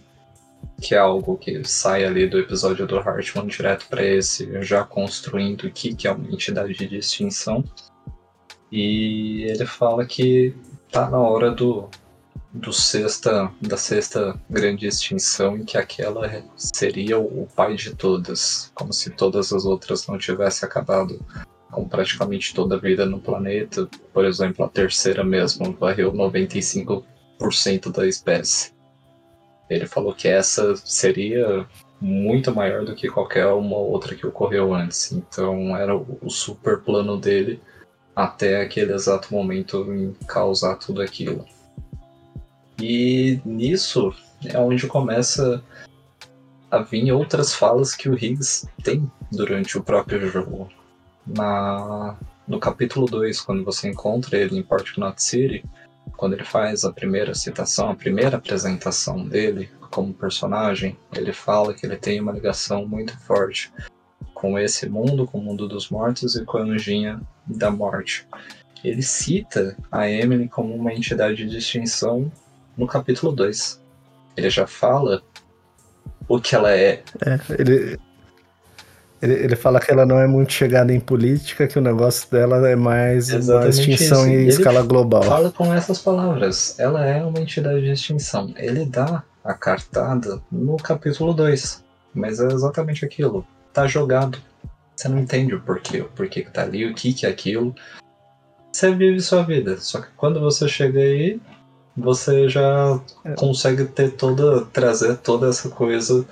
que 0.80 0.94
é 0.94 0.98
algo 0.98 1.36
que 1.36 1.64
sai 1.64 2.04
ali 2.04 2.26
do 2.26 2.38
episódio 2.38 2.86
do 2.86 2.98
Hartman 2.98 3.46
direto 3.46 3.86
para 3.88 4.04
esse, 4.04 4.62
já 4.62 4.84
construindo 4.84 5.64
o 5.64 5.70
que, 5.70 5.94
que 5.94 6.06
é 6.06 6.12
uma 6.12 6.30
entidade 6.30 6.74
de 6.74 6.96
extinção. 6.96 7.64
E 8.70 9.44
ele 9.44 9.64
fala 9.64 10.04
que 10.04 10.54
tá 10.90 11.08
na 11.08 11.18
hora 11.18 11.50
do 11.50 11.88
do 12.56 12.72
sexta, 12.72 13.52
da 13.60 13.76
sexta 13.76 14.40
grande 14.48 14.86
extinção, 14.86 15.58
em 15.58 15.64
que 15.64 15.76
aquela 15.76 16.42
seria 16.56 17.18
o 17.18 17.46
pai 17.54 17.74
de 17.74 17.94
todas, 17.94 18.72
como 18.74 18.92
se 18.92 19.10
todas 19.10 19.52
as 19.52 19.64
outras 19.64 20.06
não 20.06 20.18
tivessem 20.18 20.66
acabado 20.66 21.24
com 21.70 21.86
praticamente 21.86 22.54
toda 22.54 22.76
a 22.76 22.78
vida 22.80 23.04
no 23.04 23.20
planeta. 23.20 23.88
Por 24.12 24.24
exemplo, 24.24 24.64
a 24.64 24.68
terceira 24.68 25.22
mesmo 25.22 25.72
varreu 25.72 26.12
95% 26.12 27.92
da 27.92 28.06
espécie. 28.06 28.72
Ele 29.68 29.86
falou 29.86 30.14
que 30.14 30.28
essa 30.28 30.74
seria 30.76 31.66
muito 32.00 32.54
maior 32.54 32.84
do 32.84 32.94
que 32.94 33.08
qualquer 33.08 33.46
uma 33.48 33.76
outra 33.76 34.14
que 34.14 34.26
ocorreu 34.26 34.74
antes. 34.74 35.12
Então 35.12 35.76
era 35.76 35.94
o 35.94 36.30
super 36.30 36.80
plano 36.80 37.18
dele 37.18 37.60
até 38.14 38.62
aquele 38.62 38.94
exato 38.94 39.34
momento 39.34 39.92
em 39.92 40.14
causar 40.26 40.76
tudo 40.76 41.02
aquilo. 41.02 41.44
E 42.80 43.40
nisso 43.44 44.14
é 44.44 44.58
onde 44.58 44.86
começa 44.86 45.62
a 46.70 46.78
vir 46.78 47.10
outras 47.12 47.54
falas 47.54 47.94
que 47.94 48.08
o 48.08 48.14
Higgs 48.14 48.68
tem 48.82 49.10
durante 49.32 49.78
o 49.78 49.82
próprio 49.82 50.28
jogo. 50.28 50.68
na, 51.26 52.16
no 52.46 52.60
capítulo 52.60 53.06
2, 53.06 53.40
quando 53.40 53.64
você 53.64 53.88
encontra 53.88 54.38
ele 54.38 54.58
em 54.58 54.62
Port 54.62 54.94
Knot 54.94 55.20
City, 55.20 55.64
quando 56.16 56.34
ele 56.34 56.44
faz 56.44 56.84
a 56.84 56.92
primeira 56.92 57.34
citação, 57.34 57.90
a 57.90 57.96
primeira 57.96 58.36
apresentação 58.36 59.26
dele 59.26 59.68
como 59.90 60.14
personagem, 60.14 60.96
ele 61.12 61.32
fala 61.32 61.74
que 61.74 61.86
ele 61.86 61.96
tem 61.96 62.20
uma 62.20 62.32
ligação 62.32 62.86
muito 62.86 63.18
forte 63.20 63.72
com 64.34 64.58
esse 64.58 64.88
mundo, 64.88 65.26
com 65.26 65.38
o 65.38 65.42
mundo 65.42 65.66
dos 65.66 65.88
mortos 65.88 66.36
e 66.36 66.44
com 66.44 66.58
a 66.58 66.62
anjinha 66.62 67.20
da 67.46 67.70
morte. 67.70 68.26
Ele 68.84 69.02
cita 69.02 69.76
a 69.90 70.08
Emily 70.08 70.48
como 70.48 70.74
uma 70.74 70.92
entidade 70.92 71.48
de 71.48 71.56
extinção 71.56 72.30
no 72.76 72.86
capítulo 72.86 73.32
2. 73.32 73.80
Ele 74.36 74.50
já 74.50 74.66
fala 74.66 75.22
o 76.28 76.40
que 76.40 76.54
ela 76.54 76.72
é. 76.72 77.02
É, 77.24 77.40
ele, 77.58 77.98
ele, 79.22 79.34
ele 79.34 79.56
fala 79.56 79.80
que 79.80 79.90
ela 79.90 80.04
não 80.04 80.18
é 80.18 80.26
muito 80.26 80.52
chegada 80.52 80.92
em 80.92 81.00
política, 81.00 81.66
que 81.66 81.78
o 81.78 81.82
negócio 81.82 82.30
dela 82.30 82.68
é 82.68 82.76
mais 82.76 83.30
uma 83.30 83.68
extinção 83.68 84.26
isso. 84.26 84.28
em 84.28 84.46
escala 84.46 84.82
global. 84.82 85.22
Fala 85.22 85.50
com 85.50 85.72
essas 85.72 86.00
palavras. 86.00 86.78
Ela 86.78 87.06
é 87.06 87.24
uma 87.24 87.40
entidade 87.40 87.80
de 87.80 87.90
extinção. 87.90 88.52
Ele 88.56 88.84
dá 88.84 89.22
a 89.42 89.54
cartada 89.54 90.40
no 90.50 90.76
capítulo 90.76 91.32
2. 91.32 91.84
Mas 92.14 92.40
é 92.40 92.46
exatamente 92.46 93.04
aquilo. 93.04 93.46
Tá 93.72 93.86
jogado. 93.86 94.38
Você 94.94 95.08
não 95.08 95.18
entende 95.18 95.54
o 95.54 95.60
porquê, 95.60 96.00
o 96.00 96.06
porquê 96.06 96.42
que 96.42 96.50
tá 96.50 96.62
ali, 96.62 96.90
o 96.90 96.94
que 96.94 97.12
que 97.12 97.26
é 97.26 97.28
aquilo. 97.28 97.74
Você 98.72 98.94
vive 98.94 99.20
sua 99.20 99.42
vida. 99.42 99.76
Só 99.78 100.00
que 100.00 100.08
quando 100.16 100.40
você 100.40 100.66
chega 100.66 101.00
aí, 101.00 101.40
você 101.96 102.48
já 102.48 103.00
é. 103.24 103.32
consegue 103.34 103.84
ter 103.86 104.10
toda. 104.12 104.66
trazer 104.66 105.16
toda 105.16 105.48
essa 105.48 105.68
coisa 105.68 106.24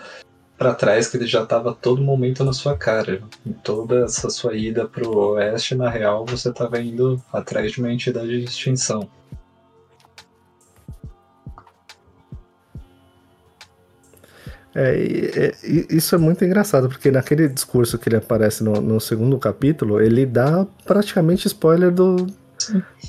para 0.59 0.75
trás 0.75 1.09
que 1.09 1.17
ele 1.17 1.27
já 1.27 1.43
estava 1.43 1.75
todo 1.75 2.03
momento 2.03 2.45
na 2.45 2.53
sua 2.53 2.77
cara. 2.77 3.23
Em 3.45 3.53
toda 3.53 4.05
essa 4.05 4.29
sua 4.31 4.55
ida 4.55 4.87
pro 4.87 5.17
oeste, 5.17 5.75
na 5.75 5.89
real, 5.89 6.25
você 6.27 6.51
estava 6.51 6.81
indo 6.81 7.21
atrás 7.33 7.73
de 7.73 7.81
uma 7.81 7.93
entidade 7.93 8.29
de 8.29 8.45
extinção. 8.45 9.09
É, 14.75 15.53
é, 15.53 15.55
isso 15.63 16.17
é 16.17 16.19
muito 16.19 16.45
engraçado, 16.45 16.89
porque 16.89 17.11
naquele 17.11 17.49
discurso 17.49 17.97
que 17.97 18.09
ele 18.09 18.17
aparece 18.17 18.65
no, 18.65 18.81
no 18.81 19.01
segundo 19.01 19.39
capítulo, 19.39 20.01
ele 20.01 20.27
dá 20.27 20.67
praticamente 20.85 21.47
spoiler 21.47 21.93
do, 21.93 22.27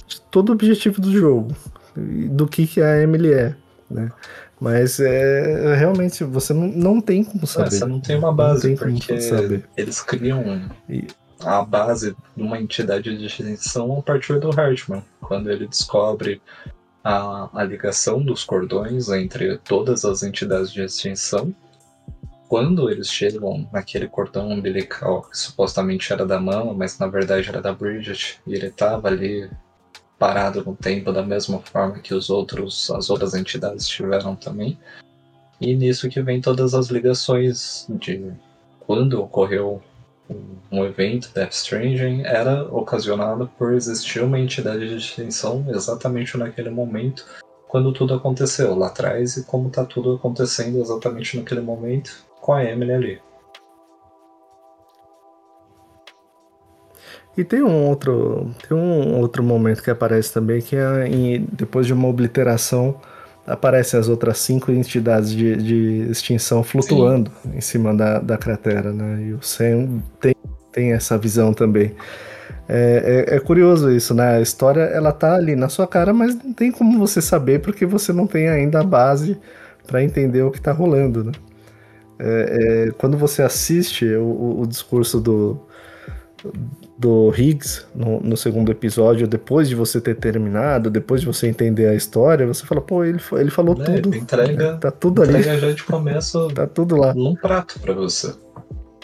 de 0.08 0.22
todo 0.30 0.50
o 0.50 0.54
objetivo 0.54 1.02
do 1.02 1.12
jogo, 1.12 1.56
do 1.96 2.48
que, 2.48 2.68
que 2.68 2.82
a 2.82 3.02
Emily 3.02 3.34
é, 3.34 3.56
né? 3.90 4.12
Mas 4.60 5.00
é, 5.00 5.76
realmente 5.76 6.24
você 6.24 6.54
não, 6.54 6.68
não 6.68 7.02
tem 7.02 7.24
como 7.24 7.46
saber. 7.46 7.72
Você 7.72 7.86
não 7.86 8.00
tem 8.00 8.18
uma 8.18 8.34
base, 8.34 8.70
não 8.70 8.78
porque 8.78 9.14
eles 9.76 10.02
criam 10.02 10.70
e... 10.90 11.08
a 11.42 11.62
base 11.64 12.16
de 12.36 12.44
uma 12.44 12.60
entidade 12.60 13.18
de 13.18 13.26
extinção 13.26 14.00
a 14.00 14.02
partir 14.02 14.40
do 14.40 14.50
Hartman, 14.50 15.04
quando 15.22 15.52
ele 15.52 15.68
descobre 15.68 16.42
a, 17.04 17.50
a 17.54 17.64
ligação 17.64 18.24
dos 18.24 18.44
cordões 18.44 19.10
entre 19.10 19.58
todas 19.60 20.06
as 20.06 20.24
entidades 20.24 20.72
de 20.72 20.82
extinção. 20.82 21.54
Quando 22.48 22.90
eles 22.90 23.10
chegam 23.10 23.68
naquele 23.74 24.08
cordão 24.08 24.50
umbilical 24.50 25.24
que 25.24 25.38
supostamente 25.38 26.14
era 26.14 26.26
da 26.26 26.40
mama, 26.40 26.74
mas 26.74 26.98
na 26.98 27.08
verdade 27.08 27.50
era 27.50 27.62
da 27.62 27.74
Bridget, 27.74 28.40
e 28.48 28.54
ele 28.54 28.68
estava 28.68 29.08
ali 29.08 29.50
parado 30.18 30.64
no 30.64 30.76
tempo 30.76 31.12
da 31.12 31.24
mesma 31.24 31.60
forma 31.60 32.00
que 32.00 32.14
os 32.14 32.30
outros, 32.30 32.90
as 32.92 33.10
outras 33.10 33.34
entidades 33.34 33.88
tiveram 33.88 34.36
também. 34.36 34.78
E 35.60 35.76
nisso 35.76 36.10
que 36.10 36.22
vem 36.22 36.42
todas 36.42 36.74
as 36.74 36.88
ligações 36.88 37.86
de 37.90 38.32
quando 38.80 39.22
ocorreu 39.22 39.82
um 40.72 40.84
evento 40.84 41.32
Death 41.34 41.54
Stranding 41.54 42.24
era 42.24 42.64
ocasionado 42.74 43.50
por 43.58 43.74
existir 43.74 44.24
uma 44.24 44.40
entidade 44.40 44.88
de 44.88 44.98
extinção 44.98 45.66
exatamente 45.70 46.38
naquele 46.38 46.70
momento 46.70 47.26
quando 47.68 47.94
tudo 47.94 48.14
aconteceu 48.14 48.76
lá 48.76 48.88
atrás 48.88 49.38
e 49.38 49.44
como 49.44 49.68
está 49.68 49.86
tudo 49.86 50.14
acontecendo 50.14 50.80
exatamente 50.80 51.38
naquele 51.38 51.62
momento 51.62 52.26
com 52.42 52.54
a 52.54 52.64
Emily 52.64 52.94
ali. 52.94 53.22
E 57.38 57.44
tem 57.44 57.62
um 57.62 57.88
outro, 57.88 58.50
tem 58.68 58.78
um 58.78 59.20
outro 59.20 59.44
momento 59.44 59.84
que 59.84 59.92
aparece 59.92 60.34
também, 60.34 60.62
que 60.62 60.76
é 60.76 61.08
em, 61.08 61.46
depois 61.52 61.86
de 61.86 61.94
uma 61.94 62.08
obliteração, 62.08 62.96
aparecem 63.46 64.00
as 64.00 64.08
outras 64.08 64.38
cinco 64.40 64.72
entidades 64.72 65.32
de, 65.32 65.56
de 65.58 66.10
extinção 66.10 66.64
flutuando 66.64 67.32
Sim. 67.44 67.58
em 67.58 67.62
cima 67.62 67.94
da, 67.94 68.20
da 68.20 68.38
cratera, 68.38 68.92
né? 68.94 69.28
E 69.28 69.34
o 69.34 69.42
Sam 69.42 70.02
tem, 70.20 70.34
tem 70.72 70.94
essa 70.94 71.18
visão 71.18 71.54
também. 71.54 71.94
É, 72.68 73.26
é, 73.30 73.36
é, 73.36 73.40
curioso 73.40 73.92
isso, 73.92 74.14
né? 74.14 74.38
A 74.38 74.42
história 74.42 74.82
ela 74.82 75.12
tá 75.12 75.36
ali 75.36 75.56
na 75.56 75.70
sua 75.70 75.86
cara, 75.86 76.14
mas 76.14 76.36
não 76.36 76.54
tem 76.54 76.72
como 76.72 76.98
você 76.98 77.22
saber 77.22 77.60
porque 77.60 77.86
você 77.86 78.12
não 78.14 78.26
tem 78.26 78.50
ainda 78.50 78.80
a 78.80 78.84
base 78.84 79.38
para 79.86 80.04
entender 80.04 80.42
o 80.42 80.50
que 80.50 80.58
está 80.58 80.72
rolando, 80.72 81.24
né? 81.24 81.32
É, 82.18 82.88
é, 82.88 82.92
quando 82.92 83.18
você 83.18 83.44
assiste 83.44 84.06
o, 84.16 84.62
o 84.62 84.66
discurso 84.66 85.20
do, 85.20 85.62
do 86.98 87.34
Higgs 87.36 87.86
no, 87.94 88.22
no, 88.22 88.38
segundo 88.38 88.72
episódio, 88.72 89.28
depois 89.28 89.68
de 89.68 89.76
você 89.76 90.00
ter 90.00 90.16
terminado, 90.16 90.90
depois 90.90 91.22
de 91.22 91.28
você 91.28 91.48
entender 91.48 91.88
a 91.88 91.94
história, 91.94 92.48
você 92.48 92.66
fala, 92.66 92.80
pô, 92.82 93.04
ele, 93.04 93.20
ele 93.34 93.52
falou 93.52 93.76
é, 93.82 93.84
tudo. 93.84 94.16
Entrega, 94.16 94.78
tá 94.78 94.92
tudo 94.92 95.24
entrega 95.24 95.52
ali. 95.52 95.60
já 95.60 95.72
de 95.72 95.84
começo 95.84 96.48
tá 96.50 96.66
tudo 96.66 96.96
lá. 96.96 97.14
num 97.14 97.36
prato 97.36 97.80
para 97.80 97.94
você. 97.94 98.34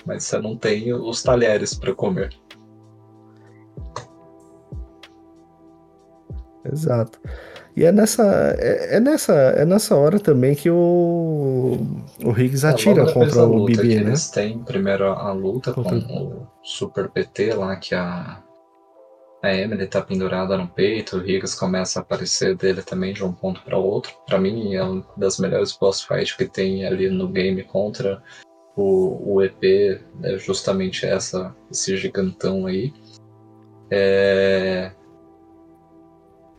Mas 0.06 0.24
você 0.24 0.40
não 0.40 0.56
tem 0.56 0.94
os 0.94 1.22
talheres 1.22 1.74
para 1.74 1.94
comer. 1.94 2.30
Exato. 6.72 7.20
E 7.76 7.86
é 7.86 7.92
nessa, 7.92 8.56
é, 8.60 8.98
é, 8.98 9.00
nessa, 9.00 9.34
é 9.34 9.66
nessa 9.66 9.96
hora 9.96 10.20
também 10.20 10.54
que 10.56 10.70
o, 10.70 11.78
o 12.24 12.32
Higgs 12.32 12.66
é, 12.66 12.70
atira 12.70 13.12
contra 13.12 13.44
o 13.46 13.66
BB, 13.66 14.02
né? 14.02 14.10
Eles 14.10 14.30
têm 14.30 14.60
primeiro 14.60 15.06
a 15.06 15.32
luta 15.32 15.74
contra... 15.74 16.02
com 16.02 16.14
o 16.14 16.48
Super 16.64 17.10
PT 17.10 17.54
lá, 17.54 17.76
que 17.78 17.96
a, 17.96 18.44
a 19.42 19.56
Emily 19.56 19.88
tá 19.88 20.02
pendurada 20.02 20.58
no 20.58 20.68
peito, 20.68 21.18
o 21.18 21.26
Higgs 21.26 21.58
começa 21.58 22.00
a 22.00 22.02
aparecer 22.02 22.58
dele 22.58 22.82
também 22.82 23.14
de 23.14 23.24
um 23.24 23.32
ponto 23.32 23.62
para 23.64 23.78
outro. 23.78 24.12
Para 24.28 24.38
mim 24.38 24.76
é 24.76 24.84
uma 24.84 25.06
das 25.16 25.40
melhores 25.40 25.72
boss 25.78 26.04
fights 26.04 26.36
que 26.36 26.46
tem 26.46 26.86
ali 26.86 27.10
no 27.10 27.30
game 27.30 27.64
contra 27.64 28.22
o, 28.76 29.36
o 29.36 29.42
EP, 29.42 29.64
é 30.24 30.38
justamente 30.38 31.06
essa, 31.06 31.56
esse 31.72 31.96
gigantão 31.96 32.66
aí. 32.66 32.94
É, 33.90 34.92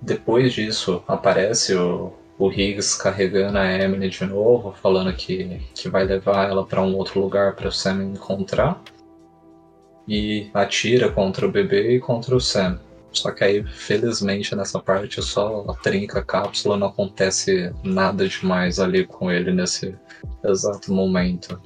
depois 0.03 0.53
disso, 0.53 1.03
aparece 1.07 1.75
o, 1.77 2.13
o 2.37 2.51
Higgs 2.51 3.01
carregando 3.01 3.57
a 3.57 3.73
Emily 3.73 4.09
de 4.09 4.25
novo, 4.27 4.75
falando 4.83 5.13
que, 5.15 5.61
que 5.75 5.89
vai 5.89 6.05
levar 6.05 6.51
ela 6.51 6.67
para 6.67 6.83
um 6.83 6.97
outro 6.97 7.21
lugar 7.21 7.55
para 7.55 7.69
o 7.69 7.73
Sam 7.73 8.13
encontrar. 8.15 8.83
E 10.09 10.51
atira 10.53 11.09
contra 11.09 11.47
o 11.47 11.53
bebê 11.53 11.95
e 11.95 12.01
contra 12.01 12.35
o 12.35 12.41
Sam. 12.41 12.81
Só 13.13 13.31
que 13.31 13.45
aí, 13.45 13.63
felizmente, 13.63 14.57
nessa 14.57 14.81
parte 14.81 15.23
só 15.23 15.65
trinca 15.83 16.19
a 16.19 16.25
cápsula, 16.25 16.77
não 16.77 16.89
acontece 16.89 17.73
nada 17.85 18.27
demais 18.27 18.81
ali 18.81 19.07
com 19.07 19.31
ele 19.31 19.53
nesse 19.53 19.95
exato 20.43 20.93
momento. 20.93 21.61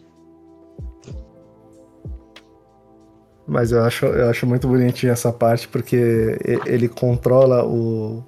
Mas 3.46 3.70
eu 3.70 3.82
acho, 3.82 4.06
eu 4.06 4.28
acho 4.28 4.46
muito 4.46 4.66
bonitinho 4.66 5.12
essa 5.12 5.32
parte, 5.32 5.68
porque 5.68 6.36
ele 6.66 6.88
controla 6.88 7.64
o. 7.64 8.24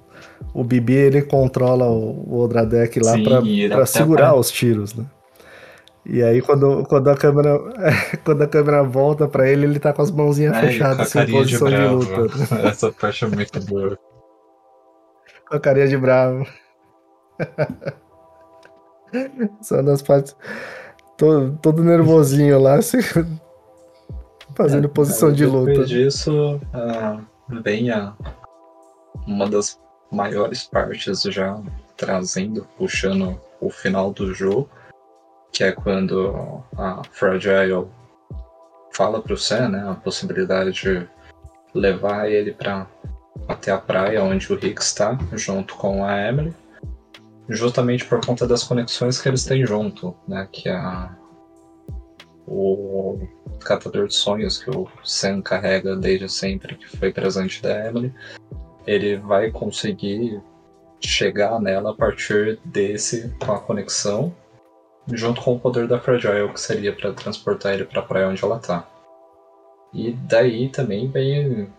O 0.53 0.63
Bibi 0.63 0.93
ele 0.93 1.21
controla 1.21 1.87
o, 1.87 2.23
o 2.27 2.39
Odradek 2.39 2.99
lá 2.99 3.13
para 3.69 3.85
segurar 3.85 4.35
os 4.35 4.49
tiros, 4.49 4.95
né? 4.95 5.05
E 6.05 6.23
aí 6.23 6.41
quando, 6.41 6.83
quando, 6.85 7.09
a 7.09 7.15
câmera, 7.15 7.59
quando 8.23 8.41
a 8.41 8.47
câmera 8.47 8.83
volta 8.83 9.27
para 9.27 9.49
ele, 9.49 9.65
ele 9.65 9.79
tá 9.79 9.93
com 9.93 10.01
as 10.01 10.09
mãozinhas 10.09 10.55
é, 10.57 10.61
fechadas, 10.61 11.15
assim, 11.15 11.19
em 11.19 11.31
posição 11.31 11.69
de, 11.69 11.75
de, 11.75 11.87
luta. 11.87 12.57
Essa 12.67 12.91
parte 12.91 13.25
é 13.25 13.27
muito 13.27 13.59
boa. 13.61 13.97
Com 15.47 15.55
a 15.55 15.59
carinha 15.59 15.87
de 15.87 15.97
bravo. 15.97 16.47
Só 19.61 19.81
nas 19.81 20.01
partes. 20.01 20.35
Todo, 21.17 21.57
todo 21.61 21.83
nervosinho 21.83 22.59
lá, 22.59 22.75
assim, 22.75 22.99
fazendo 24.59 24.87
é, 24.87 24.89
posição 24.89 25.31
de 25.31 25.45
luta. 25.45 25.71
Depois 25.71 25.89
disso, 25.89 26.55
uh, 26.57 27.61
vem 27.63 27.89
a, 27.91 28.13
uma 29.25 29.49
das 29.49 29.79
maiores 30.11 30.65
partes 30.65 31.21
já 31.21 31.57
trazendo, 31.95 32.67
puxando 32.77 33.39
o 33.61 33.69
final 33.69 34.11
do 34.11 34.33
jogo, 34.33 34.69
que 35.53 35.63
é 35.63 35.71
quando 35.71 36.61
a 36.77 37.01
Fragile 37.09 37.87
fala 38.91 39.21
pro 39.21 39.37
Sam, 39.37 39.69
né, 39.69 39.89
a 39.89 39.95
possibilidade 39.95 40.73
de 40.73 41.07
levar 41.73 42.29
ele 42.29 42.51
para 42.51 42.85
até 43.47 43.71
a 43.71 43.77
praia 43.77 44.21
onde 44.21 44.51
o 44.51 44.57
Rick 44.57 44.81
está, 44.81 45.17
junto 45.33 45.75
com 45.75 46.03
a 46.03 46.19
Emily, 46.19 46.53
justamente 47.47 48.03
por 48.03 48.23
conta 48.25 48.45
das 48.45 48.63
conexões 48.63 49.21
que 49.21 49.29
eles 49.29 49.45
têm 49.45 49.65
junto, 49.65 50.13
né, 50.27 50.49
que 50.51 50.67
a 50.67 51.15
o 52.45 53.19
catador 53.65 54.07
de 54.07 54.15
sonhos 54.15 54.57
que 54.57 54.69
o 54.69 54.87
Sam 55.03 55.41
carrega 55.41 55.95
desde 55.95 56.29
sempre, 56.29 56.75
que 56.75 56.97
foi 56.97 57.11
presente 57.11 57.61
da 57.61 57.87
Emily, 57.87 58.13
ele 58.85 59.17
vai 59.17 59.51
conseguir 59.51 60.41
chegar 61.01 61.59
nela 61.59 61.91
a 61.91 61.93
partir 61.93 62.59
desse 62.65 63.33
com 63.39 63.53
a 63.53 63.59
conexão, 63.59 64.35
junto 65.11 65.41
com 65.41 65.55
o 65.55 65.59
poder 65.59 65.87
da 65.87 65.99
Fragile, 65.99 66.51
que 66.51 66.59
seria 66.59 66.93
para 66.93 67.13
transportar 67.13 67.73
ele 67.73 67.85
para 67.85 68.01
a 68.01 68.05
praia 68.05 68.27
onde 68.27 68.43
ela 68.43 68.59
tá. 68.59 68.87
E 69.93 70.11
daí 70.11 70.69
também 70.69 71.09
vem 71.09 71.71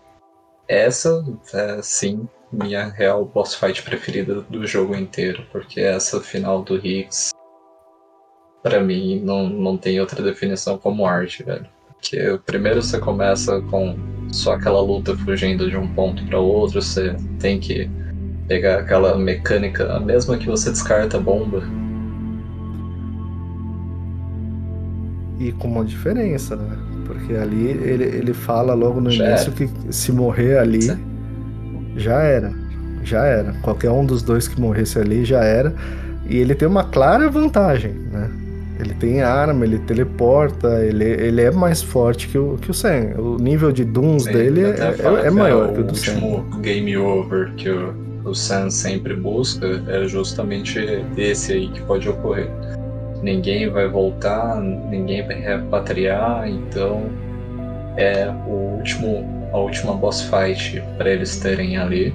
essa, 0.67 1.23
é, 1.53 1.81
sim, 1.81 2.27
minha 2.51 2.85
real 2.85 3.25
boss 3.25 3.55
fight 3.55 3.81
preferida 3.83 4.41
do 4.41 4.65
jogo 4.65 4.95
inteiro, 4.95 5.45
porque 5.51 5.79
essa 5.79 6.19
final 6.19 6.61
do 6.61 6.75
Higgs, 6.75 7.31
para 8.61 8.81
mim, 8.81 9.21
não, 9.23 9.49
não 9.49 9.77
tem 9.77 9.99
outra 9.99 10.21
definição 10.21 10.77
como 10.77 11.05
arte, 11.05 11.43
velho. 11.43 11.65
Porque 12.01 12.39
primeiro 12.45 12.81
você 12.81 12.99
começa 12.99 13.61
com 13.61 13.95
só 14.31 14.53
aquela 14.53 14.81
luta 14.81 15.15
fugindo 15.17 15.69
de 15.69 15.77
um 15.77 15.87
ponto 15.87 16.23
para 16.25 16.39
outro, 16.39 16.81
você 16.81 17.15
tem 17.39 17.59
que 17.59 17.89
pegar 18.47 18.79
aquela 18.79 19.17
mecânica, 19.17 19.93
a 19.93 19.99
mesma 19.99 20.37
que 20.37 20.47
você 20.47 20.71
descarta 20.71 21.17
a 21.17 21.19
bomba. 21.19 21.63
E 25.39 25.51
com 25.53 25.67
uma 25.67 25.85
diferença, 25.85 26.55
né? 26.55 26.77
Porque 27.05 27.33
ali 27.33 27.67
ele, 27.67 28.03
ele 28.03 28.33
fala 28.33 28.73
logo 28.73 29.01
no 29.01 29.09
já 29.09 29.27
início 29.27 29.53
era. 29.57 29.67
que 29.67 29.93
se 29.93 30.11
morrer 30.11 30.57
ali, 30.59 30.83
Sim. 30.83 30.97
já 31.97 32.21
era. 32.21 32.53
Já 33.03 33.25
era. 33.25 33.53
Qualquer 33.61 33.89
um 33.89 34.05
dos 34.05 34.21
dois 34.21 34.47
que 34.47 34.59
morresse 34.59 34.99
ali 34.99 35.25
já 35.25 35.43
era. 35.43 35.73
E 36.27 36.37
ele 36.37 36.53
tem 36.53 36.67
uma 36.67 36.83
clara 36.83 37.29
vantagem, 37.29 37.93
né? 37.93 38.29
Ele 38.81 38.93
tem 38.95 39.21
arma, 39.21 39.63
ele 39.63 39.77
teleporta, 39.79 40.83
ele, 40.83 41.05
ele 41.05 41.41
é 41.41 41.51
mais 41.51 41.81
forte 41.81 42.27
que 42.27 42.37
o, 42.37 42.57
que 42.59 42.71
o 42.71 42.73
Sam. 42.73 43.13
O 43.17 43.37
nível 43.37 43.71
de 43.71 43.85
Dooms 43.85 44.25
dele 44.25 44.61
é, 44.63 45.23
é, 45.23 45.27
é, 45.27 45.29
maior 45.29 45.69
é 45.69 45.73
que 45.73 45.79
o 45.79 45.83
do 45.83 45.95
Sam. 45.95 46.19
O 46.19 46.25
último 46.25 46.61
game 46.61 46.97
over 46.97 47.53
que 47.55 47.69
o, 47.69 47.93
o 48.25 48.33
Sam 48.33 48.69
sempre 48.71 49.15
busca 49.15 49.83
é 49.87 50.07
justamente 50.07 50.79
esse 51.15 51.53
aí 51.53 51.67
que 51.69 51.81
pode 51.81 52.09
ocorrer. 52.09 52.49
Ninguém 53.21 53.69
vai 53.69 53.87
voltar, 53.87 54.59
ninguém 54.59 55.25
vai 55.27 55.39
repatriar, 55.39 56.49
então 56.49 57.03
é 57.97 58.27
o 58.47 58.77
último, 58.77 59.49
a 59.53 59.57
última 59.59 59.93
boss 59.93 60.23
fight 60.23 60.81
para 60.97 61.11
eles 61.11 61.39
terem 61.39 61.77
ali. 61.77 62.13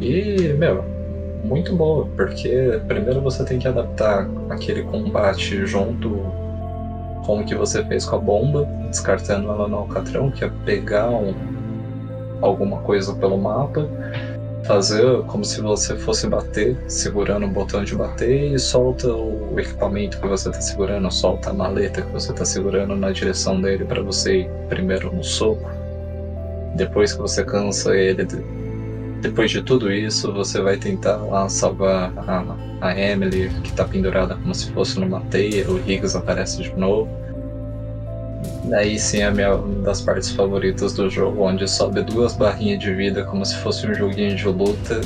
E, 0.00 0.54
meu, 0.58 0.95
muito 1.44 1.74
boa, 1.74 2.06
porque 2.16 2.80
primeiro 2.86 3.20
você 3.20 3.44
tem 3.44 3.58
que 3.58 3.68
adaptar 3.68 4.28
aquele 4.50 4.82
combate 4.82 5.66
junto 5.66 6.10
com 7.24 7.40
o 7.40 7.44
que 7.44 7.54
você 7.54 7.84
fez 7.84 8.04
com 8.04 8.16
a 8.16 8.18
bomba, 8.18 8.66
descartando 8.88 9.50
ela 9.50 9.66
no 9.66 9.76
alcatrão, 9.76 10.30
que 10.30 10.44
é 10.44 10.50
pegar 10.64 11.08
um, 11.10 11.34
alguma 12.40 12.78
coisa 12.78 13.14
pelo 13.14 13.36
mapa 13.36 13.88
fazer 14.66 15.22
como 15.26 15.44
se 15.44 15.60
você 15.60 15.94
fosse 15.94 16.26
bater, 16.26 16.76
segurando 16.88 17.46
o 17.46 17.48
botão 17.48 17.84
de 17.84 17.94
bater 17.94 18.52
e 18.52 18.58
solta 18.58 19.08
o 19.08 19.58
equipamento 19.58 20.20
que 20.20 20.26
você 20.26 20.48
está 20.48 20.60
segurando, 20.60 21.10
solta 21.10 21.50
a 21.50 21.52
maleta 21.52 22.02
que 22.02 22.12
você 22.12 22.32
está 22.32 22.44
segurando 22.44 22.96
na 22.96 23.12
direção 23.12 23.60
dele 23.60 23.84
para 23.84 24.02
você 24.02 24.40
ir 24.40 24.50
primeiro 24.68 25.14
no 25.14 25.22
soco. 25.22 25.70
Depois 26.74 27.12
que 27.12 27.20
você 27.20 27.44
cansa 27.44 27.96
ele, 27.96 28.26
depois 29.26 29.50
de 29.50 29.62
tudo 29.62 29.92
isso, 29.92 30.32
você 30.32 30.60
vai 30.60 30.76
tentar 30.76 31.16
lá 31.16 31.48
salvar 31.48 32.12
a, 32.16 32.44
a 32.80 32.98
Emily, 32.98 33.50
que 33.62 33.70
está 33.70 33.84
pendurada 33.84 34.36
como 34.36 34.54
se 34.54 34.70
fosse 34.70 35.00
numa 35.00 35.20
teia, 35.22 35.68
o 35.68 35.78
Higgs 35.78 36.16
aparece 36.16 36.62
de 36.62 36.74
novo. 36.76 37.08
Daí 38.64 38.98
sim 38.98 39.20
é 39.20 39.30
minha 39.30 39.54
uma 39.54 39.82
das 39.82 40.00
partes 40.00 40.30
favoritas 40.30 40.92
do 40.94 41.08
jogo, 41.10 41.42
onde 41.42 41.68
sobe 41.68 42.02
duas 42.02 42.34
barrinhas 42.34 42.80
de 42.80 42.92
vida 42.94 43.24
como 43.24 43.44
se 43.44 43.56
fosse 43.56 43.86
um 43.86 43.94
joguinho 43.94 44.34
de 44.36 44.46
luta. 44.46 45.00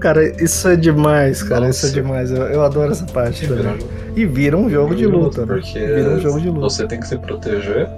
Cara, 0.00 0.24
isso 0.42 0.68
é 0.68 0.74
demais, 0.74 1.42
cara. 1.44 1.66
Nossa. 1.66 1.86
Isso 1.86 1.98
é 1.98 2.02
demais. 2.02 2.30
Eu, 2.30 2.42
eu 2.44 2.62
adoro 2.62 2.90
essa 2.90 3.06
parte 3.06 3.46
também. 3.46 3.78
E 4.16 4.26
vira 4.26 4.56
um 4.56 4.68
jogo 4.68 4.94
de 4.96 5.06
luta, 5.06 5.46
né? 5.46 5.54
Porque 5.54 5.78
vira 5.78 6.10
um 6.10 6.20
jogo 6.20 6.40
de 6.40 6.48
luta. 6.48 6.60
Você 6.60 6.86
tem 6.86 6.98
que 6.98 7.06
se 7.06 7.16
proteger. 7.18 7.88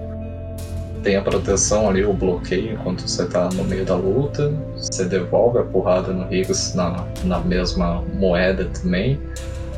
Tem 1.05 1.17
a 1.17 1.23
proteção 1.23 1.89
ali, 1.89 2.05
o 2.05 2.13
bloqueio 2.13 2.73
enquanto 2.73 3.07
você 3.07 3.27
tá 3.27 3.49
no 3.53 3.63
meio 3.63 3.85
da 3.85 3.95
luta. 3.95 4.53
Você 4.75 5.05
devolve 5.05 5.59
a 5.59 5.63
porrada 5.63 6.13
no 6.13 6.33
Higgs 6.33 6.75
na, 6.75 7.07
na 7.23 7.39
mesma 7.39 8.03
moeda 8.15 8.65
também 8.65 9.21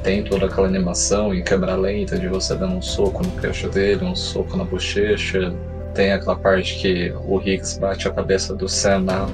tem 0.06 0.22
toda 0.22 0.46
aquela 0.46 0.68
animação 0.68 1.34
em 1.34 1.42
câmera 1.42 1.74
lenta 1.74 2.16
de 2.16 2.28
você 2.28 2.54
dando 2.54 2.76
um 2.76 2.80
soco 2.80 3.24
no 3.24 3.40
queixo 3.40 3.68
dele, 3.68 4.04
um 4.04 4.14
soco 4.14 4.56
na 4.56 4.62
bochecha. 4.62 5.52
Tem 5.96 6.12
aquela 6.12 6.36
parte 6.36 6.76
que 6.76 7.12
o 7.26 7.40
Higgs 7.40 7.80
bate 7.80 8.06
a 8.06 8.12
cabeça 8.12 8.54
do 8.54 8.68
Sam 8.68 9.00
na, 9.00 9.28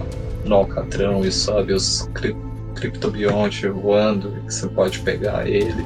no 0.47 0.55
alcatrão 0.55 1.27
e 1.27 1.31
sobe 1.31 1.75
os 1.75 2.09
cri 2.15 2.35
criptobionte 2.75 3.69
voando, 3.69 4.31
que 4.47 4.55
você 4.55 4.67
pode 4.67 5.01
pegar 5.01 5.47
ele. 5.47 5.85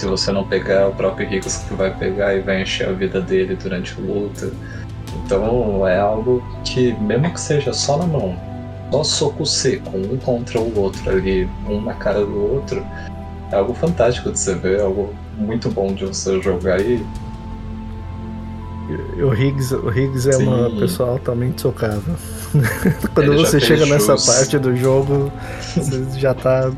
Se 0.00 0.06
você 0.06 0.32
não 0.32 0.48
pegar, 0.48 0.80
é 0.80 0.86
o 0.86 0.92
próprio 0.92 1.32
Higgs 1.32 1.64
que 1.68 1.74
vai 1.74 1.96
pegar 1.96 2.34
e 2.34 2.40
vai 2.40 2.62
encher 2.62 2.88
a 2.88 2.92
vida 2.92 3.20
dele 3.20 3.54
durante 3.54 3.94
a 3.96 4.02
luta. 4.02 4.50
Então 5.34 5.86
é 5.86 5.98
algo 5.98 6.40
que, 6.64 6.92
mesmo 7.00 7.32
que 7.32 7.40
seja 7.40 7.72
só 7.72 7.98
na 7.98 8.06
mão, 8.06 8.36
só 8.92 9.02
soco 9.02 9.44
seco, 9.44 9.96
um 9.96 10.16
contra 10.18 10.60
o 10.60 10.78
outro 10.78 11.10
ali, 11.10 11.48
um 11.68 11.80
na 11.80 11.94
cara 11.94 12.24
do 12.24 12.52
outro, 12.52 12.84
é 13.50 13.56
algo 13.56 13.74
fantástico 13.74 14.30
de 14.30 14.38
você 14.38 14.54
ver, 14.54 14.78
é 14.78 14.82
algo 14.82 15.12
muito 15.36 15.68
bom 15.68 15.92
de 15.92 16.04
você 16.06 16.40
jogar 16.40 16.80
e. 16.80 17.04
O 19.20 19.34
Higgs, 19.34 19.74
o 19.74 19.90
Higgs 19.90 20.28
é 20.28 20.32
Sim. 20.34 20.46
uma 20.46 20.70
pessoa 20.78 21.10
altamente 21.10 21.62
socável. 21.62 22.14
Quando 23.12 23.32
Ele 23.32 23.44
você 23.44 23.58
chega 23.58 23.86
nessa 23.86 24.14
parte 24.14 24.56
do 24.58 24.76
jogo, 24.76 25.32
você 25.74 26.20
já 26.20 26.32
tá. 26.32 26.70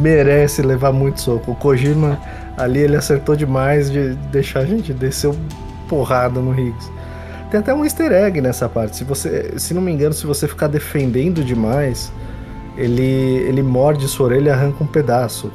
Merece 0.00 0.62
levar 0.62 0.92
muito 0.92 1.20
soco. 1.20 1.52
O 1.52 1.54
Kojima 1.54 2.18
ali 2.56 2.80
ele 2.80 2.96
acertou 2.96 3.36
demais 3.36 3.90
de 3.90 4.14
deixar 4.32 4.60
a 4.60 4.64
gente 4.64 4.92
descer 4.94 5.30
porrada 5.90 6.40
no 6.40 6.58
Higgs. 6.58 6.88
Tem 7.50 7.58
até 7.58 7.74
um 7.74 7.84
easter 7.84 8.12
egg 8.12 8.40
nessa 8.40 8.68
parte. 8.68 8.96
Se 8.96 9.02
você, 9.02 9.54
se 9.58 9.74
não 9.74 9.82
me 9.82 9.90
engano, 9.90 10.14
se 10.14 10.24
você 10.24 10.46
ficar 10.46 10.68
defendendo 10.68 11.44
demais, 11.44 12.12
ele, 12.76 13.02
ele 13.02 13.60
morde 13.60 14.06
sua 14.06 14.26
orelha 14.26 14.50
e 14.50 14.52
arranca 14.52 14.84
um 14.84 14.86
pedaço. 14.86 15.50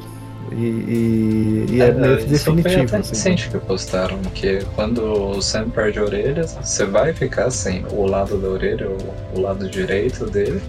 E, 0.52 0.54
e, 0.54 1.66
e 1.70 1.80
é, 1.80 1.88
é, 1.88 1.92
meio 1.92 2.18
que 2.18 2.26
definitivo. 2.26 2.74
Foi 2.74 2.82
até 2.82 2.96
assim. 2.98 3.34
que 3.34 3.58
postaram 3.58 4.18
que 4.34 4.62
quando 4.76 5.00
o 5.00 5.40
Sam 5.40 5.70
perde 5.70 5.98
a 5.98 6.04
orelha, 6.04 6.46
você 6.46 6.84
vai 6.84 7.14
ficar 7.14 7.50
sem 7.50 7.84
o 7.90 8.06
lado 8.06 8.36
da 8.36 8.48
orelha, 8.48 8.88
o, 8.88 9.38
o 9.38 9.40
lado 9.40 9.68
direito 9.68 10.26
dele. 10.26 10.60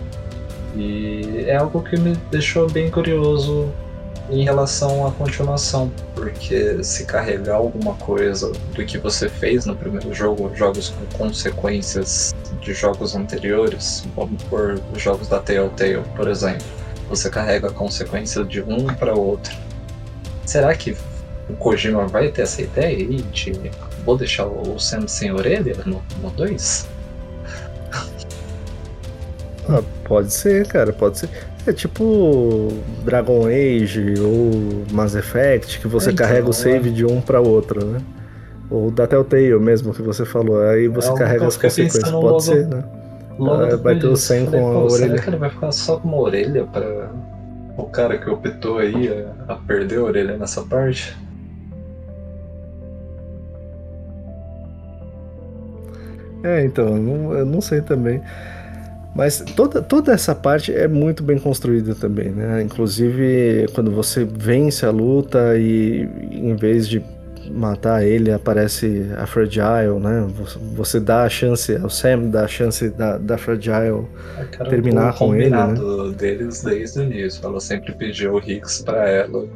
E 0.75 1.43
é 1.45 1.57
algo 1.57 1.81
que 1.81 1.99
me 1.99 2.15
deixou 2.31 2.69
bem 2.69 2.89
curioso 2.89 3.69
em 4.29 4.43
relação 4.43 5.07
à 5.07 5.11
continuação, 5.11 5.91
porque 6.13 6.83
se 6.83 7.05
carregar 7.05 7.55
alguma 7.55 7.93
coisa 7.95 8.51
do 8.73 8.85
que 8.85 8.97
você 8.97 9.29
fez 9.29 9.65
no 9.65 9.75
primeiro 9.75 10.13
jogo, 10.13 10.53
jogos 10.55 10.89
com 10.89 11.17
consequências 11.17 12.35
de 12.61 12.73
jogos 12.73 13.15
anteriores, 13.15 14.05
vamos 14.15 14.41
por 14.43 14.81
os 14.93 15.01
jogos 15.01 15.27
da 15.27 15.39
Telltale, 15.39 16.03
por 16.15 16.27
exemplo, 16.27 16.65
você 17.09 17.29
carrega 17.29 17.67
a 17.67 17.71
consequência 17.71 18.43
de 18.43 18.61
um 18.61 18.85
para 18.95 19.13
outro. 19.13 19.55
Será 20.45 20.75
que 20.75 20.95
o 21.49 21.53
Kojima 21.53 22.07
vai 22.07 22.29
ter 22.29 22.41
essa 22.41 22.61
ideia 22.61 22.97
aí 22.97 23.21
de 23.21 23.71
vou 24.05 24.17
deixar 24.17 24.45
o 24.45 24.77
Sam 24.77 25.07
sem 25.07 25.31
orelha 25.31 25.75
no 25.85 26.01
2? 26.31 26.87
Ah, 29.69 29.83
pode 30.05 30.33
ser, 30.33 30.65
cara, 30.67 30.93
pode 30.93 31.19
ser. 31.19 31.29
É 31.67 31.73
tipo 31.73 32.69
Dragon 33.03 33.45
Age 33.45 34.13
ou 34.21 34.85
Mass 34.93 35.15
Effect, 35.15 35.81
que 35.81 35.87
você 35.87 36.11
é, 36.11 36.13
carrega 36.13 36.39
então, 36.39 36.51
o 36.51 36.53
save 36.53 36.87
é. 36.87 36.91
de 36.93 37.05
um 37.05 37.19
para 37.19 37.41
outro, 37.41 37.85
né? 37.85 37.99
Ou 38.69 38.89
da 38.89 39.05
Telltale 39.05 39.59
mesmo, 39.59 39.93
que 39.93 40.01
você 40.01 40.23
falou. 40.23 40.61
Aí 40.61 40.87
você 40.87 41.11
é 41.11 41.13
carrega 41.13 41.45
as 41.45 41.57
consequências. 41.57 42.03
Pode 42.03 42.15
logo, 42.15 42.39
ser, 42.39 42.67
né? 42.67 42.83
Logo 43.37 43.63
ah, 43.63 43.75
vai 43.75 43.99
ter 43.99 44.07
o 44.07 44.15
100 44.15 44.45
com 44.45 44.57
a 44.65 44.83
orelha. 44.83 44.97
Será 44.97 45.21
que 45.21 45.29
ele 45.29 45.37
vai 45.37 45.49
ficar 45.49 45.71
só 45.73 45.97
com 45.97 46.07
uma 46.07 46.21
orelha 46.21 46.63
para 46.63 47.11
o 47.77 47.83
cara 47.87 48.17
que 48.17 48.29
optou 48.29 48.77
aí 48.77 49.09
a, 49.09 49.53
a 49.53 49.55
perder 49.57 49.99
a 49.99 50.03
orelha 50.03 50.37
nessa 50.37 50.61
parte? 50.61 51.17
É, 56.45 56.63
então, 56.63 56.87
eu 56.87 56.97
não, 56.97 57.33
eu 57.33 57.45
não 57.45 57.59
sei 57.59 57.81
também. 57.81 58.21
Mas 59.15 59.39
toda, 59.55 59.81
toda 59.81 60.13
essa 60.13 60.35
parte 60.35 60.71
é 60.71 60.87
muito 60.87 61.23
bem 61.23 61.39
construída 61.39 61.95
também, 61.95 62.29
né? 62.29 62.61
Inclusive, 62.61 63.65
quando 63.73 63.91
você 63.91 64.23
vence 64.23 64.85
a 64.85 64.91
luta 64.91 65.57
e 65.57 66.07
em 66.31 66.55
vez 66.55 66.87
de 66.87 67.03
matar 67.49 68.05
ele, 68.05 68.31
aparece 68.31 69.05
a 69.17 69.25
Fragile, 69.25 69.99
né? 69.99 70.27
Você 70.75 70.99
dá 70.99 71.23
a 71.23 71.29
chance, 71.29 71.73
o 71.73 71.89
Sam 71.89 72.29
dá 72.29 72.43
a 72.43 72.47
chance 72.47 72.89
da, 72.89 73.17
da 73.17 73.37
Fragile 73.37 74.05
é, 74.37 74.63
terminar 74.65 75.15
com 75.15 75.33
ele, 75.35 75.49
né? 75.49 75.73
deles 76.15 76.61
desde 76.61 76.99
o 76.99 77.03
início. 77.03 77.45
Ela 77.45 77.59
sempre 77.59 77.93
pediu 77.93 78.33
o 78.33 78.39
Higgs 78.39 78.83
para 78.83 79.09
ela 79.09 79.47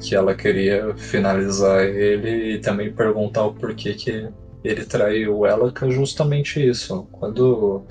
que 0.00 0.16
ela 0.16 0.34
queria 0.34 0.94
finalizar 0.96 1.84
ele 1.84 2.54
e 2.54 2.58
também 2.58 2.92
perguntar 2.92 3.44
o 3.44 3.54
porquê 3.54 3.94
que 3.94 4.28
ele 4.64 4.84
traiu 4.84 5.46
ela, 5.46 5.72
que 5.72 5.84
é 5.84 5.90
justamente 5.90 6.66
isso. 6.66 7.06
Quando 7.12 7.84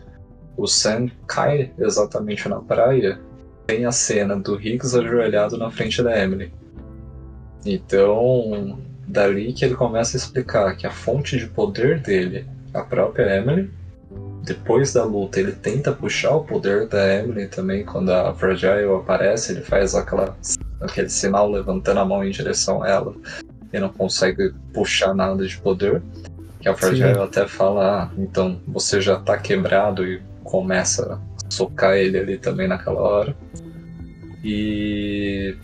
o 0.58 0.68
Sam 0.68 1.10
cai 1.28 1.72
exatamente 1.80 2.48
na 2.48 2.60
praia, 2.60 3.20
tem 3.68 3.86
a 3.86 3.92
cena 3.92 4.36
do 4.36 4.60
Higgs 4.60 4.98
ajoelhado 4.98 5.58
na 5.58 5.72
frente 5.72 6.02
da 6.04 6.18
Emily. 6.18 6.54
Então, 7.66 8.80
dali 9.08 9.54
que 9.54 9.66
ele 9.66 9.76
começa 9.76 10.18
a 10.18 10.20
explicar 10.20 10.76
que 10.76 10.88
a 10.88 10.92
fonte 10.92 11.38
de 11.38 11.48
poder 11.48 12.00
dele, 12.00 12.46
a 12.74 12.82
própria 12.82 13.38
Emily, 13.38 13.70
depois 14.44 14.94
da 14.94 15.04
luta 15.04 15.40
ele 15.40 15.52
tenta 15.52 15.92
puxar 15.92 16.36
o 16.36 16.44
poder 16.44 16.88
da 16.88 17.20
Emily 17.20 17.48
também, 17.48 17.86
quando 17.86 18.10
a 18.10 18.34
Fragile 18.34 18.92
aparece, 19.00 19.52
ele 19.52 19.62
faz 19.62 19.94
aquela, 19.94 20.36
aquele 20.82 21.10
sinal 21.10 21.50
levantando 21.50 22.00
a 22.00 22.06
mão 22.06 22.24
em 22.24 22.32
direção 22.32 22.82
a 22.82 22.90
ela 22.90 23.16
e 23.72 23.80
não 23.80 23.90
consegue 23.90 24.54
puxar 24.74 25.14
nada 25.14 25.46
de 25.46 25.58
poder. 25.58 26.02
Que 26.60 26.70
a 26.70 26.76
Fragile 26.76 27.16
Sim. 27.16 27.22
até 27.22 27.48
fala, 27.48 28.04
ah, 28.04 28.10
então 28.18 28.60
você 28.68 29.02
já 29.02 29.20
tá 29.20 29.38
quebrado 29.38 30.06
e 30.06 30.22
começa 30.44 31.16
a 31.16 31.52
socar 31.52 31.96
ele 31.96 32.18
ali 32.18 32.38
também 32.38 32.68
naquela 32.68 33.02
hora. 33.02 33.36
E 34.44 35.56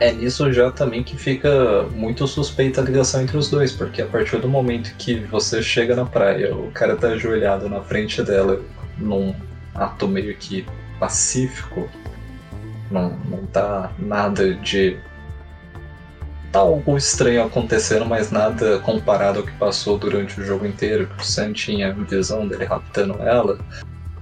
é 0.00 0.12
nisso 0.12 0.50
já 0.52 0.70
também 0.70 1.04
que 1.04 1.16
fica 1.16 1.82
muito 1.94 2.26
suspeita 2.26 2.80
a 2.80 2.84
ligação 2.84 3.20
entre 3.22 3.36
os 3.36 3.50
dois, 3.50 3.72
porque 3.72 4.00
a 4.00 4.06
partir 4.06 4.38
do 4.38 4.48
momento 4.48 4.94
que 4.96 5.14
você 5.16 5.62
chega 5.62 5.94
na 5.94 6.06
praia, 6.06 6.54
o 6.54 6.70
cara 6.72 6.96
tá 6.96 7.08
ajoelhado 7.08 7.68
na 7.68 7.82
frente 7.82 8.22
dela 8.22 8.60
num 8.98 9.34
ato 9.74 10.08
meio 10.08 10.34
que 10.36 10.66
pacífico, 10.98 11.88
não, 12.90 13.10
não 13.28 13.46
tá 13.46 13.92
nada 13.98 14.54
de. 14.54 14.98
Tá 16.52 16.60
algo 16.60 16.96
estranho 16.96 17.44
acontecendo, 17.44 18.04
mas 18.04 18.30
nada 18.30 18.80
comparado 18.80 19.38
ao 19.38 19.46
que 19.46 19.52
passou 19.52 19.96
durante 19.96 20.40
o 20.40 20.44
jogo 20.44 20.66
inteiro. 20.66 21.08
O 21.18 21.22
Sam 21.22 21.52
tinha 21.52 21.92
visão 21.92 22.46
dele 22.48 22.64
raptando 22.64 23.14
ela, 23.22 23.58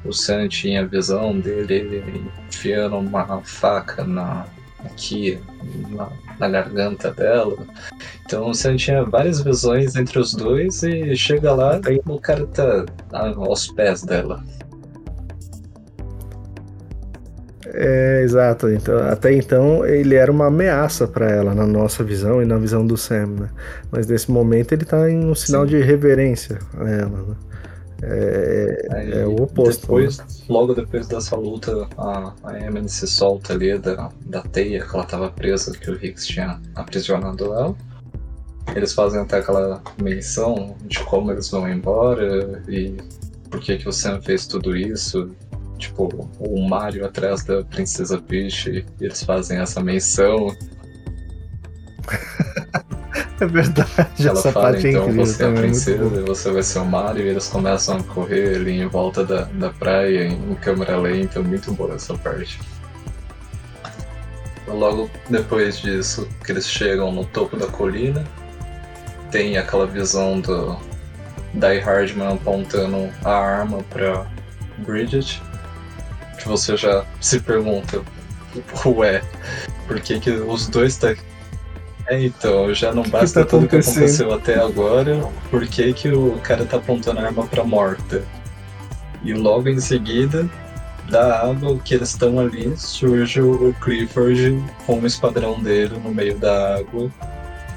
o 0.05 0.13
Sam 0.13 0.49
tinha 0.49 0.87
visão 0.87 1.39
dele 1.39 2.31
enfiando 2.49 2.99
uma 2.99 3.43
faca 3.43 4.05
na 4.05 4.47
aqui 4.85 5.41
na, 5.89 6.11
na 6.39 6.49
garganta 6.49 7.11
dela. 7.11 7.57
Então 8.25 8.53
você 8.53 8.75
tinha 8.77 9.05
várias 9.05 9.41
visões 9.41 9.97
entre 9.97 10.19
os 10.19 10.35
dois 10.35 10.83
e 10.83 11.17
chega 11.17 11.53
lá 11.53 11.81
e 11.91 12.01
o 12.07 12.21
cara 12.21 12.47
tá 12.47 12.85
aos 13.13 13.69
pés 13.69 14.03
dela. 14.03 14.45
É, 17.81 18.23
exato. 18.23 18.69
Então, 18.69 18.99
até 19.09 19.33
então 19.33 19.87
ele 19.87 20.17
era 20.17 20.33
uma 20.33 20.47
ameaça 20.47 21.07
para 21.07 21.31
ela 21.31 21.55
na 21.55 21.65
nossa 21.65 22.03
visão 22.03 22.43
e 22.43 22.45
na 22.45 22.59
visão 22.59 22.85
do 22.85 22.97
Sam, 22.97 23.27
né? 23.27 23.51
Mas 23.93 24.09
nesse 24.09 24.33
momento 24.33 24.73
ele 24.73 24.85
tá 24.85 25.09
em 25.09 25.25
um 25.25 25.33
sinal 25.33 25.63
Sim. 25.63 25.77
de 25.77 25.83
reverência 25.83 26.59
a 26.77 26.91
ela, 26.91 27.23
né? 27.23 27.37
É, 28.03 29.21
é, 29.21 29.27
o 29.27 29.43
oposto. 29.43 29.83
Depois, 29.83 30.19
né? 30.19 30.25
Logo 30.49 30.75
depois 30.75 31.07
dessa 31.07 31.37
luta, 31.37 31.89
a, 31.97 32.33
a 32.43 32.59
Emily 32.59 32.89
se 32.89 33.07
solta 33.07 33.53
ali 33.53 33.79
da, 33.79 34.11
da 34.27 34.43
teia 34.43 34.85
que 34.85 34.95
ela 34.95 35.05
estava 35.05 35.31
presa, 35.31 35.73
que 35.73 35.91
o 35.91 36.05
Hicks 36.05 36.27
tinha 36.27 36.61
aprisionado 36.75 37.45
ela. 37.45 37.77
Eles 38.75 38.93
fazem 38.93 39.21
até 39.21 39.39
aquela 39.39 39.81
menção 40.03 40.77
de 40.85 40.99
como 41.05 41.31
eles 41.31 41.49
vão 41.49 41.69
embora 41.69 42.61
e 42.69 42.97
por 43.49 43.61
que, 43.61 43.79
que 43.79 43.89
o 43.89 43.93
Sam 43.93 44.21
fez 44.21 44.49
tudo 44.49 44.77
isso. 44.77 45.31
Tipo, 45.79 46.29
o 46.39 46.69
Mario 46.69 47.07
atrás 47.07 47.45
da 47.45 47.63
Princesa 47.65 48.21
Peach, 48.21 48.69
e 48.69 49.05
eles 49.05 49.23
fazem 49.23 49.59
essa 49.59 49.81
menção. 49.81 50.55
É 53.41 53.47
verdade, 53.47 54.27
ela 54.27 54.39
essa 54.39 54.51
fala, 54.51 54.73
parte 54.73 54.87
é 54.89 54.91
então 54.91 55.03
incrível 55.05 55.27
você 55.27 55.43
é 55.45 55.47
a 55.47 55.51
é 55.51 55.55
princesa, 55.55 56.25
você 56.27 56.51
vai 56.51 56.63
ser 56.63 56.79
o 56.81 56.85
Mario, 56.85 57.25
e 57.25 57.29
eles 57.29 57.47
começam 57.47 57.97
a 57.97 58.03
correr 58.03 58.57
ali 58.57 58.81
em 58.81 58.89
volta 58.89 59.25
da, 59.25 59.45
da 59.45 59.71
praia, 59.71 60.25
em, 60.25 60.51
em 60.51 60.55
câmera 60.57 60.97
lenta, 60.97 61.41
muito 61.41 61.73
boa 61.73 61.95
essa 61.95 62.19
parte. 62.19 62.59
Logo 64.67 65.09
depois 65.31 65.79
disso, 65.79 66.29
que 66.45 66.51
eles 66.51 66.69
chegam 66.69 67.13
no 67.13 67.25
topo 67.25 67.57
da 67.57 67.69
colina, 67.69 68.25
tem 69.31 69.57
aquela 69.57 69.87
visão 69.87 70.41
do 70.41 70.77
Die 71.55 71.79
Hardman 71.79 72.35
apontando 72.35 73.09
a 73.25 73.33
arma 73.33 73.85
pra 73.85 74.27
Bridget, 74.79 75.41
que 76.39 76.49
você 76.49 76.77
já 76.77 77.05
se 77.21 77.41
pergunta, 77.41 78.03
ué, 78.87 79.23
por 79.87 80.01
que, 80.01 80.19
que 80.21 80.31
os 80.31 80.69
dois 80.69 80.97
tá 80.97 81.15
é, 82.09 82.25
então, 82.25 82.73
já 82.73 82.91
não 82.91 83.03
basta 83.03 83.41
que 83.41 83.45
tá 83.45 83.51
tudo 83.51 83.69
que 83.69 83.77
aconteceu 83.77 84.33
até 84.33 84.59
agora, 84.59 85.21
por 85.51 85.67
que, 85.67 85.93
que 85.93 86.09
o 86.09 86.39
cara 86.43 86.65
tá 86.65 86.79
apontando 86.79 87.21
a 87.21 87.25
arma 87.25 87.47
pra 87.47 87.63
morta? 87.63 88.25
E 89.23 89.35
logo 89.35 89.69
em 89.69 89.79
seguida, 89.79 90.49
da 91.11 91.43
água 91.43 91.79
que 91.79 91.95
eles 91.95 92.11
estão 92.11 92.39
ali, 92.39 92.75
surge 92.77 93.43
o 93.43 93.75
Clifford 93.81 94.63
com 94.87 95.01
o 95.01 95.07
esquadrão 95.07 95.61
dele 95.61 95.99
no 96.03 96.11
meio 96.11 96.39
da 96.39 96.77
água. 96.77 97.11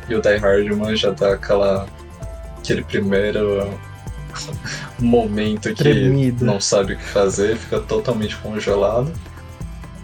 E 0.07 0.15
o 0.15 0.21
Die 0.21 0.37
Hardman 0.37 0.95
já 0.95 1.11
dá 1.11 1.33
aquela. 1.33 1.87
aquele 2.57 2.83
primeiro 2.83 3.69
momento 4.99 5.69
que 5.69 5.75
Tremido. 5.75 6.45
não 6.45 6.59
sabe 6.59 6.93
o 6.93 6.97
que 6.97 7.03
fazer, 7.03 7.57
fica 7.57 7.79
totalmente 7.79 8.35
congelado. 8.37 9.11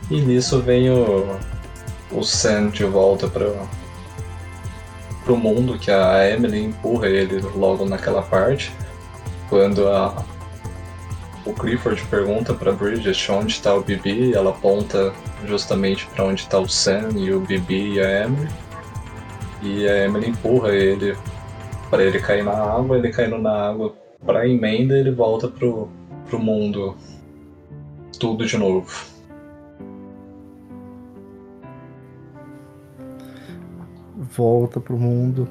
E 0.09 0.21
nisso 0.21 0.61
vem 0.61 0.89
o, 0.89 1.37
o 2.11 2.23
Sam 2.23 2.69
de 2.69 2.83
volta 2.85 3.27
para 3.27 3.51
pro 5.23 5.35
mundo 5.35 5.77
que 5.77 5.91
a 5.91 6.29
Emily 6.29 6.63
empurra 6.63 7.07
ele 7.07 7.41
logo 7.53 7.85
naquela 7.85 8.21
parte. 8.21 8.71
Quando 9.49 9.89
a, 9.89 10.23
o 11.45 11.53
Clifford 11.53 12.01
pergunta 12.05 12.53
para 12.53 12.71
Bridget 12.71 13.29
onde 13.29 13.51
está 13.51 13.75
o 13.75 13.81
Bibi, 13.81 14.33
ela 14.33 14.51
aponta 14.51 15.13
justamente 15.45 16.07
para 16.07 16.23
onde 16.23 16.43
está 16.43 16.57
o 16.57 16.69
Sam 16.69 17.09
e 17.17 17.33
o 17.33 17.41
Bibi 17.41 17.95
e 17.95 17.99
a 17.99 18.23
Emily. 18.23 18.47
E 19.61 19.87
a 19.87 20.05
Emily 20.05 20.29
empurra 20.29 20.73
ele 20.73 21.17
para 21.89 22.03
ele 22.03 22.19
cair 22.19 22.43
na 22.43 22.53
água, 22.53 22.97
ele 22.97 23.09
caindo 23.09 23.37
na 23.37 23.69
água 23.69 23.93
para 24.25 24.47
emenda, 24.47 24.97
ele 24.97 25.11
volta 25.11 25.47
pro, 25.47 25.89
pro 26.29 26.39
mundo 26.39 26.95
tudo 28.19 28.45
de 28.45 28.57
novo. 28.57 29.17
volta 34.37 34.79
pro 34.79 34.97
mundo. 34.97 35.47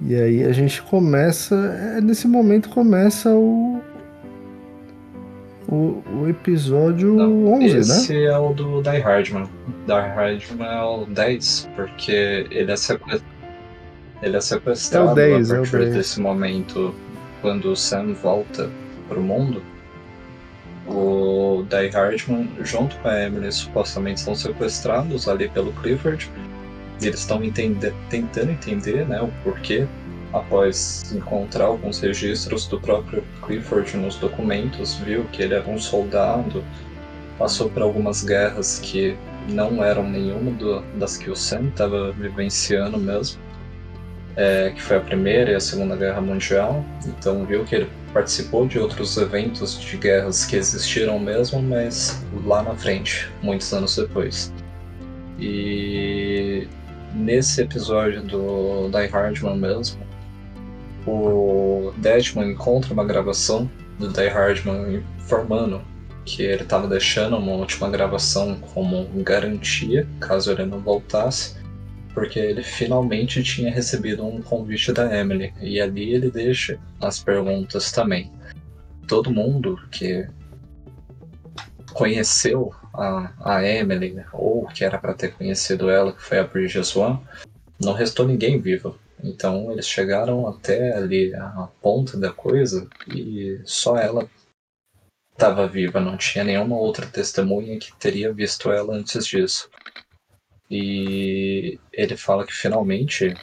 E 0.00 0.14
aí 0.14 0.44
a 0.44 0.52
gente 0.52 0.80
começa. 0.82 1.54
É, 1.96 2.00
nesse 2.00 2.28
momento 2.28 2.68
começa 2.68 3.30
o. 3.30 3.82
O, 5.66 6.02
o 6.20 6.28
episódio 6.28 7.14
Não, 7.14 7.54
11, 7.54 7.64
esse 7.64 7.88
né? 7.88 7.96
Esse 7.96 8.24
é 8.26 8.38
o 8.38 8.52
do 8.52 8.82
Die 8.82 8.98
Hardman. 8.98 9.48
Die 9.86 9.92
Hardman 9.92 10.68
é 10.68 10.82
o 10.82 11.06
10, 11.06 11.70
porque 11.74 12.46
ele 12.50 12.70
é 12.70 12.76
sequestrado. 12.76 13.24
Ele 14.22 14.36
é 14.36 14.40
sequestrado 14.40 15.08
é 15.08 15.12
o 15.12 15.14
10, 15.14 15.50
a 15.50 15.56
partir 15.56 15.74
é 15.74 15.78
o 15.78 15.82
10. 15.84 15.94
desse 15.94 16.20
momento, 16.20 16.94
quando 17.44 17.70
o 17.70 17.76
Sam 17.76 18.14
volta 18.14 18.70
pro 19.06 19.20
mundo. 19.20 19.62
O 20.86 21.66
Die 21.68 21.88
Hardman, 21.90 22.48
junto 22.62 22.96
com 22.96 23.08
a 23.08 23.20
Emily, 23.20 23.52
supostamente 23.52 24.20
são 24.20 24.34
sequestrados 24.34 25.28
ali 25.28 25.50
pelo 25.50 25.70
Clifford 25.74 26.30
e 27.02 27.06
eles 27.06 27.20
estão 27.20 27.42
tentando 28.08 28.50
entender 28.50 29.06
né, 29.06 29.20
o 29.20 29.28
porquê, 29.42 29.86
após 30.32 31.12
encontrar 31.14 31.66
alguns 31.66 32.00
registros 32.00 32.66
do 32.66 32.80
próprio 32.80 33.22
Clifford 33.44 33.94
nos 33.98 34.16
documentos, 34.16 34.94
viu 34.94 35.24
que 35.24 35.42
ele 35.42 35.52
era 35.52 35.68
um 35.68 35.78
soldado, 35.78 36.64
passou 37.38 37.68
por 37.68 37.82
algumas 37.82 38.24
guerras 38.24 38.78
que 38.78 39.14
não 39.50 39.84
eram 39.84 40.08
nenhuma 40.08 40.50
do, 40.52 40.80
das 40.98 41.18
que 41.18 41.28
o 41.28 41.36
Sam 41.36 41.68
estava 41.68 42.10
vivenciando 42.12 42.96
mesmo, 42.96 43.38
é, 44.36 44.70
que 44.70 44.82
foi 44.82 44.96
a 44.96 45.00
Primeira 45.00 45.52
e 45.52 45.54
a 45.54 45.60
Segunda 45.60 45.96
Guerra 45.96 46.20
Mundial. 46.20 46.84
Então 47.06 47.44
viu 47.44 47.64
que 47.64 47.74
ele 47.76 47.90
participou 48.12 48.66
de 48.66 48.78
outros 48.78 49.16
eventos 49.16 49.78
de 49.78 49.96
guerras 49.96 50.44
que 50.44 50.56
existiram 50.56 51.18
mesmo, 51.18 51.62
mas 51.62 52.22
lá 52.44 52.62
na 52.62 52.74
frente, 52.74 53.30
muitos 53.42 53.72
anos 53.72 53.96
depois. 53.96 54.52
E 55.38 56.68
nesse 57.14 57.62
episódio 57.62 58.22
do 58.22 58.88
Die 58.90 59.06
Hardman 59.06 59.56
mesmo, 59.56 60.04
o 61.06 61.92
Deadman 61.98 62.52
encontra 62.52 62.92
uma 62.92 63.04
gravação 63.04 63.70
do 63.98 64.08
Die 64.08 64.28
Hardman 64.28 65.02
informando 65.18 65.82
que 66.24 66.42
ele 66.42 66.62
estava 66.62 66.88
deixando 66.88 67.36
uma 67.36 67.52
última 67.52 67.90
gravação 67.90 68.56
como 68.72 69.06
garantia, 69.22 70.08
caso 70.18 70.50
ele 70.50 70.64
não 70.64 70.80
voltasse, 70.80 71.56
porque 72.14 72.38
ele 72.38 72.62
finalmente 72.62 73.42
tinha 73.42 73.70
recebido 73.70 74.24
um 74.24 74.40
convite 74.40 74.92
da 74.92 75.18
Emily, 75.18 75.52
e 75.60 75.80
ali 75.80 76.14
ele 76.14 76.30
deixa 76.30 76.78
as 77.00 77.18
perguntas 77.18 77.90
também. 77.90 78.32
Todo 79.08 79.32
mundo 79.32 79.76
que 79.90 80.26
conheceu 81.92 82.72
a, 82.94 83.32
a 83.56 83.64
Emily, 83.64 84.24
ou 84.32 84.66
que 84.68 84.84
era 84.84 84.96
para 84.96 85.14
ter 85.14 85.34
conhecido 85.34 85.90
ela, 85.90 86.12
que 86.12 86.22
foi 86.22 86.38
a 86.38 86.44
Bridget 86.44 86.86
Swan, 86.86 87.20
não 87.80 87.92
restou 87.92 88.26
ninguém 88.26 88.60
vivo. 88.60 88.96
Então 89.22 89.72
eles 89.72 89.88
chegaram 89.88 90.46
até 90.46 90.94
ali 90.94 91.34
a 91.34 91.68
ponta 91.82 92.16
da 92.16 92.30
coisa 92.30 92.86
e 93.08 93.60
só 93.64 93.96
ela 93.96 94.28
estava 95.32 95.66
viva, 95.66 96.00
não 96.00 96.16
tinha 96.16 96.44
nenhuma 96.44 96.76
outra 96.76 97.06
testemunha 97.06 97.78
que 97.78 97.92
teria 97.96 98.32
visto 98.32 98.70
ela 98.70 98.94
antes 98.94 99.26
disso. 99.26 99.68
E 100.70 101.78
ele 101.92 102.16
fala 102.16 102.46
que 102.46 102.52
finalmente 102.52 103.34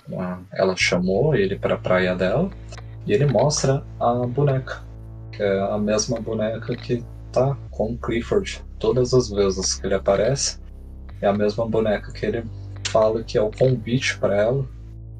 ela 0.51 0.75
chamou 0.75 1.35
ele 1.35 1.57
para 1.57 1.75
a 1.75 1.77
praia 1.77 2.15
dela 2.15 2.49
e 3.05 3.13
ele 3.13 3.25
mostra 3.25 3.83
a 3.99 4.13
boneca, 4.25 4.83
que 5.31 5.41
é 5.41 5.59
a 5.59 5.77
mesma 5.77 6.19
boneca 6.19 6.75
que 6.75 7.03
tá 7.31 7.57
com 7.69 7.97
Clifford 7.97 8.63
todas 8.79 9.13
as 9.13 9.29
vezes 9.29 9.75
que 9.75 9.87
ele 9.87 9.93
aparece. 9.93 10.59
É 11.21 11.27
a 11.27 11.33
mesma 11.33 11.67
boneca 11.67 12.11
que 12.11 12.25
ele 12.25 12.43
fala 12.87 13.23
que 13.23 13.37
é 13.37 13.41
o 13.41 13.51
convite 13.51 14.17
para 14.17 14.35
ela. 14.35 14.67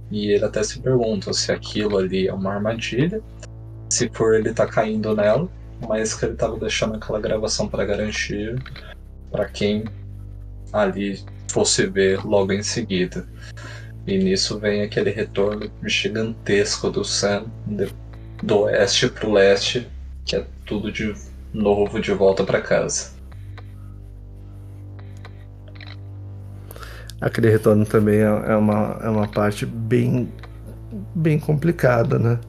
E 0.10 0.32
ele 0.32 0.44
até 0.44 0.62
se 0.64 0.80
pergunta 0.80 1.32
se 1.32 1.52
aquilo 1.52 1.98
ali 1.98 2.28
é 2.28 2.34
uma 2.34 2.54
armadilha, 2.54 3.22
se 3.90 4.10
for 4.10 4.36
ele 4.36 4.54
tá 4.54 4.68
caindo 4.68 5.16
nela, 5.16 5.48
mas 5.88 6.14
que 6.14 6.26
ele 6.26 6.36
tava 6.36 6.58
deixando 6.58 6.96
aquela 6.96 7.20
gravação 7.20 7.70
para 7.70 7.86
garantir 7.86 8.62
para 9.32 9.46
quem 9.48 9.86
ali 10.72 11.24
fosse 11.50 11.86
ver 11.88 12.26
logo 12.26 12.52
em 12.52 12.64
seguida. 12.64 13.28
E 14.08 14.18
nisso 14.18 14.60
vem 14.60 14.82
aquele 14.82 15.12
retorno 15.12 15.70
gigantesco 15.84 16.90
do 16.90 17.04
Sam 17.06 17.46
do 18.42 18.62
oeste 18.62 19.08
pro 19.10 19.32
leste, 19.32 19.88
que 20.26 20.36
é 20.36 20.46
tudo 20.66 20.92
de 20.92 21.14
novo 21.54 22.00
de 22.00 22.12
volta 22.12 22.44
para 22.44 22.62
casa. 22.62 23.12
Aquele 27.20 27.52
retorno 27.52 27.86
também 27.86 28.20
é, 28.20 28.24
é, 28.24 28.56
uma, 28.56 29.00
é 29.04 29.10
uma 29.10 29.28
parte 29.28 29.64
bem, 29.64 30.32
bem 31.14 31.38
complicada, 31.38 32.18
né? 32.18 32.40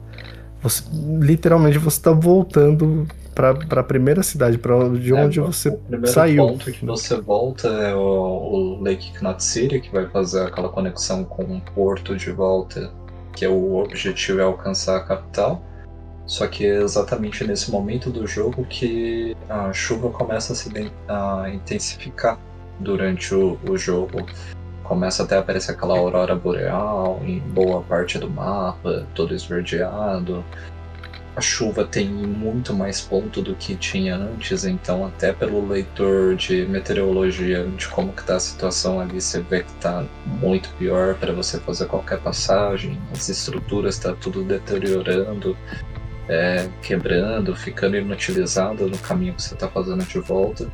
Você, 0.63 0.83
literalmente 1.19 1.77
você 1.77 1.97
está 1.97 2.11
voltando 2.11 3.07
para 3.33 3.81
a 3.81 3.83
primeira 3.83 4.23
cidade, 4.23 4.57
para 4.57 4.89
de 4.89 5.13
onde 5.13 5.39
é, 5.39 5.43
você 5.43 5.69
o 5.69 6.07
saiu. 6.07 6.43
O 6.43 6.47
ponto 6.49 6.71
que 6.71 6.85
você 6.85 7.19
volta 7.19 7.67
é 7.67 7.95
o, 7.95 7.99
o 7.99 8.81
Lake 8.81 9.11
Knot 9.19 9.43
City, 9.43 9.79
que 9.79 9.91
vai 9.91 10.07
fazer 10.07 10.45
aquela 10.45 10.69
conexão 10.69 11.23
com 11.23 11.43
o 11.43 11.61
porto 11.73 12.15
de 12.15 12.31
volta, 12.31 12.91
que 13.35 13.45
é 13.45 13.49
o 13.49 13.75
objetivo 13.75 14.39
é 14.39 14.43
alcançar 14.43 14.97
a 14.97 15.03
capital. 15.03 15.63
Só 16.25 16.47
que 16.47 16.65
é 16.65 16.81
exatamente 16.81 17.43
nesse 17.43 17.69
momento 17.69 18.09
do 18.09 18.25
jogo 18.25 18.63
que 18.65 19.35
a 19.49 19.73
chuva 19.73 20.09
começa 20.09 20.53
a 20.53 20.55
se 20.55 20.71
a 21.07 21.49
intensificar 21.49 22.39
durante 22.79 23.35
o, 23.35 23.59
o 23.69 23.77
jogo 23.77 24.25
começa 24.83 25.23
até 25.23 25.35
a 25.35 25.39
aparecer 25.39 25.71
aquela 25.71 25.97
aurora 25.97 26.35
boreal 26.35 27.19
em 27.23 27.39
boa 27.39 27.81
parte 27.81 28.17
do 28.19 28.29
mapa, 28.29 29.07
todo 29.15 29.33
esverdeado. 29.33 30.43
A 31.35 31.41
chuva 31.41 31.83
tem 31.83 32.07
muito 32.07 32.75
mais 32.75 33.01
ponto 33.01 33.41
do 33.41 33.55
que 33.55 33.75
tinha 33.75 34.15
antes, 34.15 34.65
então 34.65 35.03
até 35.03 35.33
pelo 35.33 35.67
leitor 35.67 36.35
de 36.35 36.63
meteorologia 36.67 37.65
de 37.65 37.87
como 37.87 38.13
que 38.13 38.23
tá 38.23 38.35
a 38.35 38.39
situação 38.39 38.99
ali, 38.99 39.19
você 39.19 39.41
vê 39.41 39.63
que 39.63 39.73
tá 39.73 40.05
muito 40.25 40.69
pior 40.77 41.15
para 41.15 41.33
você 41.33 41.59
fazer 41.59 41.87
qualquer 41.87 42.19
passagem, 42.19 42.99
as 43.11 43.29
estruturas 43.29 43.97
tá 43.97 44.13
tudo 44.13 44.43
deteriorando, 44.43 45.57
é, 46.29 46.69
quebrando, 46.83 47.55
ficando 47.55 47.97
inutilizado 47.97 48.87
no 48.87 48.97
caminho 48.99 49.33
que 49.33 49.41
você 49.41 49.55
tá 49.55 49.67
fazendo 49.67 50.05
de 50.05 50.19
volta. 50.19 50.67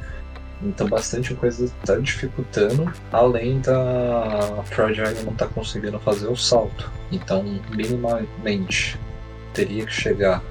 Então 0.61 0.89
bastante 0.89 1.33
coisa 1.35 1.65
está 1.65 1.95
dificultando, 1.95 2.91
além 3.13 3.61
da 3.61 4.61
Fragile 4.65 5.23
não 5.23 5.33
tá 5.33 5.47
conseguindo 5.47 5.97
fazer 5.99 6.27
o 6.27 6.35
salto. 6.35 6.91
Então 7.09 7.61
minimamente 7.73 8.99
teria 9.53 9.85
que 9.85 9.93
chegar 9.93 10.43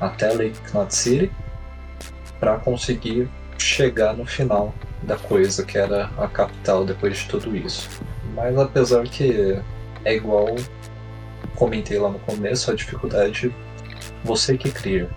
até 0.00 0.32
Lake 0.32 0.58
Knot 0.70 0.94
City 0.94 1.30
para 2.40 2.58
conseguir 2.58 3.28
chegar 3.58 4.14
no 4.14 4.26
final 4.26 4.74
da 5.02 5.16
coisa 5.16 5.64
que 5.64 5.78
era 5.78 6.10
a 6.18 6.26
capital 6.26 6.84
depois 6.84 7.18
de 7.18 7.28
tudo 7.28 7.56
isso. 7.56 7.88
Mas 8.34 8.58
apesar 8.58 9.04
que 9.04 9.60
é 10.04 10.14
igual 10.14 10.56
comentei 11.54 11.98
lá 11.98 12.08
no 12.10 12.18
começo, 12.20 12.70
a 12.70 12.74
dificuldade 12.74 13.54
você 14.24 14.56
que 14.56 14.70
cria 14.70 15.08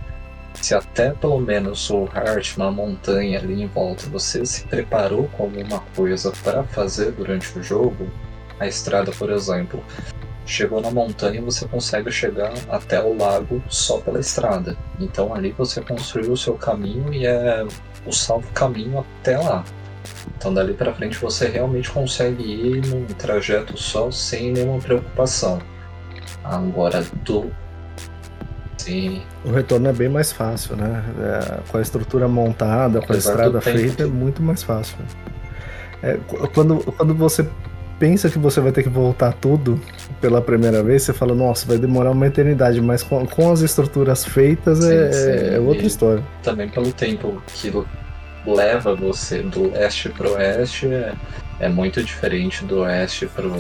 se 0.62 0.74
até 0.74 1.12
pelo 1.12 1.40
menos 1.40 1.90
o 1.90 2.06
Heart, 2.06 2.58
uma 2.58 2.72
montanha 2.72 3.40
ali 3.40 3.62
em 3.62 3.68
volta, 3.68 4.08
você 4.08 4.46
se 4.46 4.64
preparou 4.66 5.28
com 5.30 5.44
alguma 5.44 5.80
coisa 5.96 6.32
para 6.44 6.64
fazer 6.64 7.12
durante 7.12 7.58
o 7.58 7.64
jogo, 7.64 8.10
a 8.60 8.68
estrada, 8.68 9.12
por 9.12 9.30
exemplo, 9.30 9.84
chegou 10.46 10.80
na 10.80 10.92
montanha 10.92 11.42
você 11.42 11.68
consegue 11.68 12.12
chegar 12.12 12.54
até 12.70 13.02
o 13.02 13.18
lago 13.18 13.62
só 13.68 14.00
pela 14.00 14.20
estrada. 14.20 14.78
Então 15.00 15.34
ali 15.34 15.52
você 15.52 15.82
construiu 15.82 16.32
o 16.32 16.38
seu 16.38 16.54
caminho 16.54 17.14
e 17.14 17.26
é 17.26 17.66
o 18.06 18.12
salvo 18.12 18.48
caminho 18.54 19.00
até 19.00 19.38
lá. 19.38 19.64
Então 20.38 20.54
dali 20.54 20.74
para 20.74 20.94
frente 20.94 21.18
você 21.18 21.48
realmente 21.48 21.90
consegue 21.90 22.44
ir 22.44 22.86
num 22.88 23.06
trajeto 23.06 23.78
só 23.78 24.12
sem 24.12 24.52
nenhuma 24.52 24.80
preocupação. 24.80 25.60
Agora 26.44 27.04
do 27.24 27.52
Sim. 28.78 29.24
O 29.44 29.50
retorno 29.50 29.88
é 29.88 29.94
bem 29.94 30.10
mais 30.10 30.32
fácil, 30.32 30.76
né? 30.76 31.04
É, 31.20 31.72
com 31.72 31.78
a 31.80 31.82
estrutura 31.82 32.28
montada, 32.28 33.02
com 33.02 33.14
a 33.14 33.18
estrada 33.18 33.60
feita, 33.60 34.04
é 34.04 34.06
muito 34.06 34.44
mais 34.44 34.62
fácil. 34.62 34.96
É, 36.04 36.20
quando, 36.54 36.78
quando 36.94 37.16
você 37.16 37.50
pensa 37.98 38.30
que 38.30 38.38
você 38.38 38.62
vai 38.62 38.72
ter 38.72 38.84
que 38.84 38.90
voltar 38.90 39.34
tudo 39.34 39.80
pela 40.26 40.42
primeira 40.42 40.82
vez, 40.82 41.04
você 41.04 41.14
fala, 41.14 41.36
nossa, 41.36 41.68
vai 41.68 41.78
demorar 41.78 42.10
uma 42.10 42.26
eternidade, 42.26 42.82
mas 42.82 43.04
com, 43.04 43.28
com 43.28 43.52
as 43.52 43.62
estruturas 43.62 44.26
feitas 44.26 44.80
sim, 44.80 44.92
é, 44.92 45.12
sim. 45.12 45.56
é, 45.56 45.60
outra 45.60 45.86
história. 45.86 46.24
Também 46.42 46.68
pelo 46.68 46.92
tempo 46.92 47.40
que 47.54 47.72
leva 48.44 48.96
você 48.96 49.44
do 49.44 49.72
leste 49.72 50.10
pro 50.10 50.34
oeste 50.34 50.88
é, 50.88 51.14
é 51.60 51.70
muito 51.70 52.04
diferente 52.04 52.66
do 52.66 52.80
oeste 52.80 53.28
pro, 53.28 53.54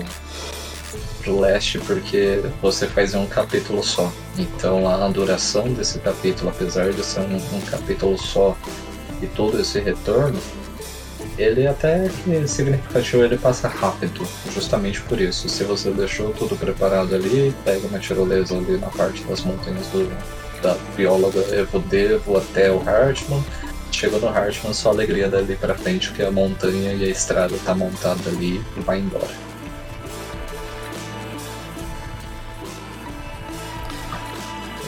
pro 1.21 1.39
leste 1.39 1.77
porque 1.77 2.41
você 2.59 2.87
faz 2.87 3.13
um 3.13 3.27
capítulo 3.27 3.83
só. 3.83 4.11
Então 4.35 4.87
a 4.87 5.07
duração 5.09 5.71
desse 5.71 5.99
capítulo, 5.99 6.49
apesar 6.49 6.91
de 6.91 7.03
ser 7.03 7.19
um, 7.19 7.35
um 7.35 7.61
capítulo 7.61 8.17
só 8.17 8.57
e 9.21 9.27
todo 9.27 9.61
esse 9.61 9.79
retorno, 9.79 10.39
ele 11.37 11.67
até 11.67 12.09
que 12.23 12.47
significativo, 12.47 13.23
ele 13.23 13.37
passa 13.37 13.67
rápido, 13.67 14.25
justamente 14.53 15.01
por 15.01 15.19
isso. 15.19 15.49
Se 15.49 15.63
você 15.63 15.91
deixou 15.91 16.31
tudo 16.33 16.55
preparado 16.55 17.13
ali, 17.13 17.53
pega 17.63 17.87
uma 17.87 17.99
tirolesa 17.99 18.55
ali 18.57 18.77
na 18.77 18.87
parte 18.87 19.23
das 19.23 19.41
montanhas 19.41 19.87
do, 19.87 20.09
da 20.61 20.75
bióloga 20.95 21.39
Evodevo 21.55 22.37
até 22.37 22.71
o 22.71 22.81
Hartman, 22.87 23.43
chega 23.91 24.17
no 24.17 24.27
Hartman, 24.27 24.73
só 24.73 24.89
alegria 24.89 25.29
dali 25.29 25.55
pra 25.55 25.75
frente, 25.75 26.11
que 26.11 26.23
a 26.23 26.31
montanha 26.31 26.93
e 26.93 27.03
a 27.03 27.07
estrada 27.07 27.55
tá 27.65 27.75
montada 27.75 28.29
ali 28.29 28.61
e 28.77 28.79
vai 28.81 28.99
embora. 28.99 29.45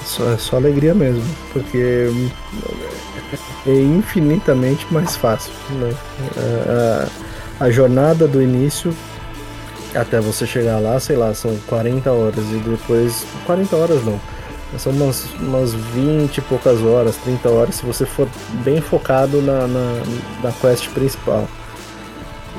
Só, 0.05 0.31
é 0.31 0.37
só 0.37 0.55
alegria 0.55 0.95
mesmo, 0.95 1.23
porque 1.51 2.09
é 3.65 3.71
infinitamente 3.71 4.85
mais 4.91 5.15
fácil. 5.15 5.51
Né? 5.71 5.93
A, 7.59 7.65
a, 7.65 7.71
jornada 7.71 8.27
do 8.27 8.41
início 8.41 8.93
até 9.95 10.19
você 10.19 10.45
chegar 10.45 10.79
lá, 10.79 10.99
sei 10.99 11.15
lá, 11.15 11.33
são 11.33 11.55
40 11.67 12.11
horas 12.11 12.45
e 12.51 12.57
depois. 12.57 13.25
40 13.45 13.75
horas 13.75 14.05
não. 14.05 14.19
São 14.77 14.91
umas, 14.91 15.25
umas 15.39 15.73
20 15.73 16.37
e 16.37 16.41
poucas 16.41 16.81
horas, 16.81 17.15
30 17.17 17.49
horas, 17.49 17.75
se 17.75 17.85
você 17.85 18.05
for 18.05 18.27
bem 18.65 18.81
focado 18.81 19.41
na, 19.41 19.65
na, 19.65 20.01
na 20.43 20.51
quest 20.51 20.89
principal. 20.89 21.47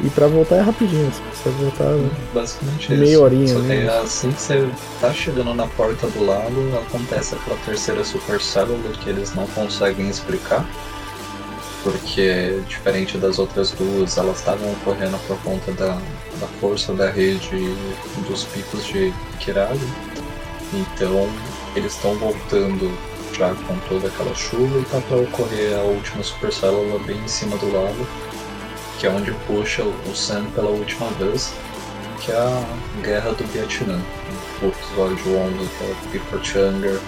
E 0.05 0.11
pra 0.11 0.29
voltar 0.29 0.57
é 0.57 0.61
rapidinho, 0.61 1.11
você 1.33 1.49
voltar 1.51 1.93
Basicamente 2.33 2.93
meia 2.93 3.13
isso. 3.13 3.23
horinha. 3.23 3.49
Só 3.49 3.61
que 3.61 3.89
assim 3.89 4.31
que 4.31 4.41
você 4.41 4.71
tá 5.01 5.13
chegando 5.13 5.55
na 5.55 5.67
porta 5.67 6.07
do 6.07 6.25
lago, 6.25 6.79
acontece 6.87 7.35
aquela 7.35 7.57
terceira 7.65 8.05
super 8.05 8.41
célula 8.41 8.81
que 9.03 9.11
eles 9.11 9.35
não 9.35 9.47
conseguem 9.49 10.09
explicar. 10.09 10.65
Porque 11.83 12.61
diferente 12.69 13.17
das 13.19 13.39
outras 13.39 13.73
duas, 13.73 14.17
elas 14.17 14.39
estavam 14.39 14.71
ocorrendo 14.73 15.19
por 15.27 15.39
conta 15.39 15.73
da, 15.73 15.95
da 16.41 16.47
força 16.61 16.93
da 16.93 17.11
rede 17.11 17.75
dos 18.29 18.45
picos 18.45 18.85
de 18.85 19.13
Kirali. 19.41 19.81
Então 20.73 21.29
eles 21.75 21.95
estão 21.95 22.15
voltando 22.17 22.93
já 23.33 23.55
com 23.55 23.77
toda 23.89 24.09
aquela 24.09 24.35
chuva 24.35 24.79
e 24.81 24.85
tá 24.85 25.01
para 25.01 25.17
ocorrer 25.17 25.79
a 25.79 25.83
última 25.83 26.23
super 26.23 26.53
célula 26.53 26.99
bem 27.01 27.17
em 27.19 27.29
cima 27.29 27.57
do 27.57 27.73
lago 27.73 28.07
que 28.99 29.07
é 29.07 29.11
onde 29.11 29.31
puxa 29.47 29.85
o 29.85 30.15
Sam 30.15 30.45
pela 30.55 30.71
última 30.71 31.09
vez, 31.13 31.53
que 32.21 32.33
é 32.33 32.37
a 32.37 32.65
Guerra 33.03 33.33
do 33.33 33.45
Vietnã. 33.45 34.01
O 34.61 34.67
episódio 34.67 35.37
11, 35.37 35.69
que 36.11 36.19
é 36.19 36.37
o 36.37 36.45
Chunger, 36.45 37.01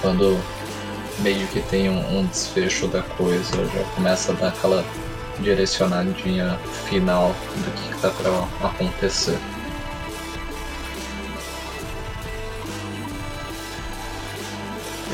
quando 0.00 0.40
meio 1.20 1.46
que 1.48 1.60
tem 1.60 1.90
um, 1.90 2.18
um, 2.18 2.26
desfecho 2.26 2.88
da 2.88 3.02
coisa, 3.02 3.54
já 3.66 3.84
começa 3.94 4.32
a 4.32 4.34
dar 4.34 4.48
aquela 4.48 4.84
direcionadinha 5.40 6.58
final 6.88 7.34
do 7.54 7.70
que, 7.72 7.94
que 7.94 8.00
tá 8.00 8.10
pra 8.10 8.68
acontecer. 8.68 9.38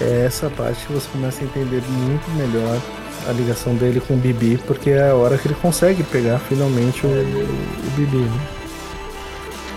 É 0.01 0.25
essa 0.25 0.49
parte 0.51 0.87
que 0.87 0.93
você 0.93 1.09
começa 1.11 1.43
a 1.43 1.45
entender 1.45 1.83
muito 1.83 2.31
melhor 2.31 2.81
a 3.29 3.33
ligação 3.33 3.75
dele 3.75 4.01
com 4.01 4.15
o 4.15 4.17
Bibi, 4.17 4.59
porque 4.67 4.91
é 4.91 5.11
a 5.11 5.15
hora 5.15 5.37
que 5.37 5.49
ele 5.49 5.55
consegue 5.55 6.03
pegar 6.03 6.39
finalmente 6.39 7.07
o, 7.07 7.09
o 7.09 7.91
Bibi. 7.97 8.17
Né? 8.17 8.41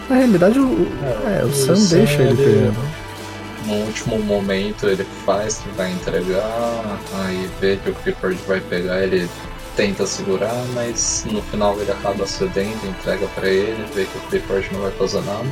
Na 0.09 0.15
realidade, 0.17 0.59
o, 0.59 0.87
é, 1.25 1.39
é, 1.39 1.43
o, 1.43 1.47
o 1.47 1.53
Sam, 1.53 1.75
Sam 1.75 1.97
deixa 1.97 2.21
ele, 2.21 2.41
ele 2.41 2.43
pegar. 2.43 2.71
Né? 2.71 3.03
No 3.65 3.73
último 3.85 4.19
momento 4.19 4.87
ele 4.87 5.05
faz 5.25 5.59
que 5.59 5.69
vai 5.69 5.91
entregar, 5.91 6.99
aí 7.25 7.49
vê 7.61 7.77
que 7.77 7.91
o 7.91 7.95
Clifford 7.95 8.37
vai 8.45 8.59
pegar, 8.59 9.01
ele 9.01 9.29
tenta 9.75 10.05
segurar, 10.05 10.53
mas 10.73 11.25
no 11.31 11.41
final 11.43 11.79
ele 11.79 11.91
acaba 11.91 12.27
cedendo, 12.27 12.85
entrega 12.87 13.25
para 13.27 13.47
ele, 13.47 13.85
vê 13.95 14.05
que 14.05 14.17
o 14.17 14.21
Clifford 14.29 14.69
não 14.73 14.81
vai 14.81 14.91
fazer 14.91 15.21
nada. 15.21 15.47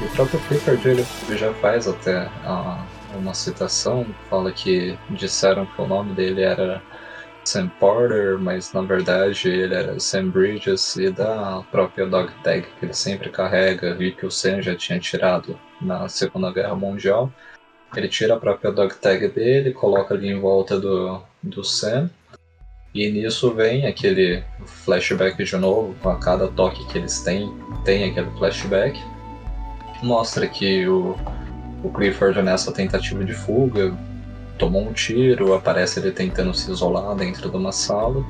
E 0.00 0.04
o 0.04 0.08
próprio 0.10 0.38
Clifford 0.48 0.88
ele 0.88 1.06
já 1.30 1.52
faz 1.54 1.88
até 1.88 2.28
a, 2.44 2.78
uma 3.16 3.34
citação, 3.34 4.06
fala 4.30 4.52
que 4.52 4.96
disseram 5.10 5.66
que 5.66 5.80
o 5.80 5.86
nome 5.86 6.12
dele 6.14 6.42
era 6.42 6.82
Sam 7.46 7.68
Porter, 7.78 8.38
mas 8.38 8.72
na 8.72 8.82
verdade 8.82 9.48
ele 9.48 9.74
era 9.74 10.00
Sam 10.00 10.30
Bridges 10.30 10.96
e 10.96 11.10
da 11.10 11.62
própria 11.70 12.04
dog 12.04 12.32
tag 12.42 12.66
que 12.78 12.84
ele 12.84 12.92
sempre 12.92 13.30
carrega 13.30 13.96
e 14.00 14.10
que 14.10 14.26
o 14.26 14.30
Sam 14.30 14.60
já 14.60 14.74
tinha 14.74 14.98
tirado 14.98 15.58
na 15.80 16.08
Segunda 16.08 16.52
Guerra 16.52 16.74
Mundial. 16.74 17.32
Ele 17.94 18.08
tira 18.08 18.34
a 18.34 18.40
própria 18.40 18.72
dog 18.72 18.94
tag 18.96 19.28
dele, 19.28 19.72
coloca 19.72 20.12
ali 20.12 20.28
em 20.28 20.40
volta 20.40 20.78
do, 20.78 21.22
do 21.42 21.62
Sam. 21.62 22.10
E 22.92 23.10
nisso 23.10 23.54
vem 23.54 23.86
aquele 23.86 24.42
flashback 24.64 25.42
de 25.44 25.56
novo, 25.56 25.94
a 26.08 26.16
cada 26.16 26.48
toque 26.48 26.84
que 26.86 26.98
eles 26.98 27.20
têm, 27.20 27.54
tem 27.84 28.10
aquele 28.10 28.30
flashback. 28.38 28.98
Mostra 30.02 30.48
que 30.48 30.86
o, 30.88 31.16
o 31.84 31.90
Clifford 31.90 32.42
nessa 32.42 32.72
tentativa 32.72 33.24
de 33.24 33.34
fuga 33.34 33.96
tomou 34.58 34.82
um 34.88 34.92
tiro, 34.92 35.54
aparece 35.54 36.00
ele 36.00 36.12
tentando 36.12 36.54
se 36.54 36.70
isolar 36.70 37.14
dentro 37.14 37.50
de 37.50 37.56
uma 37.56 37.72
sala. 37.72 38.24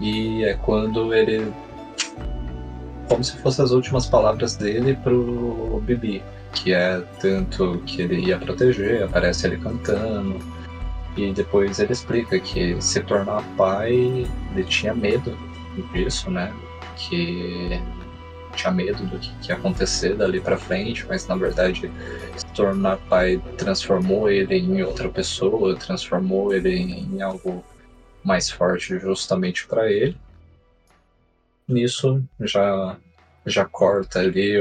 E 0.00 0.44
é 0.44 0.54
quando 0.54 1.14
ele. 1.14 1.52
Como 3.08 3.22
se 3.22 3.36
fossem 3.38 3.64
as 3.64 3.70
últimas 3.70 4.06
palavras 4.06 4.56
dele 4.56 4.98
pro 5.02 5.80
Bibi, 5.84 6.22
que 6.52 6.72
é 6.72 7.02
tanto 7.20 7.82
que 7.86 8.02
ele 8.02 8.26
ia 8.26 8.38
proteger, 8.38 9.04
aparece 9.04 9.46
ele 9.46 9.58
cantando. 9.58 10.38
E 11.16 11.32
depois 11.32 11.78
ele 11.78 11.92
explica 11.92 12.38
que 12.40 12.80
se 12.80 13.00
tornar 13.00 13.42
pai, 13.56 14.26
ele 14.52 14.64
tinha 14.64 14.94
medo 14.94 15.36
disso, 15.92 16.30
né? 16.30 16.52
Que 16.96 17.80
tinha 18.54 18.72
medo 18.72 19.04
do 19.06 19.18
que, 19.18 19.30
que 19.38 19.48
ia 19.50 19.56
acontecer 19.56 20.16
dali 20.16 20.40
para 20.40 20.56
frente, 20.56 21.04
mas 21.06 21.26
na 21.26 21.36
verdade 21.36 21.90
se 22.36 22.46
tornar 22.54 22.98
pai 23.08 23.42
transformou 23.58 24.30
ele 24.30 24.56
em 24.56 24.82
outra 24.82 25.08
pessoa, 25.08 25.76
transformou 25.76 26.54
ele 26.54 26.74
em 26.74 27.20
algo 27.22 27.64
mais 28.22 28.50
forte 28.50 28.98
justamente 28.98 29.66
para 29.66 29.90
ele. 29.90 30.16
Nisso 31.68 32.22
já 32.40 32.96
já 33.46 33.64
corta 33.66 34.20
ali, 34.20 34.54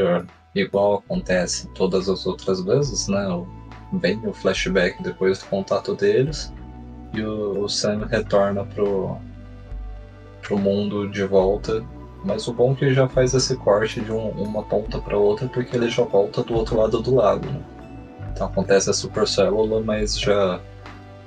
igual 0.53 0.95
acontece 0.95 1.67
todas 1.69 2.09
as 2.09 2.25
outras 2.25 2.61
vezes, 2.61 3.07
né? 3.07 3.25
Vem 3.93 4.19
o 4.27 4.33
flashback 4.33 5.01
depois 5.01 5.39
do 5.39 5.45
contato 5.45 5.95
deles 5.95 6.51
e 7.13 7.21
o, 7.21 7.63
o 7.63 7.69
Sam 7.69 8.05
retorna 8.05 8.65
pro, 8.65 9.17
pro 10.41 10.57
mundo 10.57 11.09
de 11.09 11.23
volta 11.23 11.83
mas 12.23 12.47
o 12.47 12.53
bom 12.53 12.71
é 12.71 12.75
que 12.75 12.85
ele 12.85 12.93
já 12.93 13.07
faz 13.07 13.33
esse 13.33 13.55
corte 13.57 14.01
de 14.01 14.11
um, 14.11 14.29
uma 14.29 14.63
ponta 14.63 14.99
para 14.99 15.17
outra 15.17 15.47
porque 15.47 15.75
ele 15.75 15.89
já 15.89 16.03
volta 16.03 16.41
do 16.43 16.53
outro 16.53 16.77
lado 16.77 17.01
do 17.01 17.15
lago. 17.15 17.45
Né? 17.45 17.61
Então 18.31 18.47
acontece 18.47 18.89
a 18.89 18.93
super 18.93 19.27
célula, 19.27 19.81
mas 19.81 20.17
já 20.17 20.59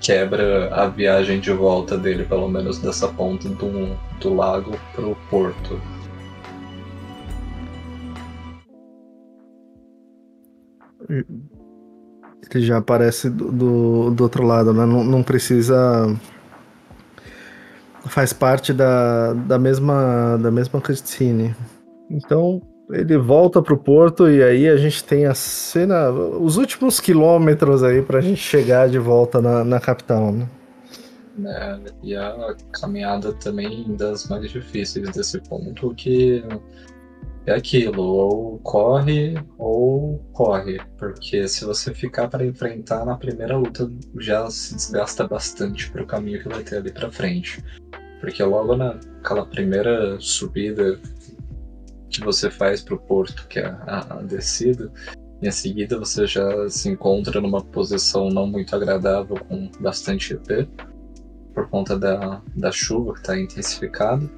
quebra 0.00 0.74
a 0.74 0.86
viagem 0.86 1.40
de 1.40 1.52
volta 1.52 1.96
dele, 1.96 2.24
pelo 2.24 2.48
menos 2.48 2.78
dessa 2.78 3.08
ponta 3.08 3.48
do, 3.48 3.96
do 4.20 4.34
lago 4.34 4.72
pro 4.94 5.16
porto. 5.30 5.80
Ele 12.54 12.64
já 12.64 12.78
aparece 12.78 13.28
do, 13.28 13.52
do, 13.52 14.10
do 14.10 14.22
outro 14.22 14.44
lado, 14.44 14.72
né? 14.72 14.84
Não, 14.86 15.04
não 15.04 15.22
precisa 15.22 16.16
faz 18.06 18.32
parte 18.32 18.72
da, 18.72 19.32
da 19.32 19.58
mesma 19.58 20.36
da 20.38 20.50
mesma 20.50 20.80
Christine. 20.80 21.54
Então 22.10 22.60
ele 22.90 23.16
volta 23.18 23.60
pro 23.60 23.76
porto 23.76 24.28
e 24.28 24.42
aí 24.42 24.68
a 24.68 24.76
gente 24.76 25.02
tem 25.02 25.26
a 25.26 25.34
cena, 25.34 26.10
os 26.10 26.56
últimos 26.56 27.00
quilômetros 27.00 27.82
aí 27.82 28.00
pra 28.00 28.20
gente 28.20 28.40
chegar 28.40 28.88
de 28.88 28.98
volta 28.98 29.40
na, 29.40 29.64
na 29.64 29.80
capital, 29.80 30.32
né? 30.32 30.48
É, 31.44 31.78
e 32.02 32.16
a 32.16 32.54
caminhada 32.80 33.32
também 33.34 33.94
das 33.96 34.26
mais 34.28 34.50
difíceis 34.50 35.10
desse 35.10 35.38
ponto, 35.40 35.94
que 35.94 36.42
é 37.46 37.54
aquilo, 37.54 38.02
ou 38.02 38.58
corre 38.58 39.34
ou 39.56 40.18
corre, 40.32 40.80
porque 40.98 41.46
se 41.46 41.64
você 41.64 41.94
ficar 41.94 42.28
para 42.28 42.44
enfrentar 42.44 43.04
na 43.04 43.16
primeira 43.16 43.56
luta 43.56 43.90
já 44.18 44.50
se 44.50 44.74
desgasta 44.74 45.26
bastante 45.26 45.90
para 45.90 46.02
o 46.02 46.06
caminho 46.06 46.42
que 46.42 46.48
vai 46.48 46.62
ter 46.62 46.78
ali 46.78 46.92
para 46.92 47.10
frente. 47.10 47.62
Porque 48.20 48.42
logo 48.42 48.76
naquela 48.76 49.46
primeira 49.46 50.18
subida 50.18 50.98
que 52.10 52.20
você 52.20 52.50
faz 52.50 52.82
para 52.82 52.94
o 52.94 52.98
porto, 52.98 53.46
que 53.46 53.60
é 53.60 53.66
a, 53.66 54.18
a 54.18 54.22
descida, 54.22 54.90
em 55.40 55.50
seguida 55.50 55.98
você 55.98 56.26
já 56.26 56.68
se 56.68 56.88
encontra 56.88 57.40
numa 57.40 57.62
posição 57.62 58.28
não 58.28 58.46
muito 58.46 58.74
agradável 58.74 59.36
com 59.48 59.70
bastante 59.78 60.32
EP, 60.34 60.68
por 61.54 61.68
conta 61.68 61.98
da, 61.98 62.42
da 62.56 62.72
chuva 62.72 63.12
que 63.12 63.20
está 63.20 63.38
intensificada. 63.38 64.28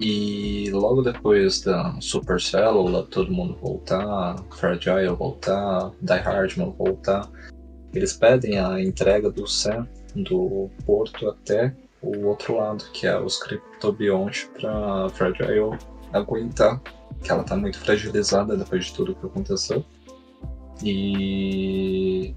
E 0.00 0.70
logo 0.70 1.02
depois 1.02 1.60
da 1.60 1.94
Super 2.00 2.40
Célula, 2.40 3.02
todo 3.02 3.30
mundo 3.30 3.54
voltar, 3.60 4.42
Fragile 4.50 5.08
voltar, 5.08 5.92
Die 6.00 6.18
Hardman 6.18 6.74
voltar, 6.78 7.28
eles 7.92 8.14
pedem 8.14 8.58
a 8.58 8.80
entrega 8.80 9.30
do 9.30 9.46
Sam 9.46 9.86
do 10.14 10.70
porto 10.86 11.28
até 11.28 11.74
o 12.00 12.26
outro 12.26 12.56
lado, 12.56 12.84
que 12.92 13.06
é 13.06 13.20
os 13.20 13.38
Cryptobionte 13.38 14.48
para 14.58 15.10
Fragile 15.10 15.78
aguentar, 16.12 16.80
que 17.22 17.30
ela 17.30 17.44
tá 17.44 17.54
muito 17.54 17.78
fragilizada 17.78 18.56
depois 18.56 18.86
de 18.86 18.94
tudo 18.94 19.14
que 19.14 19.26
aconteceu. 19.26 19.84
E 20.82 22.34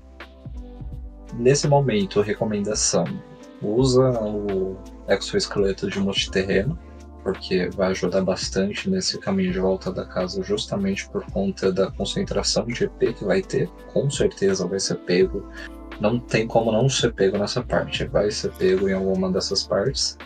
nesse 1.36 1.68
momento, 1.68 2.20
recomendação: 2.20 3.06
usa 3.62 4.10
o 4.20 4.76
exoesqueleto 5.08 5.90
de 5.90 6.00
multiterreno, 6.00 6.78
porque 7.24 7.70
vai 7.70 7.92
ajudar 7.92 8.22
bastante 8.22 8.90
nesse 8.90 9.18
caminho 9.18 9.52
de 9.52 9.60
volta 9.60 9.92
da 9.92 10.06
casa, 10.06 10.44
justamente 10.44 11.08
por 11.10 11.26
conta 11.32 11.72
da 11.72 11.90
concentração 11.92 12.66
de 12.66 12.84
EP 12.84 13.16
que 13.18 13.24
vai 13.24 13.42
ter. 13.42 13.70
Com 13.94 14.10
certeza 14.10 14.68
vai 14.68 14.80
ser 14.80 14.96
pego 14.96 15.48
não 16.00 16.20
tem 16.20 16.48
como 16.48 16.72
não 16.72 16.90
ser 16.90 17.14
pego 17.14 17.38
nessa 17.38 17.62
parte. 17.62 18.06
Vai 18.06 18.32
ser 18.32 18.52
pego 18.54 18.90
em 18.90 18.94
alguma 18.94 19.32
dessas 19.32 19.64
partes. 19.64 20.18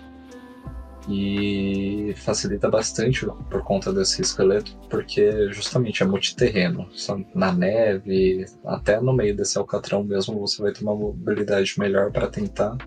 E 1.09 2.13
facilita 2.17 2.69
bastante 2.69 3.25
por 3.49 3.63
conta 3.63 3.93
desse 3.93 4.21
esqueleto, 4.21 4.77
porque 4.89 5.49
justamente 5.53 6.03
é 6.03 6.05
multiterreno. 6.05 6.89
Na 7.33 7.53
neve, 7.53 8.45
até 8.65 8.99
no 8.99 9.13
meio 9.13 9.33
desse 9.33 9.57
alcatrão 9.57 10.03
mesmo, 10.03 10.37
você 10.37 10.61
vai 10.61 10.73
ter 10.73 10.83
uma 10.83 10.93
mobilidade 10.93 11.75
melhor 11.79 12.11
para 12.11 12.27
tentar 12.27 12.77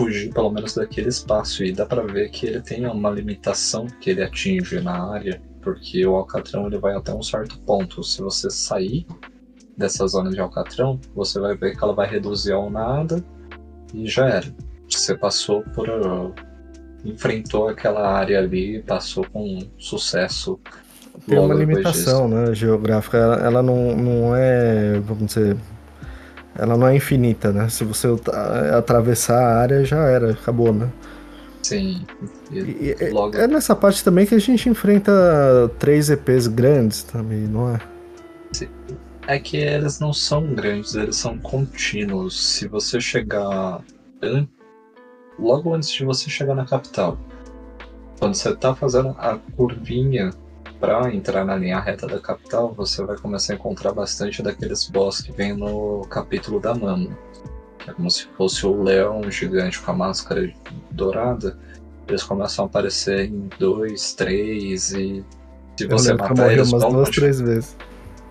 fugir 0.00 0.32
pelo 0.32 0.50
menos 0.50 0.74
daquele 0.74 1.08
espaço. 1.08 1.62
E 1.62 1.72
dá 1.72 1.84
para 1.84 2.02
ver 2.02 2.30
que 2.30 2.46
ele 2.46 2.60
tem 2.60 2.86
uma 2.86 3.10
limitação 3.10 3.86
que 4.00 4.10
ele 4.10 4.22
atinge 4.22 4.80
na 4.80 5.12
área, 5.12 5.40
porque 5.60 6.06
o 6.06 6.16
alcatrão 6.16 6.66
ele 6.66 6.78
vai 6.78 6.96
até 6.96 7.12
um 7.12 7.22
certo 7.22 7.58
ponto. 7.60 8.02
Se 8.02 8.22
você 8.22 8.50
sair 8.50 9.06
dessa 9.76 10.06
zona 10.06 10.30
de 10.30 10.38
Alcatrão, 10.38 11.00
você 11.14 11.40
vai 11.40 11.56
ver 11.56 11.76
que 11.76 11.82
ela 11.82 11.94
vai 11.94 12.08
reduzir 12.08 12.52
ao 12.52 12.70
nada 12.70 13.24
e 13.94 14.06
já 14.06 14.28
era. 14.28 14.46
Você 14.88 15.16
passou 15.16 15.62
por. 15.74 15.88
enfrentou 17.04 17.68
aquela 17.68 18.12
área 18.12 18.38
ali, 18.38 18.82
passou 18.82 19.24
com 19.32 19.58
sucesso. 19.78 20.60
Tem 21.26 21.38
uma 21.38 21.54
limitação 21.54 22.28
né, 22.28 22.54
geográfica, 22.54 23.16
ela, 23.16 23.36
ela 23.36 23.62
não, 23.62 23.96
não 23.96 24.36
é, 24.36 24.98
vamos 25.00 25.26
dizer, 25.26 25.56
ela 26.56 26.76
não 26.76 26.86
é 26.86 26.96
infinita, 26.96 27.52
né? 27.52 27.68
Se 27.68 27.84
você 27.84 28.08
atravessar 28.76 29.38
a 29.38 29.56
área, 29.58 29.84
já 29.84 29.98
era, 29.98 30.32
acabou, 30.32 30.72
né? 30.72 30.90
Sim. 31.62 32.04
E, 32.50 32.96
e, 33.00 33.10
logo... 33.10 33.36
É 33.36 33.46
nessa 33.46 33.76
parte 33.76 34.02
também 34.02 34.26
que 34.26 34.34
a 34.34 34.38
gente 34.38 34.68
enfrenta 34.68 35.12
três 35.78 36.10
EPs 36.10 36.46
grandes 36.46 37.02
também, 37.02 37.40
não 37.40 37.74
é? 37.74 37.80
É 39.26 39.38
que 39.38 39.56
eles 39.56 40.00
não 40.00 40.12
são 40.12 40.54
grandes, 40.54 40.94
eles 40.94 41.16
são 41.16 41.38
contínuos. 41.38 42.56
Se 42.56 42.66
você 42.66 43.00
chegar 43.00 43.80
logo 45.38 45.74
antes 45.74 45.90
de 45.90 46.04
você 46.04 46.28
chegar 46.28 46.54
na 46.54 46.64
capital. 46.64 47.18
Quando 48.18 48.34
você 48.34 48.54
tá 48.54 48.74
fazendo 48.74 49.14
a 49.18 49.38
curvinha 49.56 50.30
para 50.80 51.14
entrar 51.14 51.44
na 51.44 51.54
linha 51.54 51.78
reta 51.78 52.06
da 52.06 52.18
capital, 52.18 52.72
você 52.74 53.04
vai 53.04 53.16
começar 53.18 53.52
a 53.52 53.56
encontrar 53.56 53.92
bastante 53.92 54.42
daqueles 54.42 54.88
boss 54.88 55.20
que 55.20 55.30
vem 55.30 55.52
no 55.52 56.00
capítulo 56.08 56.58
da 56.58 56.74
Mama. 56.74 57.10
É 57.86 57.92
como 57.92 58.10
se 58.10 58.26
fosse 58.36 58.66
o 58.66 58.82
leão 58.82 59.30
gigante 59.30 59.78
com 59.80 59.90
a 59.90 59.94
máscara 59.94 60.50
dourada. 60.90 61.58
Eles 62.08 62.22
começam 62.22 62.64
a 62.64 62.68
aparecer 62.68 63.26
em 63.26 63.48
dois, 63.58 64.14
três 64.14 64.92
e 64.92 65.24
se 65.76 65.86
você 65.86 66.14
matar 66.14 66.52
eles 66.52 66.72
umas 66.72 66.82
duas, 66.82 67.10
três 67.10 67.40
vezes. 67.40 67.76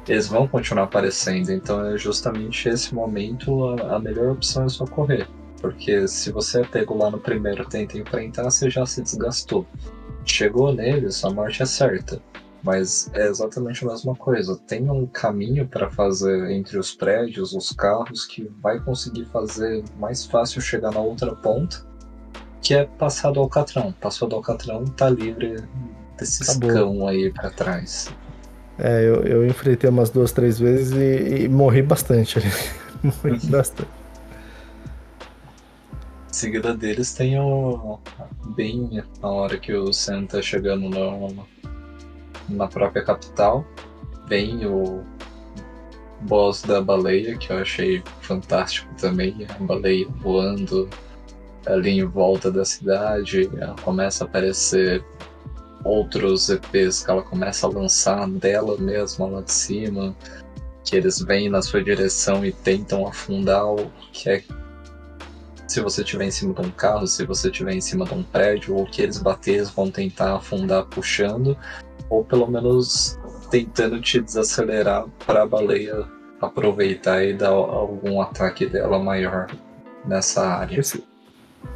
Eles 0.08 0.28
vão 0.28 0.48
continuar 0.48 0.84
aparecendo, 0.86 1.52
então 1.52 1.86
é 1.86 1.98
justamente 1.98 2.68
esse 2.68 2.94
momento 2.94 3.68
a, 3.70 3.96
a 3.96 4.00
melhor 4.00 4.32
opção 4.32 4.66
é 4.66 4.70
só 4.70 4.86
correr. 4.86 5.28
Porque 5.62 6.08
se 6.08 6.32
você 6.32 6.62
é 6.62 6.66
pego 6.66 6.98
lá 6.98 7.12
no 7.12 7.20
primeiro 7.20 7.66
tenta 7.66 7.98
enfrentar, 7.98 8.50
você 8.50 8.70
já 8.70 8.86
se 8.86 9.02
desgastou. 9.02 9.68
Chegou 10.26 10.74
nele, 10.74 11.12
sua 11.12 11.32
morte 11.32 11.62
é 11.62 11.66
certa. 11.66 12.22
Mas 12.62 13.10
é 13.14 13.28
exatamente 13.28 13.86
a 13.86 13.88
mesma 13.88 14.16
coisa. 14.16 14.58
Tem 14.68 14.90
um 14.90 15.06
caminho 15.06 15.68
para 15.68 15.90
fazer 15.90 16.52
entre 16.52 16.78
os 16.78 16.94
prédios, 16.94 17.54
os 17.54 17.72
carros, 17.72 18.26
que 18.26 18.52
vai 18.62 18.80
conseguir 18.80 19.26
fazer 19.26 19.84
mais 19.98 20.26
fácil 20.26 20.62
chegar 20.62 20.92
na 20.92 21.00
outra 21.00 21.34
ponta, 21.36 21.86
que 22.62 22.74
é 22.74 22.86
passar 22.86 23.32
do 23.32 23.40
Alcatrão. 23.40 23.94
Passou 23.94 24.28
do 24.28 24.36
Alcatrão, 24.36 24.84
tá 24.84 25.10
livre 25.10 25.64
desses 26.18 26.50
Acabou. 26.50 26.70
cão 26.70 27.08
aí 27.08 27.32
para 27.32 27.50
trás. 27.50 28.14
É, 28.78 29.08
eu, 29.08 29.24
eu 29.24 29.48
enfrentei 29.48 29.90
umas 29.90 30.10
duas, 30.10 30.32
três 30.32 30.60
vezes 30.60 30.92
e, 30.94 31.44
e 31.44 31.50
morri 31.50 31.82
bastante 31.82 32.40
ali. 32.40 32.52
morri 33.04 33.40
bastante. 33.48 33.90
Em 36.30 36.34
seguida 36.34 36.76
deles 36.76 37.14
tem 37.14 37.40
o. 37.40 38.00
Bem 38.56 39.04
na 39.22 39.30
hora 39.30 39.58
que 39.58 39.74
o 39.74 39.92
Sam 39.92 40.26
tá 40.26 40.42
chegando 40.42 40.90
no, 40.90 41.46
na 42.50 42.68
própria 42.68 43.04
capital. 43.04 43.66
Vem 44.28 44.66
o 44.66 45.04
boss 46.22 46.62
da 46.62 46.82
baleia, 46.82 47.38
que 47.38 47.52
eu 47.52 47.58
achei 47.58 48.04
fantástico 48.22 48.94
também. 49.00 49.48
A 49.50 49.64
baleia 49.64 50.08
voando 50.18 50.90
ali 51.66 52.00
em 52.00 52.06
volta 52.06 52.52
da 52.52 52.66
cidade. 52.66 53.50
Começa 53.84 54.24
a 54.24 54.28
aparecer 54.28 55.04
outros 55.84 56.50
EPs 56.50 57.04
que 57.04 57.12
ela 57.12 57.24
começa 57.24 57.66
a 57.66 57.70
lançar 57.70 58.28
dela 58.30 58.78
mesma 58.78 59.28
lá 59.28 59.42
de 59.42 59.52
cima. 59.52 60.16
Que 60.84 60.96
eles 60.96 61.20
vêm 61.20 61.50
na 61.50 61.62
sua 61.62 61.84
direção 61.84 62.46
e 62.46 62.52
tentam 62.52 63.08
afundar 63.08 63.66
o 63.66 63.92
que 64.12 64.30
é 64.30 64.44
se 65.70 65.82
você 65.82 66.02
estiver 66.02 66.26
em 66.26 66.32
cima 66.32 66.52
de 66.56 66.62
um 66.62 66.72
carro, 66.72 67.06
se 67.06 67.24
você 67.28 67.48
estiver 67.50 67.76
em 67.76 67.82
cima 67.82 68.04
de 68.04 68.16
um 68.16 68.24
prédio, 68.24 68.76
ou 68.76 68.88
que 68.88 69.04
eles 69.04 69.20
bater, 69.20 69.64
vão 69.66 69.92
tentar 69.92 70.38
afundar 70.38 70.84
puxando, 70.86 71.56
ou 72.10 72.24
pelo 72.24 72.48
menos 72.48 73.20
tentando 73.50 74.00
te 74.02 74.20
desacelerar 74.20 75.06
para 75.26 75.44
a 75.44 75.46
baleia 75.46 76.06
aproveitar 76.42 77.24
e 77.24 77.34
dar 77.34 77.50
algum 77.50 78.22
ataque 78.22 78.66
dela 78.66 78.98
maior 78.98 79.48
nessa 80.06 80.46
área. 80.46 80.80
Esse, 80.80 81.04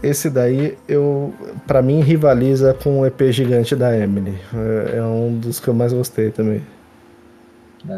esse 0.01 0.29
daí 0.29 0.77
eu 0.87 1.33
para 1.67 1.81
mim 1.81 1.99
rivaliza 2.01 2.73
com 2.73 3.01
o 3.01 3.05
EP 3.05 3.21
gigante 3.31 3.75
da 3.75 3.97
Emily. 3.97 4.37
É, 4.53 4.97
é, 4.97 5.03
um 5.03 5.37
dos 5.37 5.59
que 5.59 5.67
eu 5.67 5.73
mais 5.73 5.93
gostei 5.93 6.31
também. 6.31 6.61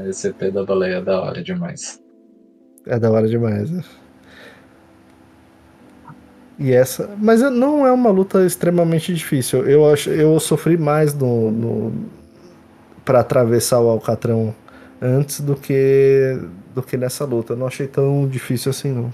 Esse 0.07 0.29
EP 0.29 0.51
da 0.51 0.63
baleia 0.63 0.95
é 0.95 1.01
da 1.01 1.21
hora 1.21 1.43
demais. 1.43 2.01
É 2.87 2.97
da 2.97 3.11
hora 3.11 3.27
demais. 3.27 3.69
Né? 3.69 3.83
E 6.57 6.71
essa, 6.71 7.13
mas 7.17 7.41
não 7.41 7.85
é 7.85 7.91
uma 7.91 8.09
luta 8.09 8.45
extremamente 8.45 9.13
difícil. 9.13 9.67
Eu 9.67 9.91
acho, 9.91 10.09
eu 10.09 10.39
sofri 10.39 10.77
mais 10.77 11.13
no, 11.13 11.51
no 11.51 11.93
para 13.05 13.19
atravessar 13.19 13.79
o 13.79 13.89
Alcatrão 13.89 14.53
antes 15.01 15.39
do 15.39 15.55
que 15.55 16.39
do 16.73 16.83
que 16.83 16.97
nessa 16.97 17.23
luta. 17.23 17.53
Eu 17.53 17.57
não 17.57 17.67
achei 17.67 17.87
tão 17.87 18.27
difícil 18.27 18.71
assim 18.71 18.91
não. 18.91 19.13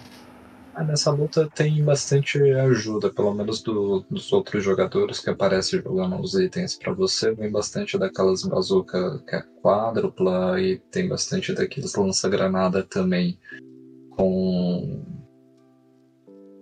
Ah, 0.73 0.83
nessa 0.85 1.11
luta 1.11 1.49
tem 1.53 1.83
bastante 1.83 2.39
ajuda, 2.39 3.13
pelo 3.13 3.33
menos 3.33 3.61
do, 3.61 4.05
dos 4.09 4.31
outros 4.31 4.63
jogadores 4.63 5.19
que 5.19 5.29
aparecem 5.29 5.81
jogando 5.81 6.19
os 6.19 6.33
itens 6.33 6.75
para 6.75 6.93
você. 6.93 7.35
Vem 7.35 7.51
bastante 7.51 7.97
daquelas 7.97 8.43
bazuca 8.43 9.21
que 9.27 9.35
é 9.35 9.43
quádrupla 9.61 10.59
e 10.61 10.79
tem 10.89 11.09
bastante 11.09 11.53
daqueles 11.53 11.93
lança-granada 11.93 12.83
também 12.83 13.37
com 14.11 15.03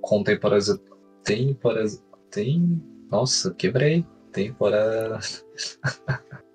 contemporânea. 0.01 0.79
Temporaz... 1.23 2.03
Tem. 2.31 2.81
Nossa, 3.11 3.53
quebrei. 3.53 4.05
Tempora. 4.31 5.19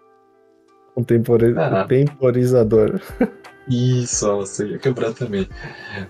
Contempori... 0.94 1.55
Ah. 1.56 1.84
Temporizador. 1.86 3.00
Isso, 3.68 4.36
você 4.36 4.66
ia 4.68 4.78
quebrar 4.78 5.12
também. 5.12 5.48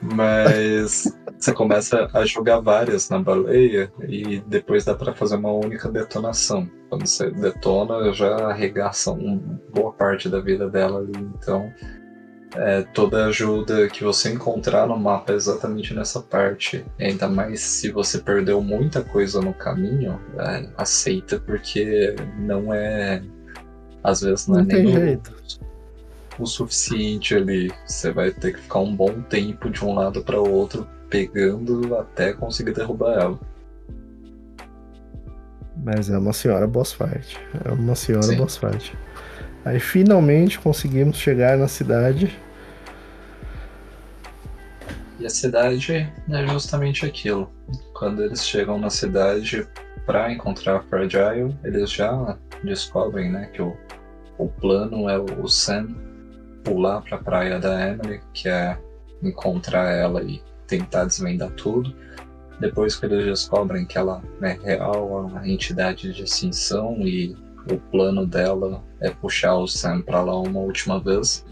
Mas 0.03 1.05
você 1.39 1.53
começa 1.53 2.09
a 2.13 2.25
jogar 2.25 2.61
várias 2.61 3.09
na 3.09 3.19
baleia 3.19 3.93
e 4.09 4.41
depois 4.47 4.85
dá 4.85 4.95
para 4.95 5.15
fazer 5.15 5.37
uma 5.37 5.53
única 5.53 5.89
detonação. 5.89 6.69
Quando 6.89 7.07
você 7.07 7.31
detona, 7.31 8.13
já 8.13 8.35
arregaça 8.49 9.13
uma 9.13 9.41
boa 9.73 9.93
parte 9.93 10.29
da 10.29 10.41
vida 10.41 10.69
dela 10.69 10.99
ali. 10.99 11.13
Então 11.37 11.73
é, 12.57 12.83
toda 12.83 13.27
ajuda 13.27 13.89
que 13.89 14.05
você 14.05 14.33
encontrar 14.33 14.87
no 14.87 14.97
mapa 14.97 15.33
é 15.33 15.37
exatamente 15.37 15.93
nessa 15.93 16.21
parte. 16.21 16.85
Ainda 17.01 17.29
mais 17.29 17.61
se 17.61 17.91
você 17.91 18.19
perdeu 18.19 18.61
muita 18.63 19.03
coisa 19.03 19.41
no 19.41 19.53
caminho, 19.53 20.21
é, 20.39 20.69
aceita, 20.77 21.39
porque 21.41 22.15
não 22.39 22.73
é. 22.73 23.23
Às 24.05 24.21
vezes 24.21 24.47
não, 24.47 24.61
é 24.61 24.63
não 24.63 24.71
é 24.71 24.83
nem 24.83 24.93
jeito. 24.93 25.35
O, 26.39 26.43
o 26.43 26.47
suficiente 26.47 27.35
ali. 27.35 27.73
Você 27.87 28.13
vai 28.13 28.31
ter 28.31 28.53
que 28.53 28.61
ficar 28.61 28.81
um 28.81 28.95
bom 28.95 29.23
tempo 29.23 29.71
de 29.71 29.83
um 29.83 29.95
lado 29.95 30.23
para 30.23 30.39
o 30.39 30.49
outro 30.49 30.87
pegando 31.09 31.97
até 31.97 32.35
conseguir 32.35 32.75
derrubar 32.75 33.15
ela. 33.19 33.41
Mas 35.83 36.11
é 36.11 36.19
uma 36.19 36.33
senhora 36.33 36.67
boss 36.67 36.93
fight. 36.93 37.39
É 37.65 37.73
uma 37.73 37.95
senhora 37.95 38.27
Sim. 38.27 38.37
boss 38.37 38.59
fight. 38.59 38.97
Aí 39.65 39.81
finalmente 39.81 40.61
conseguimos 40.61 41.17
chegar 41.17 41.57
na 41.57 41.67
cidade 41.67 42.39
e 45.19 45.27
a 45.27 45.31
cidade 45.31 45.93
é 45.93 46.47
justamente 46.49 47.07
aquilo. 47.07 47.51
Quando 47.95 48.23
eles 48.23 48.47
chegam 48.47 48.79
na 48.79 48.91
cidade 48.91 49.67
para 50.07 50.33
encontrar 50.33 50.77
a 50.77 50.83
Fragile, 50.83 51.57
eles 51.65 51.91
já 51.91 52.37
descobrem 52.63 53.31
né, 53.31 53.51
que 53.53 53.63
o, 53.63 53.77
o 54.39 54.49
plano 54.49 55.09
é 55.09 55.19
o 55.19 55.49
Sam 55.49 55.89
pular 56.63 57.03
para 57.03 57.17
a 57.17 57.23
praia 57.23 57.59
da 57.59 57.89
Emily, 57.89 58.21
que 58.33 58.49
é 58.49 58.79
encontrar 59.23 59.91
ela 59.91 60.23
e 60.23 60.43
tentar 60.67 61.05
desvendar 61.05 61.51
tudo. 61.53 61.95
Depois 62.61 62.97
que 62.97 63.07
eles 63.07 63.25
descobrem 63.25 63.85
que 63.85 63.99
ela 63.99 64.23
é 64.41 64.53
real, 64.53 65.31
a 65.37 65.49
entidade 65.49 66.13
de 66.13 66.23
extinção 66.23 66.97
e 67.01 67.37
o 67.71 67.79
plano 67.91 68.27
dela 68.27 68.83
é 69.01 69.11
puxar 69.11 69.57
o 69.57 69.67
Sam 69.67 70.03
para 70.03 70.23
lá 70.23 70.39
uma 70.39 70.61
última 70.61 71.01
vez, 71.01 71.45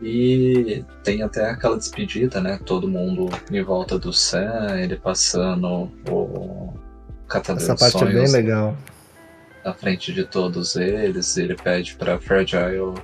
e 0.00 0.84
tem 1.02 1.22
até 1.22 1.50
aquela 1.50 1.76
despedida, 1.76 2.40
né? 2.40 2.58
Todo 2.64 2.88
mundo 2.88 3.28
em 3.50 3.62
volta 3.62 3.98
do 3.98 4.12
Sam, 4.12 4.78
ele 4.78 4.96
passando 4.96 5.90
o 6.08 6.77
catador 7.28 7.62
Essa 7.62 7.76
parte 7.76 8.02
é 8.02 8.12
bem 8.12 8.30
legal. 8.30 8.76
Na 9.64 9.74
frente 9.74 10.12
de 10.12 10.24
todos 10.24 10.76
eles, 10.76 11.36
ele 11.36 11.54
pede 11.54 11.94
pra 11.96 12.18
Fragile 12.18 12.94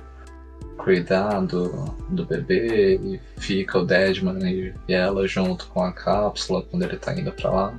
cuidar 0.77 1.41
do, 1.41 1.69
do 2.09 2.25
bebê 2.25 2.95
e 2.95 3.19
fica 3.37 3.79
o 3.79 3.85
Deadman 3.85 4.39
e, 4.43 4.73
ela 4.87 5.27
junto 5.27 5.67
com 5.67 5.81
a 5.81 5.91
cápsula 5.91 6.63
quando 6.63 6.83
ele 6.83 6.97
tá 6.97 7.13
indo 7.13 7.31
pra 7.31 7.51
lá. 7.51 7.73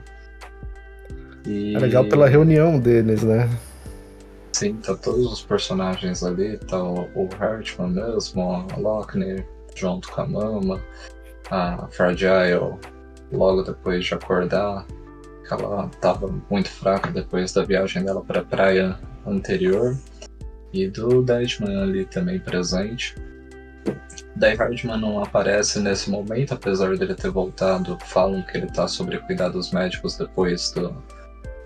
E... 1.47 1.75
É 1.77 1.79
legal 1.79 2.05
pela 2.05 2.29
reunião 2.29 2.79
deles, 2.79 3.23
né? 3.23 3.49
Sim, 4.53 4.75
tá 4.77 4.95
todos 4.95 5.33
os 5.33 5.43
personagens 5.43 6.25
ali, 6.25 6.57
tá 6.59 6.83
o, 6.83 7.09
o 7.15 7.29
Hartman 7.39 7.91
mesmo, 7.91 8.67
a 8.73 8.77
Lockney 8.77 9.45
junto 9.75 10.11
com 10.11 10.23
a 10.23 10.27
Mama, 10.27 10.81
a 11.51 11.87
Fragile 11.91 12.75
logo 13.31 13.63
depois 13.63 14.05
de 14.05 14.15
acordar, 14.15 14.87
ela 15.55 15.89
tava 16.01 16.33
muito 16.51 16.69
fraca 16.69 17.11
depois 17.11 17.53
da 17.53 17.65
viagem 17.65 18.05
dela 18.05 18.23
para 18.23 18.41
a 18.41 18.45
praia 18.45 18.99
anterior, 19.27 19.97
e 20.73 20.89
do 20.89 21.23
Deadman 21.23 21.83
ali 21.83 22.05
também 22.05 22.39
presente. 22.39 23.15
Daí 24.35 24.55
Hardman 24.55 25.01
não 25.01 25.23
aparece 25.23 25.81
nesse 25.81 26.11
momento, 26.11 26.55
apesar 26.55 26.97
dele 26.97 27.15
ter 27.15 27.31
voltado. 27.31 27.97
Falam 28.07 28.43
que 28.43 28.59
ele 28.59 28.67
tá 28.67 28.87
sobre 28.87 29.19
cuidados 29.21 29.71
médicos 29.73 30.17
depois 30.17 30.71
do, 30.73 30.95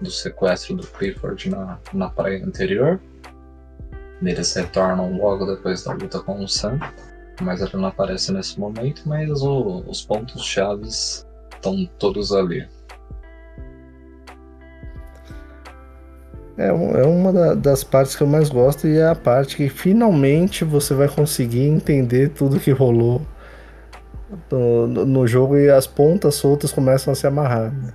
do 0.01 0.11
sequestro 0.11 0.77
do 0.77 0.87
Clifford 0.87 1.51
na, 1.51 1.79
na 1.93 2.11
praia 2.11 2.45
anterior. 2.45 3.01
Eles 4.23 4.55
retornam 4.55 5.17
logo 5.17 5.47
depois 5.47 5.83
da 5.83 5.93
luta 5.93 6.21
com 6.21 6.45
o 6.45 6.49
Sam, 6.49 6.79
mas 7.41 7.61
ele 7.61 7.73
não 7.75 7.87
aparece 7.87 8.33
nesse 8.33 8.61
momento, 8.61 9.03
mas 9.07 9.43
o, 9.43 9.83
os 9.89 10.03
pontos 10.03 10.45
chaves 10.45 11.27
estão 11.55 11.89
todos 11.99 12.33
ali. 12.33 12.69
É, 16.61 16.67
é 16.67 17.07
uma 17.07 17.33
da, 17.33 17.55
das 17.55 17.83
partes 17.83 18.15
que 18.15 18.23
eu 18.23 18.27
mais 18.27 18.51
gosto 18.51 18.87
e 18.87 18.99
é 18.99 19.07
a 19.07 19.15
parte 19.15 19.57
que 19.57 19.71
finalmente 19.71 20.63
você 20.63 20.93
vai 20.93 21.09
conseguir 21.09 21.63
entender 21.63 22.29
tudo 22.29 22.61
que 22.61 22.71
rolou 22.71 23.23
no, 24.51 24.87
no 24.87 25.27
jogo 25.27 25.57
e 25.57 25.71
as 25.71 25.87
pontas 25.87 26.35
soltas 26.35 26.71
começam 26.71 27.15
a 27.15 27.17
se 27.17 27.27
amarrar. 27.27 27.73
Né? 27.73 27.95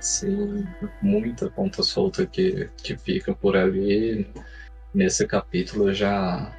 Sim, 0.00 0.64
muita 1.02 1.50
ponta 1.50 1.82
solta 1.82 2.24
que, 2.24 2.70
que 2.76 2.96
fica 2.96 3.34
por 3.34 3.56
ali. 3.56 4.28
Nesse 4.94 5.26
capítulo 5.26 5.92
já 5.92 6.52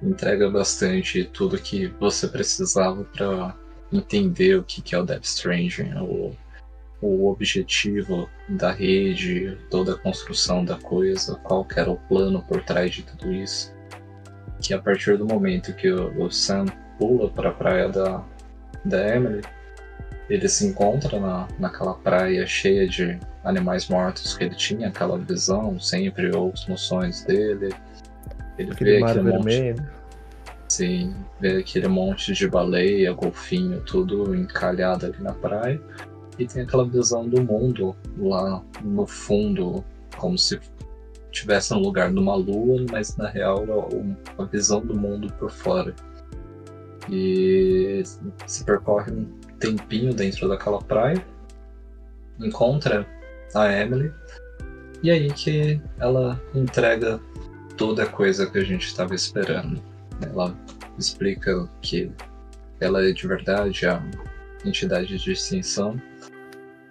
entrega 0.00 0.48
bastante 0.48 1.24
tudo 1.24 1.58
que 1.58 1.88
você 1.98 2.28
precisava 2.28 3.02
para 3.02 3.56
entender 3.92 4.56
o 4.56 4.62
que 4.62 4.94
é 4.94 4.98
o 4.98 5.04
Death 5.04 5.24
Stranding, 5.24 5.94
o, 6.00 6.32
o 7.00 7.30
objetivo 7.30 8.28
da 8.48 8.72
rede, 8.72 9.56
toda 9.70 9.92
a 9.92 9.98
construção 9.98 10.64
da 10.64 10.76
coisa, 10.76 11.36
qual 11.36 11.66
era 11.76 11.90
o 11.90 11.96
plano 11.96 12.42
por 12.42 12.62
trás 12.62 12.92
de 12.92 13.02
tudo 13.02 13.32
isso. 13.32 13.74
Que 14.60 14.74
a 14.74 14.80
partir 14.80 15.16
do 15.16 15.24
momento 15.24 15.72
que 15.74 15.90
o, 15.90 16.24
o 16.24 16.30
Sam 16.30 16.66
pula 16.98 17.28
para 17.30 17.50
a 17.50 17.52
praia 17.52 17.88
da, 17.88 18.24
da 18.84 19.16
Emily, 19.16 19.42
ele 20.28 20.48
se 20.48 20.66
encontra 20.66 21.18
na, 21.18 21.48
naquela 21.58 21.94
praia 21.94 22.46
cheia 22.46 22.86
de 22.86 23.18
animais 23.44 23.88
mortos 23.88 24.36
que 24.36 24.44
ele 24.44 24.54
tinha, 24.54 24.88
aquela 24.88 25.16
visão 25.18 25.78
sempre, 25.78 26.34
ou 26.34 26.52
nos 26.68 26.80
sonhos 26.82 27.22
dele. 27.22 27.72
Ele 28.58 28.72
aquele 28.72 28.92
vê 28.92 28.98
mar 28.98 29.10
aquele 29.10 29.30
vermelho. 29.30 29.80
Monte, 29.80 29.92
sim, 30.68 31.14
vê 31.40 31.58
aquele 31.58 31.88
monte 31.88 32.32
de 32.32 32.48
baleia, 32.48 33.12
golfinho, 33.12 33.80
tudo 33.82 34.34
encalhado 34.34 35.06
ali 35.06 35.22
na 35.22 35.32
praia. 35.32 35.80
E 36.38 36.46
tem 36.46 36.62
aquela 36.62 36.86
visão 36.86 37.28
do 37.28 37.42
mundo 37.42 37.96
lá 38.16 38.62
no 38.82 39.06
fundo, 39.06 39.84
como 40.16 40.38
se 40.38 40.60
tivesse 41.30 41.74
um 41.74 41.78
lugar 41.78 42.10
numa 42.10 42.34
lua, 42.34 42.84
mas 42.90 43.16
na 43.16 43.28
real 43.28 43.64
é 43.64 44.42
a 44.42 44.44
visão 44.44 44.80
do 44.80 44.96
mundo 44.96 45.32
por 45.34 45.50
fora. 45.50 45.94
E 47.10 48.02
se 48.46 48.64
percorre 48.64 49.12
um 49.12 49.24
tempinho 49.58 50.14
dentro 50.14 50.48
daquela 50.48 50.80
praia, 50.80 51.24
encontra 52.38 53.06
a 53.54 53.72
Emily, 53.72 54.12
e 55.02 55.10
aí 55.10 55.32
que 55.32 55.80
ela 55.98 56.40
entrega 56.54 57.20
toda 57.76 58.02
a 58.02 58.06
coisa 58.06 58.50
que 58.50 58.58
a 58.58 58.64
gente 58.64 58.86
estava 58.86 59.14
esperando. 59.14 59.80
Ela 60.20 60.54
explica 60.98 61.68
que 61.80 62.10
ela 62.80 63.04
é 63.04 63.12
de 63.12 63.26
verdade 63.26 63.86
a 63.86 64.02
entidade 64.64 65.16
de 65.18 65.32
extinção, 65.32 66.00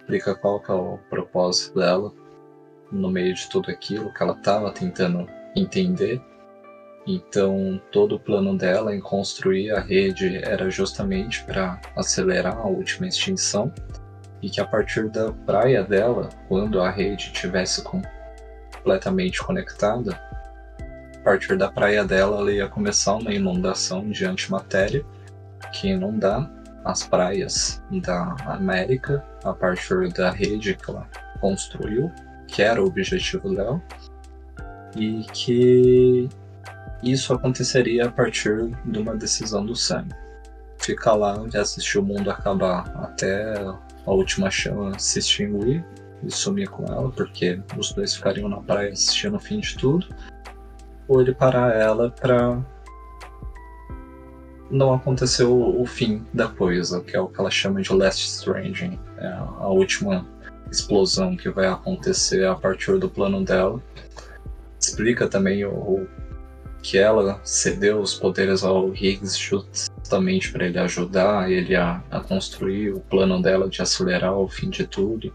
explica 0.08 0.34
qual 0.34 0.62
que 0.62 0.72
é 0.72 0.74
o 0.74 0.98
propósito 1.10 1.78
dela 1.78 2.14
no 2.90 3.10
meio 3.10 3.36
de 3.36 3.50
tudo 3.50 3.70
aquilo 3.70 4.14
que 4.14 4.24
ela 4.24 4.32
estava 4.32 4.72
tentando 4.72 5.28
entender. 5.54 6.22
Então, 7.06 7.82
todo 7.92 8.16
o 8.16 8.20
plano 8.20 8.58
dela 8.58 8.96
em 8.96 9.02
construir 9.02 9.72
a 9.72 9.82
rede 9.82 10.38
era 10.38 10.70
justamente 10.70 11.44
para 11.44 11.82
acelerar 11.94 12.58
a 12.58 12.68
última 12.68 13.06
extinção. 13.06 13.72
E 14.42 14.50
que 14.50 14.62
a 14.62 14.66
partir 14.66 15.10
da 15.10 15.34
praia 15.34 15.84
dela, 15.84 16.30
quando 16.48 16.80
a 16.80 16.90
rede 16.90 17.34
tivesse 17.34 17.84
completamente 17.84 19.44
conectada, 19.44 20.18
a 21.16 21.24
partir 21.24 21.58
da 21.58 21.70
praia 21.70 22.06
dela 22.06 22.38
ela 22.38 22.52
ia 22.52 22.70
começar 22.70 23.16
uma 23.16 23.34
inundação 23.34 24.10
de 24.10 24.24
antimatéria 24.26 25.04
que 25.74 25.90
inundar 25.90 26.50
as 26.88 27.06
praias 27.06 27.84
da 28.02 28.36
América 28.46 29.24
a 29.44 29.54
partir 29.54 30.12
da 30.14 30.32
rede 30.32 30.74
que 30.74 30.90
ela 30.90 31.08
construiu, 31.42 32.10
que 32.48 32.64
era 32.64 32.82
o 32.82 32.88
objetivo 32.88 33.54
dela, 33.54 33.82
e 34.96 35.26
que 35.34 36.30
isso 37.04 37.34
aconteceria 37.34 38.06
a 38.06 38.12
partir 38.12 38.72
de 38.86 39.00
uma 39.00 39.16
decisão 39.16 39.66
do 39.66 39.76
Sam. 39.76 40.08
Ficar 40.80 41.16
lá 41.16 41.46
e 41.54 41.58
assistir 41.58 42.00
o 42.00 42.04
mundo 42.04 42.32
acabar 42.32 42.90
até 43.04 43.56
a 44.06 44.12
última 44.12 44.50
chama 44.50 44.98
se 44.98 45.20
extinguir 45.20 45.84
e 46.24 46.32
sumir 46.32 46.70
com 46.70 46.86
ela, 46.86 47.12
porque 47.12 47.62
os 47.78 47.92
dois 47.92 48.16
ficariam 48.16 48.48
na 48.48 48.62
praia 48.62 48.94
assistindo 48.94 49.36
o 49.36 49.40
fim 49.40 49.60
de 49.60 49.76
tudo, 49.78 50.08
ou 51.08 51.22
ele 51.22 51.34
parar 51.34 51.76
ela 51.76 52.10
para 52.10 52.60
não 54.70 54.94
acontecer 54.94 55.44
o, 55.44 55.82
o, 55.82 55.86
fim 55.86 56.24
da 56.34 56.48
coisa, 56.48 57.02
que 57.02 57.16
é 57.16 57.20
o 57.20 57.28
que 57.28 57.40
ela 57.40 57.50
chama 57.50 57.82
de 57.82 57.94
Last 57.94 58.26
Stranding, 58.26 59.00
é 59.18 59.28
a 59.28 59.68
última 59.68 60.26
explosão 60.72 61.36
que 61.38 61.50
vai 61.50 61.68
acontecer 61.68 62.46
a 62.46 62.56
partir 62.56 62.98
do 63.00 63.10
plano 63.10 63.44
dela. 63.44 63.82
Explica 64.80 65.28
também 65.28 65.66
o, 65.66 66.08
que 66.82 66.98
ela 66.98 67.40
cedeu 67.44 68.00
os 68.00 68.14
poderes 68.14 68.64
ao 68.64 68.94
Higgs 68.94 69.38
justamente 69.38 70.52
para 70.52 70.66
ele 70.66 70.80
ajudar 70.80 71.52
ele 71.52 71.76
a, 71.76 72.02
a, 72.10 72.20
construir 72.20 72.94
o 72.94 73.00
plano 73.00 73.42
dela 73.42 73.68
de 73.68 73.82
acelerar 73.82 74.38
o 74.38 74.48
fim 74.48 74.70
de 74.70 74.88
tudo. 74.88 75.34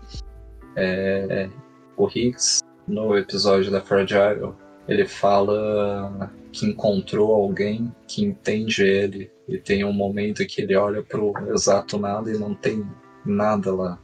É, 0.76 1.50
o 1.96 2.08
Higgs, 2.08 2.62
no 2.86 3.16
episódio 3.16 3.70
da 3.70 3.80
Fragile, 3.80 4.54
ele 4.88 5.06
fala 5.06 6.32
que 6.52 6.66
encontrou 6.66 7.32
alguém 7.34 7.92
que 8.06 8.22
entende 8.22 8.82
ele 8.82 9.30
e 9.48 9.58
tem 9.58 9.84
um 9.84 9.92
momento 9.92 10.46
que 10.46 10.62
ele 10.62 10.76
olha 10.76 11.02
para 11.02 11.20
o 11.20 11.32
exato 11.52 11.98
nada 11.98 12.30
e 12.30 12.38
não 12.38 12.54
tem 12.54 12.86
nada 13.24 13.74
lá. 13.74 13.98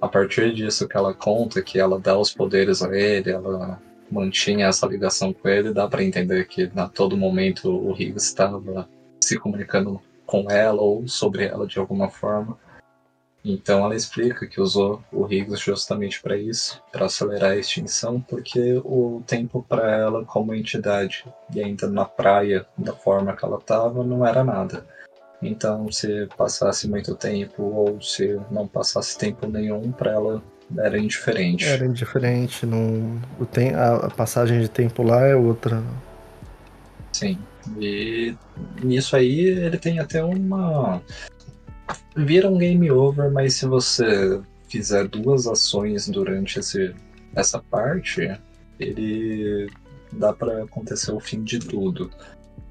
A 0.00 0.08
partir 0.08 0.52
disso 0.54 0.88
que 0.88 0.96
ela 0.96 1.14
conta, 1.14 1.62
que 1.62 1.78
ela 1.78 1.98
dá 1.98 2.18
os 2.18 2.32
poderes 2.32 2.82
a 2.82 2.94
ele, 2.96 3.30
ela 3.30 3.80
mantinha 4.10 4.66
essa 4.66 4.86
ligação 4.86 5.32
com 5.32 5.48
ele, 5.48 5.72
dá 5.72 5.86
para 5.86 6.02
entender 6.02 6.46
que 6.48 6.70
a 6.74 6.88
todo 6.88 7.16
momento 7.16 7.70
o 7.70 7.92
Higgs 7.92 8.26
estava 8.26 8.88
se 9.20 9.38
comunicando 9.38 10.00
com 10.26 10.50
ela 10.50 10.80
ou 10.80 11.06
sobre 11.06 11.44
ela 11.44 11.66
de 11.66 11.78
alguma 11.78 12.08
forma. 12.08 12.58
Então 13.44 13.84
ela 13.84 13.96
explica 13.96 14.46
que 14.46 14.60
usou 14.60 15.02
o 15.10 15.26
Higgs 15.26 15.64
justamente 15.64 16.20
para 16.20 16.36
isso, 16.36 16.82
para 16.92 17.06
acelerar 17.06 17.52
a 17.52 17.56
extinção, 17.56 18.20
porque 18.20 18.80
o 18.84 19.22
tempo 19.26 19.64
para 19.66 19.90
ela 19.96 20.24
como 20.24 20.54
entidade 20.54 21.24
e 21.54 21.62
ainda 21.62 21.88
na 21.88 22.04
praia 22.04 22.66
da 22.76 22.92
forma 22.92 23.34
que 23.34 23.44
ela 23.44 23.56
estava 23.56 24.04
não 24.04 24.26
era 24.26 24.44
nada. 24.44 24.86
Então 25.42 25.90
se 25.90 26.28
passasse 26.36 26.86
muito 26.86 27.14
tempo 27.14 27.62
ou 27.62 28.00
se 28.02 28.38
não 28.50 28.68
passasse 28.68 29.16
tempo 29.16 29.46
nenhum 29.46 29.90
para 29.90 30.12
ela 30.12 30.42
era 30.78 30.98
indiferente. 30.98 31.64
Era 31.64 31.86
indiferente, 31.86 32.66
não... 32.66 33.20
o 33.40 33.46
tem... 33.46 33.74
a 33.74 34.10
passagem 34.14 34.60
de 34.60 34.68
tempo 34.68 35.02
lá 35.02 35.26
é 35.26 35.34
outra. 35.34 35.82
Sim. 37.12 37.38
E 37.78 38.34
nisso 38.82 39.16
aí 39.16 39.40
ele 39.40 39.78
tem 39.78 39.98
até 39.98 40.22
uma. 40.22 41.02
Vira 42.16 42.48
um 42.48 42.58
game 42.58 42.90
over, 42.90 43.30
mas 43.30 43.54
se 43.54 43.66
você 43.66 44.40
fizer 44.68 45.08
duas 45.08 45.46
ações 45.46 46.08
durante 46.08 46.58
esse, 46.58 46.94
essa 47.34 47.58
parte, 47.58 48.30
ele 48.78 49.68
dá 50.12 50.32
para 50.32 50.64
acontecer 50.64 51.12
o 51.12 51.20
fim 51.20 51.42
de 51.42 51.58
tudo. 51.58 52.10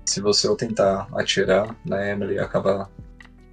Se 0.05 0.21
você 0.21 0.53
tentar 0.55 1.07
atirar 1.13 1.75
na 1.85 2.05
Emily 2.05 2.39
acabar 2.39 2.89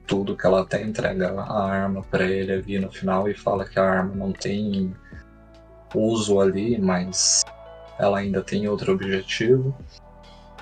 tudo, 0.06 0.36
que 0.36 0.46
ela 0.46 0.62
até 0.62 0.82
entrega 0.82 1.32
a 1.40 1.64
arma 1.64 2.02
para 2.10 2.24
ele 2.24 2.52
ali 2.52 2.78
no 2.78 2.90
final 2.90 3.28
e 3.28 3.34
fala 3.34 3.64
que 3.64 3.78
a 3.78 3.84
arma 3.84 4.14
não 4.14 4.32
tem 4.32 4.94
uso 5.94 6.40
ali, 6.40 6.78
mas 6.78 7.42
ela 7.98 8.18
ainda 8.18 8.42
tem 8.42 8.68
outro 8.68 8.92
objetivo. 8.92 9.76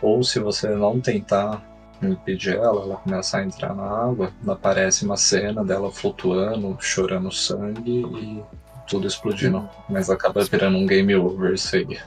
Ou 0.01 0.23
se 0.23 0.39
você 0.41 0.69
não 0.69 1.01
tentar 1.01 1.63
impedir 2.03 2.55
ela, 2.57 2.83
ela 2.83 2.97
começa 2.97 3.39
a 3.39 3.45
entrar 3.45 3.75
na 3.75 3.85
água, 3.85 4.33
aparece 4.47 5.05
uma 5.05 5.17
cena 5.17 5.65
dela 5.65 5.91
flutuando, 5.91 6.77
chorando 6.81 7.31
sangue 7.31 8.03
e 8.03 8.45
tudo 8.87 9.07
explodindo. 9.07 9.69
Mas 9.89 10.11
acaba 10.11 10.45
virando 10.45 10.77
um 10.79 10.87
game 10.87 11.15
over 11.15 11.55
isso 11.55 11.77
aí. 11.77 11.99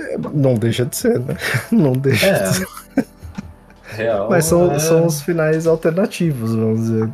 É, 0.00 0.16
não 0.16 0.54
deixa 0.54 0.84
de 0.84 0.96
ser, 0.96 1.18
né? 1.18 1.36
Não 1.72 1.92
deixa 1.92 2.26
é. 2.26 2.42
de 2.42 2.54
ser. 2.54 2.68
Real, 3.90 4.28
Mas 4.28 4.44
são, 4.44 4.70
é... 4.70 4.78
são 4.78 5.06
os 5.06 5.22
finais 5.22 5.66
alternativos, 5.66 6.54
vamos 6.54 6.80
dizer. 6.82 7.10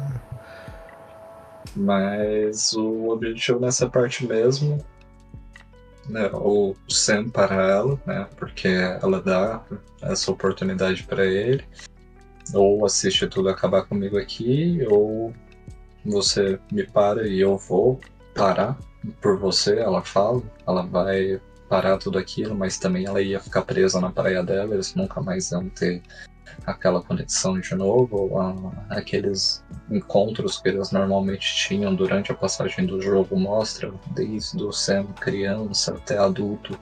Mas 1.75 2.73
o 2.75 3.09
objetivo 3.11 3.59
nessa 3.59 3.89
parte 3.89 4.27
mesmo 4.27 4.85
né, 6.09 6.31
o 6.33 6.75
Sam 6.89 7.29
para 7.29 7.71
ela, 7.71 8.01
né, 8.07 8.27
porque 8.37 8.69
ela 8.69 9.21
dá 9.21 9.63
essa 10.03 10.31
oportunidade 10.31 11.03
para 11.05 11.25
ele, 11.25 11.65
ou 12.53 12.85
assiste 12.85 13.27
tudo 13.27 13.49
acabar 13.49 13.83
comigo 13.85 14.19
aqui, 14.19 14.85
ou 14.89 15.33
você 16.05 16.59
me 16.71 16.87
para 16.87 17.27
e 17.27 17.41
eu 17.41 17.57
vou 17.57 18.01
parar 18.35 18.79
por 19.21 19.39
você, 19.39 19.79
ela 19.79 20.03
fala, 20.03 20.43
ela 20.67 20.83
vai 20.83 21.41
parar 21.69 21.99
tudo 21.99 22.19
aquilo, 22.19 22.55
mas 22.55 22.79
também 22.79 23.07
ela 23.07 23.23
ia 23.23 23.41
ficar 23.41 23.63
presa 23.63 24.01
na 24.01 24.11
praia 24.11 24.43
dela, 24.43 24.75
eles 24.75 24.95
nunca 24.95 25.21
mais 25.21 25.51
iam 25.51 25.69
ter 25.71 26.03
aquela 26.67 27.03
conexão 27.03 27.59
de 27.59 27.75
novo, 27.75 28.39
a, 28.39 28.97
aqueles 28.97 29.65
encontros 29.91 30.61
que 30.61 30.69
eles 30.69 30.91
normalmente 30.91 31.55
tinham 31.55 31.95
durante 31.95 32.33
a 32.33 32.35
passagem 32.35 32.87
do 32.87 33.01
jogo 33.01 33.39
mostra 33.39 33.93
desde 34.13 34.63
o 34.63 34.73
Sam 34.73 35.07
criança 35.21 35.93
até 35.93 36.19
adulto 36.19 36.79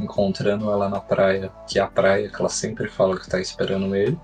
encontrando 0.00 0.70
ela 0.70 0.88
na 0.88 1.00
praia, 1.00 1.52
que 1.68 1.78
é 1.78 1.82
a 1.82 1.86
praia 1.86 2.28
que 2.28 2.36
ela 2.36 2.48
sempre 2.48 2.88
fala 2.88 3.16
que 3.16 3.22
está 3.22 3.38
esperando 3.38 3.94
ele. 3.94 4.18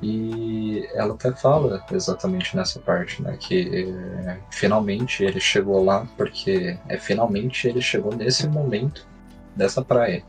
E 0.00 0.88
ela 0.94 1.14
até 1.14 1.32
fala 1.32 1.84
exatamente 1.90 2.56
nessa 2.56 2.78
parte, 2.78 3.20
né? 3.20 3.36
Que 3.38 3.84
é, 4.24 4.38
finalmente 4.50 5.24
ele 5.24 5.40
chegou 5.40 5.84
lá, 5.84 6.06
porque 6.16 6.78
é 6.88 6.96
finalmente 6.96 7.66
ele 7.66 7.82
chegou 7.82 8.14
nesse 8.14 8.46
momento 8.46 9.06
dessa 9.56 9.84
praia. 9.84 10.24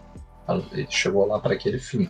Ele 0.71 0.87
chegou 0.89 1.27
lá 1.27 1.39
para 1.39 1.53
aquele 1.53 1.77
fim. 1.77 2.09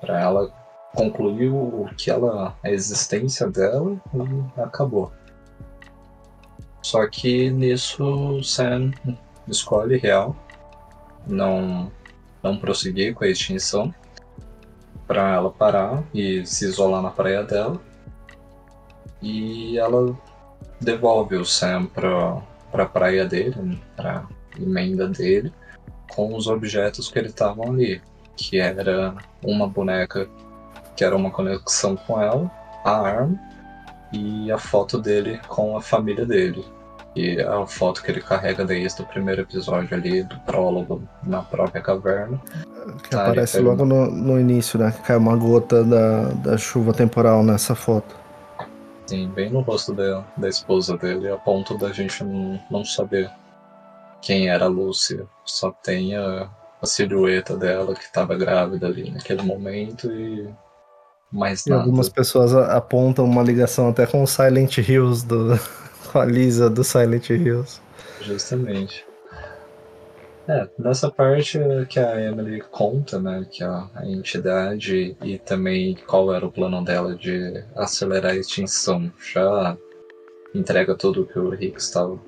Para 0.00 0.20
ela 0.20 0.52
concluir 0.94 1.50
o 1.50 1.88
que 1.96 2.10
ela. 2.10 2.56
a 2.62 2.70
existência 2.70 3.48
dela 3.48 4.00
e 4.14 4.60
acabou. 4.60 5.12
Só 6.82 7.06
que 7.06 7.50
nisso 7.50 8.42
Sam 8.42 8.90
escolhe 9.46 9.98
real 9.98 10.34
não, 11.26 11.92
não 12.42 12.56
prosseguir 12.58 13.14
com 13.14 13.24
a 13.24 13.28
extinção 13.28 13.94
para 15.06 15.34
ela 15.34 15.50
parar 15.50 16.04
e 16.14 16.46
se 16.46 16.64
isolar 16.64 17.02
na 17.02 17.10
praia 17.10 17.42
dela. 17.42 17.80
E 19.20 19.78
ela 19.78 20.16
devolve 20.80 21.36
o 21.36 21.44
Sam 21.44 21.86
para 21.86 22.42
a 22.72 22.86
praia 22.86 23.26
dele, 23.26 23.78
para 23.96 24.26
emenda 24.58 25.08
dele, 25.08 25.52
com 26.14 26.34
os 26.34 26.46
objetos 26.46 27.10
que 27.10 27.18
ele 27.18 27.28
estavam 27.28 27.72
ali, 27.72 28.00
que 28.36 28.58
era 28.58 29.14
uma 29.42 29.66
boneca 29.66 30.28
que 30.96 31.04
era 31.04 31.16
uma 31.16 31.30
conexão 31.30 31.96
com 31.96 32.20
ela, 32.20 32.50
a 32.84 32.90
arma 32.90 33.40
e 34.12 34.50
a 34.50 34.58
foto 34.58 34.98
dele 34.98 35.40
com 35.48 35.76
a 35.76 35.80
família 35.80 36.26
dele. 36.26 36.64
E 37.16 37.40
a 37.40 37.66
foto 37.66 38.02
que 38.02 38.10
ele 38.10 38.20
carrega 38.20 38.64
desde 38.64 39.02
o 39.02 39.06
primeiro 39.06 39.40
episódio 39.40 39.96
ali, 39.96 40.22
do 40.22 40.38
prólogo 40.40 41.02
na 41.24 41.42
própria 41.42 41.82
caverna. 41.82 42.40
Que 43.02 43.10
tá, 43.10 43.22
aparece 43.22 43.58
logo 43.60 43.84
no, 43.84 44.10
no 44.10 44.38
início, 44.38 44.78
né? 44.78 44.92
Que 44.92 45.02
cai 45.02 45.16
uma 45.16 45.36
gota 45.36 45.82
da, 45.82 46.28
da 46.34 46.56
chuva 46.56 46.92
temporal 46.92 47.42
nessa 47.42 47.74
foto. 47.74 48.14
Sim, 49.06 49.28
bem 49.34 49.50
no 49.50 49.60
rosto 49.60 49.92
da, 49.92 50.24
da 50.36 50.48
esposa 50.48 50.96
dele, 50.96 51.28
a 51.28 51.36
ponto 51.36 51.76
da 51.76 51.92
gente 51.92 52.22
não, 52.22 52.60
não 52.70 52.84
saber 52.84 53.28
quem 54.22 54.48
era 54.48 54.66
a 54.66 54.68
Lúcia. 54.68 55.26
Só 55.44 55.72
tem 55.72 56.14
a, 56.14 56.48
a 56.80 56.86
silhueta 56.86 57.56
dela 57.56 57.94
que 57.94 58.04
estava 58.04 58.36
grávida 58.36 58.86
ali 58.86 59.10
naquele 59.10 59.42
momento 59.42 60.10
e 60.10 60.48
mais 61.30 61.64
nada. 61.66 61.82
E 61.82 61.84
algumas 61.84 62.08
pessoas 62.08 62.54
apontam 62.54 63.24
uma 63.24 63.42
ligação 63.42 63.88
até 63.88 64.06
com 64.06 64.22
o 64.22 64.26
Silent 64.26 64.78
Hills 64.78 65.26
do, 65.26 65.58
com 66.10 66.18
a 66.18 66.24
Lisa 66.24 66.70
do 66.70 66.82
Silent 66.82 67.30
Hills. 67.30 67.80
Justamente. 68.20 69.04
É, 70.48 70.68
nessa 70.78 71.08
parte 71.10 71.60
que 71.88 72.00
a 72.00 72.20
Emily 72.20 72.60
conta, 72.72 73.20
né, 73.20 73.46
que 73.48 73.62
a, 73.62 73.88
a, 73.94 74.04
entidade 74.04 75.16
e 75.22 75.38
também 75.38 75.96
qual 76.06 76.34
era 76.34 76.44
o 76.44 76.50
plano 76.50 76.82
dela 76.82 77.14
de 77.14 77.62
acelerar 77.76 78.32
a 78.32 78.36
extinção, 78.36 79.12
já 79.32 79.76
entrega 80.52 80.96
tudo 80.96 81.22
o 81.22 81.26
que 81.26 81.38
o 81.38 81.50
Rick 81.50 81.78
estava 81.78 82.18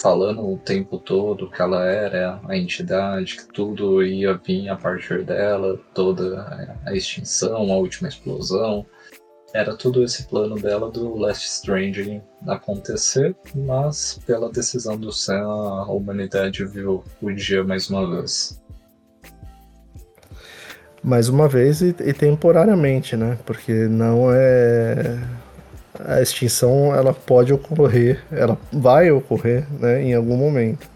falando 0.00 0.46
o 0.46 0.58
tempo 0.58 0.98
todo, 0.98 1.50
que 1.50 1.60
ela 1.60 1.84
era 1.84 2.40
a 2.46 2.56
entidade, 2.56 3.36
que 3.36 3.46
tudo 3.52 4.02
ia 4.02 4.34
vir 4.34 4.68
a 4.68 4.76
partir 4.76 5.24
dela, 5.24 5.78
toda 5.94 6.78
a 6.84 6.94
extinção, 6.94 7.72
a 7.72 7.76
última 7.76 8.08
explosão 8.08 8.86
era 9.54 9.74
tudo 9.74 10.04
esse 10.04 10.24
plano 10.24 10.56
dela 10.56 10.90
do 10.90 11.16
Last 11.16 11.46
Stranding 11.46 12.20
acontecer, 12.46 13.34
mas 13.54 14.20
pela 14.26 14.50
decisão 14.50 14.98
do 14.98 15.10
Sam, 15.10 15.46
a 15.46 15.90
humanidade 15.90 16.64
viu 16.66 17.02
o 17.22 17.32
dia 17.32 17.64
mais 17.64 17.88
uma 17.88 18.08
vez. 18.10 18.60
Mais 21.02 21.28
uma 21.28 21.48
vez 21.48 21.80
e, 21.80 21.94
e 22.00 22.12
temporariamente, 22.12 23.16
né? 23.16 23.38
Porque 23.46 23.72
não 23.72 24.30
é 24.30 25.16
a 26.04 26.20
extinção 26.20 26.94
ela 26.94 27.12
pode 27.12 27.52
ocorrer, 27.52 28.22
ela 28.30 28.58
vai 28.72 29.10
ocorrer, 29.10 29.66
né, 29.80 30.02
em 30.02 30.14
algum 30.14 30.36
momento. 30.36 30.88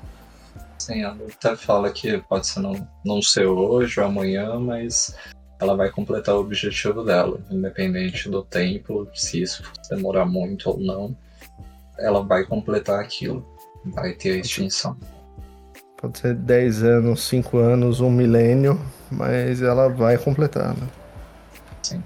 Sim, 0.79 1.03
ela 1.03 1.17
até 1.31 1.57
fala 1.57 1.91
que 1.91 2.19
pode 2.29 2.47
ser 2.47 2.61
não, 2.61 2.89
não 3.05 3.21
ser 3.21 3.47
hoje 3.47 4.01
ou 4.01 4.07
amanhã, 4.07 4.59
mas 4.59 5.15
ela 5.61 5.77
vai 5.77 5.91
completar 5.91 6.35
o 6.35 6.41
objetivo 6.41 7.05
dela, 7.05 7.39
independente 7.51 8.29
do 8.29 8.43
tempo, 8.43 9.07
se 9.15 9.43
isso 9.43 9.63
demorar 9.91 10.25
muito 10.25 10.71
ou 10.71 10.81
não, 10.81 11.15
ela 11.99 12.23
vai 12.23 12.45
completar 12.45 12.99
aquilo, 12.99 13.47
vai 13.85 14.15
ter 14.15 14.33
a 14.33 14.37
extinção. 14.37 14.97
Pode 15.99 16.19
ser 16.19 16.35
10 16.35 16.83
anos, 16.83 17.29
5 17.29 17.59
anos, 17.59 18.01
um 18.01 18.11
milênio, 18.11 18.81
mas 19.11 19.61
ela 19.61 19.89
vai 19.89 20.17
completar, 20.17 20.75
né? 20.75 20.89
Sim. 21.83 22.03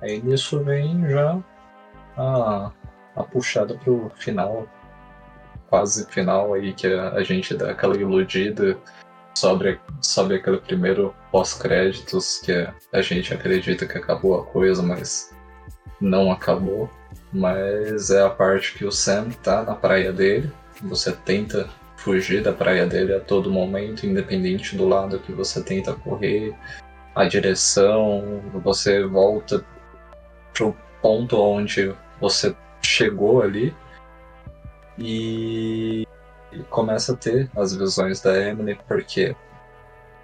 Aí 0.00 0.22
nisso 0.22 0.62
vem 0.62 1.08
já 1.08 1.38
a, 2.16 2.70
a 3.16 3.22
puxada 3.24 3.74
pro 3.74 4.10
final, 4.16 4.66
quase 5.68 6.06
final 6.10 6.54
aí, 6.54 6.72
que 6.72 6.86
a 6.86 7.22
gente 7.22 7.54
dá 7.54 7.70
aquela 7.70 7.96
iludida 7.96 8.76
sobre, 9.34 9.80
sobre 10.00 10.36
aquele 10.36 10.58
primeiro 10.58 11.14
pós-créditos 11.30 12.38
que 12.38 12.68
a 12.92 13.02
gente 13.02 13.32
acredita 13.32 13.86
que 13.86 13.98
acabou 13.98 14.40
a 14.40 14.44
coisa, 14.44 14.82
mas 14.82 15.34
não 16.00 16.30
acabou. 16.30 16.88
Mas 17.32 18.10
é 18.10 18.22
a 18.22 18.30
parte 18.30 18.74
que 18.74 18.84
o 18.84 18.92
Sam 18.92 19.30
tá 19.42 19.62
na 19.62 19.74
praia 19.74 20.12
dele, 20.12 20.50
você 20.82 21.12
tenta 21.12 21.68
fugir 21.96 22.42
da 22.42 22.52
praia 22.52 22.86
dele 22.86 23.14
a 23.14 23.20
todo 23.20 23.50
momento, 23.50 24.06
independente 24.06 24.76
do 24.76 24.88
lado 24.88 25.18
que 25.18 25.32
você 25.32 25.62
tenta 25.62 25.92
correr, 25.92 26.54
a 27.14 27.24
direção, 27.24 28.40
você 28.62 29.04
volta 29.04 29.64
pro 30.58 30.76
ponto 31.00 31.40
onde 31.40 31.94
você 32.20 32.54
chegou 32.82 33.40
ali 33.40 33.74
e 34.98 36.06
começa 36.68 37.12
a 37.12 37.16
ter 37.16 37.48
as 37.56 37.74
visões 37.74 38.20
da 38.20 38.36
Emily, 38.36 38.76
porque 38.88 39.36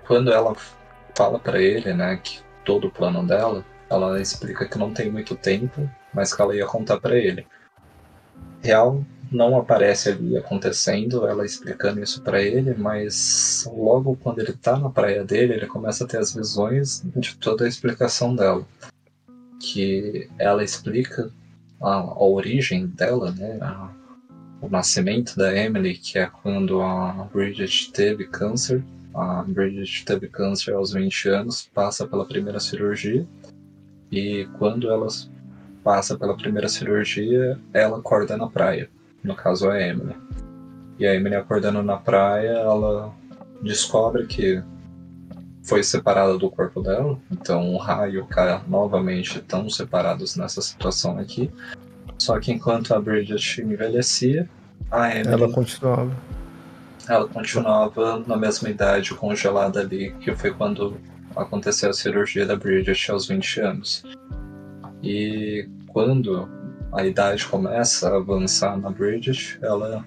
quando 0.06 0.32
ela 0.32 0.54
fala 1.14 1.38
para 1.38 1.62
ele, 1.62 1.94
né, 1.94 2.18
que 2.22 2.40
todo 2.64 2.88
o 2.88 2.90
plano 2.90 3.24
dela, 3.24 3.64
ela 3.88 4.20
explica 4.20 4.66
que 4.66 4.76
não 4.76 4.92
tem 4.92 5.10
muito 5.10 5.36
tempo, 5.36 5.88
mas 6.12 6.34
que 6.34 6.42
ela 6.42 6.56
ia 6.56 6.66
contar 6.66 6.98
para 6.98 7.16
ele. 7.16 7.46
Real 8.62 9.04
não 9.30 9.56
aparece 9.56 10.10
ali 10.10 10.36
acontecendo, 10.36 11.26
ela 11.26 11.44
explicando 11.44 12.00
isso 12.00 12.22
para 12.22 12.42
ele, 12.42 12.74
mas 12.74 13.68
logo 13.72 14.16
quando 14.16 14.40
ele 14.40 14.52
tá 14.52 14.76
na 14.76 14.90
praia 14.90 15.24
dele, 15.24 15.54
ele 15.54 15.66
começa 15.66 16.04
a 16.04 16.06
ter 16.06 16.18
as 16.18 16.32
visões 16.32 17.02
de 17.16 17.36
toda 17.36 17.64
a 17.64 17.68
explicação 17.68 18.34
dela. 18.34 18.66
Que 19.72 20.28
ela 20.38 20.62
explica 20.62 21.30
a, 21.80 21.94
a 21.94 22.24
origem 22.24 22.86
dela, 22.86 23.32
né, 23.32 23.58
a, 23.60 23.90
o 24.60 24.68
nascimento 24.68 25.36
da 25.36 25.54
Emily, 25.56 25.96
que 25.96 26.18
é 26.18 26.26
quando 26.26 26.80
a 26.80 27.28
Bridget 27.32 27.92
teve 27.92 28.26
câncer. 28.26 28.82
A 29.14 29.42
Bridget 29.42 30.04
teve 30.04 30.28
câncer 30.28 30.74
aos 30.74 30.92
20 30.92 31.28
anos, 31.28 31.70
passa 31.72 32.06
pela 32.06 32.26
primeira 32.26 32.60
cirurgia. 32.60 33.26
E 34.10 34.48
quando 34.58 34.90
ela 34.90 35.06
passa 35.82 36.16
pela 36.16 36.36
primeira 36.36 36.68
cirurgia, 36.68 37.58
ela 37.72 37.98
acorda 37.98 38.36
na 38.36 38.48
praia. 38.48 38.88
No 39.22 39.34
caso, 39.34 39.68
a 39.68 39.80
Emily. 39.80 40.14
E 40.98 41.06
a 41.06 41.14
Emily 41.14 41.34
acordando 41.34 41.82
na 41.82 41.96
praia, 41.96 42.48
ela 42.48 43.12
descobre 43.62 44.26
que 44.26 44.62
foi 45.64 45.82
separada 45.82 46.36
do 46.38 46.50
corpo 46.50 46.80
dela. 46.80 47.18
Então 47.30 47.74
o 47.74 47.78
raio 47.78 48.14
e 48.14 48.18
o 48.18 48.26
cara 48.26 48.62
novamente 48.68 49.38
estão 49.38 49.68
separados 49.68 50.36
nessa 50.36 50.60
situação 50.60 51.18
aqui. 51.18 51.50
Só 52.18 52.38
que 52.38 52.52
enquanto 52.52 52.94
a 52.94 53.00
Bridget 53.00 53.60
envelhecia, 53.60 54.48
a 54.90 55.10
Emily. 55.10 55.32
Ela 55.32 55.52
continuava. 55.52 56.16
Ela 57.08 57.28
continuava 57.28 58.22
na 58.26 58.36
mesma 58.36 58.68
idade, 58.68 59.14
congelada 59.14 59.80
ali, 59.80 60.12
que 60.20 60.34
foi 60.36 60.52
quando 60.52 60.96
aconteceu 61.34 61.90
a 61.90 61.92
cirurgia 61.92 62.46
da 62.46 62.56
Bridget 62.56 63.10
aos 63.10 63.26
20 63.26 63.60
anos. 63.60 64.04
E 65.02 65.68
quando 65.88 66.48
a 66.92 67.04
idade 67.04 67.46
começa 67.46 68.08
a 68.08 68.16
avançar 68.16 68.78
na 68.78 68.90
Bridget, 68.90 69.58
ela 69.60 70.06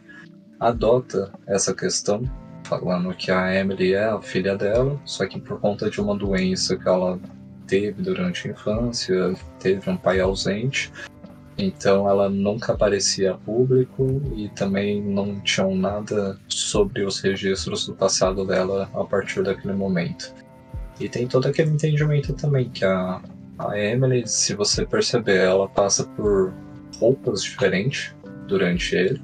adota 0.59 1.31
essa 1.45 1.73
questão, 1.73 2.23
falando 2.67 3.13
que 3.13 3.31
a 3.31 3.55
Emily 3.55 3.93
é 3.93 4.05
a 4.05 4.21
filha 4.21 4.55
dela, 4.55 4.99
só 5.05 5.25
que 5.25 5.39
por 5.39 5.59
conta 5.59 5.89
de 5.89 6.01
uma 6.01 6.15
doença 6.15 6.75
que 6.75 6.87
ela 6.87 7.19
teve 7.65 8.01
durante 8.01 8.47
a 8.47 8.51
infância, 8.51 9.33
teve 9.59 9.89
um 9.89 9.97
pai 9.97 10.19
ausente, 10.19 10.91
então 11.57 12.07
ela 12.07 12.29
nunca 12.29 12.73
aparecia 12.73 13.31
a 13.31 13.37
público 13.37 14.21
e 14.35 14.49
também 14.49 15.01
não 15.01 15.39
tinham 15.39 15.75
nada 15.75 16.37
sobre 16.47 17.03
os 17.03 17.19
registros 17.19 17.87
do 17.87 17.95
passado 17.95 18.45
dela 18.45 18.89
a 18.93 19.03
partir 19.03 19.43
daquele 19.43 19.73
momento. 19.73 20.33
E 20.99 21.09
tem 21.09 21.27
todo 21.27 21.47
aquele 21.47 21.71
entendimento 21.71 22.33
também 22.33 22.69
que 22.69 22.85
a, 22.85 23.21
a 23.57 23.79
Emily, 23.79 24.27
se 24.27 24.53
você 24.53 24.85
perceber, 24.85 25.37
ela 25.37 25.67
passa 25.67 26.03
por 26.03 26.53
roupas 26.99 27.43
diferentes 27.43 28.15
durante 28.47 28.95
ele. 28.95 29.21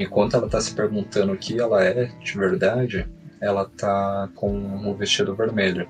Enquanto 0.00 0.34
ela 0.34 0.48
tá 0.48 0.58
se 0.62 0.74
perguntando 0.74 1.34
o 1.34 1.36
que 1.36 1.60
ela 1.60 1.84
é 1.84 2.06
de 2.06 2.38
verdade, 2.38 3.06
ela 3.38 3.66
tá 3.76 4.30
com 4.34 4.50
um 4.50 4.94
vestido 4.94 5.36
vermelho. 5.36 5.86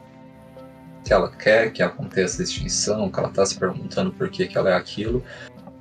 Que 1.05 1.13
ela 1.13 1.31
quer 1.31 1.73
que 1.73 1.81
aconteça 1.81 2.43
a 2.43 2.45
extinção, 2.45 3.09
que 3.09 3.21
ela 3.21 3.29
tá 3.29 3.47
se 3.47 3.57
perguntando 3.57 4.11
por 4.11 4.29
que, 4.29 4.49
que 4.49 4.59
ela 4.59 4.71
é 4.71 4.75
aquilo, 4.75 5.23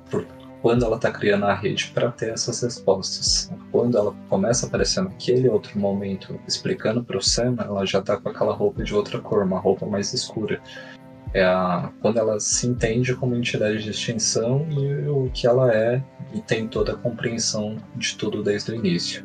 por, 0.08 0.24
quando 0.62 0.84
ela 0.84 0.96
tá 0.96 1.10
criando 1.10 1.44
a 1.44 1.52
rede 1.52 1.90
para 1.92 2.12
ter 2.12 2.32
essas 2.32 2.62
respostas. 2.62 3.50
Quando 3.72 3.98
ela 3.98 4.14
começa 4.28 4.64
a 4.64 4.68
aparecer 4.68 5.02
naquele 5.02 5.48
outro 5.48 5.76
momento 5.76 6.38
explicando 6.46 7.02
pro 7.02 7.20
Sam, 7.20 7.56
ela 7.58 7.84
já 7.84 8.00
tá 8.00 8.16
com 8.16 8.28
aquela 8.28 8.54
roupa 8.54 8.84
de 8.84 8.94
outra 8.94 9.18
cor, 9.18 9.42
uma 9.42 9.58
roupa 9.58 9.86
mais 9.86 10.14
escura. 10.14 10.62
É 11.32 11.44
a, 11.44 11.92
quando 12.00 12.18
ela 12.18 12.40
se 12.40 12.66
entende 12.66 13.14
como 13.14 13.36
entidade 13.36 13.82
de 13.82 13.90
extinção 13.90 14.66
e 14.70 15.08
o 15.08 15.30
que 15.32 15.46
ela 15.46 15.72
é 15.72 16.02
e 16.34 16.40
tem 16.40 16.66
toda 16.66 16.92
a 16.92 16.96
compreensão 16.96 17.76
de 17.96 18.16
tudo 18.16 18.42
desde 18.42 18.72
o 18.72 18.74
início. 18.74 19.24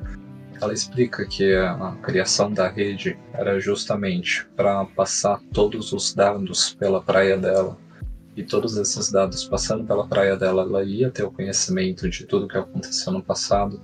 Ela 0.62 0.74
explica 0.74 1.26
que 1.26 1.54
a 1.56 1.96
criação 2.02 2.52
da 2.52 2.70
rede 2.70 3.18
era 3.34 3.60
justamente 3.60 4.48
para 4.56 4.86
passar 4.86 5.42
todos 5.52 5.92
os 5.92 6.14
dados 6.14 6.74
pela 6.76 7.02
praia 7.02 7.38
dela. 7.38 7.78
E 8.36 8.44
todos 8.44 8.78
esses 8.78 9.12
dados 9.12 9.46
passando 9.46 9.86
pela 9.86 10.08
praia 10.08 10.36
dela, 10.36 10.64
ela 10.64 10.84
ia 10.84 11.10
ter 11.10 11.24
o 11.24 11.32
conhecimento 11.32 12.10
de 12.10 12.26
tudo 12.26 12.48
que 12.48 12.58
aconteceu 12.58 13.14
no 13.14 13.24
passado, 13.24 13.82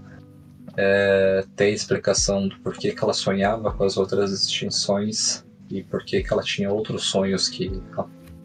é, 0.77 1.43
ter 1.55 1.71
explicação 1.71 2.47
do 2.47 2.59
porquê 2.59 2.91
que 2.91 3.03
ela 3.03 3.13
sonhava 3.13 3.71
com 3.71 3.83
as 3.83 3.97
outras 3.97 4.31
extinções 4.31 5.45
e 5.71 5.83
porquê 5.83 6.21
que 6.21 6.31
ela 6.31 6.43
tinha 6.43 6.71
outros 6.71 7.03
sonhos 7.03 7.47
que 7.47 7.81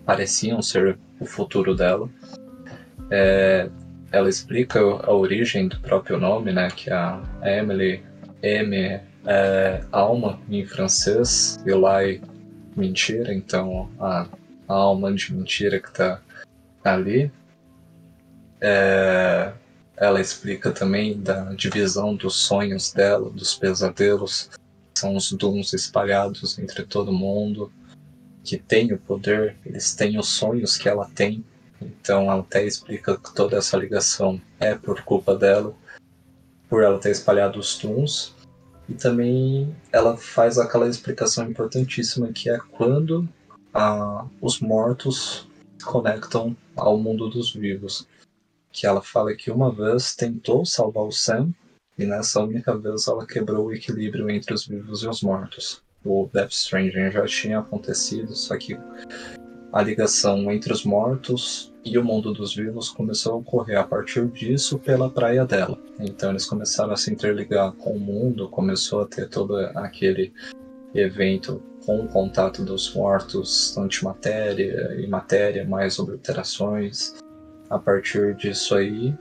pareciam 0.04 0.62
ser 0.62 0.98
o 1.20 1.26
futuro 1.26 1.74
dela. 1.74 2.08
É, 3.10 3.68
ela 4.12 4.28
explica 4.28 4.80
a 4.80 5.12
origem 5.12 5.68
do 5.68 5.78
próprio 5.80 6.18
nome, 6.18 6.52
né, 6.52 6.68
que 6.70 6.90
a 6.90 7.22
Emily 7.42 8.02
M 8.42 9.00
é 9.26 9.84
alma 9.90 10.38
em 10.48 10.64
francês, 10.64 11.58
e 11.66 11.72
Lai 11.72 12.20
mentira, 12.76 13.34
então 13.34 13.90
a, 13.98 14.28
a 14.68 14.74
alma 14.74 15.12
de 15.12 15.34
mentira 15.34 15.80
que 15.80 15.88
está 15.88 16.20
ali. 16.84 17.30
É, 18.60 19.52
ela 19.96 20.20
explica 20.20 20.70
também 20.70 21.18
da 21.18 21.52
divisão 21.54 22.14
dos 22.14 22.36
sonhos 22.36 22.92
dela, 22.92 23.30
dos 23.30 23.54
pesadelos, 23.54 24.50
são 24.98 25.14
os 25.16 25.32
dons 25.32 25.72
espalhados 25.72 26.58
entre 26.58 26.84
todo 26.84 27.12
mundo, 27.12 27.70
que 28.42 28.56
tem 28.56 28.92
o 28.92 28.98
poder, 28.98 29.56
eles 29.64 29.94
têm 29.94 30.18
os 30.18 30.28
sonhos 30.28 30.76
que 30.76 30.88
ela 30.88 31.08
tem, 31.14 31.44
então 31.80 32.30
ela 32.30 32.40
até 32.40 32.64
explica 32.64 33.18
que 33.18 33.34
toda 33.34 33.56
essa 33.56 33.76
ligação 33.76 34.40
é 34.58 34.74
por 34.74 35.02
culpa 35.02 35.34
dela, 35.34 35.74
por 36.68 36.82
ela 36.82 36.98
ter 36.98 37.10
espalhado 37.10 37.58
os 37.58 37.76
tuns. 37.76 38.34
E 38.88 38.94
também 38.94 39.74
ela 39.92 40.16
faz 40.16 40.58
aquela 40.58 40.88
explicação 40.88 41.50
importantíssima 41.50 42.32
que 42.32 42.48
é 42.48 42.58
quando 42.70 43.28
ah, 43.74 44.24
os 44.40 44.60
mortos 44.60 45.48
se 45.76 45.84
conectam 45.84 46.56
ao 46.76 46.96
mundo 46.96 47.28
dos 47.28 47.52
vivos. 47.52 48.06
Que 48.72 48.86
ela 48.86 49.02
fala 49.02 49.34
que 49.34 49.50
uma 49.50 49.72
vez 49.72 50.14
tentou 50.14 50.64
salvar 50.64 51.04
o 51.04 51.10
Sam, 51.10 51.52
e 51.98 52.04
nessa 52.04 52.42
única 52.42 52.76
vez 52.76 53.06
ela 53.06 53.26
quebrou 53.26 53.66
o 53.66 53.72
equilíbrio 53.72 54.30
entre 54.30 54.54
os 54.54 54.66
vivos 54.66 55.02
e 55.02 55.08
os 55.08 55.22
mortos. 55.22 55.82
O 56.04 56.28
Death 56.32 56.52
Stranding 56.52 57.10
já 57.10 57.24
tinha 57.26 57.58
acontecido, 57.58 58.34
só 58.34 58.56
que 58.56 58.78
a 59.72 59.82
ligação 59.82 60.50
entre 60.52 60.72
os 60.72 60.84
mortos 60.84 61.72
e 61.84 61.98
o 61.98 62.04
mundo 62.04 62.32
dos 62.32 62.54
vivos 62.54 62.88
começou 62.88 63.32
a 63.32 63.36
ocorrer 63.36 63.78
a 63.78 63.84
partir 63.84 64.26
disso 64.28 64.78
pela 64.78 65.10
praia 65.10 65.44
dela. 65.44 65.78
Então 65.98 66.30
eles 66.30 66.46
começaram 66.46 66.92
a 66.92 66.96
se 66.96 67.12
interligar 67.12 67.72
com 67.72 67.90
o 67.90 68.00
mundo, 68.00 68.48
começou 68.48 69.02
a 69.02 69.06
ter 69.06 69.28
todo 69.28 69.56
aquele 69.56 70.32
evento 70.94 71.62
com 71.84 72.00
o 72.00 72.08
contato 72.08 72.64
dos 72.64 72.94
mortos, 72.94 73.76
antimatéria 73.76 74.96
e 74.98 75.06
matéria, 75.06 75.64
mais 75.64 75.98
obliterações. 75.98 77.14
A 77.68 77.78
partir 77.78 78.34
disso 78.34 78.74
aí, 78.74 79.14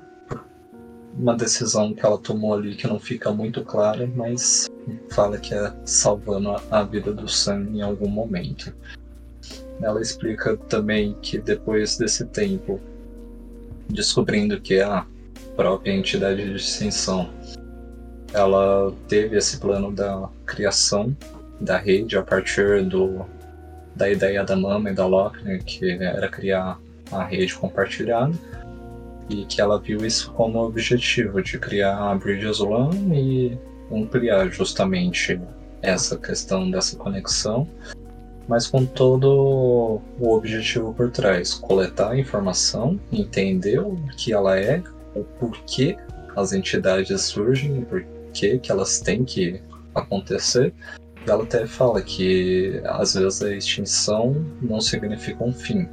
uma 1.18 1.36
decisão 1.36 1.94
que 1.94 2.06
ela 2.06 2.18
tomou 2.18 2.54
ali 2.54 2.76
que 2.76 2.88
não 2.88 3.00
fica 3.00 3.32
muito 3.32 3.64
clara, 3.64 4.10
mas 4.16 4.70
fala 5.10 5.38
que 5.38 5.54
é 5.54 5.74
salvando 5.86 6.56
a 6.70 6.84
vida 6.84 7.14
do 7.14 7.28
Sam 7.28 7.68
em 7.74 7.82
algum 7.82 8.10
momento. 8.10 8.74
Ela 9.82 10.02
explica 10.02 10.58
também 10.58 11.16
que 11.22 11.38
depois 11.38 11.98
desse 11.98 12.26
tempo, 12.26 12.80
descobrindo 13.90 14.60
que 14.60 14.80
a 14.82 15.06
própria 15.56 15.92
entidade 15.92 16.44
de 16.44 16.56
extinção, 16.56 17.30
ela 18.34 18.94
teve 19.08 19.38
esse 19.38 19.58
plano 19.58 19.92
da 19.92 20.30
criação 20.46 21.16
da 21.60 21.78
rede 21.78 22.18
a 22.18 22.22
partir 22.22 22.84
do, 22.84 23.26
da 23.96 24.10
ideia 24.10 24.44
da 24.44 24.56
Mama 24.56 24.90
e 24.90 24.94
da 24.94 25.06
Lochner, 25.06 25.64
que 25.64 25.92
era 25.92 26.28
criar 26.28 26.78
a 27.12 27.24
rede 27.24 27.56
compartilhada, 27.56 28.34
e 29.30 29.46
que 29.46 29.60
ela 29.60 29.80
viu 29.80 30.06
isso 30.06 30.32
como 30.34 30.60
objetivo 30.60 31.42
de 31.42 31.58
criar 31.58 31.98
a 31.98 32.16
Bridges 32.16 32.60
One 32.60 33.20
e 33.20 33.58
ampliar 33.92 34.50
justamente 34.50 35.40
essa 35.82 36.18
questão 36.18 36.70
dessa 36.70 36.98
conexão 36.98 37.68
mas 38.48 38.68
com 38.68 38.86
todo 38.86 40.02
o 40.20 40.34
objetivo 40.34 40.94
por 40.94 41.12
trás: 41.12 41.54
coletar 41.54 42.12
a 42.12 42.20
informação, 42.20 43.00
entender 43.12 43.80
o 43.80 43.96
que 44.18 44.34
ela 44.34 44.60
é, 44.60 44.84
o 45.16 45.24
porquê 45.24 45.98
as 46.36 46.54
entidades 46.54 47.22
surgem, 47.22 47.80
o 47.80 47.86
porquê 47.86 48.60
que 48.60 48.72
elas 48.72 49.00
têm 49.00 49.24
que 49.24 49.62
acontecer. 49.94 50.74
Ela 51.28 51.44
até 51.44 51.66
fala 51.66 52.02
que 52.04 52.80
às 52.86 53.16
vezes 53.16 53.42
a 53.42 53.56
extinção 53.56 54.46
não 54.62 54.80
significa 54.80 55.44
um 55.44 55.52
fim, 55.52 55.90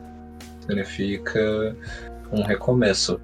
significa 0.60 1.74
um 2.32 2.42
recomeço 2.42 3.20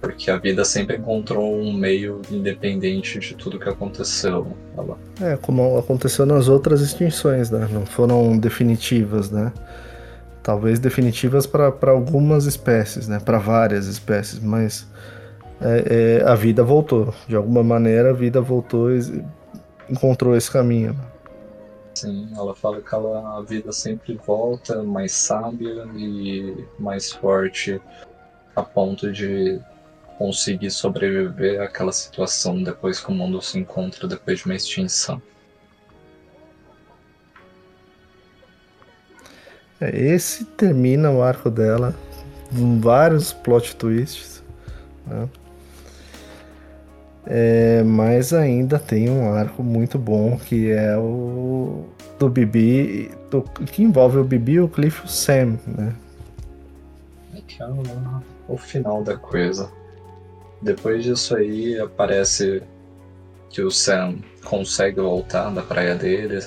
porque 0.00 0.30
a 0.30 0.38
vida 0.38 0.64
sempre 0.64 0.96
encontrou 0.96 1.54
um 1.54 1.72
meio 1.72 2.22
independente 2.30 3.18
de 3.18 3.34
tudo 3.34 3.58
que 3.58 3.68
aconteceu. 3.68 4.46
Ela... 4.76 4.98
É, 5.20 5.36
como 5.36 5.78
aconteceu 5.78 6.24
nas 6.24 6.48
outras 6.48 6.80
extinções, 6.80 7.50
né? 7.50 7.68
Não 7.70 7.84
foram 7.84 8.38
definitivas, 8.38 9.30
né? 9.30 9.52
Talvez 10.42 10.78
definitivas 10.78 11.46
para 11.46 11.90
algumas 11.90 12.46
espécies, 12.46 13.06
né? 13.06 13.20
Para 13.20 13.38
várias 13.38 13.86
espécies, 13.86 14.40
mas 14.40 14.86
é, 15.60 16.20
é, 16.22 16.24
a 16.24 16.34
vida 16.34 16.64
voltou. 16.64 17.14
De 17.28 17.36
alguma 17.36 17.62
maneira, 17.62 18.10
a 18.10 18.14
vida 18.14 18.40
voltou 18.40 18.90
e 18.90 19.22
encontrou 19.88 20.34
esse 20.34 20.50
caminho. 20.50 20.96
Sim, 21.94 22.30
ela 22.34 22.54
fala 22.54 22.80
que 22.80 22.94
ela, 22.94 23.36
a 23.36 23.42
vida 23.42 23.70
sempre 23.72 24.18
volta 24.26 24.82
mais 24.82 25.12
sábia 25.12 25.86
e 25.94 26.64
mais 26.78 27.12
forte 27.12 27.78
a 28.60 28.64
ponto 28.64 29.12
de 29.12 29.60
conseguir 30.18 30.70
sobreviver 30.70 31.60
àquela 31.60 31.92
situação 31.92 32.62
depois 32.62 33.00
que 33.00 33.10
o 33.10 33.14
mundo 33.14 33.40
se 33.40 33.58
encontra 33.58 34.06
depois 34.06 34.40
de 34.40 34.46
uma 34.46 34.54
extinção. 34.54 35.20
É, 39.80 39.98
esse 39.98 40.44
termina 40.44 41.10
o 41.10 41.22
arco 41.22 41.50
dela 41.50 41.94
com 42.50 42.80
vários 42.80 43.32
plot 43.32 43.74
twists. 43.76 44.42
Né? 45.06 45.28
É, 47.26 47.82
mas 47.82 48.32
ainda 48.32 48.78
tem 48.78 49.08
um 49.08 49.32
arco 49.32 49.62
muito 49.62 49.98
bom 49.98 50.36
que 50.38 50.70
é 50.70 50.96
o 50.96 51.86
do 52.18 52.28
Bibi, 52.28 53.10
do, 53.30 53.42
que 53.42 53.82
envolve 53.82 54.18
o 54.18 54.24
Bibi, 54.24 54.60
o 54.60 54.68
Cliff 54.68 55.00
e 55.02 55.04
o 55.06 55.08
Sam, 55.08 55.58
né? 55.66 55.94
É 57.34 57.40
que 57.46 57.62
é 57.62 57.66
o, 58.52 58.56
final 58.56 59.02
da 59.02 59.16
coisa. 59.16 59.70
Depois 60.60 61.04
disso 61.04 61.36
aí 61.36 61.78
aparece 61.78 62.62
que 63.48 63.62
o 63.62 63.70
Sam 63.70 64.18
consegue 64.44 65.00
voltar 65.00 65.50
da 65.50 65.62
praia 65.62 65.94
dele. 65.94 66.44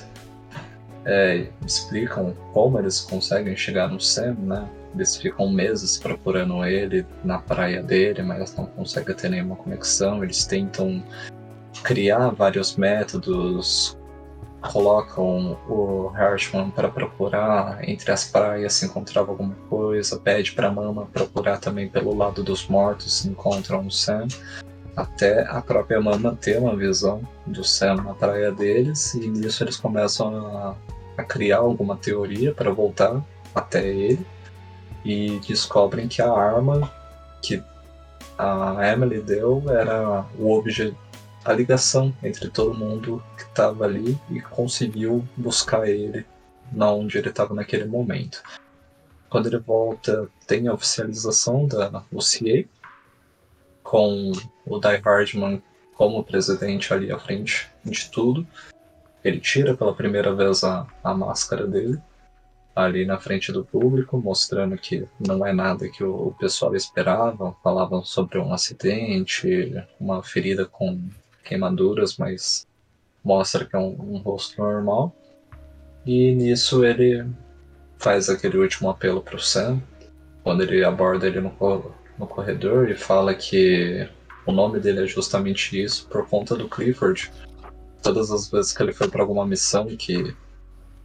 É, 1.05 1.47
explicam 1.65 2.33
como 2.53 2.79
eles 2.79 3.01
conseguem 3.01 3.55
chegar 3.55 3.89
no 3.89 3.99
Sam, 3.99 4.35
né? 4.41 4.67
Eles 4.95 5.17
ficam 5.17 5.49
meses 5.49 5.97
procurando 5.97 6.63
ele 6.63 7.05
na 7.23 7.39
praia 7.39 7.81
dele, 7.81 8.21
mas 8.21 8.55
não 8.55 8.67
conseguem 8.67 9.15
ter 9.15 9.29
nenhuma 9.29 9.55
conexão. 9.55 10.23
Eles 10.23 10.45
tentam 10.45 11.03
criar 11.83 12.29
vários 12.29 12.75
métodos 12.75 13.97
colocam 14.71 15.57
o 15.67 16.11
Harshman 16.15 16.69
para 16.69 16.89
procurar 16.89 17.87
entre 17.87 18.11
as 18.11 18.25
praias 18.25 18.73
se 18.73 18.85
encontrava 18.85 19.31
alguma 19.31 19.55
coisa, 19.69 20.17
pede 20.17 20.51
para 20.53 20.71
Mama 20.71 21.07
procurar 21.11 21.57
também 21.59 21.87
pelo 21.87 22.15
lado 22.15 22.43
dos 22.43 22.67
mortos 22.67 23.19
se 23.19 23.27
encontram 23.27 23.85
o 23.85 23.91
Sam, 23.91 24.27
até 24.95 25.45
a 25.47 25.61
própria 25.61 25.99
Mama 25.99 26.37
ter 26.39 26.57
uma 26.57 26.75
visão 26.75 27.21
do 27.45 27.63
Sam 27.63 27.95
na 27.95 28.13
praia 28.13 28.51
deles 28.51 29.13
e 29.13 29.27
nisso 29.27 29.63
eles 29.63 29.77
começam 29.77 30.35
a 30.57 30.75
a 31.17 31.23
criar 31.23 31.57
alguma 31.57 31.95
teoria 31.95 32.53
para 32.53 32.71
voltar 32.71 33.21
até 33.53 33.87
ele 33.87 34.25
e 35.05 35.39
descobrem 35.47 36.07
que 36.07 36.21
a 36.21 36.31
arma 36.31 36.91
que 37.41 37.61
a 38.37 38.77
Emily 38.91 39.21
deu 39.21 39.63
era 39.67 40.25
o 40.37 40.51
objeto, 40.57 40.95
a 41.43 41.51
ligação 41.51 42.15
entre 42.23 42.49
todo 42.49 42.73
mundo 42.73 43.23
que 43.35 43.43
estava 43.43 43.85
ali 43.85 44.17
e 44.29 44.39
conseguiu 44.39 45.27
buscar 45.35 45.87
ele 45.87 46.25
na 46.71 46.91
onde 46.91 47.17
ele 47.17 47.29
estava 47.29 47.53
naquele 47.53 47.85
momento. 47.85 48.41
Quando 49.29 49.47
ele 49.47 49.59
volta, 49.59 50.29
tem 50.47 50.67
a 50.67 50.73
oficialização 50.73 51.67
da 51.67 52.03
UCA 52.11 52.65
com 53.81 54.31
o 54.65 54.79
Die 54.79 55.01
Hardman 55.03 55.61
como 55.95 56.23
presidente 56.23 56.93
ali 56.93 57.11
à 57.11 57.19
frente 57.19 57.69
de 57.83 58.09
tudo. 58.09 58.47
Ele 59.23 59.39
tira 59.39 59.75
pela 59.75 59.93
primeira 59.93 60.33
vez 60.33 60.63
a, 60.63 60.87
a 61.03 61.13
máscara 61.13 61.67
dele 61.67 61.99
ali 62.75 63.05
na 63.05 63.19
frente 63.19 63.51
do 63.51 63.63
público, 63.63 64.17
mostrando 64.17 64.75
que 64.77 65.07
não 65.19 65.45
é 65.45 65.53
nada 65.53 65.87
que 65.89 66.03
o, 66.03 66.27
o 66.27 66.33
pessoal 66.33 66.75
esperava. 66.75 67.55
Falavam 67.63 68.03
sobre 68.03 68.39
um 68.39 68.51
acidente, 68.51 69.75
uma 69.99 70.23
ferida 70.23 70.65
com 70.65 70.99
queimaduras, 71.43 72.17
mas 72.17 72.67
mostra 73.23 73.65
que 73.65 73.75
é 73.75 73.79
um, 73.79 73.95
um 73.99 74.17
rosto 74.17 74.61
normal. 74.61 75.15
E 76.05 76.33
nisso 76.33 76.83
ele 76.83 77.25
faz 77.97 78.29
aquele 78.29 78.57
último 78.57 78.89
apelo 78.89 79.21
para 79.21 79.35
o 79.35 79.39
Sam, 79.39 79.81
quando 80.43 80.63
ele 80.63 80.83
aborda 80.83 81.27
ele 81.27 81.39
no, 81.39 81.53
no 82.17 82.27
corredor 82.27 82.89
e 82.89 82.95
fala 82.95 83.33
que 83.33 84.07
o 84.45 84.51
nome 84.51 84.79
dele 84.79 85.03
é 85.03 85.07
justamente 85.07 85.81
isso 85.81 86.07
por 86.09 86.27
conta 86.27 86.55
do 86.55 86.67
Clifford. 86.67 87.31
Todas 88.01 88.29
as 88.29 88.49
vezes 88.49 88.73
que 88.73 88.83
ele 88.83 88.91
foi 88.91 89.07
para 89.07 89.21
alguma 89.21 89.45
missão 89.45 89.87
que 89.87 90.35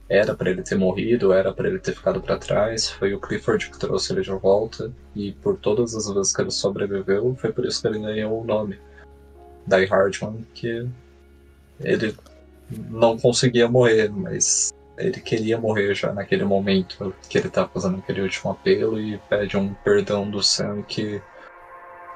era 0.09 0.35
para 0.35 0.51
ele 0.51 0.63
ter 0.63 0.75
morrido, 0.75 1.33
era 1.33 1.53
para 1.53 1.69
ele 1.69 1.79
ter 1.79 1.95
ficado 1.95 2.21
para 2.21 2.39
trás, 2.39 2.91
foi 2.91 3.15
o 3.15 3.21
Clifford 3.21 3.71
que 3.71 3.79
trouxe 3.79 4.13
ele 4.13 4.23
de 4.23 4.31
volta 4.31 4.91
e 5.15 5.33
por 5.33 5.57
todas 5.59 5.95
as 5.95 6.13
vezes 6.13 6.35
que 6.35 6.43
ele 6.43 6.51
sobreviveu, 6.51 7.37
foi 7.39 7.53
por 7.53 7.65
isso 7.67 7.83
que 7.83 7.87
ele 7.87 8.01
ganhou 8.01 8.41
o 8.41 8.45
nome 8.45 8.79
Die 9.69 9.85
Hardman, 9.87 10.47
que 10.55 10.89
ele 11.81 12.17
não 12.71 13.19
conseguia 13.19 13.69
morrer, 13.69 14.11
mas 14.11 14.73
ele 14.97 15.21
queria 15.21 15.59
morrer 15.59 15.95
já 15.95 16.13
naquele 16.13 16.45
momento 16.45 17.15
que 17.29 17.39
ele 17.39 17.49
tá 17.49 17.67
fazendo 17.69 17.99
aquele 17.99 18.21
último 18.21 18.51
apelo 18.51 19.01
e 19.01 19.19
pede 19.29 19.57
um 19.57 19.73
perdão 19.73 20.29
do 20.29 20.43
Sam 20.43 20.83
que 20.83 21.23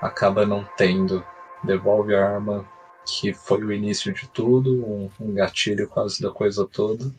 acaba 0.00 0.44
não 0.44 0.66
tendo. 0.76 1.24
Devolve 1.64 2.14
a 2.14 2.28
arma 2.28 2.68
que 3.06 3.32
foi 3.32 3.62
o 3.62 3.72
início 3.72 4.12
de 4.12 4.28
tudo, 4.28 4.84
um, 4.84 5.10
um 5.20 5.34
gatilho 5.34 5.88
quase 5.88 6.20
da 6.20 6.30
coisa 6.30 6.66
toda, 6.66 7.10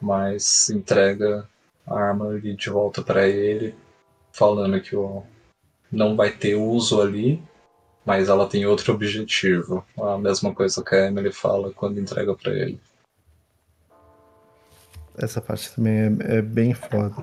mas 0.00 0.68
entrega 0.70 1.48
a 1.86 1.98
arma 1.98 2.38
de 2.38 2.70
volta 2.70 3.02
para 3.02 3.26
ele, 3.28 3.74
falando 4.32 4.80
que 4.80 4.94
o, 4.96 5.22
não 5.90 6.16
vai 6.16 6.30
ter 6.30 6.54
uso 6.54 7.00
ali, 7.00 7.42
mas 8.04 8.28
ela 8.28 8.46
tem 8.48 8.66
outro 8.66 8.92
objetivo. 8.94 9.84
A 9.98 10.18
mesma 10.18 10.54
coisa 10.54 10.82
que 10.82 10.94
a 10.94 11.06
Emily 11.06 11.32
fala 11.32 11.72
quando 11.72 12.00
entrega 12.00 12.34
para 12.34 12.52
ele. 12.52 12.80
Essa 15.18 15.40
parte 15.40 15.74
também 15.74 15.94
é, 15.94 16.38
é, 16.38 16.42
bem 16.42 16.72
foda. 16.72 17.14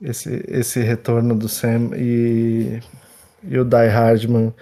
Esse, 0.00 0.44
esse 0.48 0.80
retorno 0.80 1.34
do 1.34 1.48
Sam 1.48 1.90
e, 1.96 2.80
e 3.44 3.58
o 3.58 3.64
Die 3.64 3.86
Hardman. 3.88 4.52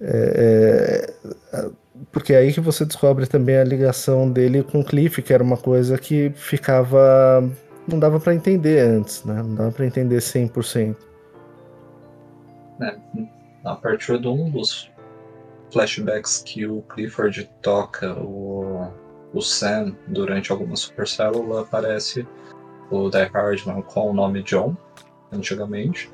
É, 0.00 1.14
é, 1.52 1.70
porque 2.10 2.32
é 2.32 2.38
aí 2.38 2.52
que 2.52 2.60
você 2.60 2.84
descobre 2.84 3.26
também 3.26 3.56
a 3.56 3.64
ligação 3.64 4.30
dele 4.30 4.64
com 4.64 4.80
o 4.80 4.84
Cliff, 4.84 5.22
que 5.22 5.32
era 5.32 5.42
uma 5.42 5.56
coisa 5.56 5.96
que 5.96 6.30
ficava. 6.34 7.48
Não 7.86 7.98
dava 7.98 8.18
para 8.18 8.34
entender 8.34 8.80
antes, 8.80 9.24
né? 9.24 9.42
Não 9.42 9.54
dava 9.54 9.72
para 9.72 9.86
entender 9.86 10.18
100%. 10.18 10.96
É, 12.80 12.96
a 13.64 13.74
partir 13.74 14.18
de 14.18 14.28
um 14.28 14.50
dos 14.50 14.90
flashbacks 15.72 16.42
que 16.44 16.66
o 16.66 16.82
Clifford 16.82 17.48
toca 17.62 18.12
o 18.14 18.92
o 19.32 19.40
Sam, 19.40 19.96
durante 20.08 20.52
alguma 20.52 20.76
supercélula, 20.76 21.62
aparece 21.62 22.26
o 22.90 23.08
Die 23.08 23.30
Hardman 23.32 23.82
com 23.82 24.10
o 24.10 24.12
nome 24.12 24.42
John, 24.42 24.76
antigamente, 25.32 26.10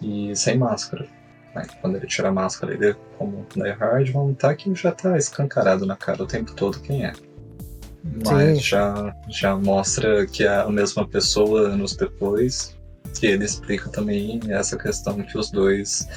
e 0.00 0.34
sem 0.34 0.58
máscara. 0.58 1.06
Né? 1.54 1.66
Quando 1.80 1.96
ele 1.96 2.06
tira 2.06 2.28
a 2.28 2.32
máscara, 2.32 2.72
ele 2.72 2.96
como 3.18 3.46
Die 3.54 3.70
Hardman, 3.70 4.34
tá 4.34 4.54
que 4.54 4.74
já 4.74 4.92
tá 4.92 5.18
escancarado 5.18 5.84
na 5.84 5.96
cara 5.96 6.22
o 6.22 6.26
tempo 6.26 6.54
todo 6.54 6.80
quem 6.80 7.04
é. 7.04 7.12
Mas 8.24 8.62
já, 8.64 9.14
já 9.28 9.54
mostra 9.56 10.26
que 10.26 10.44
é 10.44 10.48
a 10.48 10.70
mesma 10.70 11.06
pessoa 11.06 11.68
anos 11.68 11.94
depois, 11.94 12.74
que 13.18 13.26
ele 13.26 13.44
explica 13.44 13.90
também 13.90 14.40
essa 14.48 14.78
questão 14.78 15.20
que 15.22 15.36
os 15.36 15.50
dois 15.50 16.08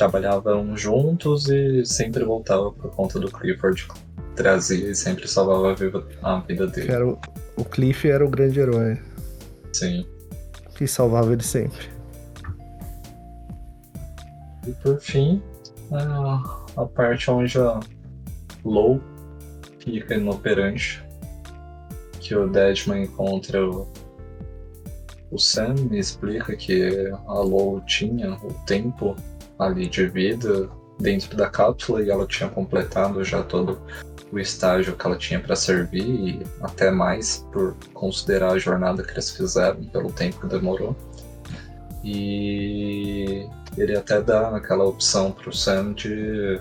trabalhavam 0.00 0.74
juntos 0.74 1.50
e 1.50 1.84
sempre 1.84 2.24
voltavam 2.24 2.72
por 2.72 2.90
conta 2.90 3.20
do 3.20 3.30
Clifford 3.30 3.86
trazia 4.34 4.90
e 4.90 4.94
sempre 4.94 5.28
salvava 5.28 5.72
a 5.72 5.74
vida, 5.74 6.02
a 6.22 6.40
vida 6.40 6.66
dele. 6.66 6.90
Era 6.90 7.06
o, 7.06 7.18
o 7.56 7.64
Cliff 7.66 8.08
era 8.08 8.24
o 8.24 8.30
grande 8.30 8.60
herói. 8.60 8.98
Sim. 9.74 10.06
Que 10.74 10.86
salvava 10.86 11.34
ele 11.34 11.42
sempre. 11.42 11.90
E 14.66 14.72
por 14.82 14.98
fim, 15.00 15.42
a, 15.92 16.42
a 16.78 16.86
parte 16.86 17.30
onde 17.30 17.58
a 17.58 17.78
Low 18.64 19.02
fica 19.80 20.14
inoperante, 20.14 21.04
que 22.20 22.34
o 22.34 22.48
Deadman 22.48 23.02
encontra 23.02 23.68
o, 23.68 23.86
o 25.30 25.38
Sam 25.38 25.74
e 25.90 25.98
explica 25.98 26.56
que 26.56 27.10
a 27.26 27.40
Low 27.40 27.82
tinha 27.82 28.32
o 28.42 28.54
tempo 28.64 29.14
ali 29.60 29.86
de 29.88 30.06
vida 30.06 30.68
dentro 30.98 31.36
da 31.36 31.48
cápsula 31.48 32.02
e 32.02 32.10
ela 32.10 32.26
tinha 32.26 32.48
completado 32.48 33.22
já 33.22 33.42
todo 33.42 33.80
o 34.32 34.38
estágio 34.38 34.96
que 34.96 35.06
ela 35.06 35.16
tinha 35.16 35.40
para 35.40 35.56
servir 35.56 36.04
e 36.04 36.46
até 36.62 36.90
mais 36.90 37.46
por 37.52 37.76
considerar 37.92 38.52
a 38.52 38.58
jornada 38.58 39.02
que 39.02 39.12
eles 39.12 39.30
fizeram 39.30 39.84
pelo 39.84 40.12
tempo 40.12 40.40
que 40.40 40.46
demorou. 40.46 40.96
E 42.02 43.46
ele 43.76 43.96
até 43.96 44.20
dá 44.20 44.56
aquela 44.56 44.84
opção 44.84 45.32
para 45.32 45.50
o 45.50 45.52
Sam 45.52 45.92
de 45.92 46.60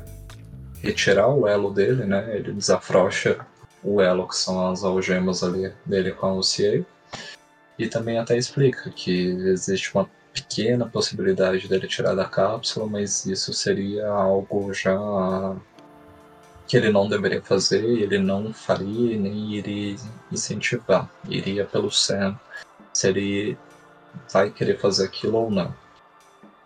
retirar 0.81 1.27
o 1.27 1.47
elo 1.47 1.73
dele, 1.73 2.05
né? 2.05 2.35
Ele 2.35 2.53
desafrocha 2.53 3.37
o 3.83 4.01
elo 4.01 4.27
que 4.27 4.35
são 4.35 4.69
as 4.69 4.83
algemas 4.83 5.43
ali 5.43 5.71
dele 5.85 6.11
com 6.11 6.27
a 6.27 6.33
Lucier. 6.33 6.85
E 7.77 7.87
também 7.87 8.17
até 8.17 8.37
explica 8.37 8.89
que 8.89 9.27
existe 9.27 9.93
uma 9.95 10.09
pequena 10.41 10.87
possibilidade 10.87 11.67
dele 11.67 11.87
tirar 11.87 12.15
da 12.15 12.25
cápsula, 12.25 12.85
mas 12.87 13.25
isso 13.25 13.53
seria 13.53 14.07
algo 14.07 14.73
já 14.73 14.95
que 16.67 16.77
ele 16.77 16.91
não 16.91 17.09
deveria 17.09 17.41
fazer, 17.41 17.83
ele 17.83 18.19
não 18.19 18.53
faria 18.53 19.17
nem 19.17 19.55
iria 19.55 19.95
incentivar. 20.31 21.09
Iria 21.27 21.65
pelo 21.65 21.91
Sam 21.91 22.39
se 22.93 23.07
ele 23.07 23.57
vai 24.31 24.51
querer 24.51 24.77
fazer 24.77 25.05
aquilo 25.05 25.37
ou 25.37 25.49
não. 25.49 25.73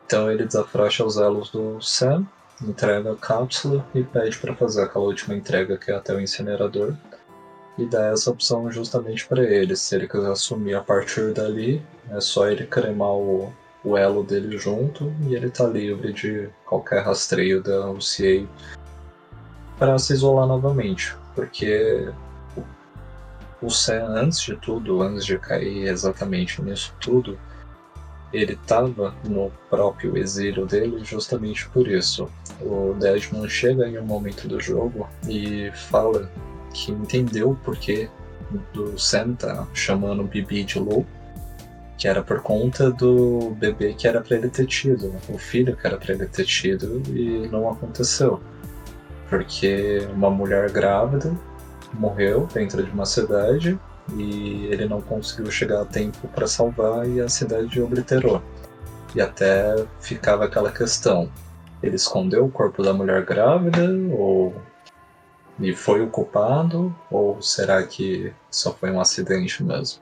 Então 0.05 0.29
ele 0.29 0.45
desafrocha 0.45 1.05
os 1.05 1.17
elos 1.17 1.49
do 1.49 1.81
Sam, 1.81 2.27
entrega 2.61 3.13
a 3.13 3.15
cápsula 3.15 3.85
e 3.95 4.03
pede 4.03 4.37
para 4.37 4.55
fazer 4.55 4.83
aquela 4.83 5.05
última 5.05 5.35
entrega 5.35 5.77
que 5.77 5.91
é 5.91 5.95
até 5.95 6.13
o 6.13 6.19
incinerador. 6.19 6.95
E 7.77 7.85
dá 7.85 8.07
essa 8.07 8.29
opção 8.29 8.71
justamente 8.71 9.25
para 9.25 9.43
ele. 9.43 9.75
Se 9.75 9.95
ele 9.95 10.07
quiser 10.07 10.31
assumir 10.31 10.75
a 10.75 10.81
partir 10.81 11.33
dali, 11.33 11.81
é 12.11 12.19
só 12.19 12.47
ele 12.47 12.67
cremar 12.67 13.13
o, 13.13 13.51
o 13.83 13.97
elo 13.97 14.23
dele 14.23 14.57
junto 14.57 15.13
e 15.27 15.35
ele 15.35 15.49
tá 15.49 15.65
livre 15.65 16.13
de 16.13 16.49
qualquer 16.65 17.03
rastreio 17.03 17.61
da 17.61 17.89
UCA 17.89 18.47
para 19.77 19.97
se 19.97 20.13
isolar 20.13 20.47
novamente, 20.47 21.15
porque 21.35 22.09
o 23.61 23.69
Sam, 23.69 24.05
antes 24.09 24.41
de 24.41 24.55
tudo, 24.57 25.01
antes 25.01 25.25
de 25.25 25.37
cair 25.37 25.87
exatamente 25.87 26.61
nisso 26.61 26.93
tudo, 26.99 27.37
ele 28.31 28.53
estava 28.53 29.13
no 29.23 29.51
próprio 29.69 30.17
exílio 30.17 30.65
dele 30.65 31.03
justamente 31.03 31.69
por 31.69 31.87
isso. 31.87 32.29
O 32.61 32.93
Desmond 32.99 33.49
chega 33.49 33.87
em 33.87 33.97
um 33.99 34.05
momento 34.05 34.47
do 34.47 34.59
jogo 34.59 35.07
e 35.27 35.71
fala 35.89 36.29
que 36.73 36.91
entendeu 36.91 37.51
o 37.51 37.55
porquê 37.55 38.09
do 38.73 38.97
Sam 38.99 39.35
tá 39.35 39.67
chamando 39.73 40.23
o 40.23 40.27
Bibi 40.27 40.63
de 40.63 40.79
louco, 40.79 41.07
que 41.97 42.07
era 42.07 42.23
por 42.23 42.41
conta 42.41 42.91
do 42.91 43.55
bebê 43.59 43.93
que 43.93 44.07
era 44.07 44.21
para 44.21 44.37
ele 44.37 44.49
ter 44.49 44.65
tido, 44.65 45.15
o 45.29 45.37
filho 45.37 45.75
que 45.75 45.85
era 45.85 45.97
para 45.97 46.13
ele 46.13 46.25
ter 46.25 46.45
tido 46.45 47.01
e 47.09 47.47
não 47.49 47.69
aconteceu 47.69 48.41
porque 49.33 50.07
uma 50.13 50.29
mulher 50.29 50.69
grávida 50.69 51.35
morreu 51.91 52.47
dentro 52.53 52.83
de 52.83 52.91
uma 52.91 53.03
cidade 53.03 53.79
e 54.15 54.67
ele 54.67 54.85
não 54.85 55.01
conseguiu 55.01 55.49
chegar 55.49 55.81
a 55.81 55.85
tempo 55.85 56.27
para 56.27 56.45
salvar 56.45 57.09
e 57.09 57.19
a 57.19 57.27
cidade 57.27 57.81
obliterou. 57.81 58.43
E 59.15 59.21
até 59.21 59.73
ficava 59.99 60.45
aquela 60.45 60.71
questão: 60.71 61.31
ele 61.81 61.95
escondeu 61.95 62.45
o 62.45 62.51
corpo 62.51 62.83
da 62.83 62.93
mulher 62.93 63.25
grávida 63.25 63.89
ou 64.15 64.53
e 65.59 65.73
foi 65.73 66.01
o 66.03 66.09
culpado? 66.09 66.95
Ou 67.09 67.41
será 67.41 67.81
que 67.81 68.31
só 68.51 68.71
foi 68.71 68.91
um 68.91 69.01
acidente 69.01 69.63
mesmo? 69.63 69.99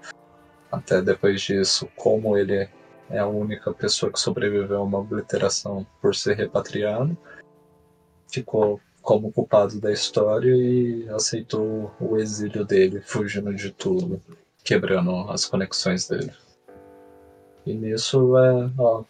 Até 0.72 1.02
depois 1.02 1.42
disso, 1.42 1.90
como 1.96 2.38
ele 2.38 2.70
é 3.10 3.20
a 3.20 3.28
única 3.28 3.74
pessoa 3.74 4.12
que 4.12 4.20
sobreviveu 4.20 4.78
a 4.78 4.84
uma 4.84 5.00
obliteração 5.00 5.86
por 6.02 6.16
ser 6.16 6.38
repatriado, 6.38 7.18
ficou 8.30 8.80
como 9.02 9.32
culpado 9.32 9.80
da 9.82 9.92
história 9.92 10.56
e 10.56 11.10
aceitou 11.10 11.92
o 12.00 12.18
exílio 12.18 12.64
dele, 12.64 13.02
fugindo 13.02 13.54
de 13.54 13.72
tudo, 13.72 14.22
quebrando 14.64 15.30
as 15.30 15.46
conexões 15.46 16.08
dele. 16.08 16.32
E 17.66 17.74
nisso 17.74 18.38
é 18.38 18.72
ó, 18.78 19.04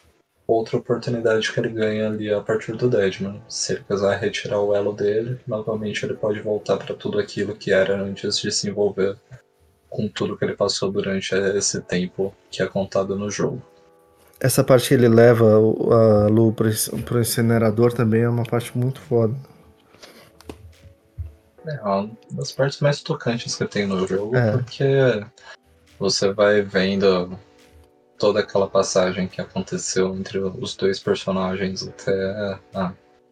outra 0.48 0.78
oportunidade 0.78 1.52
que 1.52 1.60
ele 1.60 1.70
ganha 1.70 2.08
ali 2.08 2.34
a 2.34 2.42
partir 2.42 2.76
do 2.76 2.90
Deadman. 2.90 3.42
Se 3.48 3.74
ele 3.74 3.84
quiser 3.84 4.18
retirar 4.18 4.60
o 4.60 4.76
elo 4.76 4.94
dele, 4.94 5.40
novamente 5.46 6.06
ele 6.06 6.16
pode 6.16 6.42
voltar 6.42 6.78
para 6.78 6.96
tudo 6.96 7.20
aquilo 7.20 7.56
que 7.56 7.72
era 7.72 8.02
antes 8.02 8.40
de 8.40 8.52
se 8.52 8.70
envolver 8.70 9.16
com 9.92 10.08
tudo 10.08 10.38
que 10.38 10.46
ele 10.46 10.56
passou 10.56 10.90
durante 10.90 11.36
esse 11.36 11.82
tempo 11.82 12.34
que 12.50 12.64
é 12.64 12.66
contado 12.66 13.16
no 13.18 13.30
jogo. 13.30 13.62
Essa 14.40 14.64
parte 14.64 14.88
que 14.88 14.94
ele 14.96 15.10
leva 15.10 15.46
a 15.54 16.28
Lu 16.28 16.54
pro 16.54 17.20
incinerador 17.20 17.94
também 17.94 18.22
é 18.22 18.30
uma 18.30 18.44
parte 18.44 18.76
muito 18.76 19.00
foda. 19.02 19.36
É 21.68 21.80
uma 21.82 22.10
das 22.32 22.52
partes 22.52 22.80
mais 22.80 23.02
tocantes 23.02 23.54
que 23.54 23.66
tem 23.66 23.86
no 23.86 24.08
jogo, 24.08 24.36
é. 24.36 24.54
porque 24.54 25.24
você 26.00 26.34
vai 26.34 26.62
vendo 26.62 27.38
toda 28.18 28.40
aquela 28.40 28.68
passagem 28.68 29.28
que 29.28 29.42
aconteceu 29.42 30.16
entre 30.16 30.40
os 30.40 30.76
dois 30.76 31.00
personagens 31.00 31.88
até 31.88 32.58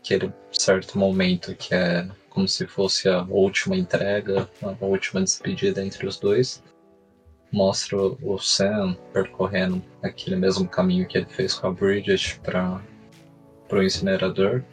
aquele 0.02 0.32
certo 0.52 1.00
momento 1.00 1.56
que 1.56 1.74
é 1.74 2.08
como 2.40 2.48
se 2.48 2.66
fosse 2.66 3.10
a 3.10 3.24
última 3.24 3.76
entrega, 3.76 4.50
a 4.64 4.86
última 4.86 5.22
despedida 5.22 5.84
entre 5.86 6.08
os 6.08 6.18
dois. 6.18 6.64
Mostra 7.52 7.98
o 7.98 8.40
Sam 8.40 8.96
percorrendo 9.12 9.84
aquele 10.02 10.38
mesmo 10.38 10.66
caminho 10.66 11.06
que 11.06 11.18
ele 11.18 11.26
fez 11.26 11.54
com 11.54 11.68
a 11.68 11.72
Bridget 11.72 12.40
para 12.40 12.82
o 13.70 13.84
incinerador. 13.84 14.64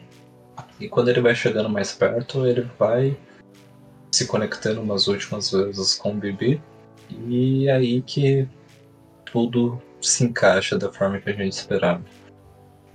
E 0.79 0.87
quando 0.87 1.09
ele 1.09 1.19
vai 1.19 1.35
chegando 1.35 1.67
mais 1.67 1.91
perto, 1.91 2.47
ele 2.47 2.61
vai 2.79 3.17
se 4.13 4.25
conectando 4.27 4.79
umas 4.79 5.09
últimas 5.09 5.51
vezes 5.51 5.95
com 5.95 6.11
o 6.11 6.15
Bibi. 6.15 6.61
E 7.27 7.67
é 7.67 7.73
aí 7.73 8.01
que 8.01 8.47
tudo 9.25 9.81
se 9.99 10.23
encaixa 10.23 10.77
da 10.77 10.89
forma 10.89 11.19
que 11.19 11.29
a 11.29 11.33
gente 11.33 11.51
esperava. 11.51 12.01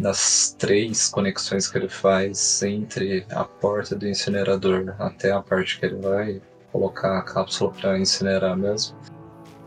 Nas 0.02 0.56
três 0.58 1.08
conexões 1.08 1.68
que 1.68 1.78
ele 1.78 1.88
faz 1.88 2.60
entre 2.64 3.24
a 3.30 3.44
porta 3.44 3.94
do 3.94 4.08
incinerador 4.08 4.96
até 4.98 5.30
a 5.30 5.40
parte 5.40 5.78
que 5.78 5.86
ele 5.86 5.94
vai 5.94 6.42
colocar 6.72 7.18
a 7.18 7.22
cápsula 7.22 7.70
para 7.70 7.96
incinerar 7.96 8.56
mesmo, 8.56 8.98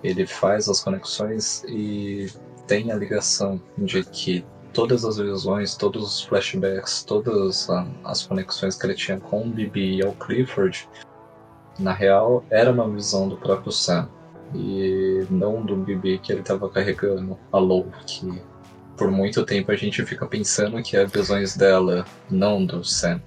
ele 0.04 0.28
faz 0.28 0.68
as 0.68 0.84
conexões 0.84 1.64
e 1.70 2.30
tem 2.68 2.92
a 2.92 2.96
ligação 2.98 3.62
de 3.78 4.04
que 4.04 4.46
todas 4.74 5.06
as 5.06 5.16
visões, 5.16 5.74
todos 5.78 6.04
os 6.04 6.22
flashbacks, 6.24 7.02
todas 7.06 7.70
as 8.04 8.28
conexões 8.28 8.76
que 8.76 8.86
ele 8.86 8.96
tinha 8.96 9.18
com 9.18 9.44
o 9.44 9.50
Bibi 9.50 10.00
e 10.00 10.04
o 10.04 10.12
Clifford, 10.12 10.90
na 11.80 11.94
real, 11.94 12.44
era 12.50 12.74
uma 12.74 12.90
visão 12.90 13.30
do 13.30 13.38
próprio 13.38 13.72
Sam. 13.72 14.10
E 14.54 15.26
não 15.30 15.66
do 15.66 15.78
bebê 15.78 16.18
que 16.18 16.34
ele 16.34 16.42
estava 16.42 16.70
carregando, 16.70 17.40
a 17.54 17.58
Lou, 17.58 17.88
que 18.06 18.42
por 18.98 19.12
muito 19.12 19.46
tempo 19.46 19.72
a 19.72 19.76
gente 19.76 20.04
fica 20.06 20.26
pensando 20.26 20.82
que 20.82 20.96
é 20.96 21.06
visões 21.06 21.56
dela, 21.56 22.06
não 22.30 22.66
do 22.66 22.84
Sam. 22.84 23.22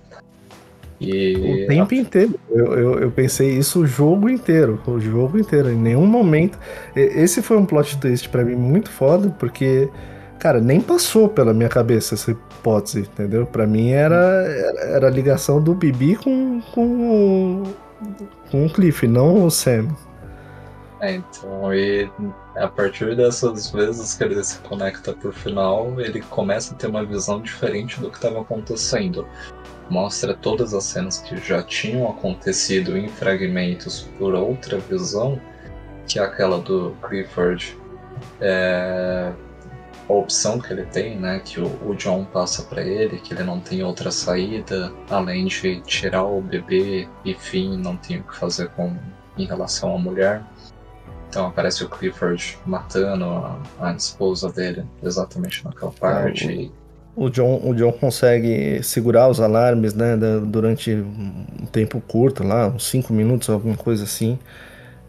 E 1.00 1.64
o 1.64 1.66
tempo 1.68 1.94
inteiro. 1.94 2.34
Eu, 2.50 2.66
eu, 2.74 2.98
eu, 3.00 3.10
pensei 3.10 3.50
isso 3.50 3.80
o 3.80 3.86
jogo 3.86 4.28
inteiro. 4.28 4.80
O 4.86 4.98
jogo 4.98 5.38
inteiro. 5.38 5.70
Em 5.70 5.76
nenhum 5.76 6.06
momento. 6.06 6.58
Esse 6.94 7.40
foi 7.40 7.56
um 7.56 7.64
plot 7.64 7.98
twist 7.98 8.28
para 8.28 8.44
mim 8.44 8.56
muito 8.56 8.90
foda, 8.90 9.30
porque, 9.38 9.88
cara, 10.40 10.60
nem 10.60 10.80
passou 10.80 11.28
pela 11.28 11.54
minha 11.54 11.68
cabeça 11.68 12.14
essa 12.14 12.32
hipótese, 12.32 13.00
entendeu? 13.00 13.46
Para 13.46 13.66
mim 13.66 13.90
era, 13.90 14.16
era 14.90 15.06
a 15.06 15.10
ligação 15.10 15.62
do 15.62 15.72
Bibi 15.72 16.16
com, 16.16 16.60
com, 16.74 17.62
com 18.50 18.66
o 18.66 18.70
Cliff, 18.70 19.06
não 19.06 19.44
o 19.44 19.50
Sam. 19.50 19.86
É, 21.00 21.14
então, 21.14 21.72
e 21.72 22.10
a 22.56 22.66
partir 22.66 23.14
dessas 23.14 23.70
vezes 23.70 24.14
que 24.14 24.24
ele 24.24 24.42
se 24.42 24.58
conecta 24.60 25.12
pro 25.12 25.32
final, 25.32 26.00
ele 26.00 26.20
começa 26.22 26.74
a 26.74 26.76
ter 26.76 26.88
uma 26.88 27.04
visão 27.04 27.40
diferente 27.40 28.00
do 28.00 28.10
que 28.10 28.16
estava 28.16 28.40
acontecendo. 28.40 29.26
Mostra 29.88 30.34
todas 30.34 30.74
as 30.74 30.84
cenas 30.84 31.18
que 31.18 31.36
já 31.36 31.62
tinham 31.62 32.10
acontecido 32.10 32.98
em 32.98 33.08
fragmentos 33.08 34.08
por 34.18 34.34
outra 34.34 34.78
visão, 34.78 35.40
que 36.06 36.18
é 36.18 36.22
aquela 36.22 36.58
do 36.58 36.96
Clifford. 37.00 37.78
É, 38.40 39.32
a 40.08 40.12
opção 40.12 40.58
que 40.58 40.72
ele 40.72 40.84
tem, 40.86 41.16
né, 41.16 41.40
que 41.44 41.60
o, 41.60 41.66
o 41.88 41.94
John 41.94 42.24
passa 42.24 42.62
para 42.64 42.82
ele, 42.82 43.18
que 43.18 43.32
ele 43.32 43.44
não 43.44 43.60
tem 43.60 43.84
outra 43.84 44.10
saída 44.10 44.92
além 45.08 45.46
de 45.46 45.80
tirar 45.82 46.24
o 46.24 46.40
bebê 46.40 47.06
e 47.24 47.34
fim, 47.34 47.76
não 47.76 47.96
tem 47.96 48.18
o 48.18 48.22
que 48.24 48.36
fazer 48.36 48.68
com 48.70 48.96
em 49.36 49.46
relação 49.46 49.94
à 49.94 49.98
mulher. 49.98 50.42
Então 51.38 51.46
aparece 51.46 51.84
o 51.84 51.88
Clifford 51.88 52.58
matando 52.66 53.24
a, 53.24 53.60
a 53.78 53.92
esposa 53.92 54.50
dele 54.50 54.84
exatamente 55.00 55.64
naquela 55.64 55.92
parte. 55.92 56.68
o, 57.14 57.26
o, 57.26 57.30
John, 57.30 57.60
o 57.62 57.72
John 57.76 57.92
consegue 57.92 58.82
segurar 58.82 59.28
os 59.28 59.38
alarmes, 59.38 59.94
né, 59.94 60.16
da, 60.16 60.40
durante 60.40 60.92
um 60.92 61.64
tempo 61.70 62.00
curto, 62.00 62.42
lá, 62.42 62.66
uns 62.66 62.88
5 62.88 63.12
minutos, 63.12 63.48
alguma 63.48 63.76
coisa 63.76 64.02
assim. 64.02 64.36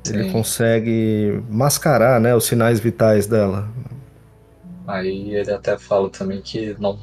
Sim. 0.03 0.13
Ele 0.13 0.31
consegue 0.31 1.41
mascarar, 1.49 2.21
né, 2.21 2.35
os 2.35 2.45
sinais 2.45 2.79
vitais 2.79 3.25
dela. 3.25 3.67
Aí 4.85 5.33
ele 5.33 5.51
até 5.51 5.79
fala 5.79 6.11
também 6.11 6.43
que 6.43 6.75
não 6.79 6.95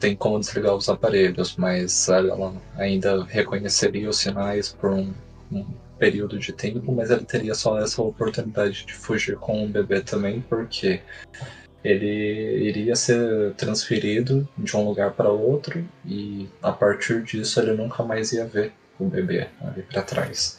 tem 0.00 0.16
como 0.16 0.40
desligar 0.40 0.74
os 0.74 0.88
aparelhos, 0.88 1.56
mas 1.56 2.08
ela 2.08 2.54
ainda 2.78 3.22
reconheceria 3.24 4.08
os 4.08 4.16
sinais 4.16 4.74
por 4.80 4.92
um, 4.92 5.12
um 5.52 5.66
período 6.02 6.36
de 6.36 6.52
tempo, 6.52 6.90
mas 6.90 7.12
ele 7.12 7.24
teria 7.24 7.54
só 7.54 7.78
essa 7.78 8.02
oportunidade 8.02 8.84
de 8.84 8.92
fugir 8.92 9.36
com 9.36 9.64
o 9.64 9.68
bebê 9.68 10.00
também, 10.00 10.40
porque 10.40 11.00
ele 11.84 12.66
iria 12.68 12.96
ser 12.96 13.54
transferido 13.54 14.48
de 14.58 14.76
um 14.76 14.84
lugar 14.84 15.12
para 15.12 15.28
outro 15.28 15.88
e 16.04 16.48
a 16.60 16.72
partir 16.72 17.22
disso 17.22 17.60
ele 17.60 17.74
nunca 17.74 18.02
mais 18.02 18.32
ia 18.32 18.44
ver 18.44 18.72
o 18.98 19.04
bebê 19.04 19.46
ali 19.60 19.82
para 19.82 20.02
trás. 20.02 20.58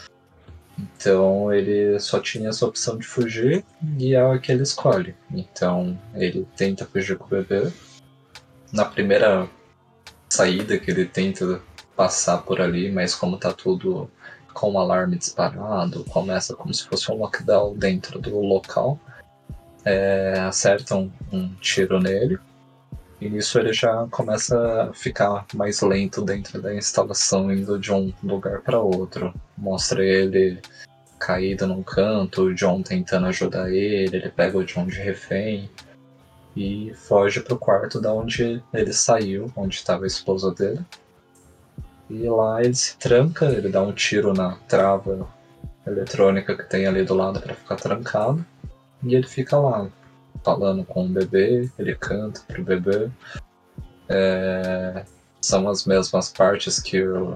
Então 0.80 1.54
ele 1.54 2.00
só 2.00 2.22
tinha 2.22 2.48
essa 2.48 2.66
opção 2.66 2.98
de 2.98 3.06
fugir 3.06 3.66
e 4.00 4.16
é 4.16 4.24
o 4.24 4.40
que 4.40 4.50
ele 4.50 4.64
escolhe. 4.64 5.14
Então 5.30 6.00
ele 6.16 6.48
tenta 6.56 6.86
fugir 6.86 7.18
com 7.18 7.26
o 7.26 7.28
bebê. 7.28 7.70
Na 8.72 8.86
primeira 8.86 9.50
saída 10.30 10.78
que 10.78 10.90
ele 10.90 11.06
tenta 11.06 11.62
passar 11.98 12.38
por 12.40 12.62
ali, 12.62 12.90
mas 12.90 13.14
como 13.14 13.38
tá 13.38 13.52
tudo 13.52 14.10
com 14.54 14.72
o 14.72 14.80
alarme 14.80 15.18
disparado, 15.18 16.04
começa 16.06 16.56
como 16.56 16.74
se 16.74 16.86
fosse 16.86 17.12
um 17.12 17.16
lockdown 17.16 17.76
dentro 17.76 18.20
do 18.20 18.40
local, 18.40 19.00
é, 19.86 20.40
acertam 20.40 21.12
um 21.32 21.50
tiro 21.56 22.00
nele, 22.00 22.40
e 23.24 23.30
nisso 23.30 23.58
ele 23.58 23.72
já 23.72 24.06
começa 24.12 24.84
a 24.84 24.94
ficar 24.94 25.46
mais 25.54 25.82
lento 25.82 26.22
dentro 26.22 26.62
da 26.62 26.76
instalação, 26.76 27.52
indo 27.54 27.80
de 27.80 27.90
um 27.92 28.12
lugar 28.22 28.60
para 28.60 28.80
outro. 28.80 29.34
Mostra 29.58 30.04
ele 30.04 30.60
caído 31.18 31.66
num 31.66 31.82
canto, 31.82 32.44
o 32.44 32.54
John 32.54 32.84
tentando 32.84 33.28
ajudar 33.28 33.72
ele, 33.72 34.18
ele 34.18 34.30
pega 34.30 34.58
o 34.58 34.66
John 34.66 34.88
de 34.88 35.00
refém 35.00 35.70
e 36.54 36.94
foge 36.96 37.40
pro 37.40 37.58
quarto 37.58 38.02
da 38.02 38.14
onde 38.14 38.62
ele 38.74 38.92
saiu, 38.92 39.50
onde 39.56 39.76
estava 39.76 40.04
a 40.04 40.08
esposa 40.08 40.54
dele. 40.54 40.82
E 42.14 42.30
lá 42.30 42.64
ele 42.64 42.76
se 42.76 42.96
tranca, 42.98 43.46
ele 43.46 43.70
dá 43.70 43.82
um 43.82 43.92
tiro 43.92 44.34
na 44.34 44.56
trava 44.68 45.28
eletrônica 45.86 46.56
que 46.56 46.70
tem 46.70 46.86
ali 46.86 47.04
do 47.04 47.16
lado 47.16 47.42
para 47.42 47.56
ficar 47.56 47.76
trancado. 47.76 48.46
E 49.02 49.16
ele 49.16 49.28
fica 49.28 49.58
lá, 49.58 49.90
falando 50.44 50.86
com 50.86 51.06
o 51.06 51.10
bebê, 51.10 51.68
ele 51.80 51.96
canta 51.96 52.42
pro 52.48 52.64
bebê. 52.64 53.10
É, 54.08 55.04
são 55.42 55.68
as 55.68 55.86
mesmas 55.86 56.32
partes 56.32 56.80
que 56.80 57.02
o, 57.02 57.36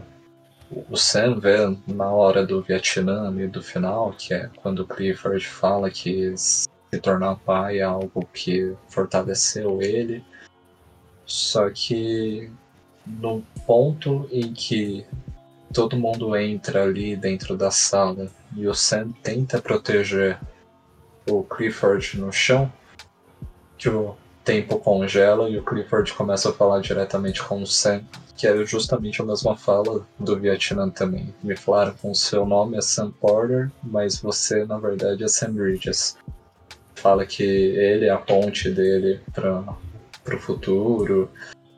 o 0.69 0.95
Sam 0.95 1.39
vê 1.39 1.57
na 1.87 2.11
hora 2.11 2.45
do 2.45 2.61
Vietnã 2.61 3.33
e 3.35 3.47
do 3.47 3.63
final, 3.63 4.13
que 4.13 4.35
é 4.35 4.47
quando 4.61 4.81
o 4.81 4.87
Clifford 4.87 5.43
fala 5.47 5.89
que 5.89 6.37
se 6.37 6.69
tornar 7.01 7.35
pai 7.37 7.79
é 7.79 7.83
algo 7.83 8.29
que 8.31 8.75
fortaleceu 8.89 9.81
ele. 9.81 10.23
Só 11.25 11.67
que 11.71 12.51
no 13.07 13.43
ponto 13.67 14.27
em 14.31 14.53
que 14.53 15.05
todo 15.73 15.97
mundo 15.97 16.35
entra 16.37 16.83
ali 16.83 17.15
dentro 17.17 17.57
da 17.57 17.69
sala 17.69 18.31
e 18.55 18.65
o 18.65 18.73
Sam 18.73 19.11
tenta 19.21 19.61
proteger 19.61 20.39
o 21.29 21.43
Clifford 21.43 22.17
no 22.17 22.31
chão, 22.31 22.71
que 23.77 23.89
o 23.89 24.15
tempo 24.45 24.79
congela 24.79 25.49
e 25.49 25.57
o 25.57 25.63
Clifford 25.63 26.13
começa 26.13 26.49
a 26.49 26.53
falar 26.53 26.79
diretamente 26.79 27.43
com 27.43 27.61
o 27.61 27.67
Sam, 27.67 28.01
que 28.37 28.47
é 28.47 28.65
justamente 28.65 29.21
a 29.21 29.25
mesma 29.25 29.57
fala 29.57 30.07
do 30.17 30.39
Vietnã 30.39 30.89
também. 30.89 31.35
Me 31.43 31.57
falaram 31.57 31.93
com 32.01 32.11
o 32.11 32.15
seu 32.15 32.45
nome 32.45 32.77
é 32.77 32.81
Sam 32.81 33.11
Porter, 33.11 33.69
mas 33.83 34.21
você 34.21 34.63
na 34.63 34.77
verdade 34.77 35.25
é 35.25 35.27
Sam 35.27 35.51
Bridges. 35.51 36.17
Fala 36.95 37.25
que 37.25 37.43
ele 37.43 38.05
é 38.05 38.09
a 38.09 38.17
ponte 38.17 38.71
dele 38.71 39.19
para 39.33 40.35
o 40.35 40.39
futuro, 40.39 41.29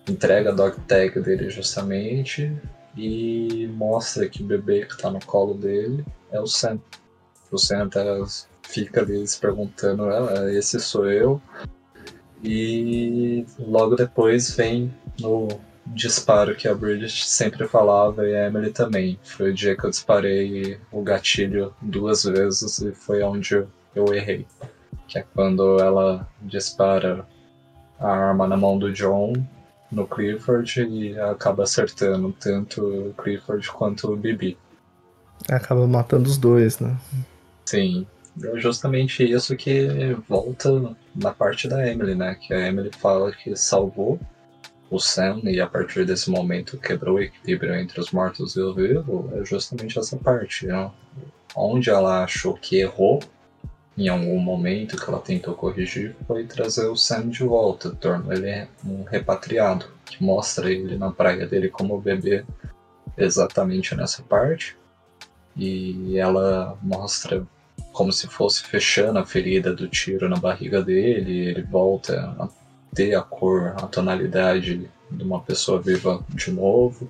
entrega 0.10 0.50
a 0.50 0.54
dog 0.54 0.80
tag 0.88 1.20
dele 1.22 1.50
justamente 1.50 2.56
e 2.96 3.70
mostra 3.74 4.28
que 4.28 4.44
o 4.44 4.46
bebê 4.46 4.86
que 4.86 4.94
está 4.94 5.10
no 5.10 5.24
colo 5.26 5.54
dele 5.54 6.06
é 6.32 6.40
o 6.40 6.48
Sam. 6.48 6.80
O 7.52 7.58
Sam 7.58 7.86
até 7.86 8.04
fica 8.64 9.02
ali 9.02 9.26
se 9.28 9.40
perguntando, 9.40 10.04
ah, 10.06 10.54
esse 10.54 10.80
sou 10.80 11.10
eu, 11.10 11.42
e 12.44 13.46
logo 13.58 13.96
depois 13.96 14.56
vem 14.56 14.94
no 15.20 15.48
disparo 15.88 16.56
que 16.56 16.68
a 16.68 16.74
Bridget 16.74 17.26
sempre 17.28 17.68
falava 17.68 18.28
e 18.28 18.36
a 18.36 18.48
Emily 18.48 18.72
também. 18.72 19.20
Foi 19.24 19.50
o 19.50 19.54
dia 19.54 19.76
que 19.76 19.84
eu 19.84 19.90
disparei 19.90 20.80
o 20.92 21.02
gatilho 21.02 21.74
duas 21.82 22.24
vezes 22.24 22.80
e 22.80 22.92
foi 22.94 23.22
onde 23.24 23.66
eu 23.96 24.14
errei. 24.14 24.46
Que 25.08 25.20
é 25.20 25.26
quando 25.34 25.80
ela 25.80 26.28
dispara 26.42 27.26
a 28.00 28.08
arma 28.08 28.48
na 28.48 28.56
mão 28.56 28.78
do 28.78 28.94
John 28.94 29.34
no 29.92 30.08
Clifford 30.08 30.82
e 30.82 31.19
acaba 31.19 31.64
acertando 31.64 32.32
tanto 32.40 32.84
o 33.09 33.14
Clifford 33.14 33.69
quanto 33.72 34.11
o 34.11 34.16
Bibi. 34.16 34.58
Acaba 35.50 35.88
matando 35.88 36.30
os 36.30 36.38
dois, 36.38 36.80
né? 36.80 36.98
Sim. 37.66 38.06
É 38.43 38.59
justamente 38.59 39.30
isso 39.30 39.56
que 39.56 40.16
volta 40.27 40.95
na 41.16 41.32
parte 41.34 41.68
da 41.68 41.85
Emily, 41.88 42.16
né? 42.16 42.35
Que 42.35 42.53
a 42.53 42.68
Emily 42.68 42.92
fala 42.98 43.32
que 43.32 43.56
salvou 43.56 44.19
o 44.90 45.00
Sam 45.00 45.42
e 45.43 45.59
a 45.59 45.68
partir 45.68 46.06
desse 46.06 46.30
momento 46.30 46.77
quebrou 46.77 47.18
o 47.18 47.22
equilíbrio 47.22 47.76
entre 47.76 48.00
os 48.00 48.11
mortos 48.11 48.56
e 48.56 48.61
o 48.61 48.74
vivo. 48.74 49.30
É 49.35 49.43
justamente 49.43 50.00
essa 50.00 50.18
parte, 50.18 50.68
né? 50.68 50.90
Onde 51.56 51.90
ela 51.90 52.24
achou 52.24 52.53
que 52.53 52.80
errou 52.80 53.19
em 54.00 54.08
algum 54.08 54.40
momento 54.40 54.95
que 54.95 55.10
ela 55.10 55.19
tentou 55.19 55.53
corrigir 55.53 56.16
foi 56.26 56.45
trazer 56.45 56.88
o 56.88 56.95
Sam 56.95 57.28
de 57.28 57.44
volta, 57.44 57.90
tornou 57.90 58.32
ele 58.32 58.66
um 58.86 59.03
repatriado, 59.03 59.88
que 60.06 60.24
mostra 60.24 60.72
ele 60.72 60.98
na 60.98 61.11
praia 61.11 61.45
dele 61.45 61.68
como 61.68 62.00
bebê 62.00 62.45
exatamente 63.18 63.94
nessa 63.95 64.24
parte. 64.24 64.78
E 65.58 66.18
ela 66.18 66.78
mostra 66.82 67.45
como 67.92 68.14
se 68.14 68.28
fosse 68.28 68.64
fechando 68.64 69.19
a 69.19 69.26
ferida 69.26 69.74
do 69.74 69.86
tiro 69.90 70.30
na 70.30 70.38
barriga 70.38 70.82
dele, 70.82 71.50
ele 71.50 71.64
volta 71.64 72.34
a 72.40 72.48
ter 72.95 73.16
a 73.16 73.22
cor, 73.22 73.74
a 73.76 73.86
tonalidade 73.86 74.90
de 75.11 75.24
uma 75.24 75.42
pessoa 75.42 75.82
viva 75.82 76.24
de 76.30 76.52
novo, 76.52 77.10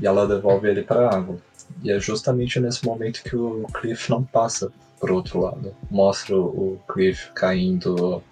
e 0.00 0.06
ela 0.06 0.26
devolve 0.26 0.68
ele 0.68 0.82
para 0.82 1.08
a 1.08 1.14
água. 1.14 1.36
E 1.80 1.92
é 1.92 2.00
justamente 2.00 2.58
nesse 2.58 2.84
momento 2.84 3.22
que 3.22 3.36
o 3.36 3.66
Cliff 3.72 4.10
não 4.10 4.24
passa 4.24 4.72
pro 4.98 5.14
outro 5.14 5.40
lado. 5.40 5.74
Mostra 5.90 6.36
o 6.36 6.78
Cliff 6.88 7.30
caindo 7.34 8.22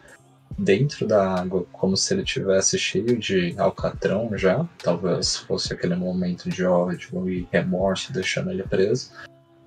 dentro 0.59 1.07
da 1.07 1.41
água, 1.41 1.67
como 1.73 1.97
se 1.97 2.15
ele 2.15 2.25
tivesse 2.25 2.79
cheio 2.79 3.19
de 3.19 3.55
alcatrão 3.59 4.37
já. 4.37 4.67
Talvez 4.83 5.37
fosse 5.37 5.73
aquele 5.73 5.95
momento 5.95 6.49
de 6.49 6.65
ódio 6.65 7.29
e 7.29 7.47
remorso 7.53 8.13
deixando 8.13 8.51
ele 8.51 8.63
preso. 8.63 9.11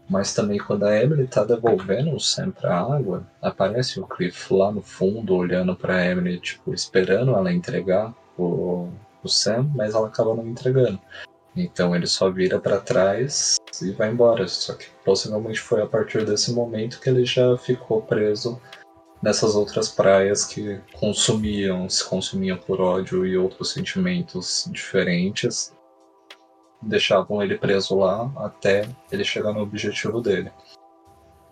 Mas 0.10 0.34
também 0.34 0.58
quando 0.58 0.86
a 0.86 1.02
Emily 1.02 1.28
tá 1.28 1.44
devolvendo 1.44 2.16
o 2.16 2.20
Sam 2.20 2.50
pra 2.50 2.80
água, 2.80 3.24
aparece 3.40 4.00
o 4.00 4.08
Cliff 4.08 4.52
lá 4.52 4.72
no 4.72 4.82
fundo 4.82 5.36
olhando 5.36 5.76
pra 5.76 6.04
Emily, 6.04 6.40
tipo, 6.40 6.74
esperando 6.74 7.36
ela 7.36 7.54
entregar 7.54 8.12
o, 8.36 8.90
o 9.24 9.30
Sam, 9.30 9.70
mas 9.76 9.94
ela 9.94 10.08
acaba 10.08 10.34
não 10.34 10.48
entregando. 10.48 11.00
Então 11.64 11.96
ele 11.96 12.08
só 12.08 12.30
vira 12.30 12.60
para 12.60 12.80
trás 12.80 13.58
e 13.82 13.92
vai 13.92 14.10
embora. 14.10 14.48
Só 14.48 14.74
que 14.74 14.88
possivelmente 15.04 15.60
foi 15.60 15.82
a 15.82 15.88
partir 15.88 16.26
desse 16.26 16.52
momento 16.52 17.00
que 17.00 17.10
ele 17.10 17.26
já 17.26 17.58
ficou 17.58 18.02
preso 18.02 18.60
nessas 19.22 19.56
outras 19.56 19.90
praias 19.90 20.46
que 20.46 20.80
consumiam, 20.94 21.90
se 21.90 22.04
consumiam 22.06 22.58
por 22.58 22.80
ódio 22.80 23.26
e 23.26 23.38
outros 23.38 23.74
sentimentos 23.74 24.70
diferentes 24.72 25.74
deixavam 26.82 27.44
ele 27.44 27.58
preso 27.58 27.98
lá 27.98 28.32
até 28.38 28.88
ele 29.12 29.24
chegar 29.24 29.54
no 29.54 29.62
objetivo 29.62 30.22
dele. 30.22 30.52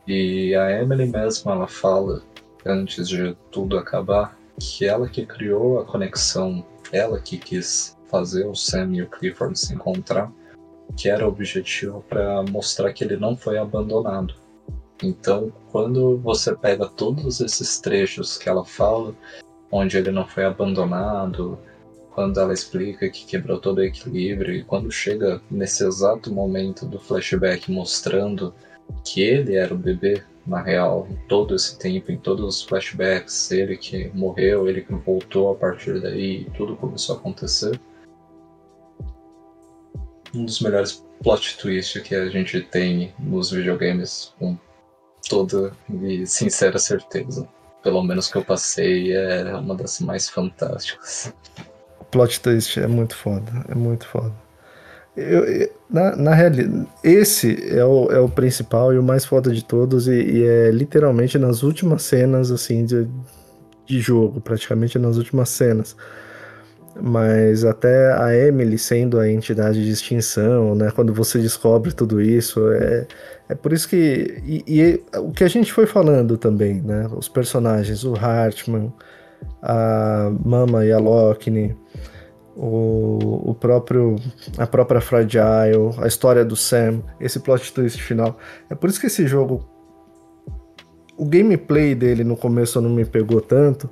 E 0.08 0.56
a 0.56 0.72
Emily 0.72 1.06
mesma 1.06 1.52
ela 1.52 1.68
fala, 1.68 2.24
antes 2.66 3.10
de 3.10 3.36
tudo 3.52 3.78
acabar, 3.78 4.38
que 4.58 4.86
ela 4.86 5.08
que 5.10 5.26
criou 5.26 5.80
a 5.80 5.86
conexão, 5.86 6.66
ela 6.92 7.20
que 7.20 7.38
quis 7.38 7.97
fazer 8.10 8.46
o 8.46 8.56
Sam 8.56 8.96
e 8.96 9.02
o 9.02 9.10
Clifford 9.10 9.58
se 9.58 9.74
encontrar, 9.74 10.32
que 10.96 11.10
era 11.10 11.26
o 11.26 11.30
objetivo 11.30 12.04
para 12.08 12.44
mostrar 12.44 12.94
que 12.94 13.04
ele 13.04 13.18
não 13.18 13.36
foi 13.36 13.58
abandonado. 13.58 14.34
Então, 15.04 15.52
quando 15.72 16.18
você 16.18 16.56
pega 16.56 16.88
todos 16.88 17.40
esses 17.40 17.80
trechos 17.80 18.38
que 18.38 18.50
ela 18.50 18.66
fala, 18.66 19.14
onde 19.72 19.98
ele 19.98 20.12
não 20.12 20.26
foi 20.26 20.46
abandonado, 20.46 21.60
quando 22.12 22.40
ela 22.40 22.54
explica 22.54 23.10
que 23.10 23.28
quebrou 23.28 23.60
todo 23.60 23.78
o 23.78 23.84
equilíbrio 23.84 24.56
e 24.56 24.64
quando 24.64 24.92
chega 24.92 25.40
nesse 25.52 25.86
exato 25.86 26.34
momento 26.34 26.84
do 26.86 27.00
flashback 27.00 27.72
mostrando 27.72 28.56
que 29.04 29.22
ele 29.22 29.56
era 29.56 29.72
o 29.74 29.78
bebê 29.78 30.24
na 30.44 30.62
real, 30.62 31.08
todo 31.28 31.54
esse 31.54 31.78
tempo, 31.78 32.12
em 32.12 32.18
todos 32.18 32.44
os 32.44 32.64
flashbacks, 32.64 33.52
ele 33.52 33.78
que 33.78 34.10
morreu, 34.16 34.68
ele 34.68 34.82
que 34.82 34.94
voltou 34.94 35.52
a 35.52 35.56
partir 35.56 36.02
daí, 36.02 36.48
tudo 36.56 36.76
começou 36.76 37.16
a 37.16 37.20
acontecer. 37.20 37.80
Um 40.38 40.46
dos 40.46 40.62
melhores 40.62 41.04
plot 41.24 41.58
twists 41.58 42.02
que 42.02 42.16
a 42.16 42.30
gente 42.30 42.62
tem 42.62 43.14
nos 43.20 43.52
videogames, 43.52 44.34
com 44.40 44.58
toda 45.28 45.72
e 46.04 46.26
sincera 46.26 46.78
certeza. 46.78 47.48
Pelo 47.84 48.04
menos 48.04 48.32
que 48.32 48.38
eu 48.38 48.46
passei, 48.46 49.14
é 49.14 49.56
uma 49.56 49.76
das 49.76 50.00
mais 50.00 50.30
fantásticas 50.30 51.34
plot 52.12 52.40
twist 52.40 52.80
é 52.80 52.88
muito 52.88 53.16
foda, 53.16 53.52
é 53.68 53.76
muito 53.76 54.08
foda. 54.08 54.34
Eu, 55.16 55.72
na, 55.90 56.16
na 56.16 56.34
realidade, 56.34 56.88
esse 57.04 57.58
é 57.76 57.84
o, 57.84 58.12
é 58.12 58.20
o 58.20 58.30
principal 58.30 58.94
e 58.94 59.00
o 59.00 59.04
mais 59.04 59.26
foda 59.26 59.52
de 59.52 59.64
todos, 59.64 60.08
e, 60.08 60.12
e 60.12 60.44
é 60.44 60.72
literalmente 60.72 61.40
nas 61.40 61.64
últimas 61.64 62.04
cenas, 62.04 62.52
assim, 62.52 62.86
de, 62.86 63.08
de 63.86 64.00
jogo, 64.00 64.40
praticamente 64.40 65.00
nas 65.00 65.18
últimas 65.18 65.50
cenas. 65.50 65.96
Mas 67.02 67.64
até 67.64 68.14
a 68.14 68.36
Emily 68.36 68.78
sendo 68.78 69.20
a 69.20 69.30
entidade 69.30 69.84
de 69.84 69.92
extinção, 69.92 70.76
né? 70.76 70.92
Quando 70.92 71.14
você 71.14 71.40
descobre 71.40 71.94
tudo 71.94 72.22
isso, 72.22 72.72
é, 72.72 73.08
é 73.50 73.56
por 73.56 73.74
isso 73.74 73.88
que. 73.88 74.42
E, 74.46 74.64
e 74.68 75.04
o 75.18 75.32
que 75.32 75.44
a 75.44 75.48
gente 75.48 75.72
foi 75.72 75.86
falando 75.86 76.38
também, 76.38 76.82
né? 76.82 77.08
Os 77.16 77.28
personagens, 77.28 78.04
o 78.04 78.14
Hartman, 78.16 78.94
a 79.62 80.32
Mama 80.44 80.86
e 80.86 80.92
a 80.92 80.98
Lockney, 80.98 81.76
o, 82.56 83.52
o 83.52 83.56
próprio 83.56 84.16
a 84.58 84.66
própria 84.66 85.00
Fragile, 85.02 85.94
a 86.00 86.08
história 86.08 86.44
do 86.44 86.56
Sam, 86.56 87.02
esse 87.20 87.40
plot 87.40 87.72
twist 87.74 88.02
final. 88.02 88.38
É 88.70 88.76
por 88.76 88.90
isso 88.90 89.00
que 89.00 89.08
esse 89.08 89.28
jogo 89.28 89.78
o 91.18 91.26
gameplay 91.26 91.96
dele 91.96 92.24
no 92.24 92.38
começo 92.38 92.80
não 92.80 92.92
me 92.92 93.04
pegou 93.04 93.42
tanto, 93.42 93.90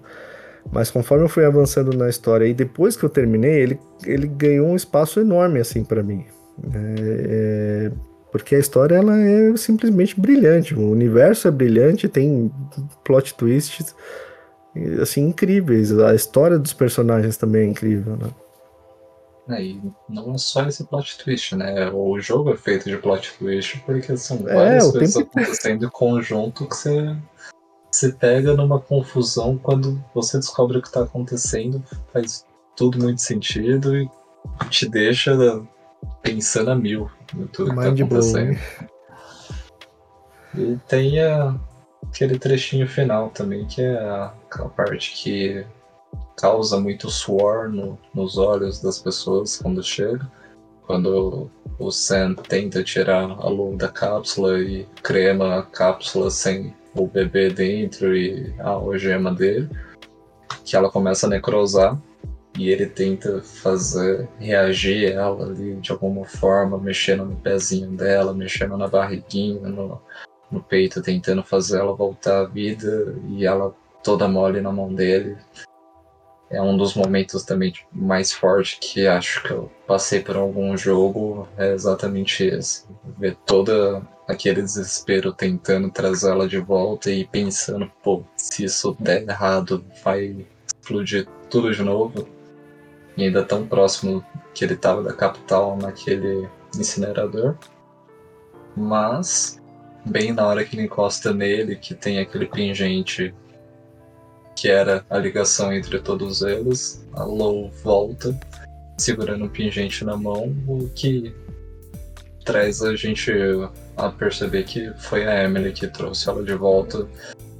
mas 0.71 0.89
conforme 0.89 1.25
eu 1.25 1.29
fui 1.29 1.45
avançando 1.45 1.95
na 1.95 2.09
história 2.09 2.45
e 2.45 2.53
depois 2.53 2.95
que 2.95 3.03
eu 3.03 3.09
terminei, 3.09 3.61
ele, 3.61 3.79
ele 4.05 4.27
ganhou 4.27 4.67
um 4.67 4.75
espaço 4.75 5.19
enorme 5.19 5.59
assim 5.59 5.83
para 5.83 6.03
mim. 6.03 6.25
É, 6.73 7.89
é, 7.89 7.91
porque 8.31 8.55
a 8.55 8.59
história 8.59 8.95
ela 8.95 9.17
é 9.17 9.55
simplesmente 9.55 10.19
brilhante, 10.19 10.73
o 10.73 10.91
universo 10.91 11.47
é 11.47 11.51
brilhante, 11.51 12.07
tem 12.07 12.51
plot 13.03 13.33
twists 13.35 13.95
assim, 15.01 15.21
incríveis. 15.21 15.97
A 15.97 16.13
história 16.13 16.59
dos 16.59 16.73
personagens 16.73 17.37
também 17.37 17.63
é 17.63 17.69
incrível, 17.69 18.17
né? 18.17 18.29
É, 19.47 19.63
e 19.63 19.81
não 20.09 20.33
é 20.33 20.37
só 20.39 20.67
esse 20.67 20.83
plot 20.85 21.19
twist, 21.19 21.55
né? 21.55 21.89
O 21.91 22.19
jogo 22.19 22.51
é 22.51 22.57
feito 22.57 22.89
de 22.89 22.97
plot 22.97 23.33
twist 23.37 23.79
porque 23.85 24.17
são 24.17 24.37
é, 24.47 24.53
várias 24.53 24.89
é, 24.89 24.91
coisas 24.91 25.17
acontecendo 25.17 25.85
em 25.85 25.89
conjunto 25.89 26.67
que 26.67 26.75
você 26.75 27.15
se 27.95 28.11
pega 28.11 28.53
numa 28.53 28.79
confusão 28.79 29.57
quando 29.57 30.03
você 30.13 30.37
descobre 30.37 30.77
o 30.77 30.81
que 30.81 30.87
está 30.87 31.03
acontecendo, 31.03 31.81
faz 32.11 32.45
tudo 32.75 32.99
muito 32.99 33.21
sentido 33.21 33.95
e 33.95 34.09
te 34.69 34.89
deixa 34.89 35.33
pensando 36.21 36.71
a 36.71 36.75
mil 36.75 37.09
em 37.33 37.47
tudo 37.47 37.73
que 37.73 37.79
está 37.79 37.89
acontecendo. 37.89 38.59
E 40.57 40.77
tem 40.87 41.21
a, 41.21 41.55
aquele 42.03 42.37
trechinho 42.37 42.87
final 42.87 43.29
também, 43.29 43.65
que 43.65 43.81
é 43.81 43.97
aquela 43.97 44.69
parte 44.69 45.13
que 45.13 45.65
causa 46.37 46.79
muito 46.79 47.09
suor 47.09 47.69
no, 47.69 47.97
nos 48.13 48.37
olhos 48.37 48.81
das 48.81 48.99
pessoas 48.99 49.57
quando 49.57 49.81
chega. 49.81 50.29
Quando 50.85 51.49
o 51.79 51.91
Sam 51.91 52.35
tenta 52.35 52.83
tirar 52.83 53.23
a 53.23 53.49
luz 53.49 53.77
da 53.77 53.87
cápsula 53.87 54.59
e 54.59 54.85
crema 55.01 55.59
a 55.59 55.63
cápsula 55.63 56.29
sem 56.29 56.73
o 56.95 57.07
bebê 57.07 57.49
dentro 57.49 58.15
e 58.15 58.53
a 58.59 58.69
algema 58.69 59.33
dele. 59.33 59.69
que 60.63 60.75
ela 60.75 60.89
começa 60.89 61.27
a 61.27 61.29
necrosar 61.29 61.99
e 62.57 62.69
ele 62.69 62.85
tenta 62.85 63.41
fazer 63.41 64.27
reagir 64.39 65.11
ela 65.11 65.45
ali 65.45 65.75
de 65.75 65.91
alguma 65.91 66.25
forma, 66.25 66.77
mexendo 66.77 67.25
no 67.25 67.35
pezinho 67.35 67.91
dela, 67.91 68.33
mexendo 68.33 68.77
na 68.77 68.87
barriguinha, 68.87 69.67
no, 69.67 70.01
no 70.49 70.63
peito, 70.63 71.01
tentando 71.01 71.43
fazer 71.43 71.79
ela 71.79 71.93
voltar 71.93 72.41
à 72.41 72.45
vida 72.45 73.15
e 73.29 73.45
ela 73.45 73.75
toda 74.03 74.27
mole 74.27 74.61
na 74.61 74.71
mão 74.71 74.93
dele. 74.93 75.37
É 76.49 76.61
um 76.61 76.77
dos 76.77 76.93
momentos 76.93 77.43
também 77.43 77.71
tipo, 77.71 77.89
mais 77.91 78.31
fortes 78.31 78.77
que 78.79 79.07
acho 79.07 79.43
que 79.43 79.51
eu 79.51 79.69
passei 79.87 80.21
por 80.21 80.37
algum 80.37 80.77
jogo. 80.77 81.47
É 81.57 81.73
exatamente 81.73 82.45
esse. 82.45 82.85
Ver 83.17 83.35
toda 83.45 84.01
aquele 84.27 84.61
desespero 84.61 85.31
tentando 85.31 85.89
trazer 85.89 86.31
ela 86.31 86.47
de 86.47 86.57
volta 86.57 87.11
e 87.11 87.25
pensando, 87.25 87.91
pô, 88.03 88.23
se 88.35 88.65
isso 88.65 88.95
der 88.99 89.23
errado, 89.23 89.83
vai 90.03 90.45
explodir 90.67 91.27
tudo 91.49 91.73
de 91.73 91.83
novo. 91.83 92.27
E 93.17 93.23
ainda 93.23 93.43
tão 93.43 93.65
próximo 93.65 94.25
que 94.53 94.65
ele 94.65 94.73
estava 94.73 95.01
da 95.01 95.13
capital 95.13 95.77
naquele 95.77 96.49
incinerador. 96.77 97.55
Mas, 98.75 99.61
bem 100.05 100.33
na 100.33 100.45
hora 100.45 100.65
que 100.65 100.75
ele 100.75 100.85
encosta 100.85 101.33
nele, 101.33 101.75
que 101.75 101.93
tem 101.93 102.19
aquele 102.19 102.47
pingente 102.47 103.33
que 104.55 104.69
era 104.69 105.05
a 105.09 105.17
ligação 105.17 105.73
entre 105.73 105.99
todos 105.99 106.41
eles, 106.41 107.05
a 107.13 107.23
Low 107.23 107.69
volta, 107.83 108.37
segurando 108.97 109.45
um 109.45 109.49
pingente 109.49 110.03
na 110.03 110.15
mão, 110.15 110.55
o 110.67 110.89
que 110.95 111.33
traz 112.45 112.81
a 112.81 112.95
gente 112.95 113.31
a 113.97 114.09
perceber 114.09 114.63
que 114.63 114.91
foi 114.97 115.25
a 115.25 115.43
Emily 115.43 115.71
que 115.71 115.87
trouxe 115.87 116.29
ela 116.29 116.43
de 116.43 116.53
volta, 116.53 117.07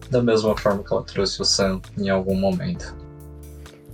da 0.09 0.21
mesma 0.21 0.55
forma 0.57 0.83
que 0.83 0.93
ela 0.93 1.03
trouxe 1.03 1.41
o 1.41 1.45
Sam 1.45 1.81
em 1.97 2.09
algum 2.09 2.35
momento. 2.35 2.95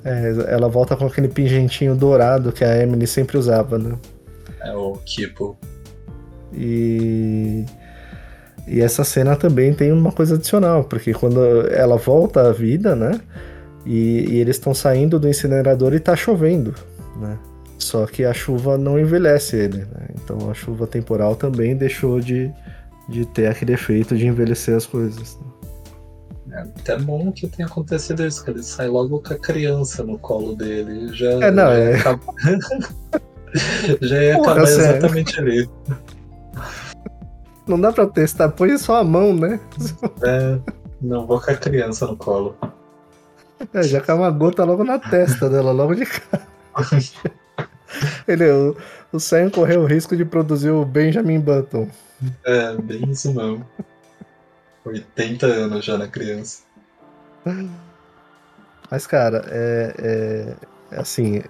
É, 0.03 0.33
ela 0.47 0.67
volta 0.67 0.95
com 0.95 1.05
aquele 1.05 1.27
pingentinho 1.27 1.95
dourado 1.95 2.51
que 2.51 2.63
a 2.63 2.81
Emily 2.81 3.05
sempre 3.05 3.37
usava, 3.37 3.77
né? 3.77 3.97
É 4.61 4.73
o 4.73 4.93
Kipo. 5.05 5.57
E. 6.53 7.65
E 8.67 8.79
essa 8.79 9.03
cena 9.03 9.35
também 9.35 9.73
tem 9.73 9.91
uma 9.91 10.11
coisa 10.11 10.35
adicional, 10.35 10.83
porque 10.83 11.13
quando 11.13 11.67
ela 11.67 11.97
volta 11.97 12.47
à 12.47 12.51
vida, 12.51 12.95
né? 12.95 13.19
E, 13.85 14.25
e 14.29 14.39
eles 14.39 14.57
estão 14.57 14.73
saindo 14.73 15.19
do 15.19 15.27
incinerador 15.27 15.93
e 15.93 15.99
tá 15.99 16.15
chovendo, 16.15 16.75
né? 17.19 17.37
Só 17.81 18.05
que 18.05 18.23
a 18.23 18.31
chuva 18.31 18.77
não 18.77 18.99
envelhece 18.99 19.55
ele, 19.55 19.79
né? 19.79 20.07
Então 20.13 20.51
a 20.51 20.53
chuva 20.53 20.85
temporal 20.85 21.35
também 21.35 21.75
deixou 21.75 22.19
de, 22.19 22.53
de 23.09 23.25
ter 23.25 23.47
aquele 23.47 23.73
efeito 23.73 24.15
de 24.15 24.27
envelhecer 24.27 24.75
as 24.75 24.85
coisas. 24.85 25.39
Né? 26.45 26.57
É 26.57 26.61
até 26.61 26.97
bom 26.99 27.31
que 27.31 27.47
tenha 27.47 27.67
acontecido 27.67 28.23
isso, 28.23 28.45
que 28.45 28.51
ele 28.51 28.61
sai 28.61 28.87
logo 28.87 29.19
com 29.19 29.33
a 29.33 29.37
criança 29.37 30.03
no 30.03 30.19
colo 30.19 30.55
dele. 30.55 31.11
Já, 31.11 31.31
é, 31.31 31.49
não, 31.49 31.63
já 31.65 31.73
é. 31.73 31.91
Ia 31.91 31.97
acabar, 31.97 32.33
já 34.01 34.23
ia 34.23 34.35
Porra, 34.35 34.51
acabar 34.51 34.67
sério. 34.67 34.97
exatamente 34.97 35.39
ali. 35.39 35.69
Não 37.65 37.81
dá 37.81 37.91
pra 37.91 38.05
testar, 38.05 38.49
põe 38.49 38.77
só 38.77 38.97
a 38.97 39.03
mão, 39.03 39.33
né? 39.33 39.59
É, 40.23 40.59
não 41.01 41.25
vou 41.25 41.41
com 41.41 41.49
a 41.49 41.55
criança 41.55 42.05
no 42.05 42.15
colo. 42.15 42.55
É, 43.73 43.81
já 43.81 43.99
cai 44.01 44.15
uma 44.15 44.29
gota 44.29 44.63
logo 44.63 44.83
na 44.83 44.99
testa 44.99 45.49
dela, 45.49 45.71
logo 45.71 45.95
de 45.95 46.05
cara. 46.05 46.47
Ele, 48.27 48.49
o, 48.49 48.77
o 49.11 49.19
Sam 49.19 49.49
correu 49.49 49.81
o 49.81 49.85
risco 49.85 50.15
de 50.15 50.25
produzir 50.25 50.69
o 50.69 50.85
Benjamin 50.85 51.39
Button. 51.39 51.89
É, 52.45 52.75
bem 52.75 53.09
isso 53.09 53.33
mesmo. 53.33 53.65
80 54.85 55.45
anos 55.45 55.85
já 55.85 55.97
na 55.97 56.07
criança. 56.07 56.63
Mas, 58.89 59.07
cara, 59.07 59.45
é, 59.49 59.93
é- 59.97 60.55
é 60.95 60.99
assim, 60.99 61.41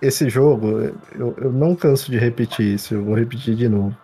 esse 0.00 0.28
jogo, 0.28 0.92
eu, 1.14 1.34
eu 1.38 1.52
não 1.52 1.76
canso 1.76 2.10
de 2.10 2.18
repetir 2.18 2.74
isso, 2.74 2.94
eu 2.94 3.04
vou 3.04 3.14
repetir 3.14 3.54
de 3.54 3.68
novo. 3.68 3.96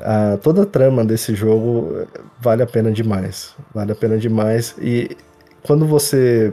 Ah, 0.00 0.38
toda 0.40 0.62
a 0.62 0.66
trama 0.66 1.04
desse 1.04 1.34
jogo 1.34 2.06
vale 2.38 2.62
a 2.62 2.66
pena 2.66 2.92
demais. 2.92 3.54
Vale 3.74 3.92
a 3.92 3.96
pena 3.96 4.16
demais. 4.16 4.74
E 4.78 5.16
quando 5.62 5.86
você. 5.86 6.52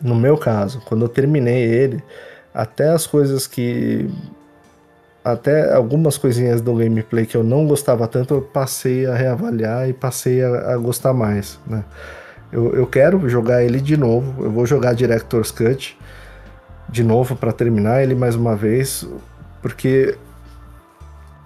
No 0.00 0.14
meu 0.14 0.36
caso, 0.36 0.80
quando 0.86 1.04
eu 1.04 1.08
terminei 1.08 1.64
ele, 1.64 2.02
até 2.56 2.88
as 2.88 3.06
coisas 3.06 3.46
que. 3.46 4.10
Até 5.22 5.74
algumas 5.74 6.16
coisinhas 6.16 6.60
do 6.60 6.74
gameplay 6.76 7.26
que 7.26 7.36
eu 7.36 7.42
não 7.42 7.66
gostava 7.66 8.06
tanto, 8.06 8.34
eu 8.34 8.42
passei 8.42 9.06
a 9.06 9.14
reavaliar 9.14 9.88
e 9.88 9.92
passei 9.92 10.42
a, 10.42 10.72
a 10.72 10.76
gostar 10.76 11.12
mais, 11.12 11.58
né? 11.66 11.84
Eu, 12.52 12.72
eu 12.74 12.86
quero 12.86 13.28
jogar 13.28 13.62
ele 13.62 13.80
de 13.80 13.96
novo. 13.96 14.44
Eu 14.44 14.50
vou 14.50 14.64
jogar 14.64 14.94
Director's 14.94 15.50
Cut 15.50 15.98
de 16.88 17.02
novo 17.02 17.34
para 17.34 17.52
terminar 17.52 18.02
ele 18.04 18.14
mais 18.14 18.36
uma 18.36 18.54
vez, 18.54 19.06
porque 19.60 20.16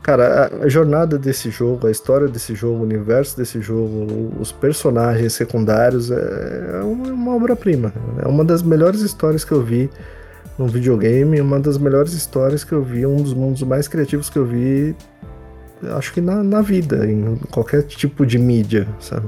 cara, 0.02 0.50
a, 0.62 0.68
jornada 0.68 1.18
desse 1.18 1.50
jogo, 1.50 1.86
a 1.86 1.90
história 1.90 2.28
desse 2.28 2.54
jogo, 2.54 2.80
o 2.80 2.82
universo 2.82 3.36
desse 3.36 3.62
jogo, 3.62 4.30
os 4.38 4.52
personagens 4.52 5.32
secundários 5.32 6.10
é, 6.10 6.80
é 6.80 6.82
uma, 6.82 7.08
uma 7.08 7.34
obra-prima. 7.34 7.92
É 8.22 8.28
uma 8.28 8.44
das 8.44 8.62
melhores 8.62 9.00
histórias 9.00 9.42
que 9.42 9.52
eu 9.52 9.62
vi 9.62 9.90
num 10.60 10.66
videogame, 10.66 11.40
uma 11.40 11.58
das 11.58 11.78
melhores 11.78 12.12
histórias 12.12 12.62
que 12.62 12.72
eu 12.72 12.82
vi, 12.82 13.06
um 13.06 13.16
dos 13.16 13.32
mundos 13.32 13.62
mais 13.62 13.88
criativos 13.88 14.28
que 14.28 14.38
eu 14.38 14.44
vi, 14.44 14.94
acho 15.96 16.12
que 16.12 16.20
na, 16.20 16.42
na 16.42 16.60
vida, 16.60 17.10
em 17.10 17.36
qualquer 17.50 17.82
tipo 17.84 18.26
de 18.26 18.38
mídia, 18.38 18.86
sabe? 19.00 19.26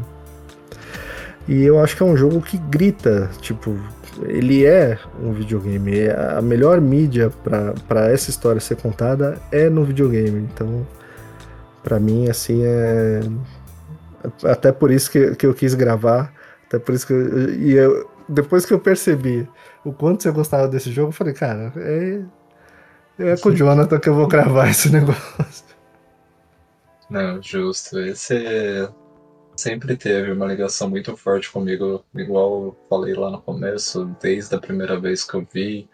E 1.48 1.62
eu 1.62 1.80
acho 1.80 1.96
que 1.96 2.02
é 2.02 2.06
um 2.06 2.18
jogo 2.18 2.42
que 2.42 2.58
grita, 2.58 3.30
tipo, 3.40 3.74
ele 4.28 4.66
é 4.66 4.98
um 5.22 5.32
videogame. 5.32 6.00
É 6.00 6.36
A 6.36 6.42
melhor 6.42 6.82
mídia 6.82 7.32
para 7.88 8.10
essa 8.10 8.28
história 8.28 8.60
ser 8.60 8.76
contada 8.76 9.38
é 9.50 9.70
no 9.70 9.84
videogame. 9.84 10.46
Então, 10.52 10.86
para 11.82 11.98
mim, 11.98 12.28
assim, 12.28 12.62
é. 12.62 13.20
Até 14.44 14.70
por 14.70 14.90
isso 14.90 15.10
que, 15.10 15.34
que 15.34 15.46
eu 15.46 15.54
quis 15.54 15.74
gravar. 15.74 16.32
Até 16.66 16.78
por 16.78 16.94
isso 16.94 17.06
que. 17.06 17.12
Eu, 17.12 17.54
e 17.54 17.72
eu, 17.72 18.08
depois 18.28 18.64
que 18.64 18.72
eu 18.72 18.78
percebi 18.78 19.48
o 19.84 19.92
quanto 19.92 20.22
você 20.22 20.30
gostava 20.30 20.68
desse 20.68 20.92
jogo, 20.92 21.08
eu 21.08 21.12
falei, 21.12 21.34
cara, 21.34 21.72
é. 21.76 22.22
É 23.18 23.36
com 23.36 23.50
o 23.50 23.54
Jonathan 23.54 24.00
que 24.00 24.08
eu 24.08 24.14
vou 24.14 24.26
gravar 24.26 24.68
esse 24.70 24.90
negócio. 24.90 25.64
Não, 27.10 27.42
justo. 27.42 27.98
Esse 28.00 28.88
sempre 29.54 29.96
teve 29.96 30.32
uma 30.32 30.46
ligação 30.46 30.88
muito 30.88 31.16
forte 31.16 31.50
comigo, 31.50 32.04
igual 32.14 32.64
eu 32.64 32.76
falei 32.88 33.14
lá 33.14 33.30
no 33.30 33.40
começo, 33.40 34.16
desde 34.20 34.54
a 34.54 34.58
primeira 34.58 34.98
vez 34.98 35.22
que 35.22 35.34
eu 35.34 35.46
vi. 35.52 35.88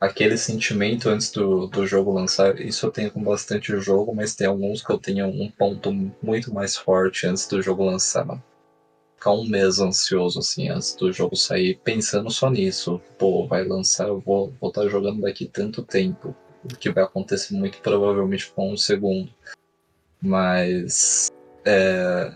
Aquele 0.00 0.36
sentimento 0.36 1.08
antes 1.08 1.32
do, 1.32 1.66
do 1.66 1.86
jogo 1.86 2.12
lançar, 2.12 2.60
isso 2.60 2.86
eu 2.86 2.90
tenho 2.90 3.10
com 3.10 3.22
bastante 3.24 3.76
jogo, 3.80 4.14
mas 4.14 4.34
tem 4.34 4.46
alguns 4.46 4.82
que 4.82 4.92
eu 4.92 4.98
tenho 4.98 5.26
um 5.26 5.50
ponto 5.50 5.90
muito 6.22 6.54
mais 6.54 6.76
forte 6.76 7.26
antes 7.26 7.48
do 7.48 7.60
jogo 7.60 7.84
lançar. 7.84 8.26
Ficar 9.18 9.32
um 9.32 9.48
mês 9.48 9.80
ansioso, 9.80 10.38
assim, 10.38 10.68
antes 10.68 10.94
do 10.94 11.12
jogo 11.12 11.34
sair, 11.34 11.80
pensando 11.82 12.30
só 12.30 12.48
nisso. 12.48 13.02
Pô, 13.18 13.48
vai 13.48 13.64
lançar, 13.64 14.06
eu 14.06 14.20
vou 14.20 14.54
estar 14.62 14.82
tá 14.82 14.88
jogando 14.88 15.22
daqui 15.22 15.44
tanto 15.44 15.82
tempo. 15.82 16.36
O 16.64 16.68
que 16.68 16.88
vai 16.88 17.02
acontecer 17.02 17.52
muito 17.54 17.80
provavelmente 17.80 18.48
com 18.52 18.72
um 18.72 18.76
segundo. 18.76 19.28
Mas 20.22 21.32
é, 21.64 22.32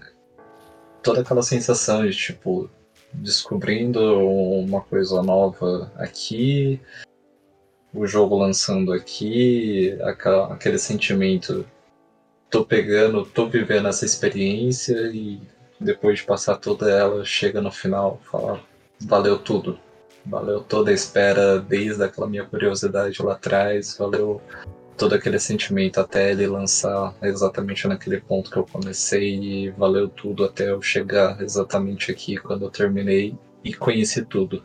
toda 1.05 1.21
aquela 1.21 1.43
sensação 1.45 2.05
de 2.05 2.17
tipo 2.17 2.69
descobrindo 3.13 4.01
uma 4.29 4.81
coisa 4.81 5.23
nova 5.23 5.93
aqui, 5.95 6.81
o 7.95 8.09
jogo 8.09 8.37
lançando 8.37 8.93
aqui, 8.93 9.97
aquele 10.51 10.79
sentimento, 10.79 11.65
tô 12.51 12.65
pegando, 12.65 13.25
tô 13.25 13.49
vivendo 13.49 13.87
essa 13.87 14.05
experiência 14.05 14.97
e 15.15 15.41
depois 15.83 16.19
de 16.21 16.25
passar 16.25 16.57
toda 16.57 16.91
ela, 16.91 17.25
chega 17.25 17.61
no 17.61 17.71
final, 17.71 18.21
fala, 18.31 18.61
valeu 19.01 19.39
tudo. 19.39 19.79
Valeu 20.25 20.61
toda 20.61 20.91
a 20.91 20.95
espera, 20.95 21.59
desde 21.59 22.05
aquela 22.05 22.29
minha 22.29 22.45
curiosidade 22.45 23.21
lá 23.23 23.33
atrás, 23.33 23.97
valeu 23.99 24.41
todo 24.97 25.15
aquele 25.15 25.39
sentimento 25.39 25.99
até 25.99 26.31
ele 26.31 26.47
lançar 26.47 27.15
exatamente 27.23 27.89
naquele 27.89 28.21
ponto 28.21 28.51
que 28.51 28.57
eu 28.57 28.65
comecei 28.65 29.35
e 29.35 29.71
valeu 29.71 30.09
tudo 30.09 30.45
até 30.45 30.71
eu 30.71 30.81
chegar 30.81 31.41
exatamente 31.43 32.13
aqui 32.13 32.37
quando 32.37 32.67
eu 32.67 32.71
terminei 32.71 33.37
e 33.65 33.75
conheci 33.75 34.25
tudo. 34.25 34.63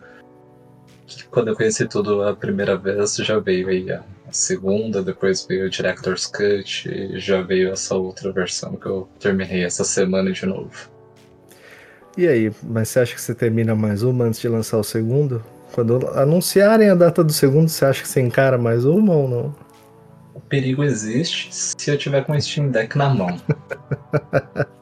Quando 1.32 1.48
eu 1.48 1.56
conheci 1.56 1.88
tudo 1.88 2.22
a 2.22 2.36
primeira 2.36 2.78
vez, 2.78 3.16
já 3.16 3.40
veio 3.40 3.70
aí 3.70 3.90
a 3.92 4.04
segunda, 4.30 5.02
depois 5.02 5.46
veio 5.46 5.66
o 5.66 5.70
Director's 5.70 6.28
Cut 6.28 6.88
e 6.88 7.18
já 7.18 7.42
veio 7.42 7.72
essa 7.72 7.96
outra 7.96 8.32
versão 8.32 8.76
que 8.76 8.86
eu 8.86 9.10
terminei 9.20 9.64
essa 9.64 9.84
semana 9.84 10.32
de 10.32 10.46
novo. 10.46 10.97
E 12.18 12.28
aí, 12.28 12.52
mas 12.64 12.90
você 12.90 13.00
acha 13.02 13.14
que 13.14 13.22
você 13.22 13.36
termina 13.36 13.76
mais 13.76 14.02
uma 14.02 14.26
antes 14.26 14.40
de 14.40 14.50
lançar 14.50 14.80
o 14.80 14.84
segundo? 14.84 15.44
Quando 15.72 16.08
anunciarem 16.16 16.90
a 16.90 16.96
data 16.96 17.24
do 17.24 17.32
segundo, 17.32 17.70
você 17.70 17.86
acha 17.86 18.02
que 18.02 18.08
você 18.08 18.20
encara 18.20 18.58
mais 18.58 18.86
uma 18.86 19.14
ou 19.14 19.30
não? 19.30 19.56
O 20.34 20.40
perigo 20.40 20.84
existe 20.84 21.50
se 21.52 21.92
eu 21.92 21.98
tiver 21.98 22.26
com 22.26 22.34
o 22.34 22.42
Steam 22.42 22.70
Deck 22.70 22.98
na 22.98 23.10
mão. 23.10 23.38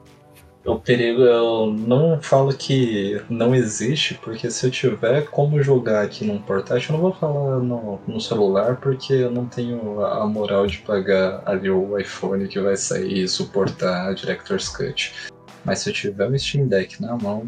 O 0.65 0.79
perigo, 0.79 1.21
eu 1.21 1.67
não 1.67 2.19
falo 2.19 2.51
que 2.51 3.21
não 3.29 3.53
existe, 3.53 4.15
porque 4.15 4.49
se 4.49 4.65
eu 4.65 4.71
tiver 4.71 5.27
como 5.29 5.61
jogar 5.61 6.01
aqui 6.01 6.25
num 6.25 6.39
portátil, 6.39 6.89
eu 6.89 6.93
não 6.93 7.01
vou 7.03 7.13
falar 7.13 7.59
no, 7.59 7.99
no 8.07 8.19
celular, 8.19 8.77
porque 8.77 9.13
eu 9.13 9.29
não 9.29 9.45
tenho 9.45 10.03
a 10.03 10.25
moral 10.25 10.65
de 10.65 10.79
pagar 10.79 11.43
ali 11.45 11.69
o 11.69 11.95
iPhone 11.99 12.47
que 12.47 12.59
vai 12.59 12.75
sair 12.75 13.25
e 13.25 13.27
suportar 13.27 14.09
a 14.09 14.13
Director's 14.13 14.67
Cut. 14.67 15.13
Mas 15.65 15.79
se 15.79 15.89
eu 15.89 15.93
tiver 15.93 16.29
o 16.29 16.37
Steam 16.37 16.67
Deck 16.67 17.01
na 17.01 17.17
mão, 17.17 17.43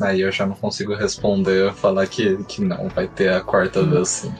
aí 0.00 0.20
eu 0.20 0.32
já 0.32 0.44
não 0.44 0.54
consigo 0.54 0.94
responder, 0.94 1.72
falar 1.72 2.06
que, 2.06 2.36
que 2.44 2.62
não, 2.62 2.88
vai 2.88 3.06
ter 3.06 3.28
a 3.28 3.40
quarta 3.40 3.80
hum. 3.80 3.90
vez 3.90 4.08
sim. 4.08 4.34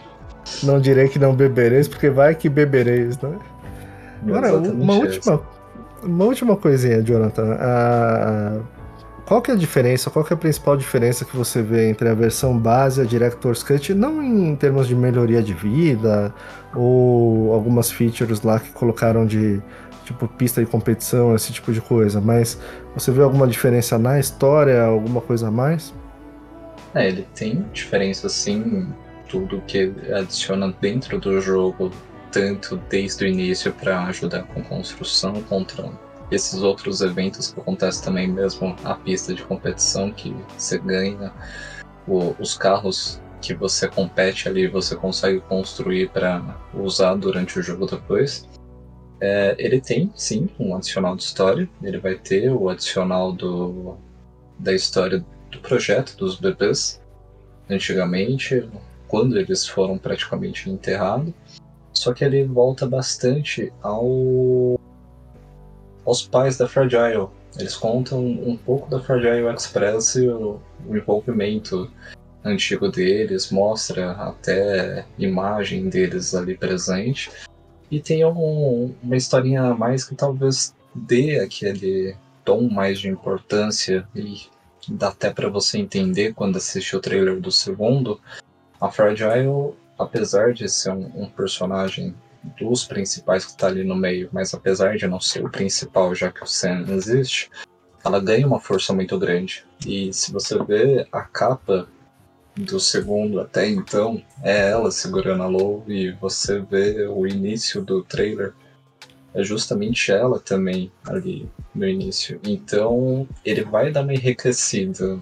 Não 0.63 0.81
direi 0.81 1.09
que 1.09 1.19
não 1.19 1.35
bebereis, 1.35 1.89
porque 1.89 2.09
vai 2.09 2.35
que 2.35 2.49
bebereis, 2.49 3.19
né? 3.19 3.37
Agora, 4.23 4.55
uma 4.57 4.95
última, 4.95 5.43
uma 6.03 6.25
última 6.25 6.57
coisinha, 6.57 7.03
Jonathan. 7.03 7.57
A, 7.59 8.61
qual 9.27 9.43
que 9.43 9.51
é 9.51 9.55
a 9.55 9.57
diferença, 9.57 10.09
qual 10.09 10.25
que 10.25 10.33
é 10.33 10.37
a 10.37 10.39
principal 10.39 10.77
diferença 10.77 11.25
que 11.25 11.37
você 11.37 11.61
vê 11.61 11.89
entre 11.89 12.09
a 12.09 12.15
versão 12.15 12.57
base 12.57 13.01
e 13.01 13.05
a 13.05 13.07
Director's 13.07 13.63
Cut, 13.63 13.93
não 13.93 14.23
em 14.23 14.55
termos 14.55 14.87
de 14.87 14.95
melhoria 14.95 15.43
de 15.43 15.53
vida 15.53 16.33
ou 16.73 17.53
algumas 17.53 17.91
features 17.91 18.43
lá 18.43 18.61
que 18.61 18.71
colocaram 18.71 19.27
de 19.27 19.61
tipo 20.07 20.29
pista 20.29 20.65
de 20.65 20.71
competição, 20.71 21.35
esse 21.35 21.53
tipo 21.53 21.73
de 21.73 21.81
coisa, 21.81 22.21
mas 22.21 22.59
você 22.95 23.11
vê 23.11 23.23
alguma 23.23 23.47
diferença 23.47 23.99
na 23.99 24.19
história, 24.19 24.85
alguma 24.85 25.21
coisa 25.21 25.49
a 25.49 25.51
mais? 25.51 25.93
É, 26.95 27.09
ele 27.09 27.27
tem 27.35 27.67
diferença 27.73 28.29
sim, 28.29 28.89
tudo 29.29 29.61
que 29.67 29.93
adiciona 30.15 30.75
dentro 30.81 31.19
do 31.19 31.41
jogo 31.41 31.91
tanto 32.31 32.77
desde 32.89 33.25
o 33.25 33.29
início 33.29 33.73
para 33.73 34.05
ajudar 34.05 34.45
com 34.45 34.63
construção 34.63 35.43
contra 35.45 35.91
esses 36.31 36.61
outros 36.63 37.01
eventos 37.01 37.53
que 37.53 37.61
acontecem 37.61 38.05
também 38.05 38.29
mesmo 38.29 38.75
a 38.85 38.95
pista 38.95 39.33
de 39.33 39.43
competição 39.43 40.11
que 40.13 40.35
você 40.57 40.79
ganha 40.79 41.33
o, 42.07 42.35
os 42.39 42.57
carros 42.57 43.21
que 43.41 43.55
você 43.55 43.89
compete 43.89 44.49
ali 44.49 44.67
você 44.67 44.97
consegue 44.97 45.41
construir 45.41 46.11
para 46.11 46.43
usar 46.75 47.15
durante 47.15 47.59
o 47.59 47.63
jogo 47.63 47.87
depois 47.87 48.47
é, 49.21 49.55
ele 49.59 49.81
tem 49.81 50.13
sim 50.15 50.49
um 50.59 50.75
adicional 50.75 51.17
de 51.17 51.23
história 51.23 51.69
ele 51.83 51.99
vai 51.99 52.15
ter 52.15 52.51
o 52.51 52.69
adicional 52.69 53.33
do 53.33 53.97
da 54.59 54.73
história 54.73 55.25
do 55.51 55.59
projeto 55.61 56.17
dos 56.17 56.37
bebês 56.39 57.01
antigamente 57.69 58.69
quando 59.09 59.39
eles 59.39 59.67
foram 59.67 59.99
praticamente 59.99 60.69
enterrados 60.71 61.33
só 61.93 62.13
que 62.13 62.25
ele 62.25 62.45
volta 62.45 62.87
bastante 62.87 63.73
ao 63.83 64.79
aos 66.07 66.27
pais 66.27 66.57
da 66.57 66.69
Fragile. 66.69 67.29
Eles 67.59 67.77
contam 67.77 68.25
um 68.25 68.57
pouco 68.57 68.89
da 68.89 69.01
Fragile 69.01 69.53
Express 69.53 70.15
e 70.15 70.29
o, 70.29 70.61
o 70.87 70.97
envolvimento 70.97 71.91
antigo 72.45 72.89
deles, 72.89 73.51
mostra 73.51 74.13
até 74.13 75.05
imagem 75.19 75.89
deles 75.89 76.35
ali 76.35 76.57
presente. 76.57 77.31
E 77.91 78.01
tem 78.01 78.25
um, 78.25 78.95
uma 79.03 79.17
historinha 79.17 79.63
a 79.63 79.75
mais 79.75 80.05
que 80.05 80.15
talvez 80.15 80.75
dê 80.95 81.41
aquele 81.41 82.17
tom 82.45 82.69
mais 82.69 82.99
de 82.99 83.09
importância 83.09 84.07
e 84.15 84.43
dá 84.89 85.09
até 85.09 85.31
para 85.31 85.49
você 85.49 85.79
entender 85.79 86.35
quando 86.35 86.57
assiste 86.57 86.97
o 86.97 87.01
trailer 87.01 87.41
do 87.41 87.51
segundo. 87.51 88.21
A 88.81 88.91
Fragile 88.91 89.75
apesar 89.99 90.53
de 90.53 90.69
ser 90.69 90.91
um, 90.91 91.11
um 91.15 91.27
personagem 91.27 92.15
dos 92.59 92.85
principais 92.85 93.45
que 93.45 93.53
está 93.53 93.67
ali 93.67 93.83
no 93.83 93.97
meio, 93.97 94.29
mas 94.33 94.55
apesar 94.55 94.97
de 94.97 95.07
não 95.07 95.21
ser 95.21 95.45
o 95.45 95.51
principal, 95.51 96.15
já 96.15 96.31
que 96.31 96.45
o 96.45 96.47
Sam 96.47 96.85
existe, 96.91 97.51
ela 98.05 98.21
ganha 98.21 98.47
uma 98.47 98.61
força 98.61 98.93
muito 98.93 99.19
grande. 99.19 99.65
E 99.85 100.13
se 100.13 100.33
você 100.33 100.63
vê 100.63 101.07
a 101.11 101.23
capa 101.23 101.89
do 102.57 102.81
segundo 102.81 103.41
até 103.41 103.69
então, 103.69 104.23
é 104.43 104.71
ela 104.71 104.91
segurando 104.91 105.43
a 105.43 105.47
Low, 105.47 105.85
e 105.87 106.11
você 106.13 106.61
vê 106.61 107.07
o 107.07 107.27
início 107.27 107.83
do 107.83 108.03
trailer, 108.03 108.53
é 109.35 109.45
justamente 109.45 110.11
ela 110.11 110.41
também 110.41 110.91
ali 111.07 111.49
no 111.75 111.87
início. 111.87 112.41
Então 112.43 113.29
ele 113.45 113.63
vai 113.63 113.93
dar 113.93 114.03
uma 114.03 114.15
enriquecida 114.15 115.19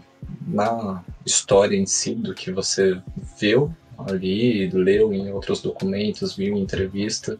na 0.46 1.02
história 1.26 1.76
em 1.76 1.86
si 1.86 2.14
do 2.14 2.32
que 2.32 2.52
você 2.52 3.00
viu 3.38 3.74
ali, 3.98 4.68
leu 4.70 5.12
em 5.12 5.32
outros 5.32 5.60
documentos, 5.60 6.36
viu 6.36 6.56
em 6.56 6.62
entrevista 6.62 7.38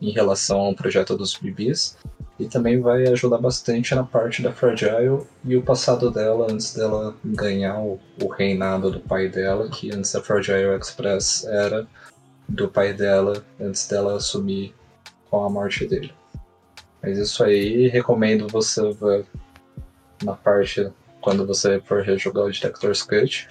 em 0.00 0.10
relação 0.10 0.60
ao 0.60 0.74
projeto 0.74 1.16
dos 1.16 1.36
bibis. 1.36 1.96
E 2.38 2.46
também 2.46 2.80
vai 2.80 3.06
ajudar 3.08 3.38
bastante 3.38 3.94
na 3.94 4.04
parte 4.04 4.42
da 4.42 4.52
Fragile 4.52 5.22
e 5.42 5.56
o 5.56 5.62
passado 5.62 6.10
dela 6.10 6.46
antes 6.50 6.74
dela 6.74 7.16
ganhar 7.24 7.80
o, 7.80 7.98
o 8.22 8.28
reinado 8.28 8.90
do 8.90 9.00
pai 9.00 9.28
dela, 9.28 9.70
que 9.70 9.90
antes 9.90 10.12
da 10.12 10.22
Fragile 10.22 10.76
Express 10.78 11.46
era 11.46 11.86
do 12.46 12.68
pai 12.68 12.92
dela, 12.92 13.42
antes 13.58 13.88
dela 13.88 14.16
assumir 14.16 14.74
com 15.30 15.44
a 15.44 15.48
morte 15.48 15.86
dele. 15.86 16.12
Mas 17.02 17.16
isso 17.18 17.42
aí, 17.42 17.88
recomendo 17.88 18.46
você 18.48 18.82
ver 18.92 19.24
na 20.22 20.34
parte 20.34 20.90
quando 21.20 21.46
você 21.46 21.80
for 21.80 22.02
rejogar 22.02 22.44
o 22.44 22.50
Detector's 22.50 23.02
Cut. 23.02 23.48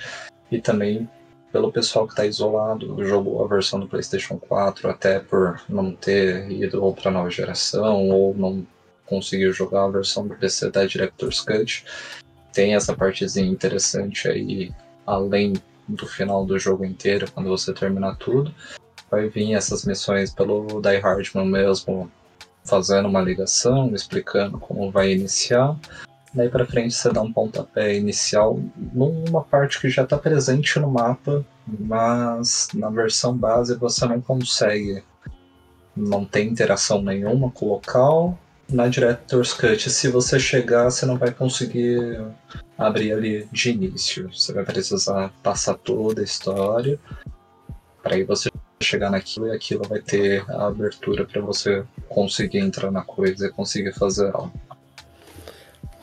E 0.51 0.61
também 0.61 1.09
pelo 1.55 1.71
pessoal 1.71 2.05
que 2.05 2.11
está 2.11 2.25
isolado, 2.25 3.01
jogou 3.05 3.41
a 3.41 3.47
versão 3.47 3.79
do 3.79 3.87
PlayStation 3.87 4.37
4 4.37 4.89
até 4.89 5.21
por 5.21 5.61
não 5.69 5.95
ter 5.95 6.51
ido 6.51 6.93
para 7.01 7.09
nova 7.09 7.29
geração 7.29 8.09
ou 8.09 8.35
não 8.35 8.67
conseguiu 9.05 9.53
jogar 9.53 9.85
a 9.85 9.89
versão 9.89 10.27
do 10.27 10.35
PC 10.35 10.69
da 10.69 10.85
Director's 10.85 11.39
Cut. 11.39 11.85
Tem 12.51 12.75
essa 12.75 12.93
partezinha 12.93 13.49
interessante 13.49 14.27
aí, 14.27 14.73
além 15.07 15.53
do 15.87 16.05
final 16.05 16.45
do 16.45 16.59
jogo 16.59 16.83
inteiro, 16.83 17.31
quando 17.31 17.47
você 17.47 17.71
terminar 17.71 18.17
tudo. 18.17 18.53
Vai 19.09 19.29
vir 19.29 19.53
essas 19.53 19.85
missões 19.85 20.33
pelo 20.33 20.81
Die 20.81 20.97
Hardman 20.97 21.47
mesmo, 21.47 22.11
fazendo 22.65 23.07
uma 23.07 23.21
ligação, 23.21 23.95
explicando 23.95 24.59
como 24.59 24.91
vai 24.91 25.13
iniciar. 25.13 25.73
Daí 26.35 26.49
para 26.49 26.65
frente 26.65 26.93
você 26.93 27.13
dá 27.13 27.21
um 27.21 27.31
pontapé 27.31 27.95
inicial 27.95 28.59
numa 28.93 29.41
parte 29.41 29.79
que 29.79 29.89
já 29.89 30.03
está 30.03 30.17
presente 30.17 30.77
no 30.79 30.91
mapa, 30.91 31.45
mas 31.65 32.67
na 32.73 32.89
versão 32.89 33.35
base 33.35 33.73
você 33.75 34.05
não 34.05 34.19
consegue. 34.19 35.01
Não 35.95 36.25
tem 36.25 36.49
interação 36.49 37.01
nenhuma 37.01 37.49
com 37.49 37.67
o 37.67 37.69
local. 37.69 38.37
Na 38.67 38.89
Director's 38.89 39.53
Cut, 39.53 39.89
se 39.89 40.09
você 40.09 40.37
chegar, 40.37 40.91
você 40.91 41.05
não 41.05 41.17
vai 41.17 41.31
conseguir 41.31 42.21
abrir 42.77 43.13
ali 43.13 43.47
de 43.49 43.71
início. 43.71 44.29
Você 44.33 44.51
vai 44.51 44.65
precisar 44.65 45.31
passar 45.41 45.75
toda 45.75 46.19
a 46.19 46.25
história 46.25 46.99
para 48.03 48.15
aí 48.15 48.23
você 48.25 48.51
chegar 48.83 49.09
naquilo 49.09 49.47
e 49.47 49.51
aquilo 49.51 49.87
vai 49.87 50.01
ter 50.01 50.43
a 50.51 50.67
abertura 50.67 51.25
para 51.25 51.41
você 51.41 51.85
conseguir 52.09 52.59
entrar 52.59 52.91
na 52.91 53.03
coisa 53.03 53.47
e 53.47 53.51
conseguir 53.51 53.93
fazer 53.93 54.35
algo. 54.35 54.64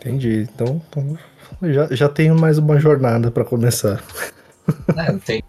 Entendi. 0.03 0.49
Então, 0.53 0.83
então 0.89 1.19
já, 1.73 1.87
já 1.93 2.09
tenho 2.09 2.35
mais 2.35 2.59
uma 2.59 2.79
jornada 2.79 3.31
para 3.31 3.45
começar. 3.45 4.03
É, 4.97 5.13
tem, 5.19 5.43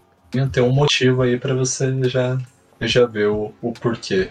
tem 0.50 0.62
um 0.64 0.72
motivo 0.72 1.22
aí 1.22 1.38
para 1.38 1.54
você 1.54 1.88
já, 2.08 2.36
já 2.80 3.06
ver 3.06 3.28
o, 3.28 3.52
o 3.62 3.72
porquê. 3.72 4.28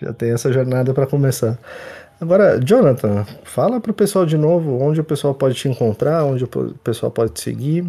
Já 0.00 0.14
tem 0.14 0.32
essa 0.32 0.50
jornada 0.50 0.94
para 0.94 1.06
começar. 1.06 1.58
Agora, 2.18 2.58
Jonathan, 2.58 3.26
fala 3.44 3.82
pro 3.82 3.92
pessoal 3.92 4.24
de 4.24 4.38
novo 4.38 4.80
onde 4.80 4.98
o 4.98 5.04
pessoal 5.04 5.34
pode 5.34 5.56
te 5.56 5.68
encontrar, 5.68 6.24
onde 6.24 6.44
o 6.44 6.48
pessoal 6.82 7.12
pode 7.12 7.32
te 7.32 7.42
seguir. 7.42 7.86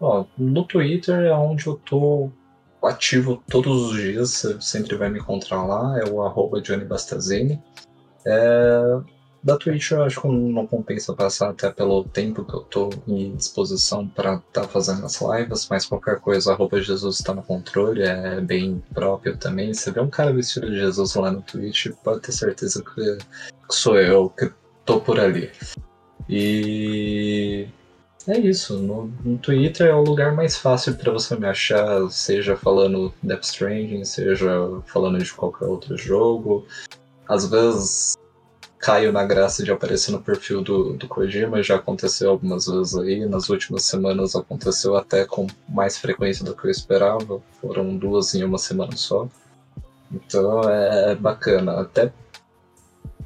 Ó, 0.00 0.24
no 0.38 0.64
Twitter 0.64 1.24
é 1.24 1.34
onde 1.34 1.66
eu 1.66 1.74
tô 1.74 2.30
ativo 2.84 3.42
todos 3.48 3.90
os 3.90 4.00
dias, 4.00 4.30
você 4.30 4.60
sempre 4.60 4.96
vai 4.96 5.10
me 5.10 5.18
encontrar 5.18 5.64
lá, 5.64 5.98
é 5.98 6.08
o 6.08 6.22
arroba 6.22 6.60
Johnny 6.60 6.84
Bastazini. 6.84 7.60
É, 8.24 9.00
da 9.42 9.56
Twitch 9.56 9.92
eu 9.92 10.02
acho 10.02 10.20
que 10.20 10.28
não 10.28 10.66
compensa 10.66 11.14
passar 11.14 11.50
até 11.50 11.70
pelo 11.70 12.04
tempo 12.04 12.44
que 12.44 12.54
eu 12.54 12.60
tô 12.60 12.90
em 13.08 13.34
disposição 13.34 14.06
para 14.06 14.34
estar 14.34 14.62
tá 14.62 14.68
fazendo 14.68 15.04
as 15.06 15.20
lives, 15.20 15.66
mas 15.70 15.86
qualquer 15.86 16.20
coisa, 16.20 16.52
arroba 16.52 16.80
Jesus 16.80 17.18
está 17.18 17.32
no 17.34 17.42
controle, 17.42 18.02
é 18.02 18.40
bem 18.40 18.82
próprio 18.92 19.36
também. 19.36 19.72
Você 19.72 19.90
vê 19.90 20.00
um 20.00 20.10
cara 20.10 20.32
vestido 20.32 20.70
de 20.70 20.78
Jesus 20.78 21.14
lá 21.14 21.30
no 21.30 21.40
Twitch, 21.42 21.88
pode 22.04 22.20
ter 22.20 22.32
certeza 22.32 22.84
que 22.84 23.18
sou 23.70 23.98
eu 23.98 24.28
que 24.30 24.52
tô 24.84 25.00
por 25.00 25.18
ali. 25.18 25.50
E 26.28 27.66
é 28.28 28.38
isso, 28.38 28.78
no, 28.78 29.06
no 29.24 29.38
Twitter 29.38 29.86
é 29.86 29.94
o 29.94 30.02
lugar 30.02 30.34
mais 30.34 30.56
fácil 30.56 30.94
para 30.94 31.10
você 31.10 31.34
me 31.36 31.46
achar, 31.46 32.08
seja 32.10 32.56
falando 32.56 33.12
Death 33.22 33.44
Stranding, 33.44 34.04
seja 34.04 34.50
falando 34.86 35.18
de 35.18 35.32
qualquer 35.32 35.64
outro 35.64 35.96
jogo. 35.96 36.66
Às 37.26 37.48
vezes 37.48 38.16
caio 38.80 39.12
na 39.12 39.24
graça 39.24 39.62
de 39.62 39.70
aparecer 39.70 40.10
no 40.10 40.22
perfil 40.22 40.62
do, 40.62 40.94
do 40.94 41.06
Kojima, 41.06 41.62
já 41.62 41.76
aconteceu 41.76 42.30
algumas 42.30 42.66
vezes 42.66 42.96
aí, 42.96 43.26
nas 43.26 43.50
últimas 43.50 43.84
semanas 43.84 44.34
aconteceu 44.34 44.96
até 44.96 45.26
com 45.26 45.46
mais 45.68 45.98
frequência 45.98 46.44
do 46.44 46.56
que 46.56 46.66
eu 46.66 46.70
esperava, 46.70 47.40
foram 47.60 47.94
duas 47.96 48.34
em 48.34 48.42
uma 48.42 48.58
semana 48.58 48.96
só. 48.96 49.28
Então 50.10 50.68
é, 50.68 51.12
é 51.12 51.14
bacana, 51.14 51.80
até 51.80 52.10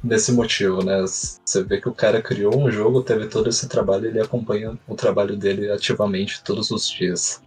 nesse 0.03 0.31
motivo, 0.33 0.83
né? 0.83 1.01
Você 1.03 1.63
vê 1.63 1.79
que 1.79 1.89
o 1.89 1.93
cara 1.93 2.21
criou 2.21 2.57
um 2.57 2.69
jogo, 2.69 3.01
teve 3.01 3.27
todo 3.27 3.49
esse 3.49 3.67
trabalho, 3.67 4.07
ele 4.07 4.19
acompanha 4.19 4.77
o 4.87 4.95
trabalho 4.95 5.37
dele 5.37 5.71
ativamente 5.71 6.43
todos 6.43 6.69
os 6.69 6.87
dias. 6.87 7.41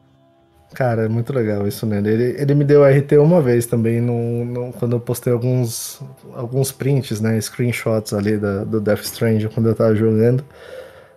Cara, 0.74 1.06
é 1.06 1.08
muito 1.08 1.32
legal 1.32 1.66
isso 1.66 1.86
nele. 1.86 2.10
Ele, 2.10 2.40
ele 2.40 2.54
me 2.54 2.64
deu 2.64 2.84
RT 2.84 3.16
uma 3.18 3.40
vez 3.40 3.64
também, 3.66 4.00
no, 4.00 4.44
no, 4.44 4.72
quando 4.74 4.96
eu 4.96 5.00
postei 5.00 5.32
alguns, 5.32 6.00
alguns 6.34 6.70
prints, 6.70 7.20
né? 7.20 7.40
Screenshots 7.40 8.12
ali 8.12 8.36
da, 8.36 8.64
do 8.64 8.80
Death 8.80 9.00
Strange 9.04 9.48
quando 9.48 9.68
eu 9.70 9.74
tava 9.74 9.94
jogando. 9.94 10.44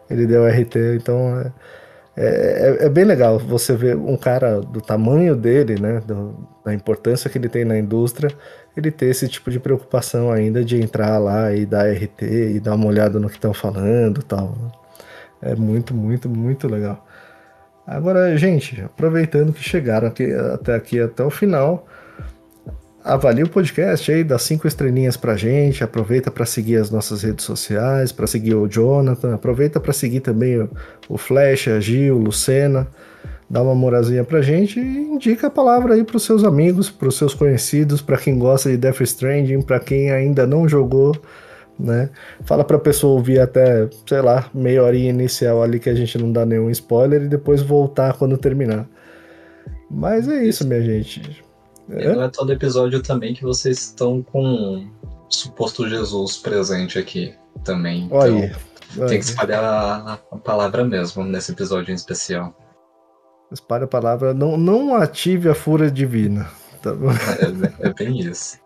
Ele 0.10 0.26
deu 0.26 0.46
RT, 0.48 0.76
então 0.96 1.40
é, 1.40 1.52
é, 2.16 2.78
é, 2.82 2.86
é, 2.86 2.90
bem 2.90 3.06
legal 3.06 3.40
você 3.40 3.76
ver 3.76 3.96
um 3.96 4.18
cara 4.18 4.62
do 4.62 4.82
tamanho 4.82 5.36
dele, 5.36 5.80
né? 5.80 6.02
Do, 6.06 6.48
da 6.64 6.74
importância 6.74 7.30
que 7.30 7.38
ele 7.38 7.50
tem 7.50 7.66
na 7.66 7.78
indústria, 7.78 8.30
ele 8.76 8.92
ter 8.92 9.08
esse 9.08 9.28
tipo 9.28 9.52
de 9.52 9.60
preocupação 9.60 10.32
ainda 10.32 10.64
de 10.64 10.82
entrar 10.82 11.18
lá 11.18 11.54
e 11.54 11.66
dar 11.66 11.90
RT 11.92 12.22
e 12.56 12.60
dar 12.60 12.76
uma 12.76 12.88
olhada 12.88 13.20
no 13.20 13.30
que 13.30 13.36
estão 13.36 13.54
falando 13.54 14.24
tal. 14.24 14.56
É 15.42 15.56
muito, 15.56 15.94
muito, 15.94 16.30
muito 16.30 16.68
legal. 16.68 17.06
Agora, 17.86 18.38
gente, 18.38 18.82
aproveitando 18.82 19.52
que 19.52 19.64
chegaram 19.64 20.08
aqui, 20.08 20.32
até 20.34 20.76
aqui, 20.76 21.00
até 21.00 21.24
o 21.24 21.30
final, 21.30 21.88
avalie 23.04 23.44
o 23.44 23.50
podcast 23.50 24.12
aí, 24.12 24.24
dá 24.24 24.38
cinco 24.38 24.68
estrelinhas 24.68 25.18
pra 25.18 25.36
gente, 25.36 25.84
aproveita 25.84 26.30
para 26.30 26.46
seguir 26.46 26.78
as 26.78 26.92
nossas 26.92 27.24
redes 27.24 27.44
sociais, 27.44 28.12
para 28.12 28.28
seguir 28.28 28.56
o 28.56 28.68
Jonathan, 28.68 29.34
aproveita 29.34 29.80
para 29.80 29.94
seguir 29.94 30.20
também 30.20 30.68
o, 31.10 31.18
Flash, 31.18 31.68
a 31.68 31.80
Gil, 31.80 32.18
Lucena, 32.18 32.88
dá 33.50 33.62
uma 33.62 33.76
morazinha 33.76 34.24
pra 34.24 34.42
gente 34.42 34.80
e 34.80 34.84
indica 34.84 35.48
a 35.48 35.52
palavra 35.52 35.96
aí 35.96 36.04
pros 36.04 36.24
seus 36.24 36.44
amigos, 36.44 36.90
pros 36.90 37.18
seus 37.18 37.34
conhecidos, 37.34 38.02
para 38.02 38.18
quem 38.18 38.38
gosta 38.38 38.70
de 38.70 38.78
Death 38.78 39.02
Stranding, 39.02 39.62
para 39.62 39.80
quem 39.80 40.12
ainda 40.12 40.46
não 40.46 40.70
jogou, 40.70 41.16
né? 41.80 42.10
Fala 42.46 42.64
pra 42.64 42.78
pessoa 42.80 43.14
ouvir 43.14 43.40
até, 43.40 43.90
sei 44.08 44.22
lá, 44.22 44.50
meia 44.54 44.84
horinha 44.84 45.10
inicial 45.10 45.64
ali 45.64 45.80
que 45.80 45.90
a 45.90 45.96
gente 45.96 46.18
não 46.18 46.32
dá 46.32 46.46
nenhum 46.46 46.70
spoiler 46.70 47.24
e 47.24 47.28
depois 47.28 47.62
voltar 47.62 48.14
quando 48.14 48.38
terminar. 48.38 48.88
Mas 49.90 50.28
é 50.28 50.44
isso, 50.44 50.66
minha 50.66 50.82
gente. 50.82 51.44
É? 51.90 52.06
E 52.06 52.16
não 52.16 52.24
é 52.24 52.30
todo 52.30 52.54
episódio 52.54 53.02
também 53.02 53.34
que 53.34 53.44
vocês 53.44 53.80
estão 53.80 54.22
com 54.22 54.86
o 54.86 55.34
suposto 55.34 55.90
Jesus 55.90 56.38
presente 56.38 56.98
aqui 56.98 57.34
também. 57.64 58.06
Então, 58.06 59.08
tem 59.08 59.20
que 59.20 59.26
espalhar 59.26 59.64
a, 59.64 60.20
a 60.32 60.38
palavra 60.38 60.84
mesmo 60.84 61.24
nesse 61.24 61.52
episódio 61.52 61.92
em 61.92 61.96
especial. 61.96 62.56
Espalhe 63.52 63.84
a 63.84 63.88
palavra, 63.88 64.34
não, 64.34 64.58
não 64.58 64.96
ative 64.96 65.50
a 65.50 65.56
fúria 65.56 65.92
divina. 65.92 66.50
Tá 66.82 66.92
é, 67.82 67.90
é, 67.90 67.94
bem 67.94 68.20
isso. 68.20 68.58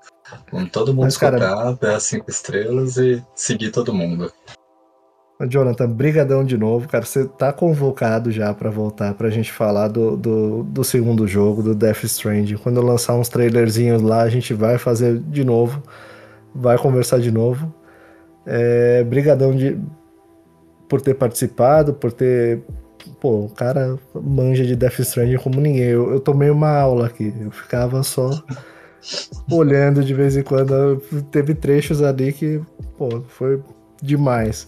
Vamos 0.51 0.71
todo 0.71 0.93
mundo 0.93 1.05
Mas, 1.05 1.17
cara, 1.17 1.73
dar 1.73 1.99
cinco 1.99 2.29
estrelas 2.29 2.97
e 2.97 3.23
seguir 3.35 3.71
todo 3.71 3.93
mundo. 3.93 4.31
Jonathan, 5.47 5.89
brigadão 5.89 6.45
de 6.45 6.57
novo, 6.57 6.87
cara. 6.87 7.05
Você 7.05 7.25
tá 7.25 7.51
convocado 7.51 8.31
já 8.31 8.53
para 8.53 8.69
voltar 8.69 9.13
pra 9.15 9.29
gente 9.29 9.51
falar 9.51 9.89
do, 9.89 10.15
do, 10.15 10.63
do, 10.63 10.83
segundo 10.83 11.27
jogo, 11.27 11.61
do 11.61 11.75
Death 11.75 12.03
Stranding. 12.05 12.55
Quando 12.55 12.77
eu 12.77 12.83
lançar 12.83 13.15
uns 13.15 13.27
trailerzinhos 13.27 14.01
lá, 14.01 14.21
a 14.21 14.29
gente 14.29 14.53
vai 14.53 14.77
fazer 14.77 15.19
de 15.19 15.43
novo, 15.43 15.83
vai 16.53 16.77
conversar 16.77 17.19
de 17.19 17.31
novo. 17.31 17.73
É, 18.45 19.03
brigadão 19.03 19.53
de, 19.53 19.77
por 20.87 21.01
ter 21.01 21.15
participado, 21.15 21.93
por 21.93 22.11
ter... 22.11 22.63
Pô, 23.19 23.45
o 23.45 23.49
cara 23.49 23.99
manja 24.15 24.65
de 24.65 24.75
Death 24.75 24.99
Stranding 24.99 25.37
como 25.37 25.59
ninguém. 25.59 25.83
Eu, 25.83 26.13
eu 26.13 26.19
tomei 26.19 26.49
uma 26.49 26.69
aula 26.69 27.07
aqui, 27.07 27.33
eu 27.39 27.51
ficava 27.51 28.01
só 28.03 28.41
olhando 29.51 30.03
de 30.03 30.13
vez 30.13 30.35
em 30.35 30.43
quando. 30.43 31.01
Teve 31.31 31.53
trechos 31.53 32.01
ali 32.01 32.33
que, 32.33 32.61
pô, 32.97 33.21
foi 33.27 33.61
demais. 34.01 34.67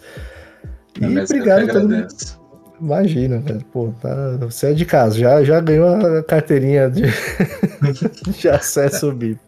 E 1.00 1.06
obrigado 1.06 1.68
todo 1.68 1.90
mundo. 1.90 2.08
Imagina, 2.80 3.40
velho. 3.40 3.66
Pô, 3.72 3.94
tá... 4.02 4.38
você 4.40 4.68
é 4.68 4.74
de 4.74 4.86
casa, 4.86 5.18
já, 5.18 5.44
já 5.44 5.60
ganhou 5.60 5.88
a 5.88 6.24
carteirinha 6.24 6.90
de, 6.90 7.04
de 8.32 8.50
acesso 8.50 9.12
VIP. 9.14 9.40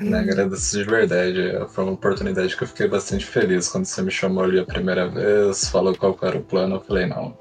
Agradeço 0.00 0.78
de 0.78 0.84
verdade. 0.84 1.58
Foi 1.68 1.84
uma 1.84 1.92
oportunidade 1.92 2.56
que 2.56 2.62
eu 2.62 2.68
fiquei 2.68 2.88
bastante 2.88 3.24
feliz 3.24 3.68
quando 3.68 3.84
você 3.84 4.02
me 4.02 4.10
chamou 4.10 4.44
ali 4.44 4.58
a 4.58 4.64
primeira 4.64 5.08
vez, 5.08 5.68
falou 5.68 5.96
qual 5.96 6.16
era 6.22 6.38
o 6.38 6.42
plano. 6.42 6.76
Eu 6.76 6.80
falei, 6.80 7.06
não, 7.06 7.36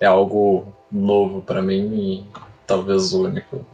é 0.00 0.06
algo 0.06 0.72
novo 0.90 1.42
para 1.42 1.62
mim 1.62 1.94
e 1.94 2.24
talvez 2.66 3.12
único. 3.12 3.64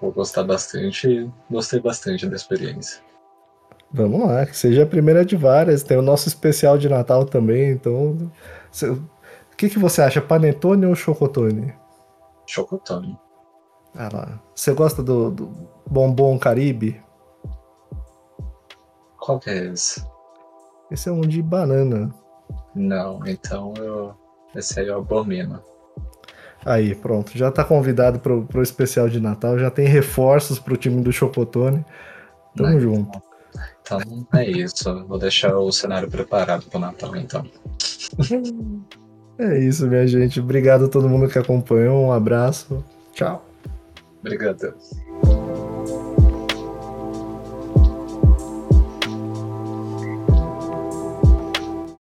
Vou 0.00 0.12
gostar 0.12 0.44
bastante 0.44 1.08
e 1.08 1.30
gostei 1.50 1.80
bastante 1.80 2.26
da 2.26 2.36
experiência. 2.36 3.02
Vamos 3.92 4.20
lá, 4.20 4.46
que 4.46 4.56
seja 4.56 4.84
a 4.84 4.86
primeira 4.86 5.24
de 5.24 5.36
várias. 5.36 5.82
Tem 5.82 5.96
o 5.96 6.02
nosso 6.02 6.28
especial 6.28 6.78
de 6.78 6.88
Natal 6.88 7.24
também, 7.24 7.72
então. 7.72 8.16
O 9.52 9.56
que, 9.56 9.68
que 9.68 9.78
você 9.78 10.00
acha, 10.00 10.22
panetone 10.22 10.86
ou 10.86 10.94
chocotone? 10.94 11.74
Chocotone. 12.46 13.18
Ah 13.94 14.08
lá. 14.12 14.42
Você 14.54 14.72
gosta 14.72 15.02
do, 15.02 15.30
do 15.30 15.68
bombom 15.88 16.38
caribe? 16.38 17.02
Qual 19.18 19.38
que 19.38 19.50
é 19.50 19.66
esse? 19.66 20.04
Esse 20.90 21.08
é 21.08 21.12
um 21.12 21.20
de 21.20 21.42
banana. 21.42 22.14
Não, 22.74 23.20
então 23.26 23.74
eu. 23.76 24.14
Esse 24.54 24.80
aí 24.80 24.88
eu 24.88 24.98
abomino. 24.98 25.62
Aí, 26.64 26.94
pronto. 26.94 27.36
Já 27.36 27.50
tá 27.50 27.64
convidado 27.64 28.18
pro, 28.18 28.44
pro 28.44 28.62
especial 28.62 29.08
de 29.08 29.20
Natal. 29.20 29.58
Já 29.58 29.70
tem 29.70 29.86
reforços 29.86 30.58
pro 30.58 30.76
time 30.76 31.02
do 31.02 31.12
Chocotone. 31.12 31.84
Tamo 32.56 32.70
Não, 32.70 32.80
junto. 32.80 33.22
Então 33.82 34.00
é 34.34 34.48
isso. 34.48 35.04
Vou 35.06 35.18
deixar 35.18 35.56
o 35.56 35.72
cenário 35.72 36.10
preparado 36.10 36.66
para 36.66 36.78
o 36.78 36.80
Natal, 36.80 37.16
então. 37.16 37.44
É 39.40 39.58
isso, 39.58 39.86
minha 39.86 40.06
gente. 40.06 40.38
Obrigado 40.38 40.84
a 40.84 40.88
todo 40.88 41.08
mundo 41.08 41.26
que 41.26 41.38
acompanhou. 41.38 42.04
Um 42.04 42.12
abraço. 42.12 42.84
Tchau. 43.14 43.42
Obrigado. 44.20 44.74